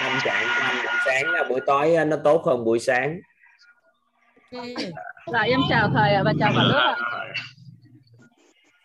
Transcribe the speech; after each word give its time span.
tâm 0.00 0.18
trạng 0.24 0.46
của 0.46 0.62
anh 0.62 0.76
buổi 0.76 0.96
sáng 1.06 1.24
là 1.30 1.44
buổi 1.48 1.60
tối 1.66 1.96
nó 2.06 2.16
tốt 2.24 2.42
hơn 2.46 2.64
buổi 2.64 2.78
sáng. 2.78 3.20
Dạ 5.32 5.40
em 5.40 5.60
chào 5.68 5.90
thầy 5.94 6.24
và 6.24 6.32
chào 6.40 6.52
cả 6.56 6.62
lớp 6.62 6.94
ạ. 6.96 6.96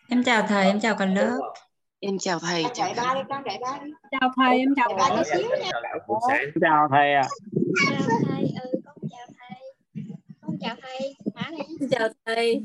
Em 0.09 0.23
chào 0.23 0.41
thầy 0.47 0.65
em 0.65 0.79
chào 0.79 0.95
cả 0.95 1.05
lớp. 1.05 1.53
Em 1.99 2.17
chào 2.19 2.39
thầy 2.39 2.63
chào 2.63 2.73
chạy 2.73 2.93
ba 2.97 3.13
đi 3.13 3.21
con 3.29 3.43
chạy 3.45 3.59
ba 3.61 3.79
đi. 3.83 3.91
Chào 4.11 4.31
thầy 4.35 4.57
em 4.57 4.69
chào 4.75 4.89
cả 4.97 5.05
chút 5.09 5.15
lớp. 5.15 5.23
xíu 5.23 5.49
nha. 5.59 5.71
Buổi 6.07 6.19
sáng. 6.29 6.45
Chào 6.61 6.87
thầy 6.91 7.13
ạ. 7.13 7.23
Chào 7.89 8.01
thầy 8.27 8.43
ừ 8.63 8.71
con 8.85 8.95
chào 9.11 9.25
thầy. 9.37 9.59
Con 10.41 10.57
chào 10.61 10.75
thầy. 12.25 12.61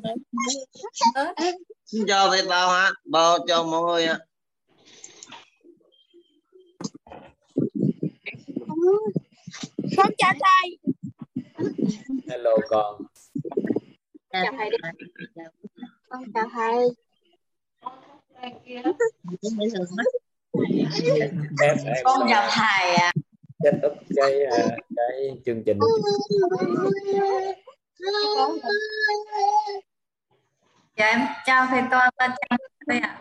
Chào 1.15 1.35
thầy 1.37 1.53
Xin 1.87 2.07
chào 2.09 2.31
thầy 2.31 2.43
Bảo 2.49 2.69
hả? 2.71 2.91
Bảo 3.05 3.39
chào 3.49 3.65
mọi 3.65 3.83
người 3.83 4.05
ạ. 4.05 4.19
con 9.97 10.11
chào 10.19 10.33
thầy. 10.41 10.79
Hello 12.29 12.51
con. 12.69 13.03
Chào 14.33 14.45
thầy 14.59 14.71
đi. 14.71 14.77
Con 16.09 16.25
chào 16.35 16.49
thầy. 16.53 16.89
Em, 18.41 18.53
em 21.63 21.77
con 22.05 22.21
chào 22.31 22.51
thầy 22.51 22.95
ạ. 22.95 23.13
set 23.65 23.75
up 23.87 23.93
cái 24.17 24.45
à, 24.45 24.77
cái 24.97 25.31
chương 25.47 25.63
trình 25.67 25.79
dạ 30.97 31.07
em 31.07 31.21
chào 31.47 31.67
thầy 31.71 31.83
toàn 31.91 32.11
và 32.19 32.29
chào 32.29 32.59
thầy 32.89 32.99
ạ. 32.99 33.19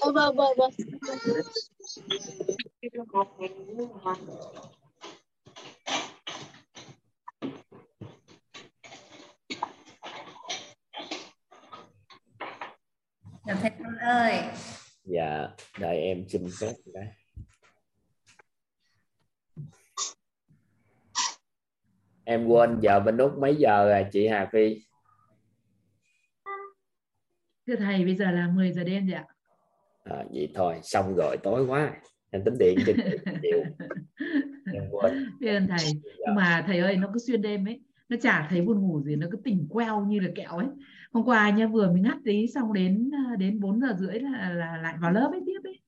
Ừ, 0.00 0.12
vâng 0.14 0.36
vâng 0.36 0.52
vâng. 0.58 0.70
Dạ 13.46 13.54
thầy 13.60 13.70
toàn 13.70 13.96
ơi. 13.98 14.40
Dạ 15.04 15.48
đợi 15.78 15.96
em 15.96 16.24
xin 16.28 16.48
phép 16.60 16.72
cái 16.94 17.23
em 22.24 22.46
quên 22.46 22.80
giờ 22.80 23.00
bên 23.00 23.16
úc 23.16 23.38
mấy 23.38 23.56
giờ 23.56 23.88
rồi 23.88 24.06
chị 24.12 24.26
Hà 24.28 24.48
Phi? 24.52 24.82
Thưa 27.66 27.76
thầy 27.76 28.04
bây 28.04 28.16
giờ 28.16 28.30
là 28.30 28.48
10 28.48 28.72
giờ 28.72 28.84
đêm 28.84 29.06
rồi 29.06 29.14
ạ. 29.14 29.24
À, 30.04 30.24
vậy 30.32 30.52
thôi 30.54 30.74
xong 30.82 31.14
rồi 31.16 31.36
tối 31.42 31.66
quá. 31.66 31.92
Em 32.30 32.44
tính 32.44 32.54
điện 32.58 32.78
cho 32.86 32.92
chị 32.96 33.32
chịu 33.42 33.58
em 34.74 34.84
quên. 34.90 35.26
Biết 35.40 35.48
ơn 35.48 35.66
thầy. 35.68 35.92
Nhưng 36.26 36.34
mà 36.34 36.64
thầy 36.66 36.78
ơi 36.78 36.96
nó 36.96 37.10
cứ 37.14 37.18
xuyên 37.26 37.42
đêm 37.42 37.68
ấy 37.68 37.80
nó 38.08 38.16
chả 38.22 38.46
thấy 38.50 38.62
buồn 38.62 38.80
ngủ 38.80 39.00
gì 39.00 39.16
nó 39.16 39.26
cứ 39.30 39.38
tỉnh 39.44 39.66
queo 39.70 40.04
như 40.04 40.20
là 40.20 40.28
kẹo 40.34 40.50
ấy. 40.50 40.66
Hôm 41.12 41.24
qua 41.24 41.50
nha 41.50 41.66
vừa 41.66 41.90
mới 41.90 42.00
ngắt 42.00 42.16
tí 42.24 42.46
xong 42.54 42.72
đến 42.72 43.10
à, 43.14 43.36
đến 43.36 43.60
4 43.60 43.80
giờ 43.80 43.96
rưỡi 43.98 44.20
là, 44.20 44.52
là 44.52 44.76
lại 44.82 44.94
vào 45.00 45.12
lớp 45.12 45.28
ấy 45.32 45.40
tiếp 45.46 45.58
ấy. 45.64 45.80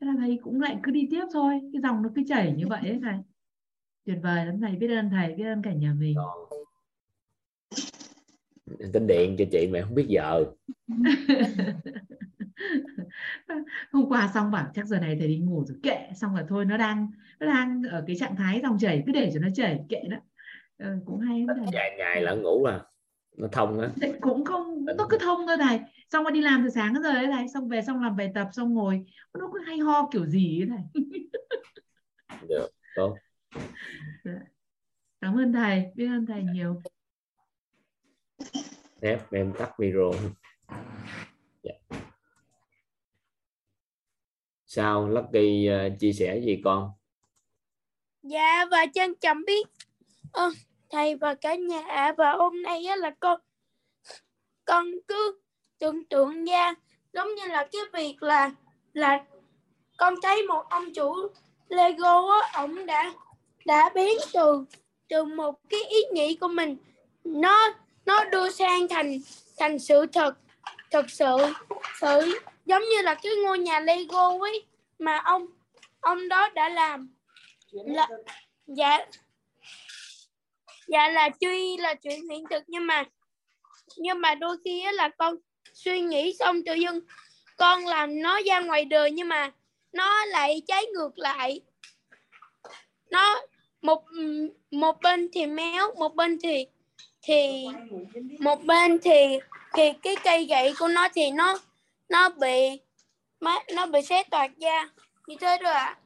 Thế 0.00 0.06
là 0.06 0.12
thầy 0.18 0.38
cũng 0.42 0.60
lại 0.60 0.76
cứ 0.82 0.90
đi 0.90 1.08
tiếp 1.10 1.24
thôi 1.32 1.60
cái 1.72 1.82
dòng 1.82 2.02
nó 2.02 2.08
cứ 2.14 2.22
chảy 2.28 2.54
như 2.56 2.66
vậy 2.68 2.80
ấy 2.82 3.00
thầy 3.02 3.14
tuyệt 4.04 4.18
vời 4.22 4.46
lắm 4.46 4.60
thầy 4.60 4.76
biết 4.76 4.88
ơn 4.88 5.10
thầy 5.10 5.34
biết 5.34 5.44
ơn 5.44 5.62
cả 5.62 5.72
nhà 5.72 5.94
mình. 5.98 6.16
Tính 8.92 9.06
điện 9.06 9.36
cho 9.38 9.44
chị 9.52 9.68
mà 9.72 9.80
không 9.82 9.94
biết 9.94 10.06
giờ 10.08 10.44
hôm 13.92 14.08
qua 14.08 14.30
xong 14.34 14.50
bảo 14.50 14.70
chắc 14.74 14.86
giờ 14.86 14.98
này 14.98 15.16
thầy 15.18 15.28
đi 15.28 15.38
ngủ 15.38 15.64
rồi 15.66 15.78
kệ 15.82 16.08
xong 16.14 16.34
rồi 16.34 16.44
thôi 16.48 16.64
nó 16.64 16.76
đang 16.76 17.10
nó 17.40 17.46
đang 17.46 17.82
ở 17.90 18.04
cái 18.06 18.16
trạng 18.16 18.36
thái 18.36 18.60
dòng 18.62 18.78
chảy 18.78 19.02
cứ 19.06 19.12
để 19.12 19.30
cho 19.34 19.40
nó 19.40 19.48
chảy 19.54 19.80
kệ 19.88 20.00
đó. 20.10 20.16
Ừ, 20.78 20.96
cũng 21.06 21.20
hay 21.20 21.44
lắm 21.46 21.56
thầy. 21.56 21.66
Vài 21.72 21.94
ngày 21.98 22.22
là 22.22 22.34
ngủ 22.34 22.64
à 22.64 22.80
nó 23.36 23.48
thông 23.52 23.80
á. 23.80 23.88
Cũng 24.20 24.44
không 24.44 24.84
nó 24.96 25.06
cứ 25.10 25.18
thông 25.18 25.46
thôi 25.46 25.56
thầy. 25.60 25.80
Xong 26.12 26.24
rồi 26.24 26.32
đi 26.32 26.40
làm 26.40 26.62
từ 26.64 26.70
sáng 26.70 26.94
đến 26.94 27.02
giờ 27.02 27.10
ấy 27.10 27.26
thầy 27.26 27.48
xong 27.48 27.68
về 27.68 27.82
xong 27.82 28.02
làm 28.02 28.16
bài 28.16 28.30
tập 28.34 28.48
xong 28.52 28.74
ngồi. 28.74 29.04
Nó 29.38 29.50
cứ 29.52 29.60
hay 29.66 29.78
ho 29.78 30.08
kiểu 30.12 30.26
gì 30.26 30.62
ấy 30.62 30.68
thầy. 30.68 30.82
Được 32.48 32.68
tốt 32.96 33.16
cảm 35.20 35.38
ơn 35.38 35.52
thầy 35.52 35.92
biết 35.94 36.06
ơn 36.06 36.26
thầy 36.26 36.42
nhiều. 36.42 36.82
Nép 39.00 39.32
em 39.32 39.52
tắt 39.58 39.72
video 39.78 40.10
dạ. 41.62 41.98
sao 44.66 45.08
Lucky 45.08 45.68
uh, 45.68 46.00
chia 46.00 46.12
sẻ 46.12 46.40
gì 46.46 46.60
con? 46.64 46.90
Dạ 48.22 48.64
và 48.70 48.86
trân 48.94 49.14
trọng 49.20 49.44
biết. 49.46 49.68
Ơn 50.32 50.52
thầy 50.90 51.14
và 51.14 51.34
cả 51.34 51.54
nhà 51.54 52.12
và 52.18 52.32
hôm 52.32 52.62
nay 52.62 52.86
á 52.86 52.96
là 52.96 53.10
con 53.20 53.40
con 54.64 54.86
cứ 55.08 55.40
tưởng 55.78 56.04
tượng 56.04 56.44
ra 56.44 56.74
giống 57.12 57.34
như 57.34 57.46
là 57.46 57.68
cái 57.72 57.82
việc 57.92 58.22
là 58.22 58.50
là 58.92 59.24
con 59.98 60.14
thấy 60.22 60.46
một 60.46 60.64
ông 60.70 60.84
chủ 60.94 61.14
Lego 61.68 62.40
á 62.40 62.50
ông 62.52 62.86
đã 62.86 63.12
đã 63.70 63.90
biến 63.94 64.18
từ 64.32 64.64
từ 65.08 65.24
một 65.24 65.54
cái 65.68 65.80
ý 65.88 65.98
nghĩ 66.12 66.34
của 66.34 66.48
mình, 66.48 66.76
nó 67.24 67.74
nó 68.06 68.24
đưa 68.24 68.50
sang 68.50 68.88
thành 68.88 69.18
thành 69.58 69.78
sự 69.78 70.06
thật 70.06 70.34
thật 70.90 71.10
sự 71.10 71.36
sự 72.00 72.38
giống 72.66 72.82
như 72.82 73.02
là 73.02 73.14
cái 73.14 73.32
ngôi 73.44 73.58
nhà 73.58 73.80
Lego 73.80 74.38
ấy 74.40 74.66
mà 74.98 75.20
ông 75.24 75.46
ông 76.00 76.28
đó 76.28 76.48
đã 76.48 76.68
làm. 76.68 77.14
Là 77.72 78.08
dạ 78.66 78.98
dạ 80.88 81.08
là 81.08 81.28
tuy 81.40 81.76
là 81.76 81.94
chuyện 81.94 82.28
hiện 82.28 82.44
thực 82.50 82.64
nhưng 82.66 82.86
mà 82.86 83.04
nhưng 83.96 84.20
mà 84.20 84.34
đôi 84.34 84.56
khi 84.64 84.84
là 84.92 85.08
con 85.08 85.36
suy 85.74 86.00
nghĩ 86.00 86.34
xong 86.38 86.64
tự 86.64 86.74
dưng 86.74 87.00
con 87.56 87.86
làm 87.86 88.22
nó 88.22 88.40
ra 88.46 88.60
ngoài 88.60 88.84
đời 88.84 89.10
nhưng 89.10 89.28
mà 89.28 89.50
nó 89.92 90.24
lại 90.24 90.62
trái 90.66 90.86
ngược 90.86 91.18
lại. 91.18 91.60
Nó 93.10 93.40
một 93.82 94.04
một 94.70 94.96
bên 95.02 95.28
thì 95.32 95.46
méo 95.46 95.94
một 95.98 96.14
bên 96.14 96.38
thì 96.42 96.66
thì 97.22 97.66
một 98.40 98.64
bên 98.64 98.98
thì 99.02 99.38
thì 99.74 99.92
cái 100.02 100.16
cây 100.24 100.44
gậy 100.44 100.72
của 100.78 100.88
nó 100.88 101.08
thì 101.14 101.30
nó 101.30 101.58
nó 102.08 102.28
bị 102.40 102.80
nó 103.74 103.86
bị 103.86 104.02
xé 104.02 104.22
toạc 104.30 104.50
ra 104.60 104.88
như 105.26 105.36
thế 105.40 105.58
rồi 105.62 105.72
ạ. 105.72 105.96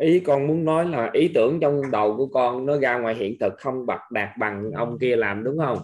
Ý 0.00 0.20
con 0.20 0.46
muốn 0.46 0.64
nói 0.64 0.88
là 0.88 1.10
ý 1.12 1.30
tưởng 1.34 1.58
trong 1.60 1.90
đầu 1.90 2.16
của 2.16 2.26
con 2.26 2.66
nó 2.66 2.78
ra 2.78 2.98
ngoài 2.98 3.14
hiện 3.14 3.36
thực 3.40 3.52
không 3.58 3.86
bật 3.86 4.00
đạt 4.10 4.28
bằng 4.38 4.70
ông 4.74 4.98
kia 5.00 5.16
làm 5.16 5.44
đúng 5.44 5.58
không? 5.58 5.78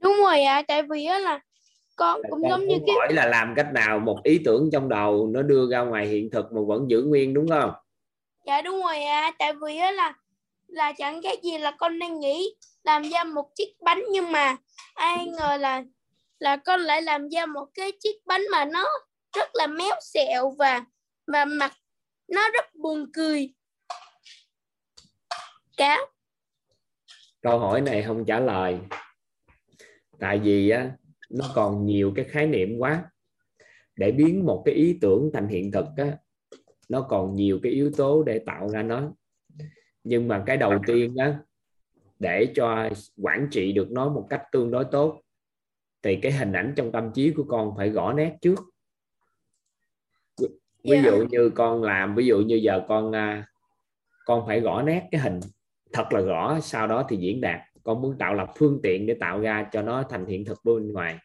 Đúng 0.00 0.16
rồi 0.16 0.42
ạ 0.42 0.62
tại 0.68 0.82
vì 0.82 1.04
á 1.04 1.18
là 1.18 1.40
con 1.96 2.20
cũng 2.30 2.42
con 2.42 2.50
giống 2.50 2.66
như 2.66 2.76
muốn 2.76 2.84
cái 2.86 2.96
hỏi 2.96 3.12
là 3.12 3.26
làm 3.26 3.54
cách 3.56 3.68
nào 3.72 3.98
một 3.98 4.20
ý 4.22 4.40
tưởng 4.44 4.70
trong 4.72 4.88
đầu 4.88 5.26
nó 5.26 5.42
đưa 5.42 5.70
ra 5.70 5.80
ngoài 5.80 6.06
hiện 6.06 6.30
thực 6.30 6.52
mà 6.52 6.60
vẫn 6.66 6.90
giữ 6.90 7.02
nguyên 7.02 7.34
đúng 7.34 7.48
không 7.48 7.70
dạ 8.46 8.62
đúng 8.62 8.82
rồi 8.82 9.02
ạ 9.02 9.32
tại 9.38 9.52
vì 9.52 9.76
á 9.76 9.90
là 9.90 10.14
là 10.66 10.92
chẳng 10.92 11.22
cái 11.22 11.36
gì 11.42 11.58
là 11.58 11.70
con 11.70 11.98
đang 11.98 12.20
nghĩ 12.20 12.54
làm 12.84 13.02
ra 13.02 13.24
một 13.24 13.54
chiếc 13.54 13.74
bánh 13.80 14.02
nhưng 14.10 14.32
mà 14.32 14.56
ai 14.94 15.26
ngờ 15.26 15.56
là 15.56 15.82
là 16.38 16.56
con 16.56 16.80
lại 16.80 17.02
làm 17.02 17.28
ra 17.28 17.46
một 17.46 17.66
cái 17.74 17.92
chiếc 18.00 18.26
bánh 18.26 18.42
mà 18.50 18.64
nó 18.64 18.84
rất 19.36 19.50
là 19.54 19.66
méo 19.66 19.94
xẹo 20.00 20.50
và 20.58 20.84
và 21.26 21.44
mặt 21.44 21.72
nó 22.28 22.50
rất 22.50 22.74
buồn 22.74 23.06
cười. 23.12 23.54
Cả 25.76 25.98
câu 27.40 27.58
hỏi 27.58 27.80
này 27.80 28.02
không 28.02 28.24
trả 28.24 28.40
lời. 28.40 28.78
Tại 30.18 30.38
vì 30.38 30.70
á 30.70 30.90
nó 31.30 31.50
còn 31.54 31.86
nhiều 31.86 32.12
cái 32.16 32.24
khái 32.24 32.46
niệm 32.46 32.78
quá. 32.78 33.04
Để 33.96 34.12
biến 34.12 34.46
một 34.46 34.62
cái 34.64 34.74
ý 34.74 34.98
tưởng 35.00 35.30
thành 35.34 35.48
hiện 35.48 35.72
thực 35.72 35.86
á 35.96 36.16
nó 36.92 37.02
còn 37.02 37.34
nhiều 37.34 37.58
cái 37.62 37.72
yếu 37.72 37.90
tố 37.96 38.22
để 38.22 38.38
tạo 38.38 38.68
ra 38.68 38.82
nó. 38.82 39.12
Nhưng 40.04 40.28
mà 40.28 40.42
cái 40.46 40.56
đầu 40.56 40.72
tiên 40.86 41.16
á 41.16 41.38
để 42.18 42.52
cho 42.54 42.88
quản 43.16 43.48
trị 43.50 43.72
được 43.72 43.90
nó 43.90 44.08
một 44.08 44.26
cách 44.30 44.42
tương 44.52 44.70
đối 44.70 44.84
tốt 44.84 45.20
thì 46.02 46.16
cái 46.16 46.32
hình 46.32 46.52
ảnh 46.52 46.72
trong 46.76 46.92
tâm 46.92 47.10
trí 47.14 47.30
của 47.30 47.44
con 47.48 47.74
phải 47.76 47.90
gõ 47.90 48.12
nét 48.12 48.36
trước. 48.40 48.58
Ví 50.84 50.96
Dạ. 50.96 51.02
dụ 51.04 51.26
như 51.30 51.50
con 51.50 51.82
làm 51.82 52.14
ví 52.14 52.26
dụ 52.26 52.38
như 52.40 52.56
giờ 52.56 52.84
con 52.88 53.12
à, 53.12 53.46
con 54.24 54.46
phải 54.46 54.60
gõ 54.60 54.82
nét 54.82 55.08
cái 55.10 55.20
hình 55.20 55.40
thật 55.92 56.12
là 56.12 56.20
rõ 56.20 56.60
sau 56.60 56.86
đó 56.86 57.06
thì 57.08 57.16
diễn 57.16 57.40
đạt. 57.40 57.60
Con 57.82 58.02
muốn 58.02 58.18
tạo 58.18 58.34
lập 58.34 58.50
phương 58.56 58.80
tiện 58.82 59.06
để 59.06 59.14
tạo 59.14 59.40
ra 59.40 59.68
cho 59.72 59.82
nó 59.82 60.02
thành 60.02 60.26
hiện 60.26 60.44
thực 60.44 60.58
bên 60.64 60.92
ngoài. 60.92 61.18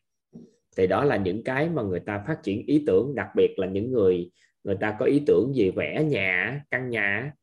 Thì 0.78 0.88
đó 0.88 1.04
là 1.04 1.18
những 1.18 1.44
cái 1.44 1.70
mà 1.70 1.81
người 1.81 2.00
ta 2.00 2.24
phát 2.28 2.44
triển 2.44 2.66
ý 2.66 2.84
tưởng 2.88 3.16
đặc 3.16 3.28
biệt 3.36 3.54
là 3.58 3.68
những 3.68 3.92
người 3.92 4.31
người 4.68 4.78
ta 4.80 4.96
có 5.00 5.06
ý 5.06 5.22
tưởng 5.28 5.54
về 5.56 5.72
vẽ 5.75 6.04
nhà 6.04 6.62
căn 6.72 6.90
nhà 6.90 7.34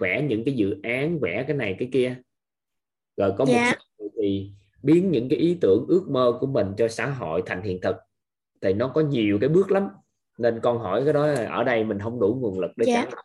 vẽ 0.00 0.22
những 0.22 0.44
cái 0.44 0.54
dự 0.54 0.76
án 0.82 1.18
vẽ 1.20 1.44
cái 1.48 1.56
này 1.56 1.76
cái 1.78 1.88
kia. 1.92 2.14
Rồi 3.16 3.34
có 3.38 3.44
một 3.44 3.52
Dạ. 3.54 3.72
số 3.78 3.84
người 3.98 4.08
thì 4.16 4.52
biến 4.82 5.10
những 5.10 5.28
cái 5.28 5.38
ý 5.38 5.58
tưởng 5.60 5.84
ước 5.88 6.06
mơ 6.10 6.38
của 6.40 6.46
mình 6.46 6.66
cho 6.78 6.88
xã 6.88 7.06
hội 7.06 7.42
thành 7.46 7.62
hiện 7.62 7.80
thực. 7.80 7.96
Thì 8.60 8.72
nó 8.72 8.88
có 8.88 9.00
nhiều 9.00 9.38
cái 9.40 9.48
bước 9.48 9.70
lắm. 9.70 9.88
Nên 10.38 10.60
con 10.62 10.78
hỏi 10.78 11.02
cái 11.04 11.12
đó 11.12 11.34
ở 11.48 11.64
đây 11.64 11.84
mình 11.84 11.98
không 11.98 12.20
đủ 12.20 12.38
nguồn 12.40 12.60
lực 12.60 12.70
để 12.76 12.84
Dạ. 12.88 13.06
trả. 13.10 13.16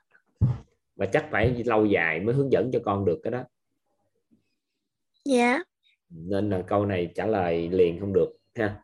Và 0.96 1.06
chắc 1.06 1.28
phải 1.32 1.64
lâu 1.66 1.86
dài 1.86 2.20
mới 2.20 2.36
hướng 2.36 2.52
dẫn 2.52 2.72
cho 2.74 2.80
con 2.86 3.06
được 3.06 3.20
cái 3.24 3.32
đó. 3.32 3.44
Dạ. 5.26 5.60
Nên 6.10 6.50
là 6.50 6.62
câu 6.62 6.86
này 6.86 7.12
trả 7.16 7.26
lời 7.26 7.70
liền 7.70 8.00
không 8.00 8.14
được 8.14 8.30
ha. 8.56 8.82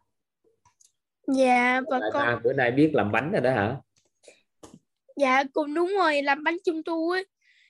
Dạ 1.28 1.82
và 1.90 2.00
Tại 2.00 2.10
con 2.14 2.44
bữa 2.44 2.54
nay 2.54 2.72
biết 2.72 2.92
làm 2.94 3.12
bánh 3.12 3.32
rồi 3.32 3.42
đó 3.42 3.52
hả 3.52 3.78
dạ 5.16 5.44
cũng 5.54 5.74
đúng 5.74 5.94
rồi 5.98 6.22
làm 6.22 6.44
bánh 6.44 6.58
trung 6.66 6.84
thu 6.84 7.10
ấy 7.10 7.26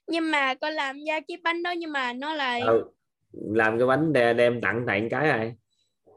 nhưng 0.07 0.31
mà 0.31 0.53
con 0.53 0.73
làm 0.73 1.03
ra 1.07 1.19
cái 1.27 1.37
bánh 1.43 1.63
đó 1.63 1.71
nhưng 1.71 1.91
mà 1.91 2.13
nó 2.13 2.33
lại 2.33 2.61
ừ. 2.61 2.83
làm 3.31 3.77
cái 3.77 3.87
bánh 3.87 4.13
đem, 4.13 4.37
đem 4.37 4.61
tặng 4.61 4.83
tặng 4.87 5.09
cái 5.09 5.29
ai? 5.29 5.55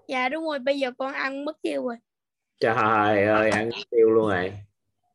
Dạ 0.08 0.28
đúng 0.28 0.44
rồi 0.44 0.58
bây 0.58 0.78
giờ 0.78 0.90
con 0.98 1.12
ăn 1.12 1.44
mất 1.44 1.62
tiêu 1.62 1.86
rồi. 1.86 1.96
Trời 2.60 3.24
ơi 3.24 3.50
ăn 3.50 3.70
tiêu 3.90 4.10
luôn 4.10 4.28
rồi. 4.28 4.52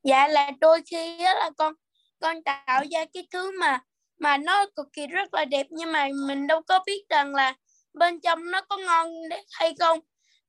Dạ 0.04 0.28
là 0.28 0.52
đôi 0.62 0.81
khi 0.86 1.24
á 1.24 1.34
là 1.34 1.50
con 1.58 1.74
con 2.19 2.44
tạo 2.44 2.84
ra 2.92 3.06
cái 3.14 3.28
thứ 3.31 3.60
mà 3.60 3.80
mà 4.19 4.38
nó 4.38 4.66
cực 4.75 4.88
kỳ 4.94 5.07
rất 5.07 5.34
là 5.34 5.46
đẹp 5.46 5.68
nhưng 5.69 5.92
mà 5.92 6.07
mình 6.28 6.48
đâu 6.48 6.62
có 6.62 6.84
biết 6.86 7.04
rằng 7.10 7.36
là 7.36 7.54
bên 7.94 8.19
trong 8.22 8.52
nó 8.52 8.62
có 8.62 8.78
ngon 8.78 9.10
hay 9.52 9.75
không. 9.80 10.00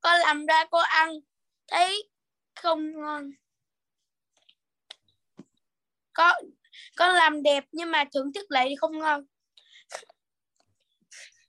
Con 0.01 0.21
làm 0.21 0.47
ra 0.47 0.65
cô 0.71 0.79
ăn 0.79 1.15
thấy 1.69 2.03
không 2.55 3.01
ngon 3.01 3.31
có 6.15 6.35
con 6.97 7.15
làm 7.15 7.43
đẹp 7.43 7.65
nhưng 7.73 7.91
mà 7.91 8.05
thưởng 8.15 8.33
thức 8.33 8.47
lại 8.49 8.67
thì 8.69 8.77
không 8.77 8.99
ngon. 8.99 9.25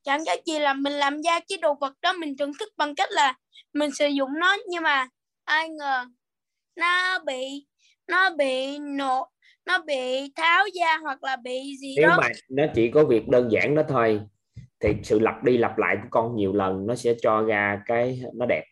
Chẳng 0.03 0.23
cái 0.25 0.41
gì 0.45 0.59
là 0.59 0.73
mình 0.73 0.93
làm 0.93 1.21
ra 1.21 1.39
cái 1.49 1.57
đồ 1.61 1.73
vật 1.81 1.93
đó 2.01 2.13
mình 2.13 2.37
thưởng 2.37 2.51
thức 2.59 2.69
bằng 2.77 2.95
cách 2.95 3.09
là 3.11 3.33
mình 3.73 3.91
sử 3.91 4.07
dụng 4.07 4.29
nó 4.39 4.57
nhưng 4.67 4.83
mà 4.83 5.07
ai 5.43 5.69
ngờ 5.69 6.05
nó 6.75 7.19
bị 7.19 7.65
nó 8.07 8.29
bị 8.29 8.77
nổ 8.79 9.27
nó 9.65 9.79
bị 9.79 10.31
tháo 10.35 10.65
ra 10.79 10.97
hoặc 10.97 11.23
là 11.23 11.35
bị 11.35 11.77
gì 11.81 11.95
nếu 11.97 12.09
đó. 12.09 12.17
mà 12.21 12.27
nó 12.49 12.63
chỉ 12.75 12.91
có 12.91 13.05
việc 13.05 13.27
đơn 13.27 13.51
giản 13.51 13.75
đó 13.75 13.83
thôi 13.89 14.21
thì 14.79 14.95
sự 15.03 15.19
lặp 15.19 15.43
đi 15.43 15.57
lặp 15.57 15.77
lại 15.77 15.97
của 16.01 16.07
con 16.11 16.35
nhiều 16.35 16.53
lần 16.53 16.87
nó 16.87 16.95
sẽ 16.95 17.13
cho 17.21 17.41
ra 17.41 17.81
cái 17.85 18.21
nó 18.33 18.45
đẹp. 18.45 18.63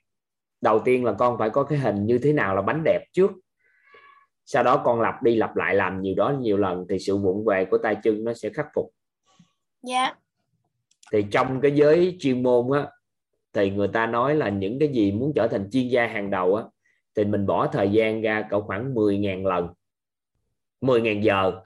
Đầu 0.62 0.80
tiên 0.86 1.06
là 1.06 1.14
con 1.20 1.38
phải 1.40 1.50
có 1.50 1.64
cái 1.64 1.80
hình 1.80 2.06
như 2.06 2.20
thế 2.24 2.34
nào 2.34 2.56
là 2.56 2.62
bánh 2.62 2.82
đẹp 2.86 3.02
trước 3.14 3.32
sau 4.54 4.64
đó 4.64 4.82
con 4.86 5.02
lặp 5.02 5.24
đi 5.24 5.36
lặp 5.36 5.56
lại 5.56 5.76
làm 5.76 6.02
nhiều 6.02 6.16
đó 6.18 6.34
nhiều 6.40 6.58
lần 6.58 6.86
thì 6.90 7.00
sự 7.00 7.18
vụng 7.18 7.46
về 7.46 7.66
của 7.66 7.78
tay 7.78 7.98
chân 8.04 8.24
nó 8.24 8.34
sẽ 8.34 8.50
khắc 8.50 8.68
phục. 8.74 8.94
Dạ. 9.84 10.14
Thì 11.12 11.26
trong 11.32 11.62
cái 11.62 11.72
giới 11.72 12.18
chuyên 12.20 12.44
môn 12.44 12.72
á 12.74 12.88
thì 13.54 13.70
người 13.70 13.88
ta 13.88 14.08
nói 14.08 14.36
là 14.36 14.50
những 14.50 14.80
cái 14.80 14.90
gì 14.90 15.12
muốn 15.12 15.32
trở 15.36 15.48
thành 15.48 15.70
chuyên 15.72 15.88
gia 15.88 16.08
hàng 16.08 16.30
đầu 16.30 16.56
á 16.56 16.64
thì 17.16 17.26
mình 17.26 17.46
bỏ 17.46 17.68
thời 17.68 17.90
gian 17.92 18.22
ra 18.22 18.42
cỡ 18.50 18.62
khoảng 18.62 18.94
10.000 18.94 19.48
lần 19.48 19.68
10.000 20.82 21.22
giờ. 21.22 21.62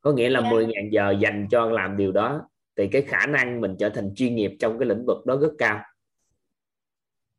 Có 0.00 0.12
nghĩa 0.12 0.28
là 0.28 0.40
Dạ. 0.40 0.50
10.000 0.50 0.90
giờ 0.90 1.14
dành 1.20 1.48
cho 1.50 1.70
làm 1.70 1.96
điều 1.96 2.12
đó 2.12 2.48
thì 2.76 2.88
cái 2.88 3.02
khả 3.02 3.26
năng 3.26 3.60
mình 3.60 3.76
trở 3.78 3.88
thành 3.88 4.14
chuyên 4.14 4.34
nghiệp 4.34 4.56
trong 4.60 4.78
cái 4.78 4.88
lĩnh 4.88 5.06
vực 5.06 5.26
đó 5.26 5.36
rất 5.36 5.52
cao 5.58 5.80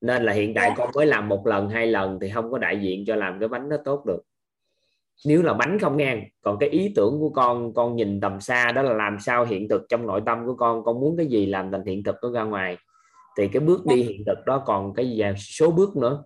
nên 0.04 0.24
là 0.24 0.34
hiện 0.34 0.54
tại 0.54 0.70
Dạ. 0.70 0.76
con 0.78 0.90
mới 0.96 1.06
làm 1.06 1.30
một 1.30 1.48
lần 1.48 1.70
hai 1.70 1.88
lần 1.88 2.18
thì 2.22 2.30
không 2.30 2.52
có 2.52 2.58
đại 2.58 2.80
diện 2.82 3.04
cho 3.08 3.16
làm 3.16 3.40
cái 3.40 3.50
bánh 3.50 3.70
nó 3.70 3.78
tốt 3.86 4.06
được. 4.06 4.22
Nếu 5.26 5.44
là 5.44 5.54
bánh 5.54 5.80
không 5.80 5.98
ngang 5.98 6.24
còn 6.42 6.58
cái 6.60 6.70
ý 6.70 6.94
tưởng 6.96 7.20
của 7.20 7.30
con 7.30 7.74
con 7.74 7.96
nhìn 7.96 8.22
tầm 8.22 8.42
xa 8.42 8.72
đó 8.72 8.82
là 8.82 8.94
làm 8.94 9.20
sao 9.20 9.46
hiện 9.46 9.70
thực 9.70 9.82
trong 9.90 10.08
nội 10.08 10.22
tâm 10.26 10.46
của 10.46 10.56
con 10.56 10.84
con 10.84 11.00
muốn 11.00 11.18
cái 11.18 11.26
gì 11.26 11.46
làm 11.46 11.72
thành 11.72 11.86
hiện 11.86 12.04
thực 12.04 12.16
nó 12.24 12.32
ra 12.32 12.44
ngoài. 12.44 12.78
Thì 13.38 13.48
cái 13.48 13.60
bước 13.60 13.86
đi 13.86 14.04
hiện 14.04 14.24
thực 14.26 14.46
đó 14.46 14.64
còn 14.66 14.94
cái 14.94 15.10
gì 15.10 15.24
số 15.38 15.72
bước 15.72 15.96
nữa. 15.98 16.24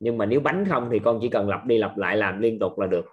Nhưng 0.00 0.18
mà 0.18 0.26
nếu 0.26 0.40
bánh 0.40 0.64
không 0.68 0.88
thì 0.92 0.98
con 0.98 1.18
chỉ 1.22 1.28
cần 1.28 1.48
lặp 1.48 1.66
đi 1.66 1.78
lặp 1.78 1.98
lại 1.98 2.16
làm 2.16 2.40
liên 2.40 2.58
tục 2.58 2.78
là 2.78 2.86
được. 2.86 3.06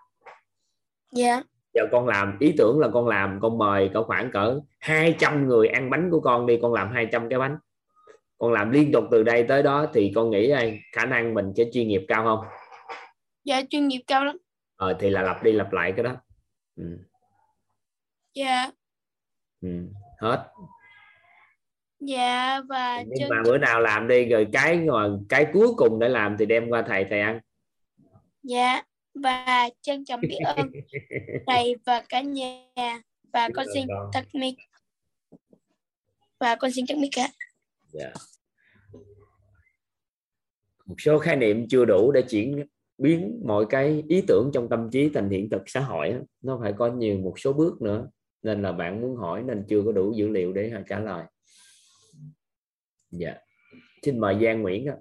Dạ. 1.14 1.42
Giờ 1.74 1.84
con 1.92 2.08
làm 2.08 2.38
ý 2.40 2.54
tưởng 2.58 2.80
là 2.80 2.88
con 2.88 3.08
làm 3.08 3.40
con 3.42 3.58
mời 3.58 3.90
cỡ 3.94 4.04
khoảng 4.04 4.32
cỡ 4.32 4.60
200 4.80 5.48
người 5.48 5.68
ăn 5.68 5.90
bánh 5.90 6.12
của 6.12 6.20
con 6.20 6.46
đi 6.46 6.60
con 6.62 6.74
làm 6.74 6.92
200 6.92 7.30
cái 7.30 7.40
bánh 7.40 7.58
con 8.38 8.54
làm 8.54 8.72
liên 8.72 8.92
tục 8.92 9.04
từ 9.12 9.24
đây 9.24 9.46
tới 9.48 9.64
đó 9.64 9.88
thì 9.94 10.12
con 10.16 10.32
nghĩ 10.32 10.50
ai 10.50 10.80
khả 10.92 11.06
năng 11.06 11.34
mình 11.34 11.54
sẽ 11.58 11.64
chuyên 11.74 11.88
nghiệp 11.88 12.06
cao 12.08 12.24
không? 12.24 12.46
Dạ 13.44 13.62
chuyên 13.70 13.88
nghiệp 13.88 14.02
cao 14.08 14.26
lắm. 14.26 14.38
Ờ, 14.76 14.98
thì 15.00 15.10
là 15.10 15.22
lặp 15.22 15.44
đi 15.44 15.52
lặp 15.52 15.74
lại 15.74 15.94
cái 15.96 16.04
đó. 16.04 16.16
Ừ. 16.76 16.98
dạ. 18.34 18.72
Ừ. 19.62 19.70
hết. 20.20 20.48
Dạ 22.00 22.62
và 22.70 23.02
nhưng 23.08 23.20
chân 23.20 23.30
mà 23.30 23.36
bữa 23.46 23.58
nào 23.58 23.80
làm 23.80 24.08
đi 24.08 24.26
rồi 24.26 24.48
cái 24.54 24.78
mà 24.78 25.10
cái 25.30 25.48
cuối 25.54 25.68
cùng 25.78 26.00
để 26.00 26.10
làm 26.10 26.36
thì 26.40 26.46
đem 26.46 26.70
qua 26.70 26.84
thầy 26.88 27.06
thầy 27.10 27.22
ăn. 27.22 27.40
Dạ 28.44 28.82
và 29.14 29.70
trân 29.82 30.06
trọng 30.06 30.22
biết 30.22 30.40
ơn 30.46 30.72
thầy 31.48 31.76
và 31.86 32.04
cả 32.10 32.22
nhà. 32.22 33.02
Và 33.34 33.50
con 33.56 33.66
xin 33.74 33.88
tắt 34.14 34.26
mic 34.34 34.56
và 36.40 36.56
con 36.56 36.72
xin 36.72 36.88
tắt 36.88 36.98
mic 36.98 37.20
ạ 37.20 37.30
yeah. 38.00 38.14
một 40.86 40.96
số 40.98 41.20
khái 41.20 41.36
niệm 41.36 41.68
chưa 41.70 41.86
đủ 41.86 42.12
để 42.12 42.22
chuyển 42.22 42.66
biến 42.98 43.42
mọi 43.46 43.66
cái 43.70 44.04
ý 44.08 44.24
tưởng 44.28 44.52
trong 44.54 44.70
tâm 44.70 44.90
trí 44.92 45.10
thành 45.10 45.30
hiện 45.30 45.50
thực 45.50 45.62
xã 45.66 45.80
hội 45.80 46.16
nó 46.42 46.60
phải 46.62 46.74
có 46.78 46.88
nhiều 46.88 47.18
một 47.18 47.40
số 47.40 47.54
bước 47.54 47.82
nữa 47.82 48.10
nên 48.44 48.62
là 48.62 48.72
bạn 48.72 49.02
muốn 49.02 49.16
hỏi 49.16 49.44
nên 49.44 49.66
chưa 49.70 49.82
có 49.86 49.92
đủ 49.92 50.14
dữ 50.14 50.30
liệu 50.30 50.54
để 50.54 50.72
trả 50.88 51.00
lời 51.00 51.26
dạ 53.12 53.38
xin 54.08 54.20
mời 54.20 54.38
Giang 54.42 54.62
Nguyễn 54.62 54.86
ạ. 54.86 54.96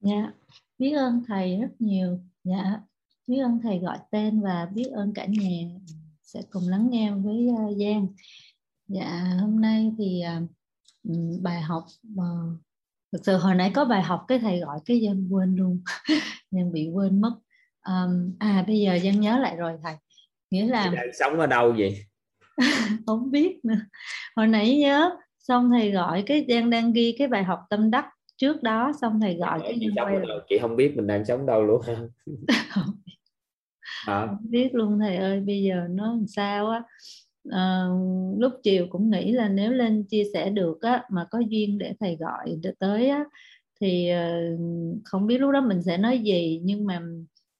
Dạ, 0.00 0.32
biết 0.78 0.92
ơn 0.92 1.22
thầy 1.26 1.60
rất 1.60 1.70
nhiều. 1.78 2.20
Dạ, 2.44 2.80
biết 3.26 3.38
ơn 3.38 3.60
thầy 3.62 3.78
gọi 3.78 3.98
tên 4.10 4.40
và 4.40 4.66
biết 4.74 4.90
ơn 4.92 5.12
cả 5.14 5.26
nhà 5.26 5.68
sẽ 6.22 6.42
cùng 6.50 6.68
lắng 6.68 6.88
nghe 6.90 7.12
với 7.12 7.48
uh, 7.48 7.76
Giang. 7.78 8.08
Dạ, 8.88 9.36
hôm 9.40 9.60
nay 9.60 9.92
thì 9.98 10.22
uh, 10.42 10.50
bài 11.42 11.60
học 11.60 11.84
uh, 12.20 12.60
thực 13.12 13.24
sự 13.24 13.36
hồi 13.36 13.54
nãy 13.54 13.70
có 13.74 13.84
bài 13.84 14.02
học 14.02 14.24
cái 14.28 14.38
thầy 14.38 14.60
gọi 14.60 14.78
cái 14.84 15.02
Giang 15.06 15.28
quên 15.30 15.56
luôn, 15.56 15.82
Giang 16.50 16.72
bị 16.72 16.88
quên 16.92 17.20
mất. 17.20 17.34
Um, 17.86 18.32
à 18.38 18.64
bây 18.66 18.80
giờ 18.80 18.98
Giang 19.04 19.20
nhớ 19.20 19.38
lại 19.38 19.56
rồi 19.56 19.72
thầy. 19.82 19.94
Nghĩa 20.50 20.66
là 20.66 20.92
đang 20.94 21.12
sống 21.18 21.38
ở 21.40 21.46
đâu 21.46 21.74
vậy? 21.78 22.04
Không 23.06 23.30
biết 23.30 23.64
nữa. 23.64 23.80
Hồi 24.36 24.46
nãy 24.46 24.78
nhớ 24.78 25.10
xong 25.38 25.70
thầy 25.70 25.90
gọi 25.90 26.22
cái 26.26 26.46
Giang 26.48 26.70
đang 26.70 26.92
ghi 26.92 27.14
cái 27.18 27.28
bài 27.28 27.44
học 27.44 27.60
tâm 27.70 27.90
đắc 27.90 28.06
trước 28.36 28.62
đó 28.62 28.92
xong 29.00 29.20
thầy 29.20 29.34
gọi 29.34 29.60
cái 29.62 29.76
chị 29.80 29.90
quay 29.96 30.14
lại. 30.14 30.38
chị 30.48 30.58
không 30.60 30.76
biết 30.76 30.96
mình 30.96 31.06
đang 31.06 31.24
sống 31.24 31.46
đâu 31.46 31.62
luôn. 31.62 31.80
À, 34.06 34.26
không 34.26 34.50
biết 34.50 34.74
luôn 34.74 34.98
thầy 34.98 35.16
ơi 35.16 35.40
bây 35.40 35.62
giờ 35.62 35.86
nó 35.90 36.06
làm 36.06 36.26
sao 36.26 36.70
á 36.70 36.82
Ờ, 37.50 37.88
lúc 38.38 38.52
chiều 38.62 38.86
cũng 38.90 39.10
nghĩ 39.10 39.32
là 39.32 39.48
nếu 39.48 39.72
lên 39.72 40.04
chia 40.04 40.22
sẻ 40.32 40.50
được 40.50 40.78
á 40.82 41.04
mà 41.10 41.26
có 41.30 41.38
duyên 41.48 41.78
để 41.78 41.94
thầy 42.00 42.16
gọi 42.16 42.56
tới 42.78 43.08
á 43.08 43.24
thì 43.80 44.08
ờ, 44.08 44.32
không 45.04 45.26
biết 45.26 45.38
lúc 45.38 45.52
đó 45.52 45.60
mình 45.60 45.82
sẽ 45.82 45.96
nói 45.98 46.18
gì. 46.18 46.60
Nhưng 46.64 46.86
mà 46.86 47.02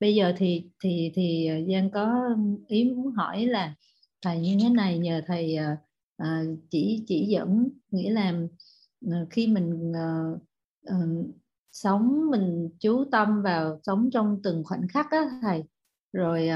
bây 0.00 0.14
giờ 0.14 0.32
thì 0.36 0.64
thì 0.84 1.12
thì 1.14 1.48
Giang 1.72 1.90
có 1.90 2.30
ý 2.68 2.84
muốn 2.90 3.12
hỏi 3.12 3.46
là 3.46 3.74
thầy 4.22 4.40
như 4.40 4.56
thế 4.62 4.68
này 4.70 4.98
nhờ 4.98 5.20
thầy 5.26 5.56
ờ, 5.56 5.76
ờ, 6.16 6.28
chỉ 6.70 7.04
chỉ 7.06 7.26
dẫn. 7.26 7.68
Nghĩa 7.90 8.10
là 8.10 8.32
khi 9.30 9.46
mình 9.46 9.92
sống 11.72 12.30
mình 12.30 12.68
chú 12.80 13.04
tâm 13.12 13.42
vào 13.42 13.80
sống 13.82 14.10
trong 14.12 14.40
từng 14.42 14.64
khoảnh 14.64 14.88
khắc 14.88 15.10
á 15.10 15.18
thầy. 15.42 15.64
Rồi 16.12 16.48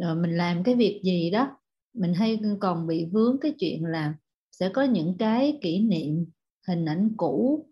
ờ, 0.00 0.14
mình 0.14 0.36
làm 0.36 0.62
cái 0.64 0.74
việc 0.74 1.00
gì 1.04 1.30
đó 1.30 1.59
mình 1.94 2.14
hay 2.14 2.40
còn 2.60 2.86
bị 2.86 3.04
vướng 3.12 3.36
cái 3.40 3.54
chuyện 3.58 3.84
là 3.84 4.14
sẽ 4.52 4.68
có 4.68 4.82
những 4.82 5.16
cái 5.18 5.58
kỷ 5.62 5.80
niệm 5.80 6.26
hình 6.68 6.84
ảnh 6.84 7.10
cũ 7.16 7.66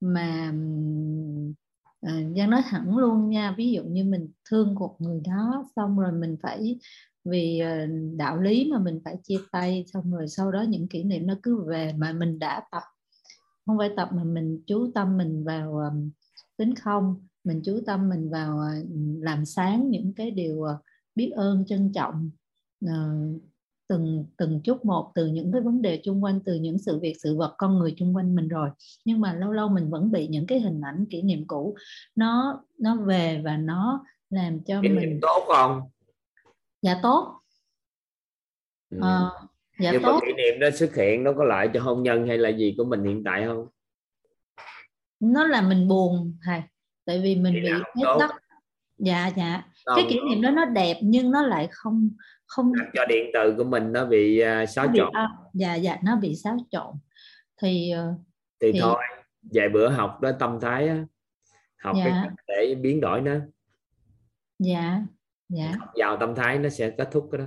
mà 0.00 0.54
à, 2.00 2.12
Giang 2.36 2.50
nói 2.50 2.62
thẳng 2.64 2.96
luôn 2.98 3.28
nha 3.28 3.54
ví 3.58 3.72
dụ 3.72 3.84
như 3.84 4.04
mình 4.04 4.28
thương 4.50 4.74
một 4.74 4.96
người 4.98 5.20
đó 5.24 5.64
xong 5.76 5.98
rồi 5.98 6.12
mình 6.12 6.36
phải 6.42 6.78
vì 7.24 7.58
ờ, 7.58 7.86
đạo 8.16 8.40
lý 8.40 8.70
mà 8.72 8.78
mình 8.78 9.00
phải 9.04 9.16
chia 9.22 9.38
tay 9.52 9.84
xong 9.92 10.12
rồi 10.12 10.28
sau 10.28 10.52
đó 10.52 10.62
những 10.62 10.88
kỷ 10.88 11.04
niệm 11.04 11.26
nó 11.26 11.34
cứ 11.42 11.64
về 11.64 11.92
mà 11.92 12.12
mình 12.12 12.38
đã 12.38 12.62
tập. 12.72 12.82
Không 13.66 13.78
phải 13.78 13.90
tập 13.96 14.08
mà 14.12 14.24
mình 14.24 14.62
chú 14.66 14.90
tâm 14.94 15.16
mình 15.16 15.44
vào 15.44 15.78
ờ, 15.78 15.90
tính 16.56 16.74
không 16.74 17.26
mình 17.44 17.60
chú 17.64 17.80
tâm 17.86 18.08
mình 18.08 18.30
vào 18.30 18.58
ờ, 18.58 18.68
làm 19.20 19.44
sáng 19.44 19.90
những 19.90 20.12
cái 20.16 20.30
điều 20.30 20.66
biết 21.14 21.30
ơn 21.30 21.64
trân 21.66 21.92
trọng 21.92 22.30
từng 23.94 24.26
từng 24.36 24.60
chút 24.64 24.84
một 24.84 25.12
từ 25.14 25.26
những 25.26 25.52
cái 25.52 25.60
vấn 25.60 25.82
đề 25.82 26.00
chung 26.04 26.24
quanh 26.24 26.40
từ 26.44 26.54
những 26.54 26.78
sự 26.78 26.98
việc 26.98 27.14
sự 27.22 27.36
vật 27.36 27.54
con 27.58 27.78
người 27.78 27.94
chung 27.96 28.16
quanh 28.16 28.34
mình 28.34 28.48
rồi. 28.48 28.70
Nhưng 29.04 29.20
mà 29.20 29.34
lâu 29.34 29.52
lâu 29.52 29.68
mình 29.68 29.90
vẫn 29.90 30.12
bị 30.12 30.26
những 30.26 30.46
cái 30.46 30.60
hình 30.60 30.80
ảnh 30.80 31.04
kỷ 31.10 31.22
niệm 31.22 31.46
cũ 31.46 31.76
nó 32.16 32.60
nó 32.78 32.96
về 32.96 33.40
và 33.44 33.56
nó 33.56 34.04
làm 34.30 34.60
cho 34.60 34.80
cái 34.82 34.92
mình 34.92 35.18
tốt 35.22 35.44
không? 35.46 35.80
Dạ 36.82 37.00
tốt. 37.02 37.40
Ừ. 38.90 38.98
Ờ, 39.02 39.30
dạ 39.80 39.92
nhưng 39.92 40.02
tốt. 40.02 40.12
mà 40.12 40.20
kỷ 40.26 40.32
niệm 40.32 40.60
đó 40.60 40.70
xuất 40.70 40.94
hiện 40.94 41.24
nó 41.24 41.32
có 41.32 41.44
lợi 41.44 41.68
cho 41.74 41.80
hôn 41.80 42.02
nhân 42.02 42.26
hay 42.28 42.38
là 42.38 42.48
gì 42.48 42.74
của 42.78 42.84
mình 42.84 43.04
hiện 43.04 43.22
tại 43.24 43.44
không? 43.46 43.66
Nó 45.20 45.46
là 45.46 45.62
mình 45.62 45.88
buồn 45.88 46.36
thầy. 46.44 46.62
Tại 47.04 47.20
vì 47.20 47.36
mình 47.36 47.54
Thì 47.54 47.60
bị 47.60 48.02
tốt. 48.02 48.16
tắc. 48.20 48.30
Dạ 48.98 49.30
dạ. 49.36 49.62
Không, 49.84 49.96
cái 49.96 50.06
kỷ 50.08 50.20
niệm 50.28 50.42
đó 50.42 50.50
nó 50.50 50.64
đẹp 50.64 50.98
nhưng 51.02 51.30
nó 51.30 51.42
lại 51.42 51.68
không 51.70 52.10
không 52.54 52.72
làm 52.74 52.86
cho 52.94 53.04
điện 53.08 53.30
từ 53.34 53.54
của 53.56 53.64
mình 53.64 53.92
nó 53.92 54.04
bị 54.06 54.42
uh, 54.62 54.68
xáo 54.68 54.86
nó 54.86 54.92
bị, 54.92 54.98
trộn. 54.98 55.10
à, 55.12 55.28
dạ 55.54 55.74
dạ 55.74 55.96
nó 56.04 56.16
bị 56.16 56.34
xáo 56.36 56.56
trộn. 56.70 56.94
Thì 57.62 57.90
ờ, 57.90 58.14
thì, 58.60 58.72
thì- 58.72 58.78
thôi 58.82 59.02
vài 59.52 59.68
bữa 59.68 59.88
học 59.88 60.20
đó 60.20 60.30
tâm 60.38 60.58
thái 60.60 60.88
á 60.88 61.04
học 61.82 61.96
cái 62.04 62.10
Dạ. 62.10 62.20
cách 62.24 62.32
để 62.48 62.74
biến 62.80 63.00
đổi 63.00 63.20
nó. 63.20 63.32
Dạ 64.58 65.02
dạ. 65.48 65.72
Học 65.78 65.88
vào 65.96 66.16
tâm 66.16 66.34
thái 66.34 66.58
nó 66.58 66.68
sẽ 66.68 66.90
kết 66.90 67.08
thúc 67.12 67.28
cái 67.32 67.38
đó. 67.38 67.44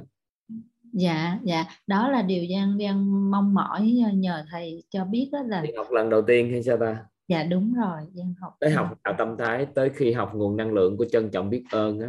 Dạ 0.94 1.40
dạ. 1.44 1.66
Đó 1.88 2.10
là 2.10 2.22
điều 2.22 2.44
giang 2.56 2.78
giang 2.80 3.32
mong 3.32 3.54
mỏi 3.54 3.82
nhờ 4.14 4.44
thầy 4.52 4.84
cho 4.90 5.06
biết 5.06 5.30
đó 5.32 5.40
là 5.48 5.62
thì 5.66 5.72
học 5.78 5.88
lần 5.92 6.10
đầu 6.10 6.22
tiên 6.22 6.52
hay 6.52 6.64
sao 6.64 6.78
ta? 6.78 6.98
Dạ 7.28 7.44
đúng 7.44 7.74
rồi 7.74 8.00
giang 8.14 8.34
học 8.42 8.56
tới 8.60 8.72
học 8.72 8.94
vào 9.04 9.14
tâm 9.18 9.36
thái 9.40 9.66
tới 9.76 9.90
khi 9.96 10.12
học 10.12 10.32
nguồn 10.36 10.58
năng 10.58 10.74
lượng 10.74 10.98
của 10.98 11.06
trân 11.12 11.30
trọng 11.30 11.50
biết 11.50 11.64
ơn 11.72 12.00
á 12.00 12.08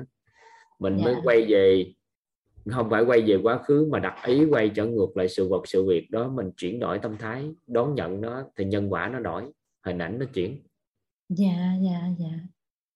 mình 0.78 0.96
mới 1.04 1.14
Dạ. 1.14 1.20
quay 1.24 1.46
về 1.48 1.92
không 2.70 2.90
phải 2.90 3.04
quay 3.04 3.20
về 3.22 3.36
quá 3.42 3.58
khứ 3.58 3.88
mà 3.90 3.98
đặt 3.98 4.14
ý 4.26 4.44
quay 4.44 4.68
trở 4.74 4.86
ngược 4.86 5.16
lại 5.16 5.28
sự 5.28 5.48
vật 5.48 5.62
sự 5.68 5.88
việc 5.88 6.10
đó 6.10 6.28
mình 6.28 6.50
chuyển 6.56 6.80
đổi 6.80 6.98
tâm 6.98 7.16
thái 7.18 7.50
đón 7.66 7.94
nhận 7.94 8.20
nó 8.20 8.42
thì 8.56 8.64
nhân 8.64 8.92
quả 8.92 9.08
nó 9.08 9.18
đổi 9.18 9.52
hình 9.86 9.98
ảnh 9.98 10.18
nó 10.18 10.26
chuyển. 10.34 10.62
Dạ 11.28 11.74
dạ 11.84 12.00
dạ. 12.18 12.38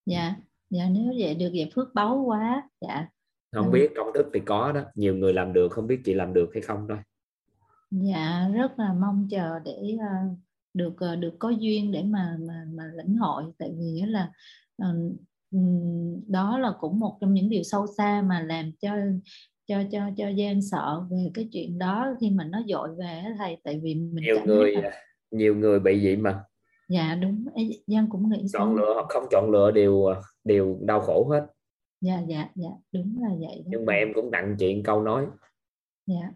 Dạ 0.06 0.34
dạ 0.70 0.88
nếu 0.90 1.12
vậy 1.18 1.34
được 1.34 1.50
vậy 1.52 1.70
phước 1.74 1.94
báu 1.94 2.22
quá 2.26 2.68
dạ. 2.80 3.08
Không 3.52 3.66
Ừ. 3.66 3.70
biết 3.72 3.90
công 3.96 4.12
thức 4.14 4.26
thì 4.34 4.40
có 4.40 4.72
đó 4.72 4.80
nhiều 4.94 5.14
người 5.16 5.32
làm 5.32 5.52
được 5.52 5.68
không 5.72 5.86
biết 5.86 6.00
chị 6.04 6.14
làm 6.14 6.32
được 6.34 6.50
hay 6.52 6.62
không 6.62 6.86
thôi. 6.88 6.98
Dạ 7.90 8.48
rất 8.54 8.78
là 8.78 8.92
mong 8.92 9.28
chờ 9.30 9.58
để 9.64 9.96
ờ, 10.00 10.28
được 10.74 10.94
ờ, 10.98 11.16
được 11.16 11.34
có 11.38 11.50
duyên 11.50 11.92
để 11.92 12.02
mà 12.02 12.36
mà 12.40 12.64
mà 12.74 12.84
lĩnh 12.96 13.16
hội. 13.16 13.44
Tại 13.58 13.72
vì 13.78 14.02
là 14.06 14.32
ừm, 14.76 15.16
đó 16.28 16.58
là 16.58 16.72
cũng 16.80 17.00
một 17.00 17.18
trong 17.20 17.34
những 17.34 17.48
điều 17.50 17.62
sâu 17.62 17.86
xa 17.96 18.22
mà 18.22 18.40
làm 18.40 18.72
cho 18.80 18.94
cho 19.66 19.82
cho 19.92 20.10
cho 20.16 20.32
Giang 20.38 20.62
sợ 20.62 21.06
về 21.10 21.30
cái 21.34 21.48
chuyện 21.52 21.78
đó 21.78 22.14
khi 22.20 22.30
mà 22.30 22.44
nó 22.44 22.62
dội 22.68 22.94
về 22.98 23.22
thầy 23.38 23.56
tại 23.64 23.80
vì 23.82 23.94
mình 23.94 24.24
nhiều 24.24 24.40
người 24.44 24.72
là- 24.72 25.02
nhiều 25.30 25.54
người 25.54 25.80
bị 25.80 26.04
vậy 26.04 26.16
mà. 26.16 26.44
Dạ 26.88 27.14
đúng. 27.14 27.44
Ê, 27.54 27.62
Giang 27.86 28.08
cũng 28.10 28.30
nghĩ 28.30 28.46
chọn 28.52 28.68
xuống 28.68 28.76
lựa 28.76 28.94
hoặc 28.94 29.06
không 29.08 29.26
chọn 29.30 29.50
lựa 29.50 29.70
đều 29.70 30.04
đều 30.44 30.78
đau 30.82 31.00
khổ 31.00 31.28
hết. 31.30 31.46
Dạ 32.00 32.20
dạ 32.28 32.48
dạ 32.54 32.68
đúng 32.92 33.22
là 33.22 33.28
vậy 33.28 33.62
đó. 33.64 33.68
Nhưng 33.70 33.86
mà 33.86 33.92
em 33.92 34.12
cũng 34.14 34.30
tặng 34.32 34.56
một 34.58 34.82
câu 34.84 35.02
nói. 35.02 35.26
Dạ. 36.06 36.30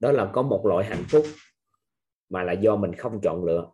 Đó 0.00 0.12
là 0.12 0.30
có 0.32 0.42
một 0.42 0.66
loại 0.66 0.86
hạnh 0.86 1.04
phúc 1.08 1.24
mà 2.28 2.42
là 2.42 2.52
do 2.52 2.76
mình 2.76 2.92
không 2.94 3.20
chọn 3.22 3.44
lựa. 3.44 3.70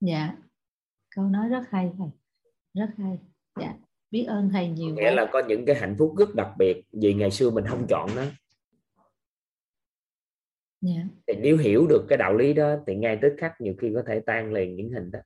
Dạ. 0.00 0.36
Câu 1.16 1.24
nói 1.24 1.48
rất 1.48 1.62
hay 1.70 1.90
thầy. 1.98 2.08
Rất 2.74 2.90
hay. 2.98 3.18
Dạ 3.60 3.74
biết 4.10 4.24
ơn 4.24 4.50
thầy 4.52 4.68
nhiều 4.68 4.94
nghĩa 4.94 5.10
quá. 5.10 5.14
là 5.14 5.30
có 5.32 5.42
những 5.48 5.64
cái 5.66 5.76
hạnh 5.76 5.96
phúc 5.98 6.14
rất 6.18 6.34
đặc 6.34 6.52
biệt 6.58 6.82
vì 6.92 7.14
ngày 7.14 7.30
xưa 7.30 7.50
mình 7.50 7.64
không 7.68 7.86
chọn 7.88 8.10
nó. 8.16 8.24
Dạ. 10.80 11.04
Thì 11.26 11.34
nếu 11.40 11.58
hiểu 11.58 11.86
được 11.86 12.06
cái 12.08 12.18
đạo 12.18 12.34
lý 12.34 12.52
đó 12.52 12.76
thì 12.86 12.96
ngay 12.96 13.18
tức 13.22 13.34
khắc 13.38 13.60
nhiều 13.60 13.74
khi 13.78 13.92
có 13.94 14.02
thể 14.06 14.22
tan 14.26 14.52
liền 14.52 14.76
những 14.76 14.90
hình 14.92 15.10
đó. 15.10 15.18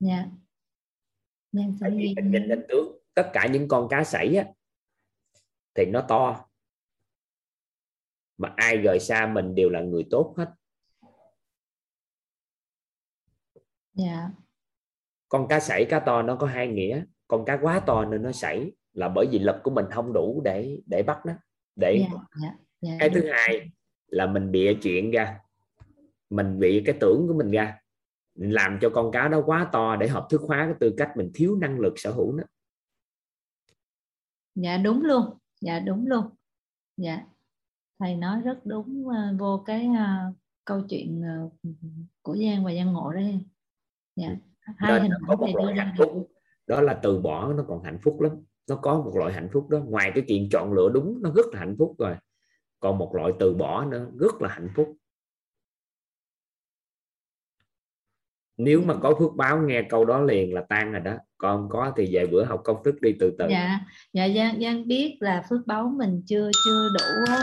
Dạ. 0.00 0.26
Vì 1.52 1.62
ghi 1.80 2.14
mình 2.16 2.30
nhìn 2.30 2.48
hình 2.48 2.62
tướng 2.68 2.98
tất 3.14 3.30
cả 3.32 3.48
những 3.52 3.68
con 3.68 3.88
cá 3.90 4.04
sảy 4.04 4.36
á 4.36 4.52
thì 5.74 5.86
nó 5.86 6.04
to. 6.08 6.48
Mà 8.36 8.52
ai 8.56 8.76
rời 8.76 9.00
xa 9.00 9.26
mình 9.34 9.54
đều 9.54 9.70
là 9.70 9.80
người 9.80 10.06
tốt 10.10 10.34
hết. 10.36 10.54
Dạ 13.92 14.30
con 15.34 15.48
cá 15.48 15.60
sảy 15.60 15.84
cá 15.84 16.00
to 16.00 16.22
nó 16.22 16.36
có 16.36 16.46
hai 16.46 16.68
nghĩa. 16.68 17.04
Con 17.28 17.44
cá 17.44 17.58
quá 17.62 17.80
to 17.80 18.04
nên 18.04 18.22
nó 18.22 18.32
sảy 18.32 18.72
là 18.92 19.08
bởi 19.08 19.26
vì 19.30 19.38
lực 19.38 19.56
của 19.62 19.70
mình 19.70 19.84
không 19.90 20.12
đủ 20.12 20.42
để 20.44 20.82
để 20.86 21.02
bắt 21.02 21.26
nó 21.26 21.32
để 21.76 22.06
dạ 22.10 22.18
dạ 22.42 22.56
dạ 22.80 22.96
cái 23.00 23.08
đúng. 23.08 23.22
thứ 23.22 23.30
hai 23.32 23.70
là 24.06 24.26
mình 24.26 24.52
bịa 24.52 24.74
chuyện 24.82 25.10
ra. 25.10 25.40
Mình 26.30 26.58
bị 26.58 26.82
cái 26.86 26.96
tưởng 27.00 27.28
của 27.28 27.34
mình 27.34 27.50
ra. 27.50 27.78
Làm 28.34 28.78
cho 28.80 28.90
con 28.90 29.12
cá 29.12 29.28
đó 29.28 29.42
quá 29.46 29.68
to 29.72 29.96
để 29.96 30.08
hợp 30.08 30.26
thức 30.30 30.40
hóa 30.46 30.64
cái 30.66 30.74
tư 30.80 30.94
cách 30.96 31.16
mình 31.16 31.30
thiếu 31.34 31.56
năng 31.56 31.80
lực 31.80 31.92
sở 31.96 32.10
hữu 32.12 32.32
nó. 32.32 32.44
Dạ 34.54 34.76
đúng 34.76 35.02
luôn. 35.02 35.24
Dạ 35.60 35.78
đúng 35.78 36.06
luôn. 36.06 36.26
Dạ. 36.96 37.26
Thầy 37.98 38.16
nói 38.16 38.40
rất 38.40 38.60
đúng 38.64 39.08
ờ, 39.08 39.36
vô 39.38 39.62
cái 39.66 39.86
ờ, 39.98 40.32
câu 40.64 40.82
chuyện 40.88 41.22
ờ, 41.22 41.70
của 42.22 42.36
Giang 42.36 42.64
và 42.64 42.74
Giang 42.74 42.92
Ngộ 42.92 43.12
đây 43.12 43.40
dạ 44.16 44.36
hai 44.76 45.00
nên 45.00 45.10
có 45.28 45.36
một 45.36 45.48
loại 45.54 45.74
hạnh 45.74 45.94
phúc. 45.98 46.30
đó 46.66 46.80
là 46.80 46.94
từ 47.02 47.20
bỏ 47.20 47.52
nó 47.52 47.64
còn 47.68 47.82
hạnh 47.82 47.98
phúc 48.02 48.20
lắm. 48.20 48.32
Nó 48.68 48.76
có 48.76 49.00
một 49.00 49.16
loại 49.16 49.32
hạnh 49.32 49.48
phúc 49.52 49.68
đó. 49.68 49.78
Ngoài 49.78 50.12
cái 50.14 50.24
chuyện 50.28 50.48
chọn 50.50 50.72
lựa 50.72 50.88
đúng 50.88 51.22
nó 51.22 51.30
rất 51.36 51.46
là 51.52 51.58
hạnh 51.58 51.76
phúc 51.78 51.94
rồi. 51.98 52.16
Còn 52.80 52.98
một 52.98 53.14
loại 53.14 53.32
từ 53.38 53.54
bỏ 53.54 53.84
nữa 53.84 54.06
rất 54.18 54.42
là 54.42 54.48
hạnh 54.48 54.68
phúc. 54.74 54.96
Nếu 58.56 58.82
mà 58.82 58.94
có 59.02 59.14
phước 59.18 59.34
báo 59.36 59.58
nghe 59.58 59.82
câu 59.82 60.04
đó 60.04 60.20
liền 60.20 60.54
là 60.54 60.64
tan 60.68 60.92
rồi 60.92 61.00
đó. 61.00 61.16
Còn 61.38 61.56
không 61.56 61.68
có 61.68 61.92
thì 61.96 62.08
vài 62.12 62.26
bữa 62.26 62.44
học 62.44 62.60
công 62.64 62.84
thức 62.84 63.00
đi 63.00 63.16
từ 63.20 63.36
từ. 63.38 63.46
Dạ. 63.50 63.80
Dạ 64.12 64.28
Giang 64.36 64.60
Giang 64.60 64.88
biết 64.88 65.16
là 65.20 65.46
phước 65.48 65.66
báu 65.66 65.88
mình 65.88 66.22
chưa 66.26 66.50
chưa 66.64 66.88
đủ 66.94 67.34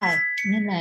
thầy. 0.00 0.16
Nên 0.52 0.66
là 0.66 0.80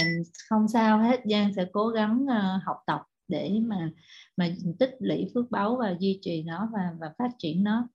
không 0.49 0.67
sao 0.67 0.97
hết. 0.97 1.21
Giang 1.25 1.53
sẽ 1.53 1.65
cố 1.71 1.87
gắng 1.87 2.25
ờ, 2.29 2.59
học 2.65 2.77
tập 2.87 3.01
để 3.27 3.51
mà 3.61 3.91
mà 4.37 4.55
tích 4.79 4.95
lũy 4.99 5.27
phước 5.33 5.51
báu 5.51 5.75
và 5.75 5.95
duy 5.99 6.19
trì 6.21 6.43
nó 6.43 6.69
và 6.73 6.91
và 6.99 7.13
phát 7.17 7.29
triển 7.37 7.63
nó. 7.63 7.87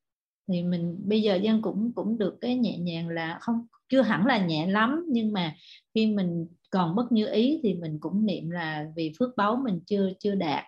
Thì 0.48 0.62
mình 0.62 0.96
bây 1.04 1.22
giờ 1.22 1.38
Giang 1.44 1.62
cũng 1.62 1.92
cũng 1.94 2.18
được 2.18 2.38
cái 2.40 2.56
nhẹ 2.56 2.78
nhàng 2.78 3.08
là 3.08 3.38
không 3.40 3.66
chưa 3.88 4.02
hẳn 4.02 4.26
là 4.26 4.46
nhẹ 4.46 4.66
lắm 4.66 5.04
nhưng 5.08 5.32
mà 5.32 5.54
khi 5.94 6.06
mình 6.06 6.46
còn 6.70 6.94
bất 6.94 7.12
như 7.12 7.26
ý 7.26 7.60
thì 7.62 7.74
mình 7.74 7.98
cũng 8.00 8.26
niệm 8.26 8.50
là 8.50 8.86
vì 8.96 9.12
phước 9.18 9.36
báu 9.36 9.56
mình 9.56 9.80
chưa 9.86 10.10
chưa 10.18 10.34
đạt. 10.34 10.64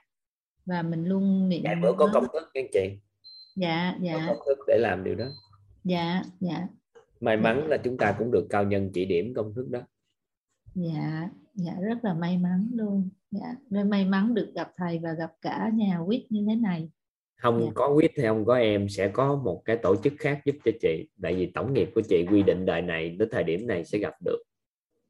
Và 0.66 0.82
mình 0.82 1.04
luôn 1.04 1.48
niệm 1.48 1.62
vài 1.64 1.76
bữa 1.82 1.92
có 1.92 2.10
công 2.14 2.24
thức 2.32 2.50
các 2.54 2.60
anh 2.60 2.70
chị. 2.72 2.90
Dạ 3.56 3.94
có 3.98 4.04
dạ 4.04 4.24
công 4.26 4.38
thức 4.46 4.58
để 4.68 4.78
làm 4.78 5.04
điều 5.04 5.14
đó. 5.14 5.26
Dạ 5.84 6.22
dạ. 6.40 6.68
May 7.20 7.36
mắn 7.36 7.66
là 7.66 7.76
chúng 7.76 7.96
ta 7.98 8.14
cũng 8.18 8.30
được 8.30 8.46
cao 8.50 8.64
nhân 8.64 8.90
chỉ 8.94 9.04
điểm 9.04 9.34
công 9.34 9.54
thức 9.54 9.68
đó. 9.70 9.80
Dạ 10.74 11.28
dạ 11.54 11.74
rất 11.80 11.98
là 12.02 12.14
may 12.14 12.38
mắn 12.38 12.70
luôn 12.74 13.08
dạ 13.32 13.54
rất 13.70 13.84
may 13.84 14.04
mắn 14.04 14.34
được 14.34 14.52
gặp 14.54 14.70
thầy 14.76 14.98
và 14.98 15.12
gặp 15.12 15.32
cả 15.42 15.70
nhà 15.74 16.00
quýt 16.06 16.22
như 16.28 16.44
thế 16.48 16.56
này. 16.56 16.90
Không 17.36 17.60
Dạ. 17.64 17.70
có 17.74 17.88
quyết 17.94 18.10
hay 18.16 18.26
không 18.26 18.44
có 18.44 18.56
em 18.56 18.88
sẽ 18.88 19.08
có 19.08 19.36
một 19.36 19.62
cái 19.64 19.76
tổ 19.82 19.96
chức 20.04 20.12
khác 20.18 20.40
giúp 20.44 20.56
cho 20.64 20.70
chị. 20.80 21.08
Tại 21.22 21.34
vì 21.34 21.50
tổng 21.54 21.72
nghiệp 21.74 21.88
của 21.94 22.02
chị 22.08 22.26
quy 22.30 22.42
định 22.42 22.66
đời 22.66 22.82
này 22.82 23.10
đến 23.10 23.28
thời 23.32 23.44
điểm 23.44 23.66
này 23.66 23.84
sẽ 23.84 23.98
gặp 23.98 24.14
được. 24.24 24.42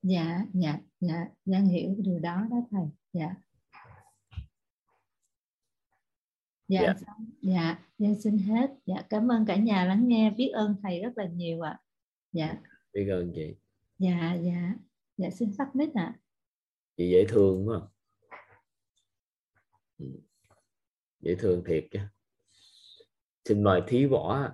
Dạ 0.02 0.47
dạ 0.52 0.79
dạ 1.00 1.26
Giang 1.45 1.67
hiểu 1.67 1.95
điều 1.99 2.19
đó 2.19 2.47
đó 2.50 2.57
thầy. 2.71 2.85
Dạ. 3.12 3.35
Dạ 6.69 6.81
Dạ. 6.83 6.95
dạ 7.43 7.79
Giang 7.99 8.21
xin 8.21 8.38
hết. 8.38 8.71
Dạ 8.87 9.02
cảm 9.11 9.29
ơn 9.33 9.47
cả 9.47 9.57
nhà 9.57 9.85
lắng 9.85 10.09
nghe. 10.09 10.31
Biết 10.31 10.49
ơn 10.49 10.76
thầy 10.83 11.00
rất 11.02 11.12
là 11.19 11.25
nhiều 11.25 11.61
ạ. 11.61 11.81
Dạ. 12.33 12.57
Biết 12.93 13.09
ơn 13.11 13.33
chị. 13.35 13.55
Dạ 13.99 14.35
dạ. 14.43 14.75
Dạ 15.17 15.31
xin 15.31 15.57
tắt 15.59 15.76
mic 15.76 15.95
ạ. 15.95 16.19
Chị 16.97 17.11
dễ 17.11 17.25
thương 17.29 17.69
quá. 17.69 17.81
Dễ 21.21 21.35
thương 21.38 21.64
thiệt 21.66 21.85
chứ 21.92 21.99
xin 23.44 23.62
mời 23.62 23.82
thí 23.87 24.06
võ 24.06 24.49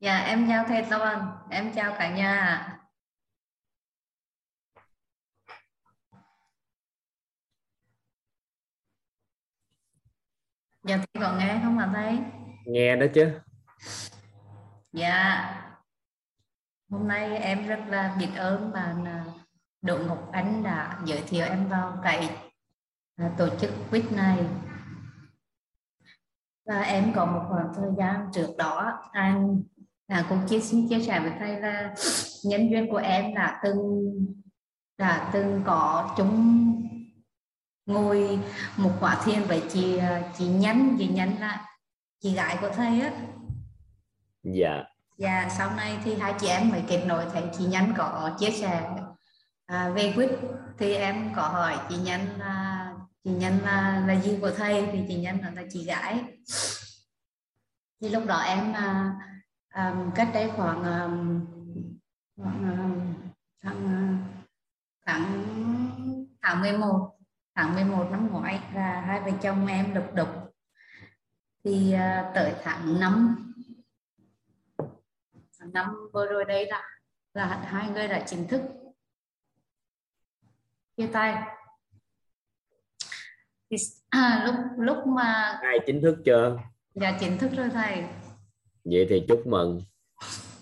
Dạ 0.00 0.18
em 0.18 0.48
chào 0.48 0.64
thầy 0.68 0.84
Toàn, 0.90 1.38
em 1.50 1.72
chào 1.74 1.94
cả 1.98 2.16
nhà. 2.16 2.34
ạ. 2.36 2.78
Dạ 10.84 10.96
thầy 10.96 11.22
có 11.22 11.36
nghe 11.38 11.60
không 11.64 11.78
hả 11.78 11.90
thầy? 11.94 12.18
nghe 12.66 12.96
đó 12.96 13.06
chứ 13.14 13.40
Dạ. 14.92 15.58
Hôm 16.90 17.08
nay 17.08 17.36
em 17.38 17.66
rất 17.66 17.80
là 17.88 18.16
biết 18.18 18.28
ơn 18.36 18.72
bạn 18.72 19.04
à, 19.04 19.24
Đỗ 19.82 19.98
Ngọc 19.98 20.28
Anh 20.32 20.62
đã 20.62 21.00
giới 21.06 21.22
thiệu 21.28 21.46
em 21.46 21.68
vào 21.68 22.00
cái 22.04 22.41
tổ 23.36 23.48
chức 23.60 23.70
quýt 23.90 24.12
này. 24.12 24.38
Và 26.66 26.80
em 26.80 27.12
có 27.14 27.26
một 27.26 27.42
khoảng 27.48 27.68
thời 27.76 27.90
gian 27.98 28.26
trước 28.32 28.48
đó 28.58 28.98
anh 29.12 29.62
à, 30.06 30.24
cũng 30.28 30.46
chia 30.48 30.60
xin 30.60 30.88
chia 30.88 31.00
sẻ 31.00 31.20
với 31.20 31.32
thầy 31.38 31.60
là 31.60 31.94
nhân 32.44 32.70
duyên 32.70 32.90
của 32.90 32.96
em 32.96 33.34
đã 33.34 33.60
từng 33.64 34.12
đã 34.98 35.30
từng 35.32 35.62
có 35.66 36.14
chúng 36.16 36.68
ngồi 37.86 38.38
một 38.76 38.90
khóa 39.00 39.20
thiền 39.24 39.42
với 39.42 39.62
chị 39.72 39.96
à, 39.96 40.22
chị 40.38 40.46
nhắn 40.46 40.96
chị 40.98 41.08
nhắn 41.08 41.36
là 41.40 41.66
chị 42.20 42.34
gái 42.34 42.58
của 42.60 42.70
thầy 42.76 43.00
á 43.00 43.10
dạ 44.42 44.84
Dạ 45.18 45.48
sau 45.58 45.70
này 45.76 45.98
thì 46.04 46.14
hai 46.14 46.34
chị 46.40 46.46
em 46.46 46.68
mới 46.68 46.82
kết 46.88 47.04
nối 47.06 47.24
thấy 47.32 47.42
chị 47.58 47.64
Nhân 47.64 47.92
có 47.96 48.30
chia 48.38 48.50
sẻ 48.50 48.90
à, 49.66 49.88
về 49.88 50.12
quýt 50.16 50.30
thì 50.78 50.94
em 50.94 51.34
có 51.36 51.42
hỏi 51.42 51.78
chị 51.88 51.96
Nhân 51.96 52.20
là 52.38 52.71
chị 53.24 53.30
Nhân 53.30 53.58
là, 53.64 54.04
là 54.06 54.20
gì 54.20 54.38
của 54.40 54.50
thầy 54.50 54.88
thì 54.92 55.04
chị 55.08 55.20
Nhân 55.20 55.38
là 55.54 55.62
chị 55.70 55.84
gái. 55.84 56.24
Thì 58.00 58.08
lúc 58.08 58.26
đó 58.26 58.38
em 58.38 58.72
à, 58.72 59.14
à, 59.68 59.94
cách 60.14 60.30
đây 60.34 60.50
khoảng, 60.56 60.84
à, 60.84 61.08
khoảng 62.36 62.64
à, 62.64 62.78
à 63.60 63.72
tháng 63.72 64.18
tháng 65.06 65.44
tháng 66.42 66.60
11 66.60 67.18
tháng 67.54 67.74
11 67.74 68.08
năm 68.10 68.28
ngoái 68.32 68.60
là 68.74 69.00
hai 69.00 69.20
vợ 69.20 69.30
chồng 69.42 69.66
em 69.66 69.94
lục 69.94 70.14
đục 70.14 70.28
thì 71.64 71.94
uh, 71.94 72.34
tới 72.34 72.54
tháng 72.62 73.00
5 73.00 73.52
năm 75.72 75.94
vừa 76.12 76.26
rồi 76.26 76.44
đây 76.44 76.66
là 76.66 76.82
là 77.34 77.46
hai 77.46 77.90
người 77.90 78.08
đã 78.08 78.24
chính 78.26 78.48
thức 78.48 78.62
chia 80.96 81.06
tay 81.12 81.42
thì 83.72 83.78
à, 84.10 84.42
lúc 84.46 84.54
lúc 84.78 85.06
mà 85.06 85.58
ai 85.62 85.78
chính 85.86 86.02
thức 86.02 86.18
chưa? 86.24 86.58
Dạ 86.94 87.16
chính 87.20 87.38
thức 87.38 87.50
rồi 87.56 87.68
thầy. 87.72 88.04
Vậy 88.84 89.06
thì 89.10 89.24
chúc 89.28 89.46
mừng. 89.46 89.82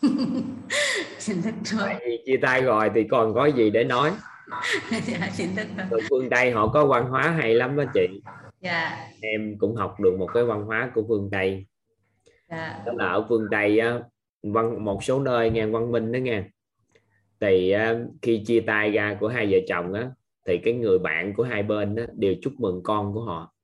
Chính 1.18 1.42
thức 1.42 1.54
rồi. 1.64 1.88
Chia 2.26 2.36
tay 2.42 2.62
rồi 2.62 2.90
thì 2.94 3.04
còn 3.10 3.34
có 3.34 3.46
gì 3.46 3.70
để 3.70 3.84
nói? 3.84 4.12
Dạ 5.06 5.30
chính 5.36 5.56
thức 5.56 5.66
rồi. 5.90 6.00
Phương 6.10 6.30
Tây 6.30 6.50
họ 6.50 6.68
có 6.68 6.86
văn 6.86 7.10
hóa 7.10 7.22
hay 7.30 7.54
lắm 7.54 7.76
đó 7.76 7.84
chị. 7.94 8.22
Dạ. 8.60 9.08
Em 9.20 9.54
cũng 9.58 9.76
học 9.76 10.00
được 10.00 10.16
một 10.18 10.28
cái 10.34 10.44
văn 10.44 10.64
hóa 10.64 10.90
của 10.94 11.04
phương 11.08 11.28
Tây. 11.32 11.66
Dạ. 12.50 12.82
Đó 12.86 12.92
là 12.96 13.06
ở 13.06 13.26
phương 13.28 13.46
Tây 13.50 13.78
á, 13.78 13.98
văn 14.42 14.84
một 14.84 15.04
số 15.04 15.20
nơi 15.20 15.50
nghe 15.50 15.66
văn 15.66 15.92
minh 15.92 16.12
đó 16.12 16.16
nghe. 16.16 16.42
Thì 17.40 17.74
khi 18.22 18.44
chia 18.46 18.60
tay 18.60 18.90
ra 18.90 19.16
của 19.20 19.28
hai 19.28 19.46
vợ 19.50 19.58
chồng 19.68 19.92
á 19.92 20.10
thì 20.50 20.58
cái 20.58 20.74
người 20.74 20.98
bạn 20.98 21.34
của 21.34 21.42
hai 21.42 21.62
bên 21.62 21.96
á, 21.96 22.06
đều 22.16 22.34
chúc 22.42 22.52
mừng 22.58 22.82
con 22.82 23.14
của 23.14 23.24
họ. 23.24 23.54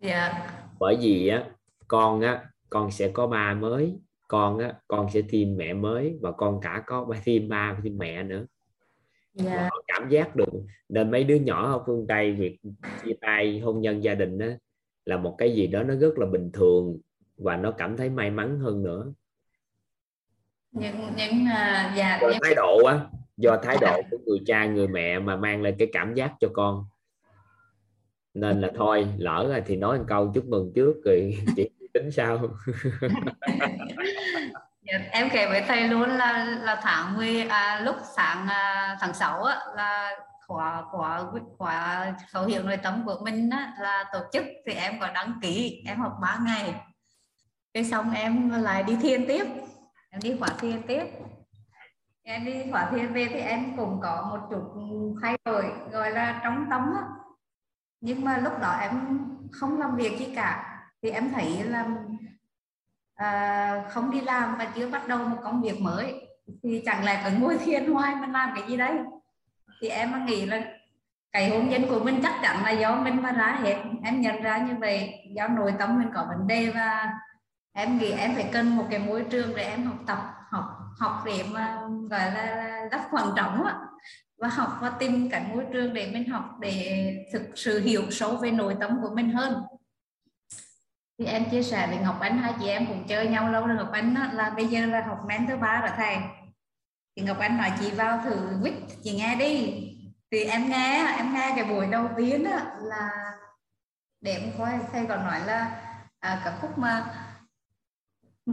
Dạ. 0.00 0.50
Bởi 0.78 0.96
vì 1.00 1.28
á 1.28 1.44
con 1.88 2.20
á 2.20 2.44
con 2.70 2.90
sẽ 2.90 3.08
có 3.08 3.26
ba 3.26 3.54
mới 3.54 3.98
con 4.28 4.58
á 4.58 4.74
con 4.88 5.10
sẽ 5.10 5.22
thêm 5.28 5.56
mẹ 5.56 5.74
mới 5.74 6.18
và 6.20 6.32
con 6.32 6.60
cả 6.60 6.82
có 6.86 7.06
thêm 7.24 7.48
ba 7.48 7.76
thêm 7.82 7.98
mẹ 7.98 8.22
nữa. 8.22 8.46
Dạ. 9.34 9.68
Họ 9.70 9.82
cảm 9.86 10.08
giác 10.08 10.36
được 10.36 10.48
nên 10.88 11.10
mấy 11.10 11.24
đứa 11.24 11.34
nhỏ 11.34 11.72
ở 11.72 11.82
phương 11.86 12.06
tây 12.06 12.32
việc 12.32 12.58
chia 13.04 13.14
tay 13.20 13.60
hôn 13.60 13.80
nhân 13.80 14.04
gia 14.04 14.14
đình 14.14 14.38
đó 14.38 14.46
là 15.04 15.16
một 15.16 15.34
cái 15.38 15.54
gì 15.54 15.66
đó 15.66 15.82
nó 15.82 15.94
rất 15.94 16.18
là 16.18 16.26
bình 16.26 16.50
thường 16.52 16.98
và 17.36 17.56
nó 17.56 17.70
cảm 17.70 17.96
thấy 17.96 18.10
may 18.10 18.30
mắn 18.30 18.58
hơn 18.58 18.82
nữa. 18.82 19.12
Những 20.72 20.96
những 21.16 21.44
uh, 21.44 21.96
dạ 21.96 22.18
những- 22.22 22.38
thái 22.42 22.54
độ 22.54 22.84
á 22.84 23.06
do 23.38 23.56
thái 23.62 23.76
độ 23.80 24.02
của 24.10 24.18
người 24.26 24.38
cha 24.46 24.64
người 24.64 24.88
mẹ 24.88 25.18
mà 25.18 25.36
mang 25.36 25.62
lên 25.62 25.76
cái 25.78 25.88
cảm 25.92 26.14
giác 26.14 26.32
cho 26.40 26.48
con. 26.52 26.84
Nên 28.34 28.60
là 28.60 28.70
thôi 28.76 29.08
lỡ 29.18 29.46
rồi 29.48 29.62
thì 29.66 29.76
nói 29.76 29.98
một 29.98 30.04
câu 30.08 30.32
chúc 30.34 30.44
mừng 30.44 30.72
trước 30.74 30.94
rồi 31.04 31.38
chị 31.56 31.70
tính 31.94 32.10
sao 32.10 32.38
dạ, 34.82 34.98
em 35.10 35.28
kể 35.32 35.46
với 35.46 35.62
thầy 35.68 35.88
luôn 35.88 36.10
là 36.10 36.58
là 36.62 36.80
tháng 36.82 37.16
10 37.16 37.40
à, 37.40 37.80
lúc 37.80 37.96
sáng 38.16 38.46
à, 38.48 38.96
tháng 39.00 39.14
6 39.14 39.42
á, 39.42 39.58
là 39.76 40.18
khóa 40.46 40.82
khóa 40.90 41.24
khóa 41.58 42.06
khẩu 42.30 42.44
hiệu 42.44 42.62
nội 42.62 42.76
tâm 42.76 43.02
của 43.06 43.20
mình 43.24 43.50
á, 43.50 43.72
là 43.80 44.04
tổ 44.12 44.18
chức 44.32 44.44
thì 44.66 44.72
em 44.72 45.00
có 45.00 45.08
đăng 45.14 45.32
ký 45.42 45.82
em 45.86 46.00
học 46.00 46.12
3 46.22 46.38
ngày. 46.46 46.74
Cái 47.74 47.84
xong 47.84 48.12
em 48.12 48.62
lại 48.62 48.82
đi 48.82 48.96
thiền 49.02 49.26
tiếp 49.28 49.44
em 50.10 50.20
đi 50.22 50.36
khóa 50.38 50.48
thiền 50.48 50.82
tiếp 50.82 51.04
em 52.28 52.44
đi 52.44 52.70
khóa 52.70 52.90
thiền 52.90 53.12
về 53.12 53.26
thì 53.30 53.40
em 53.40 53.76
cũng 53.76 54.00
có 54.02 54.28
một 54.30 54.46
chút 54.50 54.62
thay 55.22 55.38
đổi 55.44 55.64
gọi 55.92 56.10
là 56.10 56.40
trong 56.44 56.66
tâm 56.70 56.80
á. 56.80 57.02
Nhưng 58.00 58.24
mà 58.24 58.38
lúc 58.38 58.52
đó 58.60 58.78
em 58.80 59.18
không 59.52 59.80
làm 59.80 59.96
việc 59.96 60.18
gì 60.18 60.32
cả 60.36 60.78
thì 61.02 61.10
em 61.10 61.32
thấy 61.32 61.62
là 61.64 61.86
à, 63.14 63.84
không 63.90 64.10
đi 64.10 64.20
làm 64.20 64.58
và 64.58 64.72
chưa 64.74 64.90
bắt 64.90 65.08
đầu 65.08 65.18
một 65.18 65.36
công 65.42 65.62
việc 65.62 65.80
mới. 65.80 66.28
Thì 66.62 66.82
chẳng 66.86 67.04
lẽ 67.04 67.22
cứ 67.24 67.30
ngồi 67.38 67.58
thiền 67.58 67.92
hoài 67.92 68.14
mình 68.14 68.32
làm 68.32 68.50
cái 68.54 68.68
gì 68.68 68.76
đấy? 68.76 68.98
Thì 69.80 69.88
em 69.88 70.26
nghĩ 70.26 70.46
là 70.46 70.62
cái 71.32 71.50
hôn 71.50 71.68
nhân 71.68 71.82
của 71.88 72.00
mình 72.04 72.20
chắc 72.22 72.34
chắn 72.42 72.64
là 72.64 72.70
do 72.70 72.96
mình 72.96 73.22
mà 73.22 73.32
ra 73.32 73.58
hết. 73.62 73.76
Em 74.04 74.20
nhận 74.20 74.42
ra 74.42 74.58
như 74.58 74.74
vậy 74.80 75.14
do 75.34 75.48
nội 75.48 75.74
tâm 75.78 75.98
mình 75.98 76.10
có 76.14 76.26
vấn 76.28 76.46
đề 76.46 76.70
và 76.74 77.12
em 77.72 77.98
nghĩ 77.98 78.10
em 78.10 78.34
phải 78.34 78.50
cần 78.52 78.76
một 78.76 78.84
cái 78.90 78.98
môi 78.98 79.24
trường 79.30 79.56
để 79.56 79.62
em 79.62 79.84
học 79.84 79.96
tập 80.06 80.37
học 80.98 81.22
để 81.26 81.44
mà 81.50 81.80
gọi 82.10 82.32
là, 82.32 82.88
rất 82.92 83.00
quan 83.10 83.26
trọng 83.36 83.64
á. 83.64 83.74
Và 84.38 84.48
học 84.48 84.78
và 84.80 84.90
tìm 84.90 85.30
cái 85.30 85.44
môi 85.54 85.64
trường 85.72 85.94
để 85.94 86.10
mình 86.12 86.28
học 86.28 86.44
để 86.60 87.14
thực 87.32 87.42
sự 87.54 87.80
hiểu 87.80 88.10
sâu 88.10 88.36
về 88.36 88.50
nội 88.50 88.76
tâm 88.80 88.98
của 89.02 89.10
mình 89.14 89.32
hơn. 89.32 89.62
Thì 91.18 91.24
em 91.24 91.50
chia 91.50 91.62
sẻ 91.62 91.86
với 91.86 91.98
Ngọc 91.98 92.20
Anh 92.20 92.38
hai 92.38 92.54
chị 92.60 92.68
em 92.68 92.86
cũng 92.86 93.06
chơi 93.08 93.26
nhau 93.26 93.50
lâu 93.50 93.66
rồi. 93.66 93.76
Ngọc 93.76 93.92
Anh 93.92 94.14
đó, 94.14 94.26
là 94.32 94.50
bây 94.50 94.66
giờ 94.66 94.86
là 94.86 95.00
học 95.06 95.18
men 95.26 95.46
thứ 95.46 95.56
ba 95.56 95.80
rồi 95.80 95.90
thầy. 95.96 96.16
Thì 97.16 97.22
Ngọc 97.22 97.38
Anh 97.38 97.58
nói 97.58 97.72
chị 97.80 97.90
vào 97.90 98.20
thử 98.24 98.58
quýt 98.62 98.74
chị 99.02 99.16
nghe 99.16 99.36
đi. 99.36 99.84
Thì 100.30 100.44
em 100.44 100.68
nghe 100.68 101.16
em 101.16 101.34
nghe 101.34 101.52
cái 101.56 101.64
buổi 101.64 101.86
đầu 101.86 102.08
tiên 102.16 102.44
đó 102.44 102.56
là 102.82 103.10
để 104.20 104.32
em 104.32 104.52
coi 104.58 104.78
thầy 104.92 105.06
còn 105.06 105.24
nói 105.24 105.40
là 105.46 105.82
à, 106.20 106.42
cả 106.44 106.58
khúc 106.60 106.78
mà 106.78 107.04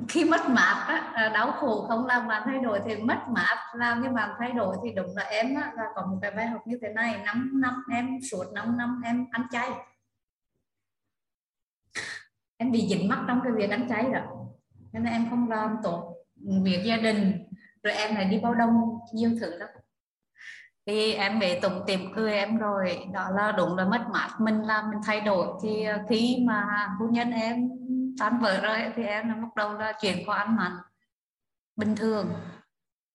khi 0.08 0.26
mất 0.26 0.50
mát 0.50 0.86
á, 0.88 1.12
à, 1.14 1.30
đau 1.30 1.52
khổ 1.52 1.86
không 1.88 2.06
làm 2.06 2.28
bạn 2.28 2.42
thay 2.46 2.60
đổi 2.60 2.80
thì 2.86 2.96
mất 2.96 3.20
mát 3.28 3.58
làm 3.76 4.04
cái 4.04 4.12
bạn 4.12 4.30
thay 4.40 4.52
đổi 4.52 4.76
thì 4.84 4.94
đúng 4.94 5.16
là 5.16 5.24
em 5.24 5.56
á, 5.56 5.72
là 5.76 5.84
có 5.96 6.06
một 6.06 6.18
cái 6.22 6.32
bài 6.32 6.48
học 6.48 6.62
như 6.68 6.80
thế 6.82 6.90
này 6.90 7.22
5 7.26 7.52
năm 7.62 7.84
em 7.92 8.18
suốt 8.32 8.44
5 8.54 8.78
năm 8.78 9.02
em 9.06 9.26
ăn 9.32 9.48
chay. 9.52 9.70
Em 12.58 12.72
bị 12.72 12.88
dính 12.90 13.10
mắc 13.10 13.20
trong 13.28 13.40
cái 13.44 13.52
việc 13.52 13.70
ăn 13.70 13.90
chay 13.90 14.04
đó 14.14 14.22
nên 14.92 15.04
là 15.04 15.12
em 15.12 15.28
không 15.30 15.50
làm 15.50 15.78
tốt 15.84 16.16
việc 16.64 16.84
gia 16.86 16.98
đình 16.98 17.44
rồi 17.84 17.94
em 17.94 18.16
lại 18.16 18.26
đi 18.26 18.40
bao 18.40 18.54
đông 18.54 19.00
nhiều 19.14 19.30
thứ 19.42 19.60
đó 19.60 19.66
thì 20.86 21.14
em 21.14 21.40
về 21.40 21.60
tụng 21.62 21.82
tìm 21.88 22.00
cười 22.16 22.34
em 22.34 22.58
rồi 22.58 23.00
đó 23.14 23.30
là 23.36 23.52
đúng 23.52 23.78
là 23.78 23.86
mất 23.86 24.06
mát 24.14 24.30
mình 24.40 24.62
làm 24.62 24.90
mình 24.90 25.00
thay 25.06 25.22
đổi 25.22 25.48
thì 25.64 25.86
khi 26.10 26.44
mà 26.48 26.88
hôn 27.00 27.12
nhân 27.12 27.32
em 27.32 27.70
tan 28.20 28.40
vỡ 28.40 28.60
rồi 28.62 28.78
thì 28.96 29.04
em 29.04 29.30
là 29.30 29.36
bắt 29.36 29.56
đầu 29.56 29.74
là 29.74 29.94
chuyển 30.02 30.26
qua 30.26 30.38
ăn 30.38 30.56
mặn 30.56 30.72
bình 31.76 31.96
thường. 31.96 32.34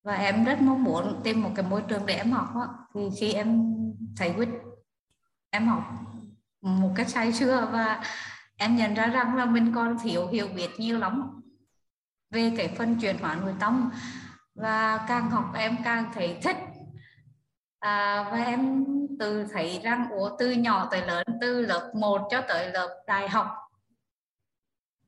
Và 0.02 0.14
em 0.14 0.44
rất 0.44 0.60
mong 0.60 0.84
muốn 0.84 1.20
tìm 1.24 1.42
một 1.42 1.50
cái 1.56 1.66
môi 1.66 1.82
trường 1.88 2.06
để 2.06 2.14
em 2.14 2.30
học 2.30 2.48
đó. 2.54 2.68
thì 2.94 3.00
khi 3.20 3.32
em 3.32 3.74
thấy 4.16 4.32
quýt 4.36 4.48
em 5.50 5.68
học 5.68 5.82
một 6.60 6.92
cách 6.96 7.08
say 7.08 7.32
sưa 7.32 7.68
và 7.72 8.04
em 8.56 8.76
nhận 8.76 8.94
ra 8.94 9.06
rằng 9.06 9.36
là 9.36 9.44
mình 9.44 9.72
còn 9.74 9.96
thiếu 10.02 10.26
hiểu 10.26 10.48
biết 10.48 10.70
nhiều 10.78 10.98
lắm 10.98 11.42
về 12.30 12.52
cái 12.56 12.68
phân 12.68 13.00
chuyển 13.00 13.18
hóa 13.18 13.34
nội 13.34 13.54
tâm. 13.60 13.90
Và 14.54 15.04
càng 15.08 15.30
học 15.30 15.44
em 15.54 15.76
càng 15.84 16.10
thấy 16.14 16.38
thích. 16.42 16.56
À, 17.78 18.28
và 18.32 18.44
em 18.44 18.84
từ 19.18 19.44
thấy 19.52 19.80
rằng 19.84 20.10
ủa 20.10 20.36
từ 20.38 20.50
nhỏ 20.50 20.88
tới 20.90 21.06
lớn 21.06 21.26
từ 21.40 21.66
lớp 21.66 21.92
1 21.94 22.28
cho 22.30 22.40
tới 22.40 22.70
lớp 22.72 23.02
đại 23.06 23.28
học 23.28 23.69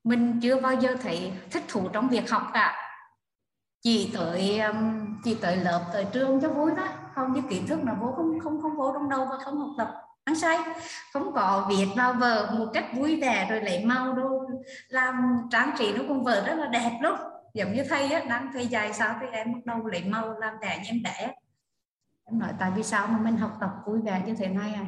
mình 0.04 0.40
chưa 0.42 0.60
bao 0.60 0.74
giờ 0.74 0.96
thấy 1.02 1.32
thích 1.50 1.62
thú 1.68 1.88
trong 1.92 2.08
việc 2.08 2.30
học 2.30 2.42
cả. 2.54 2.76
Chỉ 3.82 4.10
tới 4.14 4.60
um, 4.60 5.06
chỉ 5.24 5.34
tới 5.34 5.56
lớp 5.56 5.84
tới 5.92 6.06
trường 6.12 6.40
cho 6.40 6.48
vui 6.48 6.70
đó 6.76 6.88
không 7.14 7.32
như 7.32 7.42
kiến 7.50 7.66
thức 7.66 7.80
nó 7.84 7.92
vô 8.00 8.12
không 8.16 8.40
không 8.40 8.62
không 8.62 8.76
vô 8.76 8.92
trong 8.94 9.08
đầu 9.08 9.26
và 9.30 9.36
không 9.44 9.58
học 9.58 9.70
tập. 9.78 9.94
Ăn 10.24 10.36
say. 10.36 10.58
Không 11.12 11.32
có 11.34 11.66
viết 11.68 11.86
vào 11.96 12.12
vở 12.12 12.54
một 12.58 12.66
cách 12.74 12.86
vui 12.94 13.20
vẻ 13.20 13.46
rồi 13.50 13.60
lấy 13.60 13.84
màu 13.84 14.14
đâu 14.14 14.50
làm 14.88 15.36
trang 15.50 15.70
trí 15.78 15.92
nó 15.92 16.04
cũng 16.08 16.24
vở 16.24 16.44
rất 16.46 16.54
là 16.54 16.66
đẹp 16.66 16.98
lắm 17.02 17.14
giống 17.54 17.72
như 17.72 17.84
thầy 17.88 18.12
á 18.12 18.22
đang 18.28 18.50
thầy 18.52 18.66
dạy 18.66 18.92
sao 18.92 19.14
thì 19.20 19.26
em 19.32 19.52
bắt 19.52 19.60
đầu 19.64 19.86
lấy 19.86 20.04
màu 20.04 20.38
làm 20.38 20.54
đẹp 20.60 20.80
như 20.84 20.90
em 20.90 21.02
đẻ 21.02 21.34
em 22.24 22.38
nói 22.38 22.50
tại 22.58 22.70
vì 22.76 22.82
sao 22.82 23.06
mà 23.06 23.18
mình 23.18 23.36
học 23.36 23.56
tập 23.60 23.70
vui 23.86 24.00
vẻ 24.00 24.22
như 24.26 24.34
thế 24.34 24.48
này 24.48 24.74
à, 24.74 24.86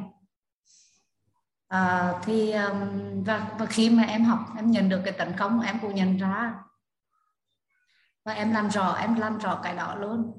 à 1.67 2.13
thì 2.23 2.51
um, 2.51 3.23
và, 3.23 3.47
và 3.59 3.65
khi 3.65 3.89
mà 3.89 4.03
em 4.03 4.23
học 4.23 4.39
em 4.55 4.71
nhận 4.71 4.89
được 4.89 5.01
cái 5.05 5.13
tấn 5.13 5.33
công 5.37 5.61
em 5.61 5.79
cũng 5.81 5.95
nhận 5.95 6.17
ra. 6.17 6.53
Và 8.25 8.33
em 8.33 8.51
làm 8.51 8.69
rõ 8.69 8.93
em 8.93 9.15
làm 9.15 9.37
rõ 9.37 9.59
cái 9.63 9.75
đó 9.75 9.95
luôn. 9.95 10.33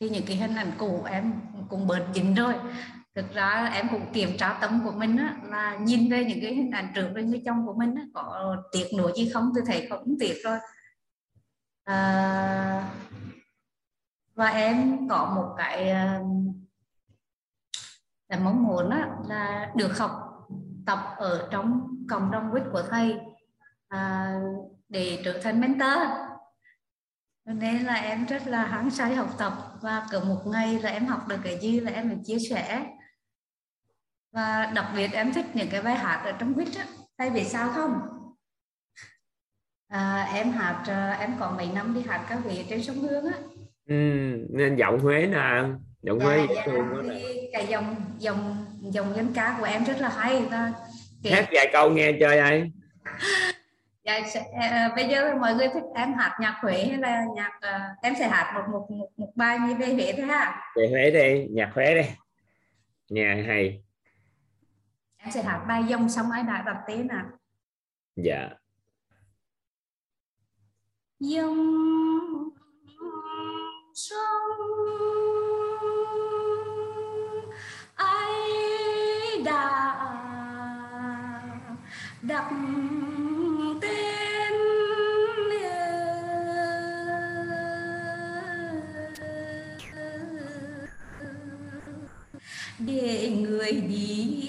Thì 0.00 0.08
những 0.08 0.26
cái 0.26 0.36
hình 0.36 0.54
ảnh 0.54 0.72
cũ 0.78 1.04
em 1.08 1.34
cũng 1.68 1.86
bớt 1.86 2.06
dính 2.14 2.34
rồi. 2.34 2.54
Thực 3.14 3.32
ra 3.32 3.70
em 3.74 3.88
cũng 3.90 4.12
kiểm 4.12 4.36
tra 4.38 4.58
tâm 4.60 4.80
của 4.84 4.92
mình 4.92 5.16
á, 5.16 5.36
là 5.42 5.76
nhìn 5.76 6.10
về 6.10 6.24
những 6.24 6.38
cái 6.42 6.54
hình 6.54 6.70
ảnh 6.70 6.92
trước 6.94 7.10
với 7.14 7.22
người 7.22 7.42
chồng 7.46 7.66
của 7.66 7.74
mình 7.74 7.94
á, 7.94 8.02
có 8.14 8.56
tiếc 8.72 8.86
nuối 8.98 9.12
gì 9.16 9.30
không? 9.34 9.52
Tôi 9.54 9.64
thấy 9.66 9.86
không 9.90 10.04
tiếc 10.20 10.34
rồi. 10.44 10.58
À, 11.84 12.90
và 14.34 14.46
em 14.48 15.08
có 15.08 15.32
một 15.36 15.54
cái 15.58 15.86
là 18.28 18.38
mong 18.42 18.62
muốn 18.62 18.90
á, 18.90 19.08
là 19.28 19.72
được 19.76 19.98
học 19.98 20.25
tập 20.86 20.98
ở 21.16 21.48
trong 21.50 21.96
cộng 22.08 22.30
đồng 22.30 22.50
quýt 22.52 22.62
của 22.72 22.82
thầy 22.82 23.16
à, 23.88 24.34
để 24.88 25.22
trở 25.24 25.40
thành 25.42 25.60
mentor. 25.60 25.98
Nên 27.44 27.78
là 27.82 27.94
em 27.94 28.26
rất 28.26 28.46
là 28.46 28.64
hăng 28.64 28.90
say 28.90 29.14
học 29.14 29.34
tập 29.38 29.52
và 29.82 30.06
cỡ 30.10 30.20
một 30.20 30.42
ngày 30.46 30.78
là 30.78 30.90
em 30.90 31.06
học 31.06 31.28
được 31.28 31.38
cái 31.44 31.58
gì 31.58 31.80
là 31.80 31.92
em 31.92 32.08
phải 32.08 32.18
chia 32.24 32.38
sẻ. 32.38 32.86
Và 34.32 34.72
đặc 34.74 34.86
biệt 34.96 35.12
em 35.12 35.32
thích 35.32 35.46
những 35.54 35.68
cái 35.70 35.82
bài 35.82 35.94
hát 35.94 36.22
ở 36.24 36.32
trong 36.32 36.54
quýt 36.54 36.68
á 36.76 36.86
thay 37.18 37.30
vì 37.30 37.44
sao 37.44 37.68
không? 37.74 38.00
À, 39.88 40.30
em 40.34 40.50
hát 40.50 40.82
à, 40.86 41.10
em 41.20 41.34
còn 41.40 41.56
mấy 41.56 41.68
năm 41.74 41.94
đi 41.94 42.02
hát 42.02 42.26
các 42.28 42.38
vị 42.44 42.66
trên 42.68 42.82
sông 42.82 42.96
Hương 42.96 43.24
á. 43.24 43.38
Ừ, 43.88 43.94
nên 44.50 44.76
giọng 44.76 45.00
Huế 45.00 45.26
nè 45.26 45.62
giọng 46.06 46.18
dạ, 46.20 46.46
dạ, 46.48 47.14
cái 47.52 47.66
dòng 47.66 47.96
dòng 48.18 48.66
dòng 48.80 49.16
dân 49.16 49.32
ca 49.34 49.56
của 49.58 49.64
em 49.64 49.84
rất 49.84 50.00
là 50.00 50.08
hay 50.08 50.42
và 50.50 50.72
cái... 51.22 51.32
hát 51.32 51.48
vài 51.52 51.70
câu 51.72 51.90
nghe 51.90 52.12
chơi 52.20 52.38
ai? 52.38 52.70
Dạ, 54.04 54.20
à, 54.60 54.92
bây 54.96 55.08
giờ 55.08 55.34
mọi 55.40 55.54
người 55.54 55.68
thích 55.74 55.82
em 55.94 56.14
hát 56.14 56.36
nhạc 56.40 56.58
Huế 56.62 56.84
hay 56.84 56.98
là 56.98 57.24
nhạc 57.36 57.52
uh, 57.56 58.02
em 58.02 58.14
sẽ 58.18 58.28
hát 58.28 58.52
một 58.54 58.62
một 58.72 58.90
một, 58.90 59.08
một 59.16 59.32
bài 59.34 59.58
như 59.58 59.74
về 59.74 59.94
Huế 59.94 60.12
thôi 60.16 60.26
ha. 60.26 60.72
Về 60.76 60.88
Huế 60.90 61.10
đi 61.10 61.46
nhạc 61.50 61.70
Huế 61.74 61.94
đi. 61.94 62.08
Nhà 63.08 63.44
hay. 63.46 63.82
Em 65.16 65.30
sẽ 65.30 65.42
hát 65.42 65.64
bài 65.68 65.82
dòng 65.88 66.08
sông 66.08 66.30
ai 66.30 66.42
đã 66.42 66.62
đặt 66.66 66.76
tên 66.88 67.08
à 67.08 67.24
dạ. 68.16 68.48
Dòng 71.20 72.50
sông 73.94 75.15
đặt 82.28 82.50
tên 83.80 84.52
để 92.78 93.32
người 93.40 93.72
đi 93.72 94.46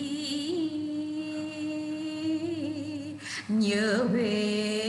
nhớ 3.48 4.08
về 4.14 4.87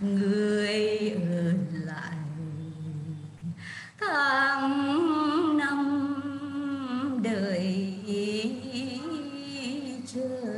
người 0.00 1.10
ở 1.10 1.52
lại. 1.72 2.16
Tháng 4.00 5.58
năm 5.58 6.12
đời 7.24 7.94
chờ. 10.14 10.54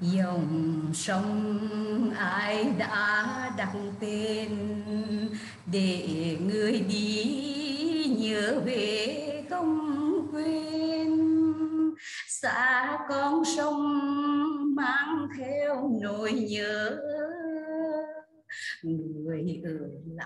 Dòng 0.00 0.90
sông 0.94 1.51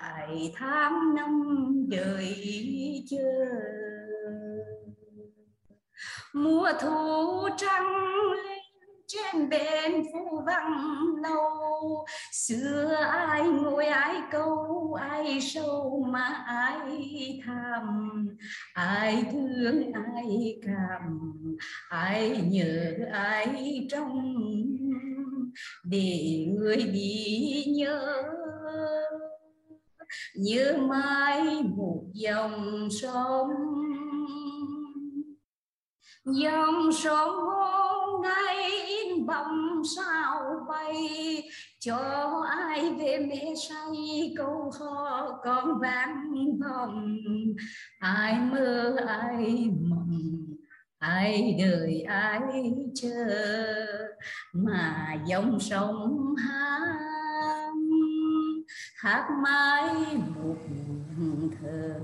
lại 0.01 0.53
tháng 0.57 1.15
năm 1.15 1.63
đời 1.89 2.35
chờ 3.11 3.47
mùa 6.33 6.73
thu 6.81 7.49
trăng 7.57 7.87
lên 8.33 8.59
trên 9.07 9.49
bên 9.49 10.03
phu 10.13 10.41
vắng 10.47 11.07
lâu. 11.23 12.07
Xưa 12.33 12.95
ai 13.11 13.49
ngồi 13.49 13.87
ai 13.87 14.23
câu, 14.31 14.95
ai 15.01 15.41
sâu 15.41 16.05
mà 16.09 16.45
ai 16.47 17.41
thầm. 17.47 18.11
Ai 18.75 19.25
thương, 19.33 19.93
ai 19.93 20.59
cảm, 20.67 21.33
ai 21.89 22.41
nhớ, 22.51 22.95
ai 23.13 23.87
trong 23.91 24.35
để 25.85 26.47
người 26.49 26.77
đi 26.77 27.65
nhớ 27.69 28.23
như 30.35 30.77
mãi 30.89 31.63
một 31.63 32.03
dòng 32.13 32.89
sông. 32.91 33.51
Dòng 36.25 36.93
sông 36.93 37.37
hôm 37.37 38.23
nay 38.23 38.87
in 38.87 39.27
bóng 39.27 39.83
sao 39.97 40.67
bay, 40.69 41.43
cho 41.81 41.99
ai 42.49 42.95
về 42.99 43.19
mê 43.19 43.55
say 43.69 44.35
câu 44.37 44.71
hò 44.81 45.41
con 45.45 45.81
vang 45.81 46.33
vòng 46.61 47.17
ai 47.99 48.41
mơ, 48.41 48.97
ai 49.07 49.71
mộng, 49.81 50.47
ai 50.99 51.57
đợi, 51.61 52.03
ai 52.03 52.73
chờ, 52.95 53.27
mà 54.53 55.15
dòng 55.27 55.61
sông 55.61 56.35
hát 56.37 57.16
hát 58.97 59.31
mãi 59.31 59.95
một 60.37 60.57
thơ. 61.61 62.01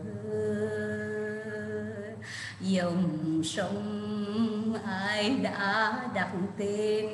Dòng 2.61 3.43
sông 3.45 4.79
ai 4.85 5.31
đã 5.43 5.93
đặt 6.15 6.31
tên 6.59 7.09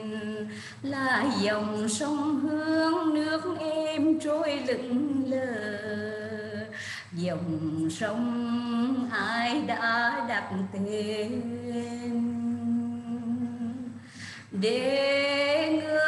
là 0.83 1.25
dòng 1.41 1.89
sông 1.89 2.41
hương 2.41 3.15
nước 3.15 3.59
em 3.59 4.21
trôi 4.21 4.61
lững 4.67 5.23
lờ. 5.27 6.65
Dòng 7.13 7.89
sông 7.91 9.09
ai 9.13 9.63
đã 9.67 10.27
đặt 10.29 10.53
tên 10.73 11.43
để 14.51 15.83
người 15.83 16.08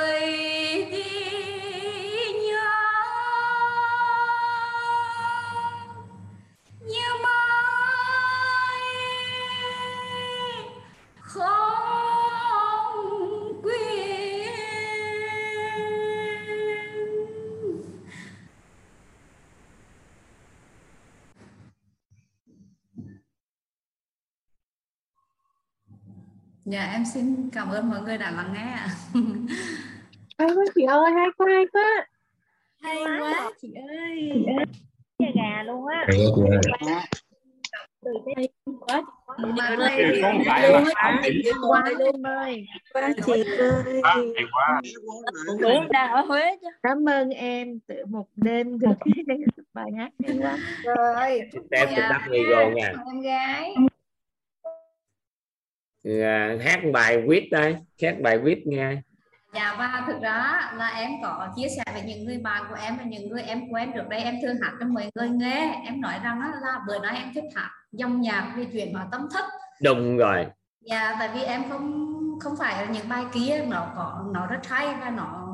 Dạ 26.71 26.91
em 26.93 27.05
xin 27.05 27.51
cảm 27.53 27.69
ơn 27.71 27.91
mọi 27.91 28.01
người 28.01 28.19
đã 28.19 28.31
lắng 28.31 28.51
nghe 28.55 28.61
ạ. 28.61 28.89
hay 30.39 30.49
quá 30.57 30.65
chị 30.75 30.83
ơi 30.83 31.13
hay 31.13 31.29
quá 31.37 31.47
hay 31.51 31.65
quá. 31.73 32.07
Hay 32.83 32.97
quá. 33.21 33.51
chị 33.63 33.69
ơi. 33.89 34.33
Nhà 35.19 35.29
gà 35.35 35.63
luôn 35.63 35.87
á. 35.87 36.07
Hay 36.09 36.27
quá 36.35 36.61
chị 36.63 36.71
ơi. 36.87 37.01
từ 38.03 38.11
cái 38.37 38.49
quá. 38.81 39.03
Quá. 39.27 39.37
luôn 41.99 42.23
ơi 42.27 42.67
quá 42.93 43.13
chị 43.27 43.33
ơi. 43.59 44.01
Á, 44.03 44.15
hay 44.15 44.45
quá. 44.53 44.81
Đang 45.91 46.13
ở 46.13 46.21
Huế 46.21 46.57
chứ. 46.61 46.69
Cảm 46.83 47.09
ơn 47.09 47.31
em 47.31 47.79
từ 47.87 47.95
một 48.09 48.27
đêm 48.37 48.79
được 48.79 48.95
bài 49.75 49.91
hát 49.99 50.13
hay 50.27 50.39
quá. 50.43 50.59
Rồi 50.85 51.41
em 51.71 51.89
người 52.29 52.71
nha. 52.75 52.93
em 53.07 53.21
gái 53.21 53.75
à, 56.05 56.57
hát 56.65 56.81
bài 56.93 57.19
viết 57.29 57.49
đây 57.51 57.77
hát 58.03 58.15
bài 58.23 58.39
viết 58.39 58.67
nghe 58.67 58.97
Dạ 59.55 59.75
và 59.79 60.05
thực 60.07 60.23
ra 60.23 60.71
là 60.77 60.89
em 60.89 61.11
có 61.23 61.49
chia 61.57 61.69
sẻ 61.77 61.83
với 61.93 62.03
những 62.03 62.25
người 62.25 62.39
bạn 62.39 62.63
của 62.69 62.77
em 62.83 62.97
và 62.99 63.05
những 63.05 63.29
người 63.29 63.43
em 63.43 63.61
quen 63.73 63.93
trước 63.95 64.09
đây 64.09 64.21
em 64.21 64.35
thường 64.43 64.57
hát 64.63 64.73
cho 64.81 64.87
mọi 64.87 65.11
người 65.15 65.29
nghe. 65.29 65.83
Em 65.87 66.01
nói 66.01 66.15
rằng 66.25 66.41
là 66.63 66.79
bữa 66.87 66.99
nay 66.99 67.17
em 67.17 67.33
thích 67.35 67.45
hát 67.57 67.71
dòng 67.93 68.21
nhạc 68.21 68.53
về 68.57 68.65
chuyện 68.73 68.95
hóa 68.95 69.07
tâm 69.13 69.29
thức. 69.35 69.45
Đúng 69.83 70.17
rồi. 70.17 70.47
Dạ 70.81 71.17
tại 71.19 71.29
vì 71.35 71.43
em 71.43 71.63
không 71.69 72.07
không 72.41 72.55
phải 72.59 72.87
là 72.87 72.93
những 72.93 73.09
bài 73.09 73.25
kia 73.35 73.65
nó 73.69 73.87
có 73.97 74.25
nó 74.35 74.47
rất 74.47 74.59
hay 74.69 74.87
và 75.01 75.11
nó 75.11 75.47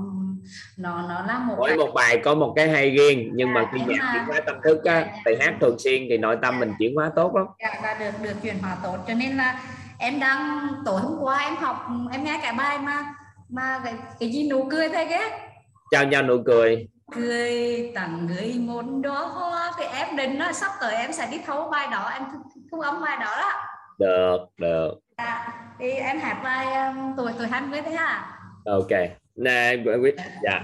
nó 0.78 1.02
nó 1.08 1.22
là 1.26 1.38
một 1.38 1.54
mỗi 1.58 1.76
một 1.76 1.90
bài 1.94 2.20
có 2.24 2.34
một 2.34 2.52
cái 2.56 2.68
hay 2.70 2.90
riêng 2.90 3.30
nhưng 3.34 3.54
mà 3.54 3.60
Dạ, 3.62 3.68
khi 3.72 3.80
em 3.80 3.88
nhạc 3.88 3.98
mà- 4.04 4.12
chuyển 4.14 4.24
hóa 4.24 4.40
tâm 4.46 4.56
thức 4.64 4.84
á 4.84 5.06
thì 5.26 5.32
hát 5.40 5.54
thường 5.60 5.76
xuyên 5.78 6.02
thì 6.10 6.18
nội 6.18 6.36
tâm 6.42 6.60
mình 6.60 6.72
chuyển 6.78 6.94
hóa 6.94 7.10
tốt 7.16 7.36
lắm. 7.36 7.46
Dạ, 7.62 7.80
là 7.82 7.94
được 7.98 8.10
được 8.22 8.42
chuyển 8.42 8.58
hóa 8.58 8.76
tốt. 8.82 8.96
Cho 9.08 9.14
nên 9.14 9.36
là 9.36 9.60
em 9.98 10.20
đang 10.20 10.68
tối 10.84 11.00
hôm 11.00 11.18
qua 11.20 11.38
em 11.38 11.56
học 11.56 11.86
em 12.12 12.24
nghe 12.24 12.40
cái 12.42 12.52
bài 12.52 12.78
mà 12.78 13.14
mà 13.48 13.80
cái, 13.84 13.94
cái 14.20 14.32
gì 14.32 14.48
nụ 14.50 14.68
cười 14.70 14.88
thế 14.88 15.04
ghét 15.04 15.46
trao 15.90 16.04
nhau 16.04 16.22
nụ 16.22 16.42
cười. 16.46 16.88
Cười 17.14 17.92
tặng 17.94 18.26
người 18.26 18.54
một 18.58 18.84
đóa 19.00 19.20
hoa. 19.20 19.72
Thì 19.78 19.84
em 19.84 20.16
định 20.16 20.38
nó 20.38 20.52
sắp 20.52 20.72
tới 20.80 20.94
em 20.94 21.12
sẽ 21.12 21.28
đi 21.30 21.40
thấu 21.46 21.68
bài 21.70 21.88
đó 21.90 22.10
em 22.12 22.22
thu, 22.32 22.38
thu 22.70 22.80
âm 22.80 23.00
bài 23.02 23.16
đó 23.20 23.36
đó. 23.40 23.52
Được 23.98 24.38
được. 24.58 24.90
À, 25.16 25.52
thì 25.78 25.90
em 25.90 26.18
hát 26.18 26.40
bài 26.44 26.86
um, 26.86 27.16
tuổi 27.16 27.32
tuổi 27.38 27.46
20 27.46 27.82
thế 27.82 27.90
hả 27.90 28.38
ok. 28.64 28.90
Nè 29.36 29.76
quyết 30.00 30.14
dạ. 30.42 30.60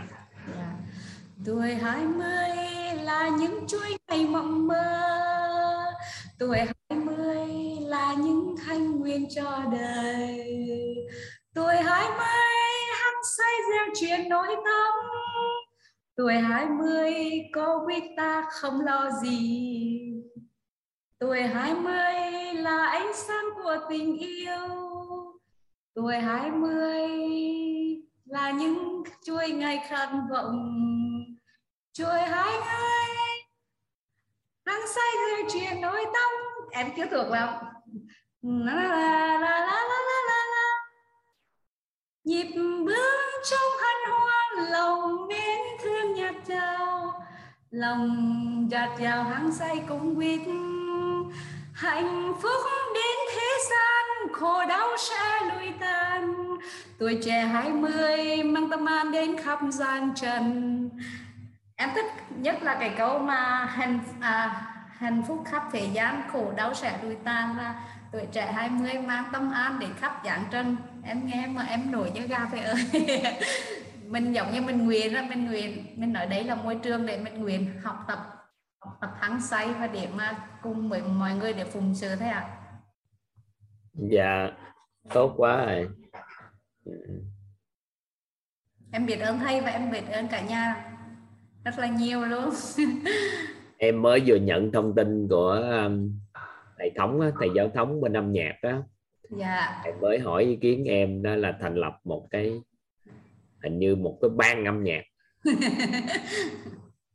Dạ. 0.59 0.65
Tuổi 1.47 1.75
20 1.75 2.29
là 3.03 3.29
những 3.39 3.65
chuỗi 3.69 3.97
ngày 4.09 4.27
mộng 4.27 4.67
mơ. 4.67 5.93
Tuổi 6.39 6.59
20 6.59 7.02
là 7.93 8.15
những 8.15 8.55
thanh 8.67 9.01
nguyên 9.01 9.27
cho 9.35 9.65
đời. 9.73 10.57
Tuổi 11.55 11.77
20 11.77 12.27
hăng 13.03 13.23
say 13.39 13.53
gieo 13.71 13.87
chuyện 14.01 14.29
nỗi 14.29 14.49
tâm. 14.65 14.95
Tuổi 16.17 16.35
20 16.35 17.15
có 17.55 17.85
biết 17.89 18.03
ta 18.17 18.45
không 18.51 18.81
lo 18.81 19.11
gì. 19.23 19.99
Tuổi 21.19 21.43
20 21.43 21.95
là 22.55 22.87
ánh 22.87 23.13
sáng 23.15 23.45
của 23.63 23.77
tình 23.91 24.19
yêu. 24.19 24.69
Tuổi 25.95 26.17
20 26.17 27.09
là 28.25 28.51
những 28.51 29.03
chuỗi 29.27 29.51
ngày 29.51 29.81
khát 29.89 30.09
vọng. 30.31 30.79
Chuỗi 31.93 32.21
20 32.21 32.61
hăng 34.67 34.87
say 34.95 35.11
gieo 35.27 35.49
chuyện 35.53 35.81
nỗi 35.81 36.05
tâm. 36.05 36.33
Em 36.71 36.91
chưa 36.97 37.07
thuộc 37.07 37.29
lắm 37.29 37.49
Ừ, 38.43 38.49
la 38.65 38.75
la 38.75 39.39
la 39.39 39.61
la 39.61 39.81
la 39.89 39.99
la 40.09 40.19
la 40.29 40.41
la 40.55 40.69
nhịp 42.25 42.53
bước 42.87 43.43
trong 43.51 43.71
hân 43.81 44.13
hoan 44.13 44.71
lòng 44.71 45.29
mến 45.29 45.61
thương 45.83 46.15
nhạt 46.15 46.35
trao 46.47 47.13
lòng 47.71 48.69
dạt 48.71 48.91
dào 49.01 49.25
hăng 49.25 49.53
say 49.53 49.83
cũng 49.89 50.19
biết 50.19 50.41
hạnh 51.73 52.33
phúc 52.43 52.63
đến 52.95 53.17
thế 53.37 53.49
gian 53.71 54.33
khổ 54.33 54.65
đau 54.69 54.89
sẽ 54.99 55.41
lùi 55.49 55.73
tan 55.81 56.35
tuổi 56.99 57.19
trẻ 57.25 57.41
20 57.41 58.43
mang 58.43 58.71
tâm 58.71 58.85
an 58.85 59.13
đến 59.13 59.37
khắp 59.37 59.59
gian 59.71 60.13
trần. 60.15 60.91
Em 61.77 61.91
thích 61.95 62.07
nhất 62.37 62.63
là 62.63 62.77
cái 62.81 62.95
câu 62.99 63.19
mà 63.19 63.65
hạnh 63.65 63.99
à, 64.21 64.63
hạnh 65.03 65.23
phúc 65.29 65.43
khắp 65.47 65.63
thế 65.73 65.89
gian 65.93 66.23
khổ 66.33 66.53
đau 66.57 66.75
sẽ 66.75 66.99
lùi 67.03 67.17
tan 67.17 67.57
là 67.57 67.89
tuổi 68.13 68.27
trẻ 68.33 68.53
20 68.53 68.95
mang 69.07 69.25
tâm 69.33 69.53
an 69.53 69.79
đến 69.79 69.91
khắp 69.97 70.23
dạng 70.25 70.45
trần. 70.51 70.77
Em 71.05 71.27
nghe 71.27 71.47
mà 71.47 71.63
em 71.63 71.93
nổi 71.93 72.11
như 72.15 72.27
gà 72.27 72.49
vậy 72.53 72.61
ơi. 72.61 72.85
Mình 74.07 74.33
giống 74.33 74.53
như 74.53 74.63
mình 74.63 74.87
nguyện 74.87 75.15
đó 75.15 75.21
mình 75.29 75.47
nguyện 75.47 75.87
mình 75.97 76.13
ở 76.13 76.27
đây 76.27 76.45
là 76.45 76.55
môi 76.55 76.77
trường 76.83 77.07
để 77.07 77.19
mình 77.19 77.35
nguyện 77.35 77.81
học 77.83 78.05
tập 78.09 78.19
học 78.81 78.99
tập 79.01 79.11
hăng 79.21 79.41
say 79.41 79.75
và 79.75 79.87
để 79.87 80.09
mà 80.15 80.49
cùng 80.63 80.89
với 80.89 81.03
mọi 81.03 81.35
người 81.35 81.53
để 81.53 81.65
phụng 81.65 81.95
sự 81.95 82.17
thế 82.17 82.27
ạ. 82.27 82.49
Dạ 83.95 84.51
tốt 85.11 85.35
quá 85.37 85.67
rồi. 85.67 85.89
Em 88.93 89.07
biết 89.07 89.17
ơn 89.17 89.39
thầy 89.39 89.61
và 89.61 89.71
em 89.71 89.91
biết 89.91 90.03
ơn 90.13 90.29
cả 90.29 90.41
nhà. 90.41 90.93
Rất 91.65 91.79
là 91.79 91.87
nhiều 91.87 92.25
luôn 92.25 92.51
em 93.85 94.03
mới 94.03 94.23
vừa 94.27 94.37
nhận 94.37 94.73
thông 94.73 94.95
tin 94.95 95.29
của 95.29 95.51
um, 95.85 96.11
thầy 96.79 96.91
thống 96.97 97.21
á, 97.21 97.31
thầy 97.41 97.49
giáo 97.55 97.69
thống 97.75 98.01
bên 98.01 98.13
âm 98.13 98.33
nhạc 98.33 98.55
đó 98.63 98.83
dạ. 99.31 99.81
Thầy 99.85 99.93
mới 100.01 100.19
hỏi 100.19 100.45
ý 100.45 100.57
kiến 100.57 100.85
em 100.85 101.23
đó 101.23 101.35
là 101.35 101.57
thành 101.61 101.75
lập 101.75 101.99
một 102.05 102.27
cái 102.31 102.61
hình 103.63 103.79
như 103.79 103.97
một 103.97 104.19
cái 104.23 104.31
ban 104.37 104.65
âm 104.65 104.85
nhạc. 104.85 105.03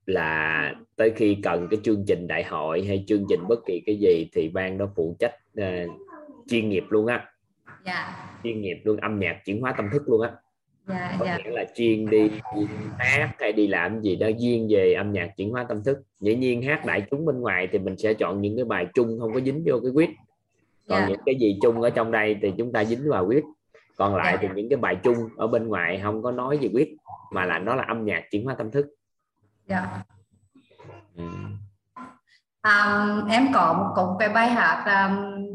Là 0.06 0.74
tới 0.96 1.12
khi 1.16 1.38
cần 1.44 1.68
cái 1.72 1.80
chương 1.84 2.04
trình 2.08 2.28
đại 2.28 2.44
hội 2.44 2.86
hay 2.88 3.04
chương 3.08 3.26
trình 3.30 3.40
bất 3.48 3.60
kỳ 3.66 3.84
cái 3.86 3.98
gì 4.02 4.30
thì 4.34 4.50
ban 4.50 4.78
đó 4.78 4.90
phụ 4.96 5.16
trách 5.20 5.36
ờ, 5.56 5.72
chuyên 6.50 6.70
nghiệp 6.70 6.84
luôn 6.90 7.08
á. 7.08 7.26
Dạ. 7.86 8.30
Chuyên 8.44 8.62
nghiệp 8.62 8.78
luôn 8.84 8.98
âm 8.98 9.20
nhạc 9.20 9.42
chuyển 9.46 9.62
hóa 9.62 9.74
tâm 9.78 9.90
thức 9.92 10.02
luôn 10.06 10.22
á 10.22 10.32
dạ 10.88 11.16
có 11.20 11.26
dạ 11.26 11.38
nghĩa 11.38 11.52
là 11.52 11.66
chuyên 11.76 12.10
đi 12.10 12.32
hát 12.98 13.30
hay 13.40 13.52
đi 13.54 13.68
làm 13.68 14.02
gì 14.02 14.16
đó 14.16 14.28
riêng 14.40 14.68
về 14.70 14.94
âm 14.94 15.12
nhạc 15.12 15.30
chuyển 15.38 15.52
hóa 15.52 15.66
tâm 15.70 15.84
thức 15.84 15.98
dĩ 16.20 16.36
nhiên 16.36 16.62
hát 16.62 16.86
đại 16.86 17.02
chúng 17.12 17.26
bên 17.26 17.42
ngoài 17.42 17.68
thì 17.72 17.80
mình 17.80 17.98
sẽ 17.98 18.14
chọn 18.14 18.42
những 18.42 18.56
cái 18.56 18.66
bài 18.66 18.88
chung 18.94 19.20
không 19.20 19.34
có 19.34 19.40
dính 19.40 19.64
vô 19.66 19.80
cái 19.84 19.92
quyết 19.92 20.10
còn 20.90 21.02
Dạ. 21.02 21.08
những 21.08 21.20
cái 21.26 21.36
gì 21.36 21.60
chung 21.62 21.82
ở 21.82 21.90
trong 21.90 22.12
đây 22.12 22.38
thì 22.42 22.54
chúng 22.58 22.72
ta 22.72 22.84
dính 22.86 23.10
vào 23.10 23.26
quyết 23.28 23.44
còn 23.98 24.16
lại 24.16 24.34
Dạ. 24.34 24.40
thì 24.42 24.48
những 24.56 24.70
cái 24.70 24.78
bài 24.78 24.96
chung 25.04 25.18
ở 25.38 25.48
bên 25.48 25.68
ngoài 25.68 26.00
không 26.04 26.24
có 26.24 26.32
nói 26.32 26.58
về 26.58 26.70
quyết 26.74 26.98
mà 27.32 27.46
là 27.46 27.60
nó 27.60 27.76
là 27.76 27.84
âm 27.84 28.06
nhạc 28.06 28.24
chuyển 28.32 28.46
hóa 28.46 28.56
tâm 28.56 28.72
thức 28.72 28.88
dạ. 29.68 30.04
À, 32.62 33.06
em 33.30 33.48
có 33.54 33.74
một 33.74 33.94
có 33.96 34.06
một 34.06 34.16
cái 34.20 34.30
bài 34.30 34.50
hát 34.50 35.08
um, 35.08 35.47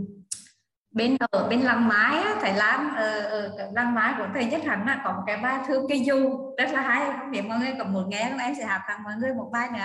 bên 0.93 1.17
ở 1.31 1.49
bên 1.49 1.61
làng 1.61 1.89
mái 1.89 2.23
á, 2.23 2.37
Thái 2.41 2.57
Lan 2.57 2.95
ở, 2.97 3.21
ở 3.21 3.55
cái 3.59 3.69
làng 3.73 3.95
mái 3.95 4.15
của 4.19 4.27
thầy 4.35 4.45
Nhất 4.45 4.63
Hạnh 4.65 4.87
á, 4.87 5.01
có 5.05 5.13
một 5.13 5.23
cái 5.27 5.37
bài 5.37 5.65
thương 5.69 5.89
cây 5.89 6.05
du 6.05 6.51
rất 6.59 6.73
là 6.73 6.83
hay 6.83 7.31
biết 7.31 7.43
mọi 7.43 7.59
người 7.59 7.75
có 7.79 7.85
muốn 7.85 8.11
nghe 8.11 8.27
không? 8.31 8.39
Em 8.39 8.55
sẽ 8.59 8.65
hát 8.65 8.83
tặng 8.89 9.03
mọi 9.03 9.13
người 9.21 9.35
một 9.35 9.51
bài 9.53 9.69
nữa 9.73 9.79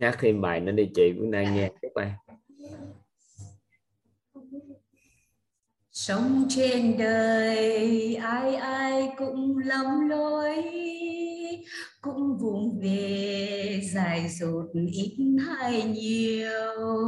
hát 0.00 0.16
thêm 0.20 0.40
bài 0.40 0.60
nữa 0.60 0.72
đi 0.72 0.90
chị 0.94 1.12
cũng 1.18 1.30
đang 1.30 1.56
nghe 1.56 1.70
chút 1.82 1.88
bài. 1.94 2.12
Sống 5.92 6.46
trên 6.48 6.98
đời 6.98 8.14
ai 8.14 8.54
ai 8.56 9.12
cũng 9.18 9.58
lầm 9.58 10.08
lỗi 10.08 10.64
cũng 12.00 12.38
vùng 12.38 12.80
về 12.82 13.80
dài 13.94 14.28
dột 14.28 14.66
ít 14.92 15.16
hay 15.46 15.82
nhiều. 15.82 16.98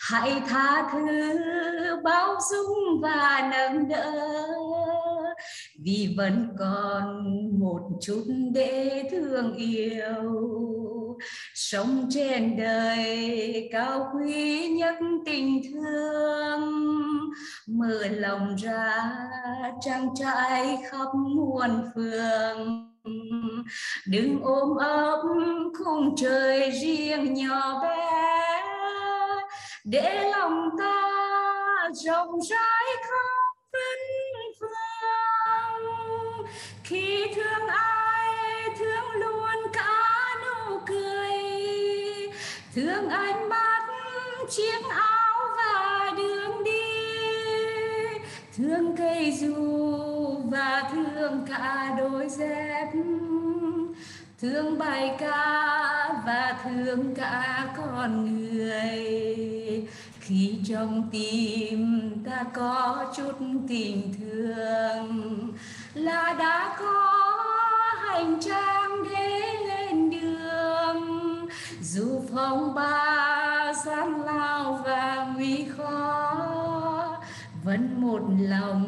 Hãy 0.00 0.42
tha 0.48 0.88
thứ 0.92 1.32
bao 2.04 2.38
dung 2.50 3.00
và 3.02 3.50
nâng 3.52 3.88
đỡ. 3.88 4.12
Vì 5.84 6.14
vẫn 6.16 6.48
còn 6.58 7.24
một 7.60 7.80
chút 8.00 8.24
để 8.52 9.02
thương 9.10 9.54
yêu. 9.54 10.56
Sống 11.54 12.08
trên 12.10 12.56
đời 12.56 13.68
cao 13.72 14.12
quý 14.14 14.68
nhất 14.68 14.94
tình 15.26 15.60
thương. 15.72 16.60
Mở 17.68 18.08
lòng 18.10 18.56
ra, 18.56 19.12
trang 19.80 20.08
trải 20.14 20.78
khắp 20.90 21.08
muôn 21.14 21.84
phương 21.94 22.95
đừng 24.06 24.42
ôm 24.42 24.76
ấp 24.76 25.22
khung 25.78 26.14
trời 26.16 26.70
riêng 26.70 27.34
nhỏ 27.34 27.82
bé. 27.82 28.62
Để 29.84 30.30
lòng 30.32 30.68
ta 30.78 31.02
rộng 32.04 32.40
rãi 32.50 32.84
khắp 33.02 33.52
vấn 33.72 33.98
phương. 34.60 36.46
Khi 36.84 37.26
thương 37.34 37.68
ai, 37.68 38.68
thương 38.78 39.20
luôn 39.20 39.72
cả 39.72 40.34
nụ 40.44 40.78
cười. 40.86 41.32
Thương 42.74 43.08
ánh 43.08 43.48
mắt 43.48 43.82
chiếc 44.50 44.82
áo 44.90 45.05
thương 50.92 51.46
cả 51.48 51.94
đôi 51.98 52.28
dép, 52.28 52.92
thương 54.40 54.78
bài 54.78 55.16
ca 55.18 55.76
và 56.26 56.56
thương 56.64 57.14
cả 57.14 57.66
con 57.76 58.26
người. 58.36 59.86
Khi 60.20 60.58
trong 60.68 61.08
tim 61.12 62.10
ta 62.26 62.44
có 62.54 63.12
chút 63.16 63.32
tình 63.68 64.14
thương, 64.18 65.52
là 65.94 66.34
đã 66.38 66.76
có 66.78 67.22
hành 67.98 68.40
trang 68.40 69.04
để 69.10 69.40
lên 69.68 70.10
đường. 70.10 71.48
Dù 71.80 72.22
phong 72.32 72.74
ba, 72.74 73.72
gian 73.84 74.22
lao 74.24 74.82
và 74.84 75.26
nguy 75.34 75.64
khó, 75.76 77.16
vẫn 77.64 78.00
một 78.00 78.20
lòng 78.38 78.84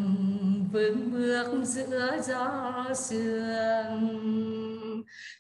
vững 0.73 1.13
bước 1.13 1.47
giữa 1.65 2.17
gió 2.23 2.85
sương. 2.95 4.25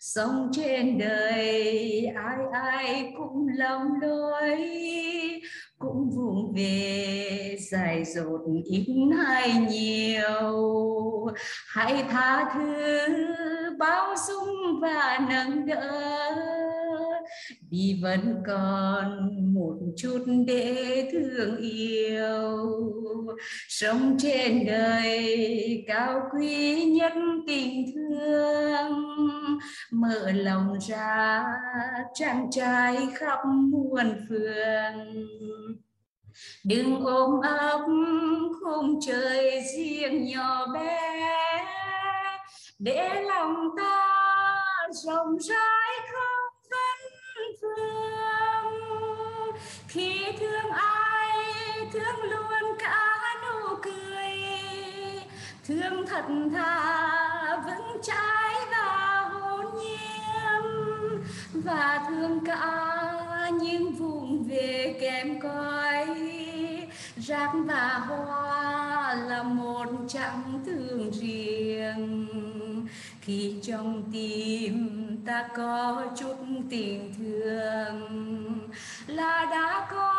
Sống 0.01 0.51
trên 0.53 0.99
đời, 0.99 2.07
ai 2.17 2.37
ai 2.53 3.12
cũng 3.17 3.47
lầm 3.57 4.01
lối, 4.01 4.59
cũng 5.79 6.11
vùng 6.11 6.53
về, 6.57 7.57
dài 7.71 8.05
dột 8.05 8.41
ít 8.64 8.87
hay 9.27 9.53
nhiều. 9.71 11.27
Hãy 11.69 12.05
tha 12.11 12.55
thứ, 12.55 13.07
bao 13.79 14.14
dung 14.29 14.81
và 14.81 15.19
nâng 15.31 15.67
đỡ 15.67 16.35
vì 17.70 18.00
vẫn 18.02 18.35
còn 18.46 19.31
một 19.54 19.74
chút 19.96 20.24
để 20.46 21.09
thương 21.12 21.57
yêu. 21.57 22.68
Sống 23.68 24.16
trên 24.18 24.66
đời 24.66 25.85
cao 25.87 26.20
quý 26.35 26.85
nhất 26.85 27.12
tình 27.46 27.85
thương. 27.94 28.92
Mở 29.90 30.33
lòng 30.33 30.78
ra, 30.88 31.44
trang 32.14 32.50
trai 32.50 32.96
khắp 33.14 33.38
muôn 33.46 34.26
phương. 34.28 35.26
Đừng 36.64 37.04
ôm 37.04 37.40
ấp 37.40 37.81
khung 38.61 39.00
trời 39.07 39.62
riêng 39.76 40.24
nhỏ 40.24 40.66
bé. 40.74 40.98
Để 42.78 43.22
lòng 43.22 43.54
ta 43.76 44.09
rộng 44.92 45.38
rãi 45.38 45.92
không 46.12 46.38
khi 49.88 50.24
thương 50.38 50.70
ai, 50.72 51.29
thương 51.92 52.31
luôn 52.31 52.77
cả 52.79 53.18
nụ 53.42 53.77
cười. 53.83 54.33
Thương 55.66 56.07
thật 56.07 56.24
thà, 56.53 57.57
vững 57.57 58.01
chãi 58.03 58.55
và 58.70 59.29
hồn 59.33 59.66
nhiên. 59.79 61.22
Và 61.53 62.07
thương 62.09 62.40
cả 62.46 63.51
những 63.61 63.92
vùng 63.92 64.48
về 64.48 64.98
kém 65.01 65.40
coi 65.40 66.07
rác 67.16 67.51
và 67.55 67.98
hoa 68.09 69.14
là 69.14 69.42
một 69.42 69.87
chẳng 70.09 70.62
thương 70.66 71.11
riêng 71.11 72.47
khi 73.29 73.55
trong 73.62 74.03
tim 74.12 74.99
ta 75.27 75.49
có 75.57 76.03
chút 76.17 76.37
tình 76.71 77.14
thương, 77.19 78.59
là 79.07 79.47
đã 79.51 79.87
có 79.91 80.14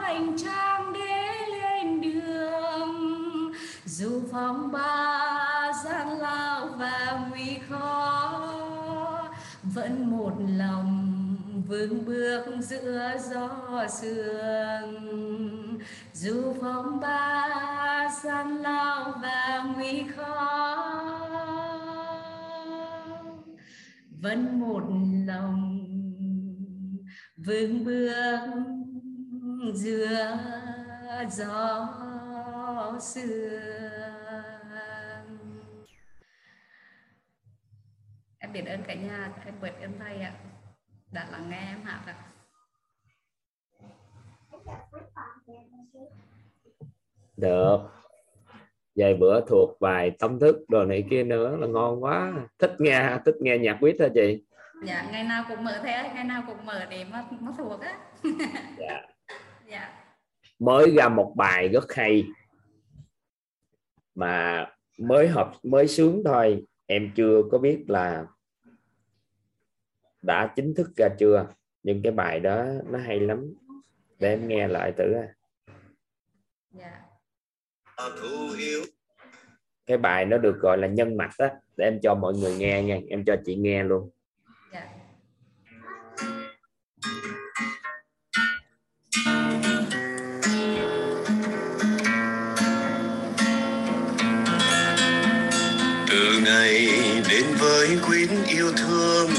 hành 0.00 0.36
trang 0.38 0.92
để 0.92 1.46
lên 1.48 2.00
đường. 2.00 3.52
Dù 3.84 4.22
phong 4.32 4.72
ba 4.72 5.72
gian 5.84 6.08
lao 6.18 6.66
và 6.66 7.20
nguy 7.30 7.58
khó, 7.68 8.42
vẫn 9.62 10.10
một 10.10 10.32
lòng 10.56 11.12
vững 11.68 12.04
bước 12.06 12.44
giữa 12.60 13.10
gió 13.30 13.86
sương. 13.88 15.78
Dù 16.12 16.54
phong 16.60 17.00
ba 17.00 18.08
gian 18.22 18.56
lao 18.56 19.12
và 19.22 19.64
nguy 19.76 20.04
khó 20.16 21.65
vẫn 24.22 24.60
một 24.60 24.82
lòng 25.26 25.86
vững 27.36 27.84
bước 27.84 28.44
giữa 29.74 30.38
gió 31.30 31.88
sương. 33.00 33.62
Em 38.38 38.52
biết 38.52 38.66
ơn 38.66 38.82
cả 38.86 38.94
nhà, 38.94 39.32
em 39.44 39.54
biết 39.62 39.72
ơn 39.80 39.92
thầy 39.98 40.20
ạ. 40.20 40.34
Đã 41.12 41.28
lắng 41.30 41.50
nghe 41.50 41.58
em 41.58 41.82
hát 41.82 42.02
ạ. 42.06 42.32
Được 47.36 47.95
vài 48.96 49.14
bữa 49.14 49.40
thuộc 49.46 49.80
bài 49.80 50.12
tâm 50.18 50.38
thức 50.38 50.56
đồ 50.68 50.84
này 50.84 51.04
kia 51.10 51.24
nữa 51.24 51.56
là 51.56 51.66
ngon 51.66 52.04
quá. 52.04 52.32
Thích 52.58 52.74
nghe 52.78 53.18
thích 53.24 53.34
nghe 53.40 53.58
nhạc 53.58 53.76
quýt 53.80 54.00
hả 54.00 54.08
chị? 54.14 54.44
Dạ 54.84 55.08
ngày 55.12 55.24
nào 55.24 55.44
cũng 55.48 55.64
mở 55.64 55.80
thế 55.82 56.10
ngày 56.14 56.24
nào 56.24 56.42
cũng 56.46 56.66
mở 56.66 56.86
để 56.90 57.04
mà, 57.04 57.24
mà 57.40 57.52
thuộc 57.58 57.80
á. 57.80 57.98
Dạ. 58.78 59.02
dạ. 59.70 59.90
Mới 60.58 60.90
ra 60.96 61.08
một 61.08 61.32
bài 61.36 61.68
rất 61.68 61.92
hay. 61.94 62.24
Mà 64.14 64.66
mới 64.98 65.28
học 65.28 65.52
mới 65.62 65.88
sướng 65.88 66.22
thôi. 66.24 66.64
Em 66.86 67.12
chưa 67.16 67.42
có 67.50 67.58
biết 67.58 67.84
là 67.88 68.26
đã 70.22 70.52
chính 70.56 70.74
thức 70.74 70.90
ra 70.96 71.08
chưa. 71.18 71.46
Nhưng 71.82 72.02
cái 72.02 72.12
bài 72.12 72.40
đó 72.40 72.64
nó 72.90 72.98
hay 72.98 73.20
lắm. 73.20 73.54
Để 74.18 74.28
em 74.28 74.48
nghe 74.48 74.68
lại 74.68 74.92
thử 74.96 75.14
dạ 76.70 77.05
cái 79.86 79.98
bài 79.98 80.24
nó 80.24 80.38
được 80.38 80.56
gọi 80.60 80.78
là 80.78 80.86
nhân 80.86 81.16
mạch 81.16 81.30
đó 81.38 81.46
để 81.76 81.84
em 81.84 81.98
cho 82.02 82.14
mọi 82.14 82.34
người 82.34 82.54
nghe 82.56 82.82
nha 82.82 82.98
em 83.08 83.24
cho 83.24 83.36
chị 83.46 83.54
nghe 83.54 83.82
luôn. 83.82 84.10
Dạ. 84.72 84.82
Từ 96.08 96.40
ngày 96.44 96.88
đến 97.30 97.44
với 97.58 97.98
quyến 98.06 98.28
yêu 98.48 98.72
thương 98.76 99.30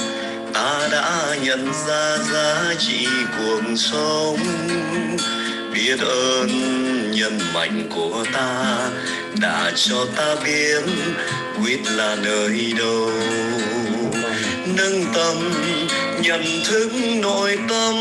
ta 0.54 0.90
đã 0.92 1.36
nhận 1.44 1.66
ra 1.88 2.18
giá 2.18 2.74
trị 2.78 3.08
cuộc 3.38 3.62
sống. 3.76 4.38
Biết 5.74 5.98
ơn 6.00 6.87
nhân 7.18 7.40
mạnh 7.54 7.90
của 7.96 8.26
ta 8.34 8.78
đã 9.42 9.72
cho 9.76 10.06
ta 10.16 10.36
biết 10.46 10.82
quyết 11.64 11.80
là 11.92 12.16
nơi 12.24 12.74
đâu. 12.78 13.12
Nâng 14.78 15.06
tầm 15.14 15.54
nhận 16.22 16.44
thức 16.66 16.92
nội 17.22 17.58
tâm, 17.70 17.96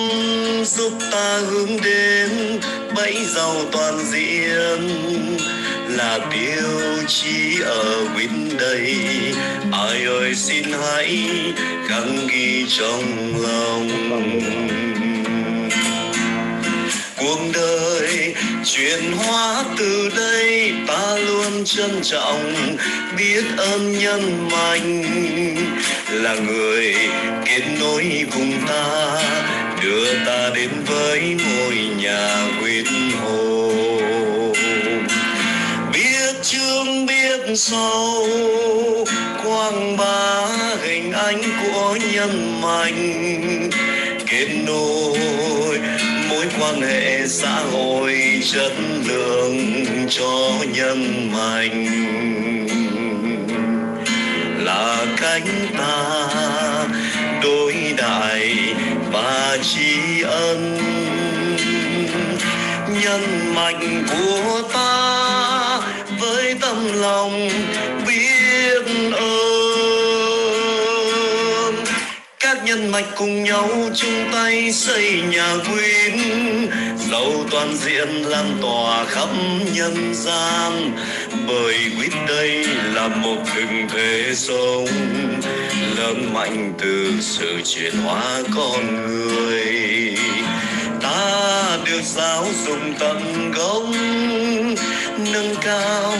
giúp 0.65 0.93
ta 1.13 1.39
hướng 1.39 1.81
đến 1.85 2.61
bẫy 2.97 3.15
giàu 3.35 3.55
toàn 3.73 3.99
diện. 4.13 5.37
Là 5.89 6.19
tiêu 6.33 7.05
chí 7.09 7.61
ở 7.65 8.05
bên 8.17 8.59
đây, 8.59 8.97
ai 9.73 10.05
ơi 10.05 10.35
xin 10.35 10.65
hãy 10.83 11.29
khắc 11.89 12.05
ghi 12.33 12.67
trong 12.69 13.33
lòng. 13.43 13.89
Cuộc 17.17 17.41
đời 17.55 18.35
chuyển 18.67 19.13
hóa 19.13 19.65
từ 19.79 20.11
đây 20.17 20.73
ta 20.87 21.17
luôn 21.17 21.65
trân 21.65 21.91
trọng, 22.03 22.77
biết 23.19 23.45
ơn 23.57 23.99
nhân 23.99 24.49
mạnh 24.49 25.05
là 26.11 26.35
người 26.35 26.95
kết 27.45 27.63
nối 27.81 28.27
cùng 28.35 28.53
ta, 28.69 29.23
đưa 29.83 30.25
ta 30.27 30.51
đến 30.55 30.71
với 30.87 31.21
ngôi 31.21 31.77
nhà 31.99 32.47
quyết 32.63 32.85
hồ 33.23 33.73
biết 35.93 36.43
chương, 36.43 37.07
biết 37.07 37.41
sâu, 37.57 38.27
quang 39.45 39.97
bá 39.97 40.47
hình 40.83 41.13
ảnh 41.13 41.43
của 41.63 41.99
nhân 42.13 42.61
mạnh 42.61 43.71
kết 44.27 44.49
nối 44.67 45.46
mối 46.29 46.47
quan 46.61 46.81
hệ 46.81 47.27
xã 47.27 47.61
hội 47.73 48.15
chất 48.53 48.73
lượng 49.09 49.85
cho 50.09 50.51
nhân 50.75 51.31
mạnh 51.33 51.87
là 54.59 55.07
cánh 55.21 55.47
ta 55.79 56.27
đối 57.43 57.75
đại 57.97 58.57
và 59.13 59.59
tri 59.63 60.23
ân. 60.23 60.79
Nhân 63.03 63.55
mạnh 63.55 64.05
của 64.11 64.63
ta 64.73 65.81
với 66.21 66.55
tâm 66.61 66.77
lòng 67.01 67.49
nhân 72.77 72.91
mạch 72.91 73.07
cùng 73.17 73.45
nhau 73.45 73.69
chung 73.95 74.29
tay 74.33 74.73
xây 74.73 75.23
nhà 75.31 75.55
quyến. 75.73 76.19
Giàu 77.11 77.33
toàn 77.51 77.77
diện 77.77 78.09
lan 78.09 78.59
tỏa 78.63 79.05
khắp 79.05 79.29
nhân 79.75 80.15
gian, 80.15 80.97
bởi 81.49 81.75
quýt 81.99 82.13
đây 82.29 82.67
là 82.95 83.09
một 83.09 83.43
hình 83.55 83.89
thể 83.93 84.33
sống. 84.35 84.87
Lớn 85.97 86.31
mạnh 86.35 86.73
từ 86.79 87.13
sự 87.21 87.61
chuyển 87.65 87.97
hóa 87.97 88.43
con 88.57 89.07
người, 89.09 90.17
ta 91.03 91.79
được 91.87 92.03
giáo 92.05 92.47
dục 92.67 92.79
tận 92.99 93.51
gốc, 93.53 93.83
nâng 95.33 95.55
cao 95.61 96.15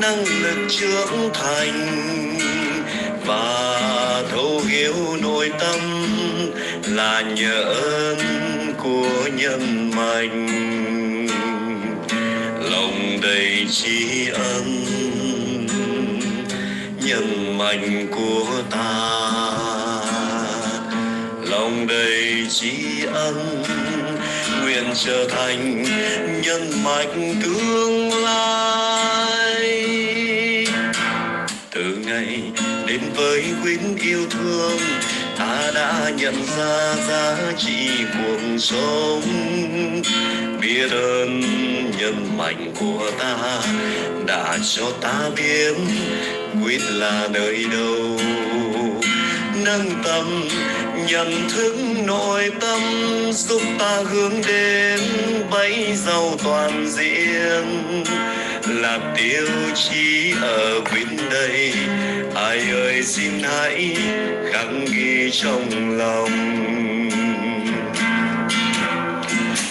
năng 0.00 0.24
lực 0.42 0.68
trưởng 0.68 1.30
thành 1.34 2.55
và 3.26 4.22
thấu 4.30 4.60
hiểu 4.68 4.94
nội 5.22 5.50
tâm 5.60 5.80
là 6.88 7.20
nhờ 7.20 7.62
ơn 7.62 8.18
của 8.82 9.28
nhân 9.36 9.90
mạnh 9.96 10.46
lòng 12.70 13.18
đầy 13.22 13.66
tri 13.70 14.28
ân 14.28 14.86
nhân 17.06 17.58
mạnh 17.58 18.06
của 18.16 18.62
ta. 18.70 18.90
Lòng 21.50 21.86
đầy 21.86 22.46
tri 22.50 23.04
ân 23.12 23.64
nguyện 24.62 24.84
trở 24.94 25.28
thành 25.28 25.84
nhân 26.42 26.84
mạch 26.84 27.14
tương 27.42 28.24
lai 28.24 30.05
đến 32.86 33.00
với 33.14 33.44
quyến 33.62 33.96
yêu 34.02 34.26
thương, 34.30 34.78
ta 35.38 35.70
đã 35.74 36.10
nhận 36.16 36.34
ra 36.58 36.94
giá 37.08 37.52
trị 37.58 37.88
cuộc 38.12 38.58
sống. 38.58 39.22
Biết 40.60 40.90
ơn 40.90 41.40
nhân 41.98 42.36
mạnh 42.36 42.72
của 42.80 43.10
ta 43.18 43.62
đã 44.26 44.58
cho 44.76 44.90
ta 45.00 45.30
biết 45.36 45.74
quyết 46.62 46.80
là 46.90 47.28
nơi 47.32 47.64
đâu 47.72 48.18
nâng 49.66 50.02
tầm, 50.04 50.48
nhận 51.08 51.48
thức 51.48 51.76
nội 52.04 52.50
tâm, 52.60 52.80
giúp 53.32 53.62
ta 53.78 54.02
hướng 54.10 54.42
đến 54.46 55.00
bấy 55.50 55.96
giàu 55.96 56.36
toàn 56.44 56.86
diện. 56.88 58.04
Là 58.68 58.98
tiêu 59.16 59.46
chí 59.74 60.32
ở 60.42 60.80
bên 60.80 61.08
đây, 61.30 61.72
ai 62.34 62.58
ơi 62.70 63.02
xin 63.02 63.32
hãy 63.42 63.96
khắc 64.52 64.66
ghi 64.92 65.30
trong 65.32 65.98
lòng. 65.98 66.30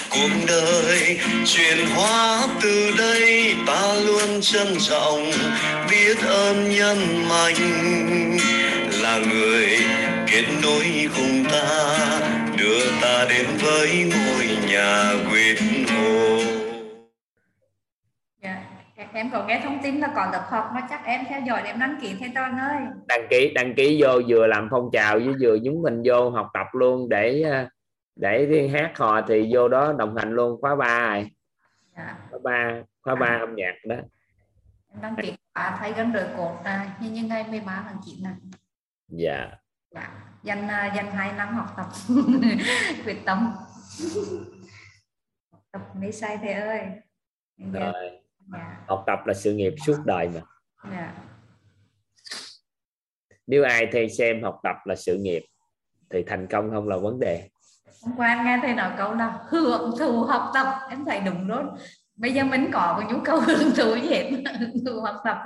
Cuộc 0.10 0.32
đời 0.48 1.20
chuyển 1.46 1.88
hóa 1.96 2.48
từ 2.62 2.91
đây, 2.98 3.56
ta 3.68 3.93
luôn 4.06 4.41
trân 4.41 4.78
trọng, 4.89 5.32
biết 5.91 6.18
ơn 6.28 6.76
nhân 6.76 7.30
mạnh 7.30 7.56
là 9.16 9.26
người 9.34 9.68
kết 10.28 10.45
nối 10.63 11.09
cùng 11.18 11.43
ta 11.51 12.20
đưa 12.57 13.01
ta 13.01 13.26
đến 13.30 13.45
với 13.61 14.11
ngôi 14.11 14.70
nhà 14.72 15.13
quyết 15.32 15.55
hồ 15.89 16.39
Dạ. 18.41 18.63
em 19.13 19.30
còn 19.32 19.47
nghe 19.47 19.61
thông 19.63 19.80
tin 19.84 19.99
là 19.99 20.07
còn 20.16 20.30
tập 20.32 20.43
học 20.49 20.70
mà 20.74 20.88
chắc 20.89 21.05
em 21.05 21.22
theo 21.30 21.41
dõi 21.47 21.61
để 21.63 21.70
em 21.70 21.80
đăng 21.80 21.97
ký 22.01 22.16
thầy 22.20 22.32
Toàn 22.36 22.57
ơi 22.57 22.78
đăng 23.07 23.28
ký 23.30 23.51
đăng 23.55 23.76
ký 23.76 24.01
vô 24.01 24.22
vừa 24.28 24.47
làm 24.47 24.68
phong 24.72 24.89
trào 24.93 25.20
với 25.20 25.34
vừa 25.41 25.57
nhúng 25.61 25.82
mình 25.82 26.01
vô 26.05 26.30
học 26.30 26.49
tập 26.53 26.68
luôn 26.74 27.09
để 27.09 27.45
để 28.16 28.45
đi 28.45 28.68
hát 28.68 28.91
hò 28.97 29.22
thì 29.22 29.49
vô 29.53 29.68
đó 29.68 29.93
đồng 29.97 30.16
hành 30.16 30.32
luôn. 30.32 30.61
Khóa 30.61 30.76
ba 30.76 31.09
rồi. 31.13 31.30
Dạ. 31.97 32.18
khóa 32.30 32.39
ba 32.43 32.82
khóa 33.01 33.16
ba 33.16 33.38
âm 33.41 33.55
nhạc 33.55 33.74
đó. 33.86 33.95
Em 34.93 35.01
đăng 35.01 35.16
ký 35.22 35.34
à, 35.53 35.78
thấy 35.80 35.93
gần 35.93 36.11
rồi 36.11 36.24
cột 36.38 36.51
à, 36.63 36.88
như 36.99 37.09
như 37.09 37.24
ngày 37.24 37.45
13 37.49 37.84
tháng 37.88 37.97
9 38.05 38.24
này 38.24 38.34
dạ. 39.08 39.51
Dạ. 39.91 40.10
dành 40.43 40.68
à, 40.68 40.93
dành 40.95 41.12
hai 41.12 41.34
năm 41.34 41.56
học 41.56 41.68
tập. 41.78 41.88
Quyết 43.06 43.18
tâm. 43.26 43.56
Học 45.51 45.62
tập 45.72 45.82
mấy 46.01 46.12
sai 46.12 46.38
thầy 46.38 46.53
ơi. 46.53 46.82
Rồi. 47.74 48.12
Dạ. 48.53 48.78
học 48.88 49.03
tập 49.08 49.20
là 49.26 49.34
sự 49.34 49.53
nghiệp 49.53 49.74
suốt 49.86 49.97
đời 50.06 50.30
mà. 50.34 50.41
Dạ. 50.91 51.14
nếu 53.47 53.64
ai 53.64 53.88
thay 53.91 54.10
xem 54.10 54.43
học 54.43 54.60
tập 54.64 54.76
là 54.86 54.95
sự 54.95 55.18
nghiệp 55.18 55.43
thì 56.10 56.24
thành 56.28 56.47
công 56.47 56.72
không 56.72 56.88
là 56.88 56.97
vấn 56.97 57.20
đề. 57.20 57.49
Hôm 58.03 58.16
qua 58.18 58.43
nghe 58.45 58.60
thầy 58.62 58.74
nói 58.74 58.91
câu 58.97 59.14
là 59.14 59.39
hưởng 59.49 59.91
thụ 59.99 60.24
học 60.24 60.51
tập. 60.53 60.68
Em 60.89 61.06
thấy 61.06 61.20
đúng 61.20 61.47
luôn. 61.47 61.76
Bây 62.16 62.34
giờ 62.34 62.43
mình 62.43 62.70
có 62.74 62.97
cái 62.99 63.12
nhu 63.12 63.20
cầu 63.24 63.39
hưởng 63.39 63.72
thụ 63.76 63.95
gì 63.95 64.08
hết. 64.08 64.32
Hưởng 64.60 64.86
thụ 64.86 65.01
học 65.01 65.16
tập 65.24 65.38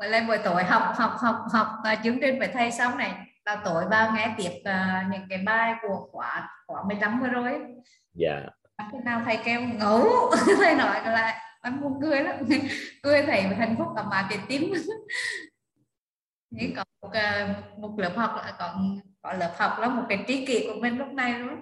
vậy 0.00 0.08
là 0.08 0.24
buổi 0.28 0.38
tối 0.38 0.64
học 0.64 0.82
học 0.94 1.12
học 1.18 1.36
học 1.52 1.66
uh, 1.92 1.98
chương 2.04 2.20
trình 2.20 2.36
phải 2.38 2.48
thầy 2.48 2.70
xong 2.70 2.98
này 2.98 3.12
là 3.44 3.62
tối 3.64 3.84
vào 3.90 4.12
nghe 4.16 4.34
tiếp 4.36 4.50
à, 4.64 5.08
những 5.12 5.22
cái 5.28 5.38
bài 5.38 5.74
của 5.82 6.08
khóa 6.12 6.48
khóa 6.66 6.82
15 6.88 7.20
vừa 7.20 7.28
rồi. 7.28 7.60
Dạ. 8.14 8.40
Khi 8.92 8.98
nào 9.04 9.22
thầy 9.24 9.38
kêu 9.44 9.60
ngủ. 9.60 10.08
Thầy 10.58 10.74
nói 10.74 11.00
lại 11.04 11.34
em 11.62 11.80
muốn 11.80 11.98
cười 12.02 12.20
lắm. 12.20 12.36
Cười 13.02 13.22
thầy 13.22 13.42
hạnh 13.42 13.74
phúc 13.78 13.86
cả 13.96 14.02
mà 14.02 14.26
cái 14.30 14.38
tim. 14.48 14.72
Nhưng 16.50 16.74
có 16.76 16.84
một, 17.02 17.10
à, 17.12 17.54
một 17.78 17.94
lớp 17.96 18.12
học 18.16 18.30
là 18.36 18.54
còn 18.58 19.00
có 19.22 19.32
lớp 19.32 19.52
học 19.58 19.72
là 19.78 19.88
một 19.88 20.02
cái 20.08 20.24
trí 20.26 20.46
kỷ 20.46 20.68
của 20.68 20.80
mình 20.80 20.98
lúc 20.98 21.08
này 21.08 21.38
luôn. 21.38 21.60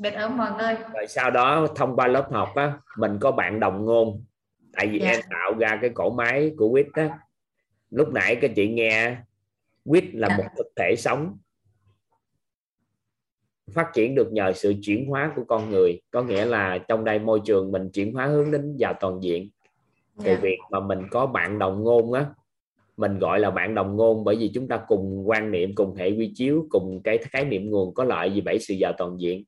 Biết 0.00 0.10
ơn 0.10 0.36
mọi 0.36 0.50
người. 0.52 0.76
Rồi 0.94 1.06
sau 1.08 1.30
đó 1.30 1.66
thông 1.76 1.96
qua 1.96 2.06
lớp 2.06 2.28
học 2.32 2.52
á 2.56 2.72
mình 2.98 3.18
có 3.20 3.32
bạn 3.32 3.60
đồng 3.60 3.84
ngôn. 3.84 4.24
Tại 4.76 4.86
vì 4.86 5.00
Dạ. 5.02 5.10
em 5.10 5.20
tạo 5.30 5.54
ra 5.58 5.78
cái 5.80 5.90
cổ 5.94 6.10
máy 6.10 6.52
của 6.58 6.70
quýt 6.70 6.86
á 6.94 7.08
lúc 7.90 8.08
nãy 8.12 8.36
các 8.40 8.50
chị 8.56 8.68
nghe 8.68 9.16
quýt 9.84 10.04
là 10.12 10.28
Dạ. 10.28 10.36
một 10.36 10.44
thực 10.56 10.66
thể 10.76 10.94
sống. 10.98 11.38
Phát 13.70 13.90
triển 13.94 14.14
được 14.14 14.32
nhờ 14.32 14.52
sự 14.52 14.74
chuyển 14.82 15.06
hóa 15.06 15.32
của 15.36 15.44
con 15.44 15.70
người. 15.70 16.00
Có 16.10 16.22
nghĩa 16.22 16.44
là 16.44 16.78
trong 16.78 17.04
đây 17.04 17.18
môi 17.18 17.40
trường 17.44 17.72
mình 17.72 17.90
chuyển 17.90 18.12
hóa 18.14 18.26
hướng 18.26 18.50
đến 18.50 18.76
vào 18.78 18.94
toàn 19.00 19.22
diện. 19.22 19.48
Thì 20.18 20.30
Dạ. 20.30 20.38
việc 20.42 20.58
mà 20.70 20.80
mình 20.80 20.98
có 21.10 21.26
bạn 21.26 21.58
đồng 21.58 21.82
ngôn 21.82 22.12
á 22.12 22.26
mình 22.96 23.18
gọi 23.18 23.40
là 23.40 23.50
bạn 23.50 23.74
đồng 23.74 23.96
ngôn 23.96 24.24
bởi 24.24 24.36
vì 24.36 24.50
chúng 24.54 24.68
ta 24.68 24.80
cùng 24.88 25.28
quan 25.28 25.50
niệm 25.50 25.74
cùng 25.74 25.94
hệ 25.94 26.10
quy 26.10 26.32
chiếu 26.34 26.66
cùng 26.70 27.00
cái 27.04 27.18
khái 27.18 27.44
niệm 27.44 27.70
nguồn 27.70 27.94
có 27.94 28.04
lợi 28.04 28.32
gì 28.32 28.40
bảy 28.40 28.58
sự 28.58 28.74
vào 28.80 28.92
toàn 28.98 29.20
diện. 29.20 29.44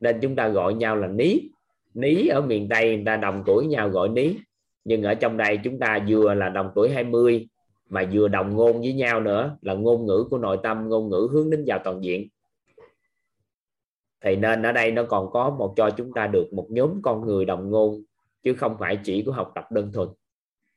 Nên 0.00 0.18
chúng 0.22 0.36
ta 0.36 0.48
gọi 0.48 0.74
nhau 0.74 0.96
là 0.96 1.08
ní. 1.08 1.40
Ní 1.94 2.26
ở 2.26 2.40
miền 2.40 2.68
tây 2.68 2.96
người 2.96 3.04
ta 3.06 3.16
đồng 3.16 3.42
tuổi 3.46 3.66
nhau 3.66 3.88
gọi 3.88 4.08
ní 4.08 4.34
nhưng 4.84 5.02
ở 5.02 5.14
trong 5.14 5.36
đây 5.36 5.58
chúng 5.64 5.78
ta 5.78 5.98
vừa 6.08 6.34
là 6.34 6.48
đồng 6.48 6.70
tuổi 6.74 6.90
20 6.90 7.48
mà 7.88 8.08
vừa 8.12 8.28
đồng 8.28 8.56
ngôn 8.56 8.80
với 8.80 8.92
nhau 8.92 9.20
nữa 9.20 9.56
là 9.60 9.74
ngôn 9.74 10.06
ngữ 10.06 10.24
của 10.30 10.38
nội 10.38 10.58
tâm 10.62 10.88
ngôn 10.88 11.08
ngữ 11.08 11.28
hướng 11.32 11.50
đến 11.50 11.64
vào 11.66 11.78
toàn 11.84 12.04
diện 12.04 12.28
thì 14.20 14.36
nên 14.36 14.62
ở 14.62 14.72
đây 14.72 14.90
nó 14.92 15.04
còn 15.08 15.30
có 15.32 15.50
một 15.50 15.74
cho 15.76 15.90
chúng 15.90 16.12
ta 16.14 16.26
được 16.26 16.52
một 16.52 16.66
nhóm 16.70 17.02
con 17.02 17.26
người 17.26 17.44
đồng 17.44 17.70
ngôn 17.70 18.02
chứ 18.42 18.54
không 18.54 18.76
phải 18.78 18.98
chỉ 19.04 19.22
của 19.26 19.32
học 19.32 19.52
tập 19.54 19.64
đơn 19.72 19.92
thuần 19.92 20.08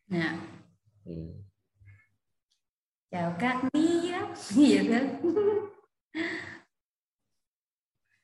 Dạ. 0.08 0.40
ừ. 1.06 1.14
chào 3.12 3.36
các 3.40 3.62
á 4.14 4.34
gì 4.36 4.78
thế 4.78 5.10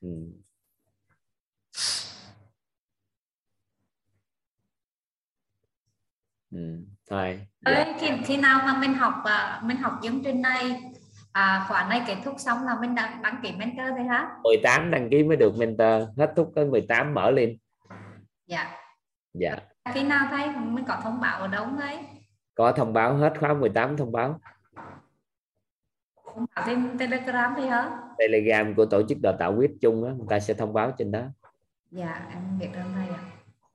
Ừ. 0.00 0.08
Ừ. 6.52 6.76
thôi 7.10 7.40
dạ. 7.66 7.72
Ơi, 7.72 7.94
khi, 8.00 8.08
khi 8.24 8.36
nào 8.36 8.60
mà 8.64 8.78
mình 8.80 8.94
học 8.94 9.14
à, 9.24 9.60
mình 9.64 9.76
học 9.76 9.92
chương 10.02 10.22
trình 10.24 10.42
này 10.42 10.82
à, 11.32 11.64
khóa 11.68 11.86
này 11.88 12.02
kết 12.06 12.16
thúc 12.24 12.34
xong 12.38 12.64
là 12.64 12.76
mình 12.80 12.94
đăng 12.94 13.22
đăng 13.22 13.36
ký 13.42 13.52
mentor 13.58 13.86
thôi 13.90 14.04
hả? 14.04 14.30
18 14.44 14.90
đăng 14.90 15.10
ký 15.10 15.22
mới 15.22 15.36
được 15.36 15.56
mentor 15.58 16.08
hết 16.18 16.32
thúc 16.36 16.52
tới 16.54 16.64
18 16.64 17.14
mở 17.14 17.30
lên. 17.30 17.58
Dạ. 18.46 18.70
Dạ. 19.34 19.56
Khi 19.92 20.02
nào 20.02 20.26
thấy 20.30 20.48
mình 20.56 20.84
có 20.88 21.00
thông 21.02 21.20
báo 21.20 21.40
ở 21.40 21.48
đâu 21.48 21.64
không 21.64 21.80
ấy 21.80 21.98
có 22.54 22.72
thông 22.72 22.92
báo 22.92 23.16
hết 23.16 23.32
khóa 23.40 23.54
18 23.54 23.96
thông 23.96 24.12
báo. 24.12 24.40
Thông 26.34 26.46
báo 26.54 26.64
trên 26.66 26.98
telegram 26.98 27.54
thì 27.56 27.66
hả? 27.66 27.90
Telegram 28.18 28.74
của 28.74 28.86
tổ 28.86 29.02
chức 29.08 29.18
đào 29.22 29.36
tạo 29.38 29.54
quyết 29.56 29.70
chung 29.80 30.04
á 30.04 30.12
người 30.12 30.26
ta 30.30 30.40
sẽ 30.40 30.54
thông 30.54 30.72
báo 30.72 30.92
trên 30.98 31.10
đó. 31.10 31.22
Dạ 31.90 32.26
em 32.30 32.58
biết 32.58 32.68
ơn 32.74 32.92
thầy 32.94 33.08
ạ 33.08 33.22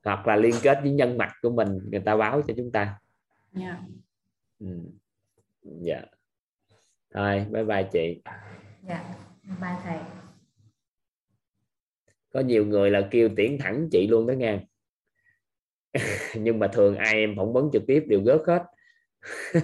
hoặc 0.08 0.26
là 0.26 0.36
liên 0.36 0.54
kết 0.62 0.78
với 0.82 0.92
nhân 0.92 1.18
mạch 1.18 1.32
của 1.42 1.50
mình 1.50 1.78
người 1.90 2.00
ta 2.00 2.16
báo 2.16 2.42
cho 2.46 2.54
chúng 2.56 2.72
ta. 2.72 2.98
Dạ. 3.52 3.80
Ừ. 4.58 4.66
dạ. 5.62 6.02
Thôi 7.14 7.46
bye 7.50 7.64
bye 7.64 7.88
chị. 7.92 8.22
Dạ 8.88 9.14
bye 9.60 9.76
thầy. 9.84 9.98
Có 12.32 12.40
nhiều 12.40 12.66
người 12.66 12.90
là 12.90 13.08
kêu 13.10 13.28
tiễn 13.36 13.58
thẳng 13.58 13.88
chị 13.92 14.06
luôn 14.06 14.26
đó 14.26 14.32
nha 14.32 14.60
nhưng 16.34 16.58
mà 16.58 16.68
thường 16.68 16.96
ai 16.96 17.14
em 17.14 17.34
phỏng 17.36 17.52
vấn 17.52 17.70
trực 17.72 17.82
tiếp 17.86 18.04
đều 18.08 18.20
gớt 18.20 18.40
hết. 18.46 18.62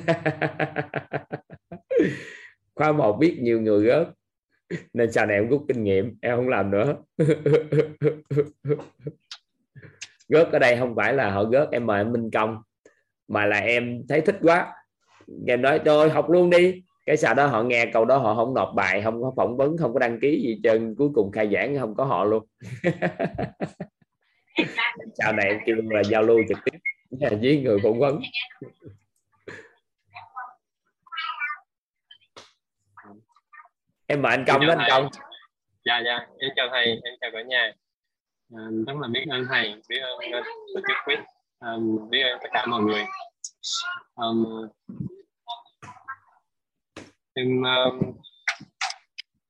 Khóa 2.74 2.92
một 2.92 3.16
biết 3.20 3.38
nhiều 3.40 3.61
người 3.61 3.86
gớt. 3.86 4.09
Nên 4.92 5.12
sau 5.12 5.26
này 5.26 5.36
em 5.36 5.49
rút 5.49 5.64
kinh 5.68 5.84
nghiệm 5.84 6.18
em 6.20 6.36
không 6.36 6.49
làm 6.49 6.70
nữa 6.70 6.97
gớt 10.28 10.48
ở 10.52 10.58
đây 10.58 10.76
không 10.76 10.94
phải 10.96 11.12
là 11.12 11.30
họ 11.30 11.44
gớt 11.44 11.68
em 11.72 11.86
mời 11.86 12.00
em 12.00 12.12
minh 12.12 12.30
công. 12.30 12.62
Mà 13.28 13.46
là 13.46 13.58
em 13.58 14.02
thấy 14.08 14.20
thích 14.20 14.36
quá. 14.42 14.72
Em 15.46 15.62
nói 15.62 15.80
tôi 15.84 16.10
học 16.10 16.30
luôn 16.30 16.50
đi. 16.50 16.82
Cái 17.06 17.16
sau 17.16 17.34
đó 17.34 17.46
họ 17.46 17.62
nghe 17.62 17.86
câu 17.86 18.04
đó 18.04 18.18
họ 18.18 18.34
không 18.34 18.54
nộp 18.54 18.72
bài 18.74 19.02
không 19.02 19.22
có 19.22 19.32
phỏng 19.36 19.56
vấn 19.56 19.76
không 19.76 19.92
có 19.92 19.98
đăng 19.98 20.20
ký 20.20 20.42
gì 20.42 20.60
trơn 20.62 20.94
cuối 20.98 21.08
cùng 21.14 21.32
khai 21.32 21.50
giảng 21.52 21.78
không 21.78 21.94
có 21.94 22.04
họ 22.04 22.24
luôn. 22.24 22.46
Sau 25.14 25.32
này 25.32 25.46
em 25.48 25.58
kêu 25.66 25.76
là 25.90 26.02
giao 26.04 26.22
lưu 26.22 26.38
trực 26.48 26.58
tiếp 26.64 26.78
với 27.40 27.60
người 27.62 27.78
phỏng 27.82 27.98
vấn. 27.98 28.20
Em 34.06 34.22
mời 34.22 34.30
anh 34.30 34.44
công 34.46 34.66
đó 34.66 34.74
anh 34.78 34.88
công. 34.90 35.08
Dạ 35.84 36.02
dạ. 36.04 36.26
Em 36.38 36.50
chào 36.56 36.68
thầy 36.70 36.86
em 36.86 37.14
chào 37.20 37.30
cả 37.32 37.42
nhà 37.42 37.72
à, 38.57 38.62
rất 38.86 38.96
là 39.00 39.09
biết 39.09 39.26
ơn 39.30 39.46
thầy 39.48 39.74
biết 39.88 39.98
ơn 39.98 40.18
tổ 40.74 40.80
chức 40.80 40.96
quýt 41.05 41.18
um, 41.61 41.98
à, 41.98 42.05
biết 42.11 42.22
ơn 42.22 42.38
tất 42.42 42.48
cả 42.52 42.66
mọi 42.66 42.82
người. 42.82 43.05
Um, 44.14 44.68
em 47.34 47.62
um, 47.62 48.12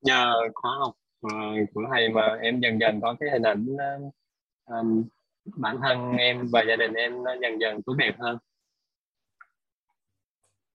nhờ 0.00 0.34
khóa 0.55 0.76
học 0.78 0.92
uh, 1.26 1.68
của 1.74 1.82
thầy 1.92 2.09
mà 2.09 2.38
em 2.42 2.61
dần 2.61 2.80
dần 2.80 3.00
có 3.00 3.16
cái 3.20 3.30
hình 3.30 3.42
ảnh 3.42 3.66
uh, 3.74 4.14
um, 4.66 5.05
bản 5.57 5.78
thân 5.82 6.16
em 6.16 6.48
và 6.52 6.62
gia 6.68 6.76
đình 6.76 6.94
em 6.94 7.24
nó 7.24 7.32
dần 7.42 7.61
dần 7.61 7.82
tốt 7.82 7.94
đẹp 7.98 8.14
hơn. 8.18 8.38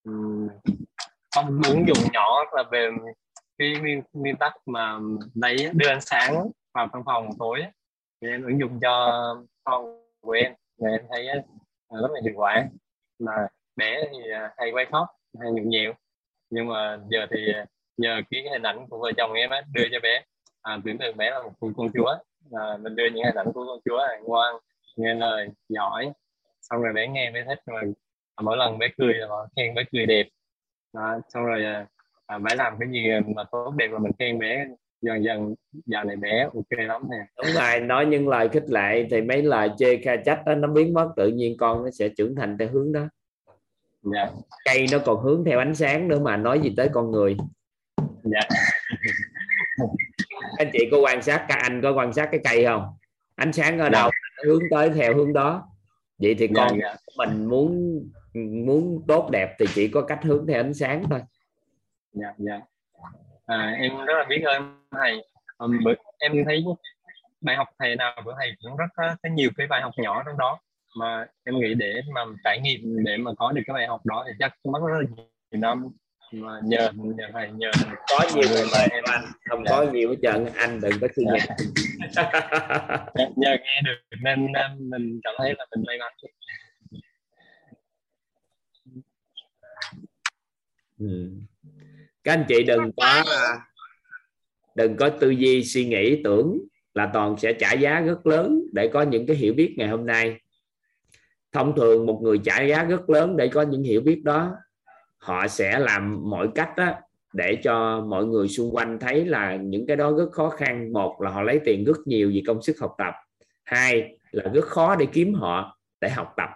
Ừ, 0.04 0.12
um, 1.38 1.62
ứng 1.68 1.88
dụng 1.88 2.12
nhỏ 2.14 2.44
là 2.52 2.64
về 2.72 2.90
cái 3.58 3.74
nguyên, 3.82 4.02
nguyên 4.14 4.36
tắc 4.36 4.54
mà 4.66 5.00
lấy 5.34 5.70
đưa 5.74 5.90
ánh 5.90 6.02
sáng 6.02 6.52
vào 6.74 6.88
trong 6.94 7.04
phòng 7.06 7.30
tối 7.40 7.64
thì 8.22 8.28
em 8.28 8.44
ứng 8.44 8.60
dụng 8.60 8.80
cho 8.82 9.36
con 9.64 10.02
của 10.22 10.32
em. 10.32 10.54
Và 10.78 10.90
em 10.90 11.02
thấy 11.10 11.28
à, 11.28 11.42
rất 12.02 12.12
là 12.14 12.22
hiệu 12.24 12.34
quả. 12.36 12.68
Mà 13.20 13.48
bé 13.76 14.04
thì 14.12 14.32
à, 14.32 14.54
hay 14.58 14.72
quay 14.72 14.86
khóc 14.92 15.08
hay 15.40 15.52
nhụn 15.52 15.70
nhiều 15.70 15.94
nhưng 16.50 16.68
mà 16.68 17.00
giờ 17.10 17.28
thì 17.32 17.54
à, 17.54 17.66
nhờ 17.98 18.22
cái 18.30 18.44
hình 18.52 18.62
ảnh 18.62 18.88
của 18.90 19.00
vợ 19.00 19.12
chồng 19.18 19.34
em 19.34 19.50
á 19.50 19.62
đưa 19.74 19.84
cho 19.92 20.00
bé. 20.04 20.24
À, 20.62 20.80
tưởng 20.86 20.98
tượng 20.98 21.18
bé 21.18 21.30
là 21.30 21.44
một 21.44 21.74
con 21.78 21.92
chúa. 21.94 22.16
À, 22.52 22.78
mình 22.78 22.96
đưa 22.96 23.06
những 23.06 23.24
hình 23.26 23.36
ảnh 23.36 23.52
của 23.54 23.66
con 23.68 23.80
chúa 23.86 23.98
là 23.98 24.18
ngoan 24.24 24.56
nghe 24.96 25.14
lời 25.14 25.50
giỏi. 25.70 26.12
Xong 26.62 26.82
rồi 26.82 26.94
bé 26.94 27.08
nghe 27.08 27.32
bé 27.32 27.44
thích 27.48 27.60
rồi 27.66 27.94
mỗi 28.42 28.58
lần 28.58 28.78
bé 28.78 28.88
cười 28.98 29.14
là 29.14 29.28
khen 29.56 29.76
bé 29.76 29.84
cười 29.92 30.06
đẹp. 30.06 30.28
À, 30.94 31.20
xong 31.34 31.46
rồi 31.46 31.66
à, 32.26 32.38
bé 32.38 32.56
làm 32.56 32.76
cái 32.80 32.90
gì 32.92 33.10
mà 33.36 33.44
tốt 33.52 33.74
đẹp 33.78 33.88
là 33.92 34.00
mình 34.00 34.12
khen 34.20 34.40
bé 34.40 34.66
dần 35.02 35.24
dần 35.24 35.56
giờ 35.86 36.04
này 36.04 36.16
bé 36.16 36.44
ok 36.44 36.88
lắm 36.88 37.02
nè 37.12 37.18
đúng 37.38 37.54
rồi 37.56 37.80
nói 37.80 38.06
những 38.06 38.28
lời 38.28 38.50
khích 38.50 38.70
lệ 38.70 39.08
thì 39.12 39.22
mấy 39.22 39.42
lời 39.44 39.70
chê 39.78 39.98
kha 39.98 40.16
trách 40.16 40.42
đó 40.46 40.56
nó 40.56 40.68
biến 40.68 40.94
mất 40.94 41.10
tự 41.16 41.28
nhiên 41.28 41.58
con 41.58 41.84
nó 41.84 41.92
sẽ 41.92 42.10
trưởng 42.10 42.36
thành 42.36 42.58
theo 42.58 42.68
hướng 42.68 42.92
đó 42.92 43.10
dạ. 44.02 44.30
cây 44.66 44.86
nó 44.92 45.00
còn 45.06 45.24
hướng 45.24 45.46
theo 45.46 45.60
ánh 45.60 45.76
sáng 45.76 46.08
nữa 46.08 46.20
mà 46.20 46.38
nói 46.38 46.60
gì 46.60 46.74
tới 46.78 46.90
con 46.94 47.12
người 47.12 47.38
dạ. 48.24 48.40
anh 50.58 50.70
chị 50.74 50.80
có 50.92 50.98
quan 51.04 51.22
sát 51.22 51.46
các 51.48 51.58
anh 51.62 51.82
có 51.82 51.94
quan 51.94 52.14
sát 52.14 52.30
cái 52.32 52.40
cây 52.44 52.66
không 52.66 52.84
ánh 53.36 53.54
sáng 53.54 53.80
ở 53.80 53.90
đâu 53.90 54.10
dạ. 54.12 54.44
hướng 54.46 54.64
tới 54.72 54.90
theo 54.90 55.16
hướng 55.16 55.34
đó 55.34 55.70
vậy 56.18 56.36
thì 56.40 56.48
con 56.48 56.80
dạ, 56.82 56.88
dạ. 56.94 56.96
mình 57.18 57.46
muốn 57.46 58.00
muốn 58.66 59.04
tốt 59.08 59.30
đẹp 59.32 59.56
thì 59.60 59.66
chỉ 59.76 59.88
có 59.88 60.02
cách 60.02 60.20
hướng 60.24 60.48
theo 60.48 60.60
ánh 60.60 60.74
sáng 60.74 61.04
thôi 61.10 61.22
dạ 62.14 62.34
dạ 62.38 62.62
à, 63.50 63.76
em 63.82 64.06
rất 64.06 64.14
là 64.18 64.26
biết 64.30 64.42
ơn 64.46 64.86
thầy. 64.92 65.26
Um, 65.58 65.80
em 66.20 66.32
thấy 66.46 66.64
bài 67.42 67.56
học 67.56 67.68
thầy 67.80 67.96
nào 67.96 68.22
của 68.26 68.34
thầy 68.40 68.52
cũng 68.64 68.78
rất 68.78 68.86
có, 68.96 69.16
có 69.24 69.30
nhiều 69.30 69.50
cái 69.58 69.68
bài 69.68 69.82
học 69.82 69.94
nhỏ 69.98 70.24
trong 70.26 70.38
đó. 70.38 70.60
Mà 70.96 71.26
em 71.44 71.60
nghĩ 71.60 71.74
để 71.74 72.02
mà 72.14 72.22
trải 72.44 72.60
nghiệm 72.64 73.04
để 73.06 73.18
mà 73.18 73.32
có 73.38 73.52
được 73.52 73.62
cái 73.68 73.74
bài 73.74 73.88
học 73.88 74.06
đó 74.06 74.26
thì 74.28 74.34
chắc 74.40 74.54
mất 74.64 74.80
rất 74.88 74.98
là 75.00 75.08
nhiều 75.16 75.62
năm. 75.62 75.88
Mà 76.32 76.60
nhờ 76.64 76.92
nhờ 76.94 77.28
thầy 77.34 77.52
nhờ 77.52 77.72
có 78.10 78.30
nhiều 78.36 78.50
người 78.50 78.64
mời 78.72 78.88
em 78.92 79.04
anh 79.08 79.24
không 79.50 79.64
có 79.70 79.86
nhiều 79.94 80.10
hết 80.10 80.16
trơn. 80.22 80.46
Anh 80.56 80.82
đừng 80.82 81.00
có 81.02 81.08
suy 81.16 81.24
nghĩ. 81.24 81.40
Nhờ 83.36 83.58
nghe 83.62 83.82
được 83.86 84.18
nên 84.22 84.52
mình 84.90 85.20
cảm 85.24 85.34
thấy 85.38 85.54
là 85.58 85.66
mình 85.72 85.84
may 85.88 85.98
mắn. 85.98 86.14
Ừ. 91.00 91.32
các 92.24 92.34
anh 92.34 92.46
chị 92.48 92.64
đừng 92.64 92.92
có 92.98 93.24
đừng 94.76 94.98
có 94.98 95.10
tư 95.10 95.30
duy 95.30 95.64
suy 95.64 95.86
nghĩ 95.86 96.24
tưởng 96.24 96.60
là 96.94 97.10
toàn 97.14 97.36
sẽ 97.38 97.54
trả 97.54 97.74
giá 97.74 98.02
rất 98.02 98.28
lớn 98.28 98.62
để 98.72 98.90
có 98.94 99.02
những 99.02 99.28
cái 99.28 99.36
hiểu 99.36 99.54
biết 99.54 99.76
ngày 99.78 99.88
hôm 99.88 100.06
nay. 100.06 100.42
Thông 101.52 101.76
thường 101.76 102.06
một 102.06 102.20
người 102.24 102.40
trả 102.44 102.62
giá 102.62 102.84
rất 102.84 103.10
lớn 103.10 103.38
để 103.38 103.48
có 103.48 103.62
những 103.62 103.84
hiểu 103.84 104.02
biết 104.02 104.24
đó 104.24 104.56
họ 105.18 105.48
sẽ 105.48 105.80
làm 105.80 106.30
mọi 106.30 106.48
cách 106.56 106.70
đó 106.78 106.94
để 107.34 107.58
cho 107.64 108.02
mọi 108.02 108.26
người 108.26 108.48
xung 108.48 108.76
quanh 108.76 109.00
thấy 109.00 109.26
là 109.26 109.56
những 109.56 109.86
cái 109.88 109.98
đó 109.98 110.12
rất 110.18 110.32
khó 110.32 110.50
khăn. 110.50 110.94
Một 110.94 111.22
là 111.22 111.32
họ 111.32 111.42
lấy 111.42 111.60
tiền 111.66 111.86
rất 111.86 111.98
nhiều 112.06 112.30
vì 112.34 112.44
công 112.48 112.62
sức 112.62 112.80
học 112.80 112.96
tập. 112.98 113.14
Hai 113.64 114.18
là 114.32 114.44
rất 114.54 114.66
khó 114.66 114.96
để 114.96 115.06
kiếm 115.06 115.34
họ 115.34 115.80
để 116.02 116.10
học 116.10 116.34
tập. 116.38 116.50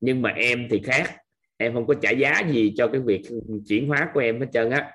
Nhưng 0.00 0.22
mà 0.22 0.30
em 0.30 0.66
thì 0.70 0.80
khác 0.84 1.19
em 1.62 1.74
không 1.74 1.86
có 1.86 1.94
trả 1.94 2.10
giá 2.10 2.40
gì 2.50 2.72
cho 2.76 2.88
cái 2.88 3.00
việc 3.00 3.22
chuyển 3.68 3.88
hóa 3.88 4.10
của 4.14 4.20
em 4.20 4.40
hết 4.40 4.46
trơn 4.52 4.70
á. 4.70 4.92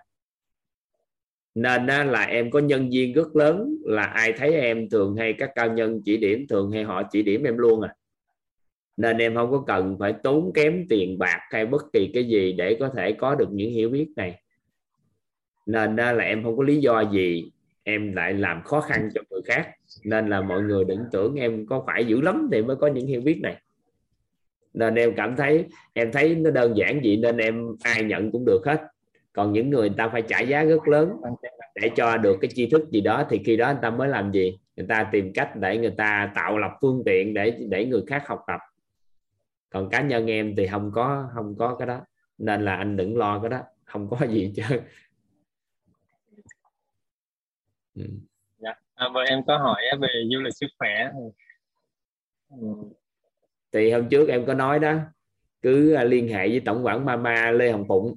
Nên 1.56 1.88
á, 1.88 2.04
là 2.04 2.24
em 2.24 2.52
có 2.52 2.60
nhân 2.60 2.90
viên 2.90 3.14
rất 3.14 3.36
lớn 3.36 3.78
là 3.84 4.04
ai 4.04 4.34
thấy 4.34 4.54
em 4.54 4.90
thường 4.90 5.16
hay 5.16 5.34
các 5.34 5.52
cao 5.56 5.74
nhân 5.74 6.02
chỉ 6.06 6.18
điểm 6.18 6.46
thường 6.50 6.72
hay 6.72 6.84
họ 6.84 7.04
chỉ 7.12 7.24
điểm 7.24 7.44
em 7.44 7.58
luôn 7.58 7.82
à. 7.82 7.96
Nên 8.98 9.18
em 9.18 9.36
không 9.36 9.52
có 9.52 9.64
cần 9.68 9.98
phải 10.00 10.14
tốn 10.24 10.52
kém 10.54 10.88
tiền 10.90 11.18
bạc 11.18 11.40
hay 11.52 11.66
bất 11.66 11.82
kỳ 11.94 12.12
cái 12.14 12.24
gì 12.24 12.54
để 12.54 12.78
có 12.80 12.90
thể 12.98 13.12
có 13.12 13.36
được 13.36 13.52
những 13.52 13.72
hiểu 13.72 13.90
biết 13.90 14.08
này. 14.16 14.42
Nên 15.66 15.96
là 15.96 16.24
em 16.24 16.44
không 16.44 16.58
có 16.58 16.64
lý 16.64 16.78
do 16.78 17.02
gì 17.12 17.52
em 17.84 18.14
lại 18.14 18.34
làm 18.34 18.64
khó 18.64 18.82
khăn 18.82 19.10
cho 19.14 19.22
người 19.30 19.42
khác. 19.46 19.70
Nên 20.04 20.30
là 20.30 20.42
mọi 20.42 20.62
người 20.62 20.84
đừng 20.84 21.00
tưởng 21.12 21.36
em 21.36 21.66
có 21.66 21.84
phải 21.88 22.06
dữ 22.06 22.22
lắm 22.22 22.50
thì 22.52 22.62
mới 22.62 22.76
có 22.76 22.88
những 22.88 23.08
hiểu 23.08 23.22
biết 23.22 23.40
này 23.44 23.62
nên 24.76 24.96
em 24.96 25.14
cảm 25.18 25.36
thấy 25.36 25.66
em 25.94 26.12
thấy 26.12 26.36
nó 26.36 26.52
đơn 26.52 26.78
giản 26.78 27.02
vậy 27.04 27.18
nên 27.18 27.38
em 27.38 27.76
ai 27.84 28.04
nhận 28.04 28.32
cũng 28.32 28.46
được 28.46 28.62
hết. 28.66 28.82
Còn 29.34 29.54
những 29.54 29.70
người 29.70 29.90
ta 29.98 30.10
phải 30.10 30.22
trả 30.22 30.40
giá 30.40 30.64
rất 30.64 30.88
lớn 30.88 31.10
để 31.82 31.90
cho 31.96 32.18
được 32.18 32.38
cái 32.42 32.52
tri 32.54 32.70
thức 32.70 32.90
gì 32.92 33.02
đó 33.02 33.26
thì 33.30 33.42
khi 33.46 33.58
đó 33.58 33.68
người 33.68 33.82
ta 33.82 33.90
mới 33.90 34.10
làm 34.10 34.32
gì? 34.32 34.60
Người 34.76 34.86
ta 34.90 35.10
tìm 35.12 35.34
cách 35.34 35.56
để 35.56 35.78
người 35.78 35.94
ta 35.98 36.32
tạo 36.36 36.58
lập 36.58 36.72
phương 36.82 37.04
tiện 37.06 37.34
để 37.34 37.58
để 37.70 37.86
người 37.86 38.02
khác 38.08 38.24
học 38.28 38.40
tập. 38.48 38.60
Còn 39.70 39.90
cá 39.90 40.02
nhân 40.02 40.28
em 40.28 40.56
thì 40.58 40.68
không 40.68 40.92
có 40.94 41.30
không 41.36 41.56
có 41.58 41.76
cái 41.76 41.88
đó. 41.88 42.00
Nên 42.38 42.66
là 42.66 42.76
anh 42.76 42.98
đừng 42.98 43.18
lo 43.18 43.40
cái 43.40 43.50
đó. 43.50 43.62
Không 43.86 44.10
có 44.10 44.18
gì 44.30 44.54
chứ 44.56 44.64
ừ. 47.96 48.04
dạ. 48.58 48.74
à, 48.94 49.08
và 49.14 49.22
em 49.30 49.40
có 49.48 49.58
hỏi 49.58 49.82
về 50.02 50.08
du 50.34 50.40
lịch 50.42 50.56
sức 50.56 50.68
khỏe. 50.80 51.12
Ừ. 51.14 51.30
ừ 52.62 52.90
thì 53.76 53.92
hôm 53.92 54.10
trước 54.10 54.30
em 54.30 54.46
có 54.46 54.54
nói 54.54 54.80
đó 54.80 54.96
cứ 55.62 55.94
à, 55.94 56.04
liên 56.04 56.28
hệ 56.28 56.50
với 56.50 56.62
tổng 56.66 56.86
quản 56.86 57.06
mama 57.06 57.52
lê 57.52 57.72
hồng 57.72 57.86
phụng. 57.88 58.16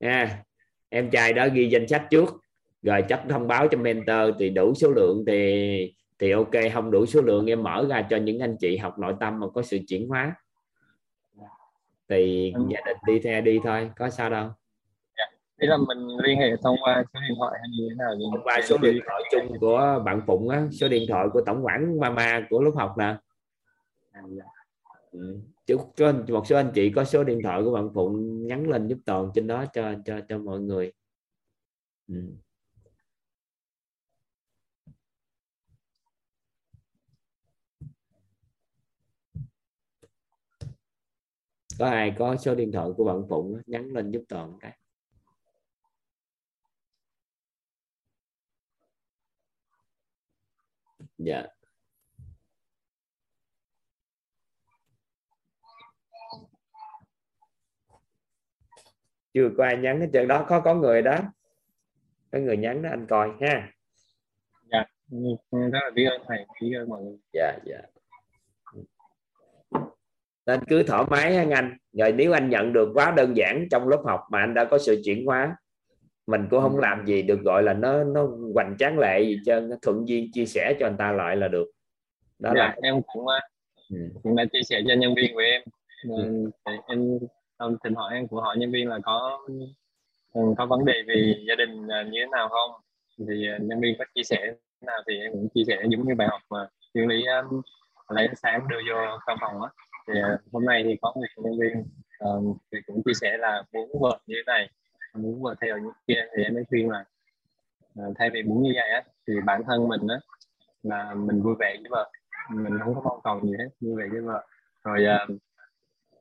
Nha 0.00 0.42
em 0.88 1.10
trai 1.10 1.32
đó 1.32 1.48
ghi 1.52 1.68
danh 1.68 1.88
sách 1.88 2.06
trước 2.10 2.40
rồi 2.82 3.02
chấp 3.08 3.22
thông 3.28 3.48
báo 3.48 3.68
cho 3.68 3.78
mentor 3.78 4.36
thì 4.38 4.50
đủ 4.50 4.74
số 4.74 4.90
lượng 4.90 5.24
thì 5.26 5.94
thì 6.18 6.30
ok 6.30 6.50
không 6.74 6.90
đủ 6.90 7.06
số 7.06 7.20
lượng 7.20 7.46
em 7.46 7.62
mở 7.62 7.86
ra 7.90 8.06
cho 8.10 8.16
những 8.16 8.38
anh 8.38 8.56
chị 8.60 8.76
học 8.76 8.98
nội 8.98 9.14
tâm 9.20 9.40
mà 9.40 9.46
có 9.54 9.62
sự 9.62 9.78
chuyển 9.88 10.08
hóa. 10.08 10.34
Thì 12.08 12.52
ừ. 12.54 12.62
gia 12.68 12.80
đình 12.86 12.96
đi 13.06 13.20
theo 13.20 13.40
đi 13.40 13.60
thôi 13.64 13.90
có 13.96 14.10
sao 14.10 14.30
đâu. 14.30 14.48
Dạ. 15.18 15.24
Thế 15.60 15.66
là 15.66 15.76
mình 15.76 16.08
liên 16.22 16.38
hệ 16.38 16.56
thông 16.62 16.76
qua 16.82 17.04
số 17.14 17.20
điện 17.28 17.36
thoại 17.38 17.58
hay 17.60 17.68
như 17.78 17.88
thế 17.90 17.94
nào 17.98 18.14
thông 18.32 18.44
qua 18.44 18.60
số 18.64 18.78
điện 18.78 19.00
thoại 19.06 19.22
chung 19.30 19.58
của 19.60 20.02
bạn 20.04 20.20
Phụng 20.26 20.48
á 20.48 20.66
số 20.72 20.88
điện 20.88 21.04
thoại 21.08 21.26
của 21.32 21.40
tổng 21.46 21.64
quản 21.64 22.00
mama 22.00 22.46
của 22.50 22.60
lớp 22.62 22.72
học 22.74 22.94
nè 22.98 23.16
Ừ. 25.12 25.40
chúc 25.66 25.92
có 25.96 26.12
một 26.28 26.46
số 26.46 26.56
anh 26.56 26.72
chị 26.74 26.92
có 26.96 27.04
số 27.04 27.24
điện 27.24 27.40
thoại 27.42 27.62
của 27.64 27.72
bạn 27.72 27.90
Phụng 27.94 28.46
nhắn 28.46 28.68
lên 28.68 28.88
giúp 28.88 28.98
toàn 29.06 29.30
trên 29.34 29.46
đó 29.46 29.64
cho 29.72 29.94
cho 30.04 30.20
cho 30.28 30.38
mọi 30.38 30.60
người. 30.60 30.92
Ừ. 32.08 32.14
có 41.78 41.86
ai 41.86 42.14
có 42.18 42.36
số 42.36 42.54
điện 42.54 42.72
thoại 42.72 42.88
của 42.96 43.04
bạn 43.04 43.22
Phụng 43.28 43.60
nhắn 43.66 43.88
lên 43.92 44.10
giúp 44.10 44.22
toàn 44.28 44.58
cái? 44.60 44.78
Dạ. 51.18 51.59
Chưa 59.34 59.50
có 59.58 59.64
ai 59.64 59.76
nhắn 59.76 60.00
hết 60.00 60.06
trơn. 60.12 60.28
Đó 60.28 60.46
có 60.48 60.60
có 60.60 60.74
người 60.74 61.02
đó. 61.02 61.18
Có 62.32 62.38
người 62.38 62.56
nhắn 62.56 62.82
đó 62.82 62.90
anh 62.90 63.06
coi 63.06 63.30
ha. 63.40 63.72
Dạ 64.72 64.84
rất 65.50 65.80
là 65.82 65.90
biết 65.94 66.04
ơn 66.04 66.22
thầy 66.28 66.38
biết 66.62 66.76
ơn 66.76 66.88
mọi 66.88 67.02
người. 67.02 67.16
Dạ 67.32 67.58
dạ. 67.64 67.80
Nên 70.46 70.60
cứ 70.68 70.82
thoải 70.82 71.04
mái 71.10 71.36
anh 71.36 71.50
anh. 71.50 71.76
Rồi 71.92 72.12
nếu 72.12 72.32
anh 72.32 72.50
nhận 72.50 72.72
được 72.72 72.90
quá 72.94 73.10
đơn 73.16 73.36
giản 73.36 73.68
trong 73.70 73.88
lớp 73.88 74.02
học 74.04 74.20
mà 74.30 74.40
anh 74.40 74.54
đã 74.54 74.64
có 74.64 74.78
sự 74.78 75.02
chuyển 75.04 75.26
hóa 75.26 75.56
mình 76.30 76.46
cũng 76.50 76.60
không 76.60 76.78
làm 76.78 77.06
gì 77.06 77.22
được 77.22 77.40
gọi 77.40 77.62
là 77.62 77.72
nó 77.72 78.04
nó 78.04 78.28
hoành 78.54 78.76
tráng 78.78 78.98
lệ 78.98 79.22
gì 79.22 79.38
cho 79.46 79.60
thuận 79.82 80.08
duyên 80.08 80.32
chia 80.32 80.46
sẻ 80.46 80.74
cho 80.80 80.86
anh 80.86 80.96
ta 80.96 81.12
lại 81.12 81.36
là 81.36 81.48
được. 81.48 81.66
Đó 82.38 82.52
dạ, 82.56 82.60
là 82.60 82.76
em 82.82 83.02
cũng 83.12 83.26
ừ. 83.90 83.96
cũng 84.22 84.36
đã 84.36 84.44
chia 84.52 84.62
sẻ 84.62 84.80
cho 84.88 84.94
nhân 84.94 85.14
viên 85.14 85.34
của 85.34 85.40
em. 85.40 85.62
Ừ. 86.08 86.50
em 86.88 87.18
em 87.60 87.76
thỉnh 87.84 87.94
hỏi 87.94 88.14
em 88.14 88.28
của 88.28 88.40
hỏi 88.40 88.56
nhân 88.58 88.72
viên 88.72 88.88
là 88.88 88.98
có 89.02 89.40
ừ, 90.32 90.40
có 90.58 90.66
vấn 90.66 90.84
đề 90.84 91.02
về 91.06 91.34
gia 91.48 91.54
đình 91.54 91.88
à, 91.88 92.02
như 92.02 92.20
thế 92.20 92.26
nào 92.32 92.48
không? 92.48 92.70
Thì 93.28 93.48
à, 93.48 93.58
nhân 93.60 93.80
viên 93.80 93.98
có 93.98 94.04
chia 94.14 94.22
sẻ 94.22 94.54
nào 94.80 94.98
thì 95.08 95.18
em 95.18 95.32
cũng 95.32 95.48
chia 95.54 95.64
sẻ 95.66 95.82
giống 95.88 96.08
như 96.08 96.14
bài 96.14 96.28
học 96.30 96.40
mà 96.50 96.68
nguyên 96.94 97.08
lý 97.08 97.24
um, 97.26 97.62
lấy 98.08 98.26
ánh 98.26 98.36
sáng 98.36 98.68
đưa 98.68 98.78
vô 98.88 99.18
trong 99.26 99.38
phòng 99.40 99.62
á. 99.62 99.68
Thì 100.06 100.20
hôm 100.52 100.64
nay 100.64 100.82
thì 100.84 100.96
có 101.02 101.12
một 101.14 101.42
nhân 101.44 101.58
viên 101.60 101.84
um, 102.18 102.56
thì 102.72 102.78
cũng 102.86 103.02
chia 103.04 103.14
sẻ 103.14 103.36
là 103.36 103.62
muốn 103.72 103.90
vợ 104.00 104.18
như 104.26 104.34
thế 104.36 104.42
này 104.46 104.70
muốn 105.14 105.42
vợ 105.42 105.54
theo 105.60 105.78
như 105.78 105.90
kia 106.06 106.26
thì 106.36 106.42
em 106.42 106.54
mới 106.54 106.64
khuyên 106.68 106.90
là 106.90 107.04
uh, 108.00 108.16
thay 108.18 108.30
vì 108.30 108.42
muốn 108.42 108.62
như 108.62 108.72
vậy 108.74 108.90
á 108.90 109.02
thì 109.26 109.34
bản 109.44 109.62
thân 109.66 109.88
mình 109.88 110.00
á 110.08 110.16
là 110.82 111.14
mình 111.14 111.42
vui 111.42 111.54
vẻ 111.58 111.76
với 111.80 111.88
vợ 111.90 112.10
mình 112.50 112.78
không 112.84 112.94
có 112.94 113.00
mong 113.04 113.20
cầu 113.24 113.40
gì 113.42 113.52
hết 113.58 113.68
vui 113.80 113.96
vẻ 113.96 114.08
với 114.12 114.20
vợ. 114.20 114.46
Rồi 114.84 115.06
uh, 115.32 115.40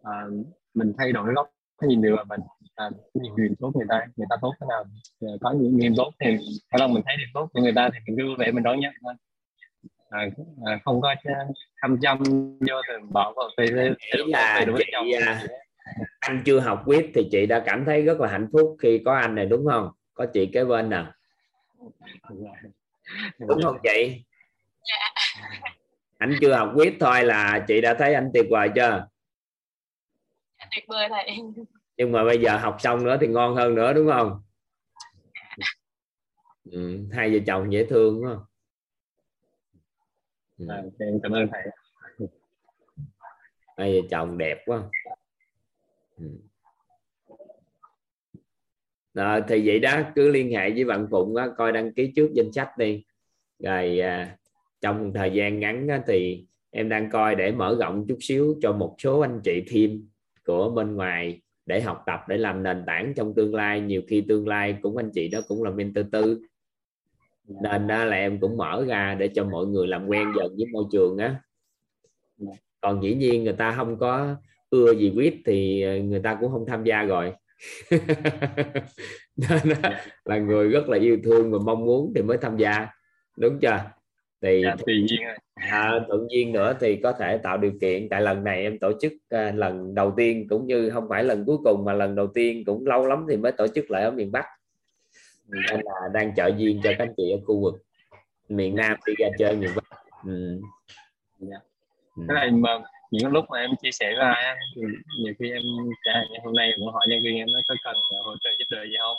uh, 0.01 0.47
mình 0.73 0.93
thay 0.97 1.11
đổi 1.11 1.33
góc 1.33 1.49
nhìn 1.81 2.01
được 2.01 2.15
mình 2.27 2.39
à, 2.75 2.89
nhìn 3.13 3.31
nhìn 3.37 3.55
tốt 3.59 3.71
người 3.75 3.85
ta 3.89 4.05
người 4.15 4.27
ta 4.29 4.35
tốt 4.41 4.53
thế 4.61 4.67
nào? 4.69 4.85
Có 5.41 5.51
những 5.51 5.77
niềm 5.77 5.93
tốt 5.97 6.11
thì 6.19 6.37
kalau 6.69 6.87
mình 6.87 7.03
thấy 7.05 7.15
điểm 7.17 7.27
tốt 7.33 7.49
của 7.53 7.61
người 7.61 7.73
ta 7.75 7.89
thì 7.93 7.99
mình 8.07 8.17
cứ 8.17 8.35
vẻ 8.39 8.51
mình 8.51 8.63
đón 8.63 8.79
nhận 8.79 8.93
thôi. 9.03 9.13
À, 10.09 10.27
à, 10.65 10.79
không 10.85 11.01
có 11.01 11.15
thăm 11.81 11.97
chăm 12.01 12.17
vô 12.59 12.81
thì 12.87 12.93
bỏ 13.09 13.33
vào 13.35 13.49
thì 13.57 13.65
là 13.67 13.95
chị, 14.77 15.11
à, 15.11 15.41
anh 16.19 16.41
chưa 16.45 16.59
học 16.59 16.83
quyết 16.85 17.11
thì 17.13 17.27
chị 17.31 17.45
đã 17.45 17.63
cảm 17.65 17.85
thấy 17.85 18.01
rất 18.01 18.19
là 18.19 18.27
hạnh 18.27 18.47
phúc 18.53 18.77
khi 18.79 19.01
có 19.05 19.13
anh 19.13 19.35
này 19.35 19.45
đúng 19.45 19.65
không? 19.71 19.89
Có 20.13 20.25
chị 20.33 20.49
kế 20.53 20.65
bên 20.65 20.89
nè. 20.89 21.03
Đúng 23.39 23.61
không 23.63 23.77
chị? 23.83 24.23
Anh 26.17 26.33
chưa 26.41 26.53
học 26.53 26.71
quyết 26.75 26.97
thôi 26.99 27.23
là 27.23 27.65
chị 27.67 27.81
đã 27.81 27.93
thấy 27.93 28.13
anh 28.13 28.29
tuyệt 28.33 28.45
vời 28.49 28.69
chưa 28.75 29.07
tuyệt 30.76 30.84
vời 30.88 31.07
thầy. 31.10 31.38
Nhưng 31.97 32.12
mà 32.12 32.24
bây 32.24 32.38
giờ 32.41 32.57
học 32.57 32.76
xong 32.80 33.03
nữa 33.03 33.18
thì 33.22 33.28
ngon 33.28 33.55
hơn 33.55 33.76
nữa 33.76 33.93
đúng 33.93 34.10
không? 34.14 34.41
Ừ, 36.72 36.99
hai 37.12 37.32
vợ 37.32 37.39
chồng 37.47 37.74
dễ 37.74 37.86
thương 37.86 38.22
đúng 38.22 38.26
không? 38.34 38.43
Ừ. 40.57 40.66
à, 40.70 40.84
em 40.99 41.20
cảm 41.24 41.32
ơn 41.32 41.47
thầy. 41.51 41.62
Hai 43.78 43.93
vợ 44.01 44.07
chồng 44.12 44.38
đẹp 44.38 44.57
quá. 44.66 44.84
Ừ. 46.18 46.26
à, 49.14 49.41
thì 49.47 49.68
vậy 49.68 49.80
đó 49.80 50.01
cứ 50.16 50.30
liên 50.32 50.51
hệ 50.51 50.72
với 50.72 50.86
bạn 50.86 51.07
phụng 51.12 51.36
đó, 51.36 51.47
coi 51.57 51.72
đăng 51.72 51.93
ký 51.93 52.12
trước 52.16 52.30
danh 52.34 52.51
sách 52.51 52.78
đi. 52.78 53.03
Rồi 53.60 53.99
à, 53.99 54.38
trong 54.82 55.14
thời 55.14 55.32
gian 55.32 55.60
ngắn 55.60 55.88
đó, 55.88 55.97
thì 56.07 56.45
em 56.72 56.89
đang 56.89 57.10
coi 57.12 57.36
để 57.36 57.51
mở 57.51 57.78
rộng 57.80 58.05
chút 58.07 58.18
xíu 58.22 58.55
cho 58.62 58.74
một 58.74 58.95
số 58.99 59.20
anh 59.20 59.41
chị 59.43 59.64
thêm 59.70 60.09
của 60.49 60.69
bên 60.69 60.95
ngoài 60.95 61.41
để 61.65 61.81
học 61.81 62.03
tập 62.05 62.19
để 62.27 62.37
làm 62.37 62.63
nền 62.63 62.83
tảng 62.87 63.13
trong 63.15 63.33
tương 63.33 63.55
lai. 63.55 63.81
Nhiều 63.81 64.01
khi 64.07 64.25
tương 64.27 64.47
lai 64.47 64.77
cũng 64.81 64.97
anh 64.97 65.11
chị 65.13 65.27
đó 65.27 65.39
cũng 65.47 65.63
là 65.63 65.71
mentor 65.71 66.05
tư 66.11 66.41
nên 67.61 67.87
đó 67.87 68.03
là 68.03 68.15
em 68.15 68.39
cũng 68.39 68.57
mở 68.57 68.85
ra 68.87 69.15
để 69.19 69.29
cho 69.35 69.43
mọi 69.43 69.65
người 69.65 69.87
làm 69.87 70.07
quen 70.07 70.33
dần 70.37 70.55
với 70.57 70.65
môi 70.71 70.83
trường 70.91 71.17
á. 71.17 71.35
Còn 72.81 73.03
dĩ 73.03 73.15
nhiên 73.15 73.43
người 73.43 73.53
ta 73.53 73.71
không 73.71 73.99
có 73.99 74.35
ưa 74.69 74.93
gì 74.93 75.13
viết 75.15 75.41
thì 75.45 75.85
người 76.01 76.19
ta 76.19 76.37
cũng 76.41 76.51
không 76.51 76.65
tham 76.65 76.83
gia 76.83 77.03
rồi. 77.03 77.33
Nên 79.35 79.69
là 80.25 80.37
người 80.37 80.69
rất 80.69 80.89
là 80.89 80.97
yêu 80.97 81.17
thương 81.23 81.51
và 81.51 81.59
mong 81.65 81.85
muốn 81.85 82.13
thì 82.15 82.21
mới 82.21 82.37
tham 82.37 82.57
gia. 82.57 82.87
Đúng 83.37 83.59
chưa 83.59 83.98
thì 84.41 84.61
dạ, 84.65 84.75
tự 84.87 84.93
nhiên 84.93 85.19
à, 85.53 85.99
tự 86.09 86.27
nhiên 86.29 86.51
nữa 86.51 86.73
thì 86.79 86.95
có 87.03 87.11
thể 87.11 87.37
tạo 87.37 87.57
điều 87.57 87.71
kiện 87.81 88.09
tại 88.09 88.21
lần 88.21 88.43
này 88.43 88.63
em 88.63 88.79
tổ 88.79 88.91
chức 89.01 89.13
à, 89.29 89.51
lần 89.55 89.95
đầu 89.95 90.13
tiên 90.17 90.47
cũng 90.49 90.67
như 90.67 90.89
không 90.89 91.09
phải 91.09 91.23
lần 91.23 91.45
cuối 91.45 91.57
cùng 91.63 91.85
mà 91.85 91.93
lần 91.93 92.15
đầu 92.15 92.27
tiên 92.27 92.65
cũng 92.65 92.87
lâu 92.87 93.05
lắm 93.05 93.25
thì 93.29 93.37
mới 93.37 93.51
tổ 93.51 93.67
chức 93.67 93.91
lại 93.91 94.03
ở 94.03 94.11
miền 94.11 94.31
Bắc 94.31 94.45
nên 95.47 95.81
là 95.83 96.09
đang 96.13 96.35
trợ 96.35 96.51
duyên 96.57 96.81
cho 96.83 96.89
các 96.97 97.07
anh 97.07 97.13
chị 97.17 97.31
ở 97.31 97.37
khu 97.45 97.61
vực 97.61 97.75
miền 98.49 98.75
Nam 98.75 98.97
đi 99.05 99.13
ra 99.17 99.27
chơi 99.39 99.55
miền 99.55 99.69
Bắc 99.75 99.83
ừ. 100.25 100.61
dạ. 101.39 101.57
ừ. 102.15 102.23
cái 102.27 102.35
này 102.35 102.51
mà 102.51 102.69
những 103.11 103.31
lúc 103.31 103.45
mà 103.49 103.59
em 103.59 103.69
chia 103.81 103.91
sẻ 103.91 104.13
với 104.17 104.25
ai 104.25 104.55
thì 104.75 104.81
nhiều 105.23 105.33
khi 105.39 105.51
em 105.51 105.61
trả 106.05 106.13
như 106.31 106.37
hôm 106.43 106.55
nay 106.55 106.71
cũng 106.77 106.93
hỏi 106.93 107.05
nhân 107.09 107.19
viên 107.23 107.35
em 107.35 107.47
nó 107.53 107.59
có 107.67 107.75
cần 107.83 107.95
hỗ 108.25 108.35
trợ 108.41 108.49
giúp 108.59 108.65
đỡ 108.69 108.83
gì 108.83 108.95
không 108.99 109.17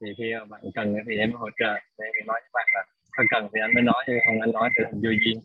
thì 0.00 0.14
khi 0.18 0.32
bạn 0.48 0.60
cần 0.74 0.94
thì 1.08 1.16
em 1.16 1.32
hỗ 1.32 1.48
trợ 1.58 1.74
thì 1.98 2.26
nói 2.26 2.40
với 2.40 2.50
bạn 2.52 2.66
là 2.74 2.84
không 3.20 3.26
cần 3.30 3.48
thì 3.54 3.60
anh 3.60 3.74
mới 3.74 3.82
nói 3.82 4.04
chứ 4.06 4.12
không 4.26 4.40
anh 4.40 4.52
nói 4.52 4.70
thì 4.78 4.84
vô 4.92 5.10
duyên 5.24 5.40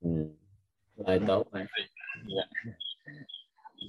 ừ. 0.00 0.10
rồi 0.96 1.20
tốt 1.26 1.44
dạ. 2.36 2.44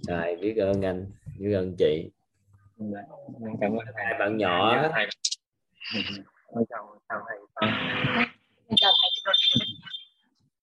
rồi 0.08 0.36
biết 0.42 0.56
ơn 0.58 0.82
anh 0.82 1.06
biết 1.40 1.54
ơn 1.54 1.76
chị. 1.80 2.12
Dạ. 2.78 3.00
cảm 3.62 3.72
ơn 3.72 3.86
thầy. 3.96 4.06
Hai 4.06 4.14
bạn 4.20 4.38
nhỏ. 4.38 4.82
Dạ, 4.82 4.90
thầy. 4.94 5.08
Chào 6.70 7.00
chào 7.10 7.22
thầy. 7.28 7.38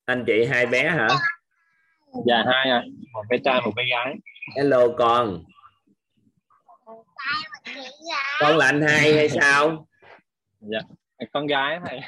Anh 0.05 0.25
chị 0.27 0.45
hai 0.45 0.67
bé 0.67 0.89
hả? 0.89 1.09
Dạ 2.27 2.45
hai 2.47 2.71
à. 2.71 2.83
Một 3.13 3.23
bé 3.29 3.39
trai 3.45 3.61
một 3.61 3.73
bé 3.77 3.85
gái. 3.91 4.15
Hello 4.57 4.89
con. 4.99 5.45
Con 8.41 8.57
là 8.57 8.67
anh 8.67 8.83
hai 8.83 9.15
hay 9.15 9.29
sao 9.29 9.87
dạ. 10.63 10.81
Con 11.33 11.47
gái 11.47 11.81
thầy. 11.87 12.01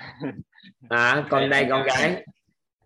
À 0.88 1.26
con 1.30 1.50
đây 1.50 1.66
con 1.70 1.82
gái. 1.82 2.24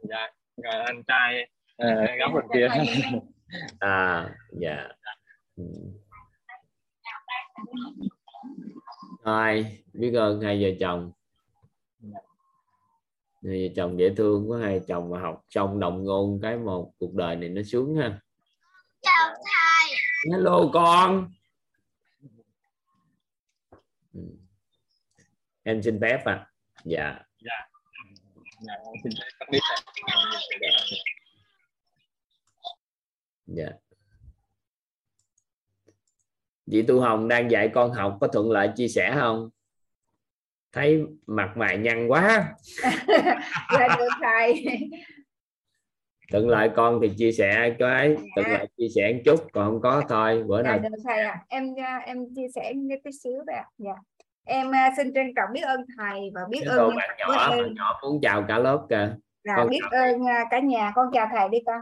dạ 0.09 0.31
rồi 0.62 0.75
anh 0.87 1.03
trai 1.07 1.51
uh, 1.83 2.19
góc 2.19 2.33
bên 2.35 2.45
kia. 2.55 2.69
à 3.79 4.31
dạ. 4.61 4.89
Rồi 9.25 9.66
biết 9.93 10.14
ơn 10.14 10.41
hai 10.41 10.62
vợ 10.62 10.69
chồng. 10.81 11.12
Hai 13.45 13.69
vợ 13.69 13.75
chồng 13.77 13.99
dễ 13.99 14.14
thương 14.16 14.51
quá 14.51 14.59
hai 14.62 14.81
chồng 14.89 15.11
mà 15.11 15.21
học 15.21 15.45
xong 15.49 15.81
đồng 15.81 16.05
ngôn 16.05 16.41
cái 16.43 16.57
một 16.57 16.93
cuộc 16.99 17.14
đời 17.14 17.37
này 17.37 17.49
nó 17.49 17.62
xuống 17.62 17.97
ha. 17.97 18.21
Chào 19.03 19.29
thầy. 19.29 19.97
Hello 20.33 20.71
con 20.73 21.31
em 25.69 25.83
xin 25.83 26.01
phép 26.01 26.25
à 26.25 26.47
dạ. 26.85 27.19
Dạ, 27.41 27.69
dạ 28.61 28.75
xin 29.03 29.12
phép 29.19 29.47
biết 29.51 29.59
dạ. 33.47 33.69
Chị 36.71 36.83
Tu 36.83 37.01
Hồng 37.01 37.29
đang 37.29 37.51
dạy 37.51 37.71
con 37.75 37.93
học 37.93 38.19
có 38.21 38.29
thuận 38.29 38.51
lợi 38.51 38.71
chia 38.77 38.89
sẻ 38.89 39.12
không? 39.14 39.51
Thấy 40.73 41.03
mặt 41.27 41.53
mày 41.57 41.79
nhăn 41.79 42.09
quá. 42.09 42.55
Dạ 43.73 43.97
được 43.99 44.09
thầy 44.23 44.64
thuận 46.33 46.49
lợi 46.49 46.71
con 46.77 47.01
thì 47.03 47.11
chia 47.16 47.33
sẻ 47.33 47.77
cái 47.79 48.16
thuận 48.37 48.49
lợi 48.51 48.66
chia 48.77 48.89
sẻ 48.95 49.12
một 49.12 49.21
chút 49.25 49.53
còn 49.53 49.71
không 49.71 49.81
có 49.81 50.03
thôi 50.09 50.43
bữa 50.47 50.62
dạ, 50.62 50.71
nào 50.71 50.79
được 50.79 50.89
thầy 51.05 51.19
à. 51.19 51.45
em 51.49 51.75
em 52.07 52.35
chia 52.37 52.47
sẻ 52.55 52.73
tí 53.05 53.11
xíu 53.23 53.43
đây 53.47 53.57
ạ. 53.57 53.64
Dạ 53.79 53.95
em 54.49 54.74
à, 54.74 54.90
xin 54.96 55.14
trân 55.14 55.26
trọng 55.36 55.53
biết 55.53 55.61
ơn 55.61 55.84
thầy 55.99 56.30
và 56.34 56.40
biết 56.49 56.61
Cái 56.66 56.78
ơn 56.78 56.96
bạn 56.96 57.11
nhỏ 57.18 57.49
bạn 57.51 57.74
nhỏ 57.74 57.99
muốn 58.03 58.20
chào 58.22 58.44
cả 58.49 58.59
lớp 58.59 58.86
kìa. 58.90 59.16
Là 59.44 59.57
con 59.57 59.68
biết 59.68 59.80
ơn 59.90 60.26
à, 60.26 60.44
cả 60.51 60.59
nhà. 60.59 60.92
Con 60.94 61.11
chào 61.12 61.28
thầy 61.32 61.49
đi 61.49 61.59
con. 61.66 61.80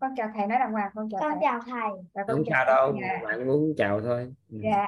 Con 0.00 0.10
chào 0.16 0.28
thầy 0.34 0.46
nói 0.46 0.58
đàng 0.58 0.72
hoàng 0.72 0.90
con 0.94 1.08
chào 1.12 1.20
con 1.20 1.32
thầy. 1.32 1.40
chào 1.42 1.60
thầy. 1.66 1.90
Và 2.14 2.22
con 2.26 2.36
không 2.36 2.44
chào 2.46 2.64
cả 2.66 2.74
đâu 2.74 2.92
nhà. 2.92 3.20
bạn 3.24 3.46
muốn 3.46 3.74
chào 3.76 4.00
thôi. 4.00 4.34
Ừ. 4.50 4.58
dạ. 4.62 4.86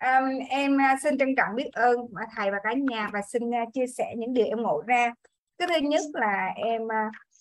Um, 0.00 0.38
em 0.48 0.80
à, 0.80 0.96
xin 1.02 1.18
trân 1.18 1.34
trọng 1.36 1.56
biết 1.56 1.70
ơn 1.72 1.96
thầy 2.36 2.50
và 2.50 2.58
cả 2.62 2.72
nhà 2.72 3.08
và 3.12 3.22
xin 3.22 3.42
chia 3.74 3.86
sẻ 3.86 4.14
những 4.16 4.34
điều 4.34 4.46
em 4.46 4.62
ngộ 4.62 4.82
ra. 4.86 5.14
Cái 5.58 5.68
thứ 5.68 5.88
nhất 5.88 6.02
là 6.12 6.52
em 6.56 6.82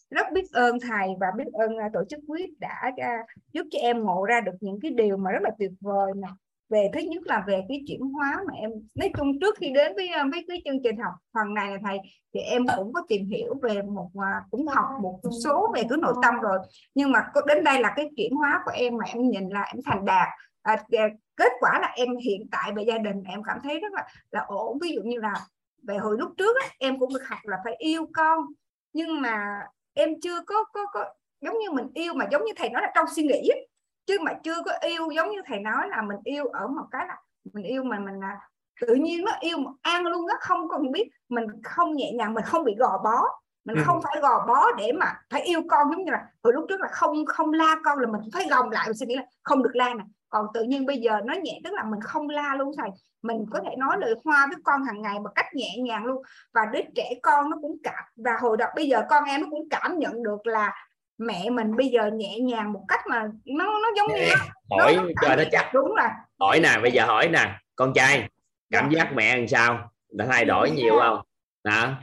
rất 0.10 0.32
biết 0.34 0.52
ơn 0.54 0.78
thầy 0.80 1.10
và 1.20 1.28
biết 1.38 1.48
ơn 1.54 1.72
tổ 1.94 2.04
chức 2.10 2.20
quyết 2.28 2.50
đã 2.60 2.92
giúp 3.54 3.64
cho 3.72 3.80
em 3.80 4.04
ngộ 4.04 4.26
ra 4.26 4.42
được 4.42 4.56
những 4.60 4.80
cái 4.82 4.92
điều 4.92 5.18
mà 5.18 5.32
rất 5.32 5.42
là 5.42 5.52
tuyệt 5.60 5.72
vời 5.82 6.12
nè 6.16 6.28
về 6.72 6.90
thứ 6.94 7.00
nhất 7.00 7.24
là 7.26 7.44
về 7.48 7.62
cái 7.70 7.84
chuyển 7.88 8.02
hóa 8.02 8.38
mà 8.48 8.54
em 8.54 8.72
nói 8.96 9.12
chung 9.18 9.40
trước 9.42 9.56
khi 9.58 9.72
đến 9.74 9.94
với 9.96 10.08
ờ, 10.08 10.24
với 10.32 10.46
cái 10.48 10.62
chương 10.66 10.84
trình 10.84 10.98
học 10.98 11.14
phần 11.34 11.54
này 11.54 11.72
là 11.72 11.78
thầy 11.86 11.98
thì 12.34 12.40
em 12.40 12.66
cũng 12.78 12.94
có 12.94 13.02
tìm 13.08 13.26
hiểu 13.26 13.54
về 13.62 13.82
một 13.82 14.10
ờ, 14.16 14.28
cũng 14.52 14.68
học 14.68 14.86
một 15.02 15.20
số 15.44 15.72
về 15.76 15.82
cái 15.90 15.98
nội 15.98 16.14
tâm 16.24 16.36
rồi. 16.42 16.58
Nhưng 16.96 17.12
mà 17.12 17.20
đến 17.48 17.64
đây 17.64 17.80
là 17.82 17.94
cái 17.96 18.10
chuyển 18.18 18.34
hóa 18.34 18.62
của 18.66 18.72
em 18.76 18.98
mà 18.98 19.06
em 19.06 19.30
nhìn 19.30 19.50
là 19.50 19.62
em 19.62 19.78
thành 19.86 20.06
đạt. 20.06 20.28
À, 20.62 20.76
ờ, 20.92 21.04
kết 21.38 21.52
quả 21.60 21.80
là 21.80 21.92
em 21.96 22.18
hiện 22.18 22.48
tại 22.52 22.72
về 22.76 22.84
gia 22.84 22.98
đình 22.98 23.24
em 23.24 23.44
cảm 23.44 23.58
thấy 23.64 23.80
rất 23.80 23.94
là 23.94 24.08
là 24.32 24.42
ổn. 24.48 24.80
Ví 24.82 24.92
dụ 24.96 25.02
như 25.02 25.20
là 25.20 25.34
về 25.88 25.98
hồi 25.98 26.16
lúc 26.20 26.30
trước 26.38 26.58
á, 26.62 26.68
em 26.80 27.00
cũng 27.00 27.14
được 27.14 27.28
học 27.28 27.40
là 27.44 27.58
phải 27.64 27.76
yêu 27.80 28.06
con. 28.14 28.40
Nhưng 28.94 29.22
mà 29.22 29.60
em 29.94 30.10
chưa 30.22 30.42
có 30.48 30.64
có 30.74 30.86
có 30.94 31.06
giống 31.42 31.60
như 31.60 31.72
mình 31.72 31.88
yêu 31.94 32.14
mà 32.14 32.26
giống 32.32 32.46
như 32.46 32.54
thầy 32.56 32.70
nói 32.70 32.82
là 32.82 32.92
trong 32.96 33.06
suy 33.16 33.24
nghĩ 33.24 33.50
ấy, 33.50 33.68
chứ 34.06 34.18
mà 34.22 34.34
chưa 34.44 34.62
có 34.66 34.72
yêu 34.82 35.12
giống 35.16 35.30
như 35.30 35.42
thầy 35.46 35.60
nói 35.60 35.90
là 35.90 36.02
mình 36.02 36.18
yêu 36.24 36.46
ở 36.46 36.68
một 36.68 36.86
cái 36.92 37.08
là 37.08 37.18
mình 37.54 37.64
yêu 37.64 37.84
mà 37.84 38.00
mình 38.00 38.20
là 38.20 38.38
tự 38.82 38.94
nhiên 38.94 39.26
nó 39.26 39.32
yêu 39.40 39.58
một 39.58 39.72
an 39.82 40.06
luôn 40.06 40.28
nó 40.28 40.34
không 40.40 40.68
còn 40.70 40.92
biết 40.92 41.10
mình 41.30 41.46
không 41.64 41.96
nhẹ 41.96 42.12
nhàng 42.12 42.34
mình 42.34 42.44
không 42.44 42.64
bị 42.64 42.76
gò 42.76 43.02
bó. 43.04 43.42
Mình 43.66 43.76
ừ. 43.76 43.84
không 43.86 44.02
phải 44.02 44.18
gò 44.22 44.46
bó 44.48 44.72
để 44.78 44.92
mà 44.92 45.14
phải 45.30 45.42
yêu 45.42 45.62
con 45.70 45.92
giống 45.92 46.04
như 46.06 46.12
là 46.12 46.26
hồi 46.44 46.54
lúc 46.54 46.66
trước 46.70 46.82
là 46.82 46.88
không 46.88 47.26
không 47.26 47.54
la 47.54 47.76
con 47.84 48.00
là 48.00 48.08
mình 48.08 48.22
phải 48.34 48.48
gồng 48.50 48.70
lại 48.70 48.88
mình 48.88 48.98
suy 48.98 49.06
nghĩ 49.06 49.16
là 49.16 49.26
không 49.44 49.64
được 49.64 49.76
la 49.76 49.94
nè. 49.94 50.04
Còn 50.30 50.48
tự 50.54 50.64
nhiên 50.64 50.86
bây 50.86 50.98
giờ 50.98 51.22
nó 51.26 51.34
nhẹ 51.44 51.60
tức 51.64 51.74
là 51.74 51.84
mình 51.84 52.02
không 52.02 52.30
la 52.30 52.56
luôn 52.56 52.72
thầy. 52.78 52.90
Mình 53.22 53.46
có 53.52 53.60
thể 53.66 53.76
nói 53.78 53.98
lời 54.00 54.16
hoa 54.26 54.48
với 54.48 54.58
con 54.64 54.84
hàng 54.84 55.02
ngày 55.02 55.20
một 55.20 55.30
cách 55.36 55.46
nhẹ 55.54 55.78
nhàng 55.78 56.06
luôn. 56.06 56.24
Và 56.54 56.62
đứa 56.74 56.80
trẻ 56.96 57.14
con 57.24 57.50
nó 57.50 57.58
cũng 57.62 57.78
cảm 57.84 58.04
và 58.16 58.38
hồi 58.40 58.58
đó 58.58 58.66
bây 58.76 58.88
giờ 58.88 59.04
con 59.10 59.24
em 59.24 59.42
nó 59.42 59.48
cũng 59.50 59.70
cảm 59.70 60.00
nhận 60.00 60.24
được 60.24 60.48
là 60.48 60.74
mẹ 61.22 61.50
mình 61.50 61.76
bây 61.76 61.88
giờ 61.88 62.10
nhẹ 62.14 62.40
nhàng 62.40 62.74
một 62.74 62.84
cách 62.88 63.00
mà 63.10 63.24
nó 63.46 63.66
nó 63.66 63.90
giống 63.98 64.08
như 64.08 64.26
nó, 64.30 64.78
hỏi 64.78 64.96
nó 64.96 65.04
cho 65.22 65.36
nó 65.36 65.44
chắc. 65.52 65.74
đúng 65.74 65.96
rồi 65.96 66.08
hỏi 66.40 66.60
nè 66.60 66.70
bây 66.82 66.92
giờ 66.92 67.06
hỏi 67.06 67.28
nè 67.30 67.60
con 67.76 67.94
trai 67.96 68.30
cảm 68.72 68.90
giác 68.90 69.12
mẹ 69.16 69.38
làm 69.38 69.48
sao? 69.48 69.92
Đã 70.12 70.26
thay 70.30 70.46
đổi 70.46 70.72
nhiều 70.72 71.00
không? 71.00 71.20
Hả? 71.64 71.96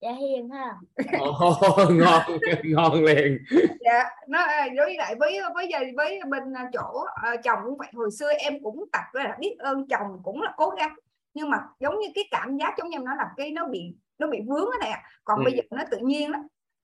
Dạ 0.00 0.10
hiền 0.12 0.50
ha. 0.50 0.74
Ồ, 1.18 1.54
ngon 1.90 2.22
ngon 2.64 3.04
liền. 3.04 3.38
Dạ 3.80 4.04
nó 4.28 4.38
à, 4.38 4.68
với 4.76 4.96
lại 4.96 5.14
với 5.20 5.40
với 5.54 5.66
với, 5.72 5.92
với 5.96 6.20
bên 6.28 6.52
à, 6.56 6.70
chỗ 6.72 7.04
à, 7.22 7.36
chồng 7.44 7.58
cũng 7.64 7.78
vậy. 7.78 7.88
Hồi 7.94 8.10
xưa 8.18 8.30
em 8.38 8.62
cũng 8.62 8.84
tập 8.92 9.02
là 9.12 9.36
biết 9.40 9.56
ơn 9.58 9.88
chồng 9.88 10.20
cũng 10.22 10.42
là 10.42 10.52
cố 10.56 10.70
gắng. 10.70 10.94
Nhưng 11.34 11.50
mà 11.50 11.58
giống 11.80 11.98
như 11.98 12.06
cái 12.14 12.24
cảm 12.30 12.56
giác 12.56 12.74
giống 12.78 12.88
như 12.88 12.96
em 12.96 13.04
nói 13.04 13.14
là 13.18 13.24
cái 13.36 13.50
nó 13.50 13.66
bị 13.66 13.94
nó 14.18 14.26
bị 14.26 14.38
vướng 14.46 14.66
cái 14.72 14.78
này 14.80 14.90
ạ 14.90 15.02
còn 15.24 15.38
Ừ. 15.38 15.44
bây 15.44 15.52
giờ 15.52 15.62
nó 15.70 15.82
tự 15.90 15.98
nhiên 16.02 16.32
đó 16.32 16.38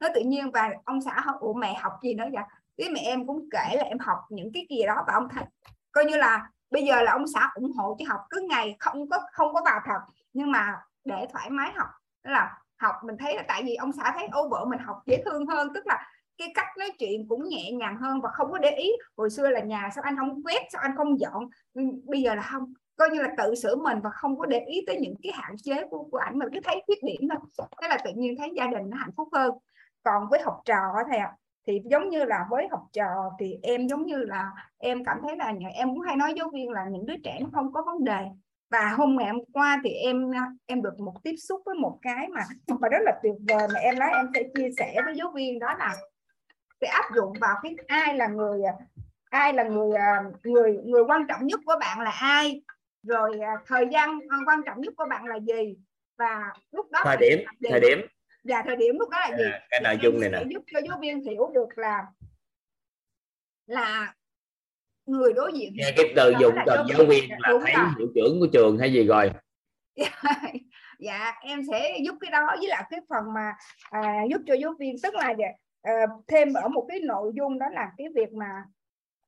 nó 0.05 0.11
tự 0.15 0.21
nhiên 0.21 0.51
và 0.51 0.71
ông 0.85 1.01
xã 1.01 1.21
hỏi, 1.21 1.35
ủa 1.41 1.53
mẹ 1.53 1.75
học 1.75 1.93
gì 2.03 2.15
nữa 2.15 2.25
vậy? 2.33 2.45
Cái 2.77 2.89
mẹ 2.91 3.01
em 3.05 3.27
cũng 3.27 3.49
kể 3.51 3.77
là 3.77 3.83
em 3.83 3.99
học 3.99 4.19
những 4.31 4.51
cái 4.55 4.67
gì 4.71 4.83
đó 4.87 5.05
và 5.07 5.13
ông 5.15 5.29
thầy 5.29 5.45
coi 5.93 6.05
như 6.05 6.17
là 6.17 6.49
bây 6.71 6.83
giờ 6.83 7.03
là 7.03 7.13
ông 7.13 7.27
xã 7.27 7.51
ủng 7.55 7.73
hộ 7.73 7.97
cho 7.99 8.05
học, 8.09 8.21
cứ 8.31 8.47
ngày 8.51 8.77
không 8.79 9.09
có 9.11 9.21
không 9.33 9.55
có 9.55 9.63
vào 9.65 9.81
thật. 9.85 10.01
Nhưng 10.33 10.53
mà 10.53 10.77
để 11.05 11.27
thoải 11.33 11.51
mái 11.51 11.73
học, 11.73 11.89
đó 12.25 12.31
là 12.31 12.59
học, 12.77 12.95
mình 13.05 13.17
thấy 13.19 13.37
là 13.37 13.43
tại 13.49 13.63
vì 13.63 13.75
ông 13.75 13.93
xã 13.93 14.13
thấy, 14.17 14.29
ô 14.33 14.49
vợ 14.49 14.65
mình 14.65 14.79
học 14.79 15.03
dễ 15.07 15.23
thương 15.25 15.47
hơn. 15.47 15.69
Tức 15.75 15.87
là 15.87 16.09
cái 16.39 16.49
cách 16.55 16.67
nói 16.79 16.91
chuyện 16.99 17.29
cũng 17.29 17.49
nhẹ 17.49 17.73
nhàng 17.73 17.97
hơn 17.97 18.21
và 18.21 18.31
không 18.31 18.53
có 18.53 18.59
để 18.59 18.71
ý. 18.71 18.93
Hồi 19.17 19.31
xưa 19.31 19.49
là 19.49 19.61
nhà 19.61 19.91
sao 19.95 20.03
anh 20.03 20.17
không 20.17 20.43
quét, 20.45 20.63
sao 20.73 20.83
anh 20.83 20.97
không 20.97 21.21
dọn? 21.21 21.49
Ừ, 21.75 21.83
bây 22.05 22.23
giờ 22.23 22.35
là 22.35 22.43
không. 22.43 22.75
Coi 22.97 23.11
như 23.11 23.23
là 23.23 23.29
tự 23.39 23.55
sửa 23.55 23.77
mình 23.77 24.01
và 24.01 24.11
không 24.11 24.39
có 24.39 24.47
để 24.47 24.61
ý 24.61 24.85
tới 24.87 24.97
những 25.01 25.15
cái 25.23 25.33
hạn 25.33 25.55
chế 25.63 25.85
của 25.91 26.09
của 26.11 26.19
ảnh 26.19 26.39
mà 26.39 26.47
cứ 26.55 26.61
thấy 26.65 26.83
khuyết 26.87 27.03
điểm 27.03 27.29
thôi. 27.31 27.69
Thế 27.83 27.89
là 27.89 27.99
tự 28.05 28.11
nhiên 28.17 28.35
thấy 28.39 28.53
gia 28.57 28.67
đình 28.67 28.91
nó 28.91 28.97
hạnh 28.97 29.13
phúc 29.17 29.29
hơn 29.33 29.51
còn 30.05 30.29
với 30.31 30.41
học 30.43 30.61
trò 30.65 30.81
thầy 31.11 31.19
ạ 31.19 31.33
thì 31.67 31.81
giống 31.85 32.09
như 32.09 32.25
là 32.25 32.47
với 32.51 32.69
học 32.71 32.87
trò 32.93 33.31
thì 33.39 33.59
em 33.63 33.87
giống 33.87 34.07
như 34.07 34.17
là 34.17 34.51
em 34.79 35.05
cảm 35.05 35.19
thấy 35.23 35.37
là 35.37 35.53
em 35.75 35.89
cũng 35.89 36.01
hay 36.01 36.17
nói 36.17 36.35
giáo 36.37 36.51
viên 36.55 36.71
là 36.71 36.85
những 36.91 37.07
đứa 37.07 37.17
trẻ 37.25 37.39
nó 37.41 37.47
không 37.53 37.73
có 37.73 37.83
vấn 37.87 38.05
đề. 38.05 38.25
Và 38.71 38.95
hôm 38.97 39.17
ngày 39.17 39.31
hôm 39.33 39.45
qua 39.53 39.81
thì 39.85 39.91
em 39.91 40.31
em 40.67 40.83
được 40.83 41.01
một 41.01 41.15
tiếp 41.23 41.35
xúc 41.37 41.63
với 41.67 41.75
một 41.75 41.99
cái 42.03 42.29
mà 42.29 42.41
mà 42.81 42.89
rất 42.89 42.99
là 43.01 43.21
tuyệt 43.23 43.35
vời 43.49 43.69
mà 43.75 43.81
em 43.81 43.99
nói 43.99 44.11
em 44.15 44.27
sẽ 44.35 44.43
chia 44.55 44.69
sẻ 44.79 45.01
với 45.05 45.15
giáo 45.17 45.33
viên 45.35 45.59
đó 45.59 45.75
là 45.79 45.95
sẽ 46.81 46.87
áp 46.87 47.05
dụng 47.15 47.33
vào 47.41 47.57
cái 47.63 47.77
ai 47.87 48.15
là 48.15 48.27
người 48.27 48.63
ai 49.31 49.53
là 49.53 49.63
người 49.63 49.97
à, 49.97 50.23
người 50.45 50.79
người 50.85 51.05
quan 51.05 51.27
trọng 51.29 51.47
nhất 51.47 51.61
của 51.67 51.77
bạn 51.81 52.01
là 52.01 52.11
ai 52.11 52.63
rồi 53.03 53.39
à, 53.41 53.53
thời 53.67 53.87
gian 53.93 54.19
quan 54.47 54.61
trọng 54.67 54.81
nhất 54.81 54.95
của 54.97 55.07
bạn 55.11 55.25
là 55.25 55.37
gì. 55.37 55.77
Và 56.19 56.53
lúc 56.73 56.91
đó 56.91 57.01
thời 57.05 57.17
điểm 57.17 57.39
thời 57.71 57.81
điểm 57.81 57.99
và 58.45 58.63
thời 58.67 58.77
điểm 58.77 58.95
lúc 58.99 59.09
đó 59.11 59.19
là 59.21 59.37
gì? 59.37 59.45
À, 59.45 59.61
cái 59.71 59.81
nội 59.81 59.93
Em 59.93 60.01
dung 60.03 60.21
này 60.21 60.31
nè. 60.31 60.43
giúp 60.51 60.63
cho 60.67 60.81
giáo 60.89 60.99
viên 61.01 61.21
hiểu 61.25 61.51
được 61.55 61.69
là 61.77 62.07
là 63.67 64.15
người 65.07 65.33
đối 65.33 65.53
diện 65.53 65.73
nghe 65.77 65.93
cái 65.97 66.13
từ 66.17 66.31
là 66.31 66.65
từ 66.67 66.75
giáo 66.75 66.85
giáo 66.89 67.07
viên. 67.09 67.31
là 67.31 67.49
Đúng 67.49 67.63
thấy 67.63 67.75
rồi. 67.77 67.87
hiệu 67.99 68.09
trưởng 68.15 68.41
của 68.41 68.47
trường 68.53 68.79
hay 68.79 68.93
gì 68.93 69.05
rồi? 69.07 69.31
Dạ 70.99 71.33
em 71.43 71.61
sẽ 71.71 71.99
giúp 72.05 72.15
cái 72.21 72.31
đó 72.31 72.47
với 72.59 72.69
lại 72.69 72.85
cái 72.91 73.01
phần 73.09 73.25
mà 73.35 73.53
à, 73.91 74.15
giúp 74.31 74.41
cho 74.47 74.55
giáo 74.55 74.75
viên. 74.79 74.97
Tức 75.03 75.15
là 75.15 75.35
dạ, 75.39 75.47
à, 75.83 75.93
thêm 76.29 76.53
ở 76.55 76.69
một 76.69 76.87
cái 76.89 77.01
nội 77.01 77.33
dung 77.35 77.59
đó 77.59 77.67
là 77.73 77.91
cái 77.99 78.07
việc 78.15 78.33
mà 78.33 78.65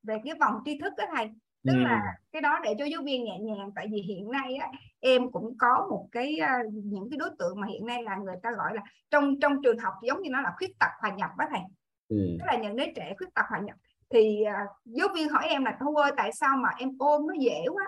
về 0.02 0.16
cái 0.24 0.34
vòng 0.40 0.54
tri 0.64 0.78
thức 0.80 0.92
đó 0.96 1.04
thầy 1.16 1.30
tức 1.66 1.72
Ừ. 1.74 1.80
là 1.84 2.02
cái 2.32 2.42
đó 2.42 2.58
để 2.64 2.74
cho 2.78 2.84
giáo 2.84 3.02
viên 3.02 3.24
nhẹ 3.24 3.38
nhàng 3.38 3.70
tại 3.74 3.86
vì 3.90 4.00
hiện 4.02 4.30
nay 4.30 4.54
á, 4.54 4.68
em 5.00 5.30
cũng 5.30 5.58
có 5.58 5.86
một 5.90 6.08
cái 6.12 6.36
những 6.72 7.10
cái 7.10 7.16
đối 7.18 7.30
tượng 7.38 7.60
mà 7.60 7.66
hiện 7.66 7.86
nay 7.86 8.02
là 8.02 8.16
người 8.16 8.34
ta 8.42 8.50
gọi 8.56 8.74
là 8.74 8.82
trong 9.10 9.40
trong 9.40 9.62
trường 9.62 9.78
học 9.78 9.94
giống 10.02 10.22
như 10.22 10.30
nó 10.30 10.40
là 10.40 10.52
khuyết 10.58 10.78
tật 10.78 10.90
hòa 11.00 11.10
nhập 11.10 11.30
đó 11.38 11.44
thầy 11.50 11.60
ừ. 12.08 12.16
tức 12.40 12.44
là 12.46 12.56
những 12.56 12.76
đứa 12.76 12.84
trẻ 12.96 13.14
khuyết 13.18 13.34
tật 13.34 13.42
hòa 13.48 13.58
nhập 13.60 13.76
thì 14.10 14.42
à, 14.42 14.66
giáo 14.84 15.08
viên 15.14 15.28
hỏi 15.28 15.46
em 15.48 15.64
là 15.64 15.76
thôi 15.80 15.94
ơi 16.02 16.12
tại 16.16 16.32
sao 16.32 16.56
mà 16.56 16.68
em 16.78 16.90
ôm 16.98 17.26
nó 17.26 17.34
dễ 17.40 17.64
quá 17.72 17.84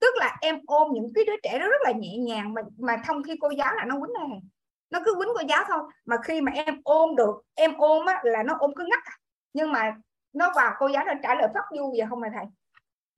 tức 0.00 0.14
là 0.16 0.36
em 0.40 0.58
ôm 0.66 0.88
những 0.94 1.06
cái 1.14 1.24
đứa 1.24 1.36
trẻ 1.42 1.58
đó 1.58 1.66
rất 1.66 1.80
là 1.84 1.92
nhẹ 1.92 2.16
nhàng 2.16 2.54
mà 2.54 2.62
mà 2.78 2.96
thông 3.06 3.22
khi 3.22 3.32
cô 3.40 3.50
giáo 3.50 3.74
là 3.74 3.84
nó 3.84 3.94
quýnh 4.00 4.28
này 4.30 4.40
nó 4.90 5.00
cứ 5.04 5.14
quýnh 5.14 5.28
cô 5.34 5.40
giáo 5.48 5.64
thôi 5.68 5.78
mà 6.04 6.16
khi 6.24 6.40
mà 6.40 6.52
em 6.52 6.80
ôm 6.84 7.16
được 7.16 7.40
em 7.54 7.74
ôm 7.78 8.06
á, 8.06 8.20
là 8.24 8.42
nó 8.42 8.54
ôm 8.58 8.70
cứ 8.76 8.84
ngắt 8.90 9.00
à. 9.04 9.14
nhưng 9.52 9.72
mà 9.72 9.96
nó 10.32 10.52
vào 10.56 10.72
cô 10.78 10.86
giáo 10.88 11.04
nó 11.04 11.12
trả 11.22 11.34
lời 11.34 11.48
phát 11.54 11.64
du 11.78 11.90
vậy 11.98 12.06
không 12.10 12.20
mà 12.20 12.28
thầy 12.34 12.44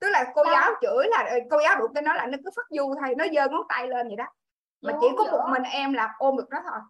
tức 0.01 0.09
là 0.11 0.25
cô 0.35 0.43
giáo 0.53 0.73
chửi 0.83 1.07
là 1.11 1.25
ờ, 1.31 1.37
cô 1.51 1.59
giáo 1.63 1.79
đụng 1.79 1.91
cái 1.95 2.03
nó 2.03 2.15
là 2.15 2.27
nó 2.27 2.39
cứ 2.45 2.51
phát 2.57 2.67
du 2.71 2.95
thôi 3.01 3.15
nó 3.19 3.25
giơ 3.35 3.49
ngón 3.49 3.63
tay 3.69 3.89
lên 3.89 4.09
vậy 4.09 4.17
đó. 4.17 4.27
Mà 4.83 4.93
chỉ 5.01 5.07
có 5.19 5.25
một 5.25 5.49
mình 5.53 5.63
em 5.63 5.93
là 5.93 6.15
ôm 6.19 6.37
được 6.37 6.47
nó 6.51 6.59
thôi. 6.71 6.81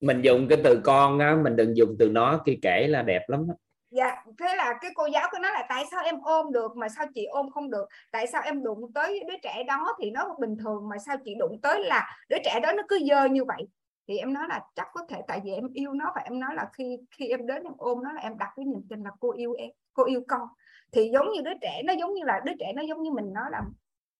Mình 0.00 0.20
dùng 0.22 0.46
cái 0.48 0.58
từ 0.64 0.80
con 0.84 1.18
á 1.18 1.36
mình 1.42 1.56
đừng 1.56 1.76
dùng 1.76 1.96
từ 1.98 2.08
nó 2.08 2.40
khi 2.46 2.58
kể 2.62 2.86
là 2.88 3.02
đẹp 3.02 3.22
lắm 3.28 3.46
á. 3.48 3.54
dạ 3.90 4.24
thế 4.38 4.56
là 4.56 4.74
cái 4.80 4.90
cô 4.94 5.06
giáo 5.06 5.28
cứ 5.32 5.38
nói 5.38 5.52
là 5.54 5.66
tại 5.68 5.84
sao 5.90 6.02
em 6.04 6.14
ôm 6.22 6.52
được 6.52 6.76
mà 6.76 6.88
sao 6.88 7.06
chị 7.14 7.24
ôm 7.24 7.50
không 7.50 7.70
được? 7.70 7.84
Tại 8.10 8.26
sao 8.26 8.42
em 8.44 8.62
đụng 8.64 8.92
tới 8.94 9.24
đứa 9.28 9.34
trẻ 9.42 9.62
đó 9.66 9.96
thì 10.00 10.10
nó 10.10 10.36
bình 10.40 10.56
thường 10.56 10.88
mà 10.88 10.98
sao 10.98 11.16
chị 11.24 11.34
đụng 11.38 11.60
tới 11.62 11.84
là 11.84 12.16
đứa 12.28 12.36
trẻ 12.44 12.60
đó 12.60 12.72
nó 12.72 12.82
cứ 12.88 12.98
dơ 13.08 13.24
như 13.24 13.44
vậy? 13.44 13.68
Thì 14.08 14.18
em 14.18 14.32
nói 14.32 14.44
là 14.48 14.60
chắc 14.74 14.88
có 14.92 15.00
thể 15.08 15.22
tại 15.28 15.40
vì 15.44 15.52
em 15.52 15.68
yêu 15.72 15.92
nó 15.92 16.12
và 16.14 16.22
em 16.24 16.40
nói 16.40 16.54
là 16.54 16.70
khi 16.72 16.98
khi 17.10 17.28
em 17.28 17.46
đến 17.46 17.62
em 17.62 17.72
ôm 17.78 18.02
nó 18.02 18.12
là 18.12 18.20
em 18.20 18.38
đặt 18.38 18.52
cái 18.56 18.64
niềm 18.64 18.80
tin 18.90 19.02
là 19.02 19.10
cô 19.20 19.32
yêu 19.32 19.52
em 19.52 19.70
cô 19.94 20.04
yêu 20.04 20.22
con 20.28 20.48
thì 20.92 21.10
giống 21.12 21.32
như 21.32 21.40
đứa 21.42 21.54
trẻ, 21.60 21.82
nó 21.84 21.92
giống 21.92 22.14
như 22.14 22.22
là 22.24 22.40
đứa 22.44 22.52
trẻ 22.60 22.72
nó 22.76 22.82
giống 22.82 23.02
như 23.02 23.10
mình 23.10 23.32
nói 23.32 23.44
là 23.50 23.62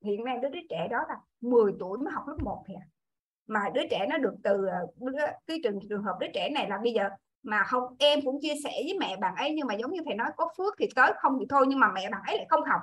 hiện 0.04 0.24
nay 0.24 0.38
đứa 0.42 0.48
đứa 0.48 0.60
trẻ 0.70 0.88
đó 0.90 0.98
là 1.08 1.16
10 1.40 1.72
tuổi 1.80 1.98
mới 1.98 2.12
học 2.12 2.24
lớp 2.28 2.36
1 2.44 2.64
thì 2.68 2.74
à. 2.74 2.84
mà 3.46 3.60
đứa 3.74 3.82
trẻ 3.90 4.06
nó 4.10 4.18
được 4.18 4.34
từ 4.44 4.66
à, 4.66 4.80
cái 5.46 5.58
trường 5.64 5.78
trường 5.88 6.02
hợp 6.02 6.16
đứa 6.20 6.26
trẻ 6.34 6.50
này 6.50 6.68
là 6.68 6.78
bây 6.82 6.92
giờ 6.92 7.08
mà 7.42 7.64
không, 7.64 7.82
em 7.98 8.20
cũng 8.24 8.38
chia 8.42 8.54
sẻ 8.64 8.70
với 8.84 8.96
mẹ 9.00 9.16
bạn 9.16 9.34
ấy 9.36 9.52
nhưng 9.54 9.66
mà 9.66 9.74
giống 9.74 9.92
như 9.92 10.00
thầy 10.06 10.14
nói 10.14 10.30
có 10.36 10.48
phước 10.58 10.74
thì 10.78 10.88
tới 10.94 11.12
không 11.16 11.36
thì 11.40 11.46
thôi 11.48 11.64
nhưng 11.68 11.80
mà 11.80 11.92
mẹ 11.94 12.10
bạn 12.10 12.22
ấy 12.26 12.36
lại 12.36 12.46
không 12.48 12.64
học. 12.64 12.80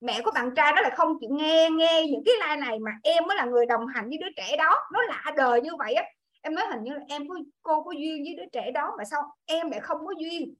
Mẹ 0.00 0.20
của 0.24 0.30
bạn 0.34 0.50
trai 0.56 0.72
đó 0.72 0.82
lại 0.82 0.92
không 0.96 1.16
chịu 1.20 1.30
nghe 1.32 1.70
nghe 1.70 2.06
những 2.10 2.22
cái 2.24 2.34
like 2.34 2.66
này 2.66 2.78
mà 2.78 2.92
em 3.02 3.24
mới 3.28 3.36
là 3.36 3.44
người 3.44 3.66
đồng 3.66 3.86
hành 3.86 4.08
với 4.08 4.18
đứa 4.18 4.30
trẻ 4.36 4.56
đó. 4.56 4.76
Nó 4.92 5.02
lạ 5.02 5.24
đời 5.36 5.62
như 5.62 5.70
vậy 5.78 5.94
á. 5.94 6.04
Em 6.42 6.54
nói 6.54 6.64
hình 6.70 6.84
như 6.84 6.92
là 6.92 7.00
em 7.08 7.28
có 7.28 7.34
cô 7.62 7.82
có 7.84 7.90
duyên 7.90 8.22
với 8.24 8.34
đứa 8.36 8.48
trẻ 8.52 8.70
đó 8.70 8.94
mà 8.98 9.04
sao 9.04 9.22
em 9.46 9.70
lại 9.70 9.80
không 9.80 9.98
có 10.06 10.14
duyên? 10.18 10.54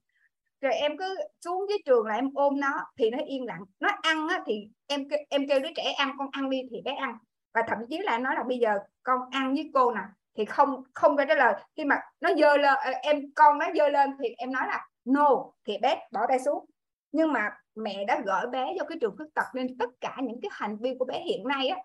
Rồi 0.61 0.73
em 0.73 0.97
cứ 0.97 1.15
xuống 1.45 1.65
dưới 1.69 1.77
trường 1.85 2.05
là 2.05 2.15
em 2.15 2.29
ôm 2.35 2.59
nó 2.59 2.91
thì 2.97 3.09
nó 3.09 3.17
yên 3.25 3.45
lặng. 3.45 3.63
Nó 3.79 3.89
ăn 4.01 4.27
á, 4.27 4.43
thì 4.45 4.69
em 4.87 5.07
em 5.29 5.47
kêu 5.47 5.59
đứa 5.59 5.69
trẻ 5.75 5.93
ăn 5.97 6.15
con 6.17 6.27
ăn 6.31 6.49
đi 6.49 6.61
thì 6.71 6.81
bé 6.81 6.91
ăn. 6.91 7.17
Và 7.53 7.61
thậm 7.67 7.77
chí 7.89 7.97
là 7.97 8.17
nói 8.17 8.35
là 8.35 8.43
bây 8.43 8.57
giờ 8.57 8.79
con 9.03 9.19
ăn 9.31 9.53
với 9.53 9.71
cô 9.73 9.93
nè 9.93 10.01
thì 10.37 10.45
không 10.45 10.83
không 10.93 11.17
có 11.17 11.25
trả 11.25 11.35
lời. 11.35 11.53
Khi 11.75 11.85
mà 11.85 11.99
nó 12.21 12.29
dơ 12.37 12.57
lên 12.57 12.75
ờ, 12.85 12.91
em 13.01 13.31
con 13.35 13.59
nó 13.59 13.65
dơ 13.75 13.89
lên 13.89 14.09
thì 14.23 14.29
em 14.37 14.51
nói 14.51 14.67
là 14.67 14.87
no 15.05 15.45
thì 15.67 15.77
bé 15.77 16.07
bỏ 16.11 16.25
tay 16.27 16.39
xuống. 16.39 16.65
Nhưng 17.11 17.33
mà 17.33 17.49
mẹ 17.75 18.05
đã 18.05 18.21
gửi 18.25 18.47
bé 18.51 18.65
vô 18.79 18.85
cái 18.89 18.97
trường 19.01 19.17
khuyết 19.17 19.33
tật 19.35 19.45
nên 19.53 19.77
tất 19.77 19.89
cả 20.01 20.17
những 20.23 20.41
cái 20.41 20.49
hành 20.53 20.77
vi 20.77 20.95
của 20.99 21.05
bé 21.05 21.19
hiện 21.19 21.47
nay 21.47 21.67
á 21.67 21.77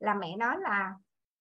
là 0.00 0.14
mẹ 0.14 0.36
nói 0.36 0.56
là 0.60 0.92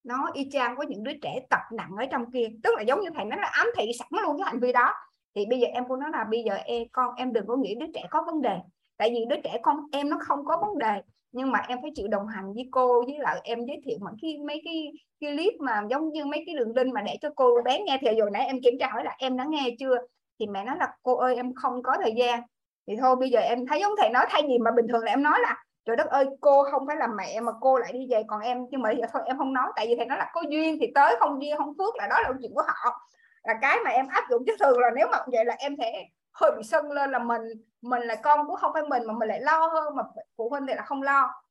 nó 0.04 0.30
y 0.34 0.50
chang 0.52 0.76
có 0.76 0.84
những 0.84 1.04
đứa 1.04 1.14
trẻ 1.22 1.40
tập 1.50 1.62
nặng 1.72 1.92
ở 1.98 2.06
trong 2.12 2.32
kia. 2.32 2.48
Tức 2.64 2.74
là 2.78 2.82
giống 2.82 3.02
như 3.02 3.10
thầy 3.16 3.26
nói 3.26 3.40
là 3.42 3.48
ám 3.48 3.68
thị 3.78 3.92
sẵn 4.00 4.08
luôn 4.24 4.38
cái 4.38 4.46
hành 4.52 4.60
vi 4.60 4.72
đó 4.72 4.94
thì 5.36 5.46
bây 5.46 5.60
giờ 5.60 5.68
em 5.74 5.88
cũng 5.88 6.00
nói 6.00 6.10
là 6.14 6.24
bây 6.32 6.44
giờ 6.44 6.56
em 6.56 6.84
con 6.92 7.16
em 7.16 7.34
đừng 7.34 7.48
có 7.48 7.56
nghĩ 7.56 7.76
đứa 7.76 7.86
trẻ 7.94 8.04
có 8.10 8.24
vấn 8.26 8.42
đề. 8.42 8.58
Tại 8.98 9.10
vì 9.10 9.26
đứa 9.30 9.36
trẻ 9.44 9.58
con 9.62 9.78
em 9.92 10.10
nó 10.10 10.18
không 10.22 10.46
có 10.46 10.58
vấn 10.58 10.78
đề. 10.78 11.02
Nhưng 11.32 11.52
mà 11.52 11.60
em 11.68 11.82
phải 11.82 11.92
chịu 11.96 12.08
đồng 12.08 12.28
hành 12.28 12.54
với 12.54 12.70
cô, 12.72 13.04
với 13.06 13.20
lại 13.20 13.40
em 13.44 13.66
giới 13.66 13.82
thiệu 13.86 13.98
mấy 14.02 14.14
cái 14.22 14.38
mấy 14.48 14.62
cái 14.66 14.92
cái 15.20 15.32
clip 15.32 15.54
mà 15.60 15.82
giống 15.90 16.12
như 16.12 16.26
mấy 16.26 16.44
cái 16.46 16.56
đường 16.56 16.76
link 16.76 16.94
mà 16.94 17.02
để 17.02 17.18
cho 17.22 17.30
cô 17.36 17.62
bé 17.66 17.80
nghe. 17.80 17.98
Thì 18.02 18.20
rồi 18.20 18.32
nãy 18.32 18.46
em 18.46 18.62
kiểm 18.64 18.74
tra 18.80 18.88
hỏi 18.88 19.04
là 19.04 19.16
em 19.20 19.38
đã 19.38 19.46
nghe 19.50 19.70
chưa? 19.80 19.98
Thì 20.40 20.48
mẹ 20.48 20.64
nói 20.64 20.76
là 20.80 20.88
cô 21.04 21.16
ơi, 21.16 21.36
em 21.36 21.54
không 21.54 21.84
có 21.84 21.98
thời 22.02 22.14
gian. 22.18 22.42
Thì 22.88 22.96
thôi, 23.00 23.16
bây 23.16 23.30
giờ 23.30 23.40
em 23.40 23.66
thấy 23.68 23.80
giống 23.80 23.94
thầy 23.98 24.10
nói 24.10 24.26
thay 24.30 24.42
vì 24.48 24.58
mà 24.58 24.72
bình 24.72 24.88
thường 24.88 25.04
là 25.04 25.12
em 25.12 25.24
nói 25.24 25.40
là, 25.42 25.64
trời 25.86 25.96
đất 25.96 26.08
ơi, 26.08 26.26
cô 26.42 26.64
không 26.72 26.88
phải 26.88 26.96
là 26.96 27.08
mẹ 27.08 27.42
mà 27.42 27.52
cô 27.62 27.78
lại 27.78 27.94
đi 27.94 28.08
về 28.10 28.24
còn 28.28 28.42
em. 28.42 28.66
Nhưng 28.72 28.82
mà 28.82 28.90
bây 28.90 28.98
giờ 28.98 29.08
thôi, 29.14 29.22
em 29.26 29.38
không 29.38 29.54
nói. 29.54 29.68
Tại 29.76 29.88
vì 29.88 29.96
thầy 29.96 30.06
nói 30.06 30.18
là 30.18 30.30
có 30.34 30.42
duyên 30.50 30.78
thì 30.82 30.92
tới, 30.96 31.16
không 31.20 31.42
duyên, 31.42 31.58
không 31.58 31.74
phước 31.78 31.96
là 31.96 32.08
đó 32.08 32.16
là 32.24 32.34
chuyện 32.42 32.52
của 32.56 32.64
họ 32.68 33.08
là 33.44 33.54
cái 33.62 33.78
mà 33.86 33.90
em 33.90 34.08
áp 34.08 34.24
dụng 34.30 34.44
chứ 34.48 34.56
thường 34.60 34.80
là 34.80 34.90
nếu 34.96 35.08
mà 35.12 35.18
vậy 35.32 35.46
là 35.46 35.56
em 35.60 35.76
sẽ 35.78 36.06
hơi 36.34 36.52
bị 36.58 36.64
sân 36.64 36.92
lên 36.92 37.12
là 37.12 37.20
mình 37.20 37.42
mình 37.82 38.02
là 38.02 38.16
con 38.16 38.48
của 38.48 38.56
không 38.56 38.74
phải 38.74 38.84
mình 38.84 39.04
mà 39.08 39.14
mình 39.14 39.30
lại 39.30 39.42
lo 39.42 39.68
hơn 39.68 39.96
mà 39.96 40.04
phụ 40.38 40.50
huynh 40.50 40.68
thì 40.68 40.74
là 40.74 40.82
không 40.82 41.02
lo. 41.04 41.44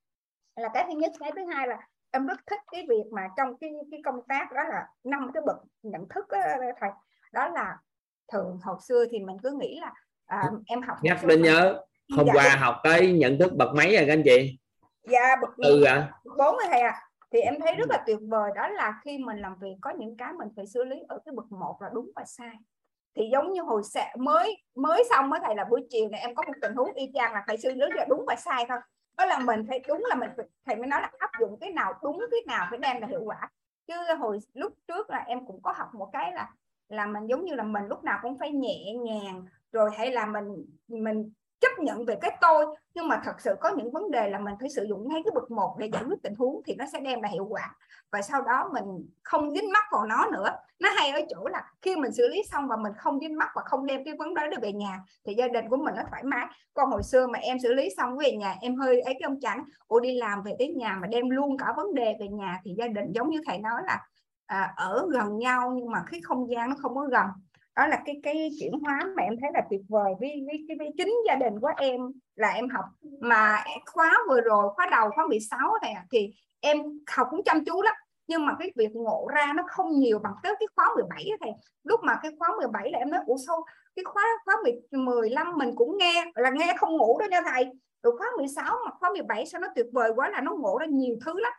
Là 0.56 0.68
cái 0.74 0.84
thứ 0.88 0.92
nhất. 0.96 1.12
Cái 1.20 1.32
thứ 1.36 1.42
hai 1.54 1.68
là 1.68 1.78
em 2.10 2.26
rất 2.26 2.40
thích 2.46 2.60
cái 2.72 2.86
việc 2.88 3.04
mà 3.12 3.28
trong 3.36 3.56
cái 3.58 3.70
cái 3.90 4.00
công 4.04 4.22
tác 4.28 4.52
đó 4.52 4.62
là 4.68 4.86
năm 5.04 5.30
cái 5.34 5.42
bậc 5.46 5.56
nhận 5.82 6.08
thức 6.08 6.28
đó, 6.28 6.38
thầy. 6.80 6.90
Đó 7.32 7.48
là 7.48 7.76
thường 8.32 8.58
hồi 8.62 8.76
xưa 8.80 9.04
thì 9.10 9.18
mình 9.18 9.36
cứ 9.42 9.50
nghĩ 9.60 9.80
là 9.80 9.92
à, 10.26 10.42
em 10.66 10.82
học 10.82 10.96
nhắc 11.02 11.18
bằng- 11.22 11.42
nhớ 11.42 11.80
hôm 12.16 12.26
Dạ, 12.26 12.32
qua 12.34 12.56
học 12.56 12.76
tới 12.84 13.12
nhận 13.12 13.38
thức 13.38 13.52
bậc 13.56 13.74
mấy 13.74 13.96
rồi 13.96 14.04
các 14.06 14.12
anh 14.12 14.22
chị? 14.24 14.58
Dạ 15.02 15.36
bậc 15.40 15.50
tư 15.62 15.82
à 15.82 16.10
bốn 16.24 16.56
rồi 16.56 16.64
thầy 16.68 16.80
à 16.80 17.02
thì 17.32 17.40
em 17.40 17.54
thấy 17.60 17.74
rất 17.74 17.90
là 17.90 18.02
tuyệt 18.06 18.18
vời 18.28 18.50
đó 18.54 18.68
là 18.68 19.00
khi 19.04 19.18
mình 19.18 19.38
làm 19.38 19.54
việc 19.60 19.76
có 19.80 19.90
những 19.90 20.16
cái 20.16 20.32
mình 20.32 20.48
phải 20.56 20.66
xử 20.66 20.84
lý 20.84 20.96
ở 21.08 21.18
cái 21.24 21.32
bậc 21.36 21.52
một 21.52 21.82
là 21.82 21.90
đúng 21.94 22.10
và 22.16 22.24
sai. 22.24 22.56
Thì 23.16 23.28
giống 23.32 23.52
như 23.52 23.62
hồi 23.62 23.82
sẽ 23.84 24.14
mới 24.18 24.62
mới 24.74 25.04
xong 25.10 25.30
mới 25.30 25.40
thầy 25.44 25.54
là 25.54 25.64
buổi 25.64 25.86
chiều 25.90 26.08
này 26.08 26.20
em 26.20 26.34
có 26.34 26.42
một 26.46 26.52
tình 26.62 26.74
huống 26.74 26.92
y 26.94 27.10
chang 27.14 27.32
là 27.32 27.44
phải 27.46 27.58
xử 27.58 27.70
lý 27.74 27.86
là 27.94 28.06
đúng 28.08 28.24
và 28.26 28.36
sai 28.36 28.66
thôi. 28.68 28.78
Đó 29.18 29.26
là 29.26 29.38
mình 29.38 29.64
phải 29.68 29.80
đúng 29.88 30.04
là 30.08 30.14
mình 30.14 30.30
phải, 30.36 30.46
thầy 30.66 30.76
mới 30.76 30.86
nói 30.86 31.00
là 31.02 31.10
áp 31.18 31.30
dụng 31.40 31.56
cái 31.60 31.72
nào 31.72 31.92
đúng 32.02 32.18
cái 32.30 32.40
nào 32.46 32.66
phải 32.70 32.78
đem 32.78 33.00
là 33.00 33.06
hiệu 33.06 33.22
quả. 33.24 33.50
Chứ 33.86 33.94
hồi 34.18 34.38
lúc 34.54 34.72
trước 34.88 35.10
là 35.10 35.18
em 35.18 35.46
cũng 35.46 35.62
có 35.62 35.72
học 35.76 35.88
một 35.94 36.10
cái 36.12 36.32
là 36.32 36.50
là 36.88 37.06
mình 37.06 37.26
giống 37.26 37.44
như 37.44 37.54
là 37.54 37.62
mình 37.62 37.84
lúc 37.86 38.04
nào 38.04 38.18
cũng 38.22 38.38
phải 38.38 38.50
nhẹ 38.50 38.94
nhàng 38.94 39.44
rồi 39.72 39.90
hay 39.98 40.10
là 40.10 40.26
mình 40.26 40.66
mình 40.88 41.32
chấp 41.60 41.78
nhận 41.78 42.04
về 42.04 42.14
cái 42.20 42.36
tôi 42.40 42.66
nhưng 42.94 43.08
mà 43.08 43.20
thật 43.24 43.40
sự 43.40 43.54
có 43.60 43.70
những 43.76 43.90
vấn 43.90 44.10
đề 44.10 44.30
là 44.30 44.38
mình 44.38 44.54
phải 44.60 44.68
sử 44.68 44.84
dụng 44.88 45.08
ngay 45.08 45.22
cái 45.24 45.32
bậc 45.34 45.50
một 45.50 45.76
để 45.78 45.90
giải 45.92 46.02
quyết 46.08 46.22
tình 46.22 46.34
huống 46.34 46.62
thì 46.66 46.74
nó 46.74 46.84
sẽ 46.92 47.00
đem 47.00 47.22
lại 47.22 47.32
hiệu 47.32 47.44
quả. 47.44 47.74
Và 48.12 48.22
sau 48.22 48.42
đó 48.42 48.70
mình 48.72 49.08
không 49.22 49.50
dính 49.50 49.72
mắc 49.72 49.84
vào 49.92 50.06
nó 50.06 50.26
nữa. 50.32 50.50
Nó 50.80 50.90
hay 50.96 51.10
ở 51.10 51.20
chỗ 51.30 51.48
là 51.48 51.64
khi 51.82 51.96
mình 51.96 52.12
xử 52.12 52.28
lý 52.28 52.42
xong 52.50 52.68
và 52.68 52.76
mình 52.76 52.92
không 52.98 53.20
dính 53.20 53.36
mắc 53.36 53.48
và 53.54 53.62
không 53.64 53.86
đem 53.86 54.04
cái 54.04 54.14
vấn 54.18 54.34
đề 54.34 54.42
đó 54.50 54.56
về 54.62 54.72
nhà 54.72 55.00
thì 55.26 55.34
gia 55.34 55.48
đình 55.48 55.68
của 55.68 55.76
mình 55.76 55.94
nó 55.96 56.02
thoải 56.10 56.22
mái. 56.24 56.46
Còn 56.74 56.90
hồi 56.90 57.02
xưa 57.02 57.26
mà 57.26 57.38
em 57.38 57.58
xử 57.62 57.72
lý 57.72 57.88
xong 57.96 58.18
về 58.18 58.32
nhà 58.32 58.54
em 58.60 58.76
hơi 58.76 59.00
ấy 59.00 59.14
cái 59.14 59.26
ông 59.26 59.40
trắng 59.40 59.64
ô 59.86 60.00
đi 60.00 60.14
làm 60.14 60.42
về 60.42 60.52
tới 60.58 60.68
nhà 60.68 60.98
mà 61.00 61.06
đem 61.06 61.30
luôn 61.30 61.58
cả 61.58 61.66
vấn 61.76 61.94
đề 61.94 62.16
về 62.20 62.28
nhà. 62.28 62.60
Thì 62.64 62.74
gia 62.78 62.86
đình 62.86 63.12
giống 63.12 63.30
như 63.30 63.40
thầy 63.46 63.58
nói 63.58 63.82
là 63.86 64.06
à, 64.46 64.72
ở 64.76 65.06
gần 65.12 65.38
nhau 65.38 65.72
nhưng 65.76 65.90
mà 65.90 66.04
cái 66.10 66.20
không 66.24 66.50
gian 66.50 66.70
nó 66.70 66.76
không 66.82 66.94
có 66.94 67.02
gần 67.02 67.26
đó 67.76 67.86
là 67.86 68.02
cái 68.04 68.20
cái 68.22 68.50
chuyển 68.60 68.72
hóa 68.72 68.98
mà 69.16 69.22
em 69.22 69.36
thấy 69.40 69.50
là 69.54 69.62
tuyệt 69.70 69.80
vời 69.88 70.12
với 70.20 70.42
với, 70.46 70.64
cái, 70.68 70.76
với 70.78 70.90
chính 70.98 71.14
gia 71.26 71.34
đình 71.34 71.60
của 71.60 71.70
em, 71.76 72.00
là 72.36 72.48
em 72.48 72.68
học. 72.68 72.84
Mà 73.20 73.64
khóa 73.86 74.18
vừa 74.28 74.40
rồi, 74.40 74.74
khóa 74.76 74.88
đầu, 74.90 75.10
khóa 75.10 75.26
16 75.26 75.72
này 75.82 75.92
à, 75.92 76.04
thì 76.12 76.30
em 76.60 76.78
học 77.16 77.26
cũng 77.30 77.44
chăm 77.44 77.64
chú 77.64 77.82
lắm. 77.82 77.94
Nhưng 78.26 78.46
mà 78.46 78.52
cái 78.58 78.72
việc 78.76 78.90
ngộ 78.94 79.28
ra 79.34 79.52
nó 79.56 79.62
không 79.68 79.90
nhiều 79.90 80.18
bằng 80.18 80.32
tới 80.42 80.54
cái 80.60 80.66
khóa 80.76 80.88
17 80.94 81.26
thầy. 81.40 81.50
Lúc 81.84 82.00
mà 82.02 82.18
cái 82.22 82.32
khóa 82.38 82.48
17 82.56 82.90
là 82.90 82.98
em 82.98 83.10
nói, 83.10 83.20
ủa 83.26 83.36
sâu 83.46 83.64
cái 83.96 84.04
khóa 84.04 84.22
khóa 84.44 84.56
15 84.90 85.58
mình 85.58 85.70
cũng 85.76 85.98
nghe, 85.98 86.24
là 86.34 86.50
nghe 86.50 86.74
không 86.78 86.96
ngủ 86.96 87.18
đâu 87.18 87.28
nha 87.28 87.40
thầy. 87.52 87.64
Rồi 88.02 88.18
khóa 88.18 88.26
16 88.36 88.76
mà 88.84 88.90
khóa 89.00 89.10
17 89.10 89.46
sao 89.46 89.60
nó 89.60 89.68
tuyệt 89.74 89.86
vời 89.92 90.12
quá 90.16 90.30
là 90.30 90.40
nó 90.40 90.54
ngộ 90.54 90.78
ra 90.78 90.86
nhiều 90.86 91.16
thứ 91.24 91.40
lắm. 91.40 91.52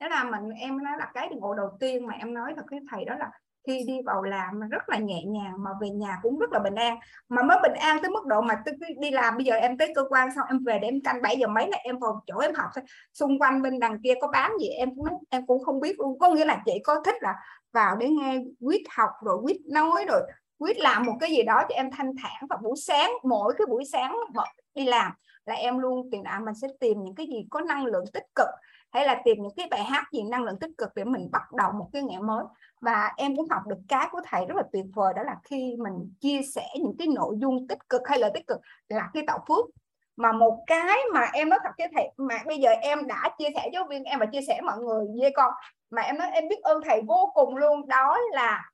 Đó 0.00 0.08
là 0.08 0.24
mình, 0.24 0.50
em 0.50 0.82
nói 0.82 0.92
là 0.98 1.10
cái 1.14 1.28
ngộ 1.36 1.54
đầu 1.54 1.68
tiên 1.80 2.06
mà 2.06 2.14
em 2.14 2.34
nói 2.34 2.52
là 2.56 2.62
cái 2.70 2.80
thầy 2.90 3.04
đó 3.04 3.14
là 3.18 3.30
khi 3.66 3.84
đi 3.86 3.98
vào 4.06 4.22
làm 4.22 4.60
rất 4.70 4.88
là 4.88 4.98
nhẹ 4.98 5.22
nhàng, 5.26 5.52
mà 5.64 5.70
về 5.80 5.90
nhà 5.90 6.18
cũng 6.22 6.38
rất 6.38 6.52
là 6.52 6.58
bình 6.58 6.74
an. 6.74 6.98
Mà 7.28 7.42
mới 7.42 7.56
bình 7.62 7.74
an 7.74 7.98
tới 8.02 8.10
mức 8.10 8.26
độ 8.26 8.40
mà 8.40 8.62
tôi 8.66 8.74
đi 8.98 9.10
làm, 9.10 9.36
bây 9.36 9.44
giờ 9.44 9.54
em 9.54 9.78
tới 9.78 9.92
cơ 9.94 10.04
quan 10.10 10.28
xong 10.36 10.46
em 10.48 10.64
về 10.64 10.78
để 10.78 10.88
em 10.88 11.00
canh 11.04 11.22
7 11.22 11.36
giờ 11.36 11.46
mấy 11.46 11.68
là 11.68 11.78
em 11.82 11.98
vào 11.98 12.22
chỗ 12.26 12.38
em 12.38 12.54
học 12.54 12.70
thôi. 12.74 12.84
Xung 13.12 13.38
quanh 13.38 13.62
bên 13.62 13.80
đằng 13.80 14.02
kia 14.02 14.14
có 14.20 14.28
bán 14.28 14.52
gì 14.60 14.68
em 14.68 14.94
cũng 14.96 15.06
em 15.30 15.46
cũng 15.46 15.64
không 15.64 15.80
biết. 15.80 16.00
Luôn 16.00 16.18
có 16.18 16.28
nghĩa 16.28 16.44
là 16.44 16.62
chị 16.64 16.72
có 16.84 17.02
thích 17.04 17.16
là 17.20 17.34
vào 17.72 17.96
để 17.96 18.08
nghe 18.08 18.38
quyết 18.60 18.82
học 18.96 19.10
rồi 19.22 19.38
quyết 19.42 19.56
nói 19.66 20.04
rồi 20.08 20.22
quyết 20.58 20.78
làm 20.78 21.06
một 21.06 21.14
cái 21.20 21.30
gì 21.30 21.42
đó 21.42 21.62
cho 21.68 21.74
em 21.74 21.90
thanh 21.90 22.12
thản. 22.22 22.46
Và 22.50 22.56
buổi 22.62 22.76
sáng, 22.76 23.10
mỗi 23.22 23.54
cái 23.58 23.66
buổi 23.66 23.84
sáng 23.92 24.16
đi 24.74 24.84
làm 24.84 25.12
là 25.46 25.54
em 25.54 25.78
luôn 25.78 26.10
tìm 26.10 26.22
à 26.24 26.40
mình 26.44 26.54
sẽ 26.54 26.68
tìm 26.80 27.02
những 27.02 27.14
cái 27.14 27.26
gì 27.26 27.46
có 27.50 27.60
năng 27.60 27.86
lượng 27.86 28.04
tích 28.12 28.26
cực, 28.34 28.48
hay 28.92 29.06
là 29.06 29.20
tìm 29.24 29.36
những 29.42 29.52
cái 29.56 29.68
bài 29.70 29.84
hát 29.84 30.04
gì 30.12 30.22
năng 30.22 30.44
lượng 30.44 30.58
tích 30.60 30.70
cực 30.78 30.90
để 30.94 31.04
mình 31.04 31.28
bắt 31.32 31.52
đầu 31.52 31.72
một 31.72 31.88
cái 31.92 32.02
ngày 32.02 32.20
mới 32.22 32.44
và 32.84 33.12
em 33.16 33.36
cũng 33.36 33.48
học 33.50 33.62
được 33.66 33.78
cái 33.88 34.08
của 34.10 34.20
thầy 34.24 34.46
rất 34.46 34.56
là 34.56 34.62
tuyệt 34.72 34.84
vời, 34.94 35.14
đó 35.16 35.22
là 35.22 35.36
khi 35.44 35.76
mình 35.78 36.14
chia 36.20 36.40
sẻ 36.54 36.66
những 36.74 36.96
cái 36.98 37.08
nội 37.08 37.36
dung 37.38 37.68
tích 37.68 37.88
cực 37.88 38.02
hay 38.08 38.18
là 38.18 38.30
tích 38.34 38.46
cực 38.46 38.60
là 38.88 39.10
khi 39.14 39.20
tạo 39.26 39.44
phước. 39.48 39.64
Mà 40.16 40.32
một 40.32 40.64
cái 40.66 40.98
mà 41.12 41.30
em 41.32 41.48
nói 41.48 41.58
thật 41.62 41.70
với 41.78 41.88
thầy, 41.94 42.08
mà 42.16 42.38
bây 42.46 42.58
giờ 42.58 42.70
em 42.70 43.06
đã 43.06 43.30
chia 43.38 43.48
sẻ, 43.54 43.68
giáo 43.72 43.86
viên 43.90 44.04
em 44.04 44.18
và 44.18 44.26
chia 44.26 44.40
sẻ 44.48 44.60
mọi 44.60 44.78
người 44.78 45.06
với 45.20 45.32
con, 45.36 45.52
mà 45.90 46.02
em 46.02 46.18
nói 46.18 46.28
em 46.32 46.48
biết 46.48 46.60
ơn 46.62 46.80
thầy 46.84 47.02
vô 47.08 47.30
cùng 47.34 47.56
luôn, 47.56 47.88
đó 47.88 48.18
là 48.32 48.70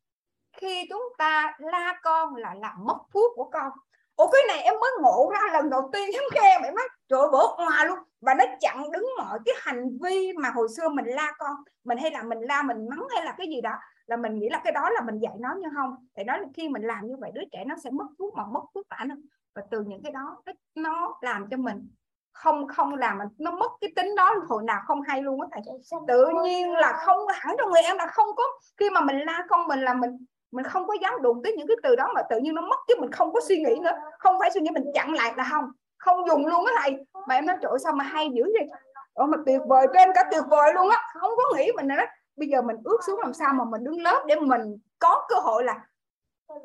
khi 0.57 0.87
chúng 0.91 1.03
ta 1.19 1.53
la 1.59 1.99
con 2.03 2.35
là 2.35 2.55
làm 2.55 2.75
mất 2.85 2.99
phước 3.15 3.31
của 3.37 3.51
con. 3.53 3.73
Ủa, 4.17 4.27
cái 4.27 4.43
này 4.49 4.59
em 4.59 4.75
mới 4.81 4.91
ngộ 5.01 5.31
ra 5.33 5.53
lần 5.53 5.71
đầu 5.71 5.91
tiên 5.93 6.11
em 6.13 6.23
nghe 6.35 6.59
mẹ 6.63 6.71
mắt 6.71 6.93
trời 7.09 7.29
bữa 7.33 7.47
hòa 7.57 7.85
luôn. 7.85 7.99
Và 8.21 8.35
nó 8.35 8.45
chặn 8.61 8.91
đứng 8.91 9.07
mọi 9.19 9.39
cái 9.45 9.55
hành 9.59 9.99
vi 10.03 10.33
mà 10.33 10.51
hồi 10.51 10.69
xưa 10.77 10.89
mình 10.89 11.07
la 11.07 11.33
con. 11.39 11.57
Mình 11.85 11.99
hay 11.99 12.11
là 12.11 12.23
mình 12.23 12.39
la, 12.39 12.63
mình 12.63 12.89
mắng 12.89 13.07
hay 13.15 13.25
là 13.25 13.35
cái 13.39 13.47
gì 13.47 13.61
đó 13.61 13.73
là 14.11 14.17
mình 14.17 14.39
nghĩ 14.39 14.49
là 14.49 14.61
cái 14.65 14.73
đó 14.73 14.91
là 14.91 15.01
mình 15.01 15.19
dạy 15.19 15.33
nó 15.39 15.55
như 15.55 15.69
không? 15.77 16.07
Thì 16.17 16.25
nói 16.25 16.39
là 16.39 16.47
khi 16.55 16.69
mình 16.69 16.83
làm 16.83 17.07
như 17.07 17.17
vậy 17.19 17.31
đứa 17.35 17.43
trẻ 17.53 17.65
nó 17.67 17.75
sẽ 17.85 17.91
mất 17.91 18.05
thuốc 18.19 18.35
mà 18.35 18.45
mất 18.45 18.61
thuốc 18.75 18.87
bản 18.89 19.09
và 19.55 19.63
từ 19.71 19.81
những 19.81 20.03
cái 20.03 20.13
đó 20.13 20.43
nó 20.75 21.19
làm 21.21 21.47
cho 21.51 21.57
mình 21.57 21.89
không 22.33 22.69
không 22.69 22.95
làm 22.95 23.19
mình 23.19 23.29
nó 23.39 23.51
mất 23.51 23.73
cái 23.81 23.93
tính 23.97 24.15
đó. 24.17 24.35
Hồi 24.49 24.63
nào 24.63 24.81
không 24.87 25.01
hay 25.03 25.23
luôn 25.23 25.41
á 25.41 25.49
thầy. 25.53 25.63
Tự 26.09 26.27
nhiên 26.45 26.73
là 26.73 26.93
không 26.93 27.19
hẳn 27.35 27.57
trong 27.59 27.71
người 27.71 27.83
em 27.83 27.97
là 27.97 28.07
không 28.07 28.29
có 28.37 28.43
khi 28.77 28.91
mà 28.91 29.01
mình 29.01 29.19
la 29.19 29.45
con 29.49 29.69
mình 29.69 29.81
là 29.81 29.95
mình 29.95 30.25
mình 30.53 30.65
không 30.65 30.87
có 30.87 30.95
dám 31.03 31.23
đụng 31.23 31.41
tới 31.45 31.53
những 31.57 31.67
cái 31.67 31.77
từ 31.83 31.97
đó 31.97 32.09
mà 32.15 32.23
tự 32.31 32.39
nhiên 32.39 32.55
nó 32.55 32.63
mất 32.63 32.77
chứ 32.89 32.95
mình 33.01 33.11
không 33.13 33.33
có 33.33 33.41
suy 33.49 33.57
nghĩ 33.57 33.81
nữa. 33.83 33.93
Không 34.19 34.37
phải 34.41 34.51
suy 34.51 34.61
nghĩ 34.61 34.71
mình 34.71 34.85
chặn 34.95 35.13
lại 35.13 35.33
là 35.37 35.49
không. 35.51 35.65
Không 35.99 36.29
dùng 36.29 36.47
luôn 36.47 36.67
á 36.67 36.73
thầy. 36.83 36.97
Mà 37.29 37.35
em 37.35 37.47
nói 37.47 37.57
trời 37.63 37.73
sao 37.85 37.93
mà 37.93 38.05
hay 38.05 38.29
dữ 38.35 38.43
vậy? 38.43 38.69
Ồ, 39.13 39.27
mà 39.27 39.39
tuyệt 39.47 39.61
vời 39.69 39.87
trên 39.95 40.09
cả 40.15 40.25
tuyệt 40.31 40.45
vời 40.51 40.75
luôn 40.75 40.89
á. 40.89 41.03
Không 41.21 41.33
có 41.37 41.43
nghĩ 41.57 41.71
mình 41.77 41.89
nói 41.89 42.07
bây 42.41 42.49
giờ 42.49 42.63
mình 42.63 42.77
ước 42.85 42.99
xuống 43.07 43.21
làm 43.21 43.35
sao 43.35 43.53
mà 43.55 43.65
mình 43.65 43.85
đứng 43.85 44.03
lớp 44.03 44.25
để 44.27 44.37
mình 44.37 44.77
có 44.99 45.27
cơ 45.29 45.37
hội 45.37 45.65
là 45.65 45.81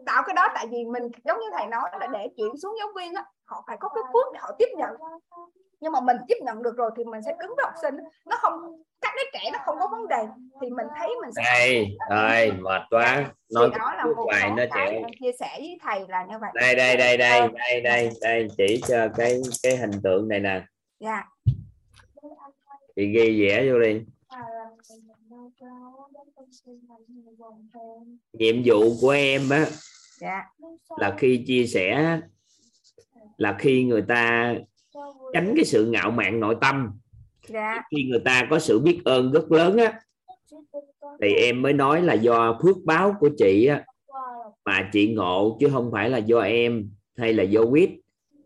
tạo 0.06 0.24
cái 0.26 0.34
đó? 0.34 0.48
Tại 0.56 0.68
vì 0.72 0.86
mình 0.86 1.04
giống 1.24 1.40
như 1.40 1.46
thầy 1.54 1.68
nói 1.68 1.90
là 2.00 2.08
để 2.08 2.28
chuyển 2.38 2.58
xuống 2.58 2.76
giáo 2.80 2.88
viên 2.98 3.14
á 3.14 3.26
họ 3.46 3.64
phải 3.68 3.78
có 3.80 3.90
cái 3.90 4.04
phước 4.14 4.34
để 4.34 4.40
họ 4.44 4.52
tiếp 4.60 4.70
nhận. 4.78 4.92
Nhưng 5.80 5.92
mà 5.92 6.00
mình 6.00 6.18
tiếp 6.28 6.38
nhận 6.42 6.64
được 6.64 6.78
rồi 6.78 6.92
thì 6.98 7.04
mình 7.04 7.22
sẽ 7.26 7.36
cứng 7.40 7.54
với 7.56 7.66
học 7.66 7.74
sinh 7.82 7.96
nó 8.26 8.38
không 8.40 8.84
các 9.02 9.14
đứa 9.18 9.30
trẻ 9.34 9.50
nó 9.54 9.60
không 9.66 9.80
có 9.80 9.88
vấn 9.88 10.08
đề. 10.08 10.28
Thì 10.62 10.70
mình 10.70 10.88
thấy 11.00 11.10
mình 11.22 11.32
sẽ 11.36 11.44
đây 11.44 11.98
rồi 12.10 12.52
mệt 12.52 12.82
quá. 12.90 13.32
Nói 13.54 13.70
đó 13.80 13.94
là 13.98 14.06
một 14.06 14.26
hoài 14.26 14.52
nó 14.52 14.64
trẻ 14.76 15.02
chia 15.20 15.32
sẻ 15.40 15.58
với 15.60 15.80
thầy 15.84 16.06
là 16.08 16.26
như 16.30 16.36
vậy. 16.42 16.52
Đây 16.54 16.76
đây 16.76 16.98
đây 16.98 17.18
đây 17.18 17.50
đây 17.58 17.82
đây 17.82 18.10
đây 18.22 18.48
chỉ 18.58 18.82
cho 18.88 19.08
cái 19.18 19.42
cái 19.64 19.78
hình 19.78 20.02
tượng 20.04 20.28
này 20.28 20.40
nè. 20.40 20.62
Dạ. 21.00 21.24
Chị 22.96 23.06
ghi 23.06 23.48
vẽ 23.48 23.72
vô 23.72 23.80
đi 23.80 24.06
nhiệm 28.34 28.56
vụ 28.66 28.98
của 29.02 29.10
em 29.10 29.50
á 29.50 29.66
dạ. 30.20 30.44
là 31.00 31.16
khi 31.18 31.44
chia 31.48 31.68
sẻ 31.68 32.20
là 33.38 33.56
khi 33.60 33.84
người 33.84 34.02
ta 34.02 34.56
tránh 35.34 35.54
cái 35.56 35.66
sự 35.66 35.86
ngạo 35.86 36.12
mạn 36.12 36.40
nội 36.40 36.56
tâm 36.62 36.92
dạ. 37.48 37.84
khi 37.92 38.04
người 38.04 38.22
ta 38.26 38.48
có 38.50 38.60
sự 38.60 38.80
biết 38.80 39.02
ơn 39.06 39.32
rất 39.32 39.52
lớn 39.52 39.78
á 39.78 40.00
thì 41.22 41.34
em 41.34 41.62
mới 41.62 41.74
nói 41.74 42.02
là 42.02 42.14
do 42.14 42.60
phước 42.64 42.78
báo 42.86 43.16
của 43.20 43.30
chị 43.38 43.66
á 43.66 43.86
mà 44.66 44.90
chị 44.94 45.14
ngộ 45.14 45.58
chứ 45.60 45.70
không 45.72 45.90
phải 45.92 46.10
là 46.10 46.18
do 46.18 46.40
em 46.40 46.90
hay 47.18 47.34
là 47.34 47.44
do 47.44 47.66
quýt 47.66 47.90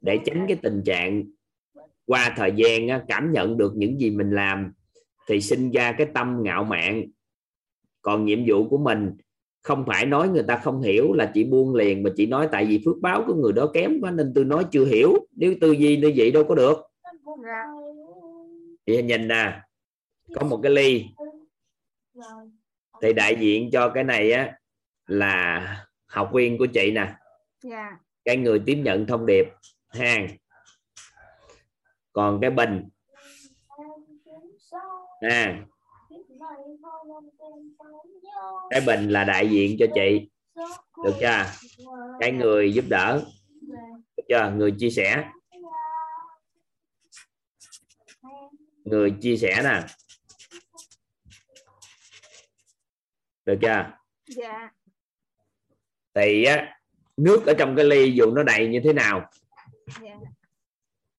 để 0.01 0.19
tránh 0.25 0.45
cái 0.47 0.57
tình 0.61 0.81
trạng 0.85 1.23
qua 2.05 2.33
thời 2.37 2.51
gian 2.55 2.87
á, 2.87 3.03
cảm 3.07 3.31
nhận 3.31 3.57
được 3.57 3.73
những 3.75 3.99
gì 3.99 4.09
mình 4.09 4.31
làm 4.31 4.73
thì 5.29 5.41
sinh 5.41 5.71
ra 5.71 5.91
cái 5.91 6.07
tâm 6.13 6.43
ngạo 6.43 6.63
mạn. 6.63 7.03
Còn 8.01 8.25
nhiệm 8.25 8.39
vụ 8.47 8.69
của 8.69 8.77
mình 8.77 9.17
không 9.61 9.83
phải 9.87 10.05
nói 10.05 10.29
người 10.29 10.43
ta 10.47 10.57
không 10.63 10.81
hiểu 10.81 11.13
là 11.13 11.31
chị 11.33 11.43
buông 11.43 11.75
liền 11.75 12.03
mà 12.03 12.09
chị 12.15 12.25
nói 12.25 12.47
tại 12.51 12.65
vì 12.65 12.81
phước 12.85 12.97
báo 13.01 13.23
của 13.27 13.35
người 13.35 13.53
đó 13.53 13.71
kém 13.73 14.01
quá 14.01 14.11
nên 14.11 14.31
tôi 14.35 14.45
nói 14.45 14.65
chưa 14.71 14.85
hiểu. 14.85 15.27
Nếu 15.31 15.53
tư 15.61 15.71
duy 15.71 15.97
như 15.97 16.13
vậy 16.15 16.31
đâu 16.31 16.43
có 16.43 16.55
được. 16.55 16.77
Chị 18.85 19.01
nhìn 19.01 19.27
nè 19.27 19.61
có 20.35 20.43
một 20.45 20.59
cái 20.63 20.71
ly. 20.71 21.05
Thì 23.01 23.13
đại 23.13 23.35
diện 23.35 23.69
cho 23.71 23.89
cái 23.89 24.03
này 24.03 24.31
á 24.31 24.57
là 25.07 25.85
học 26.05 26.29
viên 26.33 26.57
của 26.57 26.65
chị 26.65 26.91
nè. 26.91 27.13
Dạ. 27.63 27.97
cái 28.25 28.37
người 28.37 28.61
tiếp 28.65 28.75
nhận 28.75 29.05
thông 29.05 29.25
điệp 29.25 29.47
ha 29.87 30.27
còn 32.13 32.41
cái 32.41 32.49
bình 32.49 32.89
à. 35.19 35.65
Cái 38.69 38.81
bình 38.87 39.09
là 39.09 39.23
đại 39.23 39.49
diện 39.49 39.75
cho 39.79 39.85
chị. 39.95 40.29
Được 41.03 41.13
chưa? 41.19 41.45
Cái 42.19 42.31
người 42.31 42.73
giúp 42.73 42.85
đỡ. 42.89 43.23
Được 44.17 44.23
chưa? 44.29 44.53
Người 44.55 44.73
chia 44.79 44.89
sẻ. 44.89 45.29
Người 48.83 49.13
chia 49.21 49.37
sẻ 49.37 49.61
nè. 49.63 49.83
Được 53.45 53.57
chưa? 53.61 53.91
Dạ. 54.27 54.69
thì 56.13 56.43
á, 56.43 56.79
nước 57.17 57.45
ở 57.45 57.53
trong 57.59 57.75
cái 57.75 57.85
ly 57.85 58.11
dù 58.11 58.31
nó 58.31 58.43
đầy 58.43 58.67
như 58.67 58.81
thế 58.83 58.93
nào. 58.93 59.29
Dạ. 60.01 60.15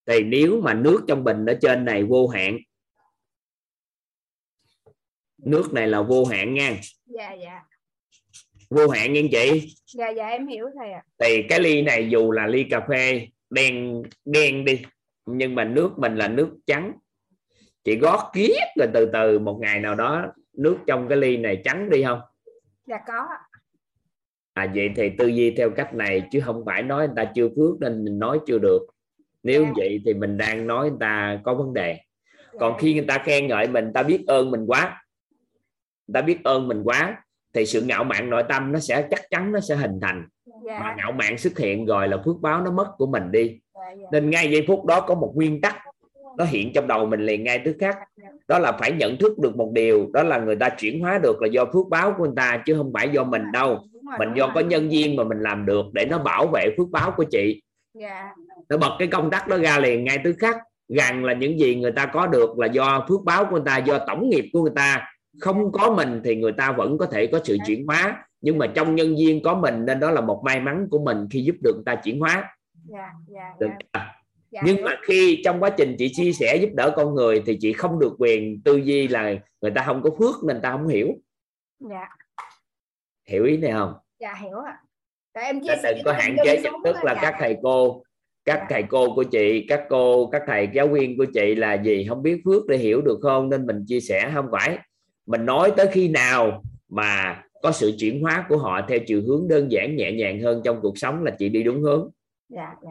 thì 0.07 0.23
nếu 0.23 0.61
mà 0.61 0.75
nước 0.75 1.05
trong 1.09 1.25
bình 1.25 1.47
ở 1.47 1.59
trên 1.63 1.85
này 1.85 2.05
vô 2.05 2.29
hạn 2.29 2.59
nước 5.45 5.73
này 5.73 5.89
là 5.89 6.03
vô 6.03 6.25
hạn 6.25 6.55
nha. 6.55 6.77
Dạ 7.07 7.33
dạ. 7.33 7.61
Vô 8.71 8.89
hạn 8.89 9.13
nha 9.13 9.21
chị. 9.31 9.75
Dạ 9.95 10.09
dạ 10.09 10.27
em 10.27 10.47
hiểu 10.47 10.67
thầy 10.79 10.93
ạ. 10.93 11.03
Thì 11.19 11.43
cái 11.49 11.61
ly 11.61 11.83
này 11.83 12.11
dù 12.11 12.31
là 12.33 12.47
ly 12.47 12.65
cà 12.65 12.81
phê 12.89 13.29
đen 13.51 14.03
đen 14.25 14.65
đi 14.65 14.83
nhưng 15.27 15.55
mà 15.55 15.65
nước 15.65 15.91
mình 15.99 16.17
là 16.17 16.29
nước 16.29 16.57
trắng. 16.67 16.93
Chị 17.85 17.97
gót 17.97 18.31
kiết 18.35 18.63
rồi 18.77 18.89
từ 18.95 19.11
từ 19.13 19.39
một 19.39 19.59
ngày 19.61 19.81
nào 19.81 19.95
đó 19.95 20.27
nước 20.53 20.77
trong 20.87 21.09
cái 21.09 21.19
ly 21.19 21.37
này 21.37 21.63
trắng 21.65 21.91
đi 21.91 22.03
không? 22.03 22.21
Dạ 22.87 22.99
có 23.07 23.27
à 24.55 24.73
vậy 24.75 24.91
thì 24.97 25.11
tư 25.19 25.27
duy 25.27 25.51
theo 25.51 25.71
cách 25.71 25.95
này 25.95 26.23
chứ 26.31 26.41
không 26.41 26.63
phải 26.67 26.83
nói 26.83 27.07
người 27.07 27.17
ta 27.17 27.33
chưa 27.35 27.49
phước 27.49 27.81
nên 27.81 28.05
mình 28.05 28.19
nói 28.19 28.39
chưa 28.47 28.59
được. 28.59 28.87
Nếu 29.43 29.63
Dạ. 29.65 29.71
vậy 29.77 30.03
thì 30.05 30.15
mình 30.15 30.37
đang 30.37 30.67
nói 30.67 30.91
người 30.91 30.99
ta 31.01 31.41
có 31.45 31.55
vấn 31.55 31.75
đề. 31.75 31.99
Còn 32.61 32.73
Dạ. 32.73 32.79
khi 32.81 32.95
người 32.95 33.05
ta 33.09 33.19
khen 33.19 33.47
ngợi 33.47 33.69
mình 33.69 33.93
ta 33.95 34.03
biết 34.03 34.25
ơn 34.27 34.51
mình 34.51 34.67
quá 34.67 35.05
ta 36.15 36.23
biết 36.23 36.45
ơn 36.45 36.69
mình 36.69 36.83
quá 36.85 37.17
thì 37.55 37.67
sự 37.67 37.83
ngạo 37.83 38.05
mạn 38.05 38.31
nội 38.31 38.43
tâm 38.49 38.73
nó 38.73 38.79
sẽ 38.79 39.07
chắc 39.11 39.31
chắn 39.31 39.53
nó 39.53 39.61
sẽ 39.61 39.77
hình 39.77 39.99
thành. 40.03 40.27
Mà 40.47 40.63
dạ 40.67 40.95
ngạo 40.97 41.13
mạn 41.13 41.39
xuất 41.39 41.59
hiện 41.59 41.87
rồi 41.87 42.09
là 42.09 42.17
phước 42.25 42.37
báo 42.41 42.63
nó 42.63 42.71
mất 42.71 42.87
của 42.99 43.07
mình 43.07 43.31
đi. 43.31 43.61
Dạ 43.75 43.81
dạ. 43.99 44.07
Nên 44.13 44.31
ngay 44.31 44.51
giây 44.51 44.65
phút 44.69 44.85
đó 44.87 45.01
có 45.01 45.15
một 45.15 45.33
nguyên 45.35 45.61
tắc 45.61 45.77
nó 46.39 46.45
hiện 46.45 46.73
trong 46.75 46.87
đầu 46.87 47.07
mình 47.07 47.21
liền 47.21 47.45
ngay 47.45 47.63
tức 47.65 47.77
khắc. 47.81 47.99
Đó 48.49 48.59
là 48.59 48.73
phải 48.73 48.93
nhận 48.93 49.17
thức 49.17 49.39
được 49.39 49.57
một 49.57 49.71
điều 49.73 50.11
đó 50.13 50.23
là 50.23 50.39
người 50.39 50.57
ta 50.57 50.69
chuyển 50.69 51.01
hóa 51.01 51.19
được 51.23 51.43
là 51.43 51.49
do 51.49 51.65
phước 51.65 51.89
báo 51.91 52.15
của 52.19 52.25
người 52.25 52.33
ta 52.37 52.63
chứ 52.67 52.75
không 52.77 52.93
phải 52.95 53.09
do 53.09 53.25
mình 53.25 53.43
đâu. 53.53 53.69
Rồi, 53.69 54.19
mình 54.19 54.29
do 54.37 54.47
rồi. 54.47 54.55
có 54.55 54.61
nhân 54.61 54.93
duyên 54.93 55.17
mà 55.17 55.25
mình 55.25 55.41
làm 55.41 55.67
được 55.67 55.85
để 55.93 56.07
nó 56.07 56.19
bảo 56.19 56.47
vệ 56.47 56.75
phước 56.79 56.89
báo 56.89 57.11
của 57.17 57.25
chị. 57.25 57.63
Dạ. 57.95 58.35
Nó 58.69 58.77
bật 58.77 58.97
cái 58.99 59.09
công 59.09 59.31
tắc 59.31 59.49
đó 59.49 59.57
ra 59.57 59.79
liền 59.79 60.05
ngay 60.05 60.19
tức 60.25 60.37
khắc. 60.39 60.57
Rằng 60.97 61.25
là 61.25 61.33
những 61.33 61.61
gì 61.61 61.75
người 61.75 61.93
ta 61.93 62.07
có 62.07 62.27
được 62.27 62.59
là 62.59 62.67
do 62.67 63.07
phước 63.09 63.21
báo 63.25 63.45
của 63.45 63.51
người 63.51 63.65
ta 63.67 63.79
do 63.79 63.99
tổng 63.99 64.31
nghiệp 64.31 64.51
của 64.53 64.63
người 64.63 64.73
ta 64.77 65.07
không 65.41 65.73
có 65.73 65.95
mình 65.97 66.21
thì 66.25 66.37
người 66.37 66.53
ta 66.53 66.73
vẫn 66.73 66.99
có 66.99 67.07
thể 67.07 67.27
có 67.27 67.41
sự 67.45 67.57
chuyển 67.67 67.87
hóa 67.87 68.27
nhưng 68.41 68.59
mà 68.59 68.67
trong 68.67 68.95
nhân 68.95 69.19
duyên 69.19 69.43
có 69.43 69.55
mình 69.55 69.85
nên 69.85 70.01
đó 70.01 70.11
là 70.11 70.21
một 70.21 70.43
may 70.45 70.61
mắn 70.61 70.87
của 70.91 70.99
mình 71.05 71.27
khi 71.31 71.43
giúp 71.43 71.57
được 71.63 71.73
người 71.75 71.85
ta 71.87 71.95
chuyển 72.05 72.21
hóa. 72.21 72.57
Được 72.89 72.97
dạ, 73.29 73.55
chưa? 73.61 73.67
dạ 74.51 74.63
nhưng 74.65 74.85
mà 74.85 74.97
khi 75.03 75.41
trong 75.45 75.61
quá 75.61 75.71
trình 75.71 75.97
chị 75.99 76.13
chia 76.13 76.33
sẻ 76.33 76.57
giúp 76.61 76.71
đỡ 76.75 76.93
con 76.97 77.15
người 77.15 77.43
thì 77.47 77.57
chị 77.61 77.73
không 77.73 77.99
được 77.99 78.13
quyền 78.19 78.63
tư 78.65 78.77
duy 78.77 79.09
là 79.09 79.35
người 79.61 79.71
ta 79.71 79.83
không 79.87 80.03
có 80.03 80.11
phước 80.19 80.45
nên 80.45 80.61
ta 80.63 80.73
không 80.73 80.89
hiểu. 80.89 81.09
Dạ. 81.79 82.09
Hiểu 83.29 83.45
ý 83.45 83.57
này 83.57 83.73
không? 83.73 83.95
Dạ 84.21 84.35
hiểu 84.43 84.59
ạ. 84.59 84.79
Tại 85.33 85.45
em 85.45 85.61
chia 85.61 85.75
sẻ 85.83 85.93
đừng 85.95 86.05
có 86.05 86.13
hạn 86.13 86.37
chế 86.45 86.61
nhận 86.63 86.75
thức 86.85 86.97
là 87.03 87.15
dạ. 87.15 87.21
các 87.23 87.35
thầy 87.39 87.57
cô 87.63 88.03
các 88.45 88.59
Dạ. 88.59 88.67
thầy 88.71 88.83
cô 88.83 89.15
của 89.15 89.23
chị 89.23 89.67
các 89.69 89.85
cô 89.89 90.27
các 90.27 90.43
thầy 90.47 90.69
giáo 90.75 90.89
viên 90.89 91.19
của 91.19 91.27
chị 91.35 91.55
là 91.55 91.75
gì 91.75 92.07
không 92.09 92.23
biết 92.23 92.41
phước 92.45 92.67
để 92.67 92.77
hiểu 92.77 93.03
được 93.03 93.19
không? 93.23 93.51
Nên 93.51 93.67
mình 93.67 93.85
chia 93.87 94.01
sẻ 94.01 94.31
không 94.35 94.49
phải 94.53 94.79
mình 95.31 95.47
nói 95.47 95.73
tới 95.77 95.87
khi 95.93 96.09
nào 96.09 96.63
mà 96.89 97.43
có 97.63 97.73
sự 97.73 97.93
chuyển 97.99 98.23
hóa 98.23 98.47
của 98.49 98.57
họ 98.57 98.81
theo 98.89 98.99
chiều 99.07 99.23
hướng 99.27 99.49
đơn 99.49 99.73
giản 99.73 99.97
nhẹ 99.97 100.13
nhàng 100.13 100.41
hơn 100.41 100.61
trong 100.65 100.81
cuộc 100.83 100.99
sống 100.99 101.25
là 101.25 101.31
chị 101.39 101.49
đi 101.49 101.63
đúng 101.63 101.83
hướng. 101.83 102.11
Dạ 102.49 102.75
dạ. 102.83 102.91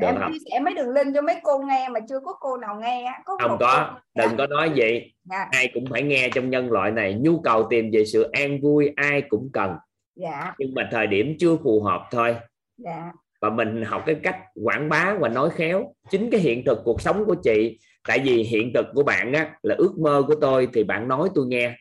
Được 0.00 0.06
em 0.06 0.16
không? 0.20 0.32
chia 0.32 0.38
sẻ 0.50 0.60
mấy 0.60 0.74
đường 0.74 0.90
link 0.90 1.14
cho 1.14 1.22
mấy 1.22 1.36
cô 1.42 1.58
nghe 1.58 1.88
mà 1.88 2.00
chưa 2.08 2.20
có 2.24 2.32
cô 2.40 2.56
nào 2.56 2.80
nghe 2.80 3.04
á. 3.04 3.22
có 3.24 3.38
không 3.40 3.56
có 3.60 3.90
cô- 3.94 4.22
đừng 4.22 4.36
có 4.36 4.46
nói 4.46 4.72
vậy. 4.76 5.12
Dạ. 5.24 5.48
Ai 5.50 5.70
cũng 5.74 5.84
phải 5.90 6.02
nghe 6.02 6.28
trong 6.34 6.50
nhân 6.50 6.72
loại 6.72 6.90
này. 6.90 7.14
Nhu 7.14 7.40
cầu 7.40 7.66
tìm 7.70 7.90
về 7.92 8.04
sự 8.04 8.22
an 8.32 8.60
vui 8.60 8.92
ai 8.96 9.22
cũng 9.28 9.50
cần. 9.52 9.74
Dạ. 10.16 10.54
Nhưng 10.58 10.74
mà 10.74 10.88
thời 10.92 11.06
điểm 11.06 11.36
chưa 11.38 11.56
phù 11.56 11.82
hợp 11.82 12.02
thôi. 12.10 12.36
Dạ. 12.76 13.12
Và 13.40 13.50
mình 13.50 13.84
học 13.84 14.02
cái 14.06 14.14
cách 14.22 14.36
quảng 14.64 14.88
bá 14.88 15.14
và 15.20 15.28
nói 15.28 15.50
khéo. 15.50 15.94
Chính 16.10 16.30
cái 16.30 16.40
hiện 16.40 16.64
thực 16.64 16.78
cuộc 16.84 17.00
sống 17.00 17.24
của 17.24 17.34
chị 17.34 17.78
tại 18.08 18.20
vì 18.24 18.42
hiện 18.42 18.72
thực 18.74 18.86
của 18.94 19.02
bạn 19.02 19.32
á, 19.32 19.58
là 19.62 19.74
ước 19.78 19.98
mơ 19.98 20.22
của 20.26 20.34
tôi 20.40 20.68
thì 20.72 20.84
bạn 20.84 21.08
nói 21.08 21.28
tôi 21.34 21.46
nghe. 21.46 21.76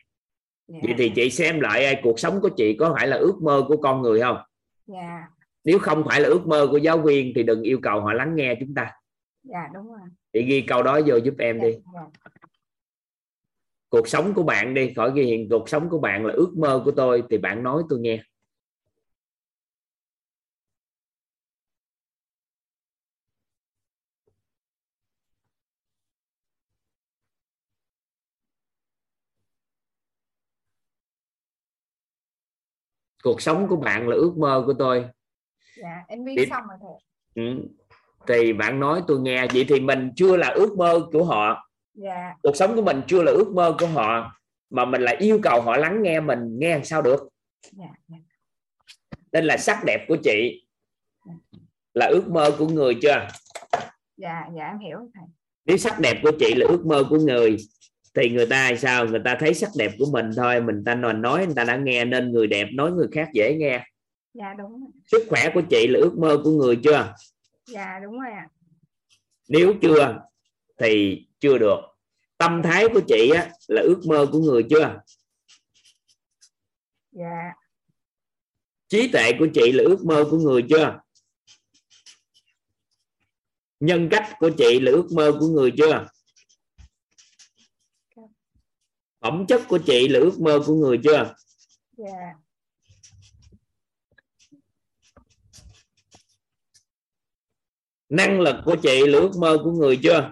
Dạ. 0.68 0.80
Vậy 0.84 0.94
thì 0.98 1.12
chị 1.16 1.30
xem 1.30 1.60
lại 1.60 2.00
cuộc 2.04 2.20
sống 2.20 2.42
của 2.42 2.50
chị 2.50 2.74
có 2.80 2.94
phải 2.98 3.08
là 3.08 3.18
ước 3.18 3.36
mơ 3.42 3.66
của 3.68 3.78
con 3.78 4.02
người 4.02 4.20
không? 4.20 4.38
Dạ. 4.88 5.28
Nếu 5.64 5.80
không 5.80 6.04
phải 6.10 6.22
là 6.22 6.30
ước 6.30 6.48
mơ 6.48 6.68
của 6.72 6.78
giáo 6.78 6.98
viên 6.98 7.32
thì 7.36 7.44
đừng 7.44 7.62
yêu 7.62 7.80
cầu 7.82 8.02
họ 8.02 8.14
lắng 8.14 8.36
nghe 8.36 8.56
chúng 8.60 8.74
ta. 8.74 8.92
Dạ 9.44 9.68
đúng 9.74 9.88
rồi. 9.88 10.08
Chị 10.34 10.44
ghi 10.44 10.62
câu 10.62 10.84
đó 10.84 11.00
vô 11.06 11.16
giúp 11.16 11.34
em 11.38 11.62
đi. 11.62 11.72
dạ. 11.94 12.02
cuộc 13.90 14.08
sống 14.08 14.34
của 14.34 14.44
bạn 14.44 14.74
đi 14.74 14.94
khỏi 14.94 15.12
ghi 15.16 15.24
hiện 15.24 15.50
cuộc 15.50 15.70
sống 15.70 15.90
của 15.90 16.00
bạn 16.00 16.26
là 16.26 16.34
ước 16.34 16.58
mơ 16.58 16.82
của 16.86 16.92
tôi 16.92 17.24
thì 17.30 17.38
bạn 17.38 17.64
nói 17.64 17.84
tôi 17.90 18.00
nghe 18.00 18.24
cuộc 33.28 33.42
sống 33.42 33.68
của 33.68 33.76
bạn 33.76 34.10
là 34.10 34.16
ước 34.16 34.38
mơ 34.38 34.64
của 34.66 34.74
tôi. 34.74 35.06
Dạ 35.78 36.04
em 36.08 36.26
viết 36.26 36.34
Tiếp. 36.38 36.48
xong 36.50 36.64
rồi 36.68 36.78
thầy. 36.82 37.46
Ừ. 37.46 37.68
thì 38.28 38.54
bạn 38.54 38.80
nói 38.80 39.02
tôi 39.08 39.20
nghe 39.20 39.48
vậy 39.54 39.66
thì 39.70 39.80
mình 39.80 40.12
chưa 40.16 40.38
là 40.38 40.48
ước 40.48 40.78
mơ 40.78 41.08
của 41.12 41.24
họ. 41.24 41.70
Dạ. 41.94 42.34
Cuộc 42.44 42.56
sống 42.56 42.76
của 42.76 42.82
mình 42.82 43.02
chưa 43.08 43.24
là 43.24 43.32
ước 43.32 43.52
mơ 43.54 43.76
của 43.80 43.88
họ 43.88 44.40
mà 44.70 44.86
mình 44.86 45.02
lại 45.02 45.16
yêu 45.20 45.40
cầu 45.44 45.62
họ 45.62 45.78
lắng 45.78 46.04
nghe 46.04 46.20
mình 46.20 46.60
nghe 46.60 46.74
làm 46.74 46.84
sao 46.84 47.02
được? 47.02 47.30
Dạ 47.72 47.86
dạ. 48.08 48.18
Nên 49.32 49.46
là 49.46 49.58
sắc 49.58 49.84
đẹp 49.86 50.06
của 50.08 50.18
chị 50.24 50.68
là 51.94 52.06
ước 52.06 52.28
mơ 52.30 52.56
của 52.58 52.68
người 52.68 52.98
chưa? 53.02 53.28
Dạ 54.18 54.46
dạ 54.58 54.68
em 54.68 54.80
hiểu 54.80 54.98
thầy. 55.14 55.26
Nếu 55.66 55.78
sắc 55.78 56.00
đẹp 56.00 56.20
của 56.24 56.32
chị 56.40 56.56
là 56.56 56.66
ước 56.70 56.86
mơ 56.86 57.04
của 57.10 57.18
người 57.18 57.58
thì 58.18 58.30
người 58.30 58.46
ta 58.46 58.72
sao? 58.78 59.06
Người 59.06 59.22
ta 59.26 59.38
thấy 59.40 59.54
sắc 59.54 59.70
đẹp 59.78 59.92
của 60.00 60.06
mình 60.12 60.32
thôi. 60.36 60.62
Mình 60.62 60.84
ta 60.86 60.96
nói 60.96 61.14
nói 61.14 61.46
người 61.46 61.56
ta 61.56 61.64
đã 61.64 61.76
nghe 61.76 62.06
nên 62.06 62.32
người 62.32 62.48
đẹp 62.48 62.68
nói 62.74 62.92
người 62.92 63.08
khác 63.12 63.30
dễ 63.34 63.56
nghe. 63.56 63.86
Dạ 64.34 64.54
đúng 64.58 64.72
rồi. 64.72 64.92
sức 65.06 65.26
khỏe 65.30 65.50
của 65.54 65.62
chị 65.70 65.88
là 65.88 66.00
ước 66.00 66.18
mơ 66.18 66.38
của 66.44 66.52
người 66.52 66.80
chưa? 66.84 67.14
Dạ 67.68 68.00
đúng 68.04 68.20
rồi 68.20 68.32
ạ. 68.32 68.48
Nếu 69.50 69.74
chưa 69.82 70.20
thì 70.78 71.26
chưa 71.40 71.58
được. 71.58 71.80
Tâm 72.38 72.62
thái 72.64 72.86
của 72.94 73.02
chị 73.08 73.30
á, 73.36 73.50
là 73.68 73.82
ước 73.82 74.02
mơ 74.06 74.26
của 74.32 74.40
người 74.40 74.64
chưa? 74.70 75.00
Dạ. 77.12 77.54
Trí 78.88 79.08
tuệ 79.12 79.32
của 79.40 79.48
chị 79.54 79.72
là 79.72 79.84
ước 79.84 80.06
mơ 80.06 80.26
của 80.32 80.38
người 80.38 80.66
chưa? 80.70 81.00
Nhân 83.80 84.10
cách 84.12 84.30
của 84.40 84.50
chị 84.58 84.80
là 84.80 84.92
ước 84.92 85.08
mơ 85.12 85.32
của 85.40 85.48
người 85.48 85.72
chưa 85.78 86.08
phẩm 89.20 89.46
chất 89.48 89.62
của 89.68 89.80
chị 89.86 90.08
là 90.08 90.20
ước 90.20 90.40
mơ 90.40 90.60
của 90.66 90.74
người 90.74 91.00
chưa? 91.04 91.36
Dạ. 91.98 92.34
Năng 98.10 98.42
lực 98.42 98.56
của 98.66 98.76
chị 98.84 99.08
là 99.08 99.20
ước 99.20 99.32
mơ 99.40 99.58
của 99.64 99.72
người 99.72 100.00
chưa? 100.04 100.32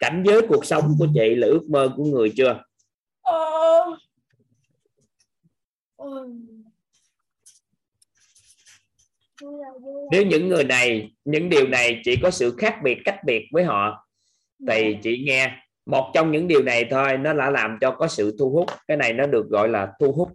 Cảnh 0.00 0.22
giới 0.26 0.40
cuộc 0.48 0.64
sống 0.64 0.96
của 0.98 1.06
chị 1.14 1.34
là 1.34 1.46
ước 1.46 1.62
mơ 1.68 1.92
của 1.96 2.04
người 2.04 2.32
chưa? 2.36 2.62
Nếu 10.10 10.26
những 10.26 10.48
người 10.48 10.64
này 10.64 11.12
những 11.24 11.48
điều 11.48 11.68
này 11.68 12.00
chỉ 12.04 12.16
có 12.22 12.30
sự 12.30 12.56
khác 12.58 12.80
biệt 12.84 12.98
cách 13.04 13.20
biệt 13.26 13.48
với 13.52 13.64
họ 13.64 14.07
thì 14.68 14.98
chị 15.02 15.24
nghe 15.26 15.62
một 15.86 16.10
trong 16.14 16.32
những 16.32 16.48
điều 16.48 16.62
này 16.62 16.86
thôi 16.90 17.18
nó 17.18 17.32
đã 17.32 17.50
làm 17.50 17.78
cho 17.80 17.90
có 17.90 18.08
sự 18.08 18.36
thu 18.38 18.50
hút. 18.50 18.70
Cái 18.88 18.96
này 18.96 19.12
nó 19.12 19.26
được 19.26 19.48
gọi 19.48 19.68
là 19.68 19.92
thu 20.00 20.12
hút. 20.12 20.28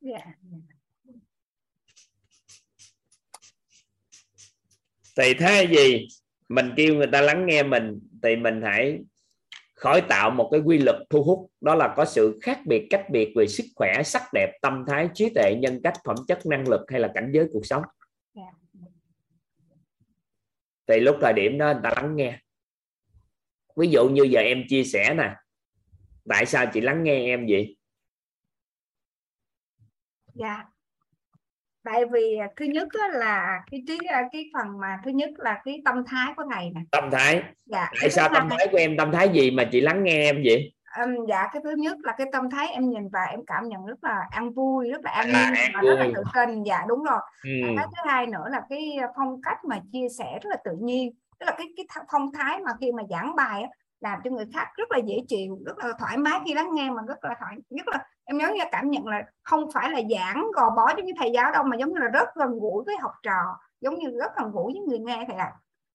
Dạ. 0.00 0.18
Thì 5.16 5.34
thế 5.34 5.66
gì? 5.70 6.08
Mình 6.48 6.72
kêu 6.76 6.94
người 6.94 7.06
ta 7.12 7.20
lắng 7.20 7.46
nghe 7.46 7.62
mình 7.62 8.00
thì 8.22 8.36
mình 8.36 8.62
hãy 8.62 8.98
khỏi 9.74 10.00
tạo 10.08 10.30
một 10.30 10.48
cái 10.52 10.60
quy 10.60 10.78
luật 10.78 10.96
thu 11.10 11.22
hút. 11.22 11.50
Đó 11.60 11.74
là 11.74 11.94
có 11.96 12.04
sự 12.04 12.38
khác 12.42 12.60
biệt 12.66 12.86
cách 12.90 13.10
biệt 13.10 13.32
về 13.36 13.46
sức 13.46 13.64
khỏe 13.74 14.02
sắc 14.02 14.22
đẹp 14.32 14.50
tâm 14.62 14.84
thái 14.88 15.08
trí 15.14 15.30
tuệ 15.34 15.54
nhân 15.58 15.80
cách 15.84 15.94
phẩm 16.04 16.16
chất 16.28 16.46
năng 16.46 16.68
lực 16.68 16.80
hay 16.88 17.00
là 17.00 17.10
cảnh 17.14 17.30
giới 17.34 17.46
cuộc 17.52 17.66
sống. 17.66 17.82
Dạ. 18.34 18.42
Thì 20.86 21.00
lúc 21.00 21.16
thời 21.20 21.32
điểm 21.32 21.58
đó 21.58 21.72
người 21.72 21.82
ta 21.82 21.90
lắng 21.96 22.16
nghe 22.16 22.38
ví 23.78 23.88
dụ 23.88 24.08
như 24.08 24.22
giờ 24.22 24.40
em 24.40 24.62
chia 24.68 24.84
sẻ 24.84 25.14
nè 25.14 25.34
tại 26.28 26.46
sao 26.46 26.66
chị 26.66 26.80
lắng 26.80 27.02
nghe 27.02 27.24
em 27.24 27.46
vậy? 27.48 27.76
Dạ. 30.34 30.64
Tại 31.84 32.04
vì 32.12 32.36
à, 32.36 32.48
thứ 32.56 32.64
nhất 32.64 32.88
là 33.12 33.60
cái 33.70 33.82
trí 33.86 33.98
à, 34.08 34.22
cái 34.32 34.50
phần 34.54 34.80
mà 34.80 35.00
thứ 35.04 35.10
nhất 35.10 35.30
là 35.36 35.60
cái 35.64 35.82
tâm 35.84 36.04
thái 36.06 36.32
của 36.36 36.42
thầy 36.54 36.70
nè. 36.70 36.80
Tâm 36.90 37.10
thái? 37.12 37.42
Dạ 37.66 37.90
tại 38.00 38.10
sao 38.10 38.28
tâm 38.34 38.48
thái 38.48 38.68
của 38.72 38.78
em 38.78 38.96
tâm 38.96 39.12
thái 39.12 39.28
gì 39.28 39.50
mà 39.50 39.68
chị 39.72 39.80
lắng 39.80 40.04
nghe 40.04 40.22
em 40.22 40.42
vậy? 40.44 40.72
Ừm, 40.98 41.26
dạ 41.28 41.48
cái 41.52 41.62
thứ 41.64 41.70
nhất 41.78 41.96
là 42.02 42.14
cái 42.18 42.26
tâm 42.32 42.50
thái 42.50 42.68
em 42.68 42.90
nhìn 42.90 43.08
và 43.08 43.24
em 43.24 43.40
cảm 43.46 43.68
nhận 43.68 43.86
rất 43.86 44.04
là 44.04 44.26
an 44.30 44.50
vui 44.52 44.90
rất 44.90 45.00
là 45.04 45.10
an 45.10 45.32
À, 45.32 45.52
an 45.56 45.72
và 45.74 45.80
rất 45.82 45.94
là 45.98 46.08
tự 46.14 46.22
tin. 46.34 46.62
Dạ 46.62 46.84
đúng 46.88 47.04
rồi. 47.04 47.20
Ừ. 47.44 47.50
cái 47.76 47.86
thứ 47.86 48.10
hai 48.10 48.26
nữa 48.26 48.44
là 48.50 48.62
cái 48.68 48.96
phong 49.16 49.42
cách 49.42 49.64
mà 49.64 49.80
chia 49.92 50.08
sẻ 50.18 50.38
rất 50.42 50.50
là 50.50 50.56
tự 50.64 50.76
nhiên 50.80 51.12
tức 51.38 51.46
là 51.46 51.54
cái 51.58 51.66
cái 51.76 52.04
phong 52.12 52.32
thái 52.32 52.60
mà 52.60 52.72
khi 52.80 52.92
mà 52.92 53.02
giảng 53.10 53.36
bài 53.36 53.62
á, 53.62 53.68
làm 54.00 54.18
cho 54.24 54.30
người 54.30 54.46
khác 54.54 54.68
rất 54.76 54.90
là 54.90 54.98
dễ 54.98 55.18
chịu 55.28 55.58
rất 55.66 55.78
là 55.78 55.92
thoải 55.98 56.16
mái 56.16 56.40
khi 56.46 56.54
lắng 56.54 56.68
nghe 56.74 56.90
mà 56.90 57.02
rất 57.08 57.24
là 57.24 57.34
thoải 57.40 57.56
nhất 57.70 57.88
là 57.88 58.06
em 58.24 58.38
nhớ 58.38 58.48
như 58.54 58.64
cảm 58.72 58.90
nhận 58.90 59.06
là 59.06 59.22
không 59.42 59.72
phải 59.74 59.90
là 59.90 60.00
giảng 60.10 60.46
gò 60.54 60.70
bó 60.70 60.88
giống 60.96 61.06
như 61.06 61.12
thầy 61.18 61.30
giáo 61.34 61.52
đâu 61.52 61.64
mà 61.64 61.76
giống 61.76 61.88
như 61.88 61.98
là 61.98 62.08
rất 62.08 62.28
gần 62.34 62.58
gũi 62.58 62.84
với 62.86 62.96
học 63.00 63.12
trò 63.22 63.58
giống 63.80 63.94
như 63.94 64.10
rất 64.18 64.32
gần 64.36 64.50
gũi 64.52 64.72
với 64.72 64.82
người 64.88 64.98
nghe 64.98 65.24
thầy 65.28 65.36
ạ 65.36 65.52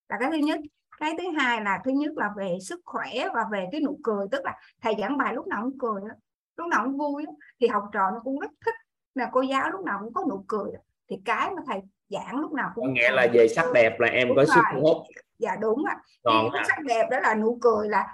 là 0.10 0.18
cái 0.20 0.30
thứ 0.32 0.38
nhất 0.38 0.60
cái 1.00 1.14
thứ 1.18 1.24
hai 1.38 1.62
là 1.62 1.82
thứ 1.86 1.92
nhất 1.92 2.12
là 2.16 2.34
về 2.38 2.58
sức 2.62 2.82
khỏe 2.86 3.12
và 3.34 3.46
về 3.52 3.68
cái 3.72 3.82
nụ 3.82 4.00
cười 4.04 4.28
tức 4.32 4.46
là 4.46 4.60
thầy 4.82 4.96
giảng 5.00 5.18
bài 5.18 5.34
lúc 5.34 5.48
nào 5.48 5.62
cũng 5.64 5.80
cười 5.80 6.02
đó. 6.02 6.16
lúc 6.58 6.68
nào 6.68 6.84
cũng 6.86 6.98
vui 6.98 7.26
đó. 7.26 7.32
thì 7.60 7.68
học 7.68 7.84
trò 7.92 8.12
nó 8.12 8.20
cũng 8.24 8.40
rất 8.40 8.52
thích 8.66 8.76
là 9.16 9.30
cô 9.32 9.42
giáo 9.42 9.70
lúc 9.70 9.86
nào 9.86 10.00
cũng 10.04 10.14
có 10.14 10.26
nụ 10.30 10.46
cười 10.48 10.72
đó. 10.74 10.80
thì 11.10 11.22
cái 11.26 11.52
mà 11.52 11.62
thầy 11.68 11.82
giảng 12.10 12.40
lúc 12.40 12.52
nào 12.52 12.68
có 12.76 12.82
cũng 12.82 12.94
nghĩa 12.94 13.12
là 13.12 13.28
về 13.34 13.48
sắc 13.48 13.66
đẹp 13.74 14.00
là 14.00 14.08
em 14.08 14.28
Đúng 14.28 14.38
có 14.38 14.46
sức 14.46 14.56
rồi. 14.56 14.64
thu 14.74 14.82
hút 14.82 14.98
dạ 15.40 15.56
đúng 15.62 15.86
ạ. 15.86 15.96
Còn 16.24 16.50
cái 16.54 16.60
à, 16.62 16.66
sắc 16.68 16.80
đẹp 16.84 17.08
đó 17.12 17.20
là 17.20 17.36
nụ 17.36 17.58
cười 17.62 17.90
là 17.90 18.08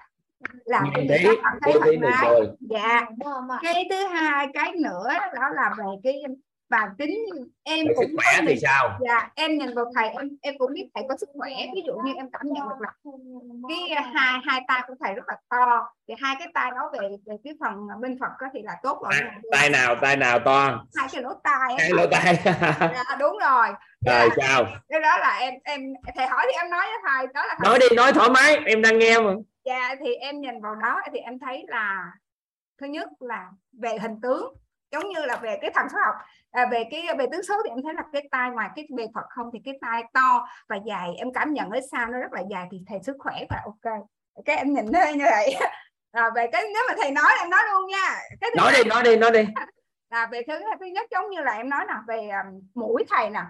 làm 0.66 0.84
cho 0.94 1.00
nhìn 1.00 1.08
người 1.08 1.18
thấy 1.24 1.36
ta 1.36 1.42
cảm 1.44 1.60
thấy 1.62 1.74
thoải 1.80 1.98
mái. 1.98 2.30
dạ. 2.60 3.02
Cái 3.62 3.88
thứ 3.90 4.08
hai 4.08 4.48
cái 4.54 4.72
nữa 4.76 5.08
đó 5.36 5.50
là 5.50 5.76
về 5.78 5.84
cái 6.04 6.24
bản 6.70 6.89
tính 6.97 7.11
em 7.63 7.88
Về 7.88 7.93
cũng 7.95 8.05
sức 8.05 8.15
khỏe 8.17 8.41
thì 8.47 8.59
sao? 8.61 8.99
Dạ 9.05 9.30
em 9.36 9.57
nhìn 9.57 9.76
vào 9.76 9.86
thầy 9.95 10.09
em 10.09 10.30
em 10.41 10.57
cũng 10.57 10.74
biết 10.74 10.89
thầy 10.95 11.03
có 11.09 11.17
sức 11.17 11.30
khỏe 11.34 11.51
ví 11.76 11.82
dụ 11.86 11.93
như 12.05 12.13
em 12.13 12.30
cảm 12.32 12.41
nhận 12.43 12.70
được 12.70 12.76
là 12.80 12.91
cái 13.70 14.03
hai 14.13 14.39
hai 14.45 14.61
tay 14.67 14.84
của 14.88 14.93
thầy 14.99 15.13
rất 15.13 15.28
là 15.28 15.38
to. 15.49 15.93
Thì 16.07 16.13
hai 16.22 16.36
cái 16.39 16.47
tay 16.53 16.72
đó 16.72 16.91
về 16.93 17.07
về 17.26 17.36
cái 17.43 17.53
phần 17.59 17.74
bên 18.01 18.20
Phật 18.20 18.32
đó 18.41 18.47
thì 18.53 18.61
là 18.63 18.74
tốt 18.84 19.01
rồi 19.03 19.13
tay 19.51 19.70
nào 19.70 19.95
tay 20.01 20.17
nào 20.17 20.39
to? 20.39 20.86
Hai 20.95 21.07
cái 21.11 21.22
lỗ 21.22 21.34
tai 21.43 21.76
hai 21.80 21.89
lỗ 21.89 22.05
tai. 22.11 22.39
Dạ, 22.80 23.15
đúng 23.20 23.38
rồi. 23.38 23.67
Rồi 24.05 24.30
sao? 24.38 24.65
Cái 24.89 24.99
đó 24.99 25.17
là 25.17 25.38
em 25.39 25.53
em 25.63 25.82
thầy 26.15 26.28
hỏi 26.28 26.45
thì 26.45 26.57
em 26.57 26.70
nói 26.70 26.86
với 26.86 26.99
thầy 27.07 27.28
đó 27.34 27.45
là 27.45 27.57
nói 27.63 27.80
đi 27.80 27.95
nói 27.95 28.13
thoải 28.13 28.30
mái 28.30 28.57
em 28.65 28.82
đang 28.82 28.99
nghe 28.99 29.20
mà. 29.20 29.32
Dạ 29.65 29.95
thì 29.99 30.13
em 30.13 30.41
nhìn 30.41 30.61
vào 30.61 30.76
đó 30.76 31.01
thì 31.13 31.20
em 31.20 31.39
thấy 31.39 31.65
là 31.67 32.11
thứ 32.82 32.88
nhất 32.88 33.09
là 33.20 33.47
về 33.82 33.97
hình 34.01 34.22
tướng 34.22 34.53
giống 34.91 35.09
như 35.09 35.26
là 35.26 35.36
về 35.36 35.57
cái 35.61 35.72
thần 35.76 35.86
số 35.91 35.97
học 36.05 36.15
à, 36.52 36.66
về 36.72 36.84
cái 36.91 37.04
về 37.18 37.26
tướng 37.32 37.43
số 37.43 37.54
thì 37.64 37.70
em 37.70 37.78
thấy 37.84 37.93
là 37.93 38.04
cái 38.14 38.28
tai 38.32 38.52
ngoài 38.52 38.70
cái 38.76 38.88
bề 38.95 39.08
Phật 39.16 39.26
không 39.30 39.50
thì 39.54 39.60
cái 39.66 39.78
tai 39.82 40.04
to 40.14 40.47
và 40.70 40.76
dài 40.88 41.10
em 41.18 41.34
cảm 41.34 41.54
nhận 41.54 41.70
ở 41.70 41.80
xa 41.91 42.08
nó 42.12 42.20
rất 42.20 42.34
là 42.34 42.41
dài 42.52 42.68
thì 42.72 42.78
thầy 42.88 43.00
sức 43.04 43.16
khỏe 43.20 43.45
và 43.50 43.62
ok. 43.66 44.08
Cái 44.45 44.56
em 44.56 44.74
nhìn 44.74 44.86
nó 44.91 45.00
như 45.16 45.26
vậy. 45.32 45.56
À, 46.12 46.30
về 46.36 46.47
cái 46.52 46.64
nếu 46.74 46.84
mà 46.88 46.93
thầy 47.02 47.12
nói 47.12 47.32
em 47.39 47.50
nói 47.50 47.62
luôn 47.72 47.88
nha. 47.88 48.16
Cái 48.41 48.50
nói 48.58 48.72
đi 48.78 48.89
nói 48.89 49.04
đi 49.04 49.16
nói 49.16 49.32
đi. 49.32 49.47
À, 50.10 50.28
về 50.32 50.41
thứ 50.47 50.54
thứ 50.80 50.86
nhất 50.86 51.08
giống 51.12 51.30
như 51.30 51.41
là 51.41 51.52
em 51.52 51.70
nói 51.70 51.86
là 51.88 52.04
về 52.08 52.30
um, 52.30 52.62
mũi 52.76 53.04
thầy 53.10 53.30
nè 53.30 53.41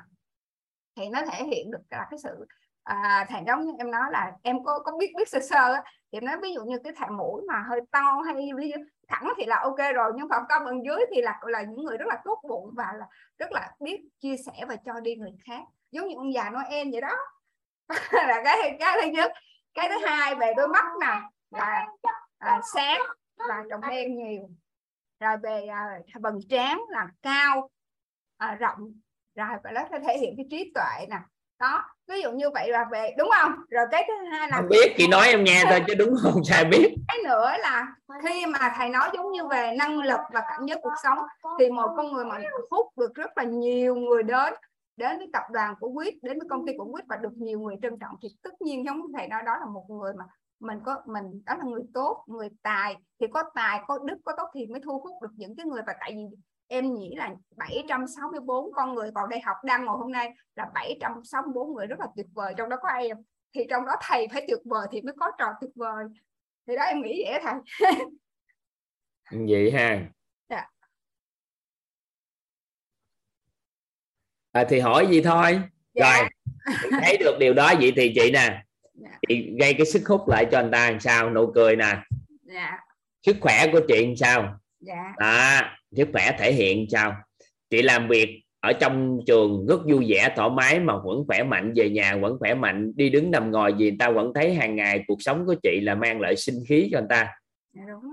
thì 0.98 1.10
nó 1.10 1.22
thể 1.32 1.44
hiện 1.44 1.72
được 1.72 1.82
là 1.90 2.08
cái 2.12 2.20
sự 2.24 2.46
à, 2.84 3.26
thầy 3.30 3.42
giống 3.48 3.66
như 3.66 3.74
em 3.78 3.92
nói 3.92 4.04
là 4.12 4.32
em 4.44 4.64
có 4.64 4.80
có 4.86 4.98
biết 5.00 5.14
biết 5.18 5.30
sơ 5.30 5.40
sơ 5.40 5.74
á, 5.74 5.84
thì 6.12 6.18
em 6.18 6.26
nói 6.26 6.38
ví 6.42 6.54
dụ 6.54 6.64
như 6.64 6.80
cái 6.84 6.94
thằng 6.96 7.18
mũi 7.18 7.42
mà 7.48 7.64
hơi 7.70 7.82
to 7.92 8.22
hay 8.26 8.36
ví 8.36 8.70
dụ 8.70 8.78
thẳng 9.08 9.34
thì 9.38 9.46
là 9.46 9.60
ok 9.64 9.94
rồi 9.96 10.12
nhưng 10.16 10.28
mà 10.28 10.38
cao 10.50 10.60
bên 10.66 10.82
dưới 10.86 11.06
thì 11.16 11.22
là 11.22 11.40
là 11.42 11.62
những 11.62 11.84
người 11.84 11.98
rất 11.98 12.06
là 12.08 12.22
tốt 12.26 12.40
bụng 12.50 12.74
và 12.78 12.94
là 13.00 13.06
rất 13.38 13.52
là 13.52 13.72
biết 13.80 14.02
chia 14.20 14.36
sẻ 14.38 14.66
và 14.68 14.76
cho 14.76 15.00
đi 15.00 15.16
người 15.16 15.32
khác. 15.46 15.62
Giống 15.92 16.08
như 16.08 16.16
ông 16.16 16.34
già 16.34 16.50
Noel 16.50 16.88
vậy 16.92 17.02
đó. 17.02 17.16
Là 18.12 18.42
cái 18.46 18.78
cái 18.80 18.98
thứ 19.02 19.10
nhất. 19.10 19.32
Cái 19.74 19.90
thứ 19.90 20.08
hai 20.08 20.36
về 20.36 20.54
đôi 20.58 20.68
mắt 20.68 20.86
nè. 21.02 21.22
Là 21.52 21.86
à, 22.38 22.62
sáng 22.74 23.02
và 23.50 23.64
trồng 23.70 23.82
đen 23.90 24.16
nhiều. 24.16 24.50
Rồi 25.20 25.38
về 25.38 25.66
à, 25.66 26.00
vầng 26.22 26.40
trán 26.50 26.82
là 26.90 27.08
cao 27.22 27.70
à, 28.38 28.56
rộng. 28.56 28.94
Rồi 29.36 29.58
và 29.64 29.72
nó 29.72 29.82
thể 30.08 30.18
hiện 30.18 30.34
cái 30.38 30.46
trí 30.50 30.72
tuệ 30.76 31.06
nè 31.10 31.20
đó 31.60 31.86
ví 32.08 32.22
dụ 32.22 32.32
như 32.32 32.50
vậy 32.50 32.72
là 32.72 32.86
về 32.92 33.16
đúng 33.18 33.30
không? 33.36 33.52
Rồi 33.70 33.86
cái 33.92 34.06
thứ 34.08 34.14
hai 34.32 34.50
là 34.50 34.58
không 34.58 34.68
biết 34.70 34.94
chị 34.98 35.08
nói 35.08 35.28
em 35.28 35.44
nghe 35.44 35.64
thôi 35.70 35.80
chứ 35.88 35.96
đúng 35.96 36.16
không? 36.24 36.44
Sai 36.44 36.66
biết. 36.66 36.96
Cái 37.08 37.18
nữa 37.24 37.52
là 37.60 37.88
khi 38.24 38.46
mà 38.46 38.74
thầy 38.78 38.90
nói 38.90 39.10
giống 39.14 39.32
như 39.32 39.48
về 39.48 39.76
năng 39.78 40.00
lực 40.00 40.20
và 40.34 40.42
cảm 40.50 40.66
giác 40.66 40.78
cuộc 40.82 40.94
sống 41.04 41.18
thì 41.60 41.70
một 41.70 41.94
con 41.98 42.14
người 42.14 42.26
mà 42.26 42.42
hút 42.72 42.88
được 42.98 43.16
rất 43.16 43.38
là 43.38 43.44
nhiều 43.44 43.96
người 43.96 44.24
đến 44.24 44.54
đến 44.98 45.18
với 45.18 45.30
tập 45.34 45.44
đoàn 45.52 45.76
của 45.80 45.92
quýt 45.96 46.14
đến 46.22 46.40
với 46.40 46.48
công 46.50 46.68
ty 46.68 46.74
của 46.78 46.92
quýt 46.92 47.06
và 47.08 47.16
được 47.16 47.34
nhiều 47.36 47.60
người 47.60 47.76
trân 47.82 48.00
trọng 48.00 48.16
thì 48.22 48.30
tất 48.44 48.62
nhiên 48.62 48.86
giống 48.86 48.98
như 48.98 49.08
thầy 49.18 49.28
nói 49.28 49.42
đó 49.46 49.58
là 49.60 49.66
một 49.66 49.86
người 49.90 50.14
mà 50.14 50.26
mình 50.60 50.80
có 50.86 51.02
mình 51.06 51.42
đó 51.46 51.56
là 51.56 51.64
người 51.64 51.82
tốt 51.94 52.24
người 52.28 52.50
tài. 52.64 52.96
Thì 53.20 53.28
có 53.34 53.44
tài 53.56 53.82
có 53.88 54.00
đức 54.04 54.18
có 54.26 54.34
tốt 54.38 54.50
thì 54.54 54.68
mới 54.68 54.82
thu 54.86 55.00
hút 55.00 55.22
được 55.22 55.32
những 55.36 55.56
cái 55.56 55.66
người 55.66 55.82
và 55.88 55.94
tại 56.00 56.12
vì 56.16 56.38
em 56.70 56.94
nghĩ 56.94 57.16
là 57.16 57.36
764 57.58 58.72
con 58.74 58.96
người 58.96 59.12
vào 59.12 59.28
đây 59.28 59.40
học 59.40 59.58
đang 59.64 59.86
ngồi 59.86 59.98
hôm 59.98 60.12
nay 60.12 60.30
là 60.56 60.70
764 60.74 61.74
người 61.74 61.88
rất 61.88 62.00
là 62.00 62.08
tuyệt 62.16 62.26
vời. 62.34 62.54
Trong 62.58 62.70
đó 62.70 62.78
có 62.82 62.90
em 62.90 63.18
thì 63.54 63.62
trong 63.70 63.86
đó 63.86 63.94
thầy 64.02 64.28
phải 64.32 64.46
tuyệt 64.48 64.60
vời 64.66 64.88
thì 64.92 65.02
mới 65.02 65.14
có 65.20 65.32
trò 65.38 65.46
tuyệt 65.62 65.72
vời. 65.76 66.06
Thì 66.68 66.76
đó 66.76 66.84
em 66.84 67.02
nghĩ 67.02 67.26
vậy 67.28 67.42
thầy. 67.44 67.54
Vậy 69.48 69.72
ha. 69.72 70.00
Dạ. 70.50 70.66
à, 74.52 74.66
thì 74.70 74.80
hỏi 74.80 75.08
gì 75.08 75.22
thôi. 75.22 75.62
Dạ. 75.94 76.18
rồi 76.18 76.30
thấy 77.02 77.18
được 77.18 77.38
điều 77.40 77.54
đó 77.54 77.74
vậy 77.80 77.94
thì 77.96 78.12
chị 78.16 78.32
nè. 78.32 78.64
Dạ. 78.94 79.10
chị 79.28 79.56
gây 79.60 79.74
cái 79.74 79.86
sức 79.86 80.08
hút 80.08 80.28
lại 80.28 80.48
cho 80.52 80.60
anh 80.60 80.72
ta 80.72 80.90
làm 80.90 81.00
sao? 81.00 81.30
Nụ 81.30 81.52
cười 81.56 81.76
nè. 81.76 82.04
Dạ. 82.42 82.80
Sức 83.26 83.36
khỏe 83.42 83.68
của 83.72 83.80
chị 83.88 84.06
làm 84.06 84.16
sao 84.16 84.60
dạ. 84.80 85.14
À, 85.18 85.78
sức 85.96 86.08
khỏe 86.14 86.36
thể 86.40 86.54
hiện 86.54 86.86
sao? 86.90 87.16
Chị 87.70 87.82
làm 87.82 88.08
việc 88.08 88.42
ở 88.60 88.74
trong 88.74 89.20
trường 89.28 89.66
rất 89.68 89.80
vui 89.86 90.06
vẻ 90.10 90.34
thoải 90.36 90.50
mái 90.50 90.80
mà 90.80 90.98
vẫn 90.98 91.24
khỏe 91.28 91.44
mạnh 91.44 91.74
về 91.76 91.90
nhà 91.90 92.16
vẫn 92.16 92.38
khỏe 92.40 92.54
mạnh 92.54 92.92
đi 92.96 93.10
đứng 93.10 93.32
nằm 93.32 93.52
ngồi 93.52 93.74
gì 93.74 93.90
người 93.90 93.98
ta 94.00 94.10
vẫn 94.10 94.34
thấy 94.36 94.54
hàng 94.54 94.76
ngày 94.76 95.04
cuộc 95.08 95.22
sống 95.22 95.46
của 95.46 95.56
chị 95.64 95.80
là 95.82 95.96
mang 95.96 96.22
lại 96.22 96.36
sinh 96.36 96.64
khí 96.68 96.90
cho 96.92 97.00
người 97.00 97.08
ta. 97.10 97.30
Dạ 97.74 97.82
đúng 97.88 98.04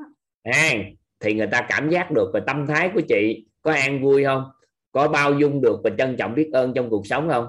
à, 0.42 0.72
thì 1.20 1.34
người 1.34 1.46
ta 1.46 1.66
cảm 1.68 1.90
giác 1.90 2.10
được 2.10 2.30
về 2.34 2.40
tâm 2.46 2.66
thái 2.66 2.90
của 2.94 3.00
chị 3.00 3.46
có 3.62 3.72
an 3.72 4.02
vui 4.02 4.24
không? 4.24 4.44
Có 4.92 5.08
bao 5.08 5.34
dung 5.38 5.60
được 5.60 5.80
và 5.84 5.90
trân 5.98 6.16
trọng 6.16 6.34
biết 6.34 6.50
ơn 6.52 6.72
trong 6.74 6.90
cuộc 6.90 7.06
sống 7.06 7.28
không? 7.28 7.46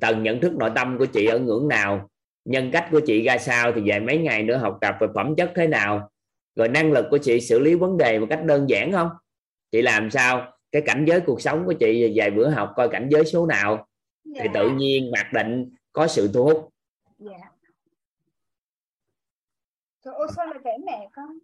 Tầng 0.00 0.22
nhận 0.22 0.40
thức 0.40 0.52
nội 0.56 0.70
tâm 0.74 0.98
của 0.98 1.06
chị 1.06 1.26
ở 1.26 1.38
ngưỡng 1.38 1.68
nào? 1.68 2.10
Nhân 2.44 2.70
cách 2.72 2.88
của 2.90 3.00
chị 3.06 3.22
ra 3.22 3.38
sao? 3.38 3.72
Thì 3.72 3.82
vài 3.84 4.00
mấy 4.00 4.18
ngày 4.18 4.42
nữa 4.42 4.56
học 4.56 4.78
tập 4.80 4.96
về 5.00 5.06
phẩm 5.14 5.34
chất 5.36 5.52
thế 5.54 5.66
nào 5.66 6.10
rồi 6.56 6.68
năng 6.68 6.92
lực 6.92 7.06
của 7.10 7.18
chị 7.18 7.40
xử 7.40 7.58
lý 7.58 7.74
vấn 7.74 7.96
đề 7.96 8.18
một 8.18 8.26
cách 8.30 8.44
đơn 8.44 8.68
giản 8.68 8.92
không? 8.92 9.08
Chị 9.70 9.82
làm 9.82 10.10
sao? 10.10 10.52
Cái 10.72 10.82
cảnh 10.86 11.04
giới 11.08 11.20
cuộc 11.20 11.40
sống 11.40 11.64
của 11.66 11.72
chị 11.72 12.12
vài 12.16 12.30
bữa 12.30 12.48
học 12.50 12.72
coi 12.76 12.88
cảnh 12.88 13.08
giới 13.10 13.24
số 13.24 13.46
nào? 13.46 13.86
Thì 14.24 14.40
Dạ. 14.44 14.50
tự 14.54 14.70
nhiên 14.70 15.10
mặc 15.12 15.26
định 15.32 15.70
có 15.92 16.06
sự 16.06 16.30
thu 16.34 16.44
hút. 16.44 16.68
Dạ. 17.18 17.50
Trời 20.04 20.14
ơi 20.14 20.28
sao 20.36 20.46
lại 20.46 20.58
kể 20.64 20.70
mẹ 20.86 21.08
con 21.12 21.38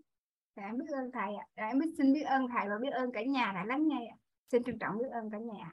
dạ 0.56 0.62
em 0.66 0.78
biết 0.78 0.86
ơn 0.94 1.10
thầy 1.12 1.34
ạ. 1.34 1.46
Dạ, 1.56 1.66
em 1.66 1.78
biết 1.78 1.86
xin 1.98 2.12
biết 2.12 2.22
ơn 2.22 2.46
thầy 2.48 2.68
và 2.68 2.78
biết 2.82 2.90
ơn 2.92 3.12
cả 3.12 3.22
nhà 3.22 3.52
đã 3.54 3.64
lắng 3.64 3.88
nghe 3.88 4.06
ạ. 4.10 4.16
xin 4.52 4.64
trân 4.64 4.78
trọng 4.78 4.98
biết 4.98 5.08
ơn 5.12 5.30
cả 5.30 5.38
nhà. 5.38 5.72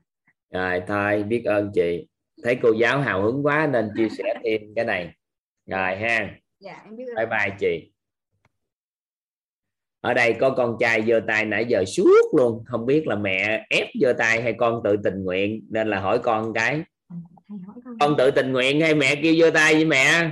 Rồi 0.54 0.82
thôi 0.88 1.24
biết 1.24 1.42
ơn 1.46 1.72
chị. 1.74 2.08
Thấy 2.44 2.60
cô 2.64 2.72
giáo 2.72 3.00
hào 3.02 3.22
hứng 3.22 3.46
quá 3.46 3.68
nên 3.74 3.92
chia 3.98 4.10
sẻ 4.10 4.24
thêm 4.44 4.62
cái 4.76 4.86
này. 4.86 5.14
Rồi 5.66 5.96
ha. 5.96 6.36
Dạ 6.60 6.82
em 6.86 6.96
biết 6.96 7.06
ơn. 7.08 7.16
Bye 7.16 7.26
bye 7.26 7.56
chị 7.60 7.92
ở 10.02 10.14
đây 10.14 10.36
có 10.40 10.50
con 10.50 10.78
trai 10.80 11.04
giơ 11.08 11.22
tay 11.28 11.46
nãy 11.46 11.66
giờ 11.70 11.84
suốt 11.86 12.34
luôn. 12.38 12.64
Không 12.68 12.86
biết 12.86 13.08
là 13.08 13.16
mẹ 13.16 13.66
ép 13.70 13.88
giơ 14.02 14.14
tay 14.14 14.42
hay 14.42 14.56
con 14.58 14.82
tự 14.84 14.98
tình 15.04 15.24
nguyện 15.24 15.68
nên 15.70 15.90
là 15.90 16.00
hỏi 16.00 16.20
con 16.20 16.54
cái. 16.54 16.84
Thầy 17.50 17.58
con. 18.00 18.16
Tự 18.18 18.32
tình 18.32 18.54
nguyện 18.54 18.82
hay 18.82 18.96
mẹ 18.96 19.16
kêu 19.24 19.36
giơ 19.40 19.52
tay 19.52 19.74
với 19.74 19.86
mẹ? 19.86 20.30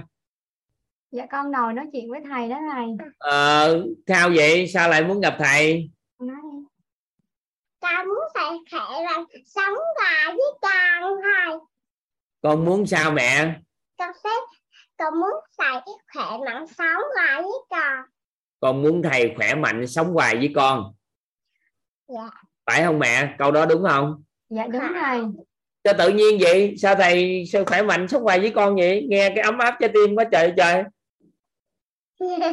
Dạ 1.11 1.25
con 1.31 1.51
ngồi 1.51 1.73
nói 1.73 1.85
chuyện 1.93 2.11
với 2.11 2.19
thầy 2.29 2.49
đó 2.49 2.57
thầy. 2.73 2.85
Ờ 3.17 3.85
sao 4.07 4.29
vậy? 4.35 4.67
Sao 4.67 4.89
lại 4.89 5.03
muốn 5.03 5.21
gặp 5.21 5.35
thầy? 5.39 5.89
Con 6.17 6.27
nói 6.27 6.37
đi. 6.43 6.65
Con 7.79 8.07
muốn 8.07 8.23
thầy 8.35 8.49
khỏe 8.71 9.03
và 9.03 9.23
sống 9.45 9.73
hòa 9.95 10.33
với 10.35 10.59
con 10.61 11.13
thôi. 11.23 11.59
Con 12.41 12.65
muốn 12.65 12.87
sao 12.87 13.11
mẹ? 13.11 13.53
Con 13.97 14.11
thấy 14.23 14.33
con 14.97 15.19
muốn 15.19 15.33
thầy 15.57 15.81
khỏe 16.13 16.37
mạnh 16.45 16.67
sống 16.67 17.03
hòa 17.15 17.41
với 17.41 17.51
con 17.69 18.05
con 18.59 18.81
muốn 18.81 19.01
thầy 19.03 19.33
khỏe 19.37 19.55
mạnh 19.55 19.87
sống 19.87 20.07
hoài 20.07 20.35
với 20.35 20.51
con. 20.55 20.93
Dạ. 22.07 22.29
Phải 22.65 22.83
không 22.83 22.99
mẹ? 22.99 23.35
Câu 23.37 23.51
đó 23.51 23.65
đúng 23.65 23.83
không? 23.89 24.23
Dạ 24.49 24.67
đúng 24.67 24.83
thầy 25.01 25.21
cho 25.85 25.93
tự 25.93 26.09
nhiên 26.09 26.37
vậy? 26.39 26.75
Sao 26.77 26.95
thầy 26.95 27.43
sao 27.51 27.65
khỏe 27.65 27.81
mạnh 27.81 28.07
sống 28.07 28.23
hoài 28.23 28.39
với 28.39 28.51
con 28.55 28.75
vậy? 28.75 29.07
Nghe 29.09 29.29
cái 29.29 29.43
ấm 29.43 29.57
áp 29.57 29.77
trái 29.79 29.89
tim 29.93 30.15
quá 30.15 30.25
trời 30.31 30.53
trời. 30.57 30.83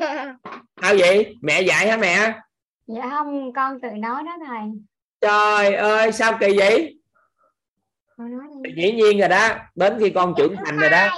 Sao 0.82 0.94
vậy? 0.98 1.34
Mẹ 1.42 1.62
dạy 1.62 1.88
hả 1.88 1.96
mẹ? 1.96 2.34
Dạ 2.86 3.10
không 3.10 3.52
con 3.52 3.80
tự 3.80 3.88
nói 3.90 4.22
đó 4.22 4.32
thầy. 4.46 4.60
Trời 5.20 5.74
ơi 5.74 6.12
sao 6.12 6.36
kỳ 6.40 6.58
vậy? 6.58 6.98
Con 8.16 8.38
nói 8.38 8.46
đi. 8.62 8.82
Dĩ 8.82 8.92
nhiên 8.92 9.18
rồi 9.18 9.28
đó. 9.28 9.48
Đến 9.74 9.96
khi 10.00 10.10
con 10.10 10.34
trưởng 10.36 10.56
thành 10.66 10.78
rồi 10.78 10.90
đó. 10.90 11.08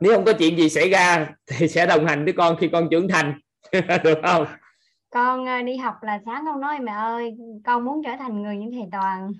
nếu 0.00 0.14
không 0.14 0.24
có 0.24 0.32
chuyện 0.32 0.56
gì 0.56 0.68
xảy 0.68 0.90
ra 0.90 1.28
thì 1.46 1.68
sẽ 1.68 1.86
đồng 1.86 2.06
hành 2.06 2.24
với 2.24 2.34
con 2.36 2.56
khi 2.60 2.68
con 2.72 2.88
trưởng 2.90 3.08
thành 3.08 3.40
được 4.04 4.18
không? 4.22 4.46
Con 5.10 5.48
à, 5.48 5.62
đi 5.62 5.76
học 5.76 5.94
là 6.02 6.20
sáng 6.26 6.44
con 6.46 6.60
nói 6.60 6.78
mẹ 6.80 6.92
ơi 6.92 7.36
con 7.64 7.84
muốn 7.84 8.02
trở 8.04 8.10
thành 8.18 8.42
người 8.42 8.56
như 8.56 8.70
thầy 8.72 8.88
toàn. 8.92 9.32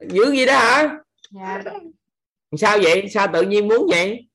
Dữ 0.00 0.32
gì 0.32 0.46
đó 0.46 0.52
hả? 0.52 0.98
Dạ. 1.30 1.62
Sao 2.56 2.78
vậy? 2.82 3.08
Sao 3.08 3.26
tự 3.32 3.42
nhiên 3.42 3.68
muốn 3.68 3.86
vậy? 3.90 4.28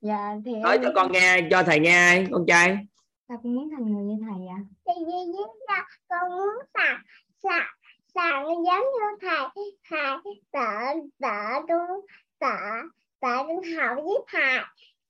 Dạ 0.00 0.34
thì 0.44 0.52
nói 0.54 0.72
em 0.72 0.82
cho 0.82 0.92
con 0.94 1.12
nghe 1.12 1.40
cho 1.50 1.62
thầy 1.62 1.80
nghe 1.80 2.24
con 2.32 2.44
trai. 2.46 2.78
Con 3.28 3.54
muốn 3.54 3.70
thành 3.70 3.92
người 3.92 4.04
như 4.04 4.14
thầy 4.20 4.46
ạ 4.46 4.58
thì 4.86 4.92
vì 5.06 5.32
lý 5.32 5.42
do 5.68 5.84
con 6.08 6.30
muốn 6.30 6.54
sạc 6.74 7.00
sạc 7.42 7.66
sạc 8.14 8.42
giống 8.44 8.64
như 8.64 9.18
thầy. 9.20 9.64
Thầy 9.90 10.34
tự 10.52 11.00
tự 11.20 11.66
đúng 11.68 12.06
tự 12.40 12.48
tự 13.20 13.36
đúng 13.48 13.62
học 13.76 13.96
với 14.04 14.16
thầy 14.28 14.58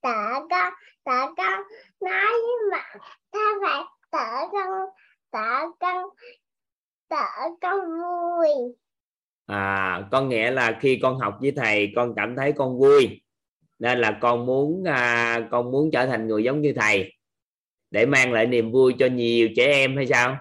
tự 0.05 0.47
con 0.49 0.73
tự 1.05 1.33
con 1.37 1.63
nói 2.01 2.31
với 2.31 2.71
mẹ 2.71 2.99
sao 3.33 3.53
vậy 3.61 3.83
tự 4.11 4.49
con 4.51 4.89
tự 5.31 5.71
con 5.79 6.03
tự 7.09 7.55
con 7.61 7.79
vui. 7.79 8.49
À 9.45 10.01
con 10.11 10.29
nghĩa 10.29 10.51
là 10.51 10.77
khi 10.81 10.99
con 11.01 11.19
học 11.19 11.37
với 11.41 11.51
thầy 11.55 11.93
con 11.95 12.13
cảm 12.15 12.35
thấy 12.35 12.51
con 12.51 12.79
vui. 12.79 13.21
Nên 13.79 13.99
là 13.99 14.17
con 14.21 14.45
muốn 14.45 14.83
à, 14.87 15.47
con 15.51 15.71
muốn 15.71 15.89
trở 15.91 16.05
thành 16.05 16.27
người 16.27 16.43
giống 16.43 16.61
như 16.61 16.73
thầy 16.75 17.13
để 17.91 18.05
mang 18.05 18.33
lại 18.33 18.45
niềm 18.45 18.71
vui 18.71 18.95
cho 18.99 19.05
nhiều 19.05 19.49
trẻ 19.55 19.65
em 19.65 19.95
hay 19.95 20.07
sao? 20.07 20.37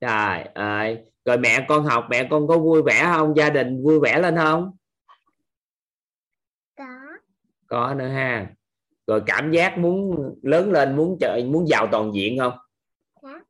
Trời 0.00 0.44
ơi 0.54 0.98
rồi 1.24 1.38
mẹ 1.38 1.66
con 1.68 1.84
học 1.84 2.06
mẹ 2.10 2.28
con 2.30 2.48
có 2.48 2.58
vui 2.58 2.82
vẻ 2.82 3.02
không? 3.04 3.36
Gia 3.36 3.50
đình 3.50 3.82
vui 3.84 4.00
vẻ 4.00 4.18
lên 4.18 4.36
không 4.36 4.76
có 7.66 7.94
nữa 7.94 8.08
ha. 8.08 8.46
Rồi 9.06 9.22
cảm 9.26 9.50
giác 9.50 9.78
muốn 9.78 10.16
lớn 10.42 10.72
lên 10.72 10.96
muốn 10.96 11.16
trở 11.20 11.40
muốn 11.46 11.68
giàu 11.68 11.86
toàn 11.92 12.14
diện 12.14 12.38
không? 12.38 12.52
Có 13.22 13.40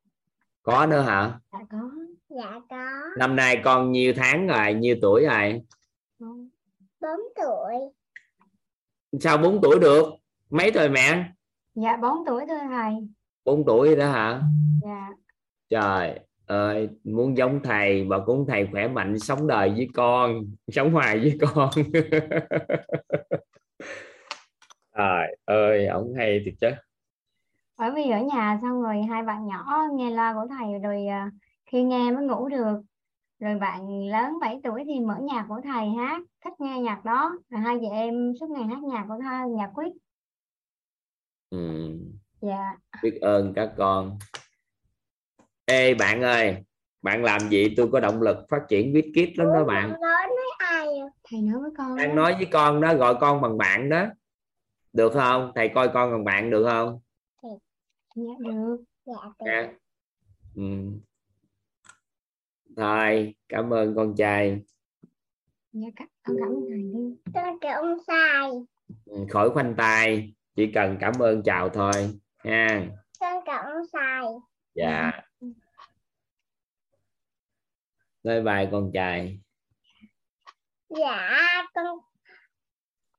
có 0.63 0.87
nữa 0.87 1.01
hả? 1.01 1.39
Dạ 1.53 1.59
có. 1.71 1.91
Dạ 2.29 2.61
có. 2.71 3.01
Năm 3.19 3.37
nay 3.37 3.61
con 3.65 3.93
nhiêu 3.93 4.13
tháng 4.17 4.47
rồi 4.47 4.75
nhiêu 4.75 4.97
tuổi 5.03 5.27
rồi? 5.27 5.63
Bốn 7.01 7.21
tuổi. 7.37 7.75
Sao 9.21 9.39
4 9.39 9.61
tuổi 9.63 9.79
được? 9.79 10.05
Mấy 10.51 10.71
rồi 10.71 10.89
mẹ? 10.89 11.25
Dạ 11.75 11.97
4 11.97 12.13
tuổi 12.27 12.45
thôi 12.49 12.59
thầy. 12.69 12.93
4 13.45 13.65
tuổi 13.67 13.97
đó 13.97 14.07
hả? 14.07 14.43
Dạ. 14.83 15.09
Trời 15.69 16.21
ơi 16.47 16.89
muốn 17.05 17.37
giống 17.37 17.61
thầy 17.63 18.05
và 18.05 18.19
cũng 18.19 18.47
thầy 18.49 18.69
khỏe 18.71 18.89
mạnh 18.89 19.19
sống 19.19 19.47
đời 19.47 19.71
với 19.71 19.89
con 19.95 20.45
sống 20.69 20.93
hoài 20.93 21.19
với 21.19 21.39
con 21.41 21.71
trời 24.97 25.37
ơi 25.45 25.87
ổng 25.87 26.15
hay 26.17 26.43
thiệt 26.45 26.55
chứ. 26.61 26.69
Bởi 27.79 27.91
vì 27.91 28.11
ở 28.11 28.21
nhà 28.21 28.59
xong 28.63 28.83
rồi 28.83 29.03
hai 29.03 29.23
bạn 29.23 29.47
nhỏ 29.47 29.83
nghe 29.93 30.11
loa 30.11 30.35
của 30.35 30.47
thầy 30.59 30.79
rồi 30.79 31.07
à, 31.07 31.31
khi 31.67 31.83
nghe 31.83 32.11
mới 32.11 32.25
ngủ 32.25 32.49
được. 32.49 32.81
Rồi 33.39 33.59
bạn 33.59 34.09
lớn 34.09 34.39
7 34.41 34.61
tuổi 34.65 34.85
thì 34.87 35.01
mở 35.01 35.17
nhạc 35.21 35.47
của 35.49 35.61
thầy 35.65 35.89
hát 35.89 36.23
thích 36.45 36.53
nghe 36.59 36.81
nhạc 36.81 37.05
đó. 37.05 37.39
Rồi 37.51 37.61
hai 37.61 37.77
chị 37.81 37.87
em 37.93 38.33
suốt 38.41 38.51
ngày 38.51 38.65
hát 38.65 38.83
nhạc 38.83 39.05
của 39.09 39.19
thầy 39.23 39.51
nhạc 39.51 39.71
quýt. 39.75 39.93
Ừ, 41.51 41.91
dạ. 42.41 42.77
Biết 43.03 43.19
ơn 43.21 43.53
các 43.57 43.71
con. 43.77 44.19
Ê 45.65 45.95
bạn 45.95 46.23
ơi 46.23 46.57
bạn 47.05 47.25
làm 47.25 47.41
gì? 47.51 47.75
Tôi 47.77 47.89
có 47.93 48.01
động 48.01 48.23
lực 48.23 48.37
phát 48.49 48.63
triển 48.69 48.93
viết 48.93 49.13
kít 49.15 49.39
lắm 49.39 49.49
đó 49.55 49.65
bạn. 49.65 49.89
nói 49.89 50.27
với 50.29 50.51
ai 50.59 50.87
vậy? 50.87 51.11
thầy 51.25 51.41
nói 51.41 51.61
với 51.61 51.71
con 51.79 51.97
đang 51.97 52.09
đó. 52.09 52.15
nói 52.15 52.35
với 52.35 52.47
con 52.47 52.81
đó 52.81 52.95
gọi 52.95 53.15
con 53.21 53.41
bằng 53.41 53.59
bạn 53.59 53.89
đó. 53.89 54.07
Được 54.93 55.13
không? 55.13 55.53
Thầy 55.55 55.71
coi 55.75 55.89
con 55.89 56.13
bằng 56.13 56.25
bạn 56.25 56.51
được 56.51 56.65
không? 56.65 57.01
Dạ 58.17 58.33
được. 58.39 58.85
Dạ 59.07 59.13
được. 59.39 59.47
Nha 59.47 59.73
ừ. 60.55 60.63
thôi 62.77 63.35
cảm 63.49 63.73
ơn 63.73 63.95
con 63.97 64.15
trai. 64.17 64.63
Dạ 65.73 65.89
cảm 65.97 66.37
ơn 66.37 66.67
thầy 66.69 66.79
đi 66.79 67.17
con 67.35 67.59
kêu 67.61 67.73
ông 67.73 67.99
sai. 68.07 68.51
Ừ, 69.07 69.17
khỏi 69.31 69.51
khoanh 69.51 69.75
tay. 69.77 70.35
Chỉ 70.57 70.73
cần 70.75 70.97
cảm 71.01 71.15
ơn 71.19 71.43
chào 71.43 71.69
thôi 71.69 71.93
nha 72.45 72.87
con 73.21 73.45
kêu 73.47 73.57
ông 73.57 73.87
sai. 73.93 74.23
Dạ 74.75 75.11
bye 78.25 78.41
bye 78.41 78.69
con 78.73 78.91
trai. 78.95 79.39
Dạ 80.89 81.63
con 81.75 81.87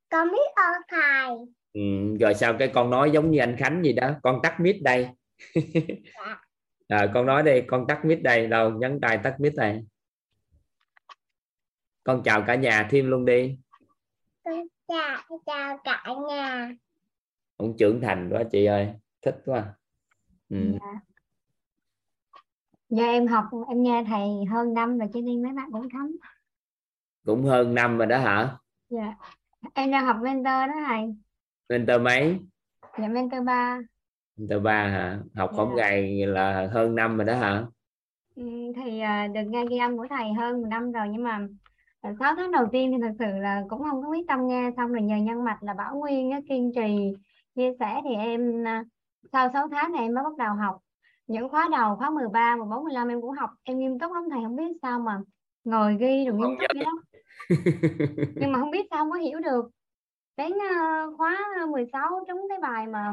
con 0.10 0.32
biết 0.32 0.52
ơn 0.56 0.82
thầy. 0.88 1.36
Ừ, 1.73 2.18
rồi 2.19 2.34
sao 2.34 2.56
cái 2.60 2.72
con 2.73 2.90
nói 2.90 3.11
giống 3.11 3.32
như 3.32 3.40
anh 3.40 3.56
Khánh 3.60 3.82
gì 3.84 3.94
đó? 3.94 4.11
Con 4.23 4.40
tắt 4.44 4.60
mic 4.60 4.82
đây. 4.82 5.10
Dạ. 5.56 6.41
Rồi 6.90 7.10
con 7.14 7.26
nói 7.26 7.44
đi 7.44 7.61
con 7.68 7.88
tắt 7.88 8.06
mic 8.06 8.23
đây. 8.23 8.48
Đâu 8.48 8.72
nhấn 8.72 8.99
tay 9.02 9.19
tắt 9.23 9.36
mic 9.40 9.53
đây. 9.56 9.86
Con 12.03 12.23
chào 12.23 12.44
cả 12.48 12.56
nhà 12.56 12.88
thêm 12.91 13.10
luôn 13.10 13.26
đi. 13.26 13.57
Con 14.44 14.68
chào 14.88 15.40
chào 15.45 15.77
cả 15.84 16.03
nhà. 16.27 16.72
Ông 17.57 17.76
trưởng 17.77 18.02
thành 18.02 18.30
quá 18.32 18.44
chị 18.52 18.65
ơi 18.65 18.94
thích 19.22 19.41
quá. 19.45 19.73
Ừ. 20.49 20.57
dạ 20.73 21.14
dạ 22.89 23.03
em 23.05 23.27
học 23.27 23.45
em 23.69 23.83
nghe 23.83 24.03
thầy 24.07 24.29
hơn 24.51 24.73
năm 24.73 24.97
rồi 24.97 25.09
cho 25.13 25.19
nên 25.21 25.43
mấy 25.43 25.53
bạn 25.53 25.71
cũng 25.71 25.89
thấm. 25.93 26.11
Cũng 27.25 27.43
hơn 27.43 27.75
năm 27.75 27.97
rồi 27.97 28.07
đó 28.07 28.17
hả? 28.17 28.57
Dạ. 28.89 29.15
Em 29.73 29.91
đang 29.91 30.05
học 30.05 30.17
mentor 30.21 30.45
đó 30.45 30.73
thầy. 30.87 31.15
Mentor 31.69 32.01
mấy? 32.01 32.39
Dạ 32.99 33.07
mentor 33.07 33.43
ba. 33.45 33.79
Mentor 34.37 34.61
ba 34.63 34.87
hả? 34.89 35.19
Học 35.35 35.49
Dạ. 35.51 35.57
không 35.57 35.75
ngày 35.75 36.25
là 36.27 36.67
hơn 36.73 36.95
năm 36.95 37.17
rồi 37.17 37.25
đó 37.25 37.35
hả? 37.35 37.65
Ừ, 38.35 38.43
thì 38.75 38.99
à, 38.99 39.27
được 39.27 39.41
nghe 39.47 39.65
ghi 39.69 39.77
âm 39.77 39.97
của 39.97 40.07
thầy 40.09 40.33
hơn 40.33 40.61
một 40.61 40.67
năm 40.69 40.91
rồi 40.91 41.07
nhưng 41.11 41.23
mà 41.23 41.47
à, 42.01 42.13
6 42.19 42.35
tháng 42.35 42.51
đầu 42.51 42.65
tiên 42.71 42.91
thì 42.91 42.97
thật 43.01 43.13
sự 43.19 43.25
là 43.39 43.63
cũng 43.69 43.83
không 43.83 44.01
có 44.03 44.09
quyết 44.09 44.27
tâm 44.27 44.47
nghe. 44.47 44.71
Xong 44.77 44.91
rồi 44.93 45.01
nhờ 45.01 45.15
nhân 45.17 45.43
mạch 45.43 45.63
là 45.63 45.73
Bảo 45.73 45.95
Nguyên 45.95 46.31
á, 46.31 46.39
kiên 46.49 46.71
trì 46.75 47.13
chia 47.55 47.71
sẻ 47.79 48.01
thì 48.03 48.15
em 48.15 48.67
à, 48.67 48.83
sau 49.31 49.49
6 49.53 49.67
tháng 49.71 49.91
này 49.91 50.01
em 50.01 50.13
mới 50.13 50.23
bắt 50.23 50.37
đầu 50.37 50.53
học 50.55 50.77
những 51.27 51.49
khóa 51.49 51.69
đầu 51.72 51.95
khóa 51.95 52.10
13, 52.10 52.56
14, 52.56 52.84
15 52.84 53.07
em 53.07 53.22
cũng 53.22 53.31
học. 53.31 53.49
Em 53.64 53.80
nghiêm 53.80 53.99
túc 53.99 54.14
lắm 54.14 54.23
thầy 54.31 54.43
không 54.43 54.56
biết 54.56 54.77
sao 54.81 54.99
mà 54.99 55.22
ngồi 55.64 55.97
ghi 55.99 56.26
rồi 56.26 56.35
nghiêm 56.35 56.41
Không 56.41 56.57
túc 56.60 56.68
vậy. 56.73 56.85
đó. 56.85 56.91
Nhưng 58.35 58.52
mà 58.52 58.60
không 58.60 58.72
biết 58.72 58.88
sao 58.89 58.99
không 58.99 59.11
có 59.11 59.18
hiểu 59.18 59.39
được. 59.39 59.69
Đến 60.38 60.53
à, 60.72 61.06
khóa 61.18 61.38
16 61.72 62.23
trúng 62.27 62.47
cái 62.49 62.60
bài 62.61 62.88
mà 62.88 63.11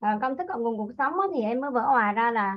à, 0.00 0.18
công 0.22 0.36
thức 0.36 0.44
cộng 0.48 0.62
nguồn 0.62 0.78
cuộc 0.78 0.90
sống 0.98 1.20
á, 1.20 1.26
thì 1.34 1.40
em 1.40 1.60
mới 1.60 1.70
vỡ 1.70 1.80
òa 1.80 2.12
ra 2.12 2.30
là 2.30 2.56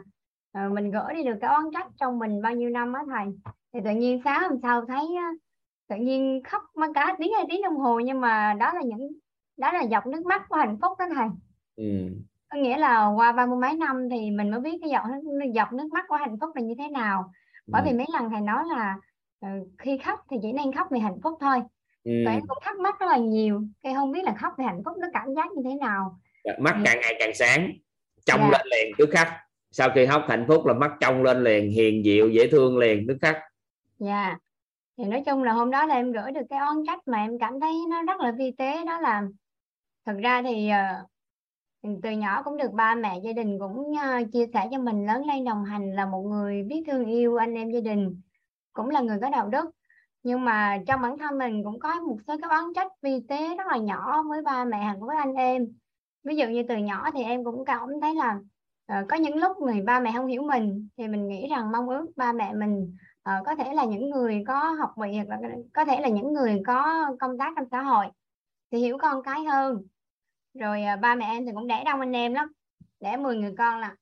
ờ, 0.51 0.69
mình 0.69 0.91
gỡ 0.91 1.13
đi 1.13 1.23
được 1.23 1.37
cái 1.41 1.49
oán 1.49 1.63
trách 1.73 1.87
trong 1.99 2.19
mình 2.19 2.41
bao 2.41 2.53
nhiêu 2.53 2.69
năm 2.69 2.93
á 2.93 3.03
thầy. 3.07 3.25
Thì 3.73 3.79
tự 3.83 3.91
nhiên 3.91 4.21
sáng 4.23 4.41
hôm 4.41 4.59
sau 4.61 4.85
thấy 4.85 5.07
tự 5.89 5.95
nhiên 5.95 6.41
khóc 6.43 6.63
mà 6.75 6.87
cả 6.95 7.15
tiếng 7.19 7.33
hai 7.33 7.45
tiếng 7.49 7.61
đồng 7.61 7.77
hồ 7.77 7.99
nhưng 7.99 8.21
mà 8.21 8.53
đó 8.59 8.73
là 8.73 8.81
những 8.81 9.09
đó 9.57 9.71
là 9.71 9.87
dọc 9.91 10.07
nước 10.07 10.25
mắt 10.25 10.45
của 10.49 10.55
hạnh 10.55 10.77
phúc 10.81 10.91
đó 10.99 11.05
thầy. 11.15 11.27
Ừ. 11.75 11.85
có 12.51 12.57
nghĩa 12.59 12.77
là 12.77 13.07
qua 13.15 13.31
ba 13.31 13.45
mươi 13.45 13.59
mấy 13.59 13.73
năm 13.73 14.09
thì 14.11 14.31
mình 14.31 14.51
mới 14.51 14.59
biết 14.59 14.77
cái 14.81 14.91
nước 15.13 15.51
dọc 15.55 15.73
nước 15.73 15.87
mắt 15.93 16.05
của 16.07 16.15
hạnh 16.15 16.37
phúc 16.41 16.49
là 16.55 16.61
như 16.61 16.73
thế 16.77 16.87
nào 16.87 17.31
bởi 17.67 17.81
Ừ. 17.81 17.85
vì 17.91 17.97
mấy 17.97 18.05
lần 18.13 18.29
thầy 18.29 18.41
nói 18.41 18.63
là 18.69 18.95
ờ, 19.41 19.49
khi 19.77 19.97
khóc 19.97 20.19
thì 20.31 20.37
chỉ 20.41 20.51
nên 20.53 20.71
khóc 20.75 20.87
vì 20.91 20.99
hạnh 20.99 21.17
phúc 21.23 21.37
thôi 21.41 21.57
Ừ. 22.03 22.11
và 22.25 22.31
em 22.31 22.41
cũng 22.47 22.57
thắc 22.61 22.79
mắc 22.79 22.99
rất 22.99 23.05
là 23.09 23.17
nhiều 23.17 23.61
cái 23.83 23.93
không 23.93 24.11
biết 24.11 24.23
là 24.23 24.33
khóc 24.41 24.53
vì 24.57 24.65
hạnh 24.65 24.81
phúc 24.85 24.97
nó 24.97 25.07
cảm 25.13 25.33
giác 25.35 25.51
như 25.51 25.61
thế 25.65 25.75
nào 25.75 26.19
mắt 26.59 26.75
càng 26.85 26.99
ngày 27.01 27.15
càng 27.19 27.31
sáng 27.35 27.71
trong 28.25 28.39
Dạ. 28.41 28.49
lên 28.51 28.67
liền 28.71 28.93
tức 28.97 29.09
khắc 29.11 29.27
sau 29.71 29.89
khi 29.95 30.05
hóc 30.05 30.21
hạnh 30.27 30.45
phúc 30.47 30.65
là 30.65 30.73
mắt 30.73 30.91
trong 30.99 31.23
lên 31.23 31.43
liền 31.43 31.69
hiền 31.71 32.03
diệu 32.03 32.29
dễ 32.29 32.47
thương 32.51 32.77
liền 32.77 33.05
tức 33.07 33.17
khắc 33.21 33.37
Dạ. 33.99 34.37
Thì 34.97 35.03
nói 35.03 35.23
chung 35.25 35.43
là 35.43 35.51
hôm 35.53 35.71
đó 35.71 35.85
là 35.85 35.95
em 35.95 36.11
gửi 36.11 36.31
được 36.31 36.41
cái 36.49 36.59
oán 36.59 36.75
trách 36.87 36.99
mà 37.07 37.17
em 37.17 37.39
cảm 37.39 37.59
thấy 37.59 37.73
nó 37.89 38.03
rất 38.03 38.19
là 38.19 38.31
vi 38.31 38.51
tế 38.57 38.85
đó 38.85 38.99
là 38.99 39.23
thực 40.05 40.17
ra 40.17 40.41
thì 40.41 40.69
ờ, 40.69 41.05
Ừ, 41.81 41.89
từ 42.03 42.11
nhỏ 42.11 42.43
cũng 42.43 42.57
được 42.57 42.71
ba 42.73 42.95
mẹ 42.95 43.19
gia 43.23 43.33
đình 43.33 43.59
cũng 43.59 43.93
ờ, 44.01 44.23
chia 44.33 44.45
sẻ 44.53 44.67
cho 44.71 44.79
mình 44.79 45.05
lớn 45.05 45.25
lên 45.25 45.45
đồng 45.45 45.65
hành 45.65 45.95
là 45.95 46.05
một 46.05 46.21
người 46.21 46.63
biết 46.63 46.83
thương 46.87 47.05
yêu 47.05 47.35
anh 47.35 47.53
em 47.53 47.71
gia 47.71 47.79
đình 47.79 48.21
cũng 48.73 48.89
là 48.89 49.01
người 49.01 49.17
có 49.21 49.29
đạo 49.29 49.49
đức. 49.49 49.65
Nhưng 50.23 50.45
mà 50.45 50.77
trong 50.87 51.01
bản 51.01 51.17
thân 51.17 51.37
mình 51.37 51.63
cũng 51.63 51.79
có 51.79 51.99
một 51.99 52.17
số 52.27 52.35
cái 52.41 52.49
oán 52.49 52.63
trách 52.75 52.91
vi 53.01 53.19
tế 53.27 53.55
rất 53.57 53.67
là 53.67 53.77
nhỏ 53.77 54.23
với 54.23 54.41
ba 54.41 54.65
mẹ 54.65 54.83
hoặc 54.83 54.97
với 54.99 55.17
anh 55.17 55.33
em. 55.33 55.67
Ví 56.23 56.35
dụ 56.35 56.47
như 56.47 56.63
từ 56.69 56.77
nhỏ 56.77 57.11
thì 57.13 57.23
em 57.23 57.43
cũng 57.43 57.65
cảm 57.65 57.89
thấy 58.01 58.15
là 58.15 58.39
uh, 58.93 59.07
có 59.09 59.15
những 59.15 59.35
lúc 59.35 59.57
người 59.57 59.81
ba 59.81 59.99
mẹ 59.99 60.11
không 60.15 60.27
hiểu 60.27 60.43
mình 60.43 60.87
thì 60.97 61.07
mình 61.07 61.27
nghĩ 61.27 61.47
rằng 61.49 61.71
mong 61.71 61.89
ước 61.89 62.05
ba 62.15 62.31
mẹ 62.33 62.53
mình 62.53 62.95
uh, 63.29 63.45
có 63.45 63.55
thể 63.55 63.73
là 63.73 63.85
những 63.85 64.09
người 64.09 64.43
có 64.47 64.75
học 64.79 64.91
vị 64.97 65.17
hoặc 65.27 65.41
là 65.41 65.49
có 65.73 65.85
thể 65.85 66.01
là 66.01 66.09
những 66.09 66.33
người 66.33 66.61
có 66.67 67.11
công 67.19 67.37
tác 67.37 67.53
trong 67.55 67.65
xã 67.71 67.81
hội. 67.81 68.05
Thì 68.71 68.77
hiểu 68.79 68.97
con 68.97 69.23
cái 69.23 69.43
hơn 69.43 69.81
rồi 70.53 70.83
à, 70.83 70.95
ba 70.95 71.15
mẹ 71.15 71.25
em 71.25 71.45
thì 71.45 71.51
cũng 71.55 71.67
đẻ 71.67 71.83
đông 71.85 71.99
anh 71.99 72.15
em 72.15 72.33
lắm. 72.33 72.51
Đẻ 72.99 73.17
10 73.17 73.37
người 73.37 73.55
con 73.57 73.79
là 73.79 73.95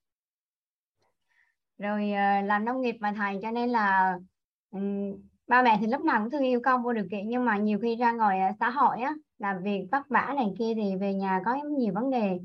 rồi 1.77 2.11
à, 2.11 2.41
làm 2.41 2.65
nông 2.65 2.81
nghiệp 2.81 2.95
mà 2.99 3.13
thầy, 3.17 3.39
cho 3.41 3.51
nên 3.51 3.69
là 3.69 4.17
ba 5.47 5.61
mẹ 5.63 5.77
thì 5.81 5.87
lúc 5.87 6.01
nào 6.01 6.21
cũng 6.21 6.31
thương 6.31 6.43
yêu 6.43 6.61
con 6.63 6.83
vô 6.83 6.93
điều 6.93 7.05
kiện. 7.11 7.29
Nhưng 7.29 7.45
mà 7.45 7.57
nhiều 7.57 7.79
khi 7.81 7.95
ra 7.95 8.11
ngoài 8.11 8.39
à, 8.39 8.51
xã 8.59 8.69
hội 8.69 8.97
á, 8.97 9.13
làm 9.37 9.63
việc 9.63 9.87
vất 9.91 10.09
vả 10.09 10.33
này 10.35 10.53
kia 10.59 10.73
thì 10.75 10.95
về 10.95 11.13
nhà 11.13 11.41
có 11.45 11.55
nhiều 11.55 11.93
vấn 11.93 12.09
đề. 12.09 12.39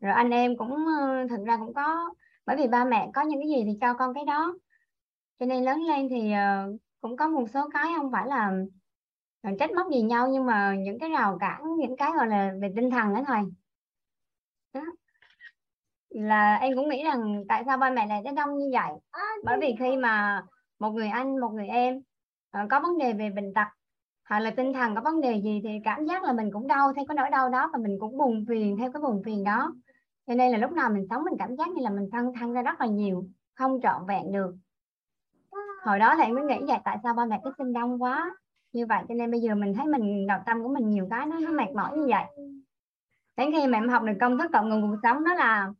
Rồi 0.00 0.12
anh 0.12 0.30
em 0.30 0.56
cũng 0.56 0.86
thật 1.30 1.40
ra 1.46 1.56
cũng 1.56 1.74
có, 1.74 2.14
bởi 2.46 2.56
vì 2.56 2.68
ba 2.68 2.84
mẹ 2.84 3.10
có 3.14 3.22
những 3.22 3.40
cái 3.40 3.48
gì 3.48 3.64
thì 3.64 3.78
cho 3.80 3.94
con 3.94 4.14
cái 4.14 4.24
đó. 4.24 4.54
Cho 5.38 5.46
nên 5.46 5.64
lớn 5.64 5.82
lên 5.82 6.08
thì 6.08 6.32
ờ, 6.32 6.72
cũng 7.00 7.16
có 7.16 7.28
một 7.28 7.50
số 7.50 7.68
cái 7.72 7.92
không 7.96 8.12
phải 8.12 8.26
là 8.26 8.52
trách 9.58 9.70
móc 9.72 9.90
gì 9.92 10.02
nhau 10.02 10.28
nhưng 10.28 10.46
mà 10.46 10.74
những 10.78 10.98
cái 10.98 11.10
rào 11.10 11.38
cản 11.40 11.76
những 11.78 11.96
cái 11.96 12.12
gọi 12.16 12.26
là 12.26 12.52
về 12.60 12.72
tinh 12.76 12.90
thần 12.90 13.14
đó 13.14 13.22
thầy. 13.26 13.42
Đó. 14.74 14.82
là 16.08 16.56
em 16.56 16.76
cũng 16.76 16.88
nghĩ 16.88 17.04
rằng 17.04 17.44
tại 17.48 17.62
sao 17.66 17.78
ba 17.78 17.90
mẹ 17.90 18.06
lại 18.06 18.22
đến 18.24 18.34
đông 18.34 18.58
như 18.58 18.70
vậy? 18.72 18.92
Bởi 19.44 19.58
vì 19.60 19.74
khi 19.78 19.96
mà 19.96 20.42
một 20.78 20.90
người 20.90 21.08
anh 21.08 21.40
một 21.40 21.50
người 21.52 21.66
em 21.68 22.00
ờ, 22.50 22.60
có 22.70 22.80
vấn 22.80 22.98
đề 22.98 23.12
về 23.12 23.30
bệnh 23.30 23.54
tật 23.54 23.66
hoặc 24.28 24.38
là 24.38 24.50
tinh 24.50 24.72
thần 24.72 24.94
có 24.94 25.00
vấn 25.00 25.20
đề 25.20 25.40
gì 25.42 25.60
thì 25.64 25.70
cảm 25.84 26.06
giác 26.06 26.22
là 26.22 26.32
mình 26.32 26.50
cũng 26.52 26.66
đau 26.66 26.92
theo 26.92 27.04
cái 27.08 27.14
nỗi 27.14 27.30
đau 27.30 27.48
đó 27.48 27.70
và 27.72 27.78
mình 27.78 27.96
cũng 28.00 28.18
buồn 28.18 28.44
phiền 28.48 28.76
theo 28.78 28.92
cái 28.92 29.02
buồn 29.02 29.22
phiền 29.24 29.44
đó. 29.44 29.74
Cho 30.26 30.34
nên 30.34 30.52
là 30.52 30.58
lúc 30.58 30.72
nào 30.72 30.90
mình 30.90 31.06
sống 31.10 31.24
mình 31.24 31.38
cảm 31.38 31.56
giác 31.56 31.68
như 31.68 31.82
là 31.82 31.90
mình 31.90 32.08
phân 32.12 32.32
thân 32.40 32.52
ra 32.52 32.62
rất 32.62 32.80
là 32.80 32.86
nhiều 32.86 33.24
không 33.54 33.80
trọn 33.82 34.06
vẹn 34.08 34.32
được. 34.32 34.54
Hồi 35.84 35.98
đó 35.98 36.14
thì 36.16 36.22
em 36.22 36.34
mới 36.34 36.44
nghĩ 36.44 36.64
vậy 36.66 36.78
tại 36.84 36.98
sao 37.02 37.14
ba 37.14 37.24
mẹ 37.24 37.40
cứ 37.44 37.50
sinh 37.58 37.72
đông 37.72 38.02
quá 38.02 38.36
như 38.74 38.86
vậy 38.86 39.02
cho 39.08 39.14
nên 39.14 39.30
bây 39.30 39.40
giờ 39.40 39.54
mình 39.54 39.74
thấy 39.74 39.86
mình 39.86 40.26
nội 40.26 40.38
tâm 40.46 40.62
của 40.62 40.68
mình 40.68 40.88
nhiều 40.88 41.06
cái 41.10 41.26
nó 41.26 41.40
nó 41.40 41.50
mệt 41.50 41.70
mỏi 41.74 41.98
như 41.98 42.06
vậy. 42.08 42.24
Đến 43.36 43.50
khi 43.52 43.66
mà 43.66 43.78
em 43.78 43.88
học 43.88 44.02
được 44.02 44.12
công 44.20 44.38
thức 44.38 44.50
cộng 44.52 44.68
nguồn 44.68 44.90
cuộc 44.90 44.98
sống 45.02 45.24
đó 45.24 45.34
là 45.34 45.72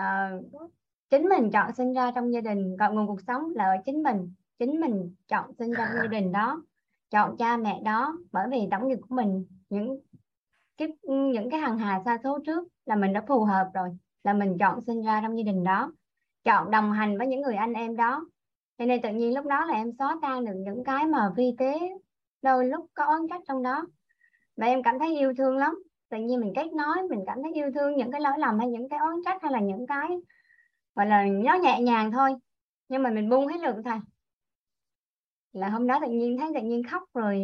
uh, 0.00 0.44
chính 1.10 1.28
mình 1.28 1.50
chọn 1.50 1.72
sinh 1.72 1.92
ra 1.92 2.10
trong 2.14 2.32
gia 2.32 2.40
đình. 2.40 2.76
Cộng 2.78 2.94
nguồn 2.94 3.06
cuộc 3.06 3.20
sống 3.26 3.52
là 3.54 3.64
ở 3.64 3.76
chính 3.84 4.02
mình 4.02 4.32
chính 4.58 4.80
mình 4.80 5.14
chọn 5.28 5.52
sinh 5.58 5.72
ra 5.72 5.90
trong 5.92 6.02
gia 6.02 6.20
đình 6.20 6.32
đó 6.32 6.62
chọn 7.10 7.36
cha 7.36 7.56
mẹ 7.56 7.80
đó. 7.84 8.18
Bởi 8.32 8.48
vì 8.50 8.68
tổng 8.70 8.88
nghiệp 8.88 8.98
của 9.08 9.14
mình 9.14 9.46
những 9.70 10.00
cái 10.76 10.88
những 11.32 11.50
cái 11.50 11.60
hằng 11.60 11.78
hà 11.78 12.02
xa 12.04 12.18
số 12.24 12.38
trước 12.46 12.68
là 12.86 12.96
mình 12.96 13.12
đã 13.12 13.24
phù 13.28 13.44
hợp 13.44 13.70
rồi 13.74 13.88
là 14.24 14.32
mình 14.32 14.56
chọn 14.58 14.80
sinh 14.80 15.02
ra 15.02 15.20
trong 15.22 15.38
gia 15.38 15.44
đình 15.44 15.64
đó 15.64 15.92
chọn 16.44 16.70
đồng 16.70 16.92
hành 16.92 17.18
với 17.18 17.26
những 17.26 17.40
người 17.40 17.54
anh 17.54 17.72
em 17.72 17.96
đó. 17.96 18.26
Cho 18.78 18.84
nên 18.84 19.02
tự 19.02 19.12
nhiên 19.12 19.34
lúc 19.34 19.46
đó 19.46 19.64
là 19.64 19.74
em 19.74 19.92
xóa 19.98 20.18
tan 20.22 20.44
được 20.44 20.54
những 20.56 20.84
cái 20.84 21.06
mà 21.06 21.32
vi 21.36 21.54
tế 21.58 21.78
đôi 22.42 22.66
lúc 22.66 22.86
có 22.94 23.04
oán 23.04 23.20
trách 23.30 23.40
trong 23.48 23.62
đó. 23.62 23.86
Và 24.56 24.66
em 24.66 24.82
cảm 24.82 24.98
thấy 24.98 25.18
yêu 25.18 25.32
thương 25.38 25.56
lắm. 25.56 25.82
Tự 26.10 26.18
nhiên 26.18 26.40
mình 26.40 26.52
kết 26.56 26.72
nối 26.72 26.96
mình 27.10 27.20
cảm 27.26 27.42
thấy 27.42 27.52
yêu 27.54 27.70
thương 27.74 27.96
những 27.96 28.12
cái 28.12 28.20
lỗi 28.20 28.32
lầm 28.38 28.58
hay 28.58 28.68
những 28.68 28.88
cái 28.88 28.98
oán 28.98 29.16
trách 29.24 29.42
hay 29.42 29.52
là 29.52 29.60
những 29.60 29.86
cái 29.86 30.08
gọi 30.94 31.06
là 31.06 31.24
nó 31.24 31.54
nhẹ 31.54 31.80
nhàng 31.80 32.12
thôi. 32.12 32.34
Nhưng 32.88 33.02
mà 33.02 33.10
mình 33.10 33.28
buông 33.28 33.46
hết 33.46 33.58
được 33.62 33.82
thầy 33.84 33.98
là 35.56 35.68
hôm 35.68 35.86
đó 35.86 35.98
tự 36.00 36.12
nhiên 36.12 36.38
thấy 36.38 36.50
tự 36.54 36.60
nhiên 36.60 36.82
khóc 36.90 37.02
rồi 37.14 37.40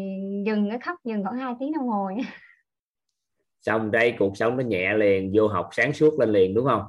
dừng 0.47 0.71
cái 0.71 0.79
khóc 0.79 0.99
dừng 1.05 1.25
khoảng 1.25 1.39
2 1.39 1.55
tiếng 1.61 1.73
đồng 1.73 1.89
hồ 1.89 2.11
xong 3.61 3.91
đây 3.91 4.15
cuộc 4.19 4.37
sống 4.37 4.57
nó 4.57 4.63
nhẹ 4.63 4.95
liền 4.95 5.33
vô 5.35 5.49
học 5.49 5.69
sáng 5.73 5.93
suốt 5.93 6.19
lên 6.19 6.33
liền 6.33 6.55
đúng 6.55 6.65
không? 6.65 6.83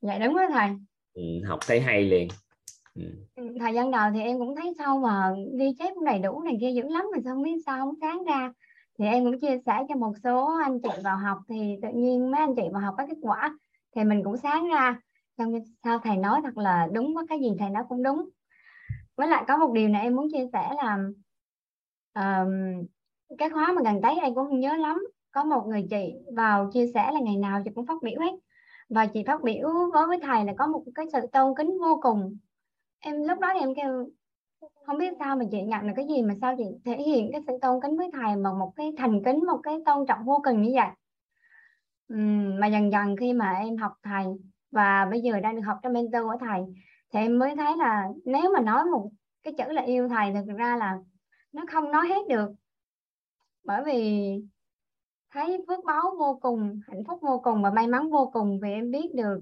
Dạ 0.00 0.18
đúng 0.18 0.34
rồi 0.34 0.46
thầy. 0.52 0.70
Ừ, 1.14 1.22
học 1.46 1.58
thấy 1.66 1.80
hay 1.80 2.04
liền 2.04 2.28
ừ. 2.94 3.02
thời 3.60 3.74
gian 3.74 3.90
đầu 3.90 4.10
thì 4.14 4.20
em 4.20 4.38
cũng 4.38 4.56
thấy 4.56 4.72
sau 4.78 4.98
mà 4.98 5.34
ghi 5.58 5.74
chép 5.78 5.94
đầy 6.04 6.18
đủ 6.18 6.40
này 6.40 6.56
kia 6.60 6.72
dữ 6.74 6.82
lắm 6.88 7.04
mà 7.12 7.18
sao 7.24 7.34
không 7.34 7.42
biết 7.42 7.62
sao 7.66 7.78
không 7.78 7.94
sáng 8.00 8.24
ra. 8.24 8.52
Thì 8.98 9.04
em 9.04 9.24
cũng 9.24 9.40
chia 9.40 9.58
sẻ 9.66 9.84
cho 9.88 9.94
một 9.94 10.12
số 10.24 10.58
anh 10.64 10.80
chị 10.82 10.88
vào 11.04 11.16
học 11.16 11.38
thì 11.48 11.76
tự 11.82 11.88
nhiên 11.94 12.30
mấy 12.30 12.40
anh 12.40 12.54
chị 12.56 12.62
vào 12.72 12.82
học 12.82 12.94
có 12.98 13.06
kết 13.06 13.16
quả 13.22 13.58
thì 13.96 14.04
mình 14.04 14.24
cũng 14.24 14.36
sáng 14.36 14.68
ra. 14.68 15.00
Xong 15.38 15.52
sao 15.84 15.98
thầy 15.98 16.16
nói 16.16 16.40
thật 16.44 16.56
là 16.56 16.88
đúng 16.92 17.14
có 17.14 17.26
cái 17.28 17.40
gì 17.40 17.48
thầy 17.58 17.70
nói 17.70 17.82
cũng 17.88 18.02
đúng. 18.02 18.28
Với 19.16 19.28
lại 19.28 19.44
có 19.48 19.56
một 19.56 19.72
điều 19.72 19.88
này 19.88 20.02
em 20.02 20.16
muốn 20.16 20.28
chia 20.32 20.46
sẻ 20.52 20.70
là 20.82 20.98
um, 22.14 22.50
cái 23.38 23.50
khóa 23.50 23.72
mà 23.72 23.82
gần 23.84 24.02
tới 24.02 24.14
em 24.22 24.34
cũng 24.34 24.48
không 24.48 24.60
nhớ 24.60 24.76
lắm. 24.76 25.04
Có 25.30 25.44
một 25.44 25.66
người 25.66 25.86
chị 25.90 26.14
vào 26.36 26.70
chia 26.72 26.86
sẻ 26.94 27.10
là 27.12 27.20
ngày 27.20 27.36
nào 27.36 27.62
chị 27.64 27.70
cũng 27.74 27.86
phát 27.86 28.02
biểu 28.02 28.20
hết. 28.20 28.32
Và 28.88 29.06
chị 29.06 29.24
phát 29.26 29.42
biểu 29.42 29.68
với 29.92 30.06
với 30.06 30.18
thầy 30.22 30.44
là 30.44 30.52
có 30.58 30.66
một 30.66 30.84
cái 30.94 31.06
sự 31.12 31.20
tôn 31.32 31.54
kính 31.56 31.78
vô 31.80 31.98
cùng 32.02 32.36
em 33.02 33.22
lúc 33.28 33.38
đó 33.38 33.48
thì 33.54 33.60
em 33.60 33.74
kêu 33.74 34.08
không 34.86 34.98
biết 34.98 35.14
sao 35.18 35.36
mà 35.36 35.44
chị 35.50 35.62
nhận 35.62 35.86
được 35.86 35.92
cái 35.96 36.06
gì 36.08 36.22
mà 36.22 36.34
sao 36.40 36.54
chị 36.58 36.64
thể 36.84 37.02
hiện 37.02 37.28
cái 37.32 37.40
sự 37.46 37.52
tôn 37.62 37.80
kính 37.82 37.96
với 37.96 38.10
thầy 38.12 38.36
mà 38.36 38.52
một 38.52 38.72
cái 38.76 38.92
thành 38.98 39.24
kính 39.24 39.46
một 39.46 39.60
cái 39.62 39.78
tôn 39.86 40.06
trọng 40.06 40.24
vô 40.24 40.40
cùng 40.44 40.62
như 40.62 40.70
vậy? 40.74 40.88
Uhm, 42.14 42.60
mà 42.60 42.66
dần 42.66 42.92
dần 42.92 43.16
khi 43.16 43.32
mà 43.32 43.52
em 43.52 43.76
học 43.76 43.92
thầy 44.02 44.24
và 44.70 45.04
bây 45.10 45.20
giờ 45.20 45.40
đang 45.40 45.56
được 45.56 45.62
học 45.62 45.78
trong 45.82 45.92
mentor 45.92 46.22
của 46.22 46.36
thầy 46.40 46.60
thì 47.12 47.20
em 47.20 47.38
mới 47.38 47.56
thấy 47.56 47.76
là 47.76 48.08
nếu 48.24 48.52
mà 48.54 48.60
nói 48.60 48.84
một 48.84 49.10
cái 49.42 49.54
chữ 49.58 49.72
là 49.72 49.82
yêu 49.82 50.08
thầy 50.08 50.32
thực 50.34 50.56
ra 50.56 50.76
là 50.76 50.98
nó 51.52 51.64
không 51.72 51.90
nói 51.90 52.08
hết 52.08 52.28
được. 52.28 52.50
Bởi 53.64 53.82
vì 53.84 54.32
thấy 55.30 55.64
phước 55.68 55.84
báo 55.84 56.02
vô 56.18 56.38
cùng 56.42 56.80
hạnh 56.88 57.04
phúc 57.08 57.18
vô 57.22 57.40
cùng 57.44 57.62
và 57.62 57.70
may 57.70 57.86
mắn 57.86 58.10
vô 58.10 58.30
cùng 58.32 58.60
vì 58.62 58.70
em 58.70 58.90
biết 58.90 59.14
được 59.14 59.38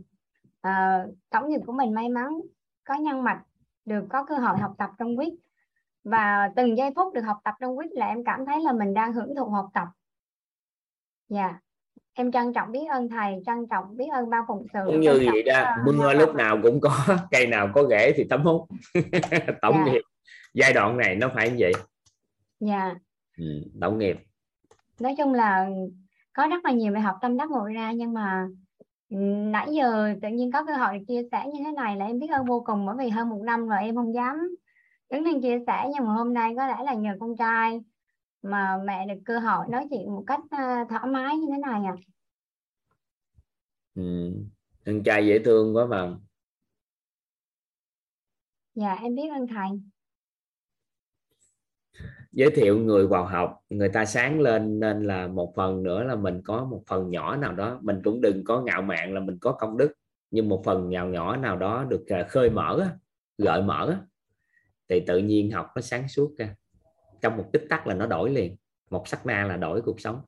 uh, 0.68 1.14
tổng 1.30 1.48
nghiệp 1.48 1.60
của 1.66 1.72
mình 1.72 1.94
may 1.94 2.08
mắn 2.08 2.40
có 2.84 2.94
nhân 2.94 3.22
mạch 3.22 3.42
được 3.84 4.04
có 4.08 4.24
cơ 4.24 4.34
hội 4.34 4.58
học 4.58 4.74
tập 4.78 4.90
trong 4.98 5.16
quýt 5.16 5.32
và 6.04 6.50
từng 6.56 6.76
giây 6.76 6.90
phút 6.96 7.14
được 7.14 7.20
học 7.20 7.38
tập 7.44 7.54
trong 7.60 7.76
quýt 7.76 7.92
là 7.92 8.06
em 8.06 8.24
cảm 8.24 8.46
thấy 8.46 8.60
là 8.60 8.72
mình 8.72 8.94
đang 8.94 9.12
hưởng 9.12 9.34
thụ 9.36 9.44
học 9.44 9.68
tập 9.74 9.88
dạ 11.28 11.46
yeah. 11.46 11.62
em 12.12 12.32
trân 12.32 12.52
trọng 12.52 12.72
biết 12.72 12.86
ơn 12.90 13.08
thầy 13.08 13.42
trân 13.46 13.66
trọng 13.70 13.96
biết 13.96 14.08
ơn 14.12 14.30
bao 14.30 14.44
phụng 14.48 14.66
sự 14.72 14.80
cũng 14.86 15.00
như 15.00 15.28
vậy 15.32 15.42
đó 15.42 15.76
mưa 15.84 16.12
lúc 16.12 16.34
nào 16.34 16.58
cũng 16.62 16.80
có 16.80 16.90
cây 17.30 17.46
nào 17.46 17.68
có 17.74 17.84
rễ 17.90 18.12
thì 18.16 18.24
tấm 18.30 18.42
hút 18.44 18.68
tổng 19.62 19.74
yeah. 19.74 19.86
Dạ. 19.86 19.92
nghiệp 19.92 20.02
giai 20.54 20.72
đoạn 20.72 20.96
này 20.96 21.16
nó 21.16 21.30
phải 21.34 21.50
như 21.50 21.56
vậy 21.58 21.72
dạ 22.60 22.84
yeah. 22.84 22.96
ừ, 23.38 23.44
tổng 23.80 23.98
nghiệp 23.98 24.16
nói 25.00 25.14
chung 25.18 25.34
là 25.34 25.68
có 26.32 26.46
rất 26.46 26.64
là 26.64 26.72
nhiều 26.72 26.92
bài 26.92 27.02
học 27.02 27.16
tâm 27.20 27.36
đắc 27.36 27.50
ngộ 27.50 27.64
ra 27.64 27.92
nhưng 27.92 28.14
mà 28.14 28.48
nãy 29.10 29.68
giờ 29.72 30.14
tự 30.22 30.28
nhiên 30.28 30.52
có 30.52 30.64
cơ 30.64 30.72
hội 30.72 30.98
được 30.98 31.04
chia 31.08 31.22
sẻ 31.32 31.46
như 31.54 31.64
thế 31.64 31.72
này 31.72 31.96
là 31.96 32.06
em 32.06 32.18
biết 32.18 32.30
ơn 32.30 32.46
vô 32.46 32.62
cùng 32.66 32.86
bởi 32.86 32.96
vì 32.98 33.08
hơn 33.08 33.28
một 33.28 33.42
năm 33.44 33.68
rồi 33.68 33.78
em 33.80 33.94
không 33.94 34.14
dám 34.14 34.36
đứng 35.10 35.24
lên 35.24 35.40
chia 35.42 35.58
sẻ 35.66 35.88
nhưng 35.94 36.06
mà 36.06 36.14
hôm 36.14 36.34
nay 36.34 36.54
có 36.56 36.66
lẽ 36.66 36.76
là 36.84 36.94
nhờ 36.94 37.16
con 37.20 37.36
trai 37.36 37.80
mà 38.42 38.78
mẹ 38.84 39.06
được 39.06 39.20
cơ 39.24 39.38
hội 39.38 39.66
nói 39.68 39.86
chuyện 39.90 40.06
một 40.14 40.24
cách 40.26 40.40
à, 40.50 40.84
thoải 40.88 41.06
mái 41.06 41.36
như 41.36 41.46
thế 41.52 41.58
này 41.58 41.82
à 41.84 41.94
ừ. 43.94 44.32
con 44.86 45.02
trai 45.02 45.26
dễ 45.26 45.38
thương 45.44 45.76
quá 45.76 45.86
mà 45.86 46.16
dạ 48.74 48.94
em 48.94 49.14
biết 49.14 49.28
ơn 49.34 49.46
thầy 49.46 49.68
giới 52.32 52.50
thiệu 52.50 52.78
người 52.78 53.06
vào 53.06 53.24
học 53.24 53.60
người 53.70 53.88
ta 53.88 54.04
sáng 54.04 54.40
lên 54.40 54.80
nên 54.80 55.02
là 55.04 55.26
một 55.26 55.52
phần 55.56 55.82
nữa 55.82 56.02
là 56.02 56.16
mình 56.16 56.42
có 56.44 56.64
một 56.64 56.82
phần 56.86 57.10
nhỏ 57.10 57.36
nào 57.36 57.52
đó 57.52 57.78
mình 57.82 58.00
cũng 58.04 58.20
đừng 58.20 58.44
có 58.44 58.60
ngạo 58.60 58.82
mạn 58.82 59.14
là 59.14 59.20
mình 59.20 59.38
có 59.38 59.52
công 59.52 59.76
đức 59.76 59.92
nhưng 60.30 60.48
một 60.48 60.62
phần 60.64 60.88
nhỏ 60.88 61.06
nhỏ 61.06 61.36
nào 61.36 61.56
đó 61.56 61.84
được 61.84 62.06
à, 62.06 62.26
khơi 62.28 62.50
mở 62.50 62.96
gợi 63.38 63.62
mở 63.62 63.96
thì 64.88 65.00
tự 65.06 65.18
nhiên 65.18 65.50
học 65.50 65.66
nó 65.76 65.82
sáng 65.82 66.08
suốt 66.08 66.34
ra 66.38 66.54
trong 67.20 67.36
một 67.36 67.50
tích 67.52 67.66
tắc 67.70 67.86
là 67.86 67.94
nó 67.94 68.06
đổi 68.06 68.30
liền 68.30 68.56
một 68.90 69.08
sắc 69.08 69.26
na 69.26 69.46
là 69.46 69.56
đổi 69.56 69.82
cuộc 69.82 70.00
sống 70.00 70.20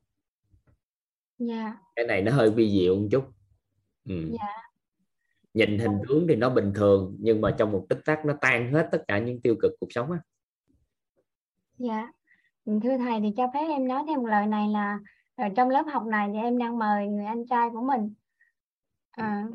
yeah. 1.49 1.75
cái 1.95 2.05
này 2.05 2.21
nó 2.21 2.31
hơi 2.31 2.51
vi 2.51 2.71
diệu 2.71 2.95
một 2.95 3.07
chút 3.11 3.23
ừ. 4.05 4.15
yeah. 4.15 4.55
nhìn 5.53 5.79
hình 5.79 5.99
tướng 6.07 6.25
thì 6.29 6.35
nó 6.35 6.49
bình 6.49 6.71
thường 6.75 7.17
nhưng 7.19 7.41
mà 7.41 7.55
trong 7.57 7.71
một 7.71 7.85
tích 7.89 7.99
tắc 8.05 8.25
nó 8.25 8.33
tan 8.41 8.73
hết 8.73 8.89
tất 8.91 9.03
cả 9.07 9.19
những 9.19 9.41
tiêu 9.41 9.55
cực 9.61 9.71
cuộc 9.79 9.87
sống 9.89 10.11
á 10.11 10.19
Dạ, 11.77 12.11
thưa 12.65 12.97
thầy 12.97 13.19
thì 13.21 13.33
cho 13.37 13.47
phép 13.53 13.65
em 13.69 13.87
nói 13.87 14.03
thêm 14.07 14.19
một 14.19 14.27
lời 14.27 14.47
này 14.47 14.67
là 14.67 14.99
ở 15.35 15.49
trong 15.55 15.69
lớp 15.69 15.83
học 15.93 16.03
này 16.05 16.29
thì 16.33 16.39
em 16.39 16.57
đang 16.57 16.79
mời 16.79 17.07
người 17.07 17.25
anh 17.25 17.47
trai 17.47 17.69
của 17.73 17.81
mình. 17.81 18.13
À, 19.11 19.47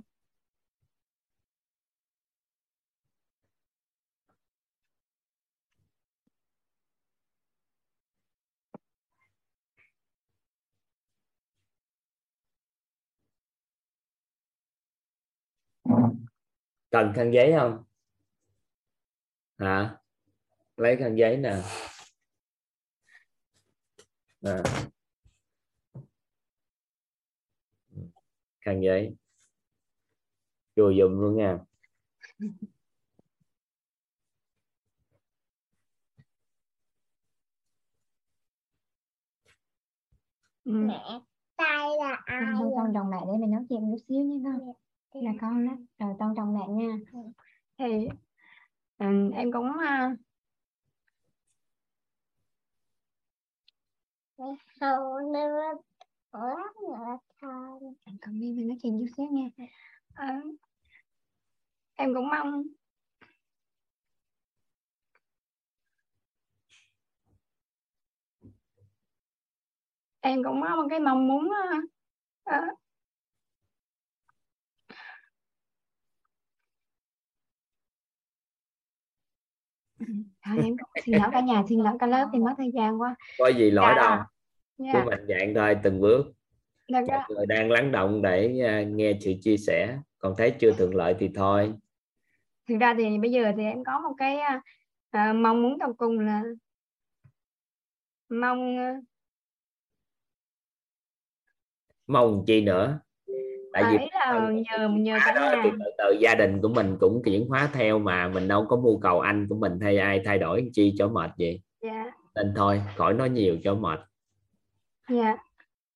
cần 16.90 17.12
khăn 17.14 17.30
giấy 17.34 17.54
không? 17.58 17.84
Hả? 19.58 19.96
Lấy 20.76 20.96
khăn 20.96 21.18
giấy 21.18 21.36
nè 21.36 21.54
à. 24.42 24.62
khăn 28.60 28.80
giấy. 28.82 29.16
Chùa 30.76 30.92
dùm 30.98 31.20
luôn 31.20 31.36
nha. 31.36 31.58
Mẹ 40.64 41.20
tay 41.56 41.86
là 41.98 42.22
ai 42.24 42.42
con 42.58 42.70
tôn 42.76 42.94
trọng 42.94 43.10
mẹ 43.10 43.16
để 43.26 43.38
mình 43.40 43.50
nói 43.50 43.64
chuyện 43.68 43.80
chút 43.80 44.04
xíu 44.08 44.24
nhé 44.24 44.36
con. 44.44 44.72
Là 45.24 45.32
con 45.40 45.68
đó. 45.68 45.76
Rồi 45.98 46.14
tôn 46.18 46.34
trọng 46.36 46.54
mẹ 46.54 46.66
nha. 46.68 46.98
Thì 47.78 48.08
um, 48.98 49.30
em 49.30 49.52
cũng 49.52 49.70
uh, 49.70 49.78
hầu 49.78 49.78
nữa 49.78 50.16
lắm 50.16 50.16
nữa 50.16 50.16
thôi 53.78 54.16
em 54.18 54.27
còn 58.20 58.40
đi 58.40 58.52
mình 58.56 58.68
nói 58.68 58.76
chuyện 58.82 58.98
chút 58.98 59.06
xíu 59.16 59.26
nha. 59.26 59.48
À, 60.14 60.40
em 61.94 62.14
cũng 62.14 62.28
mong. 62.28 62.62
Em 70.20 70.42
cũng 70.44 70.62
có 70.62 70.76
một 70.76 70.86
cái 70.90 71.00
mong 71.00 71.28
muốn 71.28 71.48
uh, 71.48 72.78
uh, 80.10 80.16
thôi 80.46 80.58
em 80.64 80.76
xin 81.04 81.14
lỗi 81.18 81.28
cả 81.32 81.40
nhà 81.40 81.62
xin 81.68 81.80
lỗi 81.80 81.94
cả 82.00 82.06
lớp 82.06 82.28
thì 82.32 82.38
mất 82.38 82.54
thời 82.58 82.70
gian 82.74 83.00
quá 83.00 83.14
có 83.38 83.48
gì 83.48 83.70
lỗi 83.70 83.92
Dạ. 83.96 84.02
đâu 84.02 84.24
Dạ. 84.78 84.90
cứ 84.92 85.10
mạnh 85.10 85.26
dạng 85.28 85.54
thôi 85.54 85.76
từng 85.82 86.00
bước 86.00 86.26
Được 86.88 86.98
mọi 86.98 87.06
đó. 87.08 87.26
người 87.28 87.46
đang 87.46 87.70
lắng 87.70 87.92
động 87.92 88.22
để 88.22 88.60
à, 88.66 88.82
nghe 88.82 89.12
sự 89.20 89.32
chia 89.42 89.56
sẻ 89.56 89.98
còn 90.18 90.34
thấy 90.38 90.50
chưa 90.60 90.72
thuận 90.72 90.94
lợi 90.94 91.14
thì 91.18 91.30
thôi 91.34 91.72
thực 92.68 92.76
ra 92.80 92.94
thì 92.98 93.18
bây 93.18 93.30
giờ 93.30 93.52
thì 93.56 93.62
em 93.62 93.84
có 93.84 94.00
một 94.00 94.14
cái 94.18 94.38
à, 95.10 95.32
mong 95.32 95.62
muốn 95.62 95.76
sau 95.80 95.92
cùng 95.94 96.18
là 96.20 96.42
mong 98.28 98.76
mong 102.06 102.44
chi 102.46 102.60
nữa 102.60 103.00
tại 103.72 103.84
vì 103.90 103.98
là 104.12 104.50
nhờ 104.50 104.88
nhờ 104.88 105.18
cả 105.24 105.32
đó 105.32 105.40
nhà. 105.40 105.60
thì 105.64 105.70
từ 105.70 105.90
từ 105.98 106.16
gia 106.20 106.34
đình 106.34 106.60
của 106.62 106.68
mình 106.68 106.96
cũng 107.00 107.22
chuyển 107.24 107.48
hóa 107.48 107.68
theo 107.72 107.98
mà 107.98 108.28
mình 108.28 108.48
đâu 108.48 108.66
có 108.68 108.76
mưu 108.76 109.00
cầu 109.00 109.20
anh 109.20 109.46
của 109.48 109.54
mình 109.54 109.80
hay 109.80 109.98
ai 109.98 110.22
thay 110.24 110.38
đổi 110.38 110.70
chi 110.72 110.94
cho 110.98 111.08
mệt 111.08 111.30
vậy. 111.38 111.60
Dạ. 111.82 112.12
Nên 112.34 112.52
thôi 112.56 112.82
khỏi 112.96 113.14
nói 113.14 113.30
nhiều 113.30 113.56
cho 113.64 113.74
mệt. 113.74 114.00
Dạ. 115.08 115.36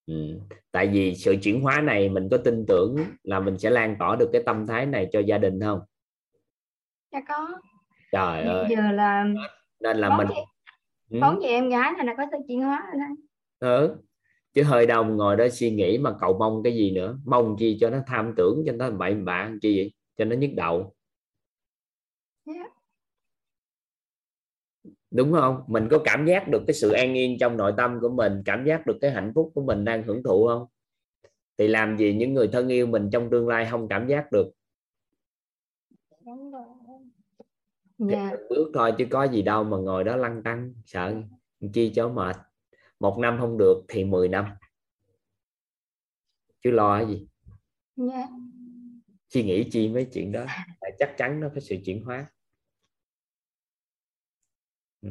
Ừ. 0.07 0.41
tại 0.73 0.89
vì 0.89 1.15
sự 1.15 1.37
chuyển 1.43 1.61
hóa 1.61 1.81
này 1.81 2.09
mình 2.09 2.29
có 2.31 2.37
tin 2.37 2.65
tưởng 2.69 2.97
là 3.23 3.41
mình 3.41 3.59
sẽ 3.59 3.71
lan 3.71 3.97
tỏa 3.99 4.17
được 4.17 4.31
cái 4.33 4.43
tâm 4.47 4.67
thái 4.67 4.87
này 4.87 5.09
cho 5.13 5.21
gia 5.21 5.39
đình 5.39 5.61
không? 5.61 5.81
Dạ 7.13 7.21
có. 7.29 7.49
Trời 8.13 8.43
ơi. 8.43 8.67
giờ 8.71 8.93
là 8.93 9.25
nên 9.81 9.97
là 9.97 10.09
bốn 10.09 10.19
mình 10.19 10.27
chị 10.31 10.41
ừ. 11.11 11.19
bốn 11.23 11.39
chị 11.43 11.49
em 11.49 11.69
gái 11.69 11.93
là 11.99 12.05
đã 12.05 12.15
có 12.17 12.25
sự 12.31 12.39
chuyển 12.49 12.61
hóa 12.61 12.83
rồi 12.93 13.01
đó. 13.01 13.15
Ừ. 13.59 13.97
chứ 14.53 14.63
hơi 14.63 14.87
đông 14.87 15.17
ngồi 15.17 15.37
đó 15.37 15.49
suy 15.49 15.71
nghĩ 15.71 15.99
mà 15.99 16.17
cầu 16.21 16.39
mong 16.39 16.63
cái 16.63 16.75
gì 16.75 16.91
nữa. 16.91 17.19
Mong 17.25 17.57
chi 17.59 17.79
cho 17.81 17.91
nó 17.91 17.99
tham 18.07 18.35
tưởng 18.37 18.63
cho 18.67 18.73
nó 18.73 18.91
bậy 18.91 19.15
bạ 19.15 19.53
chi 19.63 19.77
vậy? 19.77 19.93
Cho 20.17 20.25
nó 20.25 20.37
nhức 20.37 20.51
đầu. 20.57 20.95
Dạ. 22.47 22.69
Đúng 25.11 25.33
không? 25.33 25.65
Mình 25.67 25.89
có 25.91 25.99
cảm 26.05 26.27
giác 26.27 26.49
được 26.49 26.63
cái 26.67 26.75
sự 26.75 26.93
an 26.93 27.15
yên 27.15 27.39
trong 27.41 27.57
nội 27.57 27.73
tâm 27.77 27.99
của 28.01 28.09
mình 28.09 28.43
cảm 28.45 28.65
giác 28.65 28.87
được 28.87 28.99
cái 29.01 29.11
hạnh 29.11 29.33
phúc 29.35 29.53
của 29.55 29.63
mình 29.63 29.85
đang 29.85 30.03
hưởng 30.03 30.23
thụ 30.23 30.47
không? 30.47 30.67
Thì 31.59 31.69
làm 31.69 31.99
gì 31.99 32.15
những 32.15 32.35
người 32.35 32.49
thân 32.53 32.69
yêu 32.69 32.87
mình 32.87 33.11
trong 33.13 33.31
tương 33.31 33.49
lai 33.49 33.69
không 33.71 33.89
cảm 33.89 34.09
giác 34.09 34.33
được? 34.33 34.51
Thì 37.99 38.15
dạ. 38.15 38.31
bước 38.51 38.71
thôi 38.75 38.93
chứ 38.99 39.07
có 39.11 39.25
gì 39.25 39.43
đâu 39.43 39.65
mà 39.65 39.77
ngồi 39.77 40.05
đó 40.05 40.17
lăn 40.17 40.43
tăng 40.43 40.75
sợ 40.87 41.15
chi 41.73 41.93
cho 41.95 42.09
mệt 42.09 42.37
một 43.03 43.19
năm 43.19 43.37
không 43.41 43.59
được 43.59 43.83
thì 43.89 44.05
10 44.05 44.29
năm. 44.29 44.47
Chứ 46.65 46.71
lo 46.71 46.99
cái 46.99 47.07
gì? 47.07 47.29
Dạ. 47.97 48.29
Suy 49.29 49.43
nghĩ 49.43 49.69
chi 49.71 49.89
mấy 49.89 50.09
chuyện 50.13 50.33
đó 50.33 50.45
Tại 50.81 50.93
chắc 50.99 51.15
chắn 51.19 51.41
nó 51.41 51.49
có 51.55 51.61
sự 51.61 51.77
chuyển 51.85 52.05
hóa. 52.05 52.27
Ừ. 55.01 55.09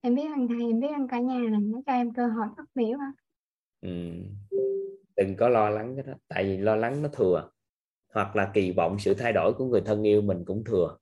em 0.00 0.14
biết 0.14 0.30
anh 0.32 0.48
thầy 0.48 0.66
em 0.66 0.80
biết 0.80 0.88
anh 0.92 1.08
cả 1.08 1.18
nhà 1.18 1.40
là 1.50 1.58
nó 1.62 1.80
cho 1.86 1.92
em 1.92 2.14
cơ 2.14 2.26
hội 2.26 2.46
phát 2.56 2.64
biểu 2.74 2.98
á. 2.98 3.12
Ừ. 3.80 3.90
đừng 5.16 5.36
có 5.36 5.48
lo 5.48 5.70
lắng 5.70 5.96
cái 5.96 6.04
đó 6.06 6.12
tại 6.28 6.44
vì 6.44 6.56
lo 6.56 6.76
lắng 6.76 7.02
nó 7.02 7.08
thừa. 7.08 7.50
Hoặc 8.14 8.36
là 8.36 8.50
kỳ 8.54 8.72
vọng 8.72 8.98
sự 8.98 9.14
thay 9.14 9.32
đổi 9.32 9.52
của 9.52 9.64
người 9.64 9.80
thân 9.80 10.02
yêu 10.02 10.22
mình 10.22 10.44
cũng 10.44 10.64
thừa. 10.64 10.98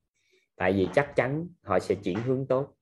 Tại 0.57 0.73
vì 0.73 0.89
chắc 0.95 1.13
chắn 1.17 1.49
họ 1.63 1.79
sẽ 1.79 1.95
chuyển 1.95 2.19
hướng 2.23 2.47
tốt. 2.47 2.75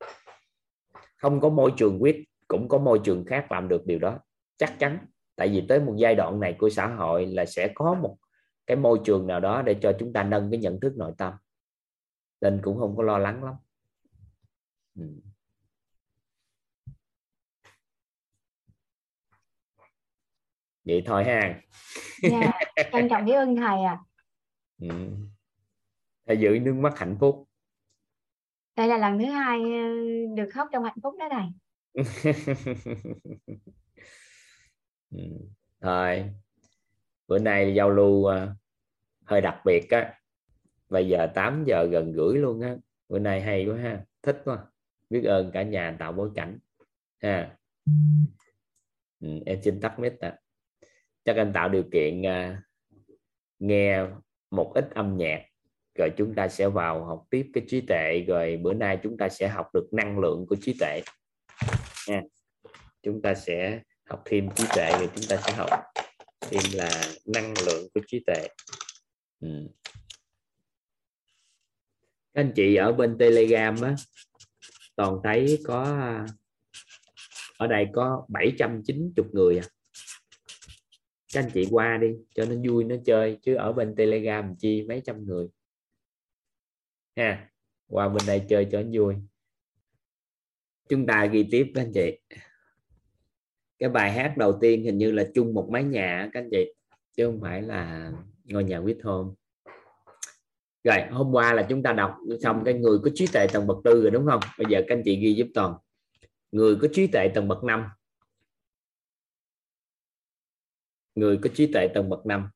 Không 1.16 1.40
có 1.40 1.48
môi 1.48 1.73
trường 1.77 2.02
quyết 2.02 2.24
cũng 2.48 2.68
có 2.68 2.78
môi 2.78 3.01
trường 3.05 3.24
khác 3.24 3.52
làm 3.52 3.68
được 3.68 3.86
điều 3.86 3.98
đó 3.98 4.18
chắc 4.56 4.78
chắn 4.78 4.98
tại 5.36 5.48
vì 5.48 5.64
tới 5.68 5.81
một 5.81 5.94
giai 5.98 6.14
đoạn 6.14 6.40
này 6.40 6.56
của 6.59 6.70
xã 6.70 6.86
hội 6.86 7.27
là 7.27 7.44
sẽ 7.44 7.73
có 7.74 7.94
một 7.94 8.16
cái 8.66 8.77
môi 8.77 9.01
trường 9.05 9.27
nào 9.27 9.40
đó 9.40 9.62
để 9.62 9.77
cho 9.82 9.93
chúng 9.98 10.12
ta 10.12 10.23
nâng 10.23 10.51
cái 10.51 10.60
nhận 10.60 10.81
thức 10.81 10.97
nội 10.97 11.12
tâm 11.18 11.32
nên 12.40 12.60
cũng 12.62 12.78
không 12.78 12.97
có 12.97 13.02
lo 13.02 13.18
lắng 13.18 13.44
lắm 13.44 13.55
ừ. 14.94 15.05
vậy 20.85 21.02
thôi 21.06 21.24
ha 21.24 21.60
dạ 22.23 22.60
trân 22.93 23.09
trọng 23.09 23.24
biết 23.24 23.32
ơn 23.32 23.56
thầy 23.56 23.82
à 23.82 23.98
ừ. 24.81 24.89
Giữ 26.39 26.59
nước 26.62 26.74
mắt 26.74 26.98
hạnh 26.98 27.16
phúc 27.20 27.48
đây 28.77 28.89
là 28.89 28.98
lần 28.98 29.18
thứ 29.18 29.24
hai 29.24 29.59
ờ, 29.59 29.89
được 30.36 30.51
khóc 30.52 30.68
trong 30.73 30.85
hạnh 30.85 31.01
phúc 31.02 31.14
đó 31.18 31.28
thầy 31.31 31.44
Ừ. 31.44 31.66
Ừ. 35.10 35.23
thôi 35.81 36.31
bữa 37.28 37.39
nay 37.39 37.74
giao 37.74 37.90
lưu 37.90 38.24
ờ, 38.24 38.55
hơi 39.24 39.40
đặc 39.40 39.60
biệt 39.64 39.90
á. 39.90 40.14
Bây 40.89 41.09
giờ 41.09 41.27
8 41.35 41.64
giờ 41.66 41.89
gần 41.90 42.12
gửi 42.12 42.39
luôn 42.39 42.60
á. 42.60 42.77
Bữa 43.09 43.18
nay 43.18 43.40
hay 43.40 43.66
quá 43.66 43.77
ha. 43.78 44.05
Thích 44.23 44.43
quá. 44.44 44.66
Biết 45.10 45.24
ơn 45.24 45.51
cả 45.52 45.62
nhà 45.62 45.97
tạo 45.98 46.12
bối 46.12 46.31
cảnh 46.35 46.59
ha. 47.23 47.56
Ừ, 49.20 49.28
em 49.47 49.62
xin 49.62 49.81
tắt 49.81 49.98
mic 49.98 50.20
à 50.20 50.39
chắc 51.27 51.36
anh 51.36 51.52
tạo 51.52 51.68
điều 51.68 51.82
kiện 51.93 52.27
à, 52.27 52.62
nghe 53.59 54.06
một 54.51 54.73
ít 54.74 54.90
âm 54.94 55.16
nhạc 55.16 55.43
rồi 55.94 56.10
chúng 56.16 56.35
ta 56.35 56.48
sẽ 56.48 56.68
vào 56.68 57.05
học 57.05 57.24
tiếp 57.31 57.51
cái 57.52 57.64
trí 57.68 57.81
tuệ 57.81 58.24
rồi 58.28 58.56
bữa 58.62 58.74
nay 58.74 58.98
chúng 59.02 59.16
ta 59.16 59.28
sẽ 59.28 59.48
học 59.48 59.66
được 59.74 59.89
năng 59.93 60.18
lượng 60.18 60.47
của 60.48 60.56
trí 60.60 60.77
tuệ 60.81 61.01
nha. 62.09 62.23
Chúng 63.03 63.23
ta 63.23 63.35
sẽ 63.35 63.83
học 64.05 64.23
thêm 64.24 64.49
trí 64.57 64.65
tuệ 64.74 64.91
rồi 64.91 65.09
chúng 65.15 65.24
ta 65.28 65.37
sẽ 65.47 65.53
học 65.53 65.70
thêm 66.41 66.62
là 66.73 66.91
năng 67.24 67.55
lượng 67.66 67.89
của 67.95 68.01
trí 68.07 68.23
tuệ. 68.27 68.49
Ừ. 69.41 69.69
các 72.35 72.41
anh 72.41 72.53
chị 72.57 72.74
ở 72.77 72.93
bên 72.93 73.19
telegram 73.19 73.81
á, 73.83 73.95
toàn 74.97 75.20
thấy 75.24 75.59
có, 75.65 75.85
ở 77.59 77.66
đây 77.66 77.87
có 77.93 78.27
790 78.28 79.27
người 79.33 79.59
à. 79.59 79.65
Các 81.35 81.41
anh 81.41 81.51
chị 81.55 81.69
qua 81.70 81.99
đi 82.01 82.09
cho 82.35 82.45
nó 82.45 82.55
vui, 82.69 82.85
nó 82.85 82.97
chơi, 83.05 83.39
chứ 83.43 83.55
ở 83.55 83.73
bên 83.73 83.95
telegram 83.97 84.55
chi 84.59 84.83
mấy 84.89 85.03
trăm 85.05 85.24
người. 85.24 85.49
Ha, 87.16 87.51
qua 87.87 88.09
bên 88.09 88.23
đây 88.27 88.43
chơi 88.49 88.66
cho 88.73 88.83
nó 88.83 88.89
vui 88.93 89.15
chúng 90.89 91.07
ta 91.07 91.27
ghi 91.27 91.49
tiếp 91.51 91.73
các 91.75 91.81
anh 91.83 91.93
chị. 91.95 92.19
Cái 93.79 93.89
bài 93.89 94.13
hát 94.13 94.37
đầu 94.37 94.59
tiên 94.61 94.83
hình 94.83 94.99
như 94.99 95.13
là 95.13 95.25
chung 95.35 95.55
một 95.55 95.69
mái 95.73 95.85
nhà 95.85 96.31
các 96.33 96.41
anh 96.41 96.49
chị, 96.51 96.75
chứ 97.17 97.27
không 97.27 97.41
phải 97.41 97.63
là 97.63 98.13
ngôi 98.45 98.65
nhà 98.65 98.79
quyết 98.79 98.99
home 99.03 99.35
rồi, 100.85 101.03
hôm 101.11 101.33
qua 101.33 101.53
là 101.53 101.67
chúng 101.69 101.83
ta 101.83 101.93
đọc 101.93 102.17
xong 102.43 102.63
cái 102.65 102.75
người 102.75 102.99
có 103.05 103.11
trí 103.15 103.27
tuệ 103.27 103.47
tầng 103.53 103.67
bậc 103.67 103.77
tư 103.85 104.03
rồi, 104.03 104.11
đúng 104.11 104.27
không? 104.27 104.41
Bây 104.59 104.67
giờ 104.71 104.83
các 104.89 104.97
anh 104.97 105.03
chị 105.05 105.17
ghi 105.17 105.35
giúp 105.35 105.47
toàn. 105.55 105.75
Người 106.53 106.77
có 106.83 106.89
trí 106.93 107.07
tuệ 107.07 107.29
tầng 107.35 107.49
bậc 107.49 107.65
năm. 107.65 107.85
Người 111.15 111.39
có 111.43 111.51
trí 111.55 111.73
tuệ 111.73 111.89
tầng 111.95 112.09
bậc 112.09 112.27
năm. 112.27 112.49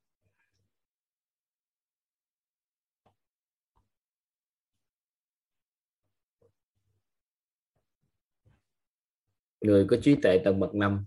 Người 9.61 9.87
có 9.91 9.97
trí 10.03 10.17
tuệ 10.23 10.41
tầng 10.45 10.61
bậc 10.61 10.75
năm. 10.75 11.05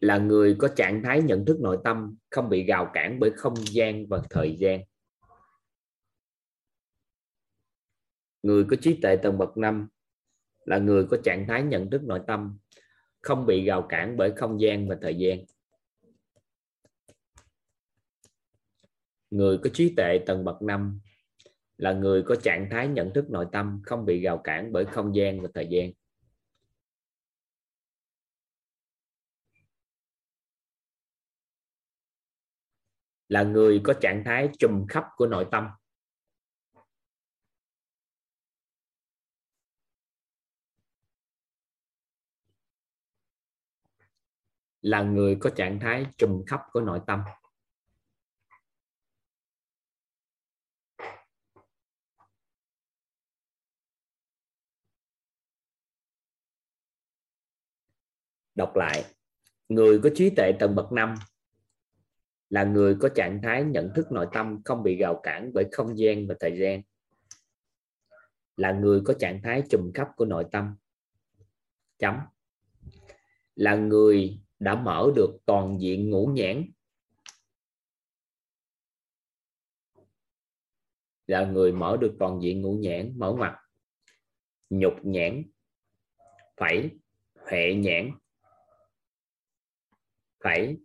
Là 0.00 0.18
người 0.18 0.56
có 0.58 0.68
trạng 0.76 1.02
thái 1.04 1.22
nhận 1.22 1.44
thức 1.44 1.60
nội 1.60 1.78
tâm, 1.84 2.16
không 2.30 2.48
bị 2.48 2.64
gào 2.64 2.90
cản 2.94 3.20
bởi 3.20 3.30
không 3.36 3.54
gian 3.56 4.06
và 4.06 4.22
thời 4.30 4.56
gian. 4.58 4.80
Người 8.42 8.64
có 8.70 8.76
trí 8.80 8.98
tuệ 9.02 9.16
tầng 9.16 9.38
bậc 9.38 9.56
năm 9.56 9.88
là 10.64 10.78
người 10.78 11.06
có 11.10 11.16
trạng 11.24 11.44
thái 11.48 11.62
nhận 11.62 11.90
thức 11.90 12.02
nội 12.02 12.20
tâm, 12.26 12.58
không 13.20 13.46
bị 13.46 13.64
gào 13.64 13.86
cản 13.88 14.16
bởi 14.16 14.32
không 14.36 14.60
gian 14.60 14.88
và 14.88 14.98
thời 15.02 15.14
gian. 15.18 15.44
Người 19.30 19.58
có 19.64 19.70
trí 19.74 19.94
tuệ 19.96 20.18
tầng 20.26 20.44
bậc 20.44 20.62
năm 20.62 21.00
là 21.82 21.92
người 21.92 22.22
có 22.26 22.34
trạng 22.42 22.68
thái 22.70 22.88
nhận 22.88 23.12
thức 23.14 23.30
nội 23.30 23.46
tâm, 23.52 23.82
không 23.84 24.04
bị 24.04 24.20
gào 24.20 24.38
cản 24.38 24.72
bởi 24.72 24.84
không 24.84 25.16
gian 25.16 25.40
và 25.42 25.48
thời 25.54 25.66
gian. 25.70 25.90
Là 33.28 33.42
người 33.42 33.80
có 33.84 33.94
trạng 34.00 34.22
thái 34.24 34.48
trùm 34.58 34.86
khắp 34.88 35.04
của 35.16 35.26
nội 35.26 35.46
tâm. 35.50 35.68
Là 44.80 45.02
người 45.02 45.36
có 45.40 45.50
trạng 45.56 45.80
thái 45.80 46.06
trùm 46.18 46.44
khắp 46.46 46.60
của 46.72 46.80
nội 46.80 47.00
tâm. 47.06 47.22
Đọc 58.54 58.76
lại. 58.76 59.04
Người 59.68 60.00
có 60.02 60.10
trí 60.14 60.30
tuệ 60.30 60.52
tầng 60.58 60.74
bậc 60.74 60.92
5 60.92 61.14
là 62.52 62.64
người 62.64 62.96
có 63.00 63.08
trạng 63.08 63.40
thái 63.42 63.64
nhận 63.64 63.90
thức 63.94 64.12
nội 64.12 64.26
tâm 64.32 64.62
không 64.64 64.82
bị 64.82 64.96
gào 64.96 65.20
cản 65.22 65.50
bởi 65.54 65.68
không 65.72 65.98
gian 65.98 66.26
và 66.26 66.34
thời 66.40 66.58
gian. 66.58 66.82
Là 68.56 68.72
người 68.72 69.00
có 69.04 69.14
trạng 69.18 69.40
thái 69.42 69.62
trùm 69.70 69.92
khắp 69.94 70.08
của 70.16 70.24
nội 70.24 70.44
tâm. 70.52 70.76
Chấm. 71.98 72.18
Là 73.54 73.74
người 73.74 74.40
đã 74.58 74.74
mở 74.74 75.12
được 75.16 75.38
toàn 75.46 75.80
diện 75.80 76.10
ngũ 76.10 76.26
nhãn. 76.26 76.70
Là 81.26 81.44
người 81.44 81.72
mở 81.72 81.96
được 82.00 82.16
toàn 82.18 82.42
diện 82.42 82.62
ngũ 82.62 82.72
nhãn, 82.72 83.18
mở 83.18 83.34
mặt 83.34 83.58
nhục 84.70 84.94
nhãn. 85.02 85.42
Phải 86.56 86.90
huệ 87.34 87.74
nhãn 87.74 88.10
phải 90.42 90.76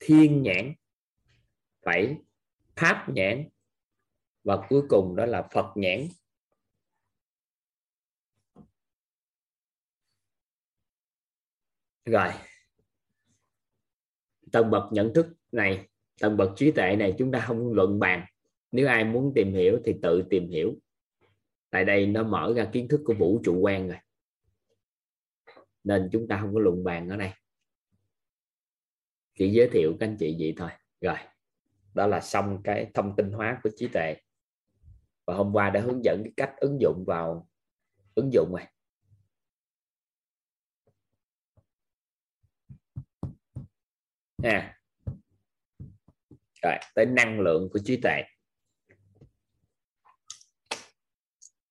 thiên 0.00 0.42
nhãn, 0.42 0.74
phải 1.82 2.16
pháp 2.76 3.06
nhãn, 3.14 3.48
và 4.44 4.66
cuối 4.68 4.82
cùng 4.88 5.16
đó 5.16 5.26
là 5.26 5.48
phật 5.52 5.72
nhãn. 5.76 6.08
Rồi 12.04 12.28
tầng 14.52 14.70
bậc 14.70 14.92
nhận 14.92 15.14
thức 15.14 15.26
này 15.52 15.88
tầng 16.20 16.36
bậc 16.36 16.50
trí 16.56 16.70
tuệ 16.70 16.96
này 16.96 17.14
chúng 17.18 17.32
ta 17.32 17.44
không 17.46 17.72
luận 17.72 17.98
bàn. 17.98 18.26
Nếu 18.72 18.88
ai 18.88 19.04
muốn 19.04 19.32
tìm 19.34 19.52
hiểu 19.52 19.80
thì 19.84 19.94
tự 20.02 20.24
tìm 20.30 20.48
hiểu. 20.48 20.74
Tại 21.70 21.84
đây 21.84 22.06
nó 22.06 22.22
mở 22.22 22.54
ra 22.56 22.70
kiến 22.72 22.88
thức 22.88 23.00
của 23.04 23.14
vũ 23.14 23.40
trụ 23.44 23.58
quan 23.60 23.88
rồi. 23.88 23.98
Nên 25.84 26.08
chúng 26.12 26.28
ta 26.28 26.38
không 26.40 26.54
có 26.54 26.60
luận 26.60 26.84
bàn 26.84 27.08
ở 27.08 27.16
đây 27.16 27.30
chỉ 29.40 29.50
giới 29.50 29.68
thiệu 29.72 29.96
các 30.00 30.06
anh 30.06 30.16
chị 30.18 30.36
vậy 30.38 30.54
thôi. 30.56 30.70
Rồi 31.00 31.16
đó 31.94 32.06
là 32.06 32.20
xong 32.20 32.60
cái 32.64 32.90
thông 32.94 33.16
tin 33.16 33.32
hóa 33.32 33.60
của 33.62 33.70
trí 33.76 33.88
tuệ. 33.88 34.16
Và 35.26 35.34
hôm 35.34 35.52
qua 35.52 35.70
đã 35.70 35.80
hướng 35.80 36.04
dẫn 36.04 36.22
cái 36.24 36.32
cách 36.36 36.54
ứng 36.56 36.80
dụng 36.80 37.04
vào 37.06 37.48
ứng 38.14 38.32
dụng 38.32 38.50
rồi. 38.52 38.66
À. 44.42 44.78
rồi 46.62 46.74
tới 46.94 47.06
năng 47.06 47.40
lượng 47.40 47.68
của 47.72 47.78
trí 47.84 48.00
tuệ. 48.02 48.22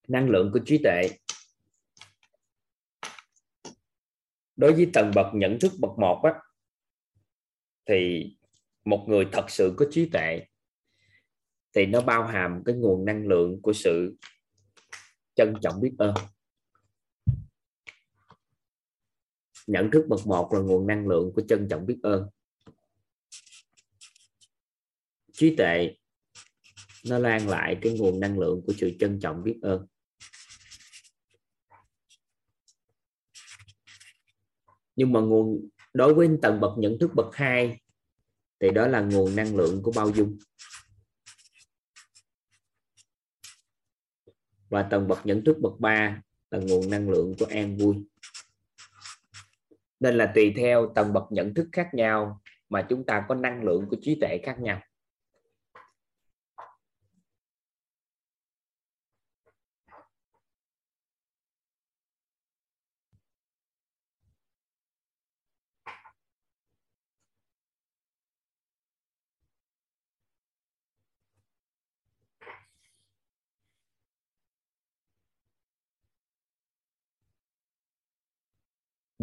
Năng 0.08 0.28
lượng 0.28 0.50
của 0.52 0.60
trí 0.66 0.78
tuệ. 0.82 1.02
Đối 4.56 4.72
với 4.72 4.90
tầng 4.92 5.12
bậc 5.14 5.26
nhận 5.34 5.58
thức 5.60 5.72
bậc 5.80 5.98
một 5.98 6.22
á, 6.24 6.32
thì 7.86 8.30
một 8.84 9.04
người 9.08 9.26
thật 9.32 9.46
sự 9.48 9.74
có 9.76 9.86
trí 9.90 10.08
tuệ 10.12 10.46
thì 11.72 11.86
nó 11.86 12.00
bao 12.00 12.26
hàm 12.26 12.62
cái 12.66 12.74
nguồn 12.74 13.04
năng 13.04 13.26
lượng 13.26 13.62
của 13.62 13.72
sự 13.72 14.16
trân 15.34 15.54
trọng 15.62 15.80
biết 15.80 15.92
ơn. 15.98 16.14
Nhận 19.66 19.90
thức 19.90 20.06
bậc 20.08 20.26
một 20.26 20.52
là 20.52 20.60
nguồn 20.60 20.86
năng 20.86 21.08
lượng 21.08 21.32
của 21.34 21.42
trân 21.48 21.68
trọng 21.70 21.86
biết 21.86 21.98
ơn. 22.02 22.28
Trí 25.32 25.56
tuệ 25.56 25.96
nó 27.04 27.18
lan 27.18 27.48
lại 27.48 27.78
cái 27.82 27.98
nguồn 27.98 28.20
năng 28.20 28.38
lượng 28.38 28.62
của 28.66 28.72
sự 28.78 28.96
trân 29.00 29.20
trọng 29.20 29.44
biết 29.44 29.58
ơn. 29.62 29.86
Nhưng 34.96 35.12
mà 35.12 35.20
nguồn 35.20 35.68
đối 35.92 36.14
với 36.14 36.28
tầng 36.42 36.60
bậc 36.60 36.78
nhận 36.78 36.98
thức 36.98 37.10
bậc 37.14 37.34
2 37.34 37.80
thì 38.60 38.70
đó 38.70 38.86
là 38.86 39.00
nguồn 39.00 39.36
năng 39.36 39.56
lượng 39.56 39.82
của 39.82 39.92
bao 39.96 40.10
dung. 40.10 40.38
Và 44.68 44.82
tầng 44.82 45.08
bậc 45.08 45.26
nhận 45.26 45.44
thức 45.44 45.56
bậc 45.60 45.80
3 45.80 46.22
là 46.50 46.58
nguồn 46.58 46.90
năng 46.90 47.10
lượng 47.10 47.34
của 47.38 47.46
an 47.50 47.76
vui. 47.76 47.96
Nên 50.00 50.14
là 50.14 50.32
tùy 50.34 50.52
theo 50.56 50.92
tầng 50.94 51.12
bậc 51.12 51.24
nhận 51.30 51.54
thức 51.54 51.68
khác 51.72 51.88
nhau 51.92 52.40
mà 52.68 52.86
chúng 52.88 53.06
ta 53.06 53.24
có 53.28 53.34
năng 53.34 53.62
lượng 53.64 53.86
của 53.90 53.96
trí 54.00 54.18
tuệ 54.20 54.38
khác 54.42 54.60
nhau. 54.60 54.80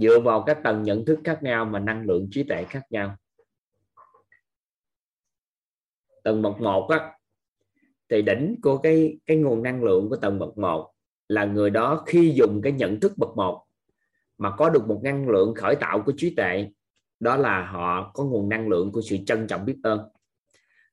Dựa 0.01 0.19
vào 0.19 0.43
các 0.47 0.59
tầng 0.63 0.83
nhận 0.83 1.05
thức 1.05 1.19
khác 1.23 1.43
nhau 1.43 1.65
mà 1.65 1.79
năng 1.79 2.05
lượng 2.05 2.27
trí 2.31 2.43
tuệ 2.43 2.63
khác 2.63 2.81
nhau. 2.89 3.15
Tầng 6.23 6.41
bậc 6.41 6.61
một 6.61 6.87
á, 6.89 7.11
thì 8.09 8.21
đỉnh 8.21 8.55
của 8.61 8.77
cái 8.77 9.19
cái 9.25 9.37
nguồn 9.37 9.63
năng 9.63 9.83
lượng 9.83 10.09
của 10.09 10.15
tầng 10.15 10.39
bậc 10.39 10.57
một 10.57 10.91
là 11.27 11.45
người 11.45 11.69
đó 11.69 12.03
khi 12.05 12.33
dùng 12.35 12.61
cái 12.61 12.71
nhận 12.71 12.99
thức 12.99 13.13
bậc 13.17 13.29
một 13.35 13.63
mà 14.37 14.55
có 14.57 14.69
được 14.69 14.87
một 14.87 15.01
năng 15.03 15.29
lượng 15.29 15.53
khởi 15.55 15.75
tạo 15.75 16.03
của 16.05 16.13
trí 16.17 16.35
tuệ, 16.35 16.67
đó 17.19 17.37
là 17.37 17.65
họ 17.65 18.11
có 18.13 18.23
nguồn 18.23 18.49
năng 18.49 18.67
lượng 18.67 18.91
của 18.91 19.01
sự 19.01 19.17
trân 19.25 19.47
trọng 19.47 19.65
biết 19.65 19.77
ơn. 19.83 19.99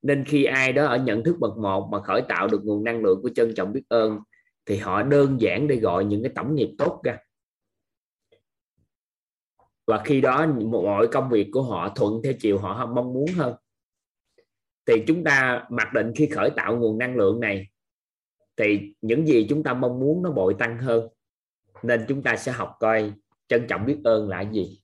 Nên 0.03 0.25
khi 0.25 0.45
ai 0.45 0.73
đó 0.73 0.87
ở 0.87 0.97
nhận 0.97 1.25
thức 1.25 1.37
bậc 1.39 1.57
một 1.57 1.89
mà 1.93 2.03
khởi 2.03 2.23
tạo 2.29 2.49
được 2.49 2.65
nguồn 2.65 2.85
năng 2.85 3.03
lượng 3.03 3.23
của 3.23 3.31
trân 3.35 3.55
trọng 3.55 3.73
biết 3.73 3.83
ơn, 3.89 4.19
thì 4.67 4.77
họ 4.77 5.03
đơn 5.03 5.41
giản 5.41 5.69
để 5.69 5.77
gọi 5.77 6.05
những 6.05 6.23
cái 6.23 6.33
tổng 6.35 6.55
nghiệp 6.55 6.71
tốt 6.79 7.01
ra 7.05 7.19
và 9.87 10.03
khi 10.05 10.21
đó 10.21 10.47
mọi 10.71 11.07
công 11.07 11.31
việc 11.31 11.49
của 11.53 11.63
họ 11.63 11.89
thuận 11.89 12.21
theo 12.25 12.33
chiều 12.41 12.59
họ 12.59 12.87
mong 12.87 13.13
muốn 13.13 13.27
hơn. 13.37 13.55
Thì 14.87 14.95
chúng 15.07 15.25
ta 15.25 15.65
mặc 15.71 15.93
định 15.93 16.13
khi 16.17 16.27
khởi 16.27 16.51
tạo 16.51 16.77
nguồn 16.77 16.99
năng 16.99 17.17
lượng 17.17 17.41
này, 17.41 17.67
thì 18.57 18.95
những 19.01 19.27
gì 19.27 19.47
chúng 19.49 19.63
ta 19.63 19.75
mong 19.75 20.01
muốn 20.01 20.23
nó 20.23 20.31
bội 20.31 20.55
tăng 20.59 20.79
hơn. 20.79 21.09
Nên 21.83 22.05
chúng 22.09 22.23
ta 22.23 22.37
sẽ 22.37 22.53
học 22.53 22.77
coi 22.81 23.13
trân 23.49 23.67
trọng 23.69 23.87
biết 23.87 23.99
ơn 24.05 24.29
là 24.29 24.41
gì. 24.41 24.81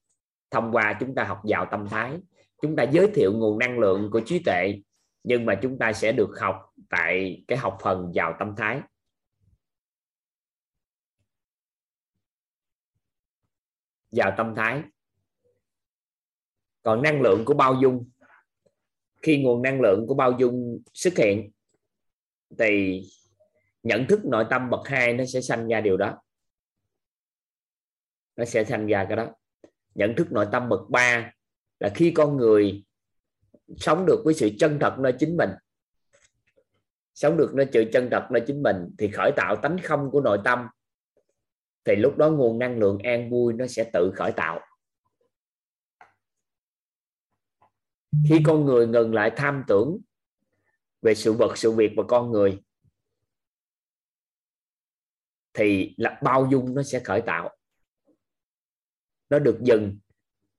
Thông 0.51 0.72
qua 0.72 0.97
chúng 1.01 1.14
ta 1.14 1.24
học 1.24 1.40
vào 1.44 1.66
tâm 1.70 1.89
thái, 1.89 2.18
chúng 2.62 2.77
ta 2.77 2.82
giới 2.82 3.10
thiệu 3.14 3.32
nguồn 3.32 3.59
năng 3.59 3.78
lượng 3.78 4.10
của 4.12 4.20
trí 4.20 4.43
tuệ, 4.44 4.74
nhưng 5.24 5.47
mà 5.47 5.55
chúng 5.62 5.78
ta 5.78 5.93
sẽ 5.93 6.12
được 6.12 6.40
học 6.40 6.56
tại 6.90 7.44
cái 7.48 7.59
học 7.59 7.78
phần 7.82 8.12
vào 8.14 8.36
tâm 8.39 8.55
thái. 8.56 8.81
Vào 14.10 14.34
tâm 14.36 14.54
thái. 14.56 14.82
Còn 16.82 17.02
năng 17.02 17.22
lượng 17.22 17.44
của 17.44 17.54
bao 17.54 17.74
dung, 17.82 18.10
khi 19.22 19.42
nguồn 19.42 19.62
năng 19.62 19.80
lượng 19.80 20.04
của 20.08 20.14
bao 20.14 20.32
dung 20.38 20.82
xuất 20.94 21.16
hiện, 21.16 21.50
thì 22.58 23.02
nhận 23.82 24.06
thức 24.06 24.24
nội 24.24 24.44
tâm 24.50 24.70
bậc 24.70 24.88
hai 24.88 25.12
nó 25.12 25.24
sẽ 25.24 25.40
sanh 25.40 25.68
ra 25.68 25.80
điều 25.80 25.96
đó. 25.96 26.22
Nó 28.36 28.44
sẽ 28.44 28.64
sanh 28.64 28.86
ra 28.86 29.06
cái 29.08 29.16
đó. 29.16 29.26
Nhận 29.94 30.14
thức 30.16 30.32
nội 30.32 30.46
tâm 30.52 30.68
bậc 30.68 30.80
ba 30.90 31.32
là 31.80 31.88
khi 31.94 32.12
con 32.14 32.36
người 32.36 32.84
sống 33.76 34.06
được 34.06 34.22
với 34.24 34.34
sự 34.34 34.50
chân 34.58 34.78
thật 34.80 34.96
nơi 34.98 35.14
chính 35.18 35.36
mình, 35.36 35.50
sống 37.14 37.36
được 37.36 37.54
nơi 37.54 37.66
sự 37.72 37.84
chân 37.92 38.08
thật 38.10 38.28
nơi 38.30 38.42
chính 38.46 38.62
mình, 38.62 38.76
thì 38.98 39.10
khởi 39.10 39.32
tạo 39.36 39.56
tánh 39.56 39.76
không 39.84 40.10
của 40.10 40.20
nội 40.20 40.38
tâm 40.44 40.66
thì 41.85 41.97
lúc 41.97 42.16
đó 42.16 42.31
nguồn 42.31 42.59
năng 42.59 42.78
lượng 42.78 42.98
an 42.98 43.31
vui 43.31 43.52
nó 43.52 43.66
sẽ 43.66 43.90
tự 43.93 44.12
khởi 44.16 44.32
tạo. 44.32 44.61
Khi 48.28 48.43
con 48.44 48.65
người 48.65 48.86
ngừng 48.86 49.15
lại 49.15 49.32
tham 49.36 49.65
tưởng 49.69 49.98
về 51.02 51.15
sự 51.15 51.32
vật 51.32 51.59
sự 51.59 51.73
việc 51.73 51.93
và 51.97 52.02
con 52.09 52.31
người 52.31 52.62
thì 55.55 55.94
là 55.97 56.20
bao 56.23 56.48
dung 56.51 56.74
nó 56.74 56.82
sẽ 56.82 57.01
khởi 57.05 57.23
tạo. 57.27 57.57
Nó 59.31 59.39
được 59.39 59.59
dừng 59.62 59.98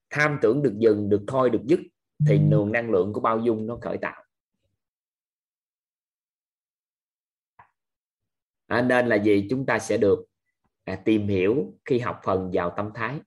tham 0.10 0.40
tưởng 0.42 0.64
được 0.64 0.76
dừng 0.80 1.10
được 1.10 1.24
thôi 1.28 1.50
được 1.50 1.62
dứt 1.66 1.80
thì 2.28 2.40
nguồn 2.40 2.72
năng 2.72 2.92
lượng 2.92 3.14
của 3.14 3.22
bao 3.22 3.40
dung 3.40 3.68
nó 3.68 3.78
khởi 3.82 3.98
tạo. 4.02 4.24
À, 8.68 8.82
nên 8.82 9.08
là 9.08 9.16
gì? 9.16 9.48
Chúng 9.50 9.66
ta 9.66 9.80
sẽ 9.80 9.98
được 9.98 10.26
à, 10.84 10.96
tìm 11.06 11.28
hiểu 11.28 11.74
khi 11.86 12.00
học 12.00 12.20
phần 12.24 12.52
vào 12.54 12.74
tâm 12.78 12.90
thái. 12.94 13.20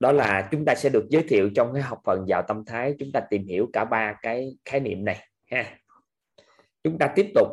Đó 0.00 0.12
là 0.12 0.48
chúng 0.52 0.64
ta 0.64 0.74
sẽ 0.74 0.88
được 0.88 1.06
giới 1.10 1.24
thiệu 1.28 1.50
trong 1.54 1.72
cái 1.72 1.82
học 1.82 2.00
phần 2.04 2.24
vào 2.28 2.42
tâm 2.48 2.64
thái 2.64 2.94
chúng 2.98 3.12
ta 3.12 3.20
tìm 3.30 3.46
hiểu 3.46 3.70
cả 3.72 3.84
ba 3.84 4.18
cái 4.22 4.56
khái 4.64 4.80
niệm 4.80 5.04
này 5.04 5.28
ha. 5.50 5.78
Chúng 6.82 6.98
ta 6.98 7.12
tiếp 7.16 7.32
tục 7.34 7.48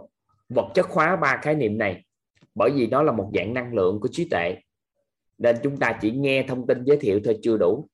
vật 0.50 0.72
chất 0.74 0.86
hóa 0.86 1.16
ba 1.16 1.40
khái 1.42 1.56
niệm 1.56 1.78
này 1.78 2.06
bởi 2.56 2.72
vì 2.76 2.88
nó 2.88 3.04
là 3.04 3.12
một 3.12 3.32
dạng 3.34 3.54
năng 3.54 3.74
lượng 3.74 4.00
của 4.02 4.10
trí 4.12 4.28
tuệ 4.30 4.56
nên 5.38 5.58
chúng 5.64 5.78
ta 5.78 5.98
chỉ 6.02 6.12
nghe 6.12 6.46
thông 6.48 6.68
tin 6.68 6.84
giới 6.84 6.98
thiệu 6.98 7.20
thôi 7.24 7.40
chưa 7.42 7.58
đủ. 7.58 7.88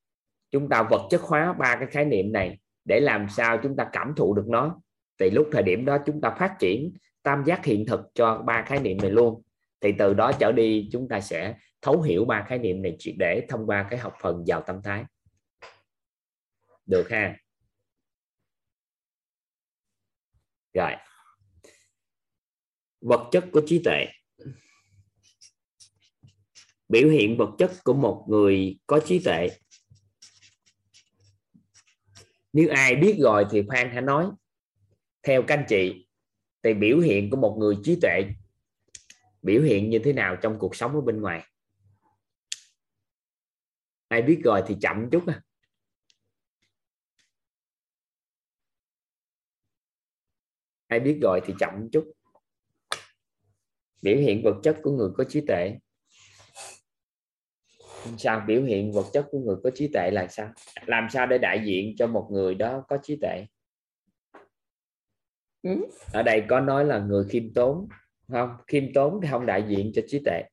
Chúng 0.51 0.69
ta 0.69 0.83
vật 0.83 1.07
chất 1.09 1.21
hóa 1.21 1.53
ba 1.53 1.75
cái 1.75 1.87
khái 1.91 2.05
niệm 2.05 2.31
này 2.31 2.59
để 2.85 2.99
làm 2.99 3.27
sao 3.29 3.57
chúng 3.63 3.75
ta 3.75 3.89
cảm 3.93 4.13
thụ 4.15 4.33
được 4.33 4.45
nó 4.47 4.81
thì 5.19 5.29
lúc 5.29 5.49
thời 5.51 5.63
điểm 5.63 5.85
đó 5.85 5.97
chúng 6.05 6.21
ta 6.21 6.35
phát 6.39 6.55
triển 6.59 6.93
tam 7.23 7.43
giác 7.45 7.65
hiện 7.65 7.85
thực 7.85 7.99
cho 8.13 8.37
ba 8.37 8.65
khái 8.67 8.79
niệm 8.79 8.97
này 9.01 9.11
luôn. 9.11 9.41
Thì 9.81 9.93
từ 9.99 10.13
đó 10.13 10.31
trở 10.39 10.51
đi 10.51 10.89
chúng 10.91 11.07
ta 11.09 11.21
sẽ 11.21 11.57
thấu 11.81 12.01
hiểu 12.01 12.25
ba 12.25 12.45
khái 12.49 12.59
niệm 12.59 12.81
này 12.81 12.97
để 13.17 13.45
thông 13.49 13.65
qua 13.65 13.87
cái 13.89 13.99
học 13.99 14.13
phần 14.21 14.43
vào 14.47 14.61
tâm 14.67 14.81
thái. 14.83 15.03
Được 16.85 17.09
ha? 17.09 17.37
Rồi. 20.73 20.91
Vật 23.01 23.29
chất 23.31 23.45
của 23.51 23.61
trí 23.65 23.81
tuệ. 23.83 24.05
Biểu 26.89 27.09
hiện 27.09 27.37
vật 27.37 27.49
chất 27.57 27.71
của 27.83 27.93
một 27.93 28.25
người 28.29 28.79
có 28.87 28.99
trí 29.05 29.19
tuệ. 29.19 29.49
Nếu 32.53 32.69
ai 32.69 32.95
biết 32.95 33.17
rồi 33.19 33.45
thì 33.51 33.63
khoan 33.67 33.89
hãy 33.93 34.01
nói 34.01 34.29
theo 35.27 35.43
các 35.47 35.55
anh 35.57 35.65
chị, 35.69 36.07
thì 36.63 36.73
biểu 36.73 36.99
hiện 36.99 37.29
của 37.29 37.37
một 37.37 37.55
người 37.59 37.75
trí 37.83 37.99
tuệ 38.01 38.23
biểu 39.41 39.61
hiện 39.61 39.89
như 39.89 39.99
thế 40.03 40.13
nào 40.13 40.35
trong 40.41 40.59
cuộc 40.59 40.75
sống 40.75 40.93
ở 40.93 41.01
bên 41.01 41.21
ngoài? 41.21 41.43
Ai 44.07 44.21
biết 44.21 44.41
rồi 44.43 44.63
thì 44.67 44.75
chậm 44.81 45.09
chút 45.11 45.23
à 45.27 45.41
ai 50.87 50.99
biết 50.99 51.19
rồi 51.21 51.41
thì 51.45 51.53
chậm 51.59 51.89
chút. 51.91 52.13
Biểu 54.01 54.17
hiện 54.17 54.41
vật 54.43 54.59
chất 54.63 54.79
của 54.83 54.91
người 54.91 55.09
có 55.17 55.23
trí 55.23 55.41
tuệ. 55.47 55.77
Sao? 58.17 58.43
Biểu 58.47 58.63
hiện 58.63 58.91
vật 58.91 59.05
chất 59.13 59.27
của 59.31 59.39
người 59.39 59.55
có 59.63 59.69
trí 59.75 59.87
tuệ 59.93 60.11
là 60.11 60.27
sao? 60.27 60.53
Làm 60.85 61.07
sao 61.13 61.25
để 61.25 61.37
đại 61.37 61.63
diện 61.65 61.95
cho 61.97 62.07
một 62.07 62.29
người 62.31 62.55
đó 62.55 62.83
có 62.87 62.97
trí 63.03 63.17
tuệ? 63.21 63.45
Ừ. 65.63 65.71
ở 66.13 66.23
đây 66.23 66.43
có 66.49 66.59
nói 66.59 66.85
là 66.85 66.99
người 66.99 67.25
khiêm 67.29 67.53
tốn, 67.53 67.87
không? 68.27 68.57
Khiêm 68.67 68.93
tốn 68.93 69.19
thì 69.21 69.27
không 69.31 69.45
đại 69.45 69.65
diện 69.67 69.91
cho 69.95 70.01
trí 70.07 70.21
tuệ, 70.25 70.43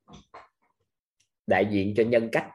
đại 1.46 1.68
diện 1.70 1.94
cho 1.96 2.02
nhân 2.02 2.28
cách. 2.32 2.50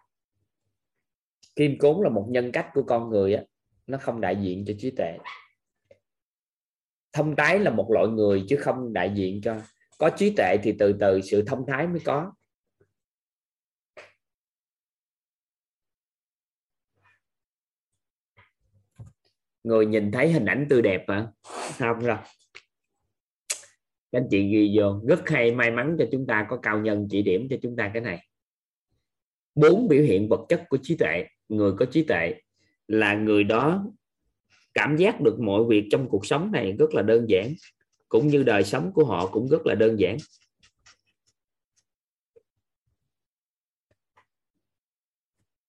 Khiêm 1.56 1.80
tốn 1.80 2.02
là 2.02 2.10
một 2.10 2.28
nhân 2.30 2.52
cách 2.52 2.70
của 2.74 2.84
con 2.84 3.10
người 3.10 3.34
á, 3.34 3.44
nó 3.88 3.98
không 3.98 4.22
đại 4.22 4.36
diện 4.42 4.66
cho 4.68 4.74
trí 4.80 4.92
tuệ. 4.92 5.18
Thông 7.14 7.36
thái 7.36 7.60
là 7.60 7.72
một 7.72 7.92
loại 7.92 8.08
người 8.08 8.46
chứ 8.50 8.58
không 8.60 8.94
đại 8.94 9.12
diện 9.16 9.42
cho, 9.44 9.58
có 9.98 10.10
trí 10.18 10.34
tuệ 10.38 10.58
thì 10.64 10.76
từ 10.80 10.96
từ 11.00 11.22
sự 11.22 11.44
thông 11.48 11.66
thái 11.68 11.88
mới 11.88 12.00
có. 12.06 12.34
Người 19.64 19.86
nhìn 19.86 20.12
thấy 20.12 20.32
hình 20.32 20.46
ảnh 20.46 20.68
tươi 20.70 20.82
đẹp 20.82 21.04
mà 21.08 21.32
không 21.78 22.00
rồi 22.00 22.18
các 24.12 24.20
anh 24.20 24.28
chị 24.32 24.50
ghi 24.50 24.78
vô, 24.78 25.02
rất 25.08 25.30
hay, 25.30 25.52
may 25.52 25.72
mắn 25.72 25.96
cho 26.00 26.06
chúng 26.12 26.28
ta 26.28 26.48
có 26.50 26.58
cao 26.58 26.80
nhân 26.80 27.08
chỉ 27.10 27.22
điểm 27.22 27.48
cho 27.50 27.56
chúng 27.62 27.76
ta 27.76 27.92
cái 27.94 28.02
này. 28.02 28.28
Bốn 29.56 29.88
biểu 29.88 30.04
hiện 30.04 30.30
vật 30.30 30.46
chất 30.50 30.64
của 30.70 30.78
trí 30.82 30.96
tuệ, 30.96 31.26
người 31.50 31.72
có 31.80 31.86
trí 31.86 32.04
tuệ 32.04 32.34
là 32.88 33.14
người 33.14 33.44
đó 33.44 33.86
cảm 34.74 34.98
giác 34.98 35.22
được 35.22 35.40
mọi 35.40 35.64
việc 35.70 35.88
trong 35.92 36.10
cuộc 36.10 36.26
sống 36.26 36.52
này 36.52 36.76
rất 36.80 36.94
là 36.94 37.02
đơn 37.02 37.30
giản, 37.30 37.54
cũng 38.10 38.28
như 38.28 38.44
đời 38.44 38.64
sống 38.64 38.92
của 38.94 39.06
họ 39.06 39.28
cũng 39.28 39.48
rất 39.48 39.66
là 39.66 39.76
đơn 39.76 40.00
giản. 40.00 40.18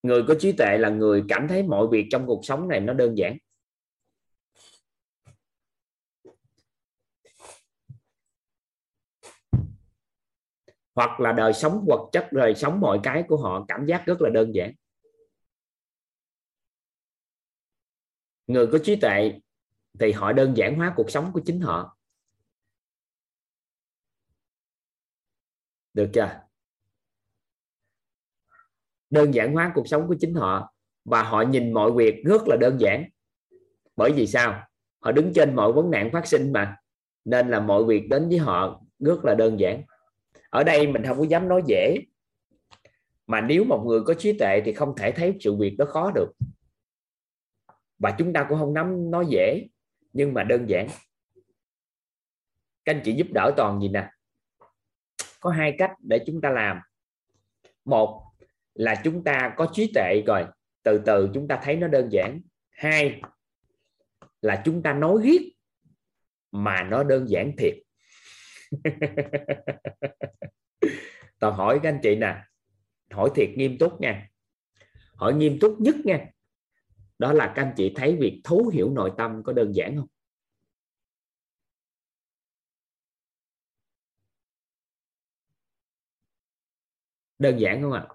Người 0.02 0.22
có 0.28 0.34
trí 0.38 0.52
tuệ 0.52 0.78
là 0.78 0.88
người 0.88 1.24
cảm 1.28 1.48
thấy 1.48 1.62
mọi 1.62 1.86
việc 1.90 2.06
trong 2.10 2.26
cuộc 2.26 2.40
sống 2.44 2.68
này 2.68 2.80
nó 2.80 2.92
đơn 2.92 3.18
giản. 3.18 3.36
Hoặc 11.00 11.20
là 11.20 11.32
đời 11.32 11.52
sống 11.52 11.84
vật 11.88 12.08
chất, 12.12 12.28
đời 12.32 12.54
sống 12.54 12.80
mọi 12.80 13.00
cái 13.02 13.24
của 13.28 13.36
họ, 13.36 13.64
cảm 13.68 13.86
giác 13.86 14.02
rất 14.06 14.20
là 14.20 14.30
đơn 14.30 14.54
giản. 14.54 14.72
Người 18.46 18.66
có 18.72 18.78
trí 18.84 18.96
tuệ 18.96 19.40
thì 20.00 20.12
họ 20.12 20.32
đơn 20.32 20.56
giản 20.56 20.76
hóa 20.76 20.92
cuộc 20.96 21.10
sống 21.10 21.30
của 21.32 21.40
chính 21.46 21.60
họ. 21.60 21.96
Được 25.94 26.10
chưa? 26.14 26.40
Đơn 29.10 29.34
giản 29.34 29.52
hóa 29.52 29.72
cuộc 29.74 29.88
sống 29.88 30.08
của 30.08 30.16
chính 30.20 30.34
họ 30.34 30.74
và 31.04 31.22
họ 31.22 31.42
nhìn 31.42 31.72
mọi 31.72 31.92
việc 31.92 32.22
rất 32.24 32.42
là 32.46 32.56
đơn 32.60 32.80
giản. 32.80 33.04
Bởi 33.96 34.12
vì 34.12 34.26
sao? 34.26 34.66
Họ 34.98 35.12
đứng 35.12 35.32
trên 35.34 35.56
mọi 35.56 35.72
vấn 35.72 35.90
nạn 35.90 36.10
phát 36.12 36.26
sinh 36.26 36.52
mà. 36.52 36.76
Nên 37.24 37.50
là 37.50 37.60
mọi 37.60 37.84
việc 37.84 38.08
đến 38.10 38.28
với 38.28 38.38
họ 38.38 38.80
rất 38.98 39.24
là 39.24 39.34
đơn 39.34 39.60
giản 39.60 39.82
ở 40.50 40.64
đây 40.64 40.86
mình 40.86 41.02
không 41.06 41.18
có 41.18 41.26
dám 41.28 41.48
nói 41.48 41.62
dễ. 41.66 41.96
Mà 43.26 43.40
nếu 43.40 43.64
một 43.64 43.84
người 43.86 44.00
có 44.06 44.14
trí 44.14 44.38
tuệ 44.38 44.62
thì 44.64 44.72
không 44.72 44.94
thể 44.96 45.12
thấy 45.12 45.36
sự 45.40 45.56
việc 45.56 45.76
đó 45.78 45.84
khó 45.84 46.10
được. 46.14 46.32
Và 47.98 48.14
chúng 48.18 48.32
ta 48.32 48.46
cũng 48.48 48.58
không 48.58 48.74
nắm 48.74 49.10
nói 49.10 49.26
dễ, 49.30 49.68
nhưng 50.12 50.34
mà 50.34 50.44
đơn 50.44 50.68
giản. 50.68 50.88
Các 52.84 52.96
anh 52.96 53.02
chị 53.04 53.12
giúp 53.12 53.26
đỡ 53.30 53.52
toàn 53.56 53.80
gì 53.80 53.88
nè. 53.88 54.10
Có 55.40 55.50
hai 55.50 55.74
cách 55.78 55.92
để 55.98 56.24
chúng 56.26 56.40
ta 56.40 56.50
làm. 56.50 56.80
Một 57.84 58.22
là 58.74 59.00
chúng 59.04 59.24
ta 59.24 59.54
có 59.56 59.68
trí 59.72 59.92
tuệ 59.94 60.22
rồi, 60.26 60.44
từ 60.82 61.02
từ 61.06 61.30
chúng 61.34 61.48
ta 61.48 61.60
thấy 61.62 61.76
nó 61.76 61.88
đơn 61.88 62.08
giản. 62.12 62.40
Hai 62.70 63.22
là 64.42 64.62
chúng 64.64 64.82
ta 64.82 64.92
nói 64.92 65.18
riết, 65.22 65.52
mà 66.50 66.82
nó 66.82 67.04
đơn 67.04 67.28
giản 67.28 67.52
thiệt. 67.58 67.74
tao 71.40 71.52
hỏi 71.52 71.80
các 71.82 71.88
anh 71.88 72.00
chị 72.02 72.16
nè, 72.16 72.44
hỏi 73.10 73.30
thiệt 73.34 73.50
nghiêm 73.56 73.78
túc 73.78 74.00
nha. 74.00 74.28
Hỏi 75.14 75.34
nghiêm 75.34 75.58
túc 75.60 75.80
nhất 75.80 75.94
nha, 76.04 76.26
đó 77.18 77.32
là 77.32 77.52
các 77.56 77.62
anh 77.62 77.72
chị 77.76 77.92
thấy 77.96 78.16
việc 78.16 78.40
thấu 78.44 78.70
hiểu 78.72 78.90
nội 78.90 79.12
tâm 79.18 79.42
có 79.42 79.52
đơn 79.52 79.74
giản 79.74 79.96
không? 79.96 80.06
Đơn 87.38 87.60
giản 87.60 87.82
không 87.82 87.92
ạ? 87.92 88.06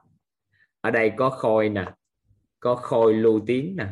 Ở 0.82 0.92
đây 0.92 1.12
có 1.18 1.30
khôi 1.30 1.70
nè, 1.70 1.94
có 2.60 2.76
khôi 2.76 3.14
lưu 3.14 3.42
tiếng 3.48 3.76
nè. 3.76 3.88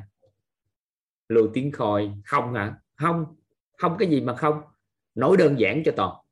Lưu 1.30 1.48
tiếng 1.54 1.72
khôi, 1.72 2.12
không 2.26 2.54
hả? 2.54 2.76
Không 2.96 3.36
không 3.78 3.96
cái 4.00 4.10
gì 4.10 4.22
mà 4.22 4.36
không. 4.36 4.62
Nói 5.16 5.38
đơn 5.38 5.60
giản 5.60 5.84
cho 5.86 5.92
toàn 5.96 6.23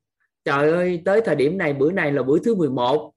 trời 0.43 0.71
ơi, 0.71 1.01
tới 1.05 1.21
thời 1.25 1.35
điểm 1.35 1.57
này, 1.57 1.73
bữa 1.73 1.91
này 1.91 2.11
là 2.11 2.23
bữa 2.23 2.39
thứ 2.39 2.55
11 2.55 3.13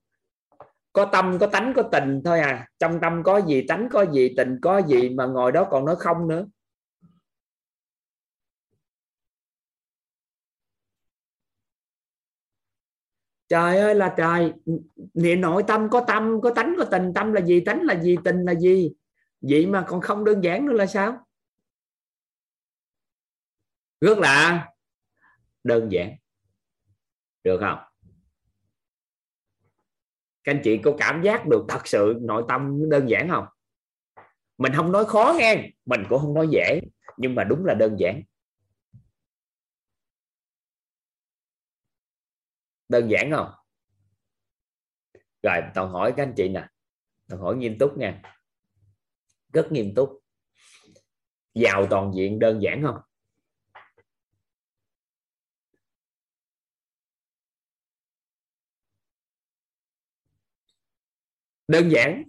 có 0.93 1.05
tâm, 1.13 1.39
có 1.41 1.47
tánh, 1.47 1.73
có 1.77 1.83
tình 1.93 2.23
thôi 2.25 2.41
à. 2.41 2.69
Trong 2.79 2.99
tâm 3.03 3.23
có 3.25 3.41
gì 3.47 3.67
tánh, 3.69 3.89
có 3.93 4.07
gì 4.13 4.35
tình, 4.37 4.59
có 4.63 4.79
gì 4.79 5.11
mà 5.11 5.27
ngồi 5.27 5.53
đó 5.53 5.69
còn 5.71 5.85
nói 5.85 5.97
không 5.99 6.29
nữa. 6.29 6.47
Trời 13.49 13.79
ơi 13.79 13.95
là 13.95 14.15
trời. 14.17 14.53
Niệm 15.15 15.41
nội 15.41 15.63
tâm 15.67 15.89
có 15.91 16.05
tâm, 16.07 16.41
có 16.43 16.51
tánh, 16.51 16.75
có 16.79 16.85
tình. 16.85 17.13
Tâm 17.15 17.33
là 17.33 17.41
gì, 17.41 17.61
tánh 17.67 17.83
là 17.83 18.03
gì, 18.03 18.17
tình 18.25 18.45
là 18.45 18.55
gì? 18.55 18.93
Vậy 19.41 19.67
mà 19.67 19.85
còn 19.89 20.01
không 20.01 20.25
đơn 20.25 20.45
giản 20.45 20.67
nữa 20.67 20.73
là 20.73 20.87
sao? 20.87 21.27
Rất 24.01 24.19
là 24.19 24.67
đơn 25.65 25.93
giản 25.93 26.24
được 27.45 27.59
không? 27.61 27.79
Các 30.45 30.55
anh 30.55 30.61
chị 30.65 30.81
có 30.85 30.95
cảm 30.99 31.23
giác 31.23 31.47
được 31.47 31.65
thật 31.69 31.87
sự 31.87 32.19
nội 32.21 32.45
tâm 32.49 32.91
đơn 32.91 33.09
giản 33.09 33.29
không? 33.29 33.47
Mình 34.59 34.73
không 34.77 34.93
nói 34.93 35.05
khó 35.05 35.35
nghe, 35.39 35.71
mình 35.85 36.03
cũng 36.09 36.21
không 36.21 36.35
nói 36.35 36.49
dễ, 36.51 36.81
nhưng 37.17 37.35
mà 37.35 37.45
đúng 37.45 37.65
là 37.65 37.75
đơn 37.75 37.97
giản. 37.99 38.23
Đơn 42.89 43.11
giản 43.11 43.31
không? 43.31 43.51
Rồi 45.43 45.61
toàn 45.75 45.91
hỏi 45.91 46.15
các 46.17 46.23
anh 46.23 46.35
chị 46.37 46.49
nè. 46.49 46.69
Toàn 47.29 47.43
hỏi 47.43 47.57
nghiêm 47.57 47.79
túc 47.79 47.99
nha. 47.99 48.23
Rất 49.53 49.73
nghiêm 49.73 49.95
túc. 49.97 50.21
Giàu 51.55 51.87
toàn 51.91 52.13
diện 52.15 52.39
đơn 52.39 52.63
giản 52.63 52.83
không? 52.83 53.01
Đơn 61.69 61.89
giản. 61.91 62.23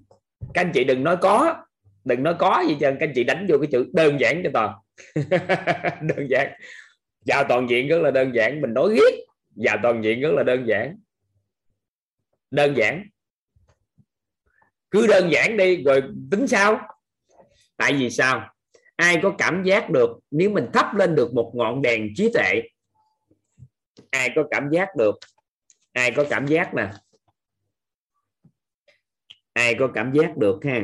Các 0.53 0.61
anh 0.61 0.71
chị 0.73 0.83
đừng 0.83 1.03
nói 1.03 1.17
có. 1.21 1.65
Đừng 2.03 2.23
nói 2.23 2.35
có 2.39 2.63
gì 2.67 2.77
cho 2.79 2.91
các 2.91 3.07
anh 3.07 3.11
chị 3.15 3.23
đánh 3.23 3.45
vô 3.49 3.57
cái 3.61 3.67
chữ 3.71 3.89
đơn 3.93 4.19
giản 4.19 4.41
cho 4.43 4.49
toàn. 4.53 4.75
Đơn 6.01 6.27
giản. 6.29 6.51
Vào 7.25 7.43
toàn 7.49 7.69
diện 7.69 7.87
rất 7.87 8.01
là 8.01 8.11
đơn 8.11 8.31
giản. 8.35 8.61
Mình 8.61 8.73
nói 8.73 8.95
ghét 8.95 9.25
vào 9.55 9.77
toàn 9.83 10.03
diện 10.03 10.21
rất 10.21 10.31
là 10.31 10.43
đơn 10.43 10.67
giản. 10.67 10.97
Đơn 12.51 12.73
giản. 12.77 13.03
Cứ 14.91 15.07
đơn 15.07 15.31
giản 15.31 15.57
đi. 15.57 15.83
Rồi 15.83 16.03
tính 16.31 16.47
sao 16.47 16.81
tại 17.77 17.93
vì 17.93 18.09
sao? 18.09 18.49
Ai 18.95 19.19
có 19.23 19.35
cảm 19.37 19.63
giác 19.63 19.89
được 19.89 20.09
nếu 20.31 20.49
mình 20.49 20.65
thắp 20.73 20.95
lên 20.95 21.15
được 21.15 21.33
một 21.33 21.51
ngọn 21.55 21.81
đèn 21.81 22.07
trí 22.15 22.31
tuệ? 22.33 22.61
Ai 24.09 24.31
có 24.35 24.43
cảm 24.51 24.69
giác 24.71 24.95
được? 24.97 25.15
Ai 25.93 26.11
có 26.11 26.25
cảm 26.29 26.47
giác 26.47 26.73
nè? 26.73 26.89
ai 29.55 29.75
có 29.79 29.91
cảm 29.93 30.13
giác 30.13 30.37
được 30.37 30.59
ha? 30.63 30.79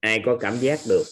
Ai 0.00 0.22
có 0.24 0.36
cảm 0.40 0.56
giác 0.56 0.78
được? 0.88 1.04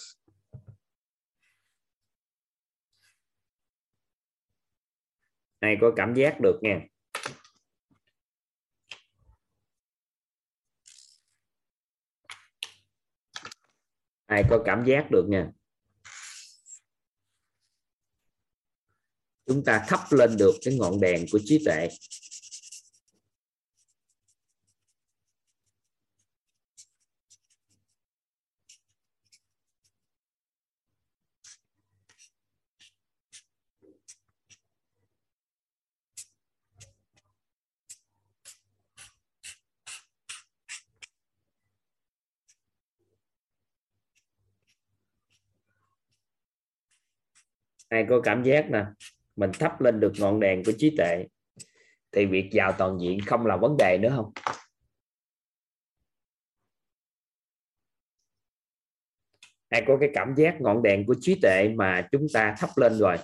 Ai 5.61 5.77
có 5.81 5.93
cảm 5.97 6.15
giác 6.15 6.41
được 6.41 6.59
nha? 6.63 6.81
Ai 14.27 14.45
có 14.51 14.63
cảm 14.65 14.85
giác 14.85 15.07
được 15.11 15.27
nha? 15.29 15.51
Chúng 19.47 19.65
ta 19.65 19.85
thắp 19.89 20.01
lên 20.11 20.37
được 20.37 20.55
cái 20.65 20.77
ngọn 20.79 21.01
đèn 21.01 21.27
của 21.33 21.39
trí 21.45 21.63
tuệ. 21.65 21.89
Ai 47.97 48.07
có 48.09 48.21
cảm 48.21 48.43
giác 48.43 48.71
nè, 48.71 48.85
mình 49.37 49.51
thắp 49.59 49.81
lên 49.81 50.01
được 50.01 50.13
ngọn 50.19 50.41
đèn 50.41 50.65
của 50.65 50.73
trí 50.79 50.97
tuệ. 50.97 51.27
Thì 52.13 52.27
việc 52.27 52.49
giàu 52.53 52.73
toàn 52.79 52.99
diện 53.01 53.21
không 53.27 53.47
là 53.47 53.57
vấn 53.57 53.77
đề 53.77 53.99
nữa 53.99 54.13
không? 54.17 54.33
Ai 59.69 59.85
có 59.87 59.97
cái 60.01 60.11
cảm 60.15 60.35
giác 60.37 60.57
ngọn 60.61 60.83
đèn 60.83 61.07
của 61.07 61.15
trí 61.21 61.39
tuệ 61.43 61.69
mà 61.77 62.09
chúng 62.13 62.27
ta 62.35 62.55
thắp 62.59 62.71
lên 62.77 62.99
rồi? 62.99 63.17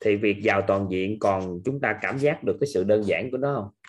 Thì 0.00 0.16
việc 0.16 0.36
giàu 0.42 0.62
toàn 0.66 0.86
diện 0.90 1.18
còn 1.20 1.60
chúng 1.64 1.80
ta 1.80 1.98
cảm 2.02 2.18
giác 2.18 2.44
được 2.44 2.56
cái 2.60 2.68
sự 2.74 2.84
đơn 2.84 3.02
giản 3.04 3.30
của 3.30 3.36
nó 3.36 3.54
không? 3.54 3.81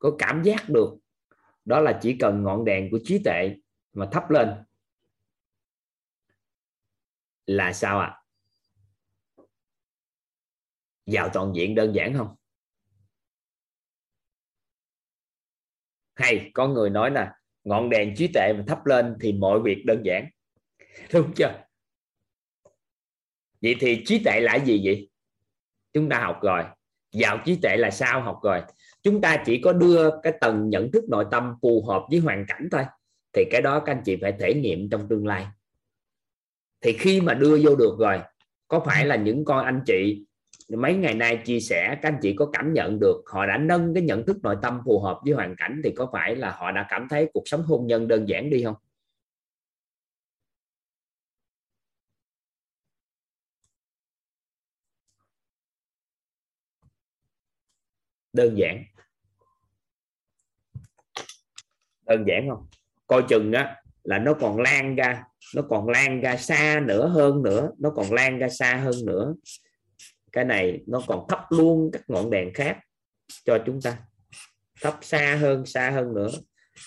Có 0.00 0.16
cảm 0.18 0.42
giác 0.42 0.68
được 0.68 0.96
đó 1.64 1.80
là 1.80 1.98
chỉ 2.02 2.16
cần 2.20 2.42
ngọn 2.42 2.64
đèn 2.64 2.90
của 2.90 2.98
trí 3.04 3.22
tuệ 3.24 3.56
mà 3.92 4.08
thắp 4.12 4.30
lên 4.30 4.48
là 7.46 7.72
sao 7.72 7.98
ạ? 7.98 8.06
À? 8.06 8.20
vào 11.06 11.30
toàn 11.32 11.52
diện 11.54 11.74
đơn 11.74 11.94
giản 11.94 12.14
không? 12.16 12.36
Hay, 16.14 16.50
có 16.54 16.68
người 16.68 16.90
nói 16.90 17.10
nè 17.10 17.28
ngọn 17.64 17.90
đèn 17.90 18.14
trí 18.16 18.28
tuệ 18.34 18.52
mà 18.52 18.64
thắp 18.66 18.86
lên 18.86 19.16
thì 19.20 19.32
mọi 19.32 19.60
việc 19.64 19.82
đơn 19.86 20.02
giản. 20.04 20.28
Đúng 21.12 21.32
chưa? 21.36 21.64
Vậy 23.62 23.76
thì 23.80 24.02
trí 24.06 24.24
tuệ 24.24 24.40
là 24.40 24.58
gì 24.58 24.80
vậy? 24.84 25.10
Chúng 25.92 26.08
ta 26.08 26.20
học 26.20 26.38
rồi. 26.42 26.64
Vào 27.12 27.38
trí 27.44 27.58
tuệ 27.62 27.76
là 27.76 27.90
sao 27.90 28.22
học 28.22 28.40
rồi? 28.42 28.62
Chúng 29.02 29.20
ta 29.20 29.42
chỉ 29.46 29.60
có 29.60 29.72
đưa 29.72 30.10
cái 30.22 30.32
tầng 30.40 30.68
nhận 30.68 30.92
thức 30.92 31.04
nội 31.08 31.24
tâm 31.30 31.54
phù 31.62 31.84
hợp 31.88 32.06
với 32.10 32.18
hoàn 32.18 32.46
cảnh 32.48 32.68
thôi. 32.72 32.82
Thì 33.32 33.44
cái 33.50 33.62
đó 33.62 33.80
các 33.80 33.92
anh 33.92 34.02
chị 34.04 34.16
phải 34.20 34.32
thể 34.40 34.54
nghiệm 34.54 34.90
trong 34.90 35.08
tương 35.08 35.26
lai. 35.26 35.46
Thì 36.80 36.92
khi 36.92 37.20
mà 37.20 37.34
đưa 37.34 37.58
vô 37.62 37.76
được 37.76 37.96
rồi, 37.98 38.20
có 38.68 38.80
phải 38.80 39.06
là 39.06 39.16
những 39.16 39.44
con 39.44 39.64
anh 39.64 39.80
chị 39.86 40.24
mấy 40.68 40.94
ngày 40.94 41.14
nay 41.14 41.36
chia 41.44 41.60
sẻ, 41.60 41.98
các 42.02 42.08
anh 42.08 42.18
chị 42.22 42.34
có 42.34 42.46
cảm 42.52 42.72
nhận 42.72 43.00
được 43.00 43.22
họ 43.26 43.46
đã 43.46 43.58
nâng 43.58 43.94
cái 43.94 44.02
nhận 44.02 44.26
thức 44.26 44.36
nội 44.42 44.56
tâm 44.62 44.80
phù 44.84 45.00
hợp 45.00 45.20
với 45.24 45.34
hoàn 45.34 45.56
cảnh, 45.56 45.80
thì 45.84 45.90
có 45.90 46.08
phải 46.12 46.36
là 46.36 46.50
họ 46.50 46.70
đã 46.70 46.86
cảm 46.88 47.06
thấy 47.10 47.30
cuộc 47.32 47.42
sống 47.46 47.62
hôn 47.62 47.86
nhân 47.86 48.08
đơn 48.08 48.28
giản 48.28 48.50
đi 48.50 48.64
không? 48.64 48.74
Đơn 58.32 58.58
giản. 58.58 58.84
Đơn 62.06 62.24
giản 62.28 62.48
không? 62.50 62.66
Coi 63.06 63.22
chừng 63.28 63.52
á, 63.52 63.76
là 64.02 64.18
nó 64.18 64.34
còn 64.34 64.60
lan 64.60 64.96
ra, 64.96 65.24
nó 65.54 65.62
còn 65.62 65.88
lan 65.88 66.20
ra 66.20 66.36
xa 66.36 66.80
nữa 66.86 67.08
hơn 67.08 67.42
nữa, 67.42 67.70
nó 67.78 67.90
còn 67.90 68.12
lan 68.12 68.38
ra 68.38 68.48
xa 68.48 68.76
hơn 68.76 68.94
nữa. 69.06 69.34
Cái 70.32 70.44
này 70.44 70.80
nó 70.86 71.00
còn 71.06 71.26
thấp 71.28 71.40
luôn 71.50 71.90
các 71.92 72.02
ngọn 72.08 72.30
đèn 72.30 72.54
khác 72.54 72.78
cho 73.44 73.58
chúng 73.66 73.80
ta. 73.80 73.98
Thấp 74.80 74.94
xa 75.02 75.38
hơn 75.40 75.66
xa 75.66 75.90
hơn 75.90 76.14
nữa. 76.14 76.28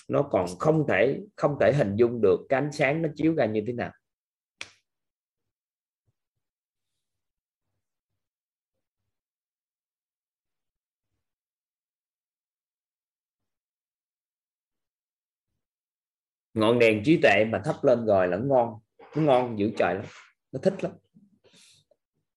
Nó 0.08 0.22
còn 0.22 0.46
không 0.58 0.84
thể 0.88 1.20
không 1.36 1.56
thể 1.60 1.72
hình 1.72 1.96
dung 1.96 2.20
được 2.20 2.40
cái 2.48 2.60
ánh 2.60 2.72
sáng 2.72 3.02
nó 3.02 3.08
chiếu 3.16 3.34
ra 3.34 3.46
như 3.46 3.62
thế 3.66 3.72
nào. 3.72 3.92
Ngọn 16.54 16.78
đèn 16.78 17.02
trí 17.04 17.20
tuệ 17.22 17.44
mà 17.44 17.62
thắp 17.64 17.84
lên 17.84 18.06
rồi 18.06 18.28
là 18.28 18.36
ngon. 18.36 18.78
Nó 19.16 19.22
ngon 19.22 19.58
dữ 19.58 19.70
trời 19.78 19.94
lắm. 19.94 20.04
Nó 20.52 20.60
thích 20.62 20.84
lắm. 20.84 20.92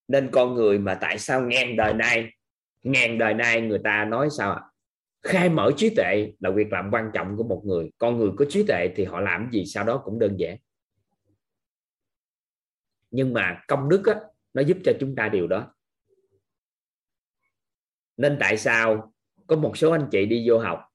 Nên 0.07 0.29
con 0.31 0.53
người 0.53 0.79
mà 0.79 0.97
tại 1.01 1.19
sao 1.19 1.41
ngàn 1.41 1.75
đời 1.75 1.93
nay 1.93 2.31
ngàn 2.83 3.17
đời 3.17 3.33
nay 3.33 3.61
người 3.61 3.79
ta 3.83 4.05
nói 4.05 4.29
sao 4.37 4.51
ạ? 4.51 4.61
Khai 5.21 5.49
mở 5.49 5.71
trí 5.77 5.89
tuệ 5.95 6.33
là 6.39 6.51
việc 6.51 6.71
làm 6.71 6.89
quan 6.91 7.11
trọng 7.13 7.37
của 7.37 7.43
một 7.43 7.61
người. 7.65 7.91
Con 7.97 8.17
người 8.17 8.29
có 8.37 8.45
trí 8.49 8.63
tuệ 8.67 8.89
thì 8.95 9.05
họ 9.05 9.19
làm 9.19 9.49
gì 9.51 9.65
sau 9.65 9.83
đó 9.83 10.01
cũng 10.05 10.19
đơn 10.19 10.35
giản. 10.37 10.57
Nhưng 13.11 13.33
mà 13.33 13.61
công 13.67 13.89
đức 13.89 14.05
á, 14.05 14.15
nó 14.53 14.61
giúp 14.61 14.77
cho 14.83 14.91
chúng 14.99 15.15
ta 15.15 15.29
điều 15.29 15.47
đó. 15.47 15.73
Nên 18.17 18.37
tại 18.39 18.57
sao 18.57 19.13
có 19.47 19.55
một 19.55 19.77
số 19.77 19.91
anh 19.91 20.07
chị 20.11 20.25
đi 20.25 20.49
vô 20.49 20.59
học 20.59 20.86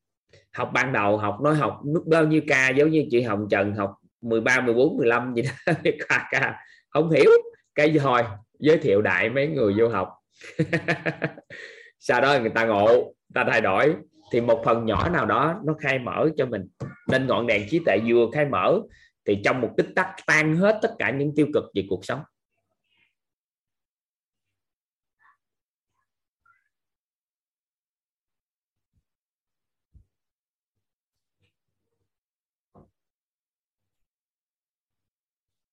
học 0.52 0.70
ban 0.74 0.92
đầu 0.92 1.16
học 1.16 1.40
nói 1.40 1.54
học 1.54 1.80
nước 1.84 2.02
bao 2.06 2.24
nhiêu 2.24 2.40
ca 2.48 2.70
giống 2.70 2.90
như 2.90 3.06
chị 3.10 3.22
Hồng 3.22 3.46
Trần 3.50 3.74
học 3.74 3.94
13 4.20 4.60
14 4.60 4.96
15 4.96 5.34
gì 5.34 5.42
đó 5.42 5.72
ca, 6.08 6.28
ca. 6.30 6.54
không 6.90 7.10
hiểu 7.10 7.30
cái 7.74 7.98
hồi 7.98 8.22
giới 8.58 8.78
thiệu 8.78 9.02
đại 9.02 9.30
mấy 9.30 9.46
người 9.46 9.74
vô 9.78 9.88
học. 9.88 10.08
Sau 11.98 12.20
đó 12.20 12.38
người 12.40 12.52
ta 12.54 12.64
ngộ 12.64 12.86
người 12.86 13.34
ta 13.34 13.44
thay 13.50 13.60
đổi 13.60 13.94
thì 14.32 14.40
một 14.40 14.62
phần 14.64 14.86
nhỏ 14.86 15.08
nào 15.08 15.26
đó 15.26 15.60
nó 15.64 15.74
khai 15.80 15.98
mở 15.98 16.28
cho 16.36 16.46
mình. 16.46 16.68
Nên 17.08 17.26
ngọn 17.26 17.46
đèn 17.46 17.62
trí 17.70 17.80
tuệ 17.86 17.98
vừa 18.06 18.26
khai 18.32 18.44
mở 18.44 18.80
thì 19.26 19.38
trong 19.44 19.60
một 19.60 19.70
tích 19.76 19.88
tắc 19.96 20.06
tan 20.26 20.56
hết 20.56 20.78
tất 20.82 20.94
cả 20.98 21.10
những 21.10 21.32
tiêu 21.36 21.46
cực 21.54 21.64
về 21.74 21.84
cuộc 21.88 22.04
sống. 22.04 22.20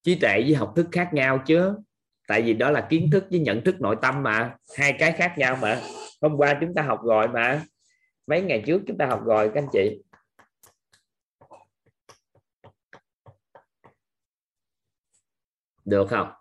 Trí 0.10 0.16
tuệ 0.16 0.42
với 0.42 0.56
học 0.56 0.74
thức 0.76 0.88
khác 0.92 1.10
nhau 1.14 1.44
chứ. 1.46 1.76
Tại 2.28 2.42
vì 2.42 2.54
đó 2.54 2.72
là 2.72 2.88
kiến 2.90 3.10
thức 3.12 3.26
với 3.30 3.40
nhận 3.40 3.64
thức 3.64 3.82
nội 3.82 3.96
tâm 4.02 4.24
mà. 4.24 4.58
Hai 4.78 4.96
cái 5.00 5.12
khác 5.12 5.34
nhau 5.38 5.58
mà. 5.62 5.82
Hôm 6.22 6.38
qua 6.38 6.58
chúng 6.62 6.74
ta 6.74 6.82
học 6.82 7.00
rồi 7.04 7.28
mà. 7.28 7.64
Mấy 8.28 8.42
ngày 8.42 8.64
trước 8.66 8.82
chúng 8.88 8.98
ta 8.98 9.06
học 9.06 9.22
rồi, 9.26 9.52
các 9.54 9.64
anh 9.64 9.70
chị. 9.74 10.02
Được 15.86 16.08
không? 16.10 16.32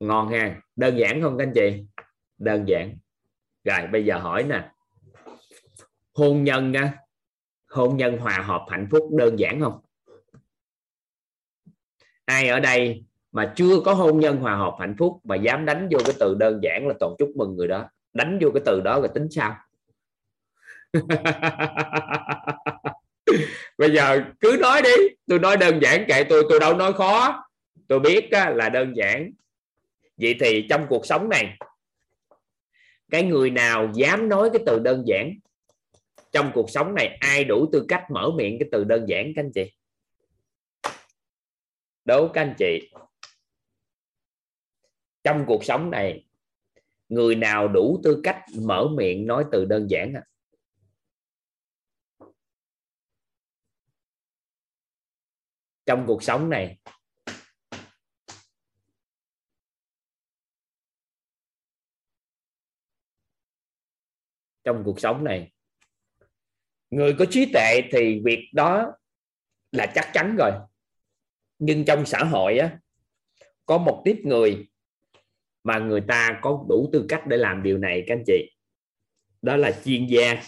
Ngon 0.00 0.28
ha. 0.28 0.60
Đơn 0.76 0.98
giản 0.98 1.22
không 1.22 1.38
các 1.38 1.44
anh 1.44 1.52
chị? 1.54 1.84
Đơn 2.38 2.64
giản. 2.68 2.98
Rồi, 3.64 3.86
bây 3.92 4.04
giờ 4.04 4.18
hỏi 4.18 4.42
nè. 4.42 4.70
Hôn 6.14 6.44
nhân 6.44 6.72
hôn 7.68 7.96
nhân 7.96 8.18
hòa 8.18 8.38
hợp 8.46 8.66
hạnh 8.68 8.88
phúc 8.90 9.08
đơn 9.18 9.38
giản 9.38 9.60
không? 9.60 9.80
Ai 12.30 12.48
ở 12.48 12.60
đây 12.60 13.04
mà 13.32 13.52
chưa 13.56 13.80
có 13.84 13.94
hôn 13.94 14.20
nhân 14.20 14.36
hòa 14.36 14.56
hợp 14.56 14.76
hạnh 14.78 14.94
phúc 14.98 15.20
mà 15.24 15.36
dám 15.36 15.64
đánh 15.64 15.88
vô 15.90 15.98
cái 16.04 16.14
từ 16.20 16.34
đơn 16.34 16.60
giản 16.62 16.88
là 16.88 16.94
toàn 17.00 17.14
chúc 17.18 17.32
mừng 17.36 17.56
người 17.56 17.68
đó, 17.68 17.88
đánh 18.12 18.38
vô 18.42 18.50
cái 18.54 18.62
từ 18.66 18.80
đó 18.80 18.98
rồi 19.00 19.08
tính 19.14 19.28
sao? 19.30 19.56
Bây 23.78 23.94
giờ 23.94 24.22
cứ 24.40 24.56
nói 24.60 24.82
đi, 24.82 24.90
tôi 25.26 25.38
nói 25.38 25.56
đơn 25.56 25.82
giản 25.82 26.04
kệ 26.08 26.24
tôi 26.24 26.44
tôi 26.48 26.60
đâu 26.60 26.76
nói 26.76 26.92
khó. 26.92 27.44
Tôi 27.88 28.00
biết 28.00 28.28
là 28.32 28.68
đơn 28.68 28.96
giản. 28.96 29.30
Vậy 30.16 30.36
thì 30.40 30.66
trong 30.70 30.86
cuộc 30.88 31.06
sống 31.06 31.28
này, 31.28 31.58
cái 33.10 33.22
người 33.22 33.50
nào 33.50 33.90
dám 33.94 34.28
nói 34.28 34.50
cái 34.52 34.62
từ 34.66 34.78
đơn 34.78 35.02
giản? 35.06 35.32
Trong 36.32 36.50
cuộc 36.54 36.70
sống 36.70 36.94
này, 36.94 37.18
ai 37.20 37.44
đủ 37.44 37.66
tư 37.72 37.84
cách 37.88 38.10
mở 38.10 38.30
miệng 38.30 38.58
cái 38.58 38.68
từ 38.72 38.84
đơn 38.84 39.08
giản 39.08 39.32
các 39.36 39.42
anh 39.44 39.52
chị? 39.54 39.72
đố 42.04 42.28
các 42.34 42.40
anh 42.40 42.54
chị 42.58 42.90
trong 45.24 45.44
cuộc 45.46 45.64
sống 45.64 45.90
này, 45.90 46.26
người 47.08 47.34
nào 47.36 47.68
đủ 47.68 48.00
tư 48.04 48.20
cách 48.24 48.44
mở 48.62 48.88
miệng 48.96 49.26
nói 49.26 49.44
từ 49.52 49.64
đơn 49.64 49.90
giản 49.90 50.12
à? 50.14 50.22
trong 55.86 56.04
cuộc 56.06 56.22
sống 56.22 56.50
này, 56.50 56.78
trong 64.64 64.82
cuộc 64.84 65.00
sống 65.00 65.24
này, 65.24 65.52
người 66.90 67.16
có 67.18 67.24
trí 67.30 67.50
tuệ 67.52 67.80
thì 67.92 68.20
việc 68.24 68.50
đó 68.54 68.92
là 69.72 69.92
chắc 69.94 70.10
chắn 70.12 70.36
rồi 70.38 70.52
nhưng 71.60 71.84
trong 71.84 72.06
xã 72.06 72.24
hội 72.24 72.58
á, 72.58 72.78
có 73.66 73.78
một 73.78 74.02
tiếp 74.04 74.20
người 74.24 74.68
mà 75.64 75.78
người 75.78 76.00
ta 76.08 76.38
có 76.42 76.64
đủ 76.68 76.90
tư 76.92 77.06
cách 77.08 77.22
để 77.26 77.36
làm 77.36 77.62
điều 77.62 77.78
này, 77.78 78.04
các 78.06 78.14
anh 78.14 78.24
chị. 78.26 78.50
Đó 79.42 79.56
là 79.56 79.72
chuyên 79.84 80.06
gia. 80.06 80.42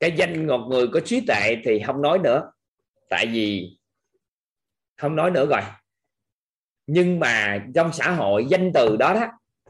Cái 0.00 0.14
danh 0.16 0.46
một 0.46 0.66
người 0.70 0.88
có 0.92 1.00
trí 1.00 1.20
tuệ 1.26 1.56
thì 1.64 1.80
không 1.86 2.02
nói 2.02 2.18
nữa. 2.18 2.52
Tại 3.08 3.26
vì 3.26 3.78
không 4.96 5.16
nói 5.16 5.30
nữa 5.30 5.46
rồi. 5.46 5.60
Nhưng 6.86 7.20
mà 7.20 7.66
trong 7.74 7.92
xã 7.92 8.10
hội, 8.10 8.46
danh 8.50 8.70
từ 8.74 8.96
đó 8.96 9.14
đó 9.14 9.26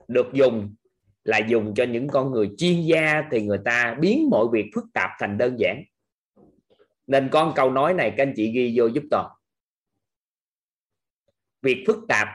được 0.09 0.27
dùng 0.33 0.75
là 1.25 1.39
dùng 1.39 1.75
cho 1.77 1.85
những 1.85 2.09
con 2.09 2.31
người 2.31 2.51
chuyên 2.59 2.83
gia 2.83 3.23
thì 3.31 3.43
người 3.43 3.59
ta 3.65 3.97
biến 4.01 4.29
mọi 4.31 4.47
việc 4.53 4.71
phức 4.75 4.85
tạp 4.95 5.11
thành 5.19 5.39
đơn 5.39 5.57
giản. 5.59 5.85
Nên 7.07 7.29
con 7.33 7.53
câu 7.57 7.71
nói 7.71 7.95
này, 7.95 8.15
các 8.17 8.23
anh 8.23 8.33
chị 8.37 8.53
ghi 8.53 8.75
vô 8.77 8.87
giúp 8.87 9.05
toàn. 9.11 9.31
Việc 11.63 11.85
phức 11.87 11.99
tạp 12.09 12.29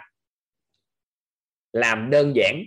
làm 1.73 2.09
đơn 2.09 2.33
giản, 2.35 2.63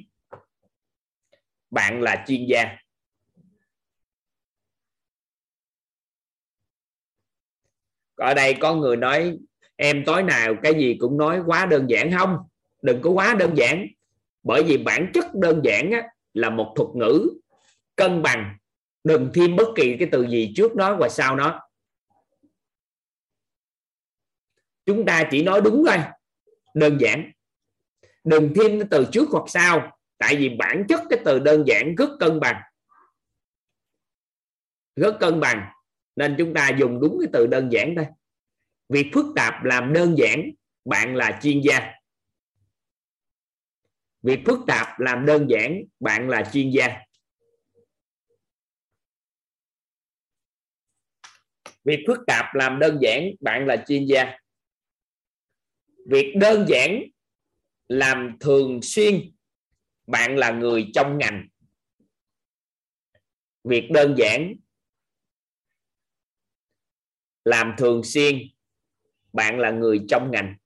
bạn 1.71 2.03
là 2.03 2.25
chuyên 2.29 2.47
gia. 2.47 2.77
Ở 8.15 8.35
đây 8.35 8.57
có 8.61 8.75
người 8.75 8.97
nói, 8.97 9.39
em 9.77 10.03
tối 10.07 10.23
nào 10.23 10.55
cái 10.63 10.75
gì 10.75 10.97
cũng 11.01 11.19
nói 11.19 11.43
quá 11.47 11.67
đơn 11.67 11.87
giản 11.91 12.11
không? 12.19 12.37
Đừng 12.83 13.03
có 13.03 13.11
quá 13.11 13.37
đơn 13.39 13.55
giản 13.57 13.87
bởi 14.43 14.63
vì 14.63 14.79
bản 14.79 15.11
chất 15.15 15.35
đơn 15.35 15.61
giản 15.65 15.91
á, 15.91 16.09
là 16.35 16.51
một 16.51 16.73
thuật 16.77 16.89
ngữ 16.95 17.29
cân 17.97 18.23
bằng. 18.23 18.57
Đừng 19.05 19.31
thêm 19.35 19.57
bất 19.57 19.69
kỳ 19.77 19.97
cái 19.99 20.09
từ 20.13 20.29
gì 20.29 20.53
trước 20.57 20.77
nó 20.77 20.97
và 20.97 21.09
sau 21.09 21.37
nó. 21.37 21.61
Chúng 24.87 25.07
ta 25.07 25.29
chỉ 25.31 25.43
nói 25.43 25.61
đúng 25.61 25.85
thôi. 25.87 25.99
Đơn 26.75 26.99
giản. 27.01 27.31
Đừng 28.25 28.53
thêm 28.57 28.79
cái 28.79 28.89
từ 28.91 29.07
trước 29.13 29.29
hoặc 29.31 29.45
sau 29.49 29.97
tại 30.19 30.37
vì 30.37 30.49
bản 30.49 30.85
chất 30.89 31.01
cái 31.11 31.19
từ 31.25 31.39
đơn 31.39 31.65
giản 31.67 31.95
rất 31.95 32.11
cân 32.21 32.41
bằng. 32.41 32.63
Rất 34.97 35.17
cân 35.21 35.41
bằng. 35.41 35.73
Nên 36.17 36.35
chúng 36.39 36.55
ta 36.55 36.71
dùng 36.79 37.01
đúng 37.01 37.19
cái 37.21 37.29
từ 37.33 37.47
đơn 37.47 37.73
giản 37.73 37.95
thôi. 37.97 38.07
Việc 38.89 39.11
phức 39.15 39.27
tạp 39.37 39.65
làm 39.65 39.93
đơn 39.93 40.15
giản 40.19 40.51
bạn 40.85 41.17
là 41.17 41.41
chuyên 41.43 41.61
gia 41.61 41.93
việc 44.23 44.41
phức 44.47 44.59
tạp 44.67 45.01
làm 45.01 45.27
đơn 45.27 45.47
giản, 45.51 45.83
bạn 46.01 46.29
là 46.29 46.51
chuyên 46.53 46.71
gia. 46.71 47.01
Việc 51.85 52.05
phức 52.07 52.19
tạp 52.27 52.55
làm 52.55 52.79
đơn 52.79 52.99
giản, 53.03 53.31
bạn 53.41 53.67
là 53.67 53.85
chuyên 53.89 54.07
gia. 54.07 54.39
Việc 56.07 56.35
đơn 56.37 56.67
giản 56.69 57.03
làm 57.89 58.37
thường 58.41 58.83
xuyên, 58.83 59.33
bạn 60.07 60.37
là 60.37 60.51
người 60.51 60.91
trong 60.95 61.19
ngành. 61.19 61.49
Việc 63.65 63.89
đơn 63.93 64.15
giản 64.19 64.55
làm 67.45 67.75
thường 67.79 68.05
xuyên, 68.05 68.39
bạn 69.33 69.59
là 69.59 69.71
người 69.71 70.01
trong 70.09 70.31
ngành. 70.31 70.57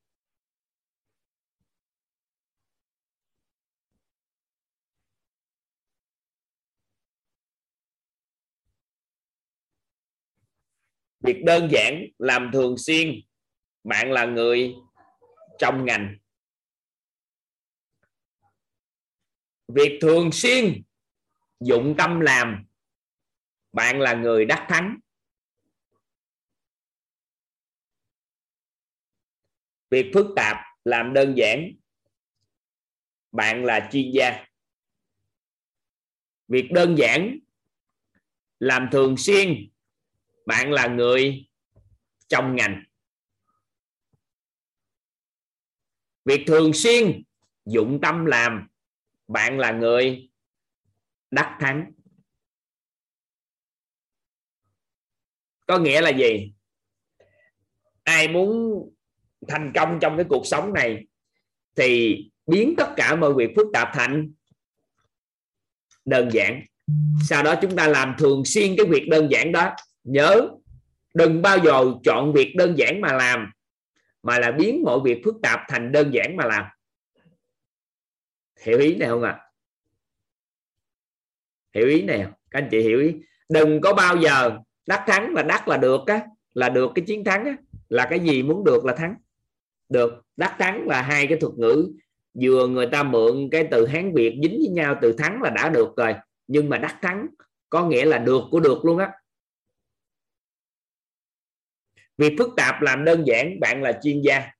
Việc 11.24 11.42
đơn 11.44 11.68
giản, 11.70 12.06
làm 12.18 12.50
thường 12.52 12.78
xuyên. 12.78 13.20
Bạn 13.84 14.12
là 14.12 14.24
người 14.24 14.74
trong 15.58 15.84
ngành. 15.84 16.18
Việc 19.68 19.98
thường 20.00 20.32
xuyên, 20.32 20.82
dụng 21.60 21.94
tâm 21.98 22.20
làm. 22.20 22.66
Bạn 23.72 24.00
là 24.00 24.14
người 24.14 24.44
đắc 24.44 24.66
thắng. 24.68 24.98
Việc 29.90 30.10
phức 30.14 30.26
tạp, 30.36 30.56
làm 30.84 31.12
đơn 31.12 31.34
giản. 31.36 31.72
Bạn 33.32 33.64
là 33.64 33.88
chuyên 33.92 34.10
gia. 34.14 34.46
Việc 36.48 36.68
đơn 36.72 36.94
giản, 36.98 37.38
làm 38.58 38.88
thường 38.92 39.16
xuyên 39.16 39.73
bạn 40.46 40.72
là 40.72 40.86
người 40.86 41.48
trong 42.28 42.56
ngành. 42.56 42.84
Việc 46.24 46.44
thường 46.46 46.72
xuyên 46.72 47.22
dụng 47.64 47.98
tâm 48.02 48.24
làm, 48.24 48.68
bạn 49.28 49.58
là 49.58 49.72
người 49.72 50.30
đắc 51.30 51.56
thắng. 51.60 51.92
Có 55.66 55.78
nghĩa 55.78 56.00
là 56.00 56.10
gì? 56.10 56.52
Ai 58.02 58.28
muốn 58.28 58.80
thành 59.48 59.72
công 59.74 59.98
trong 60.00 60.16
cái 60.16 60.26
cuộc 60.28 60.46
sống 60.46 60.72
này 60.72 61.06
thì 61.76 62.18
biến 62.46 62.74
tất 62.76 62.92
cả 62.96 63.16
mọi 63.16 63.34
việc 63.34 63.50
phức 63.56 63.66
tạp 63.72 63.88
thành 63.94 64.32
đơn 66.04 66.28
giản. 66.32 66.62
Sau 67.28 67.42
đó 67.42 67.54
chúng 67.62 67.76
ta 67.76 67.88
làm 67.88 68.14
thường 68.18 68.44
xuyên 68.44 68.74
cái 68.76 68.86
việc 68.86 69.08
đơn 69.10 69.28
giản 69.30 69.52
đó 69.52 69.74
nhớ, 70.04 70.48
đừng 71.14 71.42
bao 71.42 71.58
giờ 71.58 71.84
chọn 72.04 72.32
việc 72.32 72.54
đơn 72.56 72.78
giản 72.78 73.00
mà 73.00 73.12
làm, 73.12 73.52
mà 74.22 74.38
là 74.38 74.50
biến 74.50 74.82
mọi 74.84 75.00
việc 75.04 75.20
phức 75.24 75.34
tạp 75.42 75.60
thành 75.68 75.92
đơn 75.92 76.10
giản 76.14 76.36
mà 76.36 76.44
làm. 76.44 76.64
Hiểu 78.60 78.78
ý 78.78 78.94
này 78.94 79.08
không 79.08 79.22
ạ? 79.22 79.30
À? 79.30 79.44
hiểu 81.74 81.88
ý 81.88 82.02
này 82.02 82.26
các 82.50 82.58
anh 82.58 82.68
chị 82.70 82.80
hiểu 82.80 83.00
ý. 83.00 83.14
Đừng 83.48 83.80
có 83.80 83.94
bao 83.94 84.16
giờ 84.16 84.58
đắc 84.86 85.04
thắng 85.06 85.34
là 85.34 85.42
đắc 85.42 85.68
là 85.68 85.76
được 85.76 86.00
á, 86.06 86.22
là 86.54 86.68
được 86.68 86.90
cái 86.94 87.04
chiến 87.04 87.24
thắng 87.24 87.44
á, 87.44 87.56
là 87.88 88.06
cái 88.10 88.20
gì 88.20 88.42
muốn 88.42 88.64
được 88.64 88.84
là 88.84 88.94
thắng. 88.94 89.14
Được, 89.88 90.22
đắc 90.36 90.56
thắng 90.58 90.88
là 90.88 91.02
hai 91.02 91.26
cái 91.26 91.38
thuật 91.38 91.54
ngữ. 91.54 91.92
Vừa 92.40 92.66
người 92.66 92.86
ta 92.86 93.02
mượn 93.02 93.48
cái 93.50 93.68
từ 93.70 93.86
hán 93.86 94.14
việt 94.14 94.38
dính 94.42 94.58
với 94.58 94.68
nhau, 94.68 94.98
từ 95.02 95.12
thắng 95.12 95.42
là 95.42 95.50
đã 95.50 95.68
được 95.68 95.96
rồi, 95.96 96.14
nhưng 96.46 96.68
mà 96.68 96.78
đắc 96.78 96.98
thắng 97.02 97.26
có 97.68 97.88
nghĩa 97.88 98.04
là 98.04 98.18
được 98.18 98.42
của 98.50 98.60
được 98.60 98.84
luôn 98.84 98.98
á 98.98 99.10
việc 102.18 102.34
phức 102.38 102.48
tạp 102.56 102.82
làm 102.82 103.04
đơn 103.04 103.24
giản, 103.26 103.60
bạn 103.60 103.82
là 103.82 104.00
chuyên 104.02 104.20
gia. 104.20 104.50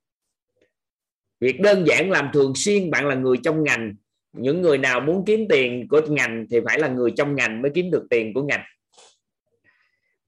Việc 1.41 1.61
đơn 1.61 1.87
giản 1.87 2.11
làm 2.11 2.31
thường 2.33 2.53
xuyên, 2.55 2.91
bạn 2.91 3.07
là 3.07 3.15
người 3.15 3.37
trong 3.45 3.65
ngành. 3.65 3.95
Những 4.33 4.63
người 4.63 4.79
nào 4.79 5.01
muốn 5.01 5.25
kiếm 5.27 5.47
tiền 5.49 5.89
của 5.89 6.01
ngành 6.09 6.47
thì 6.51 6.61
phải 6.67 6.79
là 6.79 6.89
người 6.89 7.13
trong 7.17 7.37
ngành 7.37 7.63
mới 7.63 7.71
kiếm 7.75 7.91
được 7.91 8.07
tiền 8.11 8.35
của 8.35 8.43
ngành. 8.43 8.65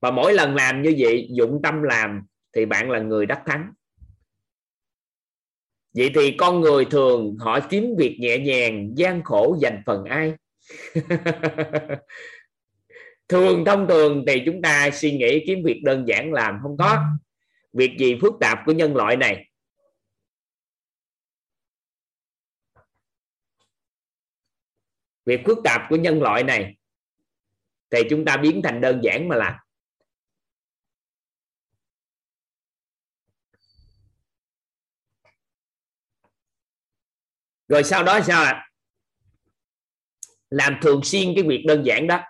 Và 0.01 0.11
mỗi 0.11 0.35
lần 0.35 0.55
làm 0.55 0.83
như 0.83 0.95
vậy, 0.99 1.29
dụng 1.31 1.61
tâm 1.63 1.83
làm, 1.83 2.23
thì 2.53 2.67
bạn 2.67 2.91
là 2.91 2.99
người 2.99 3.27
đắc 3.27 3.43
thắng. 3.47 3.73
Vậy 5.95 6.11
thì 6.15 6.35
con 6.39 6.61
người 6.61 6.85
thường, 6.85 7.37
họ 7.39 7.61
kiếm 7.61 7.95
việc 7.99 8.17
nhẹ 8.21 8.39
nhàng, 8.39 8.93
gian 8.97 9.23
khổ 9.25 9.57
dành 9.61 9.83
phần 9.87 10.05
ai? 10.05 10.35
thường 13.29 13.65
thông 13.65 13.89
thường 13.89 14.25
thì 14.27 14.43
chúng 14.47 14.63
ta 14.63 14.91
suy 14.93 15.17
nghĩ 15.17 15.45
kiếm 15.47 15.63
việc 15.65 15.81
đơn 15.85 16.05
giản 16.09 16.33
làm 16.33 16.59
không 16.63 16.77
có. 16.77 17.05
Việc 17.73 17.97
gì 17.99 18.19
phức 18.21 18.33
tạp 18.41 18.59
của 18.67 18.73
nhân 18.73 18.97
loại 18.97 19.17
này? 19.17 19.49
Việc 25.25 25.41
phức 25.47 25.59
tạp 25.65 25.83
của 25.89 25.97
nhân 25.97 26.23
loại 26.23 26.43
này 26.43 26.77
thì 27.91 27.99
chúng 28.11 28.25
ta 28.25 28.37
biến 28.37 28.61
thành 28.65 28.81
đơn 28.81 29.01
giản 29.03 29.29
mà 29.29 29.37
làm. 29.37 29.55
Rồi 37.69 37.85
sau 37.85 38.05
đó 38.05 38.21
sao 38.27 38.45
ạ? 38.45 38.71
Làm 40.51 40.79
thường 40.83 41.01
xuyên 41.05 41.33
cái 41.35 41.45
việc 41.45 41.65
đơn 41.67 41.83
giản 41.87 42.07
đó. 42.07 42.21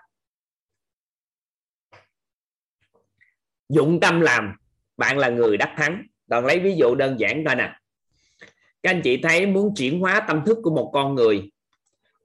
Dụng 3.69 3.99
tâm 3.99 4.21
làm, 4.21 4.55
bạn 4.97 5.17
là 5.17 5.29
người 5.29 5.57
đắc 5.57 5.73
thắng. 5.77 6.03
Còn 6.29 6.45
lấy 6.45 6.59
ví 6.59 6.75
dụ 6.75 6.95
đơn 6.95 7.19
giản 7.19 7.43
thôi 7.45 7.55
nè. 7.55 7.79
Các 8.83 8.89
anh 8.91 9.01
chị 9.03 9.17
thấy 9.23 9.45
muốn 9.45 9.73
chuyển 9.75 9.99
hóa 9.99 10.25
tâm 10.27 10.41
thức 10.45 10.57
của 10.63 10.75
một 10.75 10.91
con 10.93 11.15
người 11.15 11.51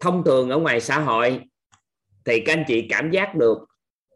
thông 0.00 0.24
thường 0.24 0.50
ở 0.50 0.58
ngoài 0.58 0.80
xã 0.80 0.98
hội 0.98 1.40
thì 2.24 2.40
các 2.40 2.52
anh 2.52 2.64
chị 2.68 2.86
cảm 2.90 3.10
giác 3.10 3.34
được 3.34 3.58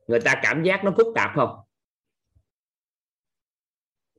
người 0.09 0.21
ta 0.21 0.41
cảm 0.43 0.63
giác 0.63 0.85
nó 0.85 0.95
phức 0.97 1.07
tạp 1.15 1.31
không? 1.35 1.57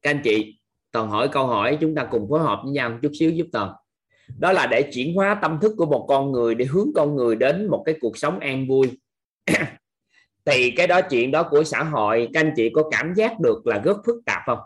Các 0.01 0.09
anh 0.09 0.21
chị 0.23 0.59
toàn 0.91 1.09
hỏi 1.09 1.29
câu 1.31 1.47
hỏi, 1.47 1.77
chúng 1.81 1.95
ta 1.95 2.07
cùng 2.11 2.27
phối 2.29 2.39
hợp 2.39 2.59
với 2.63 2.71
nhau 2.71 2.89
một 2.89 2.97
chút 3.01 3.11
xíu 3.19 3.31
giúp 3.31 3.47
toàn. 3.51 3.73
Đó 4.39 4.51
là 4.51 4.67
để 4.67 4.91
chuyển 4.93 5.15
hóa 5.15 5.39
tâm 5.41 5.59
thức 5.61 5.73
của 5.77 5.85
một 5.85 6.05
con 6.09 6.31
người, 6.31 6.55
để 6.55 6.65
hướng 6.65 6.87
con 6.95 7.15
người 7.15 7.35
đến 7.35 7.67
một 7.67 7.83
cái 7.85 7.95
cuộc 8.01 8.17
sống 8.17 8.39
an 8.39 8.67
vui 8.67 8.99
thì 10.47 10.71
cái 10.71 10.87
đó 10.87 11.01
chuyện 11.01 11.31
đó 11.31 11.43
của 11.43 11.63
xã 11.63 11.83
hội, 11.83 12.29
các 12.33 12.39
anh 12.39 12.53
chị 12.55 12.69
có 12.73 12.89
cảm 12.91 13.13
giác 13.13 13.39
được 13.39 13.67
là 13.67 13.79
rất 13.79 13.97
phức 14.05 14.15
tạp 14.25 14.41
không? 14.45 14.59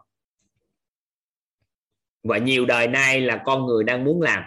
Và 2.24 2.38
nhiều 2.38 2.66
đời 2.66 2.88
nay 2.88 3.22
là 3.22 3.42
con 3.46 3.66
người 3.66 3.84
đang 3.84 4.04
muốn 4.04 4.22
làm. 4.22 4.44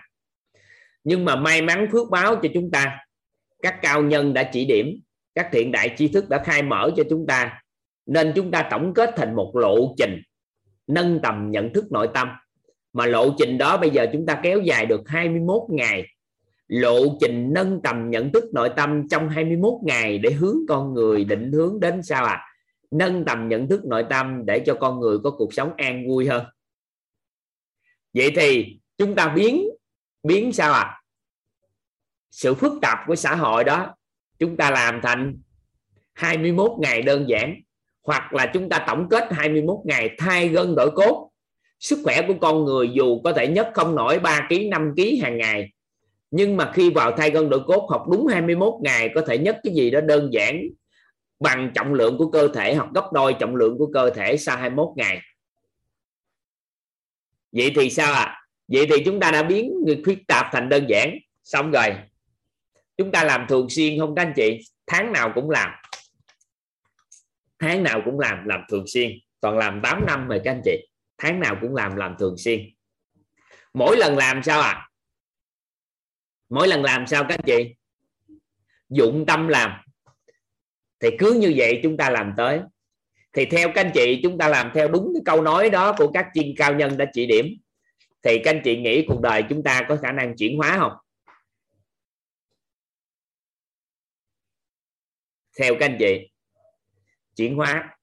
Nhưng 1.05 1.25
mà 1.25 1.37
may 1.37 1.63
mắn 1.63 1.89
phước 1.93 2.11
báo 2.11 2.37
cho 2.37 2.49
chúng 2.55 2.71
ta, 2.71 2.99
các 3.63 3.79
cao 3.83 4.03
nhân 4.03 4.35
đã 4.35 4.51
chỉ 4.53 4.65
điểm, 4.65 5.01
các 5.35 5.49
thiện 5.53 5.73
đại 5.73 5.95
tri 5.97 6.09
thức 6.09 6.29
đã 6.29 6.43
khai 6.45 6.63
mở 6.63 6.91
cho 6.97 7.03
chúng 7.11 7.27
ta, 7.27 7.63
nên 8.07 8.33
chúng 8.37 8.51
ta 8.51 8.69
tổng 8.71 8.95
kết 8.95 9.11
thành 9.17 9.37
một 9.37 9.57
lộ 9.57 9.95
trình, 9.99 10.23
nâng 10.87 11.21
tầm 11.23 11.51
nhận 11.51 11.73
thức 11.73 11.85
nội 11.93 12.09
tâm. 12.15 12.29
Mà 12.93 13.07
lộ 13.07 13.31
trình 13.39 13.59
đó 13.59 13.77
bây 13.77 13.91
giờ 13.91 14.07
chúng 14.13 14.27
ta 14.27 14.41
kéo 14.43 14.61
dài 14.61 14.87
được 14.87 15.01
21 15.07 15.63
ngày 15.69 16.07
lộ 16.69 17.19
trình 17.21 17.53
nâng 17.53 17.81
tầm 17.83 18.11
nhận 18.11 18.33
thức 18.33 18.45
nội 18.55 18.71
tâm 18.77 19.09
trong 19.09 19.29
21 19.29 19.73
ngày 19.85 20.19
để 20.19 20.31
hướng 20.31 20.57
con 20.69 20.95
người 20.95 21.25
định 21.25 21.53
hướng 21.53 21.81
đến 21.81 22.03
sao 22.03 22.25
à 22.25 22.47
nâng 22.91 23.25
tầm 23.25 23.49
nhận 23.49 23.69
thức 23.69 23.85
nội 23.85 24.05
tâm 24.11 24.47
để 24.47 24.63
cho 24.67 24.75
con 24.75 25.01
người 25.01 25.19
có 25.25 25.31
cuộc 25.31 25.55
sống 25.55 25.73
an 25.77 26.09
vui 26.09 26.29
hơn. 26.29 26.45
Vậy 28.15 28.33
thì 28.37 28.79
chúng 28.99 29.15
ta 29.15 29.29
biến 29.29 29.69
biến 30.23 30.53
sao 30.53 30.73
à 30.73 31.01
sự 32.31 32.55
phức 32.55 32.73
tạp 32.83 32.99
của 33.07 33.17
xã 33.17 33.35
hội 33.35 33.65
đó, 33.65 33.95
chúng 34.39 34.57
ta 34.57 34.71
làm 34.71 35.01
thành 35.03 35.39
21 36.13 36.71
ngày 36.79 37.03
đơn 37.03 37.29
giản, 37.29 37.55
hoặc 38.03 38.33
là 38.33 38.51
chúng 38.55 38.69
ta 38.69 38.85
tổng 38.87 39.09
kết 39.11 39.33
21 39.33 39.77
ngày 39.85 40.11
thay 40.19 40.49
gân 40.49 40.75
đổi 40.75 40.91
cốt. 40.91 41.31
Sức 41.81 41.99
khỏe 42.05 42.23
của 42.29 42.35
con 42.41 42.65
người 42.65 42.91
dù 42.95 43.21
có 43.25 43.33
thể 43.33 43.49
nhất 43.49 43.71
không 43.75 43.95
nổi 43.95 44.19
3 44.19 44.47
kg 44.49 44.71
5 44.71 44.95
kg 44.97 45.23
hàng 45.23 45.39
ngày 45.39 45.73
nhưng 46.37 46.57
mà 46.57 46.73
khi 46.75 46.91
vào 46.91 47.13
thay 47.17 47.31
gân 47.31 47.51
đổi 47.51 47.61
cốt 47.67 47.87
học 47.91 48.05
đúng 48.11 48.27
21 48.27 48.75
ngày, 48.83 49.11
có 49.15 49.21
thể 49.21 49.39
nhất 49.39 49.61
cái 49.63 49.75
gì 49.75 49.91
đó 49.91 50.01
đơn 50.01 50.33
giản 50.33 50.63
bằng 51.41 51.71
trọng 51.75 51.95
lượng 51.95 52.19
của 52.19 52.31
cơ 52.31 52.49
thể 52.55 52.75
hoặc 52.75 52.89
gấp 52.95 53.13
đôi 53.13 53.35
trọng 53.41 53.57
lượng 53.57 53.79
của 53.79 53.91
cơ 53.95 54.11
thể 54.11 54.37
sau 54.37 54.57
21 54.57 54.89
ngày. 54.97 55.21
Vậy 57.53 57.73
thì 57.77 57.91
sao 57.91 58.13
ạ? 58.13 58.21
À? 58.21 58.41
vậy 58.69 58.87
thì 58.91 59.05
chúng 59.05 59.21
ta 59.21 59.31
đã 59.31 59.43
biến 59.43 59.73
người 59.87 60.01
khuyết 60.05 60.19
tạp 60.29 60.47
thành 60.53 60.69
đơn 60.69 60.87
giản. 60.89 61.19
Xong 61.45 61.71
rồi. 61.71 61.89
Chúng 62.97 63.13
ta 63.13 63.25
làm 63.25 63.47
thường 63.49 63.71
xuyên 63.71 63.99
không 63.99 64.15
các 64.15 64.23
anh 64.23 64.33
chị? 64.37 64.61
Tháng 64.87 65.13
nào 65.13 65.33
cũng 65.35 65.51
làm. 65.51 65.71
Tháng 67.59 67.83
nào 67.83 68.03
cũng 68.05 68.21
làm 68.21 68.49
làm 68.49 68.61
thường 68.71 68.87
xuyên. 68.87 69.13
Toàn 69.41 69.59
làm 69.59 69.81
8 69.83 70.07
năm 70.07 70.29
rồi 70.29 70.41
các 70.45 70.51
anh 70.51 70.63
chị. 70.65 70.89
Tháng 71.19 71.41
nào 71.41 71.57
cũng 71.61 71.75
làm 71.75 71.97
làm 71.97 72.15
thường 72.19 72.37
xuyên. 72.39 72.61
Mỗi 73.75 73.97
lần 73.97 74.17
làm 74.17 74.43
sao 74.43 74.61
à 74.61 74.89
mỗi 76.49 76.69
lần 76.69 76.83
làm 76.83 77.07
sao 77.07 77.25
các 77.29 77.35
anh 77.35 77.45
chị? 77.47 77.75
Dụng 78.89 79.25
tâm 79.27 79.49
làm. 79.49 79.81
Thì 81.01 81.09
cứ 81.19 81.33
như 81.33 81.53
vậy 81.57 81.81
chúng 81.83 81.97
ta 81.97 82.11
làm 82.11 82.33
tới. 82.37 82.61
Thì 83.33 83.45
theo 83.45 83.69
các 83.75 83.85
anh 83.85 83.91
chị, 83.95 84.21
chúng 84.23 84.39
ta 84.39 84.49
làm 84.49 84.71
theo 84.75 84.89
đúng 84.89 85.13
cái 85.15 85.23
câu 85.25 85.43
nói 85.43 85.71
đó 85.71 85.95
của 85.99 86.11
các 86.15 86.27
chuyên 86.35 86.55
cao 86.57 86.75
nhân 86.75 86.97
đã 86.97 87.05
chỉ 87.13 87.27
điểm. 87.27 87.47
Thì 88.23 88.39
các 88.45 88.51
anh 88.51 88.61
chị 88.65 88.77
nghĩ 88.77 89.05
cuộc 89.09 89.21
đời 89.21 89.45
chúng 89.49 89.63
ta 89.63 89.87
có 89.89 89.97
khả 89.97 90.13
năng 90.13 90.37
chuyển 90.37 90.57
hóa 90.57 90.77
không? 90.79 90.93
Theo 95.59 95.75
các 95.81 95.87
anh 95.87 95.97
chị, 95.99 96.31
chuyển 97.37 97.57
hóa. 97.57 97.99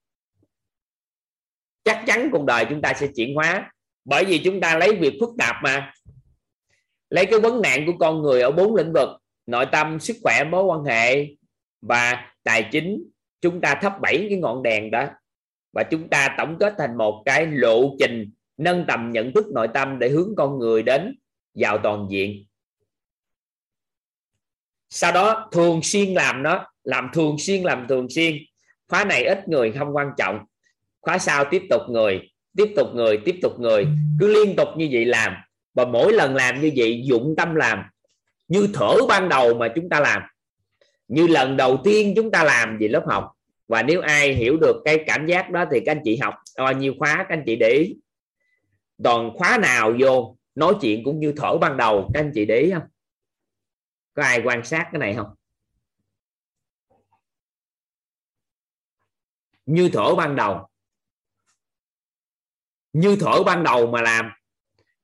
Chắc 1.84 2.04
chắn 2.06 2.28
cuộc 2.32 2.44
đời 2.44 2.66
chúng 2.70 2.82
ta 2.82 2.94
sẽ 2.94 3.08
chuyển 3.16 3.34
hóa. 3.34 3.72
Bởi 4.04 4.24
vì 4.24 4.40
chúng 4.44 4.60
ta 4.60 4.78
lấy 4.78 4.96
việc 4.96 5.16
phức 5.20 5.30
tạp 5.38 5.56
mà 5.62 5.94
lấy 7.12 7.26
cái 7.26 7.40
vấn 7.40 7.62
nạn 7.62 7.86
của 7.86 7.92
con 7.98 8.22
người 8.22 8.40
ở 8.40 8.50
bốn 8.50 8.74
lĩnh 8.74 8.92
vực, 8.92 9.08
nội 9.46 9.66
tâm, 9.72 10.00
sức 10.00 10.16
khỏe, 10.22 10.44
mối 10.44 10.64
quan 10.64 10.84
hệ 10.84 11.26
và 11.80 12.32
tài 12.42 12.68
chính. 12.72 13.04
Chúng 13.40 13.60
ta 13.60 13.74
thắp 13.74 14.00
bảy 14.00 14.26
cái 14.30 14.38
ngọn 14.38 14.62
đèn 14.62 14.90
đó 14.90 15.06
và 15.72 15.82
chúng 15.82 16.08
ta 16.08 16.34
tổng 16.38 16.56
kết 16.60 16.74
thành 16.78 16.96
một 16.96 17.22
cái 17.24 17.46
lộ 17.46 17.96
trình 17.98 18.30
nâng 18.56 18.84
tầm 18.88 19.10
nhận 19.12 19.32
thức 19.32 19.46
nội 19.54 19.68
tâm 19.74 19.98
để 19.98 20.08
hướng 20.08 20.34
con 20.36 20.58
người 20.58 20.82
đến 20.82 21.18
vào 21.54 21.78
toàn 21.78 22.06
diện. 22.10 22.44
Sau 24.90 25.12
đó, 25.12 25.48
thường 25.52 25.80
xuyên 25.82 26.14
làm 26.14 26.42
nó, 26.42 26.66
làm 26.84 27.08
thường 27.12 27.36
xuyên, 27.38 27.62
làm 27.62 27.86
thường 27.88 28.06
xuyên. 28.10 28.36
Khóa 28.88 29.04
này 29.04 29.24
ít 29.24 29.48
người, 29.48 29.72
không 29.72 29.96
quan 29.96 30.10
trọng. 30.18 30.38
Khóa 31.00 31.18
sau 31.18 31.44
tiếp 31.50 31.62
tục 31.70 31.82
người, 31.88 32.30
tiếp 32.56 32.72
tục 32.76 32.88
người, 32.94 33.18
tiếp 33.24 33.38
tục 33.42 33.52
người. 33.58 33.86
Cứ 34.20 34.32
liên 34.34 34.56
tục 34.56 34.68
như 34.76 34.88
vậy 34.92 35.04
làm 35.04 35.34
và 35.74 35.84
mỗi 35.84 36.12
lần 36.12 36.34
làm 36.34 36.60
như 36.60 36.70
vậy, 36.76 37.02
dụng 37.04 37.34
tâm 37.36 37.54
làm 37.54 37.82
như 38.48 38.68
thở 38.74 38.96
ban 39.08 39.28
đầu 39.28 39.54
mà 39.54 39.68
chúng 39.74 39.88
ta 39.88 40.00
làm. 40.00 40.22
Như 41.08 41.26
lần 41.26 41.56
đầu 41.56 41.80
tiên 41.84 42.12
chúng 42.16 42.30
ta 42.30 42.44
làm 42.44 42.78
về 42.78 42.88
lớp 42.88 43.04
học. 43.06 43.32
Và 43.68 43.82
nếu 43.82 44.00
ai 44.00 44.34
hiểu 44.34 44.56
được 44.56 44.82
cái 44.84 45.04
cảm 45.06 45.26
giác 45.26 45.50
đó 45.50 45.64
thì 45.70 45.80
các 45.86 45.92
anh 45.92 46.00
chị 46.04 46.16
học 46.16 46.34
bao 46.58 46.72
nhiêu 46.72 46.94
khóa, 46.98 47.16
các 47.16 47.28
anh 47.28 47.42
chị 47.46 47.56
để 47.56 47.68
ý. 47.68 47.96
Toàn 49.04 49.30
khóa 49.34 49.58
nào 49.58 49.92
vô, 50.00 50.36
nói 50.54 50.74
chuyện 50.80 51.04
cũng 51.04 51.20
như 51.20 51.32
thở 51.36 51.58
ban 51.58 51.76
đầu, 51.76 52.10
các 52.14 52.20
anh 52.20 52.32
chị 52.34 52.44
để 52.44 52.60
ý 52.60 52.72
không? 52.72 52.82
Có 54.14 54.22
ai 54.22 54.42
quan 54.44 54.64
sát 54.64 54.88
cái 54.92 54.98
này 54.98 55.14
không? 55.14 55.34
Như 59.66 59.90
thở 59.92 60.14
ban 60.14 60.36
đầu. 60.36 60.68
Như 62.92 63.16
thở 63.20 63.42
ban 63.42 63.64
đầu 63.64 63.86
mà 63.86 64.02
làm 64.02 64.30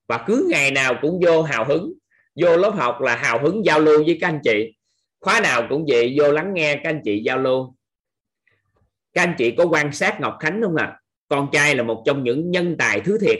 và 0.09 0.25
cứ 0.27 0.47
ngày 0.51 0.71
nào 0.71 0.95
cũng 1.03 1.21
vô 1.27 1.43
hào 1.43 1.65
hứng. 1.65 1.93
Vô 2.41 2.57
lớp 2.57 2.71
học 2.71 3.01
là 3.01 3.17
hào 3.17 3.43
hứng 3.43 3.65
giao 3.65 3.81
lưu 3.81 4.05
với 4.05 4.19
các 4.21 4.29
anh 4.29 4.41
chị. 4.45 4.75
Khóa 5.21 5.41
nào 5.41 5.67
cũng 5.69 5.85
vậy, 5.89 6.15
vô 6.19 6.33
lắng 6.33 6.55
nghe 6.55 6.75
các 6.75 6.91
anh 6.91 7.01
chị 7.05 7.23
giao 7.25 7.39
lưu. 7.39 7.75
Các 9.13 9.23
anh 9.23 9.35
chị 9.39 9.51
có 9.51 9.67
quan 9.67 9.93
sát 9.93 10.21
Ngọc 10.21 10.37
Khánh 10.41 10.61
không 10.63 10.77
ạ? 10.77 10.85
À? 10.85 10.99
con 11.29 11.49
trai 11.53 11.75
là 11.75 11.83
một 11.83 12.03
trong 12.07 12.25
những 12.25 12.51
nhân 12.51 12.77
tài 12.79 13.01
thứ 13.01 13.19
thiệt. 13.19 13.39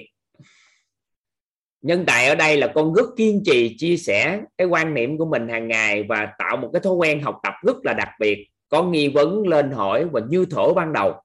Nhân 1.83 2.05
tài 2.07 2.29
ở 2.29 2.35
đây 2.35 2.57
là 2.57 2.73
con 2.75 2.95
rất 2.95 3.07
kiên 3.17 3.43
trì 3.45 3.77
chia 3.79 3.97
sẻ 3.97 4.41
cái 4.59 4.67
quan 4.67 4.95
niệm 4.95 5.19
của 5.19 5.25
mình 5.25 5.49
hàng 5.49 5.69
ngày 5.69 6.03
và 6.03 6.29
tạo 6.39 6.57
một 6.57 6.71
cái 6.73 6.81
thói 6.81 6.95
quen 6.95 7.21
học 7.21 7.39
tập 7.43 7.55
rất 7.67 7.77
là 7.83 7.93
đặc 7.93 8.09
biệt. 8.21 8.49
Có 8.69 8.83
nghi 8.83 9.09
vấn, 9.09 9.49
lên 9.49 9.71
hỏi 9.71 10.05
và 10.13 10.21
như 10.29 10.47
thổ 10.51 10.75
ban 10.75 10.93
đầu 10.93 11.23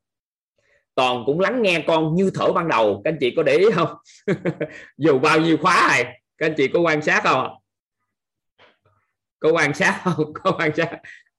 toàn 0.95 1.23
cũng 1.25 1.39
lắng 1.39 1.61
nghe 1.61 1.83
con 1.87 2.15
như 2.15 2.31
thở 2.33 2.53
ban 2.53 2.67
đầu. 2.67 3.01
Các 3.03 3.11
anh 3.11 3.17
chị 3.19 3.33
có 3.35 3.43
để 3.43 3.57
ý 3.57 3.65
không? 3.73 3.89
Dù 4.97 5.19
bao 5.19 5.39
nhiêu 5.39 5.57
khóa 5.57 5.87
này, 5.89 6.21
các 6.37 6.45
anh 6.45 6.53
chị 6.57 6.67
có 6.67 6.79
quan 6.79 7.01
sát 7.01 7.23
không 7.23 7.51
có 9.43 9.51
quan 9.51 9.73
sát 9.73 10.01
không? 10.03 10.33
Có 10.43 10.51
quan 10.59 10.75
sát 10.75 10.89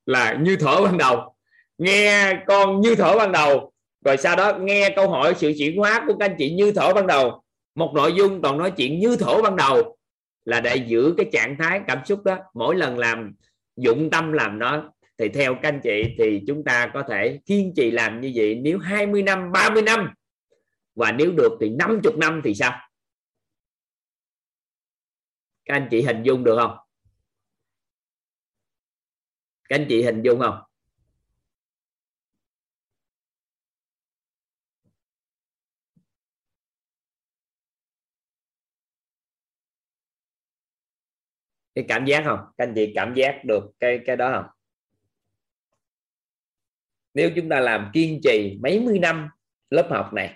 là 0.07 0.39
như 0.41 0.57
thở 0.57 0.81
ban 0.85 0.99
đầu. 0.99 1.35
Nghe 1.79 2.33
con 2.47 2.81
như 2.81 2.95
thở 2.95 3.17
ban 3.19 3.33
đầu. 3.33 3.73
Rồi 4.05 4.17
sau 4.17 4.37
đó 4.37 4.59
nghe 4.59 4.93
câu 4.97 5.09
hỏi 5.09 5.35
sự 5.37 5.53
chuyển 5.59 5.79
hóa 5.79 6.05
của 6.07 6.15
các 6.19 6.31
anh 6.31 6.37
chị 6.39 6.55
như 6.55 6.73
thở 6.73 6.95
ban 6.95 7.07
đầu. 7.07 7.43
Một 7.75 7.93
nội 7.95 8.13
dung 8.13 8.43
toàn 8.43 8.59
nói 8.59 8.71
chuyện 8.71 8.99
như 8.99 9.17
thở 9.17 9.43
ban 9.43 9.57
đầu 9.57 9.97
là 10.45 10.61
để 10.61 10.77
giữ 10.77 11.15
cái 11.17 11.27
trạng 11.33 11.57
thái 11.59 11.81
cảm 11.87 12.05
xúc 12.05 12.25
đó. 12.25 12.39
Mỗi 12.55 12.77
lần 12.77 12.99
làm, 12.99 13.33
dụng 13.77 14.11
tâm 14.11 14.33
làm 14.33 14.59
nó 14.59 14.93
thì 15.19 15.29
theo 15.29 15.55
các 15.55 15.69
anh 15.69 15.81
chị 15.83 16.15
thì 16.19 16.43
chúng 16.47 16.65
ta 16.65 16.91
có 16.95 17.03
thể 17.09 17.41
kiên 17.47 17.73
trì 17.77 17.91
làm 17.91 18.21
như 18.21 18.33
vậy 18.35 18.55
nếu 18.55 18.79
20 18.79 19.23
năm 19.23 19.53
30 19.53 19.83
năm. 19.83 20.15
Và 20.95 21.13
nếu 21.13 21.33
được 21.33 21.59
thì 21.61 21.71
50 21.71 22.15
năm 22.17 22.41
thì 22.45 22.55
sao? 22.55 22.81
Các 25.65 25.75
anh 25.75 25.89
chị 25.91 26.03
hình 26.03 26.23
dung 26.23 26.45
được 26.45 26.57
không? 26.57 26.77
Các 29.69 29.77
anh 29.77 29.87
chị 29.89 30.03
hình 30.03 30.23
dung 30.23 30.41
không? 30.41 30.59
Cái 41.75 41.85
cảm 41.89 42.05
giác 42.05 42.23
không? 42.25 42.39
Các 42.57 42.65
anh 42.65 42.73
chị 42.75 42.93
cảm 42.95 43.15
giác 43.15 43.41
được 43.45 43.71
cái 43.81 44.01
cái 44.07 44.17
đó 44.17 44.33
không? 44.33 44.54
Nếu 47.15 47.31
chúng 47.37 47.49
ta 47.49 47.61
làm 47.61 47.91
kiên 47.93 48.21
trì 48.23 48.59
mấy 48.63 48.81
mươi 48.81 48.99
năm 48.99 49.29
lớp 49.71 49.89
học 49.91 50.13
này, 50.13 50.35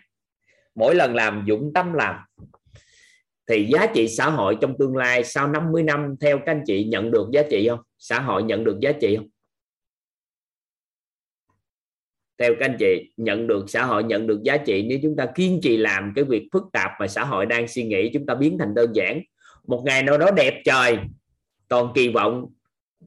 mỗi 0.75 0.95
lần 0.95 1.15
làm 1.15 1.45
dụng 1.47 1.71
tâm 1.75 1.93
làm, 1.93 2.17
thì 3.49 3.69
giá 3.73 3.87
trị 3.95 4.09
xã 4.09 4.31
hội 4.31 4.57
trong 4.61 4.79
tương 4.79 4.97
lai 4.97 5.25
sau 5.25 5.49
50 5.49 5.83
năm, 5.83 6.15
theo 6.21 6.39
các 6.39 6.53
anh 6.53 6.63
chị 6.67 6.85
nhận 6.85 7.11
được 7.11 7.29
giá 7.33 7.43
trị 7.51 7.69
không? 7.69 7.81
Xã 7.99 8.21
hội 8.21 8.43
nhận 8.43 8.65
được 8.65 8.79
giá 8.81 8.93
trị 8.93 9.17
không? 9.17 9.29
Theo 12.39 12.55
các 12.61 12.67
anh 12.67 12.77
chị, 12.79 13.13
nhận 13.17 13.47
được, 13.47 13.65
xã 13.69 13.85
hội 13.85 14.05
nhận 14.05 14.27
được 14.27 14.43
giá 14.43 14.57
trị 14.57 14.87
nếu 14.89 14.99
chúng 15.03 15.17
ta 15.17 15.27
kiên 15.35 15.61
trì 15.63 15.77
làm 15.77 16.13
cái 16.17 16.25
việc 16.25 16.49
phức 16.53 16.63
tạp 16.73 16.91
mà 17.01 17.09
xã 17.09 17.25
hội 17.25 17.47
đang 17.47 17.69
suy 17.69 17.85
nghĩ, 17.85 18.11
chúng 18.15 18.27
ta 18.27 18.35
biến 18.35 18.57
thành 18.59 18.75
đơn 18.75 18.93
giản. 18.95 19.21
Một 19.67 19.83
ngày 19.87 20.03
nào 20.03 20.19
đó 20.19 20.31
đẹp 20.31 20.63
trời, 20.65 20.99
toàn 21.69 21.93
kỳ 21.95 22.09
vọng, 22.09 22.47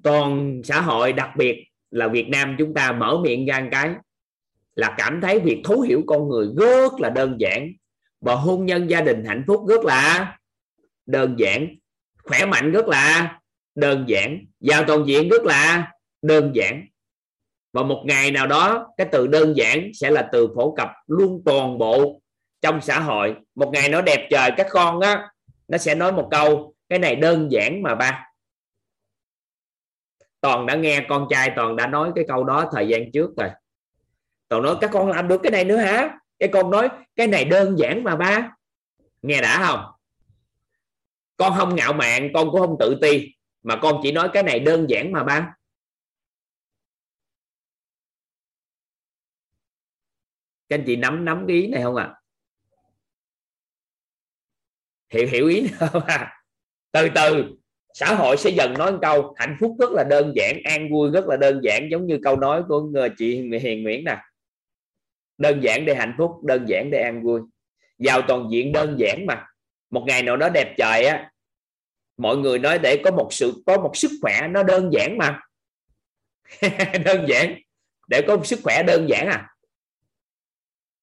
toàn 0.03 0.61
xã 0.63 0.81
hội 0.81 1.13
đặc 1.13 1.29
biệt 1.37 1.70
là 1.91 2.07
Việt 2.07 2.29
Nam 2.29 2.55
chúng 2.59 2.73
ta 2.73 2.91
mở 2.91 3.17
miệng 3.23 3.45
ra 3.45 3.59
một 3.59 3.69
cái, 3.71 3.89
là 4.75 4.95
cảm 4.97 5.21
thấy 5.21 5.39
việc 5.39 5.61
thấu 5.63 5.81
hiểu 5.81 6.01
con 6.07 6.29
người 6.29 6.47
rất 6.57 6.93
là 6.99 7.09
đơn 7.09 7.35
giản 7.39 7.71
và 8.21 8.35
hôn 8.35 8.65
nhân 8.65 8.89
gia 8.89 9.01
đình 9.01 9.25
hạnh 9.25 9.43
phúc 9.47 9.65
rất 9.67 9.85
là 9.85 10.37
đơn 11.05 11.35
giản, 11.39 11.67
khỏe 12.23 12.45
mạnh 12.45 12.71
rất 12.71 12.87
là 12.87 13.37
đơn 13.75 14.05
giản 14.07 14.45
giàu 14.59 14.83
toàn 14.87 15.07
diện 15.07 15.29
rất 15.29 15.43
là 15.43 15.91
đơn 16.21 16.51
giản. 16.55 16.85
Và 17.73 17.83
một 17.83 18.03
ngày 18.05 18.31
nào 18.31 18.47
đó, 18.47 18.87
cái 18.97 19.07
từ 19.11 19.27
đơn 19.27 19.57
giản 19.57 19.91
sẽ 19.93 20.09
là 20.09 20.29
từ 20.31 20.47
phổ 20.55 20.75
cập 20.75 20.89
luôn 21.07 21.41
toàn 21.45 21.77
bộ 21.77 22.21
trong 22.61 22.81
xã 22.81 22.99
hội. 22.99 23.35
Một 23.55 23.71
ngày 23.73 23.89
nó 23.89 24.01
đẹp 24.01 24.27
trời, 24.29 24.51
các 24.57 24.67
con 24.69 24.99
á, 24.99 25.29
nó 25.67 25.77
sẽ 25.77 25.95
nói 25.95 26.11
một 26.11 26.27
câu, 26.31 26.73
cái 26.89 26.99
này 26.99 27.15
đơn 27.15 27.51
giản 27.51 27.83
mà 27.83 27.95
ba 27.95 28.25
toàn 30.41 30.65
đã 30.65 30.75
nghe 30.75 31.05
con 31.09 31.27
trai, 31.29 31.51
toàn 31.55 31.75
đã 31.75 31.87
nói 31.87 32.11
cái 32.15 32.25
câu 32.27 32.43
đó 32.43 32.69
thời 32.71 32.87
gian 32.87 33.11
trước 33.11 33.29
rồi. 33.37 33.49
Toàn 34.47 34.63
nói, 34.63 34.75
các 34.81 34.89
con 34.93 35.09
làm 35.09 35.27
được 35.27 35.39
cái 35.43 35.51
này 35.51 35.63
nữa 35.65 35.77
hả? 35.77 36.19
Cái 36.39 36.49
con 36.53 36.71
nói, 36.71 36.89
cái 37.15 37.27
này 37.27 37.45
đơn 37.45 37.77
giản 37.77 38.03
mà 38.03 38.15
ba. 38.15 38.55
Nghe 39.21 39.41
đã 39.41 39.67
không? 39.67 39.91
Con 41.37 41.53
không 41.57 41.75
ngạo 41.75 41.93
mạn, 41.93 42.29
con 42.33 42.51
cũng 42.51 42.61
không 42.61 42.75
tự 42.79 42.97
ti, 43.01 43.35
mà 43.63 43.79
con 43.81 43.99
chỉ 44.03 44.11
nói, 44.11 44.29
cái 44.33 44.43
này 44.43 44.59
đơn 44.59 44.89
giản 44.89 45.11
mà 45.11 45.23
ba. 45.23 45.55
Các 50.69 50.77
anh 50.77 50.83
chị 50.85 50.95
nắm 50.95 51.25
nắm 51.25 51.45
cái 51.47 51.57
ý 51.57 51.67
này 51.67 51.83
không 51.83 51.95
ạ? 51.95 52.03
À? 52.03 52.17
hiểu 55.09 55.27
hiểu 55.27 55.47
ý 55.47 55.67
không 55.79 56.03
à? 56.05 56.43
từ 56.91 57.09
từ 57.15 57.60
xã 57.93 58.13
hội 58.15 58.37
sẽ 58.37 58.49
dần 58.49 58.73
nói 58.73 58.91
một 58.91 58.99
câu, 59.01 59.33
hạnh 59.37 59.57
phúc 59.59 59.75
rất 59.79 59.91
là 59.91 60.03
đơn 60.03 60.33
giản, 60.35 60.59
an 60.63 60.91
vui 60.91 61.11
rất 61.11 61.25
là 61.27 61.37
đơn 61.37 61.59
giản, 61.63 61.87
giống 61.91 62.07
như 62.07 62.19
câu 62.23 62.35
nói 62.35 62.63
của 62.67 62.89
chị 63.17 63.35
Hiền 63.61 63.83
Nguyễn 63.83 64.03
nè. 64.03 64.17
Đơn 65.37 65.63
giản 65.63 65.85
để 65.85 65.95
hạnh 65.95 66.15
phúc, 66.17 66.31
đơn 66.43 66.65
giản 66.67 66.91
để 66.91 67.01
an 67.01 67.23
vui. 67.23 67.41
Giàu 67.97 68.21
toàn 68.27 68.47
diện 68.51 68.71
đơn 68.71 68.95
giản 68.99 69.25
mà. 69.25 69.45
Một 69.89 70.03
ngày 70.07 70.23
nào 70.23 70.37
đó 70.37 70.49
đẹp 70.49 70.73
trời 70.77 71.05
á, 71.05 71.31
mọi 72.17 72.37
người 72.37 72.59
nói 72.59 72.79
để 72.79 73.01
có 73.03 73.11
một 73.11 73.27
sự, 73.31 73.63
có 73.65 73.77
một 73.77 73.91
sức 73.97 74.11
khỏe 74.21 74.47
nó 74.47 74.63
đơn 74.63 74.89
giản 74.93 75.17
mà. 75.17 75.39
Đơn 77.05 77.25
giản. 77.27 77.55
Để 78.07 78.21
có 78.27 78.37
một 78.37 78.45
sức 78.47 78.59
khỏe 78.63 78.83
đơn 78.83 79.09
giản 79.09 79.27
à. 79.27 79.47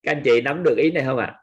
Các 0.03 0.13
anh 0.13 0.23
chị 0.25 0.41
nắm 0.41 0.63
được 0.63 0.77
ý 0.79 0.91
này 0.91 1.05
không 1.05 1.19
ạ? 1.19 1.27
à? 1.27 1.43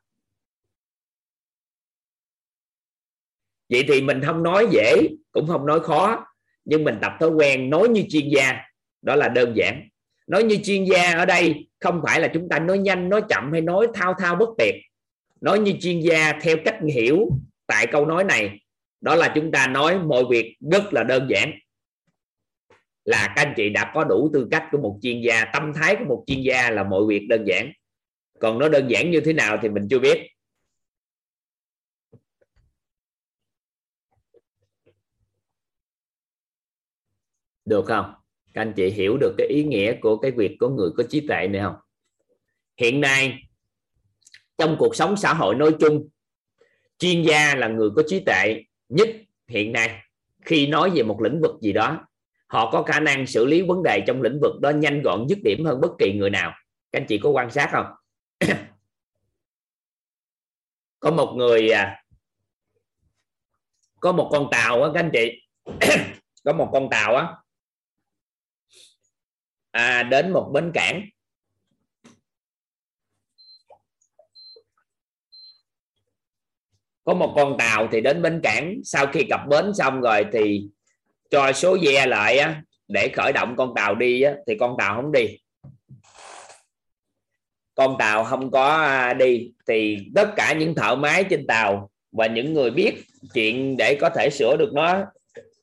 Vậy 3.69 3.85
thì 3.87 4.01
mình 4.01 4.21
không 4.25 4.43
nói 4.43 4.67
dễ, 4.71 5.07
cũng 5.31 5.47
không 5.47 5.65
nói 5.65 5.79
khó, 5.79 6.25
nhưng 6.65 6.83
mình 6.83 6.95
tập 7.01 7.11
thói 7.19 7.29
quen 7.29 7.69
nói 7.69 7.89
như 7.89 8.03
chuyên 8.09 8.29
gia, 8.29 8.53
đó 9.01 9.15
là 9.15 9.27
đơn 9.27 9.53
giản. 9.55 9.87
Nói 10.27 10.43
như 10.43 10.57
chuyên 10.63 10.83
gia 10.83 11.13
ở 11.13 11.25
đây 11.25 11.67
không 11.79 12.01
phải 12.05 12.19
là 12.19 12.27
chúng 12.27 12.49
ta 12.49 12.59
nói 12.59 12.77
nhanh, 12.77 13.09
nói 13.09 13.21
chậm 13.29 13.51
hay 13.51 13.61
nói 13.61 13.87
thao 13.93 14.13
thao 14.19 14.35
bất 14.35 14.49
tuyệt. 14.57 14.75
Nói 15.41 15.59
như 15.59 15.73
chuyên 15.81 15.99
gia 15.99 16.33
theo 16.41 16.57
cách 16.65 16.77
hiểu 16.93 17.29
tại 17.67 17.87
câu 17.87 18.05
nói 18.05 18.23
này, 18.23 18.59
đó 19.01 19.15
là 19.15 19.31
chúng 19.35 19.51
ta 19.51 19.67
nói 19.67 19.99
mọi 19.99 20.23
việc 20.29 20.57
rất 20.71 20.93
là 20.93 21.03
đơn 21.03 21.27
giản. 21.29 21.51
Là 23.05 23.33
các 23.35 23.45
anh 23.45 23.53
chị 23.57 23.69
đã 23.69 23.91
có 23.93 24.03
đủ 24.03 24.29
tư 24.33 24.47
cách 24.51 24.63
của 24.71 24.77
một 24.77 24.99
chuyên 25.01 25.21
gia, 25.21 25.45
tâm 25.45 25.73
thái 25.73 25.95
của 25.95 26.05
một 26.05 26.23
chuyên 26.27 26.41
gia 26.41 26.69
là 26.69 26.83
mọi 26.83 27.01
việc 27.07 27.27
đơn 27.29 27.45
giản. 27.47 27.71
Còn 28.39 28.59
nó 28.59 28.69
đơn 28.69 28.87
giản 28.87 29.11
như 29.11 29.21
thế 29.21 29.33
nào 29.33 29.57
thì 29.61 29.69
mình 29.69 29.87
chưa 29.89 29.99
biết. 29.99 30.27
Được 37.65 37.85
không? 37.85 38.13
Các 38.53 38.61
anh 38.61 38.73
chị 38.75 38.89
hiểu 38.89 39.17
được 39.17 39.35
cái 39.37 39.47
ý 39.47 39.63
nghĩa 39.63 39.93
của 40.01 40.17
cái 40.17 40.31
việc 40.31 40.57
có 40.59 40.69
người 40.69 40.89
có 40.97 41.03
trí 41.09 41.27
tuệ 41.27 41.47
này 41.47 41.61
không? 41.61 41.75
Hiện 42.77 43.01
nay, 43.01 43.39
trong 44.57 44.75
cuộc 44.79 44.95
sống 44.95 45.17
xã 45.17 45.33
hội 45.33 45.55
nói 45.55 45.75
chung, 45.79 46.07
chuyên 46.99 47.23
gia 47.23 47.55
là 47.55 47.67
người 47.67 47.89
có 47.95 48.03
trí 48.07 48.19
tuệ 48.19 48.63
nhất 48.89 49.09
hiện 49.47 49.71
nay. 49.71 50.01
Khi 50.41 50.67
nói 50.67 50.89
về 50.89 51.03
một 51.03 51.21
lĩnh 51.21 51.41
vực 51.41 51.51
gì 51.61 51.73
đó, 51.73 52.07
họ 52.47 52.71
có 52.71 52.83
khả 52.83 52.99
năng 52.99 53.27
xử 53.27 53.45
lý 53.45 53.61
vấn 53.61 53.83
đề 53.83 54.03
trong 54.07 54.21
lĩnh 54.21 54.39
vực 54.41 54.61
đó 54.61 54.69
nhanh 54.69 55.01
gọn 55.01 55.27
dứt 55.29 55.37
điểm 55.43 55.65
hơn 55.65 55.81
bất 55.81 55.91
kỳ 55.99 56.13
người 56.13 56.29
nào. 56.29 56.53
Các 56.91 56.99
anh 56.99 57.05
chị 57.07 57.17
có 57.17 57.29
quan 57.29 57.51
sát 57.51 57.69
không? 57.71 57.85
Có 60.99 61.11
một 61.11 61.33
người 61.37 61.69
à, 61.69 62.03
có 63.99 64.11
một 64.11 64.29
con 64.31 64.47
tàu 64.51 64.83
á 64.83 64.89
các 64.93 64.99
anh 64.99 65.09
chị. 65.13 65.41
Có 66.43 66.53
một 66.53 66.69
con 66.73 66.89
tàu 66.89 67.15
á 67.15 67.33
à, 69.76 70.03
đến 70.03 70.31
một 70.31 70.49
bến 70.53 70.72
cảng. 70.73 71.06
Có 77.03 77.14
một 77.14 77.34
con 77.35 77.57
tàu 77.57 77.88
thì 77.91 78.02
đến 78.02 78.22
bến 78.22 78.39
cảng. 78.43 78.76
Sau 78.84 79.07
khi 79.07 79.23
cập 79.30 79.39
bến 79.49 79.73
xong 79.73 80.02
rồi 80.02 80.26
thì 80.34 80.68
cho 81.30 81.52
số 81.52 81.77
ve 81.81 82.06
lại 82.06 82.38
á, 82.38 82.61
để 82.88 83.11
khởi 83.15 83.31
động 83.34 83.56
con 83.57 83.73
tàu 83.76 83.95
đi 83.95 84.22
á, 84.22 84.34
thì 84.47 84.57
con 84.60 84.76
tàu 84.77 84.95
không 84.95 85.11
đi. 85.11 85.38
Con 87.76 87.95
tàu 87.99 88.23
không 88.23 88.52
có 88.52 88.76
à, 88.76 89.14
đi 89.14 89.52
thì 89.68 89.97
tất 90.15 90.30
cả 90.35 90.53
những 90.53 90.76
thợ 90.76 90.95
máy 90.95 91.23
trên 91.30 91.47
tàu 91.47 91.89
và 92.11 92.27
những 92.27 92.53
người 92.53 92.72
biết 92.72 92.93
chuyện 93.34 93.77
để 93.77 93.97
có 94.02 94.10
thể 94.10 94.30
sửa 94.30 94.56
được 94.60 94.72
nó 94.73 95.06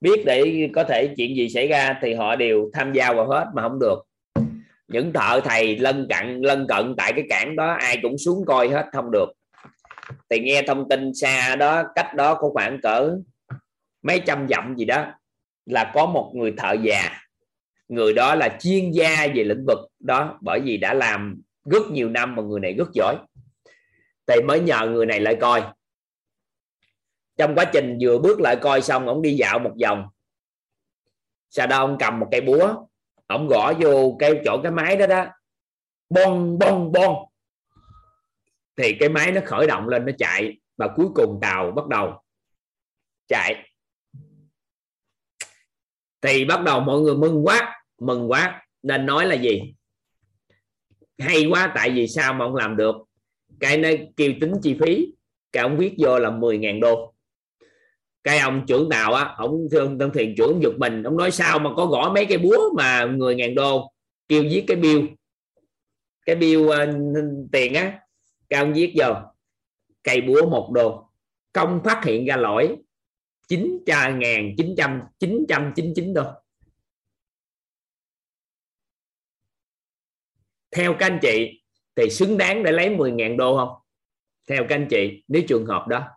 biết 0.02 0.22
để 0.24 0.70
có 0.74 0.84
thể 0.84 1.14
chuyện 1.16 1.36
gì 1.36 1.48
xảy 1.48 1.68
ra 1.68 1.98
thì 2.02 2.14
họ 2.14 2.36
đều 2.36 2.70
tham 2.72 2.92
gia 2.92 3.12
vào 3.12 3.28
hết 3.28 3.46
mà 3.54 3.62
không 3.62 3.78
được. 3.80 3.96
Những 4.88 5.12
thợ 5.12 5.40
thầy 5.44 5.76
lân 5.76 6.06
cận 6.10 6.40
lân 6.40 6.66
cận 6.68 6.94
tại 6.96 7.12
cái 7.12 7.24
cảng 7.28 7.56
đó 7.56 7.72
ai 7.72 7.98
cũng 8.02 8.18
xuống 8.18 8.44
coi 8.46 8.68
hết, 8.68 8.86
không 8.92 9.10
được. 9.12 9.26
Thì 10.30 10.40
nghe 10.40 10.62
thông 10.62 10.88
tin 10.88 11.14
xa 11.14 11.56
đó, 11.56 11.82
cách 11.94 12.14
đó 12.14 12.34
có 12.34 12.48
khoảng 12.48 12.80
cỡ 12.80 13.16
mấy 14.02 14.20
trăm 14.26 14.46
dặm 14.50 14.74
gì 14.76 14.84
đó, 14.84 15.06
là 15.66 15.90
có 15.94 16.06
một 16.06 16.32
người 16.34 16.54
thợ 16.56 16.72
già. 16.82 17.10
Người 17.88 18.12
đó 18.12 18.34
là 18.34 18.48
chuyên 18.60 18.90
gia 18.90 19.26
về 19.34 19.44
lĩnh 19.44 19.64
vực 19.66 19.78
đó, 20.00 20.38
bởi 20.40 20.60
vì 20.60 20.76
đã 20.76 20.94
làm 20.94 21.40
rất 21.70 21.82
nhiều 21.90 22.08
năm 22.08 22.36
mà 22.36 22.42
người 22.42 22.60
này 22.60 22.72
rất 22.72 22.88
giỏi. 22.94 23.16
Thì 24.26 24.42
mới 24.46 24.60
nhờ 24.60 24.86
người 24.86 25.06
này 25.06 25.20
lại 25.20 25.36
coi 25.40 25.62
trong 27.36 27.54
quá 27.54 27.64
trình 27.72 27.98
vừa 28.00 28.18
bước 28.18 28.40
lại 28.40 28.56
coi 28.62 28.82
xong, 28.82 29.06
ông 29.06 29.22
đi 29.22 29.34
dạo 29.34 29.58
một 29.58 29.72
vòng. 29.82 30.08
Sau 31.50 31.66
đó 31.66 31.78
ông 31.78 31.96
cầm 32.00 32.20
một 32.20 32.28
cây 32.30 32.40
búa, 32.40 32.86
ông 33.26 33.48
gõ 33.48 33.72
vô 33.80 34.16
cái 34.18 34.40
chỗ 34.44 34.60
cái 34.62 34.72
máy 34.72 34.96
đó 34.96 35.06
đó. 35.06 35.26
Bon 36.10 36.58
bon 36.58 36.92
bon 36.92 37.16
thì 38.76 38.96
cái 39.00 39.08
máy 39.08 39.32
nó 39.32 39.40
khởi 39.46 39.66
động 39.66 39.88
lên, 39.88 40.06
nó 40.06 40.12
chạy 40.18 40.58
và 40.76 40.88
cuối 40.96 41.06
cùng 41.14 41.38
tàu 41.42 41.70
bắt 41.70 41.86
đầu 41.86 42.22
chạy. 43.28 43.68
Thì 46.20 46.44
bắt 46.44 46.62
đầu 46.62 46.80
mọi 46.80 47.00
người 47.00 47.14
mừng 47.14 47.46
quá 47.46 47.84
mừng 47.98 48.30
quá. 48.30 48.66
Nên 48.82 49.06
nói 49.06 49.26
là 49.26 49.34
gì? 49.34 49.74
Hay 51.18 51.46
quá, 51.46 51.72
tại 51.74 51.90
vì 51.90 52.08
sao 52.08 52.34
mà 52.34 52.44
ông 52.44 52.54
làm 52.54 52.76
được? 52.76 52.96
Cái 53.60 53.78
nó 53.78 53.88
kêu 54.16 54.32
tính 54.40 54.52
chi 54.62 54.78
phí, 54.80 55.06
cái 55.52 55.62
ông 55.62 55.76
viết 55.76 55.94
vô 55.98 56.18
là 56.18 56.30
10.000 56.30 56.80
đô 56.80 57.11
cái 58.24 58.38
ông 58.38 58.64
trưởng 58.66 58.88
tàu 58.90 59.14
á 59.14 59.34
ông 59.36 59.68
thương 59.70 59.98
tân 59.98 60.10
thiền 60.10 60.34
trưởng 60.36 60.62
giật 60.62 60.72
mình 60.78 61.02
ông 61.02 61.16
nói 61.16 61.30
sao 61.30 61.58
mà 61.58 61.70
có 61.76 61.86
gõ 61.86 62.12
mấy 62.14 62.26
cái 62.26 62.38
búa 62.38 62.74
mà 62.76 63.04
người 63.04 63.34
ngàn 63.34 63.54
đô 63.54 63.92
kêu 64.28 64.42
viết 64.42 64.64
cái 64.66 64.76
bill 64.76 65.06
cái 66.26 66.36
bill 66.36 66.60
uh, 66.60 66.70
ờ, 66.70 66.86
tiền 67.52 67.74
á 67.74 67.98
cái 68.48 68.60
ông 68.60 68.72
viết 68.72 68.94
vô 68.98 69.14
cây 70.02 70.20
búa 70.20 70.48
một 70.50 70.70
đô. 70.72 71.08
Không 71.52 71.80
phát 71.84 72.04
hiện 72.04 72.24
ra 72.26 72.36
lỗi 72.36 72.76
chín 73.48 73.78
ngàn 73.86 74.54
chín 74.56 74.74
trăm 74.76 75.02
chín 75.18 75.44
trăm 75.48 75.72
chín 75.76 75.92
chín 75.96 76.14
đô. 76.14 76.24
Theo 80.70 80.94
các 80.98 81.06
anh 81.06 81.18
chị 81.22 81.62
thì 81.96 82.10
xứng 82.10 82.38
đáng 82.38 82.62
để 82.62 82.72
lấy 82.72 82.88
10.000 82.88 83.36
đô 83.36 83.56
không? 83.56 83.78
Theo 84.48 84.66
các 84.68 84.76
anh 84.76 84.86
chị 84.90 85.24
nếu 85.28 85.42
trường 85.48 85.66
hợp 85.66 85.88
đó. 85.88 86.08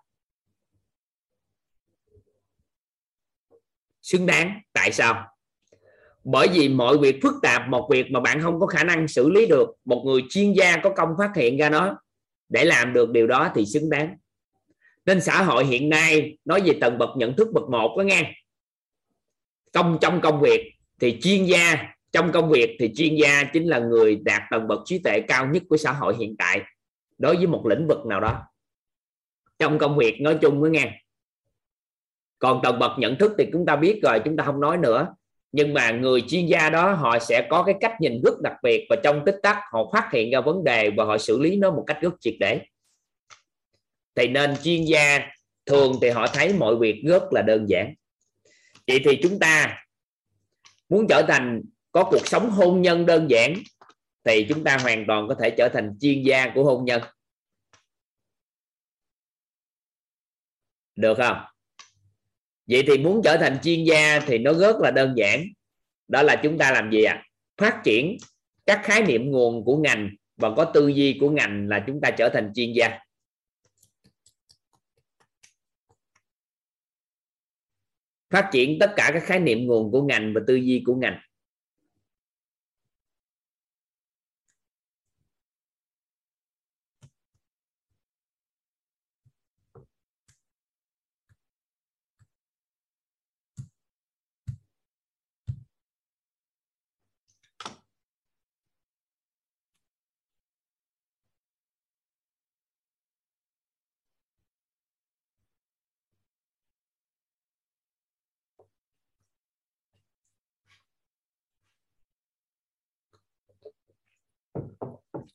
Xứng 4.06 4.26
đáng. 4.26 4.62
Tại 4.74 4.92
sao? 4.92 5.28
Bởi 6.24 6.48
vì 6.48 6.70
mọi 6.70 6.98
việc 6.98 7.20
phức 7.24 7.34
tạp, 7.42 7.68
một 7.70 7.88
việc 7.92 8.12
mà 8.12 8.20
bạn 8.20 8.42
không 8.42 8.60
có 8.60 8.68
khả 8.68 8.84
năng 8.84 9.08
xử 9.08 9.30
lý 9.30 9.46
được, 9.46 9.70
một 9.86 10.04
người 10.06 10.22
chuyên 10.30 10.54
gia 10.54 10.78
có 10.78 10.90
công 10.90 11.10
phát 11.18 11.32
hiện 11.36 11.58
ra 11.58 11.70
nó, 11.70 11.98
để 12.50 12.66
làm 12.66 12.94
được 12.94 13.12
điều 13.12 13.28
đó 13.28 13.52
thì 13.56 13.66
xứng 13.66 13.90
đáng. 13.90 14.18
Nên 15.06 15.22
xã 15.22 15.44
hội 15.44 15.66
hiện 15.66 15.90
nay, 15.90 16.38
nói 16.46 16.62
về 16.66 16.78
tầng 16.82 16.98
bậc 16.98 17.10
nhận 17.18 17.36
thức 17.36 17.48
bậc 17.54 17.70
một 17.70 17.96
đó 17.98 18.04
nghe. 18.04 18.34
Công 19.74 19.98
trong 20.02 20.22
công 20.22 20.42
việc 20.42 20.72
thì 21.00 21.20
chuyên 21.22 21.46
gia, 21.46 21.88
trong 22.12 22.32
công 22.32 22.50
việc 22.50 22.78
thì 22.80 22.94
chuyên 22.96 23.16
gia 23.16 23.44
chính 23.44 23.68
là 23.68 23.80
người 23.80 24.16
đạt 24.16 24.42
tầng 24.52 24.68
bậc 24.68 24.80
trí 24.86 25.00
tuệ 25.00 25.20
cao 25.28 25.48
nhất 25.48 25.64
của 25.70 25.78
xã 25.78 25.92
hội 25.92 26.16
hiện 26.20 26.36
tại, 26.38 26.62
đối 27.18 27.36
với 27.36 27.48
một 27.48 27.66
lĩnh 27.66 27.88
vực 27.88 28.06
nào 28.06 28.20
đó. 28.20 28.42
Trong 29.60 29.78
công 29.78 29.98
việc 29.98 30.22
nói 30.22 30.38
chung 30.42 30.64
đó 30.64 30.68
nghe 30.68 31.05
còn 32.40 32.60
tầng 32.64 32.80
bậc 32.80 32.92
nhận 32.98 33.18
thức 33.18 33.32
thì 33.38 33.46
chúng 33.52 33.66
ta 33.66 33.76
biết 33.76 34.00
rồi, 34.04 34.22
chúng 34.26 34.38
ta 34.38 34.44
không 34.44 34.60
nói 34.60 34.78
nữa. 34.78 35.16
Nhưng 35.52 35.74
mà 35.74 35.92
người 35.92 36.22
chuyên 36.22 36.46
gia 36.46 36.70
đó, 36.70 36.94
họ 36.94 37.20
sẽ 37.20 37.48
có 37.50 37.64
cái 37.64 37.76
cách 37.82 37.94
nhìn 38.00 38.22
rất 38.26 38.42
đặc 38.42 38.54
biệt 38.64 38.88
và 38.90 38.96
trong 39.04 39.24
tích 39.26 39.36
tắc 39.44 39.58
họ 39.72 39.90
phát 39.94 40.10
hiện 40.14 40.32
ra 40.32 40.42
vấn 40.42 40.64
đề 40.64 40.92
và 40.98 41.06
họ 41.06 41.18
xử 41.18 41.40
lý 41.40 41.56
nó 41.56 41.72
một 41.72 41.84
cách 41.88 41.98
rất 42.02 42.14
triệt 42.20 42.36
để. 42.40 42.62
Thì 44.16 44.28
nên 44.28 44.56
chuyên 44.64 44.86
gia 44.86 45.20
thường 45.66 45.94
thì 46.02 46.10
họ 46.10 46.28
thấy 46.28 46.54
mọi 46.54 46.76
việc 46.76 47.02
rất 47.06 47.24
là 47.32 47.42
đơn 47.42 47.66
giản. 47.70 47.94
Vậy 48.88 49.02
thì 49.06 49.20
chúng 49.24 49.40
ta 49.40 49.84
muốn 50.90 51.08
trở 51.10 51.26
thành 51.28 51.62
có 51.92 52.04
cuộc 52.04 52.28
sống 52.28 52.50
hôn 52.50 52.82
nhân 52.82 53.06
đơn 53.06 53.30
giản 53.30 53.54
thì 54.24 54.46
chúng 54.50 54.64
ta 54.64 54.78
hoàn 54.78 55.06
toàn 55.08 55.28
có 55.28 55.36
thể 55.36 55.50
trở 55.58 55.70
thành 55.74 55.98
chuyên 56.02 56.24
gia 56.24 56.52
của 56.56 56.64
hôn 56.64 56.86
nhân. 56.86 57.02
Được 60.96 61.18
không? 61.18 61.38
Vậy 62.68 62.84
thì 62.88 62.98
muốn 62.98 63.22
trở 63.24 63.38
thành 63.38 63.58
chuyên 63.64 63.84
gia 63.84 64.20
thì 64.20 64.38
nó 64.38 64.54
rất 64.54 64.76
là 64.80 64.92
đơn 64.92 65.14
giản. 65.18 65.44
Đó 66.08 66.22
là 66.22 66.36
chúng 66.44 66.58
ta 66.58 66.72
làm 66.72 66.92
gì 66.92 67.04
ạ? 67.04 67.14
À? 67.14 67.26
phát 67.58 67.82
triển 67.84 68.18
các 68.66 68.82
khái 68.84 69.02
niệm 69.02 69.32
nguồn 69.32 69.66
của 69.66 69.78
ngành 69.78 70.10
và 70.38 70.50
có 70.56 70.72
tư 70.74 70.88
duy 70.88 71.18
của 71.20 71.30
ngành 71.30 71.68
là 71.70 71.84
chúng 71.88 72.02
ta 72.02 72.12
trở 72.12 72.30
thành 72.34 72.52
chuyên 72.56 72.74
gia. 72.74 73.00
Phát 78.30 78.50
triển 78.52 78.80
tất 78.80 78.94
cả 78.96 79.10
các 79.14 79.24
khái 79.24 79.40
niệm 79.40 79.66
nguồn 79.66 79.92
của 79.92 80.02
ngành 80.02 80.34
và 80.36 80.42
tư 80.48 80.56
duy 80.56 80.84
của 80.86 80.96
ngành. 80.96 81.20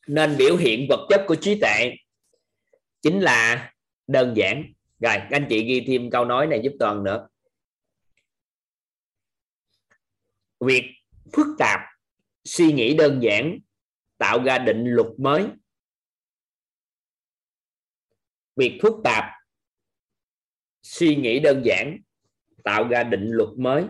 Nên 0.07 0.37
biểu 0.39 0.57
hiện 0.57 0.87
vật 0.89 1.07
chất 1.11 1.25
của 1.27 1.35
trí 1.35 1.61
tuệ 1.61 1.97
chính 3.03 3.21
là 3.21 3.73
đơn 4.07 4.35
giản. 4.37 4.73
Rồi 5.01 5.17
anh 5.17 5.47
chị 5.49 5.65
ghi 5.65 5.85
thêm 5.87 6.11
câu 6.11 6.25
nói 6.25 6.47
này 6.47 6.61
giúp 6.65 6.73
toàn 6.79 7.05
nữa. 7.05 7.29
Việc 10.61 10.95
phức 11.33 11.47
tạp, 11.59 11.81
suy 12.45 12.73
nghĩ 12.73 12.97
đơn 12.97 13.21
giản, 13.23 13.59
tạo 14.19 14.43
ra 14.45 14.59
định 14.59 14.85
luật 14.87 15.09
mới. 15.19 15.47
Việc 18.57 18.79
phức 18.83 18.95
tạp, 19.05 19.25
suy 20.83 21.17
nghĩ 21.17 21.41
đơn 21.41 21.63
giản, 21.65 21.99
tạo 22.65 22.89
ra 22.89 23.03
định 23.03 23.27
luật 23.31 23.49
mới. 23.59 23.85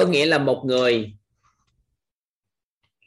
Có 0.00 0.06
nghĩa 0.06 0.26
là 0.26 0.38
một 0.38 0.62
người 0.64 1.14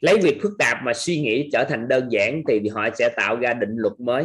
lấy 0.00 0.18
việc 0.22 0.38
phức 0.42 0.52
tạp 0.58 0.78
mà 0.82 0.94
suy 0.94 1.20
nghĩ 1.20 1.48
trở 1.52 1.64
thành 1.68 1.88
đơn 1.88 2.08
giản 2.10 2.42
thì 2.48 2.68
họ 2.68 2.88
sẽ 2.98 3.08
tạo 3.16 3.36
ra 3.36 3.54
định 3.54 3.76
luật 3.76 4.00
mới. 4.00 4.24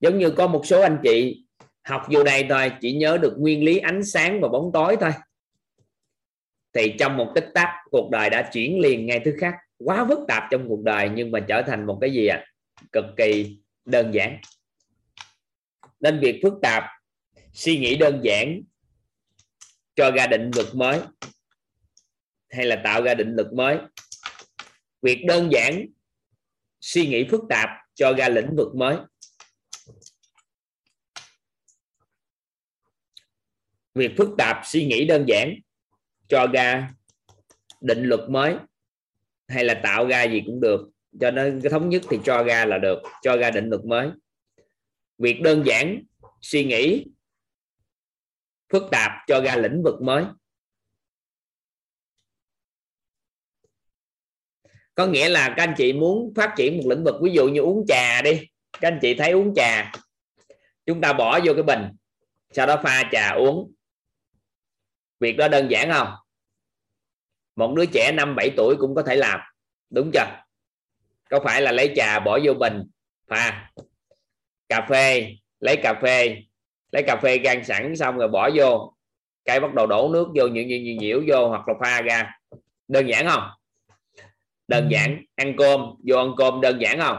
Giống 0.00 0.18
như 0.18 0.30
có 0.30 0.46
một 0.46 0.62
số 0.66 0.80
anh 0.80 0.98
chị 1.02 1.44
học 1.82 2.02
vô 2.10 2.24
đây 2.24 2.46
thôi, 2.48 2.72
chỉ 2.80 2.92
nhớ 2.92 3.18
được 3.22 3.34
nguyên 3.38 3.64
lý 3.64 3.78
ánh 3.78 4.04
sáng 4.04 4.40
và 4.40 4.48
bóng 4.48 4.70
tối 4.72 4.96
thôi. 5.00 5.10
Thì 6.72 6.94
trong 6.98 7.16
một 7.16 7.32
tích 7.34 7.48
tắc, 7.54 7.68
cuộc 7.90 8.10
đời 8.10 8.30
đã 8.30 8.50
chuyển 8.52 8.80
liền 8.80 9.06
ngay 9.06 9.20
thứ 9.24 9.34
khác. 9.40 9.54
Quá 9.78 10.06
phức 10.08 10.18
tạp 10.28 10.42
trong 10.50 10.68
cuộc 10.68 10.82
đời 10.82 11.10
nhưng 11.14 11.30
mà 11.30 11.40
trở 11.40 11.62
thành 11.62 11.86
một 11.86 11.98
cái 12.00 12.12
gì 12.12 12.26
ạ? 12.26 12.36
À? 12.36 12.46
cực 12.92 13.04
kỳ 13.16 13.58
đơn 13.84 14.14
giản. 14.14 14.38
Nên 16.00 16.20
việc 16.20 16.40
phức 16.42 16.52
tạp, 16.62 16.84
suy 17.52 17.78
nghĩ 17.78 17.96
đơn 17.96 18.20
giản 18.22 18.62
cho 19.98 20.10
ra 20.10 20.26
định 20.26 20.50
luật 20.54 20.74
mới, 20.74 21.00
hay 22.50 22.66
là 22.66 22.80
tạo 22.84 23.02
ra 23.02 23.14
định 23.14 23.34
luật 23.34 23.52
mới. 23.52 23.78
Việc 25.02 25.24
đơn 25.26 25.48
giản, 25.52 25.86
suy 26.80 27.06
nghĩ 27.06 27.26
phức 27.30 27.40
tạp 27.48 27.68
cho 27.94 28.14
ra 28.18 28.28
lĩnh 28.28 28.56
vực 28.56 28.74
mới. 28.74 28.96
Việc 33.94 34.12
phức 34.16 34.28
tạp, 34.38 34.56
suy 34.64 34.86
nghĩ 34.86 35.04
đơn 35.06 35.24
giản 35.28 35.54
cho 36.28 36.46
ra 36.52 36.90
định 37.80 38.02
luật 38.02 38.20
mới, 38.28 38.56
hay 39.48 39.64
là 39.64 39.80
tạo 39.82 40.06
ra 40.08 40.22
gì 40.22 40.42
cũng 40.46 40.60
được. 40.60 40.90
Cho 41.20 41.30
nên 41.30 41.60
cái 41.62 41.70
thống 41.70 41.88
nhất 41.88 42.02
thì 42.10 42.18
cho 42.24 42.44
ra 42.44 42.64
là 42.64 42.78
được, 42.78 43.02
cho 43.22 43.36
ra 43.36 43.50
định 43.50 43.68
luật 43.68 43.84
mới. 43.84 44.10
Việc 45.18 45.40
đơn 45.42 45.62
giản, 45.66 46.04
suy 46.40 46.64
nghĩ 46.64 47.06
phức 48.68 48.82
tạp 48.90 49.12
cho 49.26 49.40
ra 49.40 49.56
lĩnh 49.56 49.82
vực 49.84 50.02
mới. 50.02 50.24
Có 54.94 55.06
nghĩa 55.06 55.28
là 55.28 55.54
các 55.56 55.62
anh 55.62 55.74
chị 55.76 55.92
muốn 55.92 56.32
phát 56.36 56.54
triển 56.56 56.76
một 56.76 56.84
lĩnh 56.86 57.04
vực, 57.04 57.14
ví 57.22 57.32
dụ 57.32 57.48
như 57.48 57.60
uống 57.60 57.84
trà 57.88 58.22
đi, 58.22 58.48
các 58.72 58.88
anh 58.88 58.98
chị 59.02 59.14
thấy 59.14 59.32
uống 59.32 59.54
trà, 59.54 59.92
chúng 60.86 61.00
ta 61.00 61.12
bỏ 61.12 61.40
vô 61.44 61.52
cái 61.54 61.62
bình, 61.62 61.96
sau 62.50 62.66
đó 62.66 62.80
pha 62.82 63.08
trà 63.12 63.30
uống. 63.30 63.72
Việc 65.20 65.32
đó 65.32 65.48
đơn 65.48 65.68
giản 65.70 65.90
không? 65.92 66.14
Một 67.56 67.74
đứa 67.76 67.86
trẻ 67.86 68.12
năm, 68.12 68.34
bảy 68.36 68.50
tuổi 68.56 68.76
cũng 68.78 68.94
có 68.94 69.02
thể 69.02 69.16
làm, 69.16 69.40
đúng 69.90 70.10
chưa? 70.14 70.44
Có 71.30 71.40
phải 71.44 71.62
là 71.62 71.72
lấy 71.72 71.92
trà 71.96 72.20
bỏ 72.20 72.38
vô 72.44 72.54
bình, 72.54 72.82
pha 73.26 73.70
cà 74.68 74.86
phê, 74.90 75.36
lấy 75.60 75.80
cà 75.82 75.94
phê 76.02 76.42
lấy 76.92 77.02
cà 77.02 77.16
phê 77.16 77.38
gan 77.38 77.64
sẵn 77.64 77.96
xong 77.96 78.18
rồi 78.18 78.28
bỏ 78.28 78.50
vô. 78.54 78.94
Cái 79.44 79.60
bắt 79.60 79.74
đầu 79.74 79.86
đổ 79.86 80.10
nước 80.12 80.28
vô 80.34 80.46
nhiều 80.46 80.64
nhiều 80.64 80.96
nhiễu 80.96 81.22
vô 81.26 81.48
hoặc 81.48 81.68
là 81.68 81.74
pha 81.80 82.02
ra. 82.02 82.40
Đơn 82.88 83.08
giản 83.08 83.26
không? 83.26 83.42
Đơn 84.68 84.84
ừ. 84.84 84.88
giản. 84.90 85.24
Ăn 85.34 85.54
cơm. 85.56 85.80
Vô 86.06 86.16
ăn 86.16 86.32
cơm 86.36 86.60
đơn 86.60 86.80
giản 86.80 87.00
không? 87.00 87.18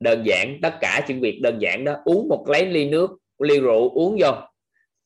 Đơn 0.00 0.22
giản. 0.26 0.58
Tất 0.62 0.74
cả 0.80 1.04
những 1.08 1.20
việc 1.20 1.40
đơn 1.42 1.58
giản 1.58 1.84
đó. 1.84 1.96
Uống 2.04 2.28
một 2.28 2.44
lấy 2.48 2.66
ly 2.66 2.90
nước 2.90 3.10
ly 3.38 3.60
rượu 3.60 3.90
uống 3.90 4.16
vô. 4.20 4.32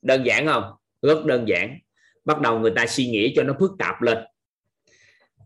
Đơn 0.02 0.26
giản 0.26 0.46
không? 0.46 0.64
Rất 1.02 1.24
đơn 1.24 1.48
giản. 1.48 1.78
Bắt 2.24 2.40
đầu 2.40 2.58
người 2.58 2.72
ta 2.76 2.86
suy 2.86 3.06
nghĩ 3.06 3.32
cho 3.36 3.42
nó 3.42 3.54
phức 3.60 3.70
tạp 3.78 4.02
lên. 4.02 4.18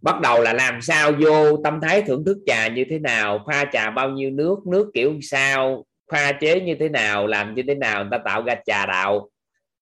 Bắt 0.02 0.20
đầu 0.20 0.42
là 0.42 0.52
làm 0.52 0.82
sao 0.82 1.12
vô 1.12 1.56
tâm 1.64 1.80
thái 1.80 2.02
thưởng 2.02 2.24
thức 2.24 2.38
trà 2.46 2.68
như 2.68 2.84
thế 2.90 2.98
nào? 2.98 3.44
Pha 3.46 3.64
trà 3.72 3.90
bao 3.90 4.10
nhiêu 4.10 4.30
nước? 4.30 4.56
Nước 4.66 4.90
kiểu 4.94 5.18
sao 5.22 5.84
pha 6.12 6.32
chế 6.40 6.60
như 6.60 6.76
thế 6.80 6.88
nào, 6.88 7.26
làm 7.26 7.54
như 7.54 7.62
thế 7.68 7.74
nào, 7.74 8.02
người 8.02 8.08
ta 8.10 8.18
tạo 8.24 8.42
ra 8.42 8.54
trà 8.66 8.86
đạo, 8.86 9.30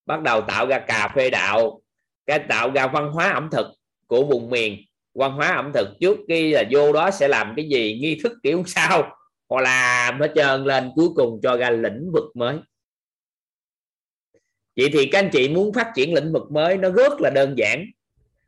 bắt 0.06 0.22
đầu 0.22 0.40
tạo 0.40 0.66
ra 0.66 0.78
cà 0.78 1.12
phê 1.16 1.30
đạo, 1.30 1.80
cái 2.26 2.38
tạo 2.38 2.70
ra 2.70 2.86
văn 2.86 3.12
hóa 3.12 3.30
ẩm 3.30 3.48
thực 3.52 3.66
của 4.06 4.24
vùng 4.24 4.50
miền. 4.50 4.84
Văn 5.14 5.32
hóa 5.32 5.48
ẩm 5.48 5.70
thực 5.74 5.88
trước 6.00 6.18
khi 6.28 6.52
là 6.52 6.64
vô 6.70 6.92
đó 6.92 7.10
sẽ 7.10 7.28
làm 7.28 7.52
cái 7.56 7.68
gì, 7.68 7.98
nghi 8.02 8.20
thức 8.22 8.32
kiểu 8.42 8.62
sao 8.66 9.16
hoặc 9.48 9.60
là 9.60 10.12
nó 10.18 10.26
trơn 10.34 10.64
lên, 10.64 10.90
cuối 10.94 11.08
cùng 11.16 11.40
cho 11.42 11.56
ra 11.56 11.70
lĩnh 11.70 12.10
vực 12.12 12.36
mới. 12.36 12.56
Vậy 14.76 14.90
thì 14.92 15.06
các 15.06 15.18
anh 15.18 15.30
chị 15.32 15.48
muốn 15.48 15.72
phát 15.72 15.92
triển 15.94 16.14
lĩnh 16.14 16.32
vực 16.32 16.50
mới, 16.50 16.76
nó 16.76 16.90
rất 16.90 17.20
là 17.20 17.30
đơn 17.30 17.54
giản. 17.58 17.86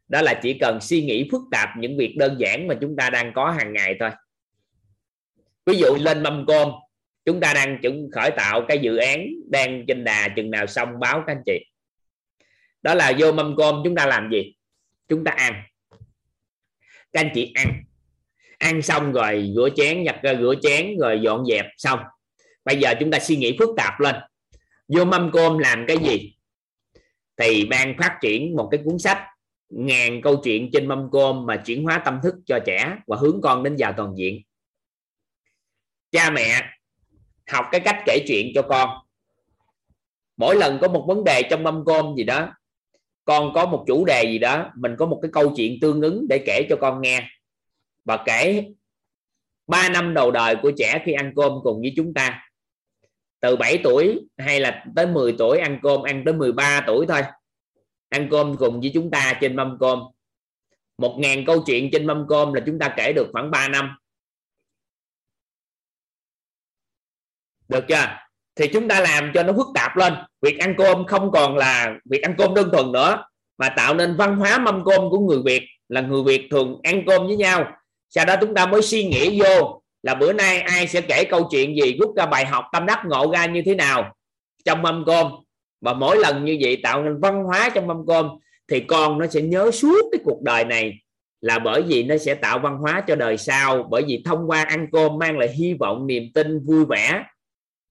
Đó 0.09 0.23
là 0.23 0.41
chỉ 0.43 0.59
cần 0.59 0.81
suy 0.81 1.03
nghĩ 1.03 1.29
phức 1.33 1.41
tạp 1.51 1.69
những 1.79 1.97
việc 1.97 2.15
đơn 2.19 2.37
giản 2.39 2.67
mà 2.67 2.75
chúng 2.81 2.97
ta 2.97 3.11
đang 3.11 3.33
có 3.35 3.51
hàng 3.51 3.73
ngày 3.73 3.97
thôi. 4.01 4.11
Ví 5.67 5.79
dụ 5.79 5.97
lên 6.01 6.23
mâm 6.23 6.45
cơm 6.47 6.69
chúng 7.25 7.41
ta 7.41 7.55
đang 7.55 7.79
chuẩn 7.83 8.11
khởi 8.13 8.31
tạo 8.31 8.65
cái 8.69 8.79
dự 8.79 8.97
án 8.97 9.27
đang 9.51 9.85
trên 9.89 10.05
đà 10.05 10.29
chừng 10.37 10.51
nào 10.51 10.67
xong 10.67 10.89
báo 11.01 11.23
các 11.27 11.33
anh 11.33 11.43
chị. 11.47 11.65
Đó 12.83 12.95
là 12.95 13.13
vô 13.19 13.33
mâm 13.33 13.57
cơm, 13.57 13.81
chúng 13.85 13.95
ta 13.95 14.07
làm 14.07 14.31
gì? 14.33 14.55
Chúng 15.09 15.25
ta 15.25 15.31
ăn. 15.31 15.63
Các 17.13 17.21
anh 17.21 17.31
chị 17.35 17.53
ăn. 17.55 17.83
Ăn 18.59 18.83
xong 18.83 19.13
rồi 19.13 19.53
rửa 19.55 19.69
chén, 19.77 20.03
nhặt 20.03 20.17
ra 20.23 20.35
rửa 20.35 20.55
chén, 20.63 20.97
rồi 20.99 21.21
dọn 21.23 21.45
dẹp, 21.47 21.67
xong. 21.77 22.01
Bây 22.65 22.77
giờ 22.77 22.95
chúng 23.01 23.11
ta 23.11 23.19
suy 23.19 23.37
nghĩ 23.37 23.57
phức 23.59 23.69
tạp 23.77 24.01
lên. 24.01 24.15
Vô 24.89 25.05
mâm 25.05 25.31
cơm 25.33 25.59
làm 25.59 25.85
cái 25.89 25.97
gì? 25.99 26.37
Thì 27.37 27.67
ban 27.67 27.95
phát 27.99 28.19
triển 28.23 28.57
một 28.57 28.69
cái 28.71 28.81
cuốn 28.85 28.99
sách, 28.99 29.19
ngàn 29.69 30.23
câu 30.23 30.41
chuyện 30.45 30.71
trên 30.73 30.89
mâm 30.89 31.09
cơm 31.13 31.47
mà 31.47 31.57
chuyển 31.57 31.85
hóa 31.85 32.03
tâm 32.05 32.21
thức 32.23 32.35
cho 32.47 32.59
trẻ 32.67 32.97
và 33.07 33.17
hướng 33.17 33.41
con 33.43 33.63
đến 33.63 33.77
giàu 33.77 33.95
toàn 33.97 34.15
diện. 34.17 34.43
Cha 36.11 36.31
mẹ 36.31 36.63
học 37.51 37.66
cái 37.73 37.81
cách 37.81 38.03
kể 38.07 38.25
chuyện 38.27 38.53
cho 38.55 38.62
con. 38.62 38.91
Mỗi 40.37 40.57
lần 40.57 40.79
có 40.81 40.89
một 40.89 41.05
vấn 41.09 41.25
đề 41.25 41.43
trong 41.51 41.62
mâm 41.62 41.85
cơm 41.87 42.15
gì 42.16 42.25
đó, 42.25 42.49
con 43.25 43.53
có 43.55 43.66
một 43.66 43.85
chủ 43.87 44.05
đề 44.05 44.25
gì 44.25 44.39
đó, 44.39 44.71
mình 44.77 44.97
có 44.99 45.07
một 45.07 45.19
cái 45.23 45.31
câu 45.33 45.53
chuyện 45.57 45.79
tương 45.81 46.01
ứng 46.01 46.27
để 46.29 46.43
kể 46.47 46.66
cho 46.71 46.77
con 46.81 47.01
nghe. 47.01 47.29
Và 48.05 48.23
kể 48.27 48.65
3 49.66 49.89
năm 49.89 50.15
đầu 50.15 50.31
đời 50.31 50.57
của 50.62 50.73
trẻ 50.77 51.03
khi 51.05 51.12
ăn 51.12 51.33
cơm 51.37 51.53
cùng 51.62 51.81
với 51.81 51.93
chúng 51.97 52.15
ta. 52.15 52.49
Từ 53.41 53.57
7 53.57 53.79
tuổi 53.85 54.21
hay 54.39 54.61
là 54.61 54.85
tới 54.97 55.07
10 55.07 55.35
tuổi 55.39 55.59
ăn 55.59 55.79
cơm, 55.83 56.03
ăn 56.03 56.23
tới 56.25 56.35
13 56.35 56.85
tuổi 56.87 57.07
thôi. 57.09 57.23
Ăn 58.09 58.29
cơm 58.31 58.57
cùng 58.57 58.81
với 58.81 58.91
chúng 58.95 59.11
ta 59.11 59.39
trên 59.41 59.57
mâm 59.57 59.77
cơm. 59.81 60.03
Một 60.99 61.16
ngàn 61.19 61.45
câu 61.47 61.62
chuyện 61.66 61.89
trên 61.93 62.07
mâm 62.07 62.27
cơm 62.29 62.53
là 62.53 62.62
chúng 62.66 62.79
ta 62.79 62.95
kể 62.97 63.12
được 63.12 63.29
khoảng 63.33 63.51
3 63.51 63.69
năm. 63.69 63.97
Được 67.69 67.85
chưa? 67.89 68.07
Thì 68.57 68.69
chúng 68.69 68.89
ta 68.89 69.01
làm 69.01 69.31
cho 69.35 69.43
nó 69.43 69.53
phức 69.53 69.66
tạp 69.74 69.97
lên. 69.97 70.15
Việc 70.43 70.59
ăn 70.59 70.74
cơm 70.78 71.07
không 71.07 71.31
còn 71.31 71.57
là 71.57 71.95
việc 72.11 72.23
ăn 72.23 72.35
cơm 72.39 72.55
đơn 72.55 72.70
thuần 72.73 72.93
nữa, 72.93 73.24
mà 73.59 73.69
tạo 73.69 73.95
nên 73.95 74.16
văn 74.16 74.36
hóa 74.36 74.59
mâm 74.59 74.85
cơm 74.85 75.11
của 75.11 75.19
người 75.19 75.39
Việt, 75.45 75.62
là 75.89 76.01
người 76.01 76.23
Việt 76.23 76.49
thường 76.51 76.81
ăn 76.82 77.03
cơm 77.07 77.27
với 77.27 77.36
nhau. 77.36 77.73
Sau 78.09 78.24
đó 78.24 78.35
chúng 78.41 78.55
ta 78.55 78.66
mới 78.66 78.82
suy 78.82 79.05
nghĩ 79.05 79.41
vô 79.41 79.82
là 80.03 80.15
bữa 80.15 80.32
nay 80.32 80.61
ai 80.61 80.86
sẽ 80.86 81.01
kể 81.01 81.24
câu 81.24 81.49
chuyện 81.51 81.77
gì, 81.77 81.97
rút 82.01 82.16
ra 82.16 82.27
bài 82.27 82.47
học, 82.47 82.65
tâm 82.73 82.86
đắc 82.86 83.03
ngộ 83.07 83.32
ra 83.32 83.47
như 83.47 83.62
thế 83.66 83.74
nào 83.74 84.15
trong 84.65 84.82
mâm 84.82 85.05
cơm. 85.07 85.27
Và 85.81 85.93
mỗi 85.93 86.16
lần 86.16 86.45
như 86.45 86.59
vậy 86.61 86.81
tạo 86.82 87.03
nên 87.03 87.20
văn 87.20 87.45
hóa 87.45 87.70
trong 87.74 87.86
mâm 87.86 88.07
cơm, 88.07 88.28
thì 88.69 88.81
con 88.81 89.19
nó 89.19 89.27
sẽ 89.27 89.41
nhớ 89.43 89.70
suốt 89.70 90.03
cái 90.12 90.20
cuộc 90.24 90.43
đời 90.43 90.65
này 90.65 90.93
là 91.41 91.59
bởi 91.59 91.82
vì 91.82 92.03
nó 92.03 92.16
sẽ 92.16 92.35
tạo 92.35 92.59
văn 92.59 92.78
hóa 92.78 93.05
cho 93.07 93.16
đời 93.16 93.39
sau, 93.39 93.86
bởi 93.91 94.03
vì 94.07 94.23
thông 94.24 94.51
qua 94.51 94.62
ăn 94.62 94.86
cơm 94.93 95.19
mang 95.19 95.39
lại 95.39 95.49
hy 95.49 95.74
vọng, 95.74 96.07
niềm 96.07 96.23
tin, 96.35 96.65
vui 96.66 96.85
vẻ 96.85 97.24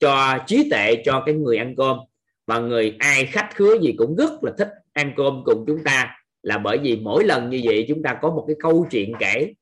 cho 0.04 0.38
trí 0.48 0.70
tệ 0.72 1.04
cho 1.06 1.24
cái 1.26 1.36
người 1.36 1.58
ăn 1.58 1.76
cơm. 1.78 1.98
Và 2.46 2.60
người 2.60 2.96
ai 3.00 3.26
khách 3.26 3.50
khứa 3.56 3.80
gì 3.82 3.94
cũng 3.98 4.16
rất 4.16 4.44
là 4.44 4.52
thích 4.58 4.70
ăn 4.94 5.14
cơm 5.18 5.42
cùng 5.46 5.64
chúng 5.68 5.84
ta. 5.84 6.18
Là 6.42 6.58
bởi 6.58 6.78
vì 6.78 6.98
mỗi 6.98 7.24
lần 7.24 7.50
như 7.50 7.62
vậy 7.64 7.86
chúng 7.88 8.04
ta 8.04 8.20
có 8.22 8.30
một 8.30 8.44
cái 8.48 8.56
câu 8.60 8.88
chuyện 8.92 9.14
kể. 9.20 9.54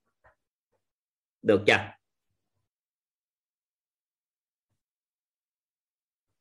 Được 1.41 1.61
chưa? 1.67 1.77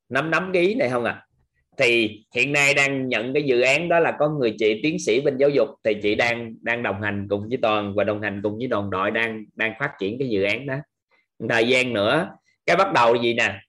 Nắm 0.09 0.31
nắm 0.31 0.51
cái 0.53 0.63
ý 0.63 0.75
này 0.75 0.91
không 0.91 1.05
ạ? 1.05 1.13
À? 1.13 1.27
thì 1.81 2.25
hiện 2.35 2.53
nay 2.53 2.75
đang 2.75 3.09
nhận 3.09 3.35
cái 3.35 3.43
dự 3.43 3.61
án 3.61 3.89
đó 3.89 3.99
là 4.01 4.17
có 4.19 4.29
người 4.29 4.57
chị 4.59 4.81
tiến 4.83 4.99
sĩ 4.99 5.21
bên 5.21 5.37
giáo 5.39 5.49
dục. 5.49 5.69
Thì 5.85 5.95
chị 6.03 6.15
đang 6.15 6.55
đang 6.63 6.83
đồng 6.83 7.03
hành 7.03 7.27
cùng 7.31 7.49
với 7.49 7.59
toàn 7.63 7.95
và 7.95 8.05
đồng 8.05 8.23
hành 8.23 8.41
cùng 8.43 8.59
với 8.59 8.67
đoàn 8.67 8.91
đội 8.91 9.11
đang 9.11 9.45
đang 9.55 9.73
phát 9.79 9.93
triển 10.01 10.19
cái 10.19 10.29
dự 10.29 10.43
án 10.43 10.67
đó. 10.67 10.75
Thời 11.49 11.69
gian 11.69 11.93
nữa, 11.93 12.31
cái 12.67 12.77
bắt 12.77 12.93
đầu 12.93 13.15
gì 13.15 13.35
nè? 13.35 13.61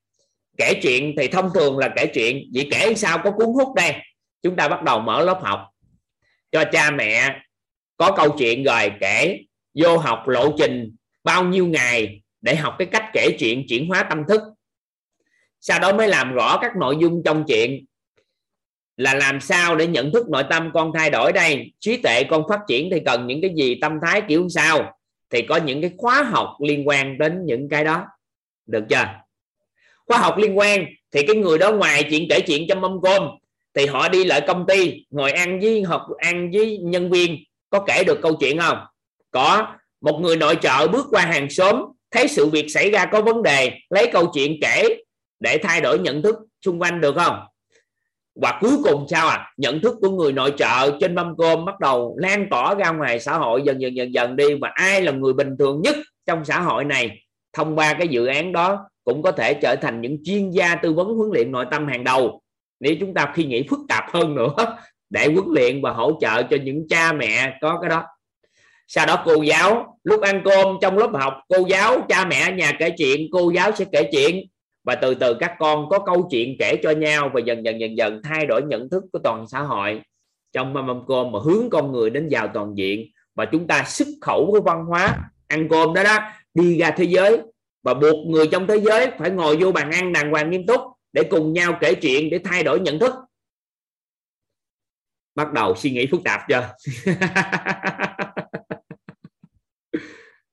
Kể 0.61 0.79
chuyện 0.81 1.13
thì 1.17 1.27
thông 1.27 1.49
thường 1.53 1.77
là 1.77 1.93
kể 1.95 2.05
chuyện, 2.13 2.51
vậy 2.53 2.67
kể 2.71 2.95
sao 2.95 3.17
có 3.23 3.31
cuốn 3.31 3.47
hút 3.47 3.75
đây? 3.75 3.95
Chúng 4.43 4.55
ta 4.55 4.67
bắt 4.67 4.83
đầu 4.83 4.99
mở 4.99 5.23
lớp 5.23 5.39
học. 5.43 5.67
Cho 6.51 6.63
cha 6.71 6.91
mẹ 6.91 7.39
có 7.97 8.11
câu 8.11 8.35
chuyện 8.39 8.63
rồi 8.63 8.91
kể 8.99 9.39
vô 9.75 9.97
học 9.97 10.27
lộ 10.27 10.55
trình 10.57 10.95
bao 11.23 11.43
nhiêu 11.43 11.67
ngày 11.67 12.21
để 12.41 12.55
học 12.55 12.75
cái 12.79 12.87
cách 12.91 13.05
kể 13.13 13.35
chuyện, 13.39 13.65
chuyển 13.67 13.87
hóa 13.87 14.03
tâm 14.03 14.23
thức. 14.27 14.41
Sau 15.59 15.79
đó 15.79 15.93
mới 15.93 16.07
làm 16.07 16.33
rõ 16.33 16.57
các 16.61 16.75
nội 16.75 16.97
dung 17.01 17.21
trong 17.25 17.43
chuyện. 17.47 17.85
Là 18.97 19.13
làm 19.13 19.41
sao 19.41 19.75
để 19.75 19.87
nhận 19.87 20.11
thức 20.11 20.29
nội 20.29 20.43
tâm 20.49 20.71
con 20.73 20.91
thay 20.95 21.09
đổi 21.09 21.31
đây? 21.33 21.73
Trí 21.79 21.97
tuệ 21.97 22.23
con 22.23 22.43
phát 22.49 22.59
triển 22.67 22.89
thì 22.91 22.99
cần 23.05 23.27
những 23.27 23.41
cái 23.41 23.51
gì? 23.55 23.77
Tâm 23.81 23.99
thái 24.01 24.21
kiểu 24.27 24.49
sao? 24.49 24.97
Thì 25.29 25.41
có 25.41 25.57
những 25.57 25.81
cái 25.81 25.91
khóa 25.97 26.23
học 26.23 26.57
liên 26.59 26.87
quan 26.87 27.17
đến 27.17 27.45
những 27.45 27.69
cái 27.69 27.83
đó. 27.83 28.05
Được 28.65 28.83
chưa? 28.89 29.05
Khóa 30.11 30.19
học 30.19 30.37
liên 30.37 30.57
quan, 30.57 30.85
thì 31.11 31.23
cái 31.27 31.35
người 31.35 31.57
đó 31.57 31.71
ngoài 31.71 32.03
chuyện 32.09 32.27
kể 32.29 32.39
chuyện 32.39 32.65
trong 32.69 32.81
mâm 32.81 33.01
cơm, 33.03 33.23
thì 33.73 33.85
họ 33.85 34.09
đi 34.09 34.23
lại 34.23 34.41
công 34.47 34.65
ty, 34.67 35.05
ngồi 35.09 35.31
ăn 35.31 35.59
với 35.59 35.83
học, 35.83 36.01
ăn 36.17 36.51
với 36.53 36.77
nhân 36.77 37.11
viên, 37.11 37.37
có 37.69 37.79
kể 37.79 38.03
được 38.03 38.19
câu 38.21 38.33
chuyện 38.39 38.59
không? 38.59 38.77
Có. 39.31 39.67
Một 40.01 40.19
người 40.21 40.37
nội 40.37 40.55
trợ 40.61 40.87
bước 40.87 41.05
qua 41.11 41.21
hàng 41.21 41.49
xóm, 41.49 41.81
thấy 42.11 42.27
sự 42.27 42.45
việc 42.45 42.65
xảy 42.69 42.91
ra 42.91 43.05
có 43.05 43.21
vấn 43.21 43.43
đề, 43.43 43.71
lấy 43.89 44.07
câu 44.13 44.31
chuyện 44.33 44.57
kể 44.61 44.87
để 45.39 45.57
thay 45.57 45.81
đổi 45.81 45.99
nhận 45.99 46.21
thức 46.21 46.35
xung 46.65 46.81
quanh 46.81 47.01
được 47.01 47.15
không? 47.15 47.39
Và 48.35 48.57
cuối 48.61 48.77
cùng 48.83 49.05
sao 49.09 49.27
à 49.27 49.53
nhận 49.57 49.81
thức 49.81 49.95
của 50.01 50.09
người 50.09 50.31
nội 50.31 50.53
trợ 50.57 50.97
trên 50.99 51.15
mâm 51.15 51.35
cơm 51.37 51.65
bắt 51.65 51.79
đầu 51.79 52.15
lan 52.19 52.47
tỏa 52.49 52.75
ra 52.75 52.91
ngoài 52.91 53.19
xã 53.19 53.37
hội 53.37 53.61
dần 53.65 53.81
dần 53.81 53.95
dần 53.95 54.13
dần 54.13 54.35
đi, 54.35 54.45
và 54.61 54.71
ai 54.73 55.01
là 55.01 55.11
người 55.11 55.33
bình 55.33 55.55
thường 55.59 55.81
nhất 55.81 55.95
trong 56.25 56.45
xã 56.45 56.59
hội 56.59 56.83
này 56.83 57.21
thông 57.53 57.75
qua 57.75 57.93
cái 57.93 58.07
dự 58.07 58.25
án 58.25 58.51
đó 58.51 58.87
cũng 59.11 59.21
có 59.21 59.31
thể 59.31 59.53
trở 59.53 59.75
thành 59.75 60.01
những 60.01 60.17
chuyên 60.23 60.49
gia 60.49 60.75
tư 60.75 60.93
vấn 60.93 61.07
huấn 61.07 61.29
luyện 61.33 61.51
nội 61.51 61.65
tâm 61.71 61.87
hàng 61.87 62.03
đầu. 62.03 62.41
Nếu 62.79 62.95
chúng 62.99 63.13
ta 63.13 63.31
khi 63.35 63.43
nghĩ 63.43 63.67
phức 63.69 63.79
tạp 63.89 64.03
hơn 64.11 64.35
nữa, 64.35 64.55
để 65.09 65.27
huấn 65.27 65.45
luyện 65.47 65.81
và 65.81 65.91
hỗ 65.91 66.17
trợ 66.21 66.43
cho 66.43 66.57
những 66.63 66.87
cha 66.89 67.13
mẹ 67.13 67.57
có 67.61 67.79
cái 67.81 67.89
đó. 67.89 68.03
Sau 68.87 69.05
đó 69.05 69.23
cô 69.25 69.41
giáo, 69.41 69.97
lúc 70.03 70.21
ăn 70.21 70.41
cơm 70.45 70.77
trong 70.81 70.97
lớp 70.97 71.09
học, 71.13 71.33
cô 71.47 71.65
giáo, 71.69 72.05
cha 72.09 72.25
mẹ 72.25 72.39
ở 72.49 72.51
nhà 72.51 72.71
kể 72.79 72.89
chuyện, 72.97 73.27
cô 73.31 73.51
giáo 73.51 73.71
sẽ 73.71 73.85
kể 73.91 74.09
chuyện. 74.11 74.45
Và 74.83 74.95
từ 74.95 75.15
từ 75.15 75.33
các 75.33 75.55
con 75.59 75.89
có 75.89 75.99
câu 75.99 76.27
chuyện 76.31 76.55
kể 76.59 76.75
cho 76.83 76.91
nhau 76.91 77.31
và 77.33 77.41
dần 77.45 77.65
dần 77.65 77.79
dần 77.79 77.97
dần 77.97 78.21
thay 78.23 78.45
đổi 78.45 78.61
nhận 78.61 78.89
thức 78.89 79.03
của 79.13 79.19
toàn 79.23 79.45
xã 79.47 79.59
hội. 79.59 80.01
Trong 80.53 80.73
mâm 80.73 80.87
mâm 80.87 81.01
cơm 81.07 81.31
mà 81.31 81.39
hướng 81.43 81.69
con 81.69 81.91
người 81.91 82.09
đến 82.09 82.27
giàu 82.27 82.47
toàn 82.53 82.77
diện 82.77 83.07
và 83.35 83.45
chúng 83.45 83.67
ta 83.67 83.83
xuất 83.87 84.07
khẩu 84.21 84.51
cái 84.53 84.61
văn 84.65 84.85
hóa 84.85 85.17
ăn 85.47 85.67
cơm 85.69 85.93
đó 85.93 86.03
đó, 86.03 86.19
đi 86.53 86.77
ra 86.77 86.91
thế 86.91 87.03
giới 87.03 87.41
và 87.81 87.93
buộc 87.93 88.27
người 88.27 88.47
trong 88.51 88.67
thế 88.67 88.79
giới 88.79 89.11
phải 89.19 89.31
ngồi 89.31 89.57
vô 89.61 89.71
bàn 89.71 89.91
ăn 89.91 90.13
đàng 90.13 90.31
hoàng 90.31 90.49
nghiêm 90.49 90.65
túc 90.67 90.81
để 91.13 91.23
cùng 91.31 91.53
nhau 91.53 91.77
kể 91.81 91.95
chuyện 92.01 92.29
để 92.29 92.39
thay 92.43 92.63
đổi 92.63 92.79
nhận 92.79 92.99
thức. 92.99 93.13
Bắt 95.35 95.53
đầu 95.53 95.75
suy 95.75 95.91
nghĩ 95.91 96.07
phức 96.11 96.21
tạp 96.25 96.41
chưa? 96.49 96.73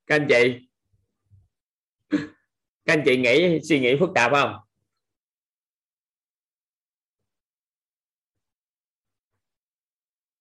Các 0.06 0.14
anh 0.14 0.26
chị, 0.28 0.68
các 2.84 2.92
anh 2.92 3.02
chị 3.04 3.16
nghĩ, 3.16 3.60
suy 3.68 3.80
nghĩ 3.80 3.96
phức 4.00 4.10
tạp 4.14 4.32
không? 4.32 4.56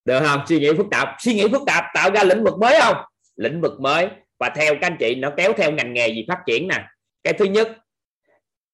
Được 0.06 0.20
không? 0.28 0.42
Suy 0.50 0.60
nghĩ 0.60 0.70
phức 0.78 0.86
tạp. 0.92 1.08
Suy 1.20 1.34
nghĩ 1.34 1.48
phức 1.52 1.62
tạp 1.68 1.84
tạo 1.94 2.12
ra 2.12 2.24
lĩnh 2.24 2.44
vực 2.44 2.54
mới 2.60 2.80
không? 2.82 2.98
Lĩnh 3.36 3.62
vực 3.62 3.80
mới 3.80 4.10
và 4.40 4.50
theo 4.56 4.74
các 4.82 4.88
anh 4.88 4.98
chị, 5.00 5.16
nó 5.16 5.34
kéo 5.38 5.54
theo 5.58 5.72
ngành 5.72 5.94
nghề 5.94 6.08
gì 6.08 6.26
phát 6.28 6.40
triển 6.48 6.68
nè. 6.68 6.88
Cái 7.24 7.34
thứ 7.34 7.46
nhất 7.46 7.78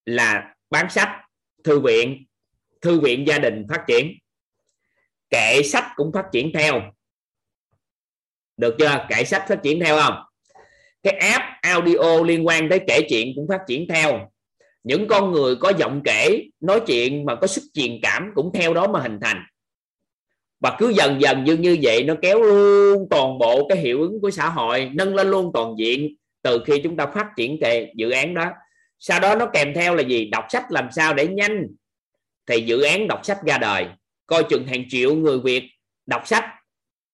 là 0.06 0.56
bán 0.70 0.90
sách, 0.90 1.10
thư 1.64 1.80
viện 1.80 2.26
thư 2.84 3.00
viện 3.00 3.28
gia 3.28 3.40
đình 3.40 3.66
phát 3.70 3.84
triển. 3.88 4.12
Kệ 5.30 5.64
sách 5.64 5.86
cũng 5.96 6.12
phát 6.14 6.26
triển 6.32 6.52
theo. 6.54 6.82
Được 8.58 8.76
chưa? 8.80 9.06
Kệ 9.10 9.24
sách 9.24 9.46
phát 9.48 9.60
triển 9.64 9.80
theo 9.80 10.00
không? 10.02 10.16
Cái 11.04 11.14
app 11.14 11.44
audio 11.62 12.24
liên 12.26 12.48
quan 12.48 12.70
tới 12.70 12.80
kể 12.88 13.08
chuyện 13.10 13.28
cũng 13.36 13.48
phát 13.50 13.62
triển 13.68 13.88
theo. 13.90 14.32
Những 14.84 15.08
con 15.08 15.32
người 15.32 15.56
có 15.56 15.74
giọng 15.78 16.02
kể, 16.06 16.44
nói 16.60 16.82
chuyện 16.88 17.26
mà 17.26 17.36
có 17.36 17.48
sức 17.48 17.64
truyền 17.74 18.00
cảm 18.02 18.32
cũng 18.36 18.52
theo 18.54 18.74
đó 18.74 18.88
mà 18.88 19.00
hình 19.00 19.20
thành 19.22 19.44
và 20.64 20.76
cứ 20.80 20.90
dần 20.90 21.22
dần 21.22 21.44
như 21.44 21.58
như 21.58 21.78
vậy 21.82 22.04
nó 22.04 22.14
kéo 22.22 22.42
luôn 22.42 23.08
toàn 23.10 23.38
bộ 23.38 23.68
cái 23.68 23.78
hiệu 23.78 24.02
ứng 24.02 24.22
của 24.22 24.32
xã 24.32 24.50
hội, 24.50 24.90
nâng 24.94 25.16
lên 25.16 25.28
luôn 25.28 25.52
toàn 25.54 25.76
diện 25.78 26.16
từ 26.42 26.64
khi 26.66 26.80
chúng 26.84 26.98
ta 26.98 27.06
phát 27.06 27.28
triển 27.38 27.58
cái 27.62 27.94
dự 27.96 28.10
án 28.10 28.34
đó. 28.34 28.50
Sau 29.00 29.20
đó 29.20 29.36
nó 29.36 29.46
kèm 29.46 29.74
theo 29.74 29.96
là 29.96 30.04
gì? 30.04 30.26
Đọc 30.26 30.46
sách 30.50 30.64
làm 30.70 30.88
sao 30.92 31.14
để 31.14 31.28
nhanh. 31.28 31.68
Thì 32.48 32.62
dự 32.62 32.82
án 32.82 33.08
đọc 33.08 33.26
sách 33.26 33.38
ra 33.46 33.58
đời, 33.58 33.86
coi 34.28 34.44
chừng 34.44 34.68
hàng 34.68 34.84
triệu 34.90 35.16
người 35.16 35.40
Việt 35.40 35.64
đọc 36.06 36.28
sách. 36.28 36.46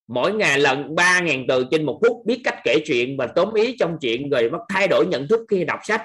Mỗi 0.08 0.32
ngày 0.32 0.58
lần 0.58 0.94
3.000 0.94 1.44
từ 1.48 1.66
trên 1.70 1.86
một 1.86 2.00
phút, 2.02 2.26
biết 2.26 2.40
cách 2.44 2.58
kể 2.64 2.76
chuyện 2.86 3.16
và 3.16 3.26
tóm 3.26 3.54
ý 3.54 3.76
trong 3.78 3.96
chuyện 4.00 4.30
rồi 4.30 4.48
bắt 4.48 4.60
thay 4.68 4.88
đổi 4.88 5.06
nhận 5.06 5.28
thức 5.28 5.40
khi 5.48 5.64
đọc 5.64 5.80
sách. 5.82 6.02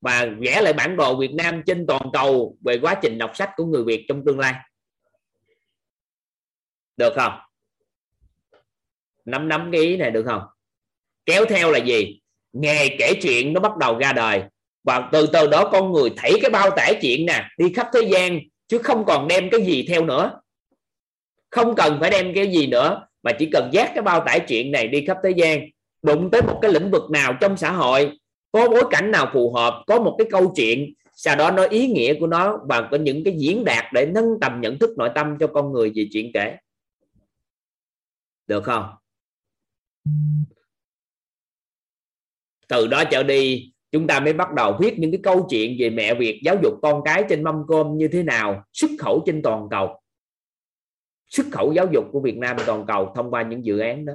Và 0.00 0.26
vẽ 0.38 0.60
lại 0.62 0.72
bản 0.72 0.96
đồ 0.96 1.16
Việt 1.16 1.34
Nam 1.34 1.62
trên 1.66 1.86
toàn 1.86 2.02
cầu 2.12 2.56
về 2.64 2.78
quá 2.78 2.94
trình 3.02 3.18
đọc 3.18 3.36
sách 3.36 3.50
của 3.56 3.64
người 3.64 3.84
Việt 3.84 4.04
trong 4.08 4.22
tương 4.26 4.38
lai 4.38 4.54
được 6.96 7.12
không? 7.16 7.32
Nắm 9.24 9.48
nắm 9.48 9.68
cái 9.72 9.80
ý 9.80 9.96
này 9.96 10.10
được 10.10 10.22
không? 10.26 10.42
Kéo 11.26 11.44
theo 11.44 11.70
là 11.70 11.78
gì? 11.78 12.20
Nghề 12.52 12.88
kể 12.98 13.14
chuyện 13.22 13.52
nó 13.52 13.60
bắt 13.60 13.76
đầu 13.76 13.98
ra 13.98 14.12
đời. 14.12 14.42
Và 14.84 15.08
từ 15.12 15.26
từ 15.26 15.46
đó 15.46 15.68
con 15.72 15.92
người 15.92 16.10
thấy 16.16 16.38
cái 16.42 16.50
bao 16.50 16.70
tải 16.70 16.98
chuyện 17.02 17.26
nè, 17.26 17.44
đi 17.58 17.72
khắp 17.72 17.88
thế 17.94 18.00
gian, 18.12 18.40
chứ 18.68 18.78
không 18.78 19.04
còn 19.04 19.28
đem 19.28 19.50
cái 19.50 19.62
gì 19.62 19.86
theo 19.88 20.04
nữa. 20.04 20.40
Không 21.50 21.74
cần 21.74 21.96
phải 22.00 22.10
đem 22.10 22.34
cái 22.34 22.52
gì 22.52 22.66
nữa, 22.66 23.06
mà 23.22 23.32
chỉ 23.38 23.48
cần 23.52 23.70
dắt 23.72 23.90
cái 23.94 24.02
bao 24.02 24.20
tải 24.26 24.40
chuyện 24.40 24.72
này 24.72 24.88
đi 24.88 25.04
khắp 25.06 25.16
thế 25.24 25.30
gian, 25.30 25.60
đụng 26.02 26.30
tới 26.30 26.42
một 26.42 26.58
cái 26.62 26.72
lĩnh 26.72 26.90
vực 26.90 27.10
nào 27.10 27.34
trong 27.40 27.56
xã 27.56 27.70
hội, 27.72 28.18
có 28.52 28.68
bối 28.68 28.84
cảnh 28.90 29.10
nào 29.10 29.30
phù 29.32 29.52
hợp, 29.52 29.82
có 29.86 30.00
một 30.00 30.14
cái 30.18 30.26
câu 30.30 30.52
chuyện, 30.56 30.92
sau 31.12 31.36
đó 31.36 31.50
nói 31.50 31.68
ý 31.68 31.86
nghĩa 31.86 32.14
của 32.14 32.26
nó 32.26 32.58
và 32.68 32.88
có 32.90 32.96
những 32.96 33.24
cái 33.24 33.34
diễn 33.36 33.64
đạt 33.64 33.84
để 33.92 34.06
nâng 34.06 34.40
tầm 34.40 34.60
nhận 34.60 34.78
thức 34.78 34.90
nội 34.98 35.08
tâm 35.14 35.36
cho 35.40 35.46
con 35.46 35.72
người 35.72 35.92
về 35.94 36.06
chuyện 36.12 36.30
kể 36.34 36.56
được 38.46 38.64
không? 38.64 38.94
Từ 42.68 42.86
đó 42.86 43.04
trở 43.10 43.22
đi, 43.22 43.72
chúng 43.90 44.06
ta 44.06 44.20
mới 44.20 44.32
bắt 44.32 44.52
đầu 44.56 44.76
viết 44.80 44.94
những 44.98 45.10
cái 45.10 45.20
câu 45.22 45.46
chuyện 45.50 45.76
về 45.80 45.90
mẹ 45.90 46.14
Việt 46.14 46.40
giáo 46.44 46.56
dục 46.62 46.74
con 46.82 47.02
cái 47.04 47.24
trên 47.28 47.44
mâm 47.44 47.62
cơm 47.68 47.98
như 47.98 48.08
thế 48.12 48.22
nào, 48.22 48.64
xuất 48.72 48.90
khẩu 48.98 49.22
trên 49.26 49.42
toàn 49.42 49.68
cầu. 49.70 50.00
Xuất 51.28 51.46
khẩu 51.52 51.72
giáo 51.72 51.86
dục 51.92 52.04
của 52.12 52.20
Việt 52.20 52.36
Nam 52.36 52.56
toàn 52.66 52.84
cầu 52.88 53.12
thông 53.16 53.30
qua 53.30 53.42
những 53.42 53.64
dự 53.64 53.78
án 53.78 54.04
đó. 54.04 54.12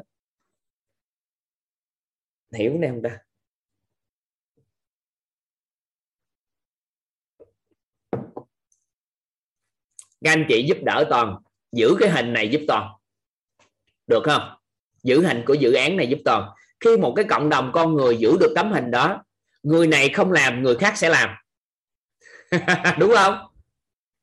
Hiểu 2.53 2.77
này 2.77 2.89
không 2.89 3.01
ta? 3.01 3.19
Các 10.21 10.31
anh 10.31 10.45
chị 10.49 10.65
giúp 10.69 10.77
đỡ 10.85 11.05
toàn, 11.09 11.41
giữ 11.71 11.95
cái 11.99 12.09
hình 12.09 12.33
này 12.33 12.49
giúp 12.49 12.61
toàn 12.67 12.98
được 14.09 14.23
không? 14.23 14.41
Giữ 15.03 15.25
hình 15.25 15.43
của 15.45 15.53
dự 15.53 15.73
án 15.73 15.97
này 15.97 16.07
giúp 16.07 16.19
toàn 16.25 16.49
khi 16.79 16.97
một 16.97 17.13
cái 17.15 17.25
cộng 17.25 17.49
đồng 17.49 17.71
con 17.73 17.93
người 17.93 18.17
giữ 18.17 18.37
được 18.39 18.53
tấm 18.55 18.71
hình 18.71 18.91
đó, 18.91 19.23
người 19.63 19.87
này 19.87 20.09
không 20.09 20.31
làm, 20.31 20.63
người 20.63 20.75
khác 20.75 20.97
sẽ 20.97 21.09
làm. 21.09 21.29
Đúng 22.99 23.11
không? 23.15 23.35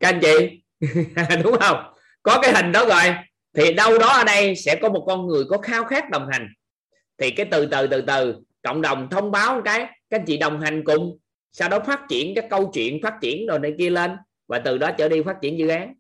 Các 0.01 0.09
anh 0.09 0.21
chị? 0.21 0.63
Đúng 1.45 1.57
không? 1.61 1.93
Có 2.23 2.39
cái 2.43 2.53
hình 2.53 2.73
đó 2.73 2.85
rồi, 2.87 3.15
thì 3.55 3.73
đâu 3.73 3.99
đó 3.99 4.09
ở 4.09 4.25
đây 4.25 4.57
sẽ 4.57 4.79
có 4.83 4.89
một 4.89 5.05
con 5.07 5.27
người 5.27 5.45
có 5.49 5.59
khao 5.59 5.85
khát 5.85 6.11
đồng 6.11 6.29
hành. 6.33 6.49
Thì 7.19 7.31
cái 7.31 7.47
từ 7.51 7.67
từ 7.67 7.87
từ 7.87 8.01
từ, 8.07 8.35
cộng 8.63 8.83
đồng 8.83 9.09
thông 9.11 9.31
báo 9.31 9.55
một 9.55 9.63
cái, 9.65 9.81
các 10.11 10.21
anh 10.21 10.25
chị 10.27 10.37
đồng 10.37 10.61
hành 10.61 10.85
cùng, 10.85 11.19
sau 11.53 11.69
đó 11.69 11.81
phát 11.81 12.01
triển 12.09 12.35
các 12.35 12.47
câu 12.51 12.71
chuyện, 12.75 13.03
phát 13.03 13.15
triển 13.21 13.47
rồi 13.47 13.59
này 13.59 13.75
kia 13.79 13.91
lên, 13.91 14.17
và 14.47 14.59
từ 14.59 14.79
đó 14.79 14.91
trở 14.99 15.09
đi 15.09 15.23
phát 15.23 15.37
triển 15.43 15.59
dự 15.59 15.69
án. 15.69 15.95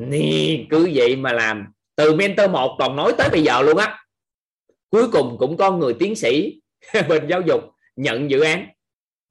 Nì, 0.00 0.66
cứ 0.70 0.90
vậy 0.94 1.16
mà 1.16 1.32
làm. 1.32 1.72
Từ 1.96 2.16
mentor 2.16 2.50
một 2.50 2.76
còn 2.78 2.96
nói 2.96 3.14
tới 3.18 3.28
bây 3.32 3.42
giờ 3.42 3.62
luôn 3.62 3.76
á. 3.76 3.98
Cuối 4.90 5.10
cùng 5.12 5.36
cũng 5.38 5.56
có 5.56 5.72
người 5.72 5.94
tiến 5.98 6.16
sĩ 6.16 6.60
bên 7.08 7.26
giáo 7.28 7.40
dục 7.40 7.60
nhận 7.96 8.30
dự 8.30 8.40
án. 8.40 8.68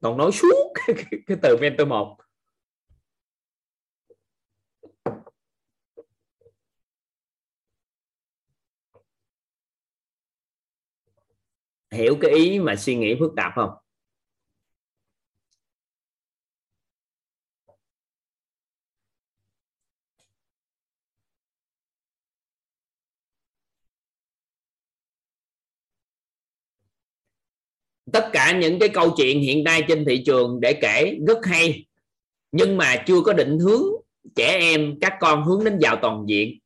Còn 0.00 0.16
nói 0.16 0.32
suốt 0.32 0.72
cái, 0.86 0.96
cái 1.26 1.36
từ 1.42 1.56
mentor 1.56 1.88
một. 1.88 2.16
Hiểu 11.90 12.16
cái 12.20 12.30
ý 12.30 12.58
mà 12.58 12.76
suy 12.76 12.96
nghĩ 12.96 13.16
phức 13.20 13.32
tạp 13.36 13.52
không? 13.54 13.70
Tất 28.12 28.28
cả 28.32 28.52
những 28.52 28.78
cái 28.78 28.88
câu 28.88 29.10
chuyện 29.16 29.40
hiện 29.40 29.64
nay 29.64 29.82
trên 29.88 30.04
thị 30.04 30.22
trường 30.26 30.60
để 30.60 30.72
kể 30.72 31.18
rất 31.26 31.46
hay, 31.46 31.86
nhưng 32.52 32.76
mà 32.76 32.96
chưa 33.06 33.20
có 33.20 33.32
định 33.32 33.58
hướng 33.58 33.82
trẻ 34.34 34.58
em, 34.60 34.98
các 35.00 35.14
con 35.20 35.44
hướng 35.44 35.64
đến 35.64 35.78
giàu 35.78 35.96
toàn 36.02 36.24
diện. 36.28 36.58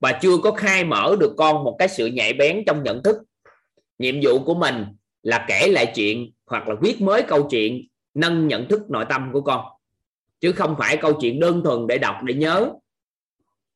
Và 0.00 0.18
chưa 0.22 0.38
có 0.38 0.50
khai 0.50 0.84
mở 0.84 1.16
được 1.20 1.34
con 1.36 1.64
một 1.64 1.76
cái 1.78 1.88
sự 1.88 2.06
nhạy 2.06 2.32
bén 2.32 2.62
trong 2.66 2.82
nhận 2.82 3.02
thức. 3.02 3.16
Nhiệm 3.98 4.14
vụ 4.22 4.38
của 4.38 4.54
mình 4.54 4.84
là 5.22 5.44
kể 5.48 5.68
lại 5.68 5.92
chuyện 5.94 6.30
hoặc 6.46 6.68
là 6.68 6.74
viết 6.80 7.00
mới 7.00 7.22
câu 7.22 7.48
chuyện, 7.50 7.86
nâng 8.14 8.48
nhận 8.48 8.68
thức 8.68 8.90
nội 8.90 9.04
tâm 9.08 9.30
của 9.32 9.40
con. 9.40 9.64
Chứ 10.40 10.52
không 10.52 10.74
phải 10.78 10.96
câu 10.96 11.12
chuyện 11.20 11.40
đơn 11.40 11.62
thuần 11.64 11.86
để 11.86 11.98
đọc 11.98 12.16
để 12.22 12.34
nhớ. 12.34 12.70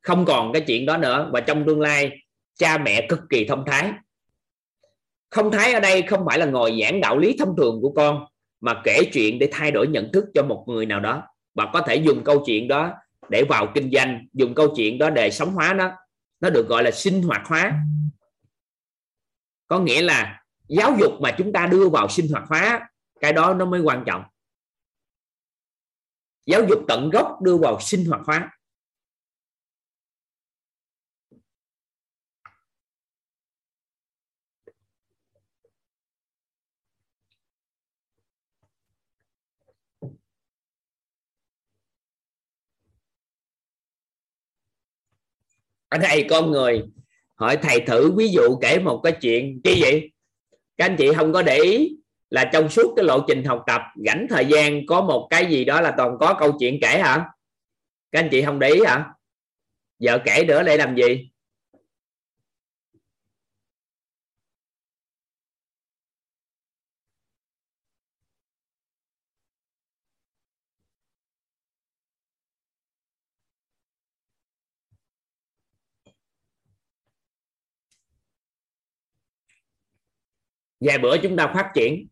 Không 0.01 0.25
còn 0.25 0.53
cái 0.53 0.63
chuyện 0.67 0.87
đó 0.87 0.97
nữa. 0.97 1.31
Và 1.33 1.41
trong 1.41 1.65
tương 1.67 1.81
lai, 1.81 2.11
cha 2.59 2.79
mẹ 2.79 3.07
cực 3.09 3.21
kỳ 3.31 3.45
thông 3.45 3.65
thái 3.67 3.91
không 5.33 5.53
thái 5.53 5.73
ở 5.73 5.81
đây 5.81 6.03
không 6.03 6.25
phải 6.27 6.39
là 6.39 6.47
ngồi 6.47 6.79
giảng 6.83 7.01
đạo 7.01 7.19
lý 7.19 7.37
thông 7.39 7.57
thường 7.57 7.79
của 7.83 7.93
con, 7.93 8.25
mà 8.61 8.81
kể 8.85 9.11
chuyện 9.13 9.39
để 9.39 9.49
thay 9.53 9.71
đổi 9.71 9.87
nhận 9.89 10.13
thức 10.13 10.25
cho 10.35 10.43
một 10.43 10.65
người 10.69 10.87
nào 10.87 11.01
đó. 11.01 11.23
Và 11.55 11.71
có 11.73 11.81
thể 11.81 11.97
dùng 11.97 12.25
câu 12.25 12.43
chuyện 12.47 12.69
đó 12.69 12.93
để 13.29 13.45
vào 13.49 13.73
kinh 13.75 13.91
doanh, 13.93 14.27
dùng 14.33 14.55
câu 14.55 14.75
chuyện 14.77 14.99
đó 14.99 15.11
để 15.11 15.31
sống 15.31 15.53
hóa 15.53 15.75
nó. 15.75 15.93
Nó 16.41 16.51
được 16.51 16.69
gọi 16.69 16.83
là 16.83 16.91
sinh 16.91 17.23
hoạt 17.23 17.47
hóa. 17.47 17.73
Có 19.67 19.79
nghĩa 19.79 20.03
là 20.03 20.43
giáo 20.69 20.97
dục 21.01 21.13
mà 21.21 21.35
chúng 21.39 21.53
ta 21.53 21.67
đưa 21.67 21.89
vào 21.89 22.09
sinh 22.09 22.29
hoạt 22.33 22.45
hóa, 22.49 22.89
cái 23.21 23.33
đó 23.33 23.55
nó 23.55 23.65
mới 23.65 23.81
quan 23.81 24.05
trọng. 24.07 24.23
Giáo 26.47 26.63
dục 26.69 26.79
tận 26.89 27.11
gốc 27.11 27.43
đưa 27.43 27.57
vào 27.57 27.81
sinh 27.81 28.05
hoạt 28.05 28.21
hóa. 28.27 28.51
Ở 45.93 45.99
đây 45.99 46.27
con 46.31 46.51
người. 46.51 46.83
Hỏi 47.35 47.57
thầy 47.63 47.81
thử 47.81 48.13
ví 48.13 48.29
dụ 48.29 48.57
kể 48.61 48.79
một 48.79 49.01
cái 49.05 49.13
chuyện 49.13 49.61
chi 49.65 49.83
vậy? 49.83 50.13
Các 50.77 50.85
anh 50.85 50.97
chị 50.97 51.13
không 51.13 51.33
có 51.33 51.43
để 51.43 51.57
ý 51.57 51.97
là 52.31 52.51
trong 52.53 52.69
suốt 52.69 52.93
cái 52.97 53.05
lộ 53.05 53.21
trình 53.29 53.45
học 53.45 53.65
tập, 53.67 53.83
rảnh 54.07 54.27
thời 54.31 54.47
gian 54.47 54.87
có 54.87 55.01
một 55.01 55.27
cái 55.31 55.47
gì 55.47 55.65
đó 55.65 55.81
là 55.81 55.95
toàn 55.97 56.17
có 56.21 56.35
câu 56.35 56.53
chuyện 56.61 56.79
kể 56.83 56.99
hả? 56.99 57.25
Các 58.13 58.21
anh 58.21 58.29
chị 58.31 58.43
không 58.43 58.59
để 58.59 58.69
ý 58.69 58.81
hả? 58.87 59.05
Giờ 59.99 60.19
kể 60.25 60.45
nữa 60.49 60.63
để 60.63 60.77
làm 60.77 60.97
gì? 60.97 61.32
Vài 80.85 80.99
bữa 80.99 81.17
chúng 81.19 81.37
ta 81.37 81.53
phát 81.55 81.71
triển. 81.75 82.07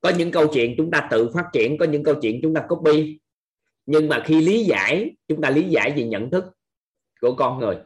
Có 0.00 0.12
những 0.18 0.30
câu 0.30 0.46
chuyện 0.52 0.74
chúng 0.76 0.90
ta 0.90 1.08
tự 1.10 1.30
phát 1.34 1.44
triển, 1.52 1.78
có 1.78 1.86
những 1.86 2.04
câu 2.04 2.14
chuyện 2.22 2.40
chúng 2.42 2.54
ta 2.54 2.64
copy. 2.68 3.20
Nhưng 3.86 4.08
mà 4.08 4.22
khi 4.26 4.40
lý 4.40 4.64
giải, 4.64 5.10
chúng 5.28 5.40
ta 5.40 5.50
lý 5.50 5.62
giải 5.62 5.92
về 5.96 6.04
nhận 6.04 6.30
thức 6.30 6.44
của 7.20 7.34
con 7.34 7.58
người. 7.58 7.76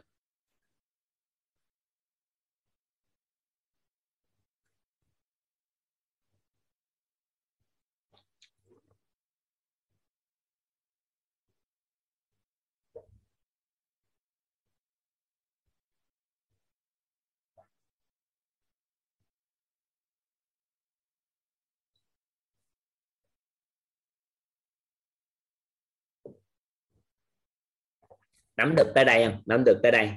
Nắm 28.57 28.75
được 28.75 28.91
tới 28.95 29.05
đây 29.05 29.25
không? 29.25 29.41
Nắm 29.45 29.63
được 29.63 29.79
tới 29.83 29.91
đây. 29.91 30.11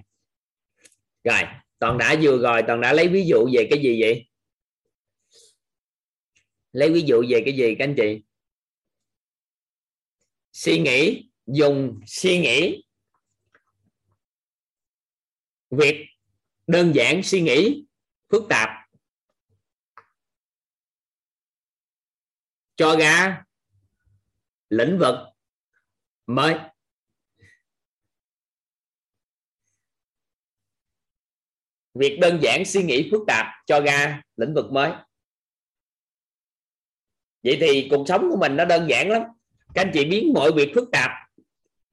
Rồi, 1.24 1.42
toàn 1.78 1.98
đã 1.98 2.16
vừa 2.22 2.38
rồi, 2.38 2.62
toàn 2.66 2.80
đã 2.80 2.92
lấy 2.92 3.08
ví 3.08 3.26
dụ 3.26 3.48
về 3.54 3.68
cái 3.70 3.82
gì 3.82 4.00
vậy? 4.00 4.28
Lấy 6.72 6.92
ví 6.92 7.02
dụ 7.06 7.24
về 7.28 7.42
cái 7.44 7.56
gì, 7.56 7.74
các 7.78 7.84
anh 7.84 7.94
chị? 7.96 8.22
Suy 10.52 10.78
nghĩ, 10.78 11.30
dùng 11.46 12.00
suy 12.06 12.38
nghĩ. 12.38 12.84
Việc 15.70 16.06
đơn 16.66 16.92
giản, 16.94 17.22
suy 17.22 17.40
nghĩ, 17.40 17.86
phức 18.28 18.42
tạp. 18.48 18.68
Cho 22.76 22.96
ra 22.96 23.44
lĩnh 24.68 24.98
vực 24.98 25.14
mới. 26.26 26.54
Việc 31.98 32.18
đơn 32.20 32.38
giản, 32.42 32.64
suy 32.64 32.82
nghĩ 32.82 33.08
phức 33.10 33.20
tạp 33.26 33.46
cho 33.66 33.80
ra 33.80 34.22
lĩnh 34.36 34.54
vực 34.54 34.72
mới. 34.72 34.92
Vậy 37.42 37.58
thì 37.60 37.88
cuộc 37.90 38.08
sống 38.08 38.30
của 38.30 38.36
mình 38.36 38.56
nó 38.56 38.64
đơn 38.64 38.86
giản 38.90 39.10
lắm. 39.10 39.22
Các 39.74 39.82
anh 39.82 39.90
chị 39.94 40.04
biến 40.04 40.32
mọi 40.34 40.52
việc 40.52 40.72
phức 40.74 40.88
tạp 40.92 41.10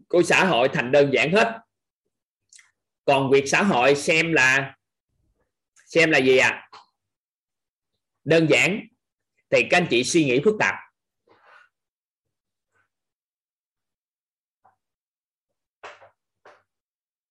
của 0.08 0.24
xã 0.24 0.46
hội 0.46 0.70
thành 0.74 0.92
đơn 0.92 1.12
giản 1.14 1.32
hết. 1.32 1.60
Còn 3.06 3.32
việc 3.32 3.44
xã 3.48 3.64
hội 3.64 3.96
xem 3.96 4.34
là 4.34 4.76
xem 5.86 6.12
là 6.12 6.18
gì 6.18 6.38
à 6.38 6.70
đơn 8.24 8.48
giản, 8.50 8.88
thì 9.50 9.68
các 9.70 9.78
anh 9.78 9.88
chị 9.90 10.04
suy 10.04 10.26
nghĩ 10.26 10.42
phức 10.44 10.56
tạp. 10.60 10.76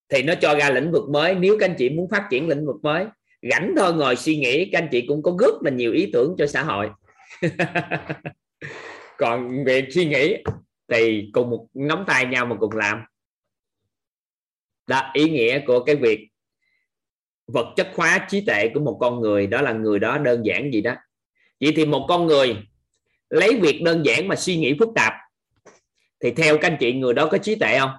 Thì 0.08 0.22
nó 0.22 0.34
cho 0.40 0.54
ra 0.54 0.70
lĩnh 0.70 0.92
vực 0.92 1.08
mới. 1.08 1.34
Nếu 1.34 1.56
các 1.60 1.70
anh 1.70 1.76
chị 1.78 1.90
muốn 1.90 2.08
phát 2.10 2.26
triển 2.30 2.48
lĩnh 2.48 2.66
vực 2.66 2.76
mới, 2.82 3.06
rảnh 3.50 3.74
thôi 3.76 3.94
ngồi 3.94 4.16
suy 4.16 4.36
nghĩ, 4.36 4.70
các 4.72 4.78
anh 4.78 4.88
chị 4.92 5.04
cũng 5.08 5.22
có 5.22 5.36
rất 5.40 5.54
là 5.62 5.70
nhiều 5.70 5.92
ý 5.92 6.10
tưởng 6.12 6.34
cho 6.38 6.46
xã 6.46 6.62
hội. 6.62 6.90
Còn 9.18 9.64
việc 9.64 9.84
suy 9.90 10.06
nghĩ 10.06 10.36
thì 10.88 11.30
cùng 11.32 11.50
một 11.50 11.66
nắm 11.74 12.04
tay 12.06 12.26
nhau 12.26 12.46
mà 12.46 12.56
cùng 12.60 12.76
làm. 12.76 13.02
Đó, 14.86 15.10
ý 15.14 15.30
nghĩa 15.30 15.58
của 15.66 15.84
cái 15.84 15.96
việc 15.96 16.28
vật 17.46 17.72
chất 17.76 17.88
hóa 17.94 18.26
trí 18.30 18.40
tuệ 18.40 18.70
của 18.74 18.80
một 18.80 18.98
con 19.00 19.20
người, 19.20 19.46
đó 19.46 19.62
là 19.62 19.72
người 19.72 19.98
đó 19.98 20.18
đơn 20.18 20.46
giản 20.46 20.72
gì 20.72 20.80
đó. 20.80 20.94
Vậy 21.60 21.72
thì 21.76 21.86
một 21.86 22.06
con 22.08 22.26
người 22.26 22.56
lấy 23.30 23.60
việc 23.60 23.82
đơn 23.82 24.02
giản 24.04 24.28
mà 24.28 24.36
suy 24.36 24.56
nghĩ 24.56 24.76
phức 24.78 24.88
tạp, 24.94 25.12
thì 26.20 26.30
theo 26.30 26.58
các 26.58 26.68
anh 26.72 26.76
chị 26.80 26.92
người 26.92 27.14
đó 27.14 27.28
có 27.30 27.38
trí 27.38 27.54
tuệ 27.54 27.78
không? 27.78 27.90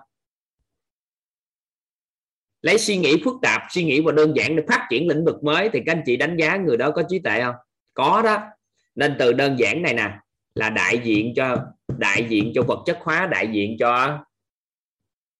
Lấy 2.65 2.77
suy 2.77 2.97
nghĩ 2.97 3.21
phức 3.23 3.33
tạp, 3.41 3.61
suy 3.69 3.83
nghĩ 3.83 4.01
và 4.01 4.11
đơn 4.11 4.33
giản 4.35 4.55
để 4.55 4.63
phát 4.67 4.87
triển 4.89 5.07
lĩnh 5.07 5.25
vực 5.25 5.43
mới 5.43 5.69
thì 5.73 5.81
các 5.85 5.91
anh 5.91 6.03
chị 6.05 6.17
đánh 6.17 6.37
giá 6.37 6.57
người 6.57 6.77
đó 6.77 6.91
có 6.91 7.03
trí 7.09 7.19
tuệ 7.19 7.41
không? 7.41 7.55
Có 7.93 8.21
đó. 8.21 8.43
Nên 8.95 9.15
từ 9.19 9.33
đơn 9.33 9.55
giản 9.59 9.81
này 9.81 9.93
nè, 9.93 10.19
là 10.55 10.69
đại 10.69 11.01
diện 11.03 11.33
cho, 11.35 11.65
đại 11.97 12.25
diện 12.29 12.51
cho 12.55 12.63
vật 12.67 12.83
chất 12.85 12.97
hóa, 13.01 13.27
đại 13.31 13.47
diện 13.53 13.75
cho 13.79 14.23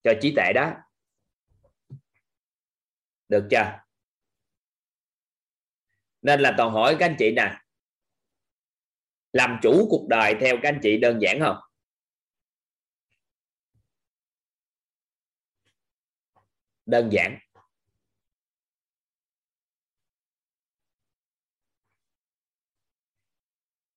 cho 0.03 0.13
trí 0.21 0.33
tuệ 0.35 0.53
đó. 0.53 0.71
Được 3.29 3.47
chưa? 3.51 3.79
Nên 6.21 6.39
là 6.39 6.53
toàn 6.57 6.71
hỏi 6.71 6.95
các 6.99 7.05
anh 7.05 7.15
chị 7.19 7.31
nè, 7.31 7.57
làm 9.33 9.59
chủ 9.61 9.87
cuộc 9.89 10.07
đời 10.09 10.35
theo 10.39 10.57
các 10.63 10.69
anh 10.69 10.79
chị 10.83 10.97
đơn 10.97 11.21
giản 11.21 11.39
không? 11.39 11.57
Đơn 16.85 17.09
giản. 17.11 17.39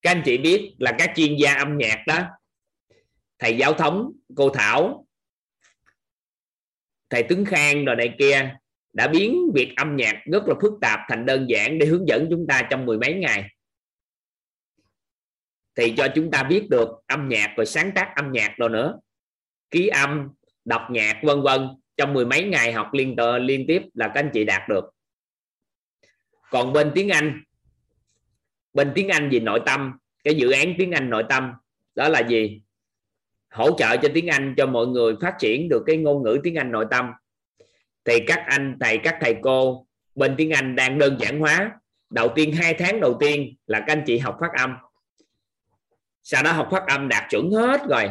Các 0.03 0.11
anh 0.11 0.23
chị 0.25 0.39
biết 0.39 0.75
là 0.79 0.95
các 0.99 1.13
chuyên 1.17 1.37
gia 1.41 1.55
âm 1.55 1.79
nhạc 1.79 2.05
đó, 2.07 2.29
thầy 3.39 3.57
giáo 3.57 3.73
thống, 3.73 4.13
cô 4.37 4.51
thảo, 4.51 5.07
thầy 7.11 7.23
tướng 7.29 7.45
khang 7.45 7.85
rồi 7.85 7.97
này 7.97 8.15
kia 8.19 8.57
đã 8.93 9.09
biến 9.09 9.51
việc 9.55 9.73
âm 9.77 9.97
nhạc 9.97 10.23
rất 10.33 10.43
là 10.47 10.55
phức 10.63 10.73
tạp 10.81 11.01
thành 11.09 11.27
đơn 11.27 11.47
giản 11.49 11.79
để 11.79 11.87
hướng 11.87 12.09
dẫn 12.09 12.27
chúng 12.31 12.47
ta 12.49 12.69
trong 12.71 12.87
mười 12.87 12.99
mấy 12.99 13.15
ngày. 13.15 13.49
Thì 15.75 15.95
cho 15.97 16.09
chúng 16.15 16.31
ta 16.31 16.43
biết 16.43 16.67
được 16.71 16.89
âm 17.07 17.29
nhạc, 17.29 17.55
rồi 17.57 17.67
sáng 17.67 17.93
tác 17.95 18.13
âm 18.17 18.33
nhạc 18.33 18.55
rồi 18.57 18.69
nữa. 18.69 19.01
Ký 19.71 19.89
âm, 19.89 20.29
đọc 20.65 20.83
nhạc, 20.91 21.21
vân 21.23 21.43
vân 21.43 21.69
trong 21.99 22.15
mười 22.15 22.27
mấy 22.27 22.45
ngày 22.45 22.73
học 22.73 22.89
liên 22.93 23.17
tờ 23.17 23.39
liên 23.39 23.65
tiếp 23.69 23.83
là 23.95 24.09
các 24.09 24.21
anh 24.21 24.31
chị 24.35 24.45
đạt 24.45 24.69
được. 24.69 24.85
Còn 26.51 26.73
bên 26.73 26.93
tiếng 26.95 27.09
Anh, 27.09 27.43
bên 28.73 28.93
tiếng 28.95 29.09
Anh 29.09 29.31
gì? 29.31 29.41
Nội 29.41 29.61
tâm. 29.67 29.93
Cái 30.25 30.35
dự 30.35 30.51
án 30.51 30.75
tiếng 30.79 30.93
Anh 30.93 31.11
nội 31.11 31.25
tâm. 31.29 31.53
Đó 31.95 32.09
là 32.09 32.21
gì? 32.29 32.63
Hỗ 33.51 33.79
trợ 33.79 33.97
cho 33.97 34.09
tiếng 34.15 34.27
Anh, 34.27 34.55
cho 34.57 34.67
mọi 34.67 34.87
người 34.87 35.15
phát 35.21 35.35
triển 35.39 35.69
được 35.69 35.83
cái 35.87 35.97
ngôn 35.97 36.23
ngữ 36.23 36.39
tiếng 36.45 36.55
Anh 36.55 36.73
nội 36.73 36.87
tâm. 36.91 37.11
Thì 38.05 38.19
các 38.27 38.45
anh, 38.47 38.77
thầy, 38.81 38.99
các 38.99 39.19
thầy 39.21 39.37
cô 39.43 39.87
bên 40.15 40.35
tiếng 40.37 40.51
Anh 40.51 40.77
đang 40.77 40.99
đơn 40.99 41.17
giản 41.21 41.41
hóa. 41.41 41.81
Đầu 42.11 42.33
tiên, 42.35 42.53
hai 42.53 42.75
tháng 42.75 43.01
đầu 43.01 43.17
tiên 43.21 43.57
là 43.67 43.81
các 43.81 43.93
anh 43.93 44.03
chị 44.07 44.19
học 44.19 44.37
phát 44.41 44.51
âm. 44.59 44.75
Sau 46.23 46.43
đó 46.43 46.53
học 46.53 46.69
phát 46.71 46.87
âm 46.87 47.09
đạt 47.09 47.31
chuẩn 47.31 47.51
hết 47.51 47.81
rồi. 47.89 48.11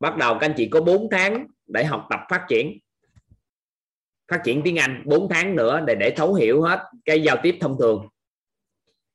Bắt 0.00 0.16
đầu 0.16 0.34
các 0.34 0.46
anh 0.46 0.54
chị 0.56 0.68
có 0.70 0.80
4 0.80 1.08
tháng 1.10 1.46
để 1.66 1.84
học 1.84 2.06
tập 2.10 2.20
phát 2.30 2.44
triển 2.48 2.78
phát 4.28 4.40
triển 4.44 4.62
tiếng 4.64 4.78
Anh 4.78 5.02
4 5.06 5.28
tháng 5.28 5.56
nữa 5.56 5.84
để 5.86 5.94
để 5.94 6.14
thấu 6.16 6.34
hiểu 6.34 6.62
hết 6.62 6.84
cái 7.04 7.22
giao 7.22 7.36
tiếp 7.42 7.58
thông 7.60 7.76
thường. 7.78 8.08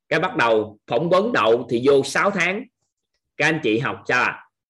Cái 0.09 0.19
bắt 0.19 0.35
đầu 0.35 0.77
phỏng 0.87 1.09
vấn 1.09 1.33
đậu 1.33 1.67
thì 1.69 1.81
vô 1.85 2.03
6 2.03 2.31
tháng. 2.31 2.63
Các 3.37 3.45
anh 3.45 3.59
chị 3.63 3.79
học 3.79 4.03
cho 4.07 4.25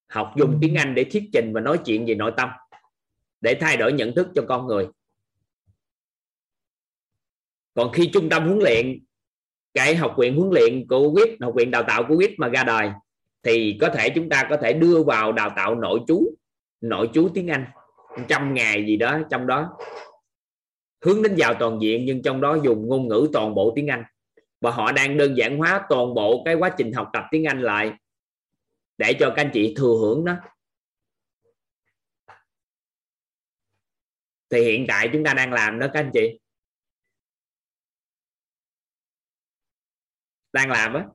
học 0.08 0.34
dùng 0.38 0.58
tiếng 0.62 0.76
Anh 0.76 0.96
để 0.96 1.04
thuyết 1.04 1.24
trình 1.34 1.54
và 1.54 1.62
nói 1.62 1.80
chuyện 1.86 2.06
về 2.06 2.16
nội 2.16 2.32
tâm, 2.38 2.50
để 3.42 3.58
thay 3.60 3.78
đổi 3.78 3.94
nhận 3.94 4.16
thức 4.16 4.28
cho 4.36 4.44
con 4.48 4.68
người. 4.68 4.88
Còn 7.74 7.92
khi 7.94 8.10
trung 8.14 8.30
tâm 8.30 8.48
huấn 8.48 8.60
luyện, 8.60 9.00
cái 9.74 9.96
học 9.96 10.16
viện 10.18 10.38
huấn 10.38 10.50
luyện 10.54 10.88
của 10.88 11.14
quýt, 11.14 11.30
học 11.42 11.54
viện 11.56 11.72
đào 11.72 11.84
tạo 11.84 12.04
của 12.08 12.18
quýt 12.18 12.32
mà 12.38 12.48
ra 12.48 12.64
đời, 12.64 12.90
thì 13.44 13.78
có 13.82 13.90
thể 13.90 14.10
chúng 14.10 14.30
ta 14.30 14.48
có 14.50 14.58
thể 14.58 14.74
đưa 14.74 15.04
vào 15.04 15.32
đào 15.32 15.54
tạo 15.56 15.76
nội 15.76 16.00
chú 16.08 16.36
nội 16.82 17.10
chú 17.14 17.30
tiếng 17.34 17.48
Anh, 17.48 17.66
trăm 18.28 18.54
ngày 18.54 18.86
gì 18.88 18.98
đó 18.98 19.20
trong 19.32 19.48
đó 19.48 19.78
hướng 21.02 21.24
đến 21.24 21.36
vào 21.38 21.54
toàn 21.60 21.80
diện, 21.82 22.06
nhưng 22.06 22.22
trong 22.22 22.42
đó 22.42 22.58
dùng 22.64 22.88
ngôn 22.88 23.08
ngữ 23.08 23.30
toàn 23.34 23.56
bộ 23.56 23.74
tiếng 23.76 23.88
Anh. 23.88 24.04
Và 24.62 24.72
họ 24.72 24.92
đang 24.92 25.18
đơn 25.18 25.38
giản 25.38 25.58
hóa 25.58 25.86
toàn 25.90 26.14
bộ 26.14 26.42
cái 26.46 26.56
quá 26.56 26.76
trình 26.78 26.94
học 26.94 27.10
tập 27.14 27.24
tiếng 27.32 27.48
Anh 27.48 27.62
lại 27.62 27.94
để 28.98 29.14
cho 29.20 29.34
các 29.36 29.42
anh 29.42 29.52
chị 29.54 29.74
thừa 29.78 29.98
hưởng 30.02 30.26
đó 30.26 30.36
thì 34.50 34.62
hiện 34.62 34.86
tại 34.88 35.10
chúng 35.14 35.24
ta 35.24 35.34
đang 35.34 35.54
làm 35.54 35.80
đó 35.80 35.88
các 35.94 36.00
anh 36.00 36.12
chị. 36.14 36.40
Đang 40.54 40.70
làm 40.72 40.94
á. 40.94 41.06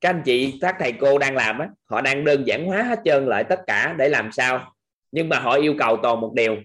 Các 0.00 0.08
anh 0.08 0.22
chị, 0.24 0.58
các 0.60 0.76
thầy 0.78 0.92
cô 1.00 1.18
đang 1.18 1.36
làm 1.36 1.58
á, 1.58 1.68
họ 1.84 2.00
đang 2.00 2.24
đơn 2.24 2.44
giản 2.46 2.66
hóa 2.66 2.82
hết 2.82 3.00
trơn 3.04 3.26
lại 3.26 3.44
tất 3.48 3.60
cả 3.66 3.94
để 3.98 4.08
làm 4.08 4.32
sao. 4.32 4.74
Nhưng 5.12 5.28
mà 5.28 5.40
họ 5.40 5.54
yêu 5.54 5.74
cầu 5.78 5.98
toàn 6.02 6.20
một 6.20 6.32
điều 6.34 6.56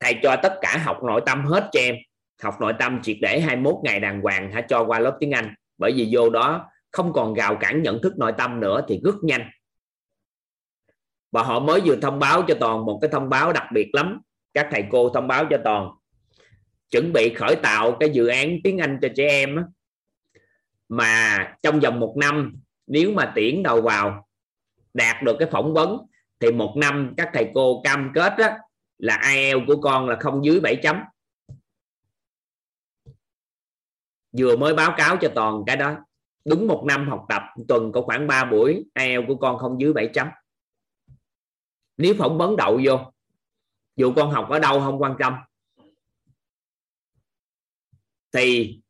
thầy 0.00 0.16
cho 0.22 0.36
tất 0.42 0.58
cả 0.60 0.78
học 0.84 1.02
nội 1.04 1.20
tâm 1.26 1.44
hết 1.44 1.68
cho 1.72 1.80
em. 1.80 1.96
Học 2.42 2.60
nội 2.60 2.72
tâm 2.78 3.02
triệt 3.02 3.16
để 3.20 3.40
21 3.40 3.74
ngày 3.84 4.00
đàng 4.00 4.20
hoàng 4.20 4.52
hả? 4.52 4.60
Cho 4.60 4.84
qua 4.84 4.98
lớp 4.98 5.16
tiếng 5.20 5.30
Anh. 5.30 5.54
Bởi 5.78 5.92
vì 5.92 6.08
vô 6.12 6.30
đó 6.30 6.70
không 6.90 7.12
còn 7.12 7.34
gào 7.34 7.56
cản 7.56 7.82
nhận 7.82 8.02
thức 8.02 8.18
nội 8.18 8.32
tâm 8.38 8.60
nữa 8.60 8.84
thì 8.88 9.00
rất 9.04 9.14
nhanh. 9.22 9.50
Và 11.32 11.42
họ 11.42 11.60
mới 11.60 11.80
vừa 11.80 11.96
thông 11.96 12.18
báo 12.18 12.42
cho 12.48 12.54
toàn 12.60 12.86
một 12.86 12.98
cái 13.02 13.10
thông 13.12 13.28
báo 13.28 13.52
đặc 13.52 13.64
biệt 13.74 13.90
lắm. 13.92 14.20
Các 14.54 14.68
thầy 14.70 14.84
cô 14.90 15.08
thông 15.08 15.28
báo 15.28 15.44
cho 15.50 15.58
toàn 15.64 15.90
chuẩn 16.90 17.12
bị 17.12 17.34
khởi 17.34 17.56
tạo 17.56 17.96
cái 18.00 18.10
dự 18.10 18.26
án 18.26 18.56
tiếng 18.64 18.78
Anh 18.78 18.98
cho 19.02 19.08
trẻ 19.16 19.28
em 19.28 19.58
mà 20.88 21.38
trong 21.62 21.80
vòng 21.80 22.00
một 22.00 22.14
năm 22.16 22.56
nếu 22.86 23.12
mà 23.12 23.32
tuyển 23.34 23.62
đầu 23.62 23.82
vào 23.82 24.28
đạt 24.94 25.22
được 25.22 25.36
cái 25.38 25.48
phỏng 25.50 25.74
vấn 25.74 25.98
thì 26.40 26.52
một 26.52 26.74
năm 26.76 27.14
các 27.16 27.30
thầy 27.34 27.50
cô 27.54 27.80
cam 27.84 28.10
kết 28.14 28.34
đó, 28.38 28.48
là 29.00 29.20
IELTS 29.34 29.66
của 29.66 29.80
con 29.80 30.08
là 30.08 30.16
không 30.20 30.44
dưới 30.44 30.60
7 30.60 30.76
chấm. 30.82 30.96
Vừa 34.38 34.56
mới 34.56 34.74
báo 34.74 34.94
cáo 34.96 35.16
cho 35.20 35.32
toàn 35.34 35.62
cái 35.66 35.76
đó, 35.76 35.96
đúng 36.44 36.66
một 36.66 36.84
năm 36.86 37.08
học 37.08 37.26
tập 37.28 37.42
tuần 37.68 37.92
có 37.92 38.02
khoảng 38.02 38.26
3 38.26 38.44
buổi 38.44 38.84
IELTS 38.94 39.28
của 39.28 39.36
con 39.36 39.58
không 39.58 39.80
dưới 39.80 39.92
7 39.92 40.10
chấm. 40.14 40.28
Nếu 41.96 42.14
phỏng 42.18 42.38
vấn 42.38 42.56
đậu 42.56 42.80
vô, 42.84 42.98
dù 43.96 44.12
con 44.16 44.30
học 44.30 44.46
ở 44.50 44.58
đâu 44.58 44.80
không 44.80 45.02
quan 45.02 45.16
tâm. 45.18 45.34
Thì 48.32 48.80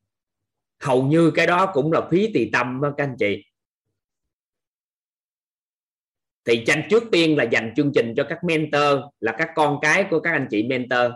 hầu 0.81 1.07
như 1.07 1.31
cái 1.35 1.47
đó 1.47 1.71
cũng 1.75 1.93
là 1.93 2.09
phí 2.11 2.31
tỳ 2.35 2.51
tâm 2.53 2.81
đó 2.83 2.95
các 2.97 3.05
anh 3.05 3.17
chị 3.19 3.45
thì 6.45 6.65
tranh 6.67 6.83
trước 6.91 7.05
tiên 7.13 7.37
là 7.37 7.45
dành 7.45 7.73
chương 7.77 7.93
trình 7.95 8.15
cho 8.17 8.25
các 8.25 8.45
mentor 8.45 8.99
là 9.21 9.33
các 9.33 9.51
con 9.55 9.79
cái 9.83 10.05
của 10.11 10.21
các 10.21 10.33
anh 10.33 10.47
chị 10.51 10.63
mentor. 10.63 11.13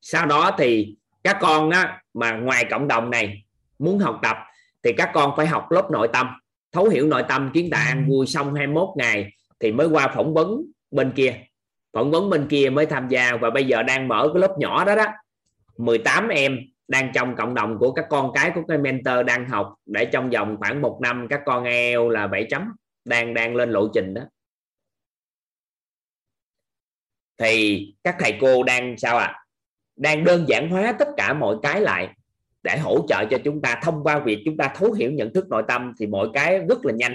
Sau 0.00 0.26
đó 0.26 0.50
thì 0.58 0.96
các 1.24 1.38
con 1.40 1.70
á, 1.70 2.02
mà 2.14 2.32
ngoài 2.32 2.64
cộng 2.70 2.88
đồng 2.88 3.10
này 3.10 3.44
muốn 3.78 3.98
học 3.98 4.20
tập 4.22 4.36
thì 4.82 4.92
các 4.92 5.10
con 5.14 5.32
phải 5.36 5.46
học 5.46 5.70
lớp 5.70 5.90
nội 5.90 6.08
tâm 6.12 6.26
thấu 6.72 6.88
hiểu 6.88 7.06
nội 7.06 7.22
tâm 7.28 7.50
kiến 7.54 7.70
tạo 7.70 7.84
ăn 7.88 8.06
vui 8.08 8.26
xong 8.26 8.54
21 8.54 8.88
ngày 8.96 9.32
thì 9.60 9.72
mới 9.72 9.86
qua 9.86 10.08
phỏng 10.14 10.34
vấn 10.34 10.62
bên 10.90 11.12
kia. 11.12 11.34
Phỏng 11.92 12.10
vấn 12.10 12.30
bên 12.30 12.48
kia 12.48 12.70
mới 12.70 12.86
tham 12.86 13.08
gia 13.08 13.36
và 13.36 13.50
bây 13.50 13.66
giờ 13.66 13.82
đang 13.82 14.08
mở 14.08 14.30
cái 14.34 14.40
lớp 14.40 14.54
nhỏ 14.58 14.84
đó 14.84 14.94
đó. 14.94 15.06
18 15.78 16.28
em 16.28 16.58
đang 16.88 17.12
trong 17.14 17.36
cộng 17.36 17.54
đồng 17.54 17.78
của 17.78 17.92
các 17.92 18.06
con 18.10 18.32
cái 18.34 18.52
của 18.54 18.62
cái 18.68 18.78
mentor 18.78 19.26
đang 19.26 19.48
học 19.48 19.74
để 19.86 20.04
trong 20.04 20.30
vòng 20.30 20.56
khoảng 20.58 20.82
một 20.82 20.98
năm 21.02 21.26
các 21.30 21.40
con 21.46 21.64
eo 21.64 22.08
là 22.08 22.26
7 22.26 22.46
chấm 22.50 22.72
đang 23.04 23.34
đang 23.34 23.56
lên 23.56 23.70
lộ 23.70 23.88
trình 23.94 24.14
đó 24.14 24.22
thì 27.38 27.86
các 28.04 28.16
thầy 28.18 28.38
cô 28.40 28.62
đang 28.62 28.98
sao 28.98 29.16
ạ? 29.16 29.26
À? 29.26 29.42
đang 29.96 30.24
đơn 30.24 30.44
giản 30.48 30.70
hóa 30.70 30.94
tất 30.98 31.08
cả 31.16 31.32
mọi 31.32 31.56
cái 31.62 31.80
lại 31.80 32.14
để 32.62 32.78
hỗ 32.78 33.06
trợ 33.08 33.24
cho 33.30 33.38
chúng 33.44 33.62
ta. 33.62 33.80
Thông 33.82 34.04
qua 34.04 34.18
việc 34.18 34.42
chúng 34.44 34.56
ta 34.56 34.72
thấu 34.74 34.92
hiểu 34.92 35.12
nhận 35.12 35.32
thức 35.32 35.48
nội 35.48 35.62
tâm 35.68 35.92
thì 35.98 36.06
mọi 36.06 36.28
cái 36.34 36.58
rất 36.58 36.84
là 36.84 36.92
nhanh. 36.92 37.14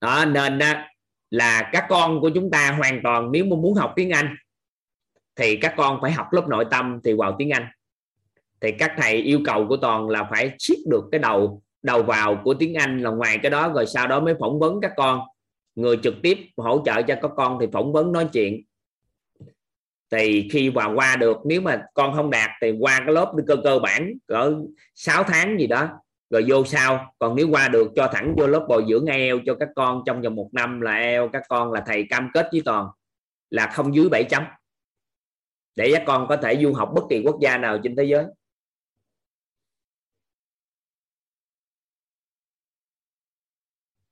Đó, 0.00 0.24
nên 0.24 0.58
là 1.30 1.70
các 1.72 1.86
con 1.88 2.20
của 2.20 2.30
chúng 2.34 2.50
ta 2.50 2.72
hoàn 2.72 3.00
toàn 3.02 3.32
nếu 3.32 3.44
mà 3.44 3.56
muốn 3.56 3.74
học 3.74 3.92
tiếng 3.96 4.10
Anh 4.10 4.36
thì 5.36 5.56
các 5.56 5.74
con 5.76 5.98
phải 6.02 6.12
học 6.12 6.32
lớp 6.32 6.48
nội 6.48 6.64
tâm 6.70 7.00
thì 7.04 7.12
vào 7.18 7.36
tiếng 7.38 7.50
Anh. 7.50 7.66
Thì 8.60 8.72
các 8.78 8.94
thầy 8.96 9.16
yêu 9.16 9.40
cầu 9.44 9.66
của 9.68 9.76
toàn 9.76 10.08
là 10.08 10.28
phải 10.30 10.56
siết 10.58 10.78
được 10.90 11.04
cái 11.12 11.18
đầu 11.18 11.62
đầu 11.82 12.02
vào 12.02 12.40
của 12.44 12.54
tiếng 12.54 12.74
Anh 12.74 12.98
là 12.98 13.10
ngoài 13.10 13.38
cái 13.42 13.50
đó 13.50 13.72
rồi 13.74 13.86
sau 13.86 14.06
đó 14.06 14.20
mới 14.20 14.34
phỏng 14.40 14.58
vấn 14.58 14.80
các 14.80 14.92
con 14.96 15.20
người 15.78 15.98
trực 16.02 16.14
tiếp 16.22 16.38
hỗ 16.56 16.82
trợ 16.84 17.02
cho 17.02 17.14
các 17.22 17.30
con 17.36 17.58
thì 17.60 17.66
phỏng 17.72 17.92
vấn 17.92 18.12
nói 18.12 18.28
chuyện. 18.32 18.62
Thì 20.10 20.48
khi 20.52 20.70
mà 20.70 20.92
qua 20.94 21.16
được, 21.16 21.36
nếu 21.44 21.60
mà 21.60 21.82
con 21.94 22.16
không 22.16 22.30
đạt 22.30 22.50
thì 22.62 22.70
qua 22.78 22.98
cái 23.06 23.14
lớp 23.14 23.32
cơ 23.46 23.56
cơ 23.64 23.78
bản 23.78 24.14
cỡ 24.26 24.54
6 24.94 25.22
tháng 25.22 25.60
gì 25.60 25.66
đó, 25.66 25.88
rồi 26.30 26.44
vô 26.48 26.64
sau. 26.64 27.14
Còn 27.18 27.34
nếu 27.34 27.48
qua 27.48 27.68
được, 27.68 27.92
cho 27.96 28.10
thẳng 28.12 28.34
vô 28.38 28.46
lớp 28.46 28.66
bồi 28.68 28.84
dưỡng 28.88 29.06
eo 29.06 29.38
cho 29.46 29.54
các 29.54 29.68
con 29.76 30.02
trong 30.06 30.22
vòng 30.22 30.34
một 30.34 30.48
năm 30.52 30.80
là 30.80 30.94
eo 30.94 31.28
các 31.28 31.42
con 31.48 31.72
là 31.72 31.82
thầy 31.86 32.06
cam 32.10 32.30
kết 32.34 32.48
với 32.52 32.62
toàn 32.64 32.86
là 33.50 33.66
không 33.66 33.94
dưới 33.94 34.08
7 34.08 34.24
chấm. 34.24 34.42
Để 35.76 35.90
các 35.94 36.02
con 36.06 36.28
có 36.28 36.36
thể 36.36 36.56
du 36.62 36.72
học 36.72 36.90
bất 36.94 37.02
kỳ 37.10 37.22
quốc 37.24 37.38
gia 37.40 37.58
nào 37.58 37.78
trên 37.82 37.96
thế 37.96 38.04
giới. 38.04 38.24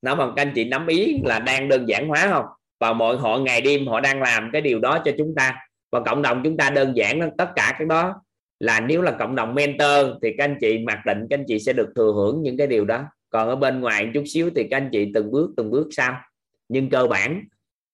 Nó 0.06 0.14
mà 0.14 0.26
các 0.36 0.42
anh 0.42 0.52
chị 0.54 0.64
nắm 0.64 0.86
ý 0.86 1.20
là 1.24 1.38
đang 1.38 1.68
đơn 1.68 1.88
giản 1.88 2.08
hóa 2.08 2.28
không? 2.30 2.44
Và 2.80 2.92
mọi 2.92 3.16
họ 3.16 3.38
ngày 3.38 3.60
đêm 3.60 3.86
họ 3.86 4.00
đang 4.00 4.22
làm 4.22 4.50
cái 4.52 4.62
điều 4.62 4.78
đó 4.78 4.98
cho 5.04 5.12
chúng 5.18 5.34
ta. 5.36 5.56
Và 5.90 6.00
cộng 6.00 6.22
đồng 6.22 6.40
chúng 6.44 6.56
ta 6.56 6.70
đơn 6.70 6.96
giản 6.96 7.30
tất 7.38 7.48
cả 7.56 7.74
cái 7.78 7.86
đó 7.86 8.14
là 8.60 8.80
nếu 8.80 9.02
là 9.02 9.10
cộng 9.10 9.34
đồng 9.34 9.54
mentor 9.54 10.06
thì 10.22 10.34
các 10.38 10.44
anh 10.44 10.56
chị 10.60 10.78
mặc 10.78 10.98
định 11.06 11.26
các 11.30 11.38
anh 11.38 11.44
chị 11.48 11.58
sẽ 11.58 11.72
được 11.72 11.92
thừa 11.96 12.12
hưởng 12.12 12.42
những 12.42 12.56
cái 12.56 12.66
điều 12.66 12.84
đó. 12.84 13.04
Còn 13.30 13.48
ở 13.48 13.56
bên 13.56 13.80
ngoài 13.80 14.10
chút 14.14 14.24
xíu 14.26 14.50
thì 14.56 14.66
các 14.70 14.76
anh 14.76 14.88
chị 14.92 15.10
từng 15.14 15.30
bước 15.30 15.50
từng 15.56 15.70
bước 15.70 15.88
sau. 15.90 16.20
Nhưng 16.68 16.90
cơ 16.90 17.06
bản 17.06 17.44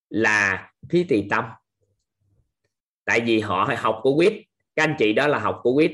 là 0.09 0.71
thí 0.89 1.03
tỳ 1.03 1.27
tâm. 1.29 1.45
Tại 3.05 3.19
vì 3.19 3.39
họ 3.39 3.69
học 3.77 3.99
của 4.03 4.15
quýt. 4.15 4.33
Các 4.75 4.83
anh 4.83 4.95
chị 4.99 5.13
đó 5.13 5.27
là 5.27 5.39
học 5.39 5.59
của 5.63 5.73
quýt. 5.73 5.91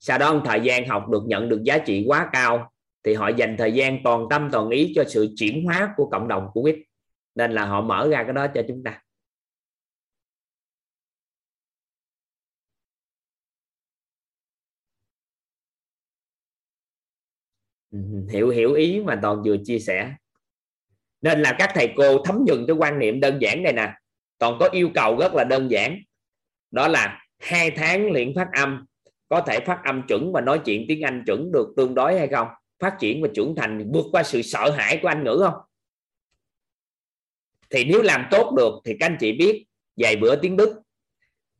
Sau 0.00 0.18
đó 0.18 0.42
thời 0.44 0.60
gian 0.60 0.88
học 0.88 1.08
được 1.08 1.22
nhận 1.26 1.48
được 1.48 1.62
giá 1.62 1.78
trị 1.78 2.04
quá 2.06 2.28
cao 2.32 2.72
thì 3.04 3.14
họ 3.14 3.28
dành 3.28 3.56
thời 3.58 3.72
gian 3.72 3.98
toàn 4.04 4.26
tâm, 4.30 4.48
toàn 4.52 4.68
ý 4.70 4.92
cho 4.94 5.04
sự 5.08 5.34
chuyển 5.36 5.64
hóa 5.64 5.94
của 5.96 6.08
cộng 6.10 6.28
đồng 6.28 6.48
của 6.52 6.62
quýt. 6.62 6.76
Nên 7.34 7.52
là 7.52 7.66
họ 7.66 7.80
mở 7.80 8.08
ra 8.10 8.22
cái 8.24 8.32
đó 8.32 8.46
cho 8.54 8.62
chúng 8.68 8.82
ta. 8.84 9.00
Ừ, 17.90 17.98
hiểu 18.30 18.48
hiểu 18.48 18.72
ý 18.74 19.00
mà 19.00 19.18
toàn 19.22 19.42
vừa 19.44 19.56
chia 19.64 19.78
sẻ. 19.78 20.14
Nên 21.22 21.40
là 21.42 21.56
các 21.58 21.70
thầy 21.74 21.92
cô 21.96 22.18
thấm 22.24 22.44
nhuần 22.46 22.64
cái 22.66 22.76
quan 22.76 22.98
niệm 22.98 23.20
đơn 23.20 23.38
giản 23.40 23.62
này 23.62 23.72
nè. 23.72 23.94
Toàn 24.38 24.56
có 24.60 24.68
yêu 24.72 24.90
cầu 24.94 25.18
rất 25.18 25.34
là 25.34 25.44
đơn 25.44 25.70
giản. 25.70 25.98
Đó 26.70 26.88
là 26.88 27.22
hai 27.38 27.70
tháng 27.70 28.12
luyện 28.12 28.32
phát 28.36 28.48
âm. 28.52 28.86
Có 29.28 29.40
thể 29.40 29.60
phát 29.66 29.80
âm 29.84 30.02
chuẩn 30.08 30.32
và 30.32 30.40
nói 30.40 30.60
chuyện 30.64 30.84
tiếng 30.88 31.02
Anh 31.02 31.22
chuẩn 31.26 31.52
được 31.52 31.74
tương 31.76 31.94
đối 31.94 32.18
hay 32.18 32.28
không? 32.28 32.48
Phát 32.78 32.96
triển 33.00 33.22
và 33.22 33.28
trưởng 33.34 33.54
thành, 33.56 33.90
vượt 33.92 34.06
qua 34.12 34.22
sự 34.22 34.42
sợ 34.42 34.70
hãi 34.70 34.98
của 35.02 35.08
anh 35.08 35.24
ngữ 35.24 35.40
không? 35.44 35.60
Thì 37.70 37.84
nếu 37.84 38.02
làm 38.02 38.26
tốt 38.30 38.54
được 38.56 38.74
thì 38.84 38.96
các 39.00 39.06
anh 39.06 39.16
chị 39.20 39.32
biết, 39.32 39.64
vài 39.96 40.16
bữa 40.16 40.36
tiếng 40.36 40.56
Đức, 40.56 40.80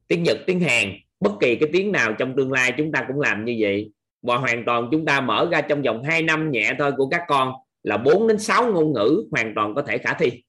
tiếng 0.08 0.22
Nhật, 0.22 0.38
tiếng 0.46 0.60
Hàn, 0.60 0.92
bất 1.20 1.32
kỳ 1.40 1.56
cái 1.56 1.68
tiếng 1.72 1.92
nào 1.92 2.12
trong 2.18 2.36
tương 2.36 2.52
lai 2.52 2.72
chúng 2.76 2.92
ta 2.92 3.04
cũng 3.08 3.20
làm 3.20 3.44
như 3.44 3.56
vậy. 3.60 3.90
Và 4.22 4.36
hoàn 4.36 4.64
toàn 4.64 4.88
chúng 4.92 5.04
ta 5.04 5.20
mở 5.20 5.48
ra 5.52 5.60
trong 5.60 5.82
vòng 5.82 6.02
2 6.02 6.22
năm 6.22 6.50
nhẹ 6.50 6.72
thôi 6.78 6.92
của 6.96 7.08
các 7.08 7.22
con 7.28 7.52
là 7.82 7.96
4 7.96 8.28
đến 8.28 8.38
6 8.38 8.72
ngôn 8.72 8.92
ngữ 8.92 9.24
hoàn 9.30 9.52
toàn 9.54 9.74
có 9.74 9.82
thể 9.82 9.98
khả 9.98 10.14
thi. 10.14 10.42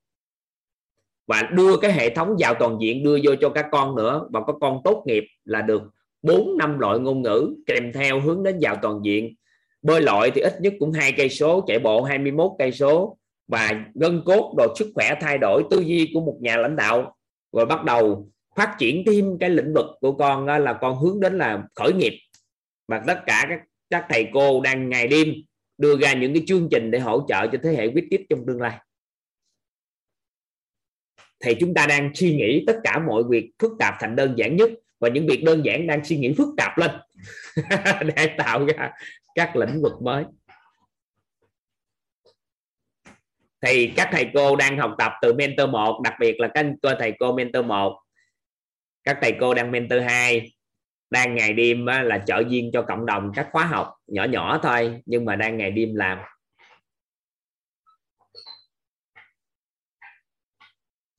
Và 1.28 1.42
đưa 1.42 1.78
cái 1.78 1.92
hệ 1.92 2.10
thống 2.10 2.36
vào 2.40 2.54
toàn 2.54 2.78
diện, 2.82 3.04
đưa 3.04 3.18
vô 3.24 3.36
cho 3.42 3.50
các 3.50 3.66
con 3.72 3.96
nữa. 3.96 4.28
Và 4.32 4.42
có 4.42 4.54
con 4.62 4.82
tốt 4.84 5.04
nghiệp 5.06 5.24
là 5.46 5.62
được 5.62 5.84
4 6.22 6.58
năm 6.58 6.80
loại 6.80 7.00
ngôn 7.00 7.22
ngữ 7.22 7.56
kèm 7.66 7.92
theo 7.94 8.20
hướng 8.20 8.44
đến 8.44 8.58
vào 8.62 8.76
toàn 8.82 9.00
diện 9.04 9.36
bơi 9.86 10.02
lội 10.02 10.32
thì 10.36 10.42
ít 10.42 10.54
nhất 10.62 10.74
cũng 10.80 10.92
hai 10.92 11.14
cây 11.18 11.30
số, 11.30 11.64
chạy 11.68 11.80
bộ 11.80 12.04
21 12.04 12.52
cây 12.60 12.72
số. 12.72 13.18
Và 13.48 13.86
gân 13.96 14.22
cốt 14.26 14.54
đồ 14.58 14.76
sức 14.80 14.92
khỏe 14.96 15.14
thay 15.22 15.38
đổi, 15.38 15.64
tư 15.72 15.80
duy 15.80 16.12
của 16.14 16.22
một 16.22 16.38
nhà 16.42 16.58
lãnh 16.58 16.76
đạo. 16.76 17.16
Rồi 17.52 17.66
bắt 17.66 17.84
đầu 17.84 18.30
phát 18.56 18.76
triển 18.80 19.04
thêm 19.06 19.38
cái 19.40 19.50
lĩnh 19.50 19.74
vực 19.74 19.86
của 20.02 20.12
con 20.12 20.46
là 20.46 20.78
con 20.82 20.98
hướng 20.98 21.20
đến 21.20 21.38
là 21.38 21.64
khởi 21.76 21.94
nghiệp. 21.94 22.20
Và 22.88 23.04
tất 23.08 23.20
cả 23.26 23.46
các 23.50 23.60
các 23.90 24.06
thầy 24.10 24.28
cô 24.34 24.62
đang 24.62 24.90
ngày 24.90 25.08
đêm 25.08 25.34
đưa 25.78 25.98
ra 25.98 26.14
những 26.14 26.34
cái 26.34 26.44
chương 26.48 26.68
trình 26.72 26.92
để 26.92 27.00
hỗ 27.00 27.26
trợ 27.28 27.48
cho 27.48 27.58
thế 27.64 27.70
hệ 27.70 27.88
quyết 27.88 28.08
tiếp 28.10 28.26
trong 28.30 28.40
tương 28.48 28.62
lai. 28.62 28.80
Thì 31.44 31.56
chúng 31.60 31.74
ta 31.74 31.86
đang 31.88 32.12
suy 32.14 32.36
nghĩ 32.36 32.64
tất 32.68 32.80
cả 32.84 33.00
mọi 33.08 33.24
việc 33.30 33.52
phức 33.60 33.72
tạp 33.80 33.94
thành 34.00 34.16
đơn 34.16 34.34
giản 34.38 34.56
nhất 34.56 34.70
và 35.00 35.10
những 35.10 35.28
việc 35.28 35.44
đơn 35.46 35.66
giản 35.66 35.88
đang 35.88 36.06
suy 36.06 36.18
nghĩ 36.18 36.34
phức 36.38 36.48
tạp 36.58 36.78
lên 36.78 36.92
để 38.16 38.36
tạo 38.38 38.66
ra 38.66 38.92
các 39.36 39.56
lĩnh 39.56 39.82
vực 39.82 40.02
mới. 40.02 40.24
Thì 43.62 43.94
các 43.96 44.10
thầy 44.12 44.30
cô 44.34 44.56
đang 44.56 44.78
học 44.78 44.96
tập 44.98 45.12
từ 45.22 45.34
mentor 45.34 45.70
1 45.70 46.02
đặc 46.04 46.14
biệt 46.20 46.40
là 46.40 46.48
các 46.54 46.66
cô, 46.82 46.90
thầy 47.00 47.14
cô 47.20 47.36
mentor 47.36 47.66
1 47.66 48.02
các 49.04 49.18
thầy 49.22 49.36
cô 49.40 49.54
đang 49.54 49.72
mentor 49.72 50.02
2 50.08 50.52
đang 51.10 51.36
ngày 51.36 51.54
đêm 51.54 51.86
là 51.86 52.24
trợ 52.28 52.44
viên 52.50 52.72
cho 52.74 52.82
cộng 52.82 53.06
đồng 53.06 53.32
các 53.36 53.48
khóa 53.52 53.66
học 53.66 53.94
nhỏ 54.08 54.24
nhỏ 54.24 54.60
thôi, 54.64 55.02
nhưng 55.06 55.26
mà 55.26 55.36
đang 55.36 55.58
ngày 55.58 55.72
đêm 55.72 55.96
làm. 55.96 56.18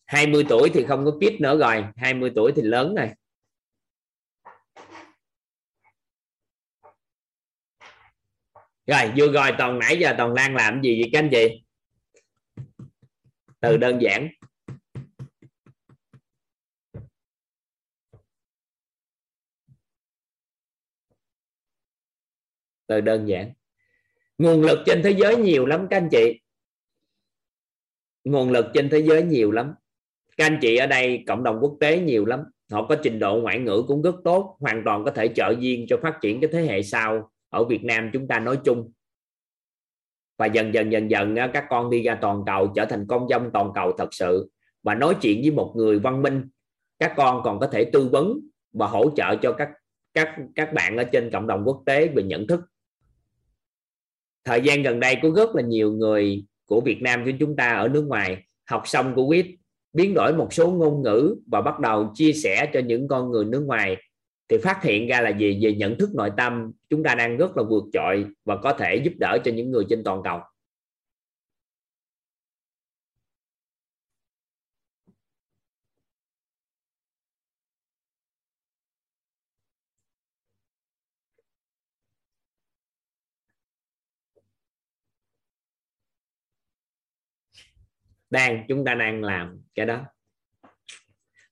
Hai 0.06 0.26
mươi 0.26 0.46
tuổi 0.48 0.70
thì 0.74 0.84
không 0.84 1.05
có 1.05 1.12
kiếp 1.20 1.40
nữa 1.40 1.58
rồi 1.58 1.84
20 1.96 2.32
tuổi 2.34 2.52
thì 2.56 2.62
lớn 2.62 2.94
rồi. 2.94 3.10
Rồi, 8.86 9.12
vừa 9.16 9.32
rồi 9.32 9.50
toàn 9.58 9.78
nãy 9.78 9.98
giờ 9.98 10.15
toàn 10.18 10.34
đang 10.34 10.55
làm 10.55 10.82
gì 10.82 11.00
vậy 11.00 11.10
các 11.12 11.18
anh 11.18 11.28
chị? 11.31 11.62
Từ 13.60 13.76
đơn 13.76 13.98
giản. 14.02 14.28
Từ 22.86 23.00
đơn 23.00 23.28
giản. 23.28 23.52
Nguồn 24.39 24.62
lực 24.62 24.78
trên 24.86 25.02
thế 25.02 25.10
giới 25.10 25.36
nhiều 25.36 25.66
lắm 25.66 25.86
các 25.90 25.97
anh 25.97 26.08
chị. 26.10 26.40
Nguồn 28.24 28.50
lực 28.50 28.66
trên 28.74 28.90
thế 28.90 28.98
giới 28.98 29.23
nhiều 29.23 29.50
lắm. 29.50 29.74
Các 30.36 30.47
anh 30.47 30.58
chị 30.62 30.76
ở 30.76 30.86
đây, 30.86 31.24
cộng 31.26 31.42
đồng 31.42 31.58
quốc 31.60 31.76
tế 31.81 32.00
nhiều 32.00 32.24
lắm. 32.24 32.40
Họ 32.70 32.86
có 32.86 32.97
trình 33.02 33.18
độ 33.18 33.40
ngoại 33.40 33.58
ngữ 33.58 33.84
cũng 33.89 34.02
rất 34.02 34.15
tốt, 34.24 34.56
hoàn 34.60 34.82
toàn 34.84 35.05
có 35.05 35.10
thể 35.10 35.28
trợ 35.28 35.55
duyên 35.58 35.86
cho 35.89 35.98
phát 36.02 36.18
triển 36.23 36.40
cái 36.40 36.50
thế 36.52 36.62
hệ 36.62 36.82
sau 36.82 37.32
ở 37.57 37.65
Việt 37.65 37.85
Nam 37.85 38.10
chúng 38.12 38.28
ta 38.28 38.39
nói 38.39 38.59
chung. 38.65 38.93
Và 40.39 40.47
dần 40.47 40.75
dần 40.75 40.93
dần 40.93 41.10
dần 41.10 41.36
các 41.52 41.65
con 41.70 41.91
đi 41.91 42.02
ra 42.02 42.18
toàn 42.20 42.43
cầu, 42.47 42.73
trở 42.76 42.85
thành 42.85 43.07
công 43.07 43.28
dân 43.28 43.51
toàn 43.52 43.70
cầu 43.75 43.93
thật 43.99 44.15
sự. 44.15 44.51
Và 44.83 44.94
nói 44.94 45.17
chuyện 45.20 45.41
với 45.43 45.51
một 45.51 45.73
người 45.76 45.99
văn 45.99 46.23
minh, 46.23 46.49
các 46.99 47.12
con 47.17 47.41
còn 47.44 47.60
có 47.60 47.67
thể 47.67 47.91
tư 47.93 48.09
vấn 48.12 48.41
và 48.73 48.86
hỗ 48.86 49.10
trợ 49.17 49.36
cho 49.36 49.52
các 49.52 49.70
các 50.15 50.36
các 50.55 50.73
bạn 50.73 50.97
ở 50.97 51.05
trên 51.05 51.31
cộng 51.33 51.47
đồng 51.47 51.62
quốc 51.65 51.83
tế 51.86 52.09
về 52.09 52.23
nhận 52.23 52.47
thức. 52.47 52.60
Thời 54.44 54.60
gian 54.60 54.83
gần 54.83 55.01
đây 55.01 55.17
có 55.23 55.31
rất 55.36 55.55
là 55.55 55.62
nhiều 55.62 55.93
người 55.93 56.44
của 56.67 56.81
Việt 56.81 57.02
Nam 57.02 57.25
của 57.25 57.31
chúng 57.41 57.57
ta 57.57 57.73
ở 57.73 57.89
nước 57.89 58.07
ngoài 58.09 58.43
học 58.70 58.83
xong 58.85 59.15
của 59.15 59.26
quýt, 59.26 59.47
biến 59.93 60.15
đổi 60.15 60.33
một 60.33 60.52
số 60.52 60.70
ngôn 60.70 61.02
ngữ 61.02 61.36
và 61.47 61.60
bắt 61.60 61.81
đầu 61.81 62.12
chia 62.15 62.33
sẻ 62.33 62.70
cho 62.73 62.81
những 62.81 63.09
con 63.09 63.31
người 63.31 63.44
nước 63.44 63.60
ngoài 63.60 63.97
thì 64.49 64.58
phát 64.58 64.83
hiện 64.83 65.08
ra 65.08 65.20
là 65.20 65.31
gì? 65.31 65.60
Về 65.65 65.75
nhận 65.75 65.99
thức 65.99 66.10
nội 66.15 66.31
tâm, 66.36 66.73
chúng 66.91 67.02
ta 67.02 67.15
đang 67.15 67.36
rất 67.36 67.57
là 67.57 67.62
vượt 67.62 67.84
trội 67.92 68.26
và 68.44 68.57
có 68.62 68.73
thể 68.73 68.97
giúp 68.97 69.12
đỡ 69.18 69.39
cho 69.44 69.52
những 69.52 69.70
người 69.70 69.84
trên 69.89 70.05
toàn 70.05 70.23
cầu. 70.25 70.41
Đang, 88.31 88.65
chúng 88.68 88.84
ta 88.84 88.94
đang 88.94 89.25
làm 89.25 89.62
cái 89.75 89.86
đó. 89.86 90.05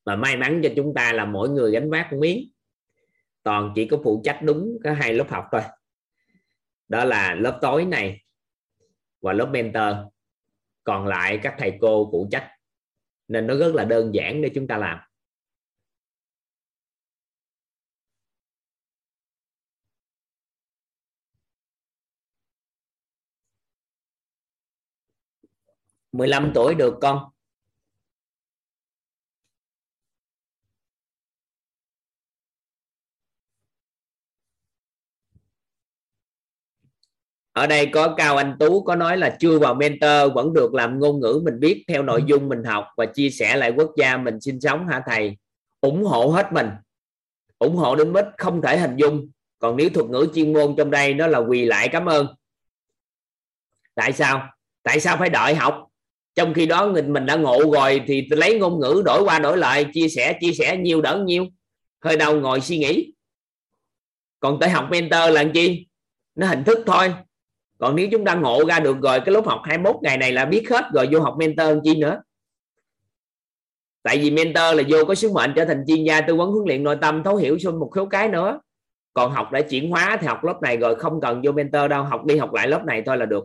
Mà 0.05 0.17
may 0.17 0.37
mắn 0.37 0.61
cho 0.65 0.71
chúng 0.77 0.95
ta 0.95 1.13
là 1.13 1.25
mỗi 1.25 1.49
người 1.51 1.73
gánh 1.73 1.91
vác 1.91 2.13
một 2.13 2.19
miếng 2.21 2.54
toàn 3.45 3.73
chỉ 3.75 3.89
có 3.89 4.01
phụ 4.05 4.21
trách 4.25 4.41
đúng 4.43 4.79
có 4.85 4.93
hai 4.93 5.15
lớp 5.15 5.27
học 5.29 5.45
thôi. 5.53 5.63
Đó 6.89 7.05
là 7.05 7.35
lớp 7.35 7.59
tối 7.63 7.85
này 7.85 8.25
và 9.21 9.33
lớp 9.33 9.47
mentor. 9.53 9.97
Còn 10.85 11.07
lại 11.07 11.41
các 11.43 11.55
thầy 11.59 11.79
cô 11.81 12.09
phụ 12.13 12.29
trách. 12.31 12.51
Nên 13.29 13.47
nó 13.47 13.55
rất 13.55 13.75
là 13.75 13.85
đơn 13.85 14.15
giản 14.15 14.43
để 14.43 14.51
chúng 14.55 14.67
ta 14.67 14.79
làm. 14.79 14.99
15 26.13 26.53
tuổi 26.55 26.75
được 26.75 26.95
con. 27.01 27.34
Ở 37.55 37.67
đây 37.67 37.87
có 37.87 38.15
cao 38.17 38.37
anh 38.37 38.57
tú 38.61 38.83
có 38.83 38.97
nói 38.97 39.17
là 39.17 39.37
chưa 39.41 39.59
vào 39.59 39.75
mentor 39.75 40.33
vẫn 40.35 40.53
được 40.53 40.75
làm 40.75 40.99
ngôn 40.99 41.21
ngữ 41.21 41.41
mình 41.45 41.61
biết 41.61 41.85
theo 41.89 42.03
nội 42.03 42.23
dung 42.27 42.49
mình 42.49 42.65
học 42.65 42.87
và 42.97 43.07
chia 43.07 43.31
sẻ 43.31 43.57
lại 43.57 43.73
quốc 43.77 43.91
gia 43.97 44.17
mình 44.17 44.41
sinh 44.41 44.61
sống 44.61 44.89
hả 44.89 45.03
thầy? 45.07 45.37
Ủng 45.81 46.05
hộ 46.05 46.27
hết 46.27 46.53
mình. 46.53 46.69
Ủng 47.59 47.77
hộ 47.77 47.97
đến 47.97 48.13
mức 48.13 48.25
không 48.39 48.63
thể 48.63 48.79
hình 48.79 48.97
dung. 48.97 49.29
Còn 49.59 49.77
nếu 49.77 49.91
thuật 49.91 50.07
ngữ 50.07 50.27
chuyên 50.35 50.53
môn 50.53 50.75
trong 50.77 50.91
đây 50.91 51.15
nó 51.15 51.27
là 51.27 51.39
quỳ 51.39 51.65
lại 51.65 51.89
cảm 51.89 52.07
ơn. 52.07 52.27
Tại 53.95 54.13
sao? 54.13 54.49
Tại 54.83 55.01
sao 55.01 55.17
phải 55.17 55.29
đợi 55.29 55.55
học? 55.55 55.87
Trong 56.35 56.55
khi 56.55 56.67
đó 56.67 56.93
mình 57.07 57.27
đã 57.27 57.37
ngộ 57.37 57.73
rồi 57.73 58.03
thì 58.07 58.27
lấy 58.31 58.59
ngôn 58.59 58.81
ngữ 58.81 59.03
đổi 59.05 59.23
qua 59.23 59.39
đổi 59.39 59.59
lại 59.59 59.87
chia 59.93 60.09
sẻ 60.09 60.39
chia 60.41 60.53
sẻ 60.53 60.77
nhiều 60.77 61.01
đỡ 61.01 61.23
nhiêu 61.27 61.47
hơi 62.05 62.17
đâu 62.17 62.41
ngồi 62.41 62.61
suy 62.61 62.79
nghĩ. 62.79 63.13
Còn 64.41 64.61
tới 64.61 64.71
học 64.71 64.89
mentor 64.91 65.33
là 65.33 65.45
chi? 65.55 65.87
Nó 66.35 66.47
hình 66.47 66.65
thức 66.65 66.79
thôi 66.87 67.15
còn 67.85 67.97
nếu 67.97 68.09
chúng 68.13 68.25
ta 68.25 68.35
ngộ 68.35 68.65
ra 68.69 68.81
được 68.81 68.97
rồi, 69.03 69.21
cái 69.21 69.33
lớp 69.35 69.47
học 69.47 69.61
21 69.65 69.97
ngày 70.03 70.19
này 70.19 70.33
là 70.33 70.45
biết 70.45 70.71
hết 70.71 70.85
rồi, 70.95 71.09
vô 71.13 71.21
học 71.21 71.35
mentor 71.39 71.69
chi 71.85 71.97
nữa? 71.97 72.23
Tại 74.03 74.19
vì 74.19 74.31
mentor 74.31 74.77
là 74.77 74.83
vô 74.89 75.05
có 75.05 75.15
sứ 75.15 75.33
mệnh 75.33 75.53
trở 75.57 75.65
thành 75.65 75.85
chuyên 75.87 76.05
gia, 76.05 76.21
tư 76.21 76.35
vấn 76.35 76.51
huấn 76.51 76.65
luyện 76.67 76.83
nội 76.83 76.97
tâm, 77.01 77.23
thấu 77.23 77.37
hiểu 77.37 77.59
xung 77.59 77.79
một 77.79 77.91
số 77.97 78.07
cái 78.07 78.29
nữa. 78.29 78.61
Còn 79.15 79.33
học 79.33 79.53
đã 79.53 79.61
chuyển 79.61 79.91
hóa 79.91 80.19
thì 80.21 80.27
học 80.27 80.45
lớp 80.45 80.63
này 80.63 80.77
rồi, 80.77 80.95
không 80.95 81.21
cần 81.21 81.43
vô 81.45 81.53
mentor 81.53 81.91
đâu, 81.91 82.03
học 82.03 82.25
đi 82.25 82.37
học 82.37 82.53
lại 82.55 82.69
lớp 82.69 82.85
này 82.85 83.03
thôi 83.07 83.17
là 83.17 83.27
được. 83.27 83.45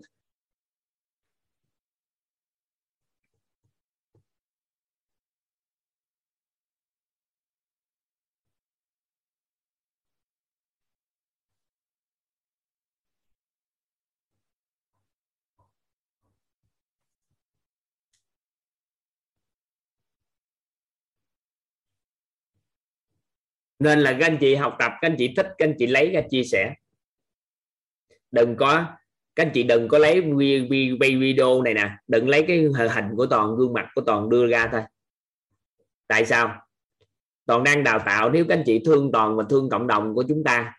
Nên 23.80 23.99
là 23.99 24.17
các 24.19 24.27
anh 24.27 24.38
chị 24.41 24.56
học 24.56 24.75
tập, 24.80 24.91
các 25.01 25.08
anh 25.08 25.16
chị 25.17 25.33
thích, 25.38 25.48
các 25.58 25.67
anh 25.67 25.75
chị 25.80 25.88
lấy 25.88 26.11
ra 26.11 26.22
chia 26.30 26.43
sẻ. 26.43 26.74
Đừng 28.32 28.56
có, 28.56 28.85
các 29.35 29.43
anh 29.45 29.51
chị 29.53 29.64
đừng 29.64 29.88
có 29.88 29.98
lấy 29.98 30.22
video 30.99 31.61
này 31.61 31.74
nè. 31.74 31.90
Đừng 32.08 32.30
lấy 32.30 32.43
cái 32.48 32.58
hình 32.95 33.06
của 33.16 33.25
toàn, 33.25 33.56
gương 33.56 33.74
mặt 33.74 33.88
của 33.95 34.01
toàn 34.01 34.30
đưa 34.30 34.48
ra 34.48 34.69
thôi. 34.72 34.82
Tại 36.08 36.25
sao? 36.25 36.56
Toàn 37.45 37.64
đang 37.64 37.83
đào 37.83 37.99
tạo, 38.06 38.30
nếu 38.30 38.45
các 38.49 38.58
anh 38.58 38.64
chị 38.66 38.82
thương 38.85 39.11
toàn 39.11 39.35
và 39.35 39.43
thương 39.49 39.69
cộng 39.69 39.88
đồng 39.88 40.16
của 40.16 40.24
chúng 40.27 40.43
ta, 40.43 40.74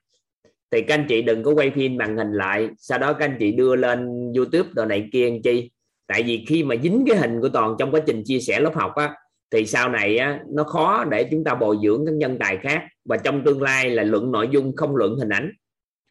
thì 0.70 0.82
các 0.82 0.94
anh 0.94 1.06
chị 1.08 1.22
đừng 1.22 1.42
có 1.42 1.50
quay 1.50 1.70
phim 1.70 1.96
màn 1.96 2.16
hình 2.16 2.32
lại. 2.32 2.68
Sau 2.78 2.98
đó 2.98 3.12
các 3.12 3.24
anh 3.24 3.36
chị 3.38 3.52
đưa 3.52 3.76
lên 3.76 4.32
youtube 4.36 4.68
rồi 4.76 4.86
này 4.86 5.08
kia 5.12 5.26
anh 5.26 5.42
chi? 5.42 5.70
Tại 6.06 6.22
vì 6.22 6.44
khi 6.48 6.64
mà 6.64 6.74
dính 6.82 7.04
cái 7.08 7.16
hình 7.16 7.40
của 7.40 7.48
toàn 7.48 7.76
trong 7.78 7.90
quá 7.90 8.00
trình 8.06 8.22
chia 8.24 8.40
sẻ 8.40 8.60
lớp 8.60 8.74
học 8.74 8.94
á 8.94 9.14
thì 9.50 9.66
sau 9.66 9.88
này 9.88 10.18
á, 10.18 10.40
nó 10.48 10.64
khó 10.64 11.04
để 11.04 11.28
chúng 11.30 11.44
ta 11.44 11.54
bồi 11.54 11.76
dưỡng 11.82 12.06
các 12.06 12.14
nhân 12.14 12.36
tài 12.40 12.58
khác. 12.62 12.88
Và 13.04 13.16
trong 13.16 13.42
tương 13.44 13.62
lai 13.62 13.90
là 13.90 14.02
luận 14.02 14.32
nội 14.32 14.48
dung 14.52 14.76
không 14.76 14.96
luận 14.96 15.16
hình 15.16 15.28
ảnh 15.28 15.52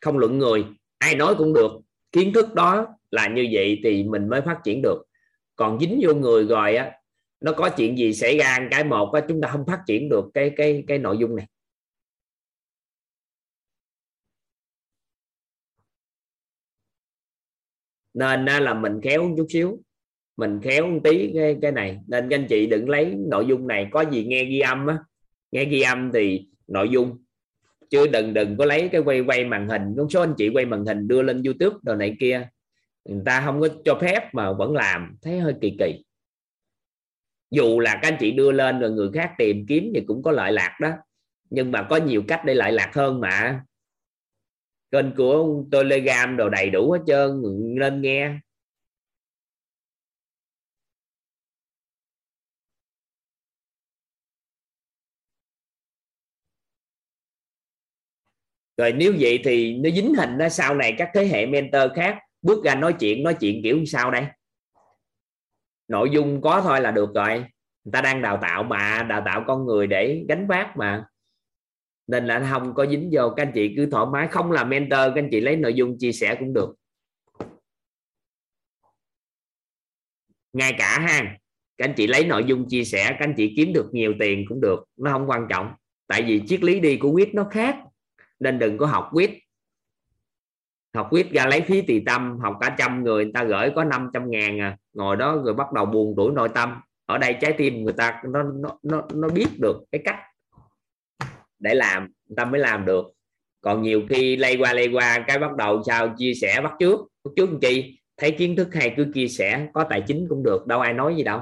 không 0.02 0.18
luận 0.18 0.38
người. 0.38 0.66
Ai 0.98 1.16
nói 1.16 1.36
cũng 1.38 1.54
được. 1.54 1.72
Kiến 2.12 2.34
thức 2.34 2.54
đó 2.54 2.88
là 3.12 3.28
như 3.28 3.48
vậy 3.52 3.80
thì 3.84 4.04
mình 4.04 4.30
mới 4.30 4.42
phát 4.42 4.60
triển 4.64 4.82
được. 4.82 5.04
Còn 5.56 5.80
dính 5.80 6.00
vô 6.04 6.14
người 6.14 6.46
rồi 6.46 6.76
á 6.76 6.92
nó 7.40 7.52
có 7.52 7.70
chuyện 7.70 7.98
gì 7.98 8.14
xảy 8.14 8.38
ra 8.38 8.68
cái 8.72 8.84
một 8.84 9.12
á 9.14 9.22
chúng 9.28 9.42
ta 9.42 9.48
không 9.52 9.66
phát 9.68 9.80
triển 9.88 10.10
được 10.10 10.26
cái 10.34 10.52
cái 10.58 10.84
cái 10.88 10.98
nội 10.98 11.18
dung 11.18 11.36
này. 11.36 11.48
Nên 18.14 18.46
là 18.46 18.74
mình 18.74 19.00
khéo 19.04 19.34
chút 19.38 19.46
xíu 19.50 19.80
mình 20.40 20.60
khéo 20.64 20.88
một 20.88 21.00
tí 21.04 21.32
cái 21.34 21.58
cái 21.62 21.72
này. 21.72 22.00
Nên 22.08 22.30
các 22.30 22.40
anh 22.40 22.48
chị 22.48 22.68
đừng 22.68 22.90
lấy 22.90 23.16
nội 23.18 23.46
dung 23.46 23.68
này. 23.68 23.88
Có 23.92 24.02
gì 24.02 24.26
nghe 24.26 24.44
ghi 24.44 24.60
âm 24.60 24.88
á. 24.88 24.98
Nghe 25.52 25.66
ghi 25.66 25.82
âm 25.82 26.12
thì 26.14 26.48
nội 26.68 26.90
dung. 26.90 27.24
Chứ 27.90 28.08
đừng 28.08 28.34
đừng 28.34 28.58
có 28.58 28.66
lấy 28.66 28.90
cái 28.92 29.02
quay 29.02 29.22
quay 29.22 29.46
màn 29.46 29.70
hình. 29.70 29.82
Có 29.98 30.08
số 30.10 30.22
anh 30.22 30.34
chị 30.38 30.50
quay 30.50 30.66
màn 30.66 30.86
hình 30.86 31.08
đưa 31.08 31.22
lên 31.22 31.44
youtube 31.44 31.76
đồ 31.82 31.96
này 31.96 32.16
kia. 32.20 32.48
Người 33.06 33.22
ta 33.26 33.42
không 33.46 33.62
có 33.62 33.68
cho 33.86 33.98
phép 34.02 34.34
mà 34.34 34.54
vẫn 34.54 34.74
làm. 34.74 35.18
Thấy 35.22 35.40
hơi 35.40 35.54
kỳ 35.62 35.76
kỳ. 35.80 36.04
Dù 37.52 37.80
là 37.80 38.00
các 38.02 38.12
anh 38.12 38.18
chị 38.20 38.32
đưa 38.32 38.52
lên 38.52 38.80
rồi 38.80 38.92
người 38.92 39.10
khác 39.14 39.34
tìm 39.38 39.66
kiếm 39.68 39.92
thì 39.96 40.02
cũng 40.08 40.24
có 40.24 40.32
lợi 40.32 40.52
lạc 40.52 40.78
đó. 40.82 40.92
Nhưng 41.50 41.72
mà 41.72 41.88
có 41.90 41.98
nhiều 41.98 42.24
cách 42.28 42.42
để 42.46 42.54
lợi 42.54 42.72
lạc 42.72 42.92
hơn 42.94 43.20
mà. 43.20 43.64
Kênh 44.92 45.16
của 45.16 45.64
telegram 45.72 46.38
đồ 46.38 46.50
đầy 46.50 46.70
đủ 46.70 46.92
hết 46.92 47.00
trơn. 47.08 47.42
Nên 47.80 48.02
nghe. 48.02 48.40
Rồi 58.80 58.94
nếu 58.94 59.14
vậy 59.20 59.42
thì 59.44 59.74
nó 59.74 59.90
dính 59.90 60.16
hình 60.16 60.38
nó 60.38 60.50
sau 60.50 60.76
này 60.76 60.96
các 60.98 61.10
thế 61.14 61.26
hệ 61.26 61.46
mentor 61.46 61.92
khác 61.96 62.18
bước 62.42 62.64
ra 62.64 62.76
nói 62.76 62.96
chuyện 63.00 63.24
nói 63.24 63.36
chuyện 63.40 63.64
kiểu 63.64 63.86
sao 63.86 64.12
đây? 64.12 64.26
Nội 65.88 66.10
dung 66.10 66.42
có 66.42 66.62
thôi 66.62 66.82
là 66.82 66.92
được 66.92 67.10
rồi. 67.16 67.38
Người 67.84 67.92
ta 67.92 68.02
đang 68.02 68.22
đào 68.22 68.40
tạo 68.42 68.64
mà, 68.64 69.04
đào 69.10 69.22
tạo 69.26 69.44
con 69.48 69.66
người 69.66 69.88
để 69.88 70.26
gánh 70.30 70.48
vác 70.48 70.78
mà. 70.78 71.06
Nên 72.08 72.28
là 72.28 72.48
không 72.50 72.74
có 72.74 72.86
dính 72.86 73.10
vô. 73.14 73.30
Các 73.30 73.44
anh 73.44 73.52
chị 73.56 73.74
cứ 73.78 73.86
thoải 73.92 74.06
mái, 74.12 74.28
không 74.28 74.52
là 74.52 74.64
mentor, 74.64 75.00
các 75.16 75.16
anh 75.16 75.30
chị 75.32 75.40
lấy 75.42 75.56
nội 75.56 75.74
dung 75.74 75.98
chia 76.00 76.12
sẻ 76.12 76.36
cũng 76.40 76.54
được. 76.54 76.76
Ngay 80.54 80.76
cả 80.78 81.00
ha, 81.00 81.38
các 81.78 81.86
anh 81.86 81.94
chị 81.98 82.08
lấy 82.08 82.26
nội 82.26 82.44
dung 82.44 82.70
chia 82.70 82.84
sẻ, 82.84 83.06
các 83.10 83.26
anh 83.26 83.34
chị 83.38 83.54
kiếm 83.56 83.74
được 83.74 83.90
nhiều 83.92 84.14
tiền 84.20 84.46
cũng 84.50 84.62
được, 84.62 84.84
nó 84.98 85.12
không 85.12 85.30
quan 85.30 85.48
trọng. 85.50 85.74
Tại 86.08 86.22
vì 86.22 86.42
triết 86.48 86.64
lý 86.64 86.80
đi 86.80 86.98
của 86.98 87.12
quyết 87.12 87.34
nó 87.34 87.48
khác 87.52 87.76
nên 88.40 88.60
đừng 88.60 88.78
có 88.78 88.86
học 88.86 89.10
quýt. 89.12 89.32
Học 90.94 91.08
quýt 91.10 91.32
ra 91.32 91.46
lấy 91.46 91.62
phí 91.62 91.82
tùy 91.82 92.04
tâm. 92.06 92.40
Học 92.40 92.58
cả 92.62 92.76
trăm 92.78 93.04
người 93.04 93.24
người 93.24 93.34
ta 93.34 93.44
gửi 93.44 93.72
có 93.76 93.84
500 93.84 94.32
ngàn 94.32 94.60
à. 94.62 94.78
Ngồi 94.94 95.16
đó 95.16 95.42
rồi 95.46 95.54
bắt 95.54 95.74
đầu 95.74 95.86
buồn 95.86 96.14
tuổi 96.18 96.32
nội 96.32 96.50
tâm. 96.56 96.82
Ở 97.06 97.18
đây 97.18 97.38
trái 97.42 97.54
tim 97.58 97.84
người 97.84 97.94
ta 97.94 98.22
nó 98.30 98.44
nó 98.44 98.80
nó, 98.84 99.04
nó 99.14 99.30
biết 99.30 99.48
được 99.62 99.84
cái 99.92 100.02
cách 100.06 100.20
để 101.60 101.74
làm 101.74 102.04
người 102.04 102.36
ta 102.36 102.46
mới 102.46 102.62
làm 102.62 102.86
được. 102.86 103.06
Còn 103.62 103.82
nhiều 103.82 104.02
khi 104.10 104.36
lây 104.36 104.58
qua 104.58 104.74
lây 104.74 104.88
qua 104.94 105.24
cái 105.28 105.40
bắt 105.40 105.56
đầu 105.56 105.84
sao 105.84 106.16
chia 106.18 106.34
sẻ 106.34 106.62
bắt 106.62 106.74
trước. 106.80 107.00
Bắt 107.24 107.32
trước 107.36 107.50
chi? 107.62 108.00
Thấy 108.18 108.32
kiến 108.32 108.56
thức 108.56 108.74
hay 108.74 108.94
cứ 108.98 109.12
chia 109.14 109.28
sẻ 109.28 109.70
có 109.74 109.86
tài 109.90 110.04
chính 110.08 110.26
cũng 110.30 110.44
được 110.44 110.68
đâu 110.68 110.80
ai 110.80 110.94
nói 110.94 111.16
gì 111.16 111.24
đâu. 111.24 111.42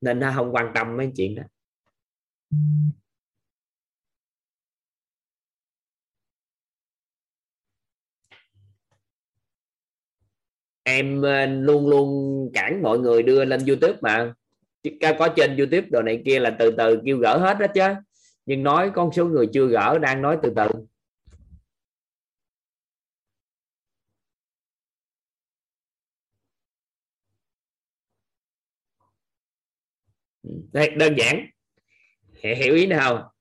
Nên 0.00 0.20
nó 0.20 0.32
không 0.34 0.54
quan 0.54 0.72
tâm 0.74 0.96
mấy 0.96 1.12
chuyện 1.16 1.34
đó. 1.34 1.42
Em 10.90 11.22
ờ, 11.22 11.46
luôn 11.46 11.88
luôn 11.88 12.50
cản 12.54 12.82
mọi 12.82 12.98
người 12.98 13.22
đưa 13.22 13.44
lên 13.44 13.66
youtube 13.66 13.98
mà. 14.00 14.34
Có 15.18 15.28
trên 15.36 15.56
youtube 15.56 15.88
đồ 15.90 16.02
này 16.02 16.22
kia 16.24 16.38
là 16.38 16.56
từ 16.58 16.70
từ 16.78 17.00
kêu 17.04 17.18
gỡ 17.18 17.38
hết 17.38 17.58
đó 17.58 17.66
chứ. 17.74 17.94
Nhưng 18.46 18.62
nói 18.62 18.90
con 18.94 19.12
số 19.12 19.26
người 19.26 19.48
chưa 19.52 19.66
gỡ 19.66 19.98
đang 19.98 20.22
nói 20.22 20.38
từ 20.42 20.52
từ. 20.56 20.68
Đây, 30.72 30.90
đơn 30.90 31.14
giản. 31.18 31.46
Hiểu 32.42 32.74
ý 32.74 32.86
nào? 32.86 33.32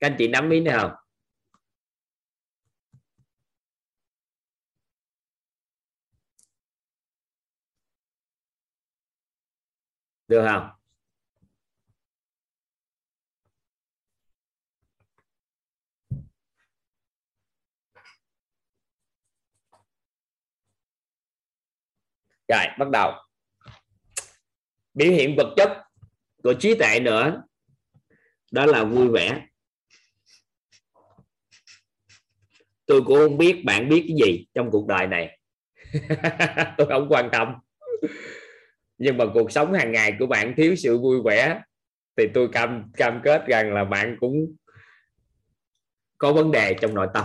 Các 0.00 0.08
anh 0.08 0.14
chị 0.18 0.28
nắm 0.28 0.50
ý 0.50 0.60
nào? 0.60 0.96
Được 10.28 10.46
không? 10.48 10.70
Rồi, 22.48 22.66
bắt 22.78 22.88
đầu. 22.92 23.12
Biểu 24.94 25.12
hiện 25.12 25.36
vật 25.36 25.54
chất 25.56 25.68
của 26.42 26.54
trí 26.54 26.74
tuệ 26.74 27.00
nữa, 27.00 27.42
đó 28.52 28.66
là 28.66 28.84
vui 28.84 29.08
vẻ. 29.08 29.46
Tôi 32.86 33.02
cũng 33.06 33.18
không 33.18 33.38
biết 33.38 33.62
bạn 33.66 33.88
biết 33.88 34.04
cái 34.08 34.16
gì 34.28 34.46
trong 34.54 34.70
cuộc 34.70 34.86
đời 34.86 35.06
này. 35.06 35.38
Tôi 36.76 36.86
không 36.86 37.06
quan 37.08 37.28
tâm 37.32 37.54
nhưng 38.98 39.16
mà 39.16 39.24
cuộc 39.34 39.52
sống 39.52 39.72
hàng 39.72 39.92
ngày 39.92 40.16
của 40.18 40.26
bạn 40.26 40.54
thiếu 40.56 40.76
sự 40.76 40.98
vui 40.98 41.22
vẻ, 41.24 41.62
thì 42.16 42.24
tôi 42.34 42.48
cam 42.52 42.92
cam 42.96 43.20
kết 43.24 43.46
rằng 43.46 43.74
là 43.74 43.84
bạn 43.84 44.16
cũng 44.20 44.56
có 46.18 46.32
vấn 46.32 46.50
đề 46.50 46.74
trong 46.80 46.94
nội 46.94 47.08
tâm. 47.14 47.24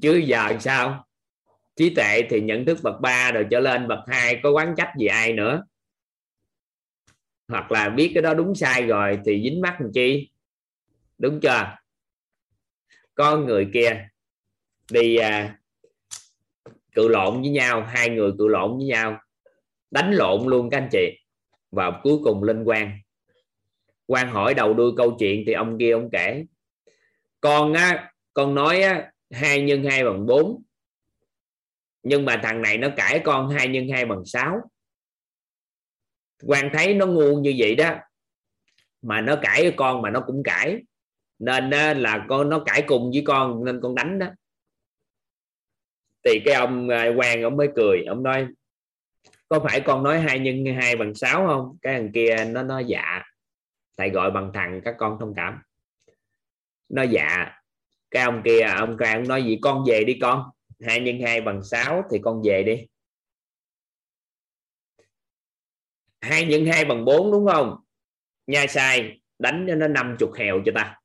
Chứ 0.00 0.16
giờ 0.16 0.58
sao? 0.60 1.06
Trí 1.76 1.94
tuệ 1.94 2.22
thì 2.30 2.40
nhận 2.40 2.64
thức 2.64 2.78
bậc 2.82 3.00
ba 3.00 3.32
rồi 3.32 3.46
trở 3.50 3.60
lên 3.60 3.88
bậc 3.88 3.98
hai, 4.06 4.40
có 4.42 4.50
quán 4.50 4.74
trách 4.76 4.92
gì 4.98 5.06
ai 5.06 5.32
nữa? 5.32 5.64
Hoặc 7.48 7.72
là 7.72 7.88
biết 7.88 8.10
cái 8.14 8.22
đó 8.22 8.34
đúng 8.34 8.54
sai 8.54 8.86
rồi 8.86 9.18
thì 9.24 9.42
dính 9.42 9.60
mắt 9.60 9.76
làm 9.80 9.90
chi? 9.94 10.30
Đúng 11.18 11.40
chưa? 11.40 11.76
Con 13.14 13.46
người 13.46 13.70
kia 13.74 14.08
đi 14.92 15.16
à, 15.16 15.58
cự 16.92 17.08
lộn 17.08 17.40
với 17.40 17.50
nhau 17.50 17.82
hai 17.82 18.08
người 18.08 18.32
cự 18.38 18.48
lộn 18.48 18.76
với 18.76 18.86
nhau 18.86 19.20
đánh 19.90 20.12
lộn 20.12 20.46
luôn 20.46 20.70
các 20.70 20.78
anh 20.78 20.88
chị. 20.92 21.18
Và 21.70 22.00
cuối 22.02 22.18
cùng 22.24 22.42
lên 22.42 22.64
quan. 22.64 22.98
Quan 24.06 24.30
hỏi 24.30 24.54
đầu 24.54 24.74
đuôi 24.74 24.92
câu 24.96 25.16
chuyện 25.18 25.42
thì 25.46 25.52
ông 25.52 25.78
kia 25.78 25.92
ông 25.92 26.08
kể. 26.12 26.44
Con 27.40 27.72
á 27.72 28.12
con 28.34 28.54
nói 28.54 28.82
á 28.82 29.12
hai 29.30 29.62
nhân 29.62 29.84
hai 29.84 30.04
bằng 30.04 30.26
4 30.26 30.62
nhưng 32.02 32.24
mà 32.24 32.40
thằng 32.42 32.62
này 32.62 32.78
nó 32.78 32.88
cãi 32.96 33.20
con 33.24 33.48
hai 33.48 33.68
nhân 33.68 33.88
hai 33.92 34.04
bằng 34.04 34.24
6 34.24 34.60
quan 36.46 36.70
thấy 36.72 36.94
nó 36.94 37.06
ngu 37.06 37.40
như 37.40 37.54
vậy 37.58 37.74
đó 37.74 37.94
mà 39.02 39.20
nó 39.20 39.36
cãi 39.42 39.62
với 39.62 39.72
con 39.76 40.02
mà 40.02 40.10
nó 40.10 40.20
cũng 40.26 40.42
cãi 40.42 40.82
nên 41.38 41.70
là 41.98 42.26
con 42.28 42.48
nó 42.48 42.62
cãi 42.66 42.84
cùng 42.86 43.10
với 43.10 43.22
con 43.26 43.64
nên 43.64 43.80
con 43.82 43.94
đánh 43.94 44.18
đó 44.18 44.26
thì 46.24 46.42
cái 46.44 46.54
ông 46.54 46.88
à, 46.88 47.08
quan 47.16 47.42
ông 47.42 47.56
mới 47.56 47.68
cười 47.76 48.04
ông 48.04 48.22
nói 48.22 48.48
có 49.52 49.60
phải 49.60 49.80
con 49.80 50.02
nói 50.02 50.20
hai 50.20 50.38
nhân 50.38 50.64
hai 50.80 50.96
bằng 50.96 51.14
sáu 51.14 51.46
không? 51.46 51.78
Cái 51.82 51.94
thằng 51.94 52.12
kia 52.14 52.36
nó 52.44 52.62
nói 52.62 52.84
dạ. 52.84 53.22
Thầy 53.98 54.10
gọi 54.10 54.30
bằng 54.30 54.50
thằng 54.54 54.80
các 54.84 54.94
con 54.98 55.16
thông 55.20 55.34
cảm. 55.36 55.62
Nó 56.88 57.02
dạ. 57.02 57.52
Cái 58.10 58.22
ông 58.22 58.42
kia 58.44 58.60
ông 58.60 58.96
kia 58.98 59.12
ông 59.12 59.28
nói 59.28 59.42
gì 59.42 59.58
con 59.62 59.84
về 59.86 60.04
đi 60.04 60.18
con. 60.20 60.50
Hai 60.80 61.00
nhân 61.00 61.20
hai 61.20 61.40
bằng 61.40 61.62
sáu 61.64 62.02
thì 62.10 62.18
con 62.22 62.42
về 62.44 62.62
đi. 62.62 62.86
Hai 66.20 66.44
nhân 66.44 66.66
hai 66.66 66.84
bằng 66.84 67.04
bốn 67.04 67.32
đúng 67.32 67.46
không? 67.46 67.76
Nha 68.46 68.66
sai 68.68 69.20
đánh 69.38 69.66
cho 69.68 69.74
nó 69.74 69.88
50 69.88 70.30
hèo 70.36 70.62
cho 70.66 70.72
ta. 70.74 71.00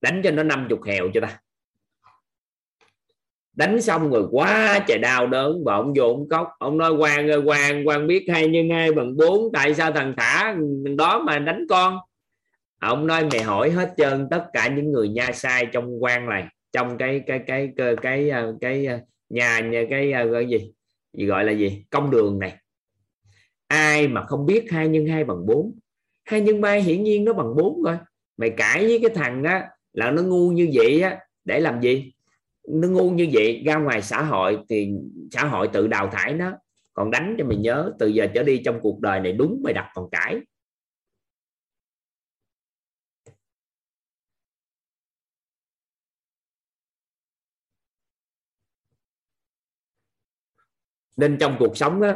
Đánh 0.00 0.20
cho 0.24 0.30
nó 0.30 0.42
50 0.42 0.78
hèo 0.86 1.10
cho 1.14 1.20
ta 1.20 1.40
đánh 3.60 3.80
xong 3.80 4.10
rồi 4.10 4.26
quá 4.30 4.84
trời 4.86 4.98
đau 4.98 5.26
đớn 5.26 5.64
và 5.64 5.74
ông 5.74 5.92
vô 5.96 6.04
ông 6.04 6.28
khóc. 6.28 6.48
Ông 6.58 6.78
nói 6.78 6.92
quan 6.92 7.30
ơi 7.30 7.40
quan 7.44 7.88
quan 7.88 8.06
biết 8.06 8.26
hai 8.28 8.48
nhân 8.48 8.70
hai 8.70 8.92
bằng 8.92 9.16
bốn 9.16 9.52
tại 9.52 9.74
sao 9.74 9.92
thằng 9.92 10.14
thả 10.16 10.54
đó 10.98 11.22
mà 11.26 11.38
đánh 11.38 11.66
con? 11.68 11.96
Ông 12.80 13.06
nói 13.06 13.24
mày 13.32 13.42
hỏi 13.42 13.70
hết 13.70 13.92
trơn 13.96 14.28
tất 14.30 14.44
cả 14.52 14.68
những 14.68 14.92
người 14.92 15.08
nha 15.08 15.32
sai 15.32 15.66
trong 15.66 16.02
quan 16.02 16.28
này 16.28 16.44
trong 16.72 16.98
cái 16.98 17.20
cái 17.26 17.40
cái 17.46 17.72
cái 17.76 17.86
ờ, 17.86 17.96
cái 18.02 18.28
cái, 18.60 18.86
cái 18.86 19.00
nhà 19.28 19.60
nhà 19.60 19.84
cái, 19.90 20.12
ờ, 20.12 20.28
cái 20.32 20.46
gì 20.48 20.72
gì 21.18 21.26
gọi 21.26 21.44
là 21.44 21.52
gì 21.52 21.84
công 21.90 22.10
đường 22.10 22.38
này. 22.38 22.56
Ai 23.68 24.08
mà 24.08 24.24
không 24.26 24.46
biết 24.46 24.70
hai 24.70 24.88
nhân 24.88 25.06
hai 25.06 25.24
bằng 25.24 25.46
bốn? 25.46 25.78
Hai 26.24 26.40
nhân 26.40 26.60
ba 26.60 26.72
hiển 26.72 27.02
nhiên 27.02 27.24
nó 27.24 27.32
bằng 27.32 27.56
bốn 27.56 27.82
rồi. 27.82 27.96
Mày 28.36 28.50
cãi 28.50 28.86
với 28.86 28.98
cái 29.02 29.10
thằng 29.14 29.44
á 29.44 29.68
là 29.92 30.10
nó 30.10 30.22
ngu 30.22 30.50
như 30.50 30.70
vậy 30.74 31.00
á 31.00 31.18
để 31.44 31.60
làm 31.60 31.80
gì? 31.80 32.12
Nó 32.68 32.88
ngu 32.88 33.10
như 33.10 33.28
vậy 33.32 33.62
ra 33.66 33.76
ngoài 33.76 34.02
xã 34.02 34.22
hội 34.22 34.58
thì 34.68 34.90
xã 35.30 35.44
hội 35.44 35.68
tự 35.72 35.86
đào 35.86 36.10
thải 36.12 36.34
nó. 36.34 36.52
Còn 36.92 37.10
đánh 37.10 37.34
cho 37.38 37.44
mày 37.44 37.56
nhớ 37.56 37.92
từ 37.98 38.06
giờ 38.08 38.26
trở 38.34 38.42
đi 38.42 38.62
trong 38.64 38.78
cuộc 38.82 39.00
đời 39.00 39.20
này 39.20 39.32
đúng 39.32 39.60
mày 39.64 39.72
đặt 39.72 39.90
còn 39.94 40.10
cãi. 40.10 40.40
Nên 51.16 51.36
trong 51.40 51.56
cuộc 51.58 51.76
sống 51.76 52.00
đó, 52.00 52.12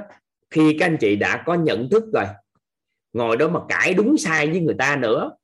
khi 0.50 0.76
các 0.78 0.86
anh 0.86 0.96
chị 1.00 1.16
đã 1.16 1.42
có 1.46 1.54
nhận 1.54 1.90
thức 1.90 2.04
rồi 2.12 2.24
ngồi 3.12 3.36
đó 3.36 3.48
mà 3.48 3.60
cãi 3.68 3.94
đúng 3.94 4.16
sai 4.18 4.50
với 4.50 4.60
người 4.60 4.74
ta 4.78 4.96
nữa 4.96 5.36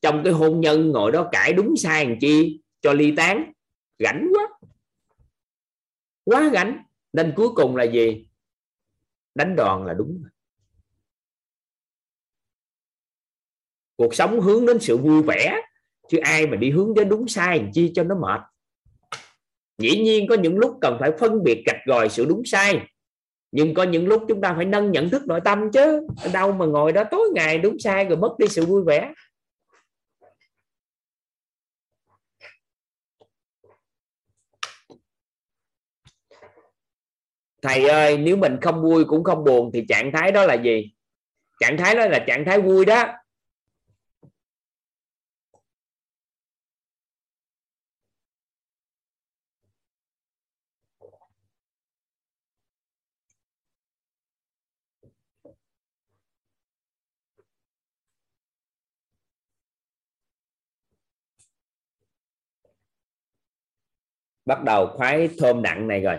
trong 0.00 0.20
cái 0.24 0.32
hôn 0.32 0.60
nhân 0.60 0.90
ngồi 0.90 1.12
đó 1.12 1.28
cãi 1.32 1.52
đúng 1.52 1.76
sai 1.76 2.06
làm 2.06 2.18
chi 2.20 2.60
cho 2.80 2.92
ly 2.92 3.14
tán 3.16 3.52
rảnh 4.02 4.28
quá. 4.34 4.48
Quá 6.24 6.50
gánh 6.52 6.82
nên 7.12 7.32
cuối 7.36 7.48
cùng 7.54 7.76
là 7.76 7.84
gì? 7.84 8.26
Đánh 9.34 9.56
đòn 9.56 9.86
là 9.86 9.94
đúng. 9.94 10.24
Cuộc 13.96 14.14
sống 14.14 14.40
hướng 14.40 14.66
đến 14.66 14.78
sự 14.80 14.96
vui 14.96 15.22
vẻ, 15.22 15.60
chứ 16.08 16.18
ai 16.18 16.46
mà 16.46 16.56
đi 16.56 16.70
hướng 16.70 16.94
đến 16.94 17.08
đúng 17.08 17.28
sai 17.28 17.58
làm 17.58 17.70
chi 17.74 17.92
cho 17.94 18.04
nó 18.04 18.14
mệt. 18.14 18.40
Dĩ 19.78 20.02
nhiên 20.02 20.26
có 20.28 20.34
những 20.34 20.58
lúc 20.58 20.78
cần 20.80 20.96
phải 21.00 21.10
phân 21.18 21.42
biệt 21.42 21.62
gạch 21.66 21.80
gòi 21.86 22.08
sự 22.08 22.24
đúng 22.24 22.42
sai, 22.44 22.86
nhưng 23.52 23.74
có 23.74 23.82
những 23.82 24.06
lúc 24.06 24.24
chúng 24.28 24.40
ta 24.40 24.54
phải 24.56 24.64
nâng 24.64 24.92
nhận 24.92 25.10
thức 25.10 25.22
nội 25.26 25.40
tâm 25.44 25.72
chứ. 25.72 26.06
Đâu 26.32 26.52
mà 26.52 26.66
ngồi 26.66 26.92
đó 26.92 27.04
tối 27.10 27.30
ngày 27.34 27.58
đúng 27.58 27.78
sai 27.78 28.04
rồi 28.04 28.18
mất 28.18 28.34
đi 28.38 28.48
sự 28.48 28.66
vui 28.66 28.82
vẻ. 28.84 29.12
Thầy 37.62 37.88
ơi, 37.88 38.18
nếu 38.18 38.36
mình 38.36 38.56
không 38.62 38.82
vui 38.82 39.04
cũng 39.04 39.24
không 39.24 39.44
buồn 39.44 39.70
thì 39.74 39.84
trạng 39.88 40.12
thái 40.12 40.32
đó 40.32 40.44
là 40.44 40.54
gì? 40.54 40.92
Trạng 41.60 41.76
thái 41.78 41.94
đó 41.94 42.06
là 42.06 42.24
trạng 42.26 42.44
thái 42.44 42.60
vui 42.60 42.84
đó. 42.84 43.04
Bắt 64.44 64.62
đầu 64.64 64.86
khoái 64.86 65.28
thơm 65.38 65.62
nặng 65.62 65.88
này 65.88 66.00
rồi 66.00 66.16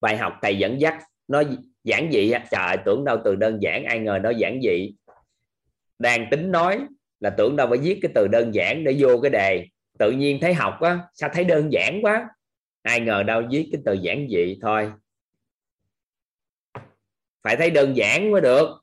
bài 0.00 0.16
học 0.16 0.32
thầy 0.42 0.58
dẫn 0.58 0.80
dắt, 0.80 0.94
nó 1.28 1.42
giản 1.84 2.12
dị 2.12 2.32
trời, 2.50 2.76
tưởng 2.84 3.04
đâu 3.04 3.18
từ 3.24 3.34
đơn 3.34 3.62
giản, 3.62 3.84
ai 3.84 3.98
ngờ 3.98 4.18
nó 4.22 4.30
giản 4.30 4.60
dị. 4.62 4.94
Đang 5.98 6.26
tính 6.30 6.52
nói 6.52 6.80
là 7.20 7.30
tưởng 7.30 7.56
đâu 7.56 7.66
phải 7.68 7.78
viết 7.78 7.98
cái 8.02 8.12
từ 8.14 8.28
đơn 8.28 8.54
giản 8.54 8.84
để 8.84 8.96
vô 8.98 9.20
cái 9.22 9.30
đề. 9.30 9.66
Tự 9.98 10.10
nhiên 10.10 10.38
thấy 10.40 10.54
học 10.54 10.80
á, 10.80 10.98
sao 11.14 11.30
thấy 11.32 11.44
đơn 11.44 11.72
giản 11.72 11.98
quá? 12.02 12.28
Ai 12.82 13.00
ngờ 13.00 13.22
đâu 13.22 13.42
viết 13.50 13.68
cái 13.72 13.80
từ 13.84 13.92
giản 13.92 14.26
dị 14.30 14.58
thôi. 14.62 14.92
Phải 17.42 17.56
thấy 17.56 17.70
đơn 17.70 17.96
giản 17.96 18.30
mới 18.30 18.40
được. 18.40 18.79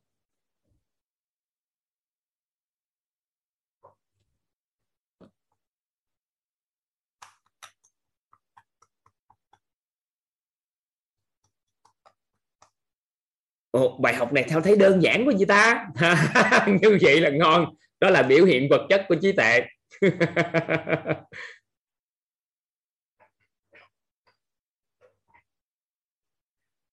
Ồ, 13.77 13.97
bài 14.01 14.13
học 14.13 14.33
này 14.33 14.43
theo 14.43 14.61
thấy 14.61 14.75
đơn 14.75 15.03
giản 15.03 15.25
của 15.25 15.33
vậy 15.37 15.45
ta? 15.45 15.87
Như 16.81 16.97
vậy 17.01 17.21
là 17.21 17.29
ngon. 17.29 17.65
Đó 17.99 18.09
là 18.09 18.21
biểu 18.23 18.45
hiện 18.45 18.69
vật 18.69 18.87
chất 18.89 19.05
của 19.07 19.15
trí 19.21 19.31
tuệ. 19.31 19.61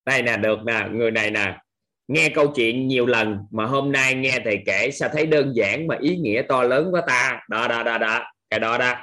Đây 0.07 0.23
nè 0.23 0.37
được 0.37 0.59
nè 0.67 0.89
người 0.93 1.11
này 1.11 1.31
nè. 1.31 1.59
Nghe 2.09 2.29
câu 2.35 2.53
chuyện 2.57 2.89
nhiều 2.89 3.07
lần 3.07 3.39
mà 3.51 3.67
hôm 3.67 3.93
nay 3.93 4.15
nghe 4.15 4.41
thầy 4.45 4.63
kể 4.67 4.91
sao 4.93 5.09
thấy 5.09 5.27
đơn 5.27 5.53
giản 5.55 5.87
mà 5.87 5.97
ý 6.01 6.17
nghĩa 6.17 6.43
to 6.49 6.63
lớn 6.63 6.89
quá 6.93 7.03
ta? 7.07 7.41
Đó 7.49 7.69
đó 7.69 7.83
đó 7.83 7.99
đó. 7.99 8.25
Cái 8.51 8.61
đó 8.61 8.79
đó. 8.79 8.95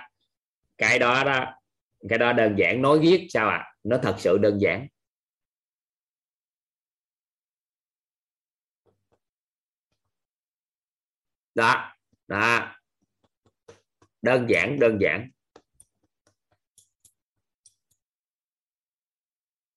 Cái 0.77 1.00
đó 1.00 1.24
đó. 1.24 1.45
Cái 2.10 2.18
đó 2.19 2.34
đơn 2.34 2.56
giản. 2.56 2.82
Nói 2.82 3.00
viết 3.00 3.27
sao 3.30 3.50
à? 3.50 3.74
Nó 3.84 3.98
thật 3.98 4.16
sự 4.18 4.38
đơn 4.38 4.61
giản. 4.61 4.88
Đó. 11.55 11.93
Đó. 12.27 12.75
Đơn 14.21 14.45
giản 14.49 14.80
đơn 14.80 14.97
giản. 15.01 15.30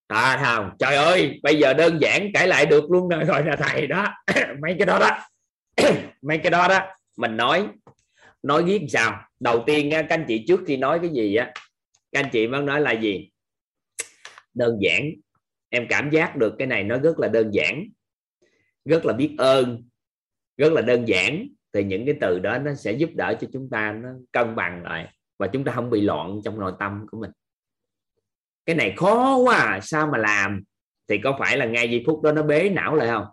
À 0.07 0.41
không? 0.45 0.71
Trời 0.79 0.97
ơi, 0.97 1.41
bây 1.43 1.59
giờ 1.59 1.75
đơn 1.75 1.99
giản 2.01 2.31
cãi 2.35 2.49
lại 2.49 2.67
được 2.67 2.91
luôn 2.91 3.09
rồi 3.09 3.25
rồi 3.25 3.45
là 3.45 3.57
thầy 3.57 3.87
đó. 3.87 4.15
Mấy 4.63 4.77
cái 4.79 4.87
đó 4.87 4.99
đó. 4.99 5.19
Mấy 6.23 6.39
cái 6.39 6.51
đó 6.51 6.69
đó. 6.69 6.81
Mình 7.17 7.37
nói 7.37 7.69
nói 8.43 8.65
viết 8.65 8.87
sao? 8.89 9.23
Đầu 9.41 9.65
tiên 9.67 9.89
các 9.91 10.07
anh 10.09 10.25
chị 10.29 10.45
trước 10.49 10.61
khi 10.67 10.77
nói 10.77 10.99
cái 11.03 11.11
gì 11.11 11.35
á, 11.35 11.53
các 12.13 12.21
anh 12.21 12.31
chị 12.33 12.47
mới 12.47 12.63
nói 12.63 12.81
là 12.81 12.93
gì? 12.93 13.31
Đơn 14.55 14.79
giản. 14.81 15.11
Em 15.69 15.87
cảm 15.89 16.11
giác 16.11 16.37
được 16.37 16.55
cái 16.59 16.67
này 16.67 16.85
nó 16.85 16.99
rất 16.99 17.19
là 17.19 17.29
đơn 17.29 17.51
giản. 17.55 17.85
Rất 18.85 19.05
là 19.05 19.13
biết 19.13 19.35
ơn. 19.39 19.89
Rất 20.57 20.73
là 20.73 20.83
đơn 20.83 21.05
giản 21.09 21.49
thì 21.75 21.85
những 21.85 22.07
cái 22.07 22.15
từ 22.21 22.39
đó 22.39 22.59
nó 22.59 22.75
sẽ 22.75 22.93
giúp 22.93 23.11
đỡ 23.15 23.35
cho 23.41 23.49
chúng 23.53 23.69
ta 23.71 23.93
nó 23.93 24.09
cân 24.33 24.57
bằng 24.57 24.83
lại 24.83 25.15
và 25.39 25.47
chúng 25.47 25.65
ta 25.65 25.73
không 25.73 25.91
bị 25.91 26.01
loạn 26.01 26.41
trong 26.45 26.61
nội 26.61 26.73
tâm 26.79 27.07
của 27.11 27.21
mình. 27.21 27.31
Cái 28.67 28.77
này 28.77 28.95
khó 28.97 29.37
quá 29.37 29.57
à, 29.57 29.81
sao 29.83 30.07
mà 30.07 30.19
làm? 30.19 30.63
Thì 31.09 31.19
có 31.25 31.37
phải 31.39 31.57
là 31.57 31.67
ngay 31.67 31.91
giây 31.91 32.03
phút 32.07 32.23
đó 32.23 32.33
nó 32.33 32.43
bế 32.43 32.69
não 32.69 32.95
lại 32.95 33.09
không? 33.09 33.27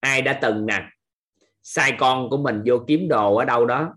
Ai 0.00 0.22
đã 0.22 0.38
từng 0.42 0.66
nè 0.66 0.88
sai 1.62 1.96
con 1.98 2.30
của 2.30 2.36
mình 2.36 2.62
vô 2.66 2.84
kiếm 2.86 3.08
đồ 3.08 3.36
ở 3.36 3.44
đâu 3.44 3.66
đó 3.66 3.96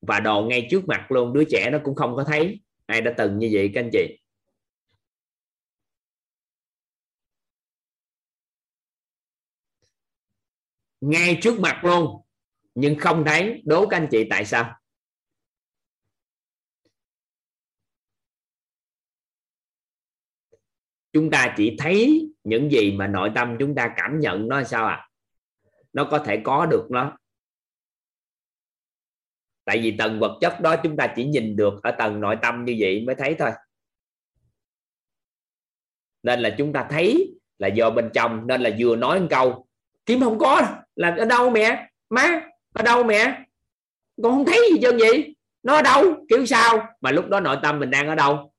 và 0.00 0.20
đồ 0.20 0.42
ngay 0.42 0.66
trước 0.70 0.88
mặt 0.88 1.06
luôn 1.12 1.32
đứa 1.32 1.44
trẻ 1.50 1.70
nó 1.70 1.78
cũng 1.84 1.94
không 1.94 2.16
có 2.16 2.24
thấy. 2.24 2.60
Ai 2.86 3.00
đã 3.00 3.14
từng 3.18 3.38
như 3.38 3.48
vậy 3.52 3.70
các 3.74 3.80
anh 3.80 3.90
chị? 3.92 4.18
Ngay 11.00 11.38
trước 11.42 11.60
mặt 11.60 11.84
luôn 11.84 12.21
nhưng 12.74 12.98
không 12.98 13.24
thấy 13.26 13.62
đố 13.64 13.86
các 13.88 13.96
anh 13.96 14.08
chị 14.10 14.26
tại 14.30 14.44
sao? 14.44 14.78
Chúng 21.12 21.30
ta 21.30 21.54
chỉ 21.56 21.76
thấy 21.78 22.28
những 22.44 22.70
gì 22.70 22.92
mà 22.92 23.06
nội 23.06 23.32
tâm 23.34 23.56
chúng 23.58 23.74
ta 23.74 23.94
cảm 23.96 24.20
nhận 24.20 24.48
nó 24.48 24.64
sao 24.64 24.86
à? 24.86 25.08
Nó 25.92 26.08
có 26.10 26.18
thể 26.18 26.40
có 26.44 26.66
được 26.66 26.86
nó. 26.90 27.18
Tại 29.64 29.78
vì 29.82 29.96
tầng 29.98 30.20
vật 30.20 30.38
chất 30.40 30.60
đó 30.60 30.76
chúng 30.82 30.96
ta 30.96 31.12
chỉ 31.16 31.24
nhìn 31.24 31.56
được 31.56 31.74
ở 31.82 31.90
tầng 31.90 32.20
nội 32.20 32.36
tâm 32.42 32.64
như 32.64 32.76
vậy 32.78 33.04
mới 33.06 33.14
thấy 33.14 33.36
thôi. 33.38 33.50
Nên 36.22 36.40
là 36.40 36.54
chúng 36.58 36.72
ta 36.72 36.86
thấy 36.90 37.34
là 37.58 37.68
do 37.68 37.90
bên 37.90 38.10
trong, 38.14 38.46
nên 38.46 38.60
là 38.60 38.70
vừa 38.78 38.96
nói 38.96 39.20
một 39.20 39.26
câu, 39.30 39.66
kiếm 40.06 40.20
không 40.20 40.38
có, 40.38 40.82
là 40.94 41.16
ở 41.18 41.24
đâu 41.24 41.50
mẹ? 41.50 41.90
Má 42.10 42.51
ở 42.72 42.82
đâu 42.82 43.04
mẹ? 43.04 43.44
Con 44.22 44.32
không 44.32 44.46
thấy 44.46 44.60
gì 44.72 44.80
trơn 44.82 44.96
vậy. 44.96 45.36
Nó 45.62 45.74
ở 45.74 45.82
đâu? 45.82 46.24
Kiểu 46.28 46.46
sao? 46.46 46.88
Mà 47.00 47.10
lúc 47.10 47.28
đó 47.28 47.40
nội 47.40 47.56
tâm 47.62 47.78
mình 47.80 47.90
đang 47.90 48.08
ở 48.08 48.14
đâu? 48.14 48.52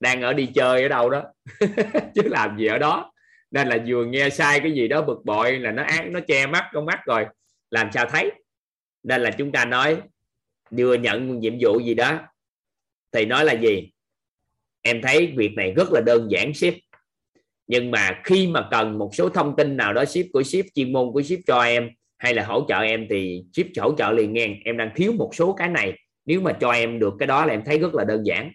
Đang 0.00 0.22
ở 0.22 0.32
đi 0.32 0.46
chơi 0.54 0.82
ở 0.82 0.88
đâu 0.88 1.10
đó. 1.10 1.22
Chứ 2.14 2.22
làm 2.24 2.58
gì 2.58 2.66
ở 2.66 2.78
đó. 2.78 3.12
Nên 3.50 3.68
là 3.68 3.78
vừa 3.86 4.04
nghe 4.04 4.30
sai 4.30 4.60
cái 4.60 4.72
gì 4.72 4.88
đó 4.88 5.02
bực 5.02 5.24
bội 5.24 5.58
là 5.58 5.70
nó 5.70 5.82
ác, 5.82 6.06
nó 6.10 6.20
che 6.20 6.46
mắt, 6.46 6.70
con 6.72 6.86
mắt 6.86 7.00
rồi. 7.04 7.26
Làm 7.70 7.92
sao 7.92 8.06
thấy? 8.06 8.32
Nên 9.02 9.20
là 9.20 9.30
chúng 9.30 9.52
ta 9.52 9.64
nói 9.64 10.02
vừa 10.70 10.94
nhận 10.94 11.38
nhiệm 11.38 11.54
vụ 11.60 11.80
gì 11.80 11.94
đó. 11.94 12.18
Thì 13.12 13.24
nói 13.24 13.44
là 13.44 13.52
gì? 13.52 13.90
Em 14.82 15.02
thấy 15.02 15.32
việc 15.36 15.52
này 15.56 15.72
rất 15.76 15.92
là 15.92 16.00
đơn 16.00 16.28
giản, 16.30 16.54
ship. 16.54 16.74
Nhưng 17.66 17.90
mà 17.90 18.20
khi 18.24 18.46
mà 18.46 18.68
cần 18.70 18.98
một 18.98 19.10
số 19.14 19.28
thông 19.28 19.56
tin 19.56 19.76
nào 19.76 19.92
đó, 19.92 20.04
ship 20.04 20.26
của 20.32 20.42
ship, 20.42 20.64
chuyên 20.74 20.92
môn 20.92 21.12
của 21.12 21.22
ship 21.22 21.38
cho 21.46 21.62
em 21.62 21.90
hay 22.22 22.34
là 22.34 22.44
hỗ 22.44 22.64
trợ 22.68 22.78
em 22.78 23.06
thì 23.10 23.44
ship 23.52 23.66
hỗ 23.80 23.94
trợ 23.98 24.10
liền 24.10 24.32
ngang 24.32 24.54
em 24.64 24.76
đang 24.76 24.90
thiếu 24.94 25.12
một 25.12 25.30
số 25.34 25.52
cái 25.52 25.68
này. 25.68 25.98
Nếu 26.24 26.40
mà 26.40 26.52
cho 26.52 26.70
em 26.70 26.98
được 26.98 27.14
cái 27.18 27.26
đó 27.26 27.46
là 27.46 27.54
em 27.54 27.64
thấy 27.64 27.78
rất 27.78 27.94
là 27.94 28.04
đơn 28.04 28.26
giản. 28.26 28.52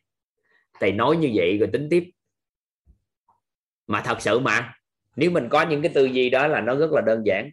Thầy 0.79 0.91
nói 0.91 1.17
như 1.17 1.31
vậy 1.33 1.57
rồi 1.57 1.69
tính 1.73 1.87
tiếp. 1.91 2.03
Mà 3.87 4.01
thật 4.01 4.21
sự 4.21 4.39
mà, 4.39 4.73
nếu 5.15 5.31
mình 5.31 5.49
có 5.49 5.61
những 5.61 5.81
cái 5.81 5.91
tư 5.95 6.05
duy 6.05 6.29
đó 6.29 6.47
là 6.47 6.61
nó 6.61 6.75
rất 6.75 6.91
là 6.91 7.01
đơn 7.01 7.23
giản. 7.25 7.49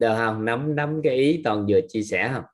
Được 0.00 0.14
không 0.16 0.44
nắm 0.44 0.76
nắm 0.76 1.00
cái 1.04 1.16
ý 1.16 1.40
toàn 1.44 1.66
vừa 1.68 1.80
chia 1.88 2.02
sẻ 2.02 2.30
không? 2.32 2.44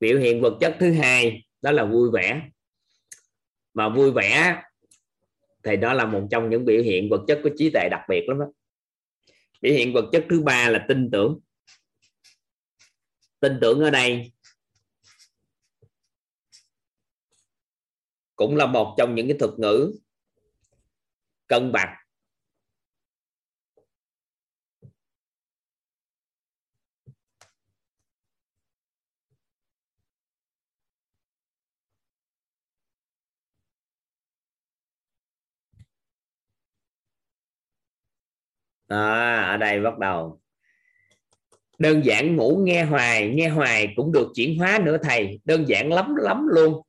Biểu 0.00 0.18
hiện 0.18 0.40
vật 0.40 0.58
chất 0.60 0.76
thứ 0.80 0.92
hai, 0.92 1.46
đó 1.62 1.70
là 1.70 1.84
vui 1.84 2.10
vẻ. 2.12 2.50
Mà 3.74 3.88
vui 3.88 4.10
vẻ 4.10 4.62
thì 5.62 5.76
đó 5.76 5.92
là 5.92 6.06
một 6.06 6.28
trong 6.30 6.50
những 6.50 6.64
biểu 6.64 6.82
hiện 6.82 7.08
vật 7.10 7.24
chất 7.28 7.40
của 7.42 7.50
trí 7.56 7.70
tuệ 7.70 7.88
đặc 7.90 8.00
biệt 8.08 8.24
lắm 8.28 8.38
đó. 8.38 8.46
biểu 9.60 9.72
hiện 9.72 9.92
vật 9.92 10.04
chất 10.12 10.26
thứ 10.30 10.42
ba 10.42 10.68
là 10.68 10.84
tin 10.88 11.10
tưởng. 11.10 11.40
Tin 13.40 13.58
tưởng 13.60 13.80
ở 13.80 13.90
đây 13.90 14.32
cũng 18.36 18.56
là 18.56 18.66
một 18.66 18.94
trong 18.98 19.14
những 19.14 19.28
cái 19.28 19.36
thuật 19.40 19.58
ngữ 19.58 19.92
cân 21.48 21.72
bằng. 21.72 21.94
À, 38.88 39.40
ở 39.50 39.56
đây 39.56 39.80
bắt 39.80 39.98
đầu. 39.98 40.40
Đơn 41.78 42.04
giản 42.04 42.36
ngủ 42.36 42.60
nghe 42.64 42.84
hoài 42.84 43.28
nghe 43.34 43.48
hoài 43.48 43.92
cũng 43.96 44.12
được 44.12 44.32
chuyển 44.34 44.58
hóa 44.58 44.78
nữa 44.84 44.96
thầy. 45.02 45.40
Đơn 45.44 45.64
giản 45.68 45.92
lắm 45.92 46.16
lắm 46.16 46.46
luôn. 46.46 46.82